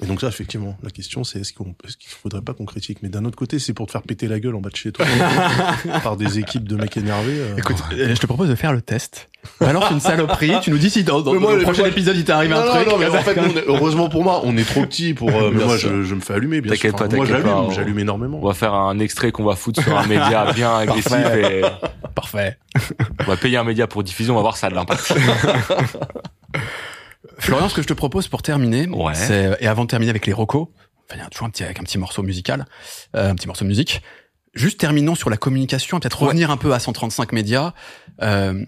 Et 0.02 0.06
donc 0.06 0.20
ça, 0.20 0.28
effectivement, 0.28 0.76
la 0.82 0.90
question 0.90 1.24
c'est 1.24 1.38
est-ce 1.40 1.54
qu'on, 1.54 1.74
est-ce 1.86 1.96
qu'il 1.96 2.10
faudrait 2.10 2.42
pas 2.42 2.52
qu'on 2.52 2.66
critique? 2.66 2.98
Mais 3.02 3.08
d'un 3.08 3.24
autre 3.24 3.36
côté, 3.38 3.58
c'est 3.58 3.72
pour 3.72 3.86
te 3.86 3.92
faire 3.92 4.02
péter 4.02 4.28
la 4.28 4.38
gueule 4.40 4.54
en 4.54 4.60
bas 4.60 4.68
de 4.68 4.76
chez 4.76 4.92
toi 4.92 5.06
par 6.02 6.18
des 6.18 6.38
équipes 6.38 6.68
de 6.68 6.76
mecs 6.76 6.96
énervés. 6.98 7.32
euh. 7.40 7.56
Écoute, 7.56 7.76
euh, 7.92 8.14
je 8.14 8.20
te 8.20 8.26
propose 8.26 8.50
de 8.50 8.54
faire 8.56 8.74
le 8.74 8.82
test. 8.82 9.30
Balance 9.58 9.90
une 9.92 10.00
saloperie, 10.00 10.52
tu 10.60 10.70
nous 10.70 10.76
dis 10.78 10.90
si 10.90 11.02
dans, 11.04 11.22
dans, 11.22 11.32
moi, 11.34 11.52
dans 11.52 11.56
le 11.56 11.62
prochain 11.62 11.82
moi- 11.82 11.88
épisode 11.88 12.16
il 12.16 12.24
t'est 12.24 12.32
arrivé 12.32 12.52
non, 12.52 12.60
un 12.60 12.66
non, 12.66 12.74
truc. 12.74 12.88
non, 12.88 12.98
mais 12.98 13.06
en 13.08 13.22
fait, 13.22 13.36
est- 13.38 13.64
heureusement 13.68 14.08
pour 14.10 14.22
moi, 14.22 14.42
on 14.44 14.54
est 14.58 14.64
trop 14.64 14.84
petit 14.84 15.14
pour. 15.14 15.30
euh, 15.30 15.50
mais 15.54 15.64
moi, 15.64 15.76
je, 15.78 16.02
je 16.02 16.14
me 16.14 16.20
fais 16.20 16.34
allumer, 16.34 16.60
bien 16.60 16.74
sûr. 16.74 16.82
T'inquiète 16.92 16.98
pas, 17.10 17.16
moi, 17.16 17.26
t'inquiète 17.26 17.42
pas, 17.44 17.48
j'allume, 17.50 17.66
on- 17.68 17.70
j'allume 17.70 17.98
énormément. 18.00 18.38
On 18.42 18.46
va 18.48 18.54
faire 18.54 18.74
un 18.74 18.98
extrait 18.98 19.32
qu'on 19.32 19.44
va 19.44 19.56
foutre 19.56 19.82
sur 19.82 19.96
un 19.96 20.06
média 20.08 20.52
bien 20.52 20.76
agressif 20.76 21.10
Parfait. 21.10 21.60
et 21.60 22.08
Parfait. 22.14 22.58
on 23.20 23.24
va 23.30 23.36
payer 23.38 23.56
un 23.56 23.64
média 23.64 23.86
pour 23.86 24.02
diffusion, 24.02 24.34
on 24.34 24.36
va 24.36 24.42
voir 24.42 24.56
ça 24.58 24.66
a 24.66 24.70
de 24.70 24.74
l'impact. 24.74 25.14
Florian, 27.46 27.68
ce 27.68 27.74
que 27.74 27.82
je 27.82 27.86
te 27.86 27.92
propose 27.94 28.28
pour 28.28 28.42
terminer, 28.42 28.88
Ouais. 28.88 29.14
c'est 29.14 29.56
et 29.60 29.66
avant 29.66 29.84
de 29.84 29.88
terminer 29.88 30.10
avec 30.10 30.26
les 30.26 30.32
rocos, 30.32 30.72
enfin, 31.08 31.16
il 31.16 31.18
y 31.18 31.26
a 31.26 31.28
toujours 31.28 31.46
un 31.46 31.50
petit 31.50 31.64
avec 31.64 31.78
un 31.80 31.82
petit 31.82 31.98
morceau 31.98 32.22
musical, 32.22 32.66
euh, 33.14 33.30
un 33.30 33.34
petit 33.34 33.46
morceau 33.46 33.64
de 33.64 33.68
musique. 33.68 34.02
Juste 34.54 34.80
terminons 34.80 35.14
sur 35.14 35.28
la 35.30 35.36
communication, 35.36 36.00
peut-être 36.00 36.22
revenir 36.22 36.50
un 36.50 36.56
peu 36.56 36.72
à 36.72 36.78
135 36.78 37.32
médias. 37.32 37.72
Euh, 38.22 38.64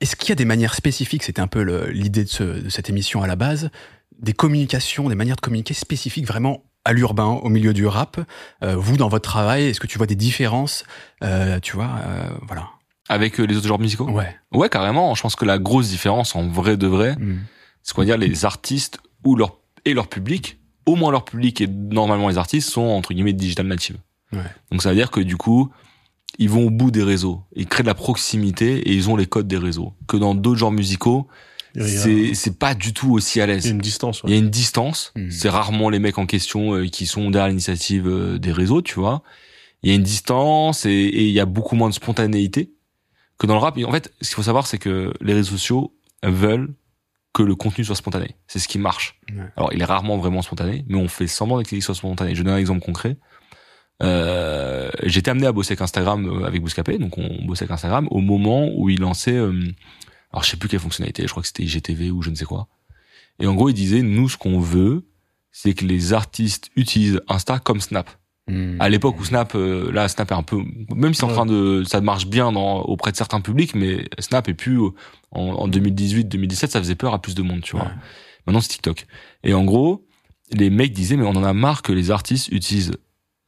Est-ce 0.00 0.16
qu'il 0.16 0.28
y 0.30 0.32
a 0.32 0.36
des 0.36 0.44
manières 0.46 0.74
spécifiques 0.74 1.22
C'était 1.24 1.42
un 1.42 1.46
peu 1.46 1.60
l'idée 1.90 2.24
de, 2.24 2.28
ce- 2.30 2.42
de 2.62 2.68
cette 2.70 2.88
émission 2.88 3.22
à 3.22 3.26
la 3.26 3.36
base, 3.36 3.70
des 4.18 4.32
communications, 4.32 5.08
des 5.10 5.14
manières 5.14 5.36
de 5.36 5.40
communiquer 5.42 5.74
spécifiques 5.74 6.26
vraiment 6.26 6.62
à 6.86 6.92
l'urbain, 6.94 7.26
au 7.42 7.48
milieu 7.50 7.74
du 7.74 7.86
rap. 7.86 8.18
Euh, 8.64 8.76
vous, 8.76 8.96
dans 8.96 9.08
votre 9.08 9.28
travail, 9.28 9.64
est-ce 9.66 9.78
que 9.80 9.86
tu 9.86 9.98
vois 9.98 10.06
des 10.06 10.14
différences 10.14 10.84
Euh, 11.22 11.60
Tu 11.60 11.74
vois, 11.76 11.90
euh, 12.06 12.30
voilà. 12.46 12.68
Avec 13.10 13.38
euh, 13.40 13.44
les 13.44 13.56
autres 13.58 13.66
genres 13.68 13.78
musicaux? 13.80 14.08
Ouais. 14.08 14.34
Ouais, 14.52 14.70
carrément. 14.70 15.14
Je 15.14 15.20
pense 15.20 15.34
que 15.36 15.44
la 15.44 15.58
grosse 15.58 15.88
différence, 15.88 16.34
en 16.34 16.46
vrai 16.48 16.76
de 16.78 16.86
vrai, 16.86 17.16
Mm. 17.18 17.40
C'est 17.82 17.94
qu'on 17.94 18.02
va 18.02 18.06
dire 18.06 18.18
les 18.18 18.44
artistes 18.44 18.98
ou 19.24 19.36
leur 19.36 19.58
et 19.84 19.94
leur 19.94 20.08
public, 20.08 20.58
au 20.86 20.96
moins 20.96 21.10
leur 21.10 21.24
public 21.24 21.60
et 21.60 21.66
normalement 21.66 22.28
les 22.28 22.38
artistes 22.38 22.70
sont 22.70 22.82
entre 22.82 23.14
guillemets 23.14 23.32
digital 23.32 23.66
native. 23.66 23.96
Ouais. 24.32 24.38
Donc 24.70 24.82
ça 24.82 24.90
veut 24.90 24.94
dire 24.94 25.10
que 25.10 25.20
du 25.20 25.36
coup, 25.36 25.70
ils 26.38 26.48
vont 26.48 26.66
au 26.66 26.70
bout 26.70 26.90
des 26.90 27.02
réseaux, 27.02 27.42
ils 27.54 27.66
créent 27.66 27.82
de 27.82 27.88
la 27.88 27.94
proximité 27.94 28.78
et 28.78 28.92
ils 28.92 29.10
ont 29.10 29.16
les 29.16 29.26
codes 29.26 29.48
des 29.48 29.58
réseaux. 29.58 29.94
Que 30.06 30.16
dans 30.16 30.34
d'autres 30.34 30.58
genres 30.58 30.72
musicaux, 30.72 31.26
c'est 31.74 32.34
c'est 32.34 32.58
pas 32.58 32.74
du 32.74 32.92
tout 32.92 33.12
aussi 33.12 33.40
à 33.40 33.44
il 33.44 33.48
y 33.48 33.52
a 33.52 33.54
l'aise. 33.54 33.66
une 33.66 33.78
distance. 33.78 34.22
Il 34.24 34.30
y 34.30 34.34
a 34.34 34.38
une 34.38 34.50
distance. 34.50 35.12
Mm. 35.16 35.30
C'est 35.30 35.48
rarement 35.48 35.88
les 35.88 35.98
mecs 35.98 36.18
en 36.18 36.26
question 36.26 36.74
euh, 36.74 36.86
qui 36.86 37.06
sont 37.06 37.30
derrière 37.30 37.48
l'initiative 37.48 38.08
euh, 38.08 38.38
des 38.38 38.52
réseaux, 38.52 38.82
tu 38.82 38.94
vois. 38.94 39.22
Il 39.82 39.90
y 39.90 39.92
a 39.92 39.96
une 39.96 40.02
distance 40.02 40.84
et, 40.84 40.90
et 40.90 41.26
il 41.26 41.32
y 41.32 41.40
a 41.40 41.46
beaucoup 41.46 41.76
moins 41.76 41.88
de 41.88 41.94
spontanéité 41.94 42.72
que 43.38 43.46
dans 43.46 43.54
le 43.54 43.60
rap. 43.60 43.78
Et 43.78 43.84
en 43.84 43.92
fait, 43.92 44.12
ce 44.20 44.28
qu'il 44.28 44.36
faut 44.36 44.42
savoir, 44.42 44.66
c'est 44.66 44.78
que 44.78 45.12
les 45.20 45.32
réseaux 45.32 45.52
sociaux 45.52 45.94
veulent 46.22 46.74
que 47.32 47.42
le 47.42 47.54
contenu 47.54 47.84
soit 47.84 47.96
spontané. 47.96 48.36
C'est 48.46 48.58
ce 48.58 48.68
qui 48.68 48.78
marche. 48.78 49.20
Ouais. 49.32 49.44
Alors, 49.56 49.72
il 49.72 49.80
est 49.80 49.84
rarement 49.84 50.18
vraiment 50.18 50.42
spontané, 50.42 50.84
mais 50.88 50.96
on 50.96 51.08
fait 51.08 51.26
semblant 51.26 51.62
qu'il 51.62 51.82
soit 51.82 51.94
spontané. 51.94 52.34
Je 52.34 52.42
donne 52.42 52.54
un 52.54 52.58
exemple 52.58 52.84
concret. 52.84 53.16
Euh, 54.02 54.90
J'étais 55.04 55.30
amené 55.30 55.46
à 55.46 55.52
bosser 55.52 55.72
avec 55.72 55.82
Instagram 55.82 56.26
euh, 56.26 56.46
avec 56.46 56.62
Bouscapé, 56.62 56.98
donc 56.98 57.18
on 57.18 57.44
bossait 57.44 57.64
avec 57.64 57.72
Instagram 57.72 58.08
au 58.10 58.20
moment 58.20 58.68
où 58.74 58.88
il 58.88 59.00
lançait, 59.00 59.36
euh, 59.36 59.52
alors 60.32 60.42
je 60.42 60.50
sais 60.50 60.56
plus 60.56 60.68
quelle 60.68 60.80
fonctionnalité, 60.80 61.22
je 61.24 61.28
crois 61.28 61.42
que 61.42 61.48
c'était 61.48 61.64
IGTV 61.64 62.10
ou 62.10 62.22
je 62.22 62.30
ne 62.30 62.34
sais 62.34 62.46
quoi. 62.46 62.68
Et 63.40 63.46
en 63.46 63.54
gros, 63.54 63.68
il 63.68 63.74
disait, 63.74 64.02
nous, 64.02 64.28
ce 64.28 64.36
qu'on 64.36 64.58
veut, 64.58 65.06
c'est 65.52 65.74
que 65.74 65.84
les 65.84 66.12
artistes 66.12 66.70
utilisent 66.76 67.20
Insta 67.28 67.58
comme 67.58 67.80
Snap. 67.80 68.10
À 68.78 68.88
l'époque 68.88 69.18
où 69.20 69.24
Snap, 69.24 69.54
euh, 69.54 69.90
là, 69.92 70.08
Snap 70.08 70.30
est 70.30 70.34
un 70.34 70.42
peu, 70.42 70.58
même 70.94 71.14
si 71.14 71.24
en 71.24 71.28
Ouais. 71.28 71.34
train 71.34 71.46
de, 71.46 71.82
ça 71.84 72.00
marche 72.00 72.26
bien 72.26 72.52
dans, 72.52 72.80
auprès 72.82 73.12
de 73.12 73.16
certains 73.16 73.40
publics, 73.40 73.74
mais 73.74 74.06
Snap 74.18 74.48
est 74.48 74.54
plus, 74.54 74.80
en, 75.30 75.40
en 75.40 75.68
2018, 75.68 76.24
2017, 76.26 76.70
ça 76.72 76.78
faisait 76.80 76.94
peur 76.96 77.14
à 77.14 77.20
plus 77.22 77.34
de 77.34 77.42
monde, 77.42 77.60
tu 77.62 77.76
vois. 77.76 77.86
Ouais. 77.86 77.92
Maintenant, 78.46 78.60
c'est 78.60 78.68
TikTok. 78.68 79.06
Et 79.44 79.54
en 79.54 79.64
gros, 79.64 80.06
les 80.52 80.70
mecs 80.70 80.92
disaient, 80.92 81.16
mais 81.16 81.26
on 81.26 81.30
en 81.36 81.44
a 81.44 81.52
marre 81.52 81.82
que 81.82 81.92
les 81.92 82.10
artistes 82.10 82.48
utilisent 82.48 82.92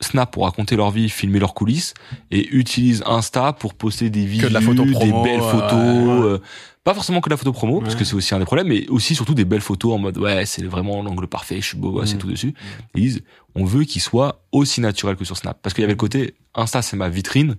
Snap 0.02 0.30
pour 0.32 0.44
raconter 0.44 0.76
leur 0.76 0.90
vie, 0.90 1.08
filmer 1.08 1.38
leurs 1.38 1.54
coulisses, 1.54 1.94
et 2.30 2.48
utilisent 2.54 3.02
Insta 3.06 3.52
pour 3.52 3.74
poster 3.74 4.10
des 4.10 4.26
vidéos, 4.26 4.48
de 4.48 4.54
la 4.54 4.60
photo 4.60 4.84
promo, 4.84 5.22
des 5.24 5.30
belles 5.30 5.40
photos, 5.40 5.72
ouais. 5.72 6.26
euh, 6.32 6.38
pas 6.84 6.92
forcément 6.94 7.20
que 7.20 7.28
de 7.28 7.34
la 7.34 7.36
photo 7.36 7.52
promo, 7.52 7.80
parce 7.80 7.94
que 7.94 8.04
c'est 8.04 8.14
aussi 8.14 8.34
un 8.34 8.38
des 8.40 8.44
problèmes, 8.44 8.66
mais 8.68 8.88
aussi 8.88 9.14
surtout 9.14 9.34
des 9.34 9.44
belles 9.44 9.60
photos 9.60 9.92
en 9.94 9.98
mode, 9.98 10.18
ouais, 10.18 10.44
c'est 10.46 10.64
vraiment 10.64 11.02
l'angle 11.02 11.28
parfait, 11.28 11.60
je 11.60 11.66
suis 11.68 11.76
beau, 11.78 11.92
ouais, 12.00 12.06
c'est 12.06 12.16
Mm. 12.16 12.18
tout 12.18 12.26
dessus. 12.30 12.54
Ils 12.96 13.02
disent, 13.02 13.22
on 13.54 13.64
veut 13.64 13.84
qu'il 13.84 14.02
soit 14.02 14.42
aussi 14.50 14.80
naturel 14.80 15.14
que 15.16 15.24
sur 15.24 15.36
Snap. 15.36 15.58
Parce 15.62 15.74
qu'il 15.74 15.82
y 15.82 15.84
avait 15.84 15.92
le 15.94 15.96
côté, 15.98 16.34
Insta, 16.54 16.82
c'est 16.82 16.96
ma 16.96 17.08
vitrine, 17.08 17.56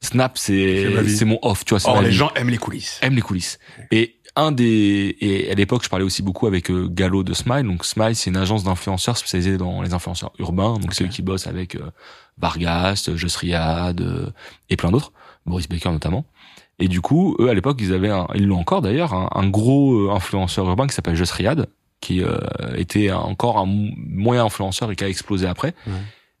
Snap, 0.00 0.36
C'est 0.36 1.06
c'est, 1.08 1.24
mon 1.24 1.38
off, 1.42 1.64
tu 1.64 1.74
vois, 1.74 1.80
Or, 1.88 1.96
ma 1.96 2.02
les 2.02 2.08
vie 2.10 2.16
gens 2.16 2.30
aiment 2.34 2.50
les 2.50 2.58
coulisses. 2.58 2.98
aime 3.00 3.14
les 3.14 3.22
coulisses. 3.22 3.58
Et 3.90 4.16
un 4.36 4.52
des 4.52 5.16
et 5.20 5.50
à 5.50 5.54
l'époque 5.54 5.84
je 5.84 5.88
parlais 5.88 6.04
aussi 6.04 6.22
beaucoup 6.22 6.46
avec 6.46 6.70
euh, 6.70 6.88
Gallo 6.88 7.22
de 7.22 7.34
Smile. 7.34 7.64
Donc 7.64 7.84
Smile 7.84 8.16
c'est 8.16 8.30
une 8.30 8.36
agence 8.36 8.64
d'influenceurs 8.64 9.16
spécialisée 9.16 9.56
dans 9.56 9.82
les 9.82 9.94
influenceurs 9.94 10.32
urbains. 10.38 10.78
Donc 10.78 10.94
c'est 10.94 11.04
eux 11.04 11.08
qui 11.08 11.22
bossent 11.22 11.46
avec 11.46 11.76
euh, 11.76 11.90
Vargas, 12.38 13.10
Just 13.14 13.36
Riyad 13.36 14.00
euh, 14.00 14.30
et 14.70 14.76
plein 14.76 14.90
d'autres, 14.90 15.12
Boris 15.46 15.68
Baker 15.68 15.90
notamment. 15.90 16.24
Et 16.78 16.88
du 16.88 17.00
coup 17.00 17.36
eux 17.38 17.48
à 17.48 17.54
l'époque 17.54 17.78
ils 17.80 17.92
avaient 17.92 18.10
un, 18.10 18.26
ils 18.34 18.46
l'ont 18.46 18.58
encore 18.58 18.82
d'ailleurs 18.82 19.14
un, 19.14 19.28
un 19.34 19.48
gros 19.48 20.08
euh, 20.08 20.10
influenceur 20.10 20.66
urbain 20.66 20.86
qui 20.86 20.94
s'appelle 20.94 21.16
Just 21.16 21.32
Riyad 21.32 21.68
qui 22.00 22.22
euh, 22.22 22.36
était 22.76 23.12
encore 23.12 23.58
un 23.58 23.66
mo- 23.66 23.92
moyen 23.96 24.44
influenceur 24.44 24.90
et 24.90 24.96
qui 24.96 25.04
a 25.04 25.08
explosé 25.08 25.46
après. 25.46 25.74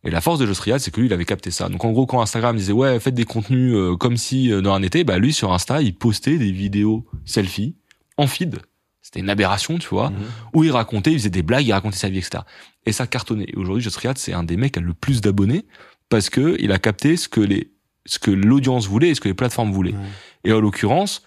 Et 0.06 0.10
la 0.10 0.20
force 0.20 0.38
de 0.38 0.44
Just 0.44 0.60
Riyad, 0.60 0.80
c'est 0.80 0.90
que 0.90 1.00
lui, 1.00 1.06
il 1.06 1.12
avait 1.14 1.24
capté 1.24 1.50
ça. 1.50 1.70
Donc 1.70 1.82
en 1.86 1.90
gros, 1.90 2.04
quand 2.04 2.20
Instagram 2.20 2.54
disait 2.54 2.74
ouais, 2.74 3.00
faites 3.00 3.14
des 3.14 3.24
contenus 3.24 3.72
euh, 3.74 3.96
comme 3.96 4.18
si 4.18 4.52
euh, 4.52 4.60
dans 4.60 4.74
un 4.74 4.82
été, 4.82 5.02
bah 5.04 5.18
lui 5.18 5.32
sur 5.32 5.54
Insta, 5.54 5.80
il 5.80 5.94
postait 5.94 6.36
des 6.36 6.52
vidéos 6.52 7.06
selfies 7.24 7.74
en 8.16 8.26
feed. 8.26 8.58
C'était 9.02 9.20
une 9.20 9.28
aberration, 9.28 9.78
tu 9.78 9.88
vois, 9.88 10.10
Mhm. 10.10 10.16
où 10.54 10.64
il 10.64 10.70
racontait, 10.70 11.12
il 11.12 11.18
faisait 11.18 11.30
des 11.30 11.42
blagues, 11.42 11.66
il 11.66 11.72
racontait 11.72 11.98
sa 11.98 12.08
vie, 12.08 12.18
etc. 12.18 12.42
Et 12.86 12.92
ça 12.92 13.06
cartonnait. 13.06 13.44
Et 13.48 13.56
aujourd'hui, 13.56 13.82
Just 13.82 13.96
Riyad, 13.98 14.16
c'est 14.18 14.32
un 14.32 14.44
des 14.44 14.56
mecs 14.56 14.72
qui 14.72 14.78
a 14.78 14.82
le 14.82 14.94
plus 14.94 15.20
d'abonnés 15.20 15.66
parce 16.08 16.30
que 16.30 16.56
il 16.58 16.72
a 16.72 16.78
capté 16.78 17.16
ce 17.16 17.28
que 17.28 17.40
les 17.40 17.70
ce 18.06 18.18
que 18.18 18.30
l'audience 18.30 18.86
voulait 18.86 19.08
et 19.10 19.14
ce 19.14 19.20
que 19.20 19.28
les 19.28 19.34
plateformes 19.34 19.72
voulaient. 19.72 19.92
Ouais. 19.92 19.98
Et 20.44 20.52
en 20.52 20.60
l'occurrence, 20.60 21.22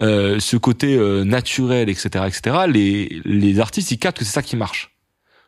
euh, 0.00 0.38
ce 0.38 0.56
côté 0.56 0.94
euh, 0.96 1.24
naturel, 1.24 1.88
etc., 1.88 2.24
etc., 2.28 2.56
les, 2.68 3.20
les 3.24 3.58
artistes, 3.58 3.90
ils 3.90 3.98
captent 3.98 4.18
que 4.18 4.24
c'est 4.24 4.30
ça 4.30 4.42
qui 4.42 4.54
marche. 4.56 4.94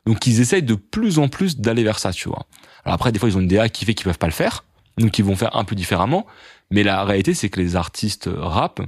Donc, 0.07 0.27
ils 0.27 0.41
essayent 0.41 0.65
de 0.65 0.75
plus 0.75 1.21
en 1.21 1.29
plus 1.29 1.59
d'aller 1.59 1.85
vers 1.85 2.01
ça, 2.01 2.13
tu 2.13 2.29
vois. 2.29 2.47
Alors 2.85 2.95
après, 2.97 3.13
des 3.13 3.21
fois, 3.21 3.29
ils 3.29 3.37
ont 3.37 3.41
une 3.41 3.47
DA 3.47 3.69
qui 3.69 3.85
fait 3.85 3.95
qu'ils 3.95 4.05
peuvent 4.07 4.19
pas 4.19 4.27
le 4.27 4.33
faire, 4.33 4.65
donc 4.99 5.17
ils 5.21 5.25
vont 5.25 5.37
faire 5.37 5.55
un 5.57 5.63
peu 5.65 5.77
différemment. 5.77 6.27
Mais 6.73 6.83
la 6.83 7.05
réalité, 7.05 7.33
c'est 7.35 7.49
que 7.49 7.61
les 7.61 7.77
artistes 7.77 8.29
rap, 8.35 8.81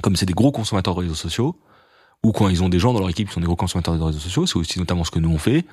comme 0.00 0.16
c'est 0.16 0.26
des 0.26 0.32
gros 0.32 0.52
consommateurs 0.52 0.94
de 0.94 1.00
réseaux 1.00 1.14
sociaux, 1.14 1.56
ou 2.22 2.32
quand 2.32 2.48
ils 2.48 2.62
ont 2.62 2.68
des 2.68 2.78
gens 2.78 2.92
dans 2.92 3.00
leur 3.00 3.10
équipe 3.10 3.28
qui 3.28 3.34
sont 3.34 3.40
des 3.40 3.46
gros 3.46 3.56
consommateurs 3.56 3.96
de 3.98 4.02
réseaux 4.02 4.18
sociaux, 4.20 4.46
c'est 4.46 4.56
aussi 4.56 4.78
notamment 4.78 5.04
ce 5.04 5.10
que 5.10 5.18
nous 5.18 5.30
on 5.30 5.38
fait, 5.38 5.64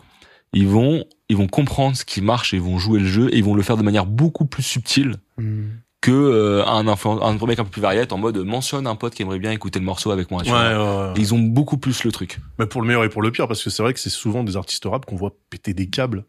ils 0.54 0.68
vont, 0.68 1.06
ils 1.30 1.38
vont 1.38 1.48
comprendre 1.48 1.96
ce 1.96 2.04
qui 2.06 2.22
marche 2.22 2.54
et 2.54 2.58
ils 2.58 2.64
vont 2.64 2.80
jouer 2.80 3.00
le 3.00 3.06
jeu 3.06 3.30
et 3.34 3.38
ils 3.38 3.44
vont 3.44 3.54
le 3.54 3.62
faire 3.62 3.78
de 3.78 3.84
manière 3.84 4.06
beaucoup 4.06 4.46
plus 4.46 4.64
subtile 4.64 5.16
Hmm. 5.38 5.68
que 6.02 6.12
euh, 6.12 6.66
un 6.66 6.88
un 6.88 7.46
mec 7.46 7.60
un 7.60 7.64
peu 7.64 7.70
plus 7.70 7.82
variette 7.82 8.12
en 8.14 8.18
mode 8.18 8.38
mentionne 8.40 8.88
un 8.88 8.96
pote 8.96 9.14
qui 9.14 9.22
aimerait 9.22 9.38
bien 9.40 9.52
écouter 9.52 9.80
le 9.80 9.86
morceau 9.86 10.12
avec 10.12 10.32
moi. 10.32 10.42
Tu 10.44 10.52
Ouais, 10.52 10.76
vois. 10.76 11.02
ouais, 11.04 11.08
ouais. 11.10 11.14
Ils 11.18 11.34
ont 11.34 11.40
beaucoup 11.40 11.78
plus 11.78 12.04
le 12.04 12.12
truc. 12.12 12.40
Mais 12.58 12.66
pour 12.66 12.82
le 12.82 12.88
meilleur 12.88 13.04
et 13.04 13.10
pour 13.10 13.22
le 13.22 13.32
pire, 13.32 13.48
parce 13.48 13.64
que 13.64 13.70
c'est 13.70 13.84
vrai 13.84 13.94
que 13.94 14.00
c'est 14.00 14.10
souvent 14.10 14.44
des 14.44 14.58
artistes 14.58 14.84
rap 14.86 15.06
qu'on 15.06 15.16
voit 15.18 15.34
péter 15.50 15.74
des 15.74 15.88
câbles. 15.90 16.26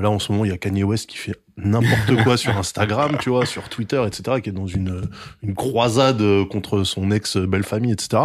Là, 0.00 0.10
en 0.10 0.18
ce 0.18 0.32
moment, 0.32 0.44
il 0.44 0.50
y 0.50 0.54
a 0.54 0.58
Kanye 0.58 0.84
West 0.84 1.08
qui 1.08 1.16
fait 1.16 1.36
n'importe 1.56 2.22
quoi 2.24 2.36
sur 2.36 2.56
Instagram, 2.56 3.16
tu 3.20 3.30
vois, 3.30 3.46
sur 3.46 3.68
Twitter, 3.68 4.02
etc., 4.06 4.40
qui 4.42 4.50
est 4.50 4.52
dans 4.52 4.66
une, 4.66 5.02
une 5.42 5.54
croisade 5.54 6.22
contre 6.50 6.84
son 6.84 7.10
ex 7.10 7.36
belle 7.36 7.64
famille, 7.64 7.92
etc. 7.92 8.22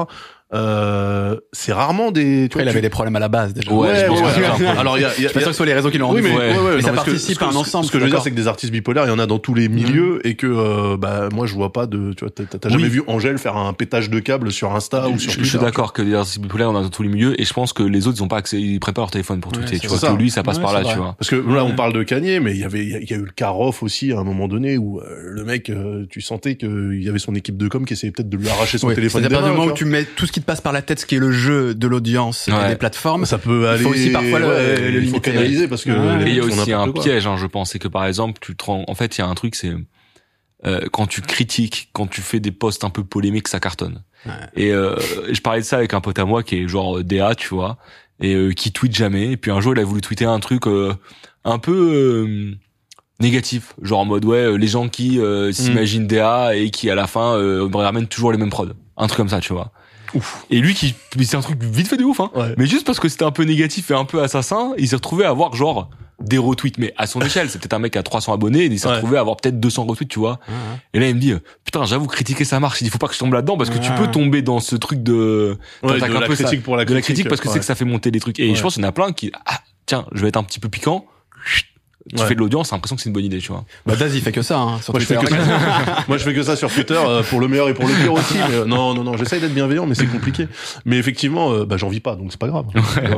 Euh, 0.55 1.35
c'est 1.51 1.73
rarement 1.73 2.11
des. 2.11 2.47
Tu 2.49 2.57
Après, 2.57 2.61
il 2.61 2.63
vois, 2.63 2.71
avait 2.71 2.81
des 2.81 2.89
problèmes 2.89 3.15
à 3.15 3.19
la 3.19 3.27
base 3.27 3.53
déjà. 3.53 3.71
Ouais, 3.71 3.89
je 3.95 4.05
que 4.09 4.15
c'est 4.57 4.67
alors, 4.67 4.97
il 4.97 5.01
y 5.01 5.05
a, 5.05 5.09
il 5.17 5.19
y 5.19 5.21
Je 5.23 5.25
a- 5.25 5.29
suis 5.29 5.33
pas 5.33 5.39
sûr 5.41 5.47
que 5.49 5.53
ce 5.53 5.57
soit 5.57 5.65
les 5.65 5.73
raisons 5.73 5.89
qui 5.89 5.97
l'ont 5.97 6.11
oui, 6.11 6.21
rendu 6.21 6.33
mais, 6.33 6.37
ouais. 6.37 6.51
ouais, 6.51 6.57
ouais, 6.63 6.75
Mais 6.77 6.81
non, 6.81 6.87
ça 6.87 6.93
participe 6.93 7.41
à 7.41 7.47
un 7.47 7.55
ensemble. 7.55 7.85
Ce 7.85 7.91
que 7.91 7.99
je 7.99 8.03
veux 8.05 8.09
dire, 8.09 8.21
c'est 8.21 8.31
que 8.31 8.35
des 8.35 8.47
artistes 8.47 8.71
bipolaires, 8.71 9.05
il 9.05 9.09
y 9.09 9.11
en 9.11 9.19
a 9.19 9.25
dans 9.27 9.39
tous 9.39 9.53
les 9.53 9.67
milieux 9.69 10.25
et 10.25 10.35
que 10.35 10.47
euh, 10.47 10.97
bah 10.97 11.29
moi 11.33 11.45
je 11.45 11.53
vois 11.53 11.73
pas 11.73 11.85
de. 11.87 12.13
Tu 12.13 12.23
vois, 12.25 12.31
t'as 12.33 12.43
t'as 12.45 12.69
jamais 12.69 12.83
Oui. 12.83 12.89
vu 12.89 13.03
Angèle 13.07 13.37
faire 13.37 13.57
un 13.57 13.73
pétage 13.73 14.09
de 14.09 14.19
câble 14.19 14.51
sur 14.51 14.73
Insta 14.75 15.09
ou 15.09 15.13
je, 15.15 15.19
sur 15.19 15.31
je 15.31 15.35
Twitter. 15.37 15.49
suis 15.49 15.59
d'accord 15.59 15.93
que 15.93 16.01
les 16.01 16.13
artistes 16.13 16.39
bipolaires 16.39 16.69
on 16.71 16.75
a 16.77 16.81
dans 16.81 16.89
tous 16.89 17.03
les 17.03 17.09
milieux 17.09 17.39
et 17.39 17.45
je 17.45 17.53
pense 17.53 17.73
que 17.73 17.83
les 17.83 18.07
autres 18.07 18.17
ils 18.19 18.23
ont 18.23 18.27
pas 18.27 18.37
accès, 18.37 18.59
ils 18.61 18.79
pas 18.79 18.91
leur 18.95 19.11
téléphone 19.11 19.41
pour 19.41 19.51
Ouais, 19.51 19.59
tweeter. 19.59 19.75
c'est 19.75 19.81
tu 19.81 19.87
vois 19.87 19.99
que 19.99 20.15
lui 20.17 20.29
ça 20.29 20.43
passe 20.43 20.57
Ouais, 20.57 20.63
par 20.63 20.73
là, 20.73 20.81
c'est 20.83 20.91
tu 20.91 20.97
vois. 20.97 21.15
Parce 21.17 21.29
que 21.29 21.35
là, 21.35 21.63
on 21.65 21.69
Ouais. 21.69 21.75
parle 21.75 21.91
de 21.93 22.03
Kanye, 22.03 22.39
mais 22.39 22.51
il 22.53 22.59
y 22.59 22.63
avait, 22.63 22.83
il 22.85 22.89
y 23.09 23.13
a- 23.13 23.17
eu 23.17 23.25
le 23.25 23.31
Caroff 23.35 23.83
aussi 23.83 24.11
à 24.13 24.19
un 24.19 24.23
moment 24.23 24.47
donné 24.47 24.77
où 24.77 24.99
euh, 24.99 25.03
le 25.31 25.43
mec, 25.43 25.71
tu 26.09 26.21
sentais 26.21 26.55
qu'il 26.55 27.01
y 27.03 27.09
avait 27.09 27.19
son 27.19 27.33
équipe 27.35 27.57
de 27.57 27.67
com 27.67 27.85
qui 27.85 27.93
essayait 27.93 28.11
peut-être 28.11 28.29
de 28.29 28.37
lui 28.37 28.47
arracher 28.49 28.77
son 28.77 28.87
Oui, 28.87 28.95
téléphone. 28.95 29.21
c'est-à-dire 29.21 29.39
des 29.39 29.45
à 29.45 29.47
partir 29.47 29.53
du 29.53 29.59
moment 29.59 29.71
où 29.73 29.75
tu 29.77 29.85
mets 29.85 30.03
tout 30.05 30.25
ce 30.25 30.31
qui 30.31 30.39
passe 30.45 30.61
par 30.61 30.71
la 30.73 30.81
tête, 30.81 30.99
ce 30.99 31.05
qui 31.05 31.15
est 31.15 31.19
le 31.19 31.31
jeu 31.31 31.75
de 31.75 31.87
l'audience 31.87 32.47
et 32.47 32.67
des 32.69 32.75
plateformes. 32.75 33.25
ça 33.25 33.37
peut 33.37 33.67
aller. 33.67 33.83
faut 33.83 33.89
aussi 33.89 34.09
parfois 34.11 34.39
le- 34.39 34.47
ouais, 34.47 34.91
le 34.91 35.03
il 35.03 35.09
faut 35.09 35.19
canaliser 35.19 35.67
parce 35.67 35.83
que. 35.83 35.91
Ouais. 35.91 36.23
les 36.23 36.31
Et 36.31 36.33
il 36.33 36.37
y 36.37 36.39
a 36.39 36.43
aussi 36.43 36.71
un 36.73 36.91
quoi. 36.91 37.01
piège, 37.03 37.27
hein, 37.27 37.35
je 37.37 37.45
pense, 37.47 37.71
c'est 37.71 37.79
que 37.79 37.87
par 37.87 38.05
exemple, 38.05 38.39
tu 38.41 38.55
te 38.55 38.63
rends, 38.65 38.83
en 38.87 38.95
fait, 38.95 39.17
il 39.17 39.21
y 39.21 39.23
a 39.23 39.27
un 39.27 39.35
truc, 39.35 39.55
c'est 39.55 39.73
euh, 40.65 40.81
quand 40.91 41.05
tu 41.07 41.21
critiques, 41.21 41.89
quand 41.93 42.07
tu 42.07 42.21
fais 42.21 42.39
des 42.39 42.51
posts 42.51 42.83
un 42.83 42.89
peu 42.89 43.03
polémiques, 43.03 43.47
ça 43.47 43.59
cartonne. 43.59 44.01
Ouais. 44.25 44.31
Et 44.55 44.71
euh, 44.71 44.95
je 45.31 45.39
parlais 45.41 45.61
de 45.61 45.65
ça 45.65 45.77
avec 45.77 45.93
un 45.93 46.01
pote 46.01 46.17
à 46.17 46.25
moi 46.25 46.41
qui 46.43 46.55
est 46.57 46.67
genre 46.67 46.97
euh, 46.99 47.03
DA, 47.03 47.35
tu 47.35 47.49
vois, 47.49 47.77
et 48.19 48.33
euh, 48.33 48.51
qui 48.53 48.71
tweet 48.71 48.95
jamais. 48.95 49.31
Et 49.33 49.37
puis 49.37 49.51
un 49.51 49.59
jour, 49.61 49.73
il 49.75 49.79
a 49.79 49.83
voulu 49.83 50.01
tweeter 50.01 50.25
un 50.25 50.39
truc 50.39 50.65
euh, 50.65 50.93
un 51.43 51.59
peu 51.59 51.71
euh, 51.73 52.55
négatif, 53.19 53.73
genre 53.81 53.99
en 53.99 54.05
mode 54.05 54.25
ouais, 54.25 54.37
euh, 54.45 54.55
les 54.57 54.67
gens 54.67 54.89
qui 54.89 55.19
euh, 55.19 55.51
s'imaginent 55.51 56.07
DA 56.07 56.55
et 56.55 56.71
qui 56.71 56.89
à 56.89 56.95
la 56.95 57.05
fin 57.07 57.35
euh, 57.37 57.69
ramènent 57.71 58.07
toujours 58.07 58.31
les 58.31 58.37
mêmes 58.37 58.49
prods, 58.49 58.69
un 58.97 59.07
truc 59.07 59.17
comme 59.17 59.29
ça, 59.29 59.39
tu 59.41 59.53
vois. 59.53 59.71
Et 60.49 60.59
lui 60.59 60.73
qui, 60.73 60.95
c'est 61.23 61.35
un 61.37 61.41
truc 61.41 61.61
vite 61.63 61.87
fait 61.87 61.97
de 61.97 62.03
ouf, 62.03 62.19
hein. 62.19 62.31
Ouais. 62.35 62.53
Mais 62.57 62.65
juste 62.67 62.85
parce 62.85 62.99
que 62.99 63.09
c'était 63.09 63.25
un 63.25 63.31
peu 63.31 63.43
négatif 63.43 63.91
et 63.91 63.93
un 63.93 64.05
peu 64.05 64.21
assassin, 64.23 64.73
il 64.77 64.87
s'est 64.87 64.95
retrouvé 64.95 65.25
à 65.25 65.29
avoir 65.29 65.55
genre 65.55 65.89
des 66.21 66.37
retweets, 66.37 66.77
mais 66.77 66.93
à 66.97 67.07
son 67.07 67.19
échelle. 67.21 67.49
C'est 67.49 67.59
peut-être 67.59 67.73
un 67.73 67.79
mec 67.79 67.95
à 67.97 68.03
300 68.03 68.33
abonnés, 68.33 68.61
et 68.61 68.65
il 68.65 68.79
s'est 68.79 68.87
Ouais. 68.87 68.93
retrouvé 68.95 69.17
à 69.17 69.19
avoir 69.21 69.35
peut-être 69.37 69.59
200 69.59 69.85
retweets, 69.85 70.07
tu 70.09 70.19
vois. 70.19 70.39
Et 70.93 70.99
là, 70.99 71.09
il 71.09 71.15
me 71.15 71.19
dit, 71.19 71.33
putain, 71.65 71.83
j'avoue, 71.85 72.07
critiquer 72.07 72.45
ça 72.45 72.59
marche. 72.59 72.79
Il 72.81 72.85
dit, 72.85 72.89
faut 72.89 72.97
pas 72.97 73.07
que 73.07 73.13
je 73.13 73.19
tombe 73.19 73.33
là-dedans 73.33 73.57
parce 73.57 73.69
que 73.69 73.77
tu 73.77 73.91
peux 73.91 74.07
tomber 74.07 74.41
dans 74.41 74.59
ce 74.59 74.75
truc 74.75 75.03
de, 75.03 75.57
Ouais, 75.83 75.99
de 75.99 76.03
un 76.03 76.07
la 76.07 76.21
peu 76.27 76.35
ça- 76.35 76.43
critique 76.45 76.63
pour 76.63 76.77
la 76.77 76.85
de 76.85 76.93
la 76.93 77.01
critique. 77.01 77.27
parce 77.27 77.41
que 77.41 77.49
c'est 77.49 77.59
que 77.59 77.65
ça 77.65 77.75
fait 77.75 77.85
monter 77.85 78.11
les 78.11 78.19
trucs. 78.19 78.39
Et 78.39 78.55
je 78.55 78.61
pense 78.61 78.75
qu'il 78.75 78.83
y 78.83 78.85
en 78.85 78.89
a 78.89 78.93
plein 78.93 79.11
qui, 79.11 79.31
ah, 79.45 79.59
tiens, 79.85 80.05
je 80.13 80.21
vais 80.21 80.29
être 80.29 80.37
un 80.37 80.43
petit 80.43 80.59
peu 80.59 80.69
piquant. 80.69 81.05
Tu 82.07 82.21
Ouais. 82.21 82.27
fais 82.27 82.35
de 82.35 82.39
l'audience, 82.39 82.69
t'as 82.69 82.75
l'impression 82.75 82.95
que 82.95 83.01
c'est 83.01 83.09
une 83.09 83.13
bonne 83.13 83.25
idée, 83.25 83.39
tu 83.39 83.51
vois. 83.51 83.65
Bah, 83.87 83.95
Daz, 83.95 84.13
il 84.15 84.21
fait 84.21 84.31
que 84.31 84.43
ça, 84.43 84.59
hein, 84.59 84.79
sur 84.79 84.93
Moi 84.93 84.99
je, 84.99 85.07
fais 85.07 85.15
Twitter. 85.15 85.35
que 85.35 85.41
ça. 85.43 86.03
Moi 86.07 86.17
je 86.19 86.23
fais 86.23 86.33
que 86.35 86.43
ça 86.43 86.55
sur 86.55 86.71
Twitter 86.71 86.93
euh, 86.95 87.23
pour 87.23 87.39
le 87.39 87.47
meilleur 87.47 87.67
et 87.67 87.73
pour 87.73 87.87
le 87.87 87.95
pire 87.95 88.13
aussi. 88.13 88.35
Mais, 88.47 88.53
euh, 88.57 88.65
non 88.65 88.93
non 88.93 89.03
non, 89.03 89.17
j'essaye 89.17 89.41
d'être 89.41 89.55
bienveillant, 89.55 89.87
mais 89.87 89.95
c'est 89.95 90.05
compliqué. 90.05 90.47
Mais 90.85 90.97
effectivement, 90.97 91.51
euh, 91.51 91.65
bah 91.65 91.77
j'en 91.77 91.89
vis 91.89 92.01
pas, 92.01 92.15
donc 92.15 92.31
c'est 92.31 92.39
pas 92.39 92.47
grave. 92.47 92.65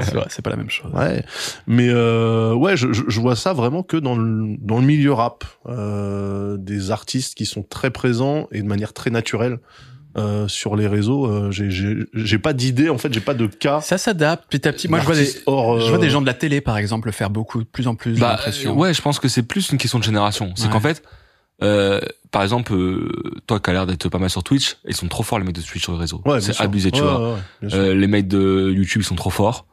C'est 0.03 0.13
vrai, 0.15 0.27
c'est 0.29 0.41
pas 0.41 0.51
la 0.51 0.55
même 0.55 0.69
chose. 0.69 0.89
Ouais, 0.93 1.21
mais 1.67 1.89
euh, 1.89 2.53
ouais, 2.53 2.77
je, 2.77 2.93
je, 2.93 3.03
je 3.07 3.19
vois 3.19 3.35
ça 3.35 3.51
vraiment 3.51 3.83
que 3.83 3.97
dans 3.97 4.15
le 4.15 4.55
dans 4.61 4.79
le 4.79 4.85
milieu 4.85 5.11
rap, 5.11 5.43
euh, 5.67 6.55
des 6.57 6.89
artistes 6.91 7.35
qui 7.35 7.45
sont 7.45 7.63
très 7.63 7.89
présents 7.91 8.47
et 8.53 8.61
de 8.61 8.67
manière 8.67 8.93
très 8.93 9.09
naturelle 9.09 9.59
euh, 10.17 10.47
sur 10.47 10.75
les 10.75 10.87
réseaux. 10.87 11.25
Euh, 11.25 11.51
j'ai 11.51 11.69
j'ai 11.69 11.95
j'ai 12.13 12.39
pas 12.39 12.53
d'idée 12.53 12.89
en 12.89 12.97
fait, 12.97 13.13
j'ai 13.13 13.19
pas 13.21 13.33
de 13.33 13.45
cas. 13.47 13.81
Ça 13.81 13.97
s'adapte 13.97 14.45
petit 14.49 14.67
à 14.67 14.73
petit. 14.73 14.87
Moi, 14.87 14.99
je 14.99 15.05
vois 15.05 15.15
des, 15.15 15.27
hors, 15.45 15.79
je 15.79 15.87
vois 15.89 15.97
euh, 15.97 16.01
des 16.01 16.09
gens 16.09 16.21
de 16.21 16.25
la 16.25 16.33
télé, 16.33 16.59
par 16.61 16.77
exemple, 16.77 17.11
faire 17.11 17.29
beaucoup, 17.29 17.59
de 17.63 17.67
plus 17.67 17.87
en 17.87 17.95
plus, 17.95 18.17
Bah, 18.19 18.39
ouais, 18.73 18.93
je 18.93 19.01
pense 19.01 19.19
que 19.19 19.27
c'est 19.27 19.43
plus 19.43 19.71
une 19.71 19.77
question 19.77 19.99
de 19.99 20.03
génération. 20.03 20.51
C'est 20.55 20.65
Ouais. 20.65 20.71
qu'en 20.71 20.79
fait, 20.79 21.03
euh, 21.63 21.99
par 22.31 22.43
exemple, 22.43 22.73
euh, 22.73 23.09
toi 23.47 23.59
qui 23.59 23.69
as 23.69 23.73
l'air 23.73 23.85
d'être 23.87 24.09
pas 24.09 24.19
mal 24.19 24.29
sur 24.29 24.43
Twitch, 24.43 24.77
ils 24.87 24.95
sont 24.95 25.07
trop 25.07 25.23
forts 25.23 25.39
les 25.39 25.45
mecs 25.45 25.55
de 25.55 25.61
Twitch 25.61 25.83
sur 25.83 25.93
les 25.93 25.99
réseaux. 25.99 26.21
Ouais, 26.25 26.39
bien 26.39 26.53
c'est 26.53 26.61
abusé, 26.61 26.91
tu 26.91 27.01
Ouais, 27.01 27.07
vois. 27.07 27.33
ouais. 27.33 27.73
Euh, 27.73 27.93
les 27.95 28.07
mecs 28.07 28.27
de 28.27 28.71
YouTube, 28.75 29.01
ils 29.01 29.05
sont 29.05 29.15
trop 29.15 29.29
forts. 29.29 29.65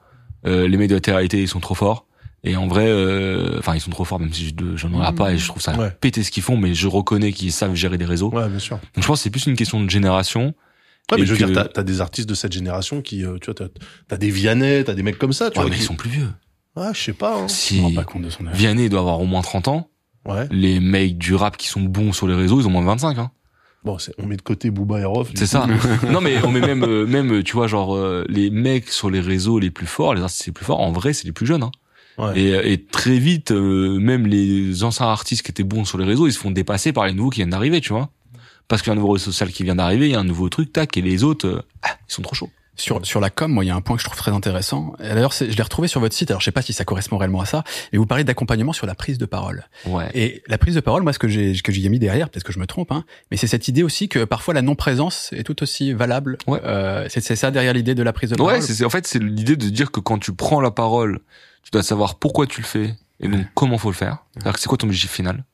Euh, 0.47 0.69
les 0.69 0.77
mecs 0.77 0.91
de 0.91 0.95
la 0.95 1.01
télé 1.01 1.43
ils 1.43 1.49
sont 1.49 1.61
trop 1.61 1.75
forts. 1.75 2.07
Et 2.47 2.57
en 2.57 2.67
vrai, 2.67 2.85
euh, 2.87 3.59
enfin, 3.59 3.75
ils 3.75 3.81
sont 3.81 3.91
trop 3.91 4.05
forts, 4.05 4.21
même 4.21 4.33
si 4.33 4.49
je, 4.49 4.77
je 4.77 4.87
n'en 4.87 5.09
ai 5.11 5.15
pas 5.15 5.33
et 5.33 5.39
je 5.39 5.47
trouve 5.49 5.63
ça 5.63 5.77
Ouais. 5.79 5.91
péter 6.01 6.23
ce 6.23 6.31
qu'ils 6.31 6.43
font, 6.43 6.57
mais 6.59 6.75
je 6.75 6.87
reconnais 6.89 7.33
qu'ils 7.33 7.53
savent 7.53 7.75
gérer 7.75 7.97
des 7.99 8.05
réseaux. 8.05 8.31
Ouais, 8.31 8.49
bien 8.49 8.59
sûr. 8.59 8.77
Donc 8.95 9.03
je 9.03 9.07
pense 9.07 9.21
que 9.21 9.23
c'est 9.25 9.31
plus 9.31 9.47
une 9.47 9.57
question 9.57 9.83
de 9.83 9.89
génération. 9.89 10.55
Ouais, 11.11 11.19
mais 11.19 11.27
je 11.27 11.33
veux 11.35 11.39
que- 11.39 11.45
dire, 11.45 11.55
t'as, 11.55 11.65
t'as 11.69 11.83
des 11.83 12.01
artistes 12.01 12.29
de 12.29 12.35
cette 12.35 12.53
génération 12.53 13.01
qui, 13.03 13.25
euh, 13.25 13.39
tu 13.41 13.47
vois, 13.47 13.55
t'as, 13.55 13.67
t'as 14.09 14.17
des 14.19 14.31
Vianney, 14.31 14.85
t'as 14.85 14.95
des 14.95 15.03
mecs 15.03 15.19
comme 15.19 15.33
ça, 15.33 15.51
tu 15.51 15.59
Ouais, 15.59 15.65
vois. 15.65 15.71
mais 15.71 15.77
qui- 15.77 15.83
ils 15.83 15.87
sont 15.87 15.97
plus 15.97 16.11
vieux. 16.11 16.29
Ah, 16.77 16.91
je 16.95 17.01
sais 17.01 17.13
pas. 17.13 17.37
Hein. 17.39 17.49
Si 17.49 17.81
rends 17.81 17.93
pas 17.93 18.05
compte 18.05 18.23
de 18.23 18.31
son 18.31 18.47
âge. 18.47 18.57
Vianney 18.57 18.89
doit 18.89 19.01
avoir 19.01 19.21
au 19.21 19.27
moins 19.27 19.43
30 19.43 19.69
ans, 19.69 19.89
Ouais. 20.27 20.47
les 20.51 20.81
mecs 20.81 21.17
du 21.19 21.35
rap 21.35 21.57
qui 21.57 21.69
sont 21.69 21.81
bons 21.83 22.13
sur 22.13 22.27
les 22.27 22.35
réseaux, 22.35 22.61
ils 22.61 22.67
ont 22.67 22.71
moins 22.71 22.83
de 22.83 22.87
25 22.87 23.19
hein. 23.19 23.31
Bon, 23.85 23.99
c'est, 23.99 24.15
on 24.19 24.25
met 24.27 24.37
de 24.39 24.43
côté 24.43 24.71
Booba 24.71 25.01
et 25.01 25.05
Rof. 25.05 25.29
C'est 25.35 25.41
coup. 25.45 25.47
ça. 25.47 25.67
non 26.11 26.23
mais 26.23 26.43
on 26.43 26.51
met 26.51 26.61
même 26.63 26.83
euh, 26.85 27.07
même 27.07 27.43
tu 27.43 27.53
vois 27.53 27.67
genre 27.67 27.95
euh, 27.95 28.25
les 28.31 28.49
mecs 28.49 28.89
sur 28.89 29.11
les 29.11 29.21
réseaux 29.21 29.59
les 29.59 29.71
plus 29.71 29.87
forts, 29.87 30.15
les 30.15 30.23
artistes 30.23 30.47
les 30.47 30.53
plus 30.53 30.65
forts 30.65 30.81
en 30.81 30.91
vrai, 30.91 31.13
c'est 31.13 31.27
les 31.27 31.33
plus 31.33 31.45
jeunes 31.47 31.63
hein. 31.63 31.71
Ouais. 32.19 32.39
Et, 32.39 32.73
et 32.73 32.85
très 32.85 33.19
vite 33.19 33.51
euh, 33.51 33.99
même 33.99 34.27
les 34.27 34.85
anciens 34.85 35.07
artistes 35.07 35.43
qui 35.43 35.51
étaient 35.51 35.65
bons 35.65 35.85
sur 35.85 35.99
les 35.99 36.05
réseaux, 36.05 36.27
ils 36.27 36.33
se 36.33 36.39
font 36.39 36.51
dépasser 36.51 36.93
par 36.93 37.07
les 37.07 37.13
nouveaux 37.13 37.31
qui 37.31 37.41
viennent 37.41 37.51
d'arriver, 37.51 37.81
tu 37.81 37.93
vois. 37.93 38.11
Parce 38.69 38.83
qu'il 38.83 38.89
y 38.89 38.91
a 38.91 38.95
un 38.95 38.97
nouveau 39.01 39.13
réseau 39.13 39.27
social 39.27 39.51
qui 39.51 39.63
vient 39.63 39.75
d'arriver, 39.77 40.07
il 40.07 40.13
y 40.13 40.17
a 40.17 40.21
un 40.21 40.25
nouveau 40.25 40.49
truc 40.49 40.73
tac 40.73 40.97
et 40.97 41.03
les 41.03 41.23
autres 41.25 41.47
euh, 41.49 41.63
ah, 41.83 41.97
ils 42.09 42.13
sont 42.13 42.23
trop 42.23 42.35
chauds. 42.35 42.51
Sur, 42.77 43.07
sur 43.07 43.21
la 43.21 43.31
com, 43.31 43.53
moi, 43.53 43.65
il 43.65 43.69
y 43.69 43.71
a 43.71 43.77
un 43.77 43.81
point 43.81 43.95
que 43.95 44.03
je 44.03 44.07
trouve 44.09 44.19
très 44.19 44.33
intéressant. 44.33 44.95
Et 44.99 45.05
D'ailleurs, 45.05 45.33
c'est- 45.33 45.49
je 45.49 45.57
l'ai 45.57 45.63
retrouvé 45.63 45.87
sur 45.87 46.01
votre 46.01 46.13
site. 46.17 46.33
Alors, 46.33 46.41
je 46.41 46.47
sais 46.47 46.51
pas 46.51 46.61
si 46.61 46.73
ça 46.73 46.85
correspond 46.85 47.19
réellement 47.19 47.41
à 47.41 47.45
ça, 47.47 47.63
mais 47.93 47.99
vous 47.99 48.07
parlez 48.07 48.25
d'accompagnement 48.25 48.73
sur 48.73 48.85
la 48.87 48.97
prise 48.97 49.17
de 49.17 49.27
parole. 49.27 49.69
Ouais. 49.87 50.11
Et 50.15 50.43
la 50.49 50.59
prise 50.59 50.75
de 50.75 50.81
parole, 50.81 51.05
moi, 51.05 51.13
ce 51.13 51.21
que 51.21 51.29
j'ai, 51.29 51.55
que 51.63 51.71
j'y 51.71 51.87
ai 51.87 51.89
mis 51.89 52.01
derrière, 52.01 52.29
peut-être 52.31 52.43
que 52.43 52.53
je 52.53 52.59
me 52.59 52.67
trompe, 52.67 52.91
hein, 52.91 53.05
mais 53.31 53.37
c'est 53.37 53.47
cette 53.47 53.69
idée 53.69 53.85
aussi 53.85 54.09
que 54.09 54.25
parfois 54.25 54.55
la 54.55 54.63
non-présence 54.63 55.33
est 55.33 55.45
tout 55.45 55.63
aussi 55.63 55.93
valable. 55.93 56.37
Ouais. 56.49 56.59
Euh, 56.65 57.07
c'est, 57.09 57.21
ça 57.37 57.53
derrière 57.53 57.75
l'idée 57.75 57.95
de 57.95 58.03
la 58.03 58.13
prise 58.13 58.31
de 58.31 58.35
parole? 58.35 58.55
Ouais, 58.55 58.61
c'est 58.61 58.75
c'est- 58.75 58.85
en 58.85 58.91
fait 58.91 59.07
c'est 59.07 59.23
l'idée 59.23 59.55
de 59.55 59.69
dire 59.69 59.93
que 59.93 60.01
quand 60.01 60.19
tu 60.19 60.33
prends 60.35 60.61
la 60.61 60.73
parole, 60.73 61.21
tu 61.65 61.71
dois 61.73 61.83
savoir 61.83 62.17
pourquoi 62.17 62.47
tu 62.47 62.61
le 62.61 62.67
fais 62.67 62.95
et 63.21 63.29
donc 63.29 63.47
comment 63.55 63.79
faut 63.79 63.91
le 63.91 63.97
faire. 63.97 64.19
C'est-à-dire 64.35 64.53
que 64.53 64.61
c'est 64.61 64.69
quoi 64.69 64.79
ton 64.79 64.87
objectif 64.87 65.11
final? 65.11 65.45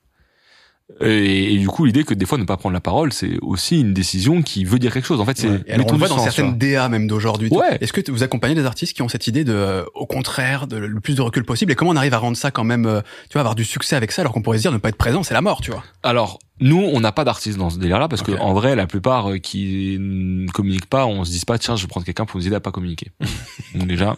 Et, 1.00 1.54
et 1.54 1.58
du 1.58 1.68
coup, 1.68 1.84
l'idée 1.84 2.02
que 2.02 2.14
des 2.14 2.26
fois 2.26 2.36
ne 2.36 2.44
pas 2.44 2.56
prendre 2.56 2.72
la 2.72 2.80
parole, 2.80 3.12
c'est 3.12 3.38
aussi 3.42 3.80
une 3.80 3.94
décision 3.94 4.42
qui 4.42 4.64
veut 4.64 4.80
dire 4.80 4.92
quelque 4.92 5.06
chose. 5.06 5.20
En 5.20 5.24
fait, 5.24 5.38
c'est 5.38 5.48
Ouais. 5.48 5.64
On 5.68 5.92
le 5.92 5.98
voit 5.98 6.08
dans 6.08 6.18
certaines 6.18 6.58
DA 6.58 6.88
même 6.88 7.06
d'aujourd'hui. 7.06 7.48
Ouais. 7.50 7.78
Est-ce 7.80 7.92
que 7.92 8.10
vous 8.10 8.22
accompagnez 8.24 8.54
des 8.56 8.64
artistes 8.64 8.94
qui 8.94 9.02
ont 9.02 9.08
cette 9.08 9.26
idée 9.28 9.44
de, 9.44 9.52
euh, 9.52 9.84
au 9.94 10.06
contraire, 10.06 10.66
de 10.66 10.76
le 10.76 11.00
plus 11.00 11.14
de 11.14 11.22
recul 11.22 11.44
possible? 11.44 11.70
Et 11.72 11.74
comment 11.76 11.92
on 11.92 11.96
arrive 11.96 12.14
à 12.14 12.18
rendre 12.18 12.36
ça 12.36 12.50
quand 12.50 12.64
même, 12.64 12.86
euh, 12.86 13.00
tu 13.28 13.34
vois, 13.34 13.42
avoir 13.42 13.54
du 13.54 13.64
succès 13.64 13.94
avec 13.94 14.10
ça, 14.10 14.22
alors 14.22 14.32
qu'on 14.32 14.42
pourrait 14.42 14.58
se 14.58 14.62
dire 14.62 14.72
ne 14.72 14.78
pas 14.78 14.88
être 14.88 14.96
présent, 14.96 15.22
c'est 15.22 15.34
la 15.34 15.42
mort, 15.42 15.60
tu 15.60 15.70
vois? 15.70 15.84
Alors, 16.02 16.38
nous, 16.60 16.78
on 16.78 17.00
n'a 17.00 17.12
pas 17.12 17.24
d'artistes 17.24 17.58
dans 17.58 17.70
ce 17.70 17.78
délire-là 17.78 18.08
parce 18.08 18.22
Ok. 18.22 18.28
que 18.28 18.40
en 18.40 18.52
vrai, 18.52 18.76
la 18.76 18.86
plupart 18.86 19.30
euh, 19.30 19.38
qui 19.38 19.96
ne 19.98 20.48
communiquent 20.50 20.88
pas, 20.88 21.06
on 21.06 21.24
se 21.24 21.30
dit 21.30 21.42
pas 21.46 21.58
tiens, 21.58 21.76
je 21.76 21.82
vais 21.82 21.88
prendre 21.88 22.04
quelqu'un 22.06 22.24
pour 22.26 22.38
nous 22.38 22.46
aider 22.46 22.56
à 22.56 22.60
pas 22.60 22.70
communiquer. 22.72 23.10
donc 23.74 23.86
déjà, 23.88 24.16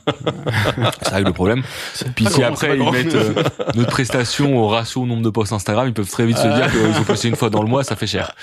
ça 1.02 1.10
règle 1.16 1.28
le 1.28 1.32
problème. 1.32 1.62
Puis 2.16 2.26
si 2.26 2.42
après 2.42 2.76
ils 2.76 2.90
mettent 2.90 3.14
euh, 3.14 3.34
notre 3.74 3.90
prestation 3.90 4.56
au 4.58 4.68
ratio 4.68 5.02
au 5.02 5.06
nombre 5.06 5.22
de 5.22 5.30
posts 5.30 5.52
Instagram, 5.52 5.86
ils 5.88 5.94
peuvent 5.94 6.10
très 6.10 6.26
vite 6.26 6.36
se 6.38 6.46
dire 6.46 6.70
qu'ils 6.70 7.00
ont 7.00 7.04
posté 7.04 7.28
une 7.28 7.36
fois 7.36 7.50
dans 7.50 7.62
le 7.62 7.68
mois, 7.68 7.84
ça 7.84 7.96
fait 7.96 8.06
cher. 8.06 8.34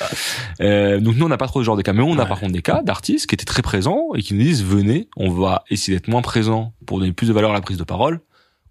Euh, 0.61 0.99
donc 0.99 1.15
nous, 1.15 1.25
on 1.25 1.29
n'a 1.29 1.37
pas 1.37 1.47
trop 1.47 1.59
ce 1.61 1.65
genre 1.65 1.77
de 1.77 1.81
cas, 1.81 1.93
mais 1.93 2.01
on 2.03 2.17
a 2.17 2.23
Ouais. 2.23 2.27
par 2.27 2.39
contre 2.39 2.53
des 2.53 2.61
cas 2.61 2.81
d'artistes 2.83 3.27
qui 3.27 3.35
étaient 3.35 3.45
très 3.45 3.61
présents 3.61 4.07
et 4.15 4.21
qui 4.21 4.33
nous 4.33 4.41
disent 4.43 4.63
venez, 4.63 5.07
on 5.17 5.29
va 5.31 5.63
essayer 5.69 5.97
d'être 5.97 6.07
moins 6.07 6.21
présent 6.21 6.73
pour 6.85 6.99
donner 6.99 7.11
plus 7.11 7.27
de 7.27 7.33
valeur 7.33 7.51
à 7.51 7.53
la 7.53 7.61
prise 7.61 7.77
de 7.77 7.83
parole. 7.83 8.21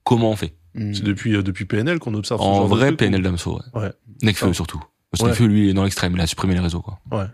Comment 0.04 0.30
on 0.30 0.36
fait? 0.36 0.54
C'est 0.74 1.02
depuis, 1.02 1.34
euh, 1.34 1.42
depuis 1.42 1.64
PNL 1.64 1.98
qu'on 1.98 2.14
observe 2.14 2.40
ce 2.40 2.46
En 2.46 2.54
genre 2.54 2.64
de 2.64 2.68
vrai, 2.74 2.92
PNL 2.92 3.20
Damso, 3.22 3.58
ouais. 3.74 3.80
Ouais. 3.82 3.92
Nekfeu 4.22 4.46
Ah. 4.50 4.54
surtout. 4.54 4.80
Parce 5.10 5.22
que 5.36 5.42
Ouais. 5.42 5.48
Lui, 5.48 5.64
il 5.64 5.70
est 5.70 5.74
dans 5.74 5.84
l'extrême, 5.84 6.14
il 6.14 6.20
a 6.20 6.26
supprimé 6.26 6.54
les 6.54 6.60
réseaux, 6.60 6.80
quoi. 6.82 6.98
Ouais. 7.10 7.26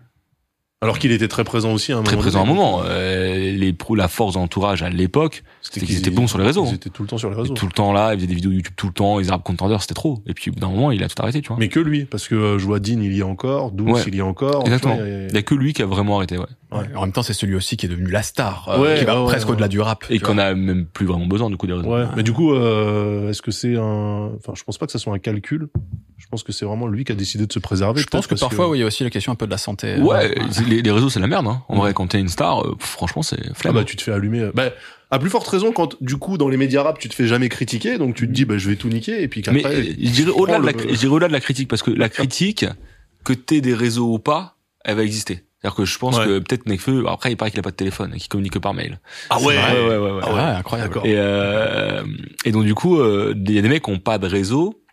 Alors 0.80 0.98
qu'il 0.98 1.12
était 1.12 1.28
très 1.28 1.44
présent 1.44 1.72
aussi 1.72 1.92
à 1.92 1.96
un 1.96 2.02
très 2.02 2.14
moment 2.14 2.22
présent 2.22 2.40
à 2.40 2.42
un 2.42 2.46
moment. 2.46 2.82
Euh, 2.84 3.52
les 3.52 3.72
la 3.96 4.06
force 4.08 4.34
d'entourage 4.34 4.82
à 4.82 4.90
l'époque, 4.90 5.42
c'était 5.66 5.86
qu'ils 5.86 5.96
étaient 5.98 6.10
bons 6.10 6.26
sur 6.28 6.38
les 6.38 6.44
réseaux. 6.44 6.66
Ils 6.68 6.74
étaient 6.74 6.90
tout 6.90 7.02
le 7.02 7.08
temps 7.08 7.16
sur 7.18 7.30
les 7.30 7.36
réseaux. 7.36 7.54
tout 7.54 7.64
le 7.66 7.72
temps 7.72 7.92
là, 7.92 8.12
ils 8.12 8.16
faisaient 8.18 8.26
des 8.26 8.34
vidéos 8.34 8.50
YouTube 8.52 8.74
tout 8.76 8.86
le 8.86 8.92
temps, 8.92 9.18
ils 9.18 9.28
arabes 9.30 9.42
contenders, 9.42 9.80
c'était 9.80 9.94
trop. 9.94 10.22
Et 10.26 10.34
puis 10.34 10.50
au 10.50 10.54
bout 10.54 10.60
d'un 10.60 10.68
moment, 10.68 10.90
il 10.90 11.02
a 11.02 11.08
tout 11.08 11.20
arrêté, 11.22 11.40
tu 11.40 11.48
vois. 11.48 11.56
Mais 11.58 11.68
que 11.68 11.80
lui, 11.80 12.04
parce 12.04 12.28
que 12.28 12.34
euh, 12.34 12.58
je 12.58 12.64
vois 12.66 12.80
Dean, 12.80 13.00
il 13.00 13.12
y 13.14 13.20
est 13.20 13.22
encore, 13.22 13.70
Douce, 13.72 13.90
Ouais. 13.90 14.02
il 14.06 14.14
y 14.14 14.18
est 14.18 14.22
encore. 14.22 14.62
Exactement. 14.66 14.96
vois, 14.96 15.06
et- 15.08 15.26
Il 15.30 15.34
y 15.34 15.38
a 15.38 15.42
que 15.42 15.54
lui 15.54 15.72
qui 15.72 15.82
a 15.82 15.86
vraiment 15.86 16.18
arrêté, 16.18 16.36
ouais. 16.38 16.44
Ouais. 16.72 16.84
En 16.96 17.02
même 17.02 17.12
temps, 17.12 17.22
c'est 17.22 17.32
celui 17.34 17.54
aussi 17.54 17.76
qui 17.76 17.86
est 17.86 17.88
devenu 17.88 18.10
la 18.10 18.22
star, 18.22 18.68
euh, 18.68 18.80
Ouais, 18.82 18.98
qui 18.98 19.04
va 19.04 19.20
ouais, 19.20 19.26
presque 19.26 19.46
ouais, 19.46 19.52
au-delà 19.52 19.66
ouais. 19.66 19.70
du 19.70 19.80
rap. 19.80 20.04
Et 20.10 20.18
qu'on 20.18 20.38
a 20.38 20.54
même 20.54 20.86
plus 20.86 21.06
vraiment 21.06 21.26
besoin 21.26 21.48
du 21.48 21.56
coup 21.56 21.66
des 21.68 21.72
réseaux. 21.72 21.88
Ouais. 21.94 22.04
Mais 22.16 22.22
du 22.24 22.32
coup, 22.32 22.52
euh, 22.52 23.30
est-ce 23.30 23.42
que 23.42 23.52
c'est 23.52 23.76
un, 23.76 24.30
enfin, 24.36 24.52
je 24.56 24.64
pense 24.64 24.76
pas 24.78 24.86
que 24.86 24.92
ça 24.92 24.98
soit 24.98 25.14
un 25.14 25.18
calcul. 25.18 25.68
Je 26.18 26.26
pense 26.28 26.42
que 26.42 26.52
c'est 26.52 26.64
vraiment 26.64 26.86
lui 26.88 27.04
qui 27.04 27.12
a 27.12 27.14
décidé 27.14 27.46
de 27.46 27.52
se 27.52 27.58
préserver. 27.60 28.00
Je 28.00 28.06
pense 28.06 28.26
que 28.26 28.30
parce 28.30 28.40
parfois, 28.40 28.68
oui, 28.68 28.78
il 28.78 28.80
y 28.80 28.84
a 28.84 28.86
aussi 28.86 29.04
la 29.04 29.10
question 29.10 29.30
un 29.30 29.34
peu 29.36 29.46
de 29.46 29.50
la 29.52 29.58
santé. 29.58 29.98
Ouais, 29.98 30.34
les, 30.68 30.82
les 30.82 30.90
réseaux 30.90 31.10
c'est 31.10 31.20
la 31.20 31.26
merde. 31.28 31.46
Hein. 31.46 31.62
En 31.68 31.76
vrai, 31.76 31.92
quand 31.94 32.08
t'es 32.08 32.18
une 32.18 32.28
star, 32.28 32.62
euh, 32.66 32.74
franchement, 32.80 33.22
c'est 33.22 33.38
Ah 33.50 33.54
flemme. 33.54 33.74
bah 33.74 33.84
tu 33.84 33.94
te 33.96 34.02
fais 34.02 34.10
allumer. 34.12 34.48
Bah, 34.54 34.70
à 35.14 35.18
plus 35.18 35.30
forte 35.30 35.46
raison 35.48 35.72
quand 35.72 35.96
du 36.02 36.16
coup 36.16 36.36
dans 36.38 36.48
les 36.48 36.56
médias 36.56 36.82
rap 36.82 36.98
tu 36.98 37.08
te 37.08 37.14
fais 37.14 37.26
jamais 37.26 37.48
critiquer, 37.48 37.98
donc 37.98 38.14
tu 38.14 38.26
te 38.26 38.32
dis 38.32 38.44
bah 38.44 38.58
je 38.58 38.68
vais 38.68 38.76
tout 38.76 38.88
niquer 38.88 39.22
et 39.22 39.28
puis 39.28 39.42
Mais 39.50 39.62
qu'après. 39.62 39.76
euh, 39.78 39.84
je 39.98 40.10
dirais 40.10 40.30
au-delà 40.30 40.58
de, 40.60 40.66
le- 40.66 41.08
au-delà 41.10 41.28
de 41.28 41.32
la 41.32 41.40
critique, 41.40 41.68
parce 41.68 41.82
que 41.82 41.90
la 41.90 42.08
critique, 42.08 42.66
que 43.24 43.32
t'aies 43.32 43.60
des 43.60 43.74
réseaux 43.74 44.12
ou 44.12 44.18
pas, 44.18 44.56
elle 44.84 44.96
va 44.96 45.02
exister. 45.04 45.44
C'est-à-dire 45.60 45.76
que 45.76 45.84
je 45.86 45.98
pense 45.98 46.18
Ouais. 46.18 46.26
que 46.26 46.38
peut-être 46.40 46.66
Nekfeu, 46.66 47.04
après 47.08 47.32
il 47.32 47.36
paraît 47.36 47.50
qu'il 47.50 47.58
a 47.60 47.62
pas 47.62 47.70
de 47.70 47.76
téléphone 47.76 48.12
et 48.14 48.18
qu'il 48.18 48.28
communique 48.28 48.52
que 48.52 48.58
par 48.58 48.74
mail. 48.74 49.00
Ah 49.30 49.40
ouais. 49.40 49.56
ouais, 49.56 49.96
ouais, 49.96 49.96
ouais. 49.96 50.20
Ah 50.22 50.34
ouais, 50.34 50.40
incroyable. 50.58 50.98
Et, 51.04 51.14
euh, 51.16 52.02
et 52.44 52.52
donc 52.52 52.64
du 52.64 52.74
coup, 52.74 52.98
euh, 52.98 53.32
il 53.34 53.50
y 53.52 53.58
a 53.58 53.62
des 53.62 53.68
mecs 53.70 53.82
qui 53.84 53.90
ont 53.90 53.98
pas 53.98 54.18
de 54.18 54.26
réseau, 54.26 54.83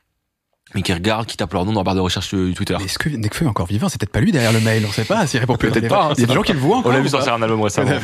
mais 0.74 0.84
qui 0.84 0.94
regardent, 0.94 1.26
qui 1.26 1.36
tapent 1.36 1.52
leur 1.54 1.66
nom 1.66 1.74
dans 1.74 1.82
la 1.82 1.84
barre 1.84 1.96
de 1.96 2.00
recherche 2.00 2.28
sur 2.30 2.38
Twitter. 2.56 2.76
Mais 2.80 2.86
est-ce 2.86 2.98
que 2.98 3.10
Nekfeu 3.10 3.44
est 3.46 3.48
encore 3.50 3.66
vivant? 3.66 3.90
C'est 3.90 4.00
peut-être 4.00 4.12
pas 4.14 4.22
lui 4.22 4.32
derrière 4.32 4.54
le 4.54 4.62
mail, 4.62 4.86
on 4.88 4.92
sait 4.92 5.04
pas 5.04 5.28
s'il 5.28 5.40
répond 5.42 5.58
Peut-être 5.58 5.90
pas, 5.90 6.06
hein, 6.06 6.14
Il 6.16 6.22
y 6.22 6.24
a 6.24 6.28
des 6.28 6.32
c'est 6.32 6.34
gens 6.34 6.42
qui 6.44 6.54
le 6.54 6.60
voient 6.60 6.82
On 6.86 6.90
l'a 6.90 7.02
vu 7.02 7.10
sortir 7.10 7.34
un 7.34 7.42
album 7.42 7.62
récemment. 7.62 7.92
Et 7.92 7.98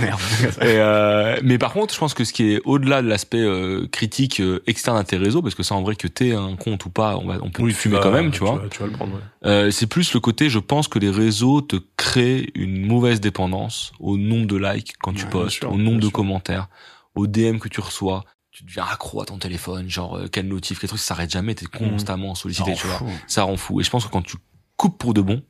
euh, 0.63 1.39
mais 1.43 1.57
par 1.57 1.71
contre, 1.71 1.93
je 1.93 1.99
pense 1.99 2.13
que 2.13 2.25
ce 2.25 2.33
qui 2.33 2.51
est 2.53 2.61
au-delà 2.65 3.01
de 3.01 3.07
l'aspect 3.07 3.37
euh, 3.39 3.87
critique 3.89 4.41
euh, 4.41 4.61
externe 4.67 4.97
à 4.97 5.03
tes 5.05 5.15
réseaux, 5.15 5.41
parce 5.41 5.55
que 5.55 5.63
ça 5.63 5.75
en 5.75 5.81
vrai 5.81 5.95
que 5.95 6.07
t'aies 6.09 6.33
un 6.33 6.57
compte 6.57 6.83
ou 6.85 6.89
pas, 6.89 7.15
on, 7.17 7.25
va, 7.27 7.37
on 7.41 7.49
peut 7.51 7.63
Oui, 7.63 7.71
tu 7.71 7.77
fumer 7.77 7.95
vas- 7.97 8.01
quand 8.03 8.11
même, 8.11 8.31
tu 8.31 8.39
vois. 8.39 8.57
vas- 8.57 8.67
Tu 8.69 8.79
vas 8.79 8.87
le 8.87 8.91
prendre. 8.91 9.13
Ouais. 9.13 9.21
Euh, 9.45 9.71
c'est 9.71 9.87
plus 9.87 10.13
le 10.13 10.19
côté, 10.19 10.49
je 10.49 10.59
pense 10.59 10.89
que 10.89 10.99
les 10.99 11.09
réseaux 11.09 11.61
te 11.61 11.77
créent 11.95 12.49
une 12.53 12.85
mauvaise 12.85 13.21
dépendance 13.21 13.93
au 14.01 14.17
nombre 14.17 14.45
de 14.47 14.57
likes 14.57 14.93
quand 15.01 15.13
tu 15.13 15.23
Ouais, 15.23 15.29
postes, 15.29 15.57
sûr, 15.59 15.71
au 15.71 15.77
nombre 15.77 15.97
de 15.99 16.05
sûr. 16.07 16.11
commentaires, 16.11 16.67
au 17.15 17.27
DM 17.27 17.59
que 17.59 17.69
tu 17.69 17.79
reçois. 17.79 18.25
Tu 18.57 18.63
deviens 18.63 18.85
accro 18.91 19.21
à 19.21 19.25
ton 19.25 19.37
téléphone, 19.37 19.87
genre 19.87 20.17
euh, 20.17 20.27
quel 20.31 20.47
notif, 20.47 20.79
quel 20.79 20.87
truc, 20.87 20.99
ça 20.99 21.09
s'arrête 21.09 21.29
jamais, 21.29 21.53
t'es 21.53 21.67
Mhm. 21.79 21.91
constamment 21.91 22.33
sollicité, 22.33 22.73
Ça 22.73 22.81
tu 22.81 22.87
rend 22.87 22.97
vois. 22.97 23.07
fou. 23.09 23.13
Ça 23.27 23.43
rend 23.43 23.57
fou. 23.57 23.79
Et 23.79 23.83
je 23.83 23.89
pense 23.91 24.03
que 24.05 24.09
quand 24.09 24.23
tu 24.23 24.37
coupes 24.77 24.97
pour 24.97 25.13
de 25.13 25.21
bon, 25.21 25.43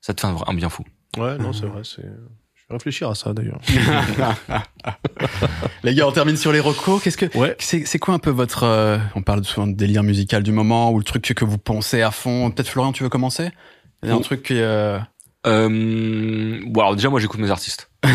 ça 0.00 0.14
te 0.14 0.20
fait 0.20 0.28
un, 0.28 0.54
bien 0.54 0.68
fou. 0.68 0.84
Ouais, 1.16 1.38
non, 1.38 1.52
c'est 1.52 1.66
vrai. 1.66 1.80
C'est. 1.82 2.02
Je 2.02 2.62
vais 2.68 2.74
réfléchir 2.76 3.10
à 3.10 3.16
ça 3.16 3.32
d'ailleurs. 3.32 3.60
Les 5.82 5.94
gars, 5.94 6.06
on 6.06 6.12
termine 6.12 6.36
sur 6.36 6.52
les 6.52 6.60
recos. 6.60 7.02
Qu'est-ce 7.02 7.16
que 7.16 7.36
Ouais. 7.36 7.56
c'est 7.58 7.84
c'est 7.84 7.98
quoi 7.98 8.14
un 8.14 8.20
peu 8.20 8.30
votre 8.30 8.62
euh, 8.62 8.98
on 9.16 9.22
parle 9.22 9.44
souvent 9.44 9.66
de 9.66 9.74
délire 9.74 10.04
musical 10.04 10.44
du 10.44 10.52
moment 10.52 10.92
ou 10.92 10.98
le 10.98 11.04
truc 11.04 11.24
que 11.24 11.44
vous 11.44 11.58
pensez 11.58 12.02
à 12.02 12.12
fond. 12.12 12.52
Peut-être 12.52 12.68
Florian, 12.68 12.92
tu 12.92 13.02
veux 13.02 13.08
commencer? 13.08 13.50
Il 14.04 14.08
y 14.08 14.12
a 14.12 14.14
un 14.14 14.18
Oh. 14.18 14.22
truc 14.22 14.44
qui 14.44 14.60
euh, 14.60 14.98
Euh, 15.46 16.60
bon 16.66 16.80
alors 16.80 16.96
déjà 16.96 17.08
moi 17.08 17.18
j'écoute 17.20 17.40
mes 17.40 17.50
artistes. 17.50 17.90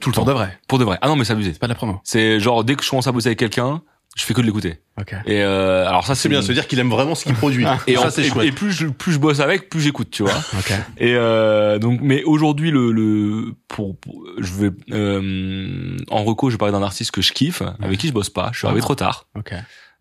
Tout 0.00 0.10
le 0.10 0.14
pour 0.14 0.24
temps. 0.24 0.24
de 0.24 0.32
vrai. 0.32 0.58
Pour 0.68 0.78
de 0.78 0.84
vrai. 0.84 0.98
Ah 1.02 1.08
non 1.08 1.16
mais 1.16 1.24
c'est 1.24 1.32
abusé. 1.32 1.52
C'est 1.52 1.58
pas 1.58 1.66
de 1.66 1.72
la 1.72 1.76
promo. 1.76 2.00
C'est 2.04 2.40
genre 2.40 2.64
dès 2.64 2.74
que 2.76 2.84
je 2.84 2.90
commence 2.90 3.06
à 3.06 3.12
bosser 3.12 3.28
avec 3.28 3.38
quelqu'un, 3.38 3.82
je 4.16 4.22
fais 4.22 4.32
que 4.34 4.40
de 4.40 4.46
l'écouter. 4.46 4.78
OK. 5.00 5.12
Et 5.26 5.42
euh, 5.42 5.88
alors 5.88 6.06
ça 6.06 6.14
C'est 6.14 6.28
bien, 6.28 6.40
une- 6.40 6.46
se 6.46 6.52
dire 6.52 6.68
qu'il 6.68 6.78
aime 6.78 6.90
vraiment 6.90 7.14
ce 7.16 7.24
qu'il 7.24 7.34
produit. 7.34 7.64
Et, 7.88 7.96
ça 7.96 8.06
en- 8.06 8.10
c'est 8.10 8.22
et- 8.22 8.28
chouette. 8.28 8.46
et 8.46 8.52
plus 8.52 8.70
je 8.70 8.86
plus 8.86 9.12
je 9.12 9.18
bosse 9.18 9.40
avec, 9.40 9.68
plus 9.68 9.80
j'écoute, 9.80 10.10
tu 10.10 10.22
vois. 10.22 10.32
OK. 10.58 10.72
Et 10.98 11.14
euh, 11.16 11.78
donc, 11.80 11.98
mais 12.02 12.22
aujourd'hui, 12.22 12.70
le, 12.70 12.92
le 12.92 13.54
pour, 13.68 13.96
pour- 13.98 14.24
je 14.38 14.52
vais 14.54 14.70
euh, 14.92 15.96
en 16.10 16.24
reco, 16.24 16.50
je 16.50 16.54
vais 16.54 16.58
parler 16.58 16.72
d'un 16.72 16.82
artiste 16.82 17.10
que 17.10 17.22
je 17.22 17.32
kiffe, 17.32 17.62
avec 17.82 17.98
qui 17.98 18.08
je 18.08 18.12
bosse 18.12 18.30
pas. 18.30 18.50
Je 18.52 18.58
suis 18.58 18.66
arrivé 18.66 18.80
Ah. 18.82 18.86
trop 18.86 18.94
tard. 18.94 19.26
OK. 19.36 19.52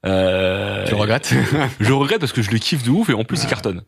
Euh, 0.05 0.85
Tu 0.87 0.95
regrettes 0.95 1.33
Je 1.79 1.93
regrette 1.93 2.19
parce 2.19 2.33
que 2.33 2.41
je 2.41 2.51
le 2.51 2.57
kiffe 2.57 2.83
de 2.83 2.89
ouf 2.89 3.09
et 3.09 3.13
en 3.13 3.23
plus 3.23 3.41
il 3.43 3.47
cartonne. 3.47 3.83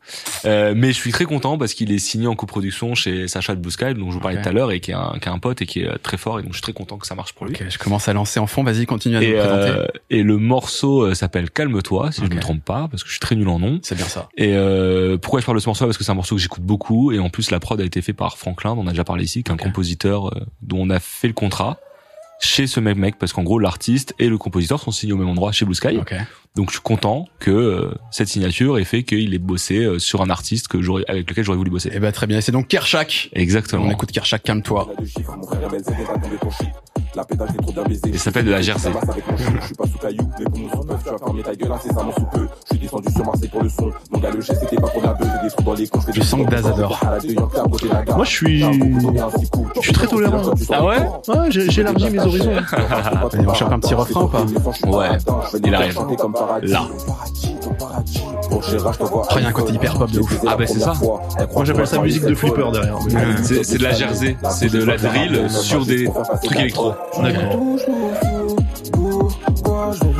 Euh, 0.45 0.73
mais 0.75 0.87
je 0.87 0.93
suis 0.97 1.11
très 1.11 1.25
content 1.25 1.57
parce 1.57 1.73
qu'il 1.73 1.91
est 1.91 1.99
signé 1.99 2.27
en 2.27 2.35
coproduction 2.35 2.95
chez 2.95 3.27
Sacha 3.27 3.53
de 3.55 3.59
Blue 3.59 3.71
Sky, 3.71 3.93
dont 3.93 4.09
je 4.09 4.15
vous 4.15 4.19
parlais 4.21 4.41
tout 4.41 4.47
à 4.47 4.51
l'heure 4.53 4.71
et 4.71 4.79
qui 4.79 4.91
est, 4.91 4.95
un, 4.95 5.13
qui 5.21 5.27
est 5.27 5.31
un 5.31 5.39
pote 5.39 5.61
et 5.61 5.65
qui 5.65 5.81
est 5.81 5.87
euh, 5.89 5.97
très 6.01 6.17
fort 6.17 6.39
et 6.39 6.43
donc 6.43 6.51
je 6.53 6.57
suis 6.57 6.61
très 6.61 6.73
content 6.73 6.97
que 6.97 7.05
ça 7.07 7.15
marche 7.15 7.33
pour 7.33 7.45
lui. 7.45 7.55
OK, 7.55 7.65
je 7.69 7.77
commence 7.77 8.07
à 8.07 8.13
lancer 8.13 8.39
en 8.39 8.47
fond. 8.47 8.63
Vas-y, 8.63 8.85
continue 8.85 9.17
à 9.17 9.19
nous 9.19 9.25
Et, 9.27 9.33
présenter. 9.33 9.69
euh, 9.69 9.87
et 10.09 10.23
le 10.23 10.37
morceau 10.37 11.01
euh, 11.03 11.13
s'appelle 11.15 11.49
Calme-toi, 11.51 12.11
si 12.11 12.21
je 12.25 12.29
me 12.29 12.39
trompe 12.39 12.63
pas, 12.63 12.87
parce 12.89 13.03
que 13.03 13.09
je 13.09 13.13
suis 13.13 13.19
très 13.21 13.35
nul 13.35 13.49
en 13.49 13.59
nom. 13.59 13.79
C'est 13.83 13.95
bien 13.95 14.05
ça. 14.07 14.29
Et 14.37 14.53
euh, 14.55 15.17
pourquoi 15.17 15.41
je 15.41 15.45
parle 15.45 15.57
de 15.57 15.61
ce 15.61 15.67
morceau 15.69 15.85
Parce 15.85 15.97
que 15.97 16.03
c'est 16.03 16.11
un 16.11 16.15
morceau 16.15 16.35
que 16.35 16.41
j'écoute 16.41 16.63
beaucoup 16.63 17.11
et 17.11 17.19
en 17.19 17.29
plus 17.29 17.51
la 17.51 17.59
prod 17.59 17.79
a 17.81 17.83
été 17.83 18.01
fait 18.01 18.13
par 18.13 18.37
Franklin, 18.37 18.75
dont 18.75 18.83
on 18.83 18.87
a 18.87 18.91
déjà 18.91 19.03
parlé 19.03 19.25
ici, 19.25 19.43
qui 19.43 19.51
est 19.51 19.53
un 19.53 19.57
compositeur 19.57 20.31
dont 20.61 20.79
on 20.79 20.89
a 20.89 20.99
fait 20.99 21.27
le 21.27 21.33
contrat 21.33 21.77
chez 22.45 22.67
ce 22.67 22.79
même 22.79 22.99
mec 22.99 23.17
parce 23.17 23.33
qu'en 23.33 23.43
gros 23.43 23.59
l'artiste 23.59 24.13
et 24.19 24.29
le 24.29 24.37
compositeur 24.37 24.79
sont 24.79 24.91
signés 24.91 25.13
au 25.13 25.17
même 25.17 25.27
endroit 25.27 25.51
chez 25.51 25.65
Blue 25.65 25.75
Sky. 25.75 25.97
OK. 25.97 26.13
Donc 26.55 26.69
je 26.69 26.75
suis 26.75 26.81
content 26.81 27.27
que 27.39 27.51
euh, 27.51 27.93
cette 28.11 28.29
signature 28.29 28.77
ait 28.77 28.85
fait 28.85 29.03
qu'il 29.03 29.33
ait 29.33 29.39
bossé 29.39 29.83
euh, 29.83 29.99
sur 29.99 30.21
un 30.21 30.29
artiste 30.29 30.69
que 30.69 30.81
j'aurais 30.81 31.03
avec 31.07 31.29
lequel 31.29 31.43
j'aurais 31.43 31.57
voulu 31.57 31.71
bosser. 31.71 31.91
Eh 31.93 31.99
ben 31.99 32.11
très 32.11 32.27
bien, 32.27 32.39
c'est 32.39 32.53
donc 32.53 32.67
Kershak. 32.67 33.29
Exactement. 33.33 33.85
On 33.85 33.91
écoute 33.91 34.11
Kershak, 34.11 34.43
calme-toi. 34.43 34.89
Il 38.05 38.19
s'appelle 38.19 38.45
de 38.45 38.51
la 38.51 38.61
Jersey. 38.61 38.89
Je 39.61 39.65
suis 39.65 39.75
pas 39.75 39.85
sous 39.87 39.97
caillou, 39.97 40.29
mais 40.39 40.45
pour 40.45 40.59
mon 40.59 40.69
sous 40.69 40.83
tu 41.03 41.09
vas 41.09 41.17
fermer 41.17 41.43
ta 41.43 41.55
gueule 41.55 41.71
incessamment 41.71 42.11
sous 42.17 42.25
peu. 42.25 42.47
Je 42.65 42.75
suis 42.75 42.79
descendu 42.79 43.11
sur 43.13 43.25
Marseille 43.25 43.49
pour 43.49 43.63
le 43.63 43.69
son. 43.69 43.91
Mon 44.11 44.19
gars, 44.19 44.31
le 44.31 44.41
geste 44.41 44.59
c'était 44.61 44.75
pas 44.81 44.87
pour 44.87 45.01
la 45.01 45.13
beuh, 45.13 45.25
j'ai 45.41 45.47
des 45.49 45.53
trous 45.55 45.63
dans 45.63 45.73
les 45.73 45.87
couches. 45.87 46.03
Je 46.13 46.21
sens 46.21 46.45
que 46.45 46.49
Daz 46.51 46.67
adore. 46.67 46.99
Moi, 48.15 48.25
je 48.25 48.29
suis- 48.29 48.59
je 48.61 49.81
suis 49.81 49.93
très 49.93 50.07
tolérant. 50.07 50.41
Ah 50.71 50.85
ouais 50.85 50.97
Ouais, 51.27 51.51
j'ai 51.51 51.81
élargi 51.81 52.09
mes 52.09 52.19
horizons. 52.19 52.51
On 53.47 53.53
chope 53.53 53.71
un 53.71 53.79
petit 53.79 53.93
refrain 53.93 54.21
ou 54.23 54.27
pas 54.27 54.45
Ouais, 54.87 55.09
il 55.65 55.75
arrive. 55.75 55.99
Là. 56.63 56.87
Oh, 58.51 58.61
il 59.37 59.41
y 59.41 59.45
a 59.45 59.49
un 59.49 59.51
côté 59.51 59.73
hyper 59.73 59.97
pop 59.97 60.11
de 60.11 60.19
ouf. 60.19 60.39
Ah, 60.47 60.55
bah, 60.55 60.65
c'est 60.67 60.79
ça. 60.79 60.93
Moi, 61.53 61.65
j'appelle 61.65 61.87
ça 61.87 61.99
musique 62.01 62.25
de 62.25 62.35
flipper 62.35 62.71
derrière. 62.71 62.97
C'est 63.43 63.63
c'est 63.63 63.77
de 63.77 63.83
la 63.83 63.91
Jersey, 63.93 64.37
c'est 64.49 64.71
de 64.71 64.83
la 64.83 64.97
drill 64.97 65.49
sur 65.49 65.85
des 65.85 66.09
trucs 66.43 66.59
électro. 66.59 66.93
D'accord. 67.21 67.59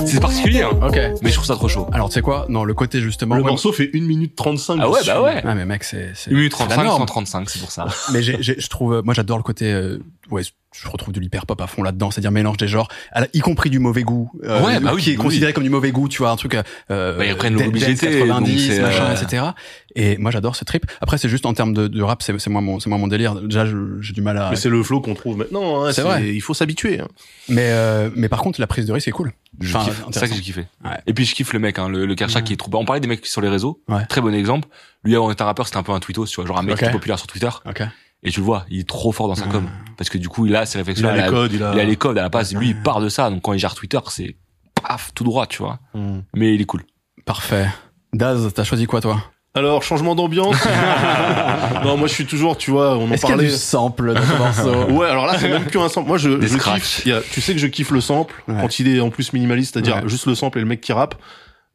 C'est 0.06 0.20
particulier, 0.20 0.62
hein, 0.62 0.72
Ok. 0.82 0.98
mais 1.22 1.30
je 1.30 1.34
trouve 1.36 1.46
ça 1.46 1.56
trop 1.56 1.68
chaud. 1.68 1.88
Alors, 1.92 2.10
tu 2.10 2.14
sais 2.16 2.22
quoi? 2.22 2.46
Non, 2.50 2.64
le 2.64 2.74
côté 2.74 3.02
justement. 3.02 3.36
Le 3.36 3.42
ouais, 3.44 3.50
morceau 3.50 3.72
fait 3.72 3.90
1 3.94 4.02
minute 4.02 4.36
35. 4.36 4.80
Ah 4.82 4.90
ouais, 4.90 5.00
bah 5.06 5.22
ouais. 5.22 5.42
Ah 5.44 5.56
mais 5.56 5.66
mec, 5.66 5.84
c'est 5.84 6.12
c'est 6.16 6.32
1 6.32 6.36
minute 6.36 6.54
c'est 6.56 6.64
la 6.64 6.76
35, 6.76 6.84
norme. 6.84 7.02
135, 7.02 7.50
c'est 7.50 7.60
pour 7.60 7.72
ça. 7.72 7.88
Mais 8.14 8.22
j'ai, 8.22 8.38
j'ai- 8.42 8.60
je 8.60 8.68
trouve, 8.70 8.94
euh, 8.96 9.02
moi 9.04 9.14
j'adore 9.14 9.38
le 9.38 9.44
côté, 9.44 9.72
euh, 9.74 10.00
ouais, 10.32 10.44
je 10.84 10.90
retrouve 10.90 11.14
de 11.14 11.20
l'hyper 11.20 11.46
pop 11.46 11.60
à 11.62 11.68
fond 11.68 11.84
là-dedans, 11.84 12.12
c'est-à-dire 12.12 12.32
mélange 12.32 12.58
des 12.58 12.68
genres, 12.68 12.88
y 13.34 13.40
compris 13.40 13.70
du 13.70 13.80
mauvais 13.80 14.04
goût, 14.04 14.32
euh, 14.44 14.62
Ouais, 14.64 14.80
bah 14.80 14.92
oui, 14.94 15.02
qui 15.02 15.10
est 15.12 15.18
oui. 15.18 15.24
considéré 15.24 15.54
comme 15.54 15.64
du 15.64 15.70
mauvais 15.70 15.92
goût, 15.92 16.08
tu 16.10 16.20
vois, 16.20 16.32
un 16.32 16.36
truc. 16.36 16.56
Euh, 16.92 17.18
Bah, 17.18 17.26
ils 17.26 17.32
reprennent 17.32 17.56
dance 17.56 17.72
90, 17.72 18.68
donc 18.68 18.76
c'est, 18.76 18.82
machin, 18.82 19.06
euh, 19.06 19.16
etc. 19.22 19.44
Et 19.96 20.18
moi, 20.18 20.32
j'adore 20.32 20.56
ce 20.56 20.66
trip. 20.66 20.86
Après, 21.02 21.18
c'est 21.18 21.30
juste 21.30 21.46
en 21.46 21.54
termes 21.54 21.74
de, 21.74 21.88
de 21.88 22.02
rap, 22.04 22.22
c'est 22.22 22.38
c'est 22.40 22.50
moi 22.50 22.62
mon, 22.62 22.80
c'est 22.80 22.90
moi 22.90 22.98
mon 22.98 23.08
délire. 23.08 23.36
Déjà, 23.36 23.66
j'ai 24.02 24.14
du 24.14 24.22
mal 24.22 24.38
à. 24.38 24.50
Mais 24.50 24.56
c'est 24.58 24.70
le 24.70 24.84
flow 24.84 25.00
qu'on 25.02 25.14
trouve 25.16 25.38
maintenant. 25.38 25.86
Hein, 25.86 25.92
C'est 25.94 26.02
vrai. 26.02 26.34
Il 26.34 26.42
faut 26.42 26.54
s'habituer. 26.54 27.00
hein. 27.00 27.08
Mais 27.48 27.70
euh, 27.70 28.10
mais 28.16 28.28
par 28.28 28.40
contre, 28.42 28.60
la 28.60 28.68
prise 28.68 28.86
de 28.86 28.92
risque 28.92 29.08
est 29.08 29.12
cool. 29.12 29.32
Enfin. 29.64 29.86
C'est 30.12 30.20
ça 30.20 30.28
que 30.28 30.34
j'ai 30.36 30.42
kiffé. 30.42 30.66
Ouais. 30.84 30.92
Et 31.08 31.14
puis 31.14 31.24
je 31.24 31.34
kiffe 31.34 31.54
le 31.54 31.60
mec, 31.60 31.80
hein, 31.80 31.88
le, 31.88 32.06
le 32.06 32.16
Kershaw 32.16 32.40
Ouais. 32.40 32.44
qui 32.44 32.54
est 32.54 32.58
trop. 32.58 32.70
On 32.74 32.84
parlait 32.84 33.00
des 33.00 33.08
mecs 33.08 33.26
sur 33.26 33.40
les 33.40 33.48
réseaux. 33.48 33.82
Ouais. 33.88 34.06
Très 34.08 34.20
bon 34.20 34.34
exemple. 34.34 34.68
Lui 35.06 35.16
avant 35.16 35.30
d'être 35.30 35.42
un 35.42 35.46
rappeur, 35.46 35.66
c'était 35.66 35.78
un 35.78 35.84
peu 35.84 35.94
un 35.94 36.00
tweetos, 36.00 36.26
tu 36.26 36.36
vois, 36.36 36.46
genre 36.46 36.58
un 36.58 36.64
mec 36.64 36.74
Ok. 36.74 36.80
qui 36.80 36.86
est 36.86 36.92
populaire 36.92 37.18
sur 37.18 37.28
Twitter. 37.28 37.50
Ok. 37.66 37.84
Et 38.26 38.32
tu 38.32 38.40
le 38.42 38.46
vois, 38.46 38.66
il 38.70 38.80
est 38.82 38.88
trop 38.88 39.12
fort 39.12 39.28
dans 39.28 39.36
sa 39.36 39.46
com. 39.46 39.66
Parce 39.98 40.10
que 40.10 40.18
du 40.18 40.28
coup, 40.28 40.46
il 40.46 40.56
a 40.56 40.66
ses 40.66 40.78
Il 40.78 40.82
réflexions. 40.82 41.08
a 41.08 41.12
il 41.14 41.18
les 41.18 41.24
a- 41.24 41.30
codes, 41.30 41.54
il 41.54 41.64
a. 41.64 41.74
il 41.74 41.80
a 41.80 41.84
les 41.86 41.96
codes 41.96 42.18
à 42.18 42.22
la 42.24 42.30
base. 42.30 42.54
Lui, 42.56 42.70
il 42.70 42.82
part 42.82 43.00
de 43.00 43.08
ça. 43.10 43.30
Donc 43.30 43.42
quand 43.44 43.54
il 43.54 43.60
gère 43.60 43.76
Twitter, 43.76 44.00
c'est 44.10 44.36
paf, 44.84 45.12
tout 45.14 45.24
droit, 45.24 45.46
tu 45.48 45.60
vois. 45.60 45.80
Hmm. 45.94 46.20
Mais 46.36 46.54
il 46.54 46.62
est 46.62 46.66
cool. 46.66 46.84
Parfait. 47.26 47.68
Daz, 48.14 48.52
t'as 48.54 48.64
choisi 48.64 48.86
quoi 48.88 49.00
toi? 49.02 49.22
Alors, 49.54 49.84
changement 49.84 50.16
d'ambiance. 50.16 50.58
non, 51.84 51.96
moi, 51.98 52.08
je 52.08 52.14
suis 52.14 52.26
toujours, 52.26 52.58
tu 52.58 52.72
vois, 52.72 52.98
on 52.98 53.04
en 53.06 53.08
qu'il 53.08 53.12
y 53.12 53.26
a 53.26 53.28
parlait. 53.30 53.46
du 53.46 53.52
sample 53.52 54.14
dans 54.14 54.22
ce 54.22 54.38
morceau? 54.38 54.92
Ouais, 54.92 55.08
alors 55.08 55.26
là, 55.28 55.38
c'est 55.40 55.48
même 55.50 55.64
plus 55.66 55.80
un 55.80 55.88
sample. 55.88 56.08
Moi, 56.10 56.18
je, 56.18 56.30
Des 56.32 56.48
je 56.48 56.58
kiffe. 56.58 57.04
il 57.06 57.10
y 57.10 57.14
a- 57.14 57.22
tu 57.22 57.40
sais 57.42 57.54
que 57.54 57.60
je 57.60 57.68
kiffe 57.68 57.92
le 57.92 58.02
sample 58.02 58.36
Ouais. 58.48 58.56
quand 58.60 58.80
il 58.80 58.88
est 58.94 59.00
en 59.00 59.10
plus 59.10 59.32
minimaliste, 59.34 59.74
c'est-à-dire 59.74 60.04
Ouais. 60.04 60.10
juste 60.10 60.26
le 60.26 60.36
sample 60.36 60.58
et 60.58 60.62
le 60.62 60.68
mec 60.68 60.82
qui 60.82 60.92
rappe. 60.94 61.16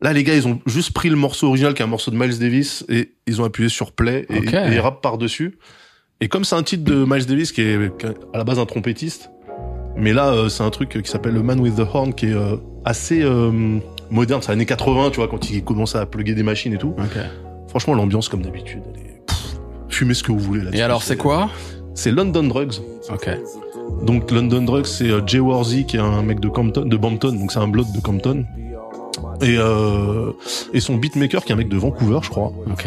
Là, 0.03 0.13
les 0.13 0.25
gars, 0.25 0.35
ils 0.35 0.47
ont 0.47 0.61
juste 0.67 0.93
pris 0.93 1.09
le 1.11 1.17
morceau 1.17 1.49
original, 1.49 1.73
qui 1.75 1.83
est 1.83 1.85
un 1.85 1.89
morceau 1.89 2.11
de 2.11 2.17
Miles 2.17 2.39
Davis, 2.39 2.85
et 2.89 3.15
ils 3.27 3.41
ont 3.41 3.45
appuyé 3.45 3.69
sur 3.69 3.93
play 3.93 4.27
et, 4.31 4.39
Ok. 4.39 4.53
et 4.55 4.73
ils 4.75 4.81
rappent 4.81 5.03
par-dessus. 5.03 5.59
Et 6.23 6.29
comme 6.29 6.45
c'est 6.45 6.57
un 6.57 6.63
titre 6.63 6.85
de 6.85 7.05
Miles 7.07 7.27
Davis, 7.27 7.51
qui 7.51 7.63
est 7.63 7.79
à 8.35 8.39
la 8.39 8.45
base 8.45 8.59
un 8.59 8.67
trompettiste, 8.67 9.31
mais 9.97 10.13
là, 10.13 10.33
euh, 10.33 10.49
c'est 10.49 10.63
un 10.63 10.71
truc 10.71 11.03
qui 11.03 11.11
s'appelle 11.11 11.33
le 11.33 11.43
Man 11.43 11.61
with 11.61 11.77
the 11.77 11.87
Horn, 11.93 12.13
qui 12.13 12.27
est 12.27 12.35
euh, 12.35 12.57
assez 12.85 13.23
euh, 13.23 13.79
moderne. 14.11 14.43
C'est 14.43 14.53
années 14.53 14.67
80, 14.67 15.11
tu 15.11 15.17
vois, 15.17 15.29
quand 15.29 15.51
il 15.51 15.65
commençait 15.65 15.99
à 15.99 16.05
plugger 16.05 16.35
des 16.35 16.43
machines 16.43 16.75
et 16.75 16.79
tout. 16.79 16.95
Ok. 16.99 17.19
Franchement, 17.69 17.95
l'ambiance, 17.95 18.29
comme 18.29 18.43
d'habitude, 18.43 18.83
elle 18.95 19.01
est... 19.01 19.27
pff, 19.27 19.57
fumez 19.89 20.15
ce 20.15 20.23
que 20.23 20.33
vous 20.33 20.39
voulez 20.39 20.63
là 20.63 20.71
Et 20.75 20.83
alors, 20.83 21.03
c'est 21.03 21.17
quoi 21.17 21.49
C'est 21.95 22.11
London 22.11 22.43
Drugs. 22.43 22.81
Ok. 23.11 23.31
Donc 24.03 24.31
London 24.31 24.63
Drugs, 24.63 24.87
c'est 24.87 25.11
Jay 25.27 25.41
Warzy 25.41 25.85
qui 25.87 25.97
est 25.97 26.01
un 26.01 26.23
mec 26.23 26.41
de 26.41 26.49
Compton, 26.49 26.85
de 26.85 26.97
Bampton, 26.97 27.33
donc 27.33 27.51
c'est 27.51 27.59
un 27.59 27.69
blood 27.69 27.87
de 27.95 28.01
Compton. 28.01 28.45
Et 29.43 29.57
euh, 29.59 30.33
et 30.73 30.81
son 30.81 30.97
beatmaker 30.97 31.45
qui 31.45 31.53
est 31.53 31.55
un 31.55 31.59
mec 31.59 31.69
de 31.69 31.77
Vancouver, 31.77 32.21
je 32.23 32.31
crois. 32.31 32.53
Ok. 32.71 32.87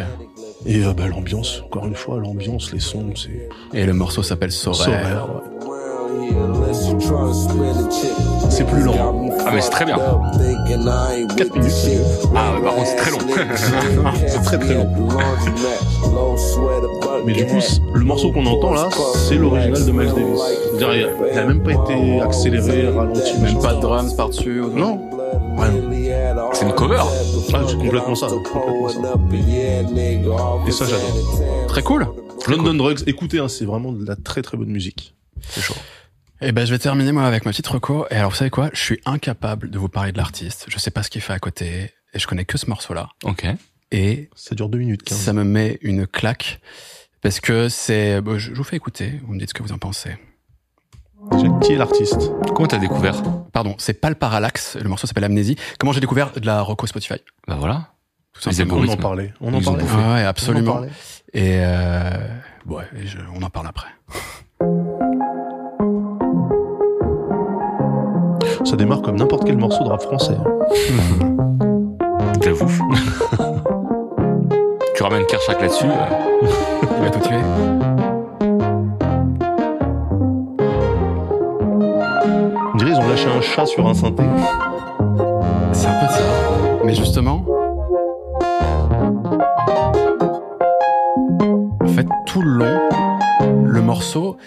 Et 0.66 0.84
euh, 0.84 0.94
bah, 0.94 1.04
l'ambiance, 1.10 1.62
encore 1.66 1.86
une 1.88 1.96
fois, 1.96 2.20
l'ambiance, 2.20 2.72
les 2.72 2.80
sons, 2.80 3.06
c'est 3.16 3.50
Et 3.78 3.86
le 3.86 3.94
morceau 3.94 4.24
s'appelle 4.24 4.52
Sorare. 4.52 4.84
Sorare, 4.86 5.30
ouais. 5.36 5.42
C'est 8.50 8.66
plus 8.66 8.82
lent. 8.82 8.96
Ah, 9.46 9.52
mais 9.54 9.62
c'est 9.62 9.70
très 9.70 9.86
bien. 9.86 9.98
4 11.36 11.56
minutes. 11.56 11.72
Ah, 12.36 12.54
ouais, 12.56 12.62
par 12.64 12.76
contre, 12.76 12.88
c'est 12.88 12.96
très 12.96 13.12
long. 13.12 13.18
C'est 14.28 14.42
très 14.44 14.58
très 14.60 14.74
long. 14.76 14.88
Mais 17.26 17.34
du 17.34 17.46
coup, 17.46 17.60
le 17.94 18.06
morceau 18.06 18.32
qu'on 18.32 18.46
entend 18.46 18.74
là, 18.74 18.90
c'est 19.16 19.36
l'original 19.36 19.86
de 19.86 19.92
Miles 19.92 20.14
Davis. 20.14 20.42
Il 20.78 20.84
a- 20.84 20.96
il 21.32 21.38
a 21.40 21.46
même 21.46 21.62
pas 21.64 21.72
été 21.72 22.20
accéléré, 22.22 22.88
ralenti, 22.90 23.38
Même 23.42 23.60
pas 23.60 23.74
de 23.76 23.82
drums 23.82 24.14
par-dessus 24.16 24.62
ou 24.62 24.70
Non. 24.78 25.00
C'est 26.54 26.66
une 26.66 26.74
cover. 26.74 27.02
Ah, 27.54 27.64
c'est 27.68 27.78
complètement 27.78 28.16
ça. 28.16 28.28
complètement 28.28 28.90
ça. 28.90 29.00
Et 30.68 30.72
ça, 30.72 30.86
j'adore. 30.86 31.68
Très 31.68 31.82
cool. 31.82 32.08
London 32.48 32.74
Drugs, 32.74 33.00
écoutez, 33.08 33.40
hein, 33.40 33.48
c'est 33.48 33.66
vraiment 33.66 33.92
de 33.92 34.06
la 34.06 34.16
très 34.16 34.42
très 34.42 34.58
bonne 34.58 34.70
musique. 34.70 35.16
C'est 35.42 35.62
chaud. 35.62 35.76
Et 36.42 36.52
ben, 36.52 36.66
je 36.66 36.72
vais 36.72 36.80
terminer 36.80 37.12
moi 37.12 37.24
avec 37.24 37.46
ma 37.46 37.52
petite 37.52 37.68
reco. 37.68 38.06
Et 38.12 38.16
alors, 38.16 38.32
vous 38.32 38.36
savez 38.36 38.50
quoi? 38.50 38.70
Je 38.74 38.80
suis 38.82 39.00
incapable 39.06 39.70
de 39.70 39.80
vous 39.80 39.88
parler 39.90 40.12
de 40.12 40.18
l'artiste. 40.18 40.66
Je 40.68 40.78
sais 40.78 40.92
pas 40.92 41.02
ce 41.04 41.10
qu'il 41.10 41.22
fait 41.22 41.34
à 41.34 41.40
côté. 41.40 41.92
Et 42.14 42.20
je 42.20 42.28
connais 42.28 42.46
que 42.46 42.58
ce 42.58 42.68
morceau-là. 42.70 43.10
Ok. 43.24 43.46
Et 43.92 44.30
Ça 44.36 44.54
dure 44.56 44.70
2 44.70 44.78
minutes 44.78 45.04
15. 45.04 45.18
ça 45.18 45.34
me 45.34 45.44
met 45.44 45.80
une 45.82 46.06
claque. 46.06 46.60
Parce 47.22 47.40
que 47.40 47.70
c'est... 47.70 48.20
bon, 48.22 48.38
je 48.38 48.54
vous 48.54 48.64
fais 48.64 48.76
écouter. 48.76 49.14
Vous 49.26 49.34
me 49.34 49.40
dites 49.40 49.50
ce 49.50 49.54
que 49.54 49.64
vous 49.64 49.72
en 49.72 49.78
pensez. 49.78 50.12
Déjà, 51.32 51.48
qui 51.62 51.74
est 51.74 51.78
l'artiste 51.78 52.32
Comment 52.56 52.68
t'as 52.68 52.78
découvert 52.78 53.16
Pardon, 53.52 53.76
c'est 53.78 53.94
pas 54.00 54.10
le 54.10 54.16
parallaxe. 54.16 54.78
Le 54.82 54.90
morceau 54.90 55.08
s'appelle 55.08 55.24
Amnésie. 55.24 55.56
Comment 55.80 55.92
j'ai 55.94 56.00
découvert 56.02 56.32
de 56.32 56.46
la 56.46 56.62
reco 56.62 56.86
Spotify 56.88 57.16
Bah 57.48 57.56
voilà. 57.60 57.88
Tout 58.42 58.50
Les 58.50 58.56
simplement. 58.56 58.82
On 58.88 58.94
en 58.94 58.98
parlait. 58.98 59.34
On 59.42 59.54
en 59.54 59.60
Ils 59.60 59.70
ont 59.70 59.74
parlait. 59.74 59.84
Ouais, 59.88 60.22
On 60.22 60.26
en 60.26 60.28
absolument. 60.28 60.82
Et 61.34 61.58
euh, 61.60 62.10
ouais, 62.68 62.84
et 62.96 63.06
je- 63.08 63.18
on 63.36 63.42
en 63.44 63.50
parle 63.50 63.68
après. 63.68 63.88
Ça 68.66 68.76
démarre 68.76 69.02
comme 69.02 69.18
n'importe 69.18 69.46
quel 69.46 69.58
morceau 69.58 69.84
de 69.84 69.90
rap 69.90 70.02
français. 70.02 70.38
J'avoue. 72.44 72.68
tu 74.96 75.04
ramènes 75.04 75.26
Kershak 75.26 75.62
là-dessus. 75.62 75.86
euh, 75.86 76.48
Il 76.98 77.04
va 77.04 77.10
tout 77.10 77.20
tuer. 77.20 77.36
Un 83.16 83.42
chat 83.42 83.66
sur 83.68 83.88
un 83.88 83.94
synthé. 83.94 84.24
C'est 85.72 85.86
un 85.86 86.00
peu 86.00 86.08
ça. 86.12 86.80
Mais 86.84 86.96
justement, 86.96 87.46
en 91.80 91.88
fait, 91.96 92.08
tout 92.26 92.42
le 92.42 92.50
long, 92.58 92.80
le 93.68 93.82
morceau, 93.84 94.38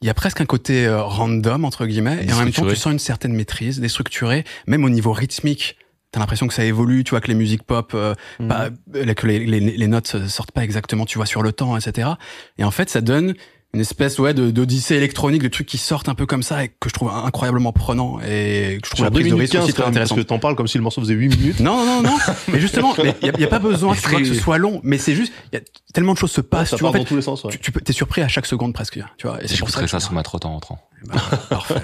il 0.00 0.06
y 0.06 0.10
a 0.10 0.14
presque 0.14 0.40
un 0.40 0.46
côté 0.46 0.86
euh, 0.86 1.02
random 1.02 1.66
entre 1.66 1.84
guillemets, 1.84 2.24
et 2.26 2.32
en 2.32 2.38
même 2.38 2.50
temps, 2.50 2.66
tu 2.66 2.76
sens 2.76 2.94
une 2.94 2.98
certaine 2.98 3.34
maîtrise, 3.34 3.78
déstructuré, 3.78 4.44
même 4.66 4.84
au 4.84 4.90
niveau 4.90 5.12
rythmique. 5.12 5.76
T'as 6.10 6.20
l'impression 6.20 6.46
que 6.46 6.54
ça 6.54 6.64
évolue, 6.64 7.04
tu 7.04 7.10
vois 7.10 7.20
que 7.20 7.28
les 7.28 7.34
musiques 7.34 7.64
pop, 7.64 7.92
euh, 7.94 8.14
Mhm. 8.40 8.48
pas- 8.48 8.68
euh, 8.94 9.12
que 9.12 9.26
les, 9.26 9.40
les, 9.44 9.60
les 9.60 9.86
notes 9.86 10.26
sortent 10.28 10.52
pas 10.52 10.64
exactement, 10.64 11.04
tu 11.04 11.18
vois, 11.18 11.26
sur 11.26 11.42
le 11.42 11.52
temps, 11.52 11.76
etc. 11.76 12.08
Et 12.56 12.64
en 12.64 12.70
fait, 12.70 12.88
ça 12.88 13.02
donne 13.02 13.34
une 13.74 13.80
espèce 13.80 14.18
ouais 14.18 14.34
de 14.34 14.50
d'odyssée 14.50 14.94
électronique, 14.94 15.42
de 15.42 15.48
trucs 15.48 15.66
qui 15.66 15.78
sortent 15.78 16.08
un 16.08 16.14
peu 16.14 16.26
comme 16.26 16.42
ça 16.42 16.64
et 16.64 16.68
que 16.68 16.88
je 16.88 16.94
trouve 16.94 17.10
incroyablement 17.10 17.72
prenant 17.72 18.20
et 18.20 18.78
que 18.80 18.88
je 18.88 18.90
trouve 18.92 19.04
la 19.04 19.10
2 19.10 19.14
prise 19.14 19.26
de 19.30 19.34
minutes 19.34 19.40
risque 19.50 19.52
15 19.52 19.64
aussi 19.64 19.72
quand 19.72 19.76
très 19.76 19.84
parce 19.84 19.90
intéressante. 19.96 20.18
que 20.18 20.22
t'en 20.22 20.38
parles 20.38 20.54
comme 20.54 20.68
si 20.68 20.78
le 20.78 20.84
morceau 20.84 21.00
faisait 21.00 21.14
8 21.14 21.28
minutes. 21.36 21.60
Non, 21.60 21.84
non, 21.84 22.02
non. 22.02 22.16
mais 22.52 22.60
justement, 22.60 22.94
il 22.98 23.04
n'y 23.22 23.30
a, 23.30 23.40
y 23.40 23.44
a 23.44 23.48
pas 23.48 23.58
besoin 23.58 23.94
tu 23.94 24.08
vois, 24.08 24.20
que 24.20 24.26
ce 24.26 24.34
soit 24.34 24.58
long. 24.58 24.80
Mais 24.84 24.98
c'est 24.98 25.14
juste, 25.14 25.32
il 25.52 25.56
y 25.56 25.58
a 25.58 25.62
tellement 25.92 26.14
de 26.14 26.18
choses 26.18 26.32
se 26.32 26.40
passent. 26.40 26.70
ça 26.70 26.76
tu 26.76 26.82
vois, 26.82 26.92
part 26.92 27.00
en 27.00 27.02
dans 27.02 27.04
fait, 27.04 27.08
tous 27.08 27.16
les 27.16 27.22
sens, 27.22 27.44
ouais. 27.44 27.50
tu, 27.50 27.58
tu 27.58 27.72
peux, 27.72 27.80
t'es 27.80 27.92
surpris 27.92 28.22
à 28.22 28.28
chaque 28.28 28.46
seconde 28.46 28.72
presque. 28.74 29.00
Tu 29.18 29.26
vois, 29.26 29.42
et 29.42 29.48
c'est 29.48 29.58
pour 29.58 29.70
ça. 29.70 29.80
Que 29.80 29.86
ça 29.86 30.00
sur 30.00 30.12
ma 30.12 30.22
trotte 30.22 30.46
en 30.46 30.52
rentrant. 30.52 30.78
Bah, 31.06 31.16
parfait. 31.50 31.74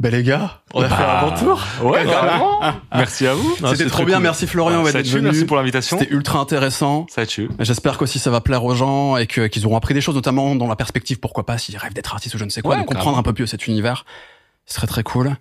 Ben 0.00 0.12
les 0.12 0.22
gars, 0.22 0.60
on 0.74 0.82
a 0.82 0.88
fait 0.88 1.02
un 1.02 1.28
bon 1.28 1.34
tour. 1.36 1.60
Ouais, 1.82 2.04
carrément. 2.04 2.60
Merci 2.94 3.26
à 3.26 3.34
vous. 3.34 3.56
C'était 3.56 3.86
trop 3.86 4.04
bien. 4.04 4.18
cool. 4.18 4.22
Merci 4.22 4.46
Florian 4.46 4.84
ouais, 4.84 4.92
d'être 4.92 5.08
venu. 5.08 5.22
merci 5.24 5.44
pour 5.44 5.56
l'invitation. 5.56 5.98
C'était 5.98 6.14
ultra 6.14 6.38
intéressant. 6.38 7.06
Ça 7.10 7.26
tue. 7.26 7.48
J'espère 7.58 7.98
qu'aussi 7.98 8.20
ça 8.20 8.30
va 8.30 8.40
plaire 8.40 8.64
aux 8.64 8.76
gens 8.76 9.16
et 9.16 9.26
qu'ils 9.26 9.66
auront 9.66 9.76
appris 9.76 9.94
des 9.94 10.00
choses, 10.00 10.14
notamment 10.14 10.54
dans 10.54 10.68
la 10.68 10.76
perspective, 10.76 11.18
pourquoi 11.18 11.44
pas, 11.44 11.58
s'ils 11.58 11.76
rêvent 11.76 11.94
d'être 11.94 12.12
artistes 12.12 12.32
ou 12.36 12.38
je 12.38 12.44
ne 12.44 12.50
sais 12.50 12.62
quoi, 12.62 12.76
Ouais, 12.76 12.82
de 12.82 12.86
comprendre 12.86 13.18
un 13.18 13.24
peu 13.24 13.34
mieux 13.36 13.46
cet 13.46 13.66
univers. 13.66 14.04
Ce 14.68 14.74
serait 14.74 14.86
très 14.86 15.02
cool. 15.02 15.34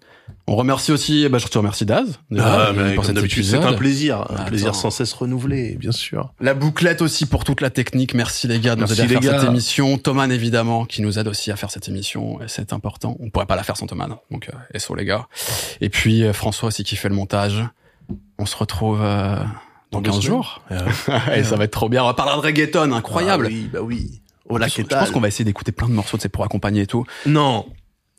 On 0.50 0.56
remercie 0.56 0.94
aussi, 0.94 1.28
bah, 1.28 1.38
je 1.38 1.48
te 1.48 1.58
remercie 1.58 1.86
Daz 1.86 2.20
Ah, 2.40 2.72
mais 2.74 2.96
pour 2.96 3.04
cet 3.04 3.18
c'est 3.20 3.56
un 3.58 3.74
plaisir. 3.74 4.20
Un 4.30 4.36
Attends. 4.36 4.46
plaisir 4.46 4.74
sans 4.76 4.90
cesse 4.90 5.12
renouvelé, 5.12 5.76
bien 5.76 5.92
sûr. 5.92 6.34
La 6.40 6.54
bouclette 6.54 7.02
aussi 7.02 7.26
pour 7.26 7.44
toute 7.44 7.60
la 7.60 7.70
technique. 7.70 8.14
Merci 8.14 8.48
les 8.48 8.60
gars 8.60 8.76
de 8.78 8.82
nous 8.82 8.92
aider 8.94 9.02
à 9.04 9.08
faire 9.08 9.32
gars. 9.34 9.40
cette 9.42 9.50
émission. 9.50 9.98
Thomas 9.98 10.28
évidemment 10.30 10.86
qui 10.86 11.02
nous 11.02 11.20
aide 11.20 11.28
aussi 11.28 11.52
à 11.52 11.58
faire 11.58 11.70
cette 11.70 11.90
émission. 11.90 12.42
Et 12.42 12.46
C'est 12.48 12.72
important. 12.72 13.18
On 13.20 13.30
pourrait 13.30 13.46
pas 13.46 13.58
la 13.58 13.64
faire 13.64 13.76
sans 13.76 13.88
Thomas. 13.88 14.08
Donc 14.32 14.50
euh, 14.74 14.80
SO 14.80 14.96
les 14.96 15.04
gars. 15.04 15.28
Et 15.82 15.90
puis 15.90 16.24
euh, 16.24 16.32
François 16.32 16.70
aussi 16.70 16.86
qui 16.86 16.96
fait 16.96 17.10
le 17.10 17.16
montage. 17.16 17.62
On 18.40 18.46
se 18.46 18.56
retrouve 18.56 19.02
euh, 19.02 19.36
dans 19.92 20.00
Dans 20.00 20.02
deux 20.02 20.12
15 20.12 20.20
semaines. 20.22 20.38
jours. 20.38 20.62
et 21.36 21.44
ça 21.44 21.58
va 21.58 21.66
être 21.66 21.72
trop 21.72 21.90
bien. 21.90 22.04
On 22.04 22.08
va 22.08 22.14
parler 22.14 22.34
de 22.36 22.40
reggaeton, 22.46 22.94
incroyable. 22.94 23.48
Ah 23.50 23.54
oui, 23.54 23.70
bah 23.72 23.80
oui. 23.82 24.22
Oh 24.50 24.56
plus, 24.56 24.70
je 24.78 24.82
pense 24.84 25.12
qu'on 25.12 25.20
va 25.20 25.28
essayer 25.28 25.44
d'écouter 25.44 25.74
plein 25.74 25.90
de 25.90 25.94
morceaux 25.94 26.16
de 26.16 26.22
ces 26.22 26.30
pour 26.30 26.46
accompagner 26.46 26.84
et 26.84 26.88
tout. 26.88 27.06
Non. 27.26 27.66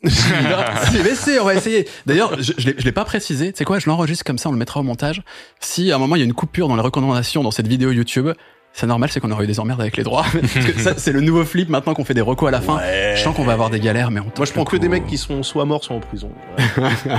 Si, 0.05 0.97
mais 1.03 1.15
c'est, 1.15 1.39
on 1.39 1.45
va 1.45 1.55
essayer. 1.55 1.87
D'ailleurs, 2.05 2.41
je, 2.41 2.53
je 2.57 2.67
l'ai- 2.67 2.75
je 2.77 2.85
l'ai 2.85 2.91
pas 2.91 3.05
précisé. 3.05 3.51
Tu 3.51 3.57
sais 3.57 3.65
quoi, 3.65 3.79
je 3.79 3.89
l'enregistre 3.89 4.23
comme 4.23 4.37
ça, 4.37 4.49
on 4.49 4.51
le 4.53 4.57
mettra 4.57 4.79
au 4.79 4.83
montage. 4.83 5.21
Si 5.59 5.91
à 5.91 5.95
un 5.95 5.97
moment 5.99 6.15
il 6.15 6.19
y 6.19 6.21
a 6.21 6.25
une 6.25 6.33
coupure 6.33 6.67
dans 6.67 6.75
les 6.75 6.81
recommandations 6.81 7.43
dans 7.43 7.51
cette 7.51 7.67
vidéo 7.67 7.91
YouTube, 7.91 8.29
c'est 8.71 8.85
normal, 8.87 9.09
c'est 9.11 9.19
qu'on 9.19 9.31
aurait 9.31 9.43
eu 9.43 9.47
des 9.47 9.59
emmerdes 9.59 9.81
avec 9.81 9.97
les 9.97 10.03
droits. 10.03 10.25
Parce 10.31 10.53
que 10.65 10.79
ça, 10.79 10.93
c'est 10.97 11.11
le 11.11 11.21
nouveau 11.21 11.43
flip 11.43 11.69
maintenant 11.69 11.93
qu'on 11.95 12.05
fait 12.05 12.13
des 12.13 12.21
recos 12.21 12.47
à 12.47 12.51
la 12.51 12.61
fin. 12.61 12.77
Ouais. 12.77 13.13
Je 13.17 13.21
sens 13.23 13.35
qu'on 13.35 13.43
va 13.43 13.53
avoir 13.53 13.69
des 13.71 13.79
galères, 13.79 14.11
mais 14.11 14.19
on 14.21 14.31
Moi, 14.37 14.45
je 14.45 14.51
prends 14.53 14.63
que 14.63 14.77
des 14.77 14.87
mecs 14.89 15.07
qui 15.07 15.17
sont 15.17 15.43
soit 15.43 15.65
morts, 15.65 15.83
soit 15.83 15.95
en 15.95 15.99
prison. 15.99 16.29
Ouais. 16.57 16.85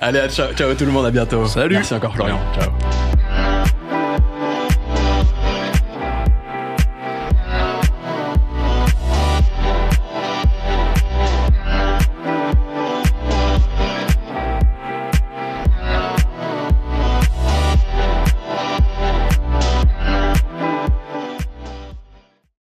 Allez, 0.00 0.28
ciao, 0.30 0.52
ciao 0.54 0.72
tout 0.74 0.84
le 0.86 0.92
monde, 0.92 1.04
à 1.06 1.10
bientôt. 1.10 1.46
Salut. 1.46 1.74
Merci 1.74 1.94
encore 1.94 2.14
Florian. 2.14 2.38
Ciao. 2.58 3.55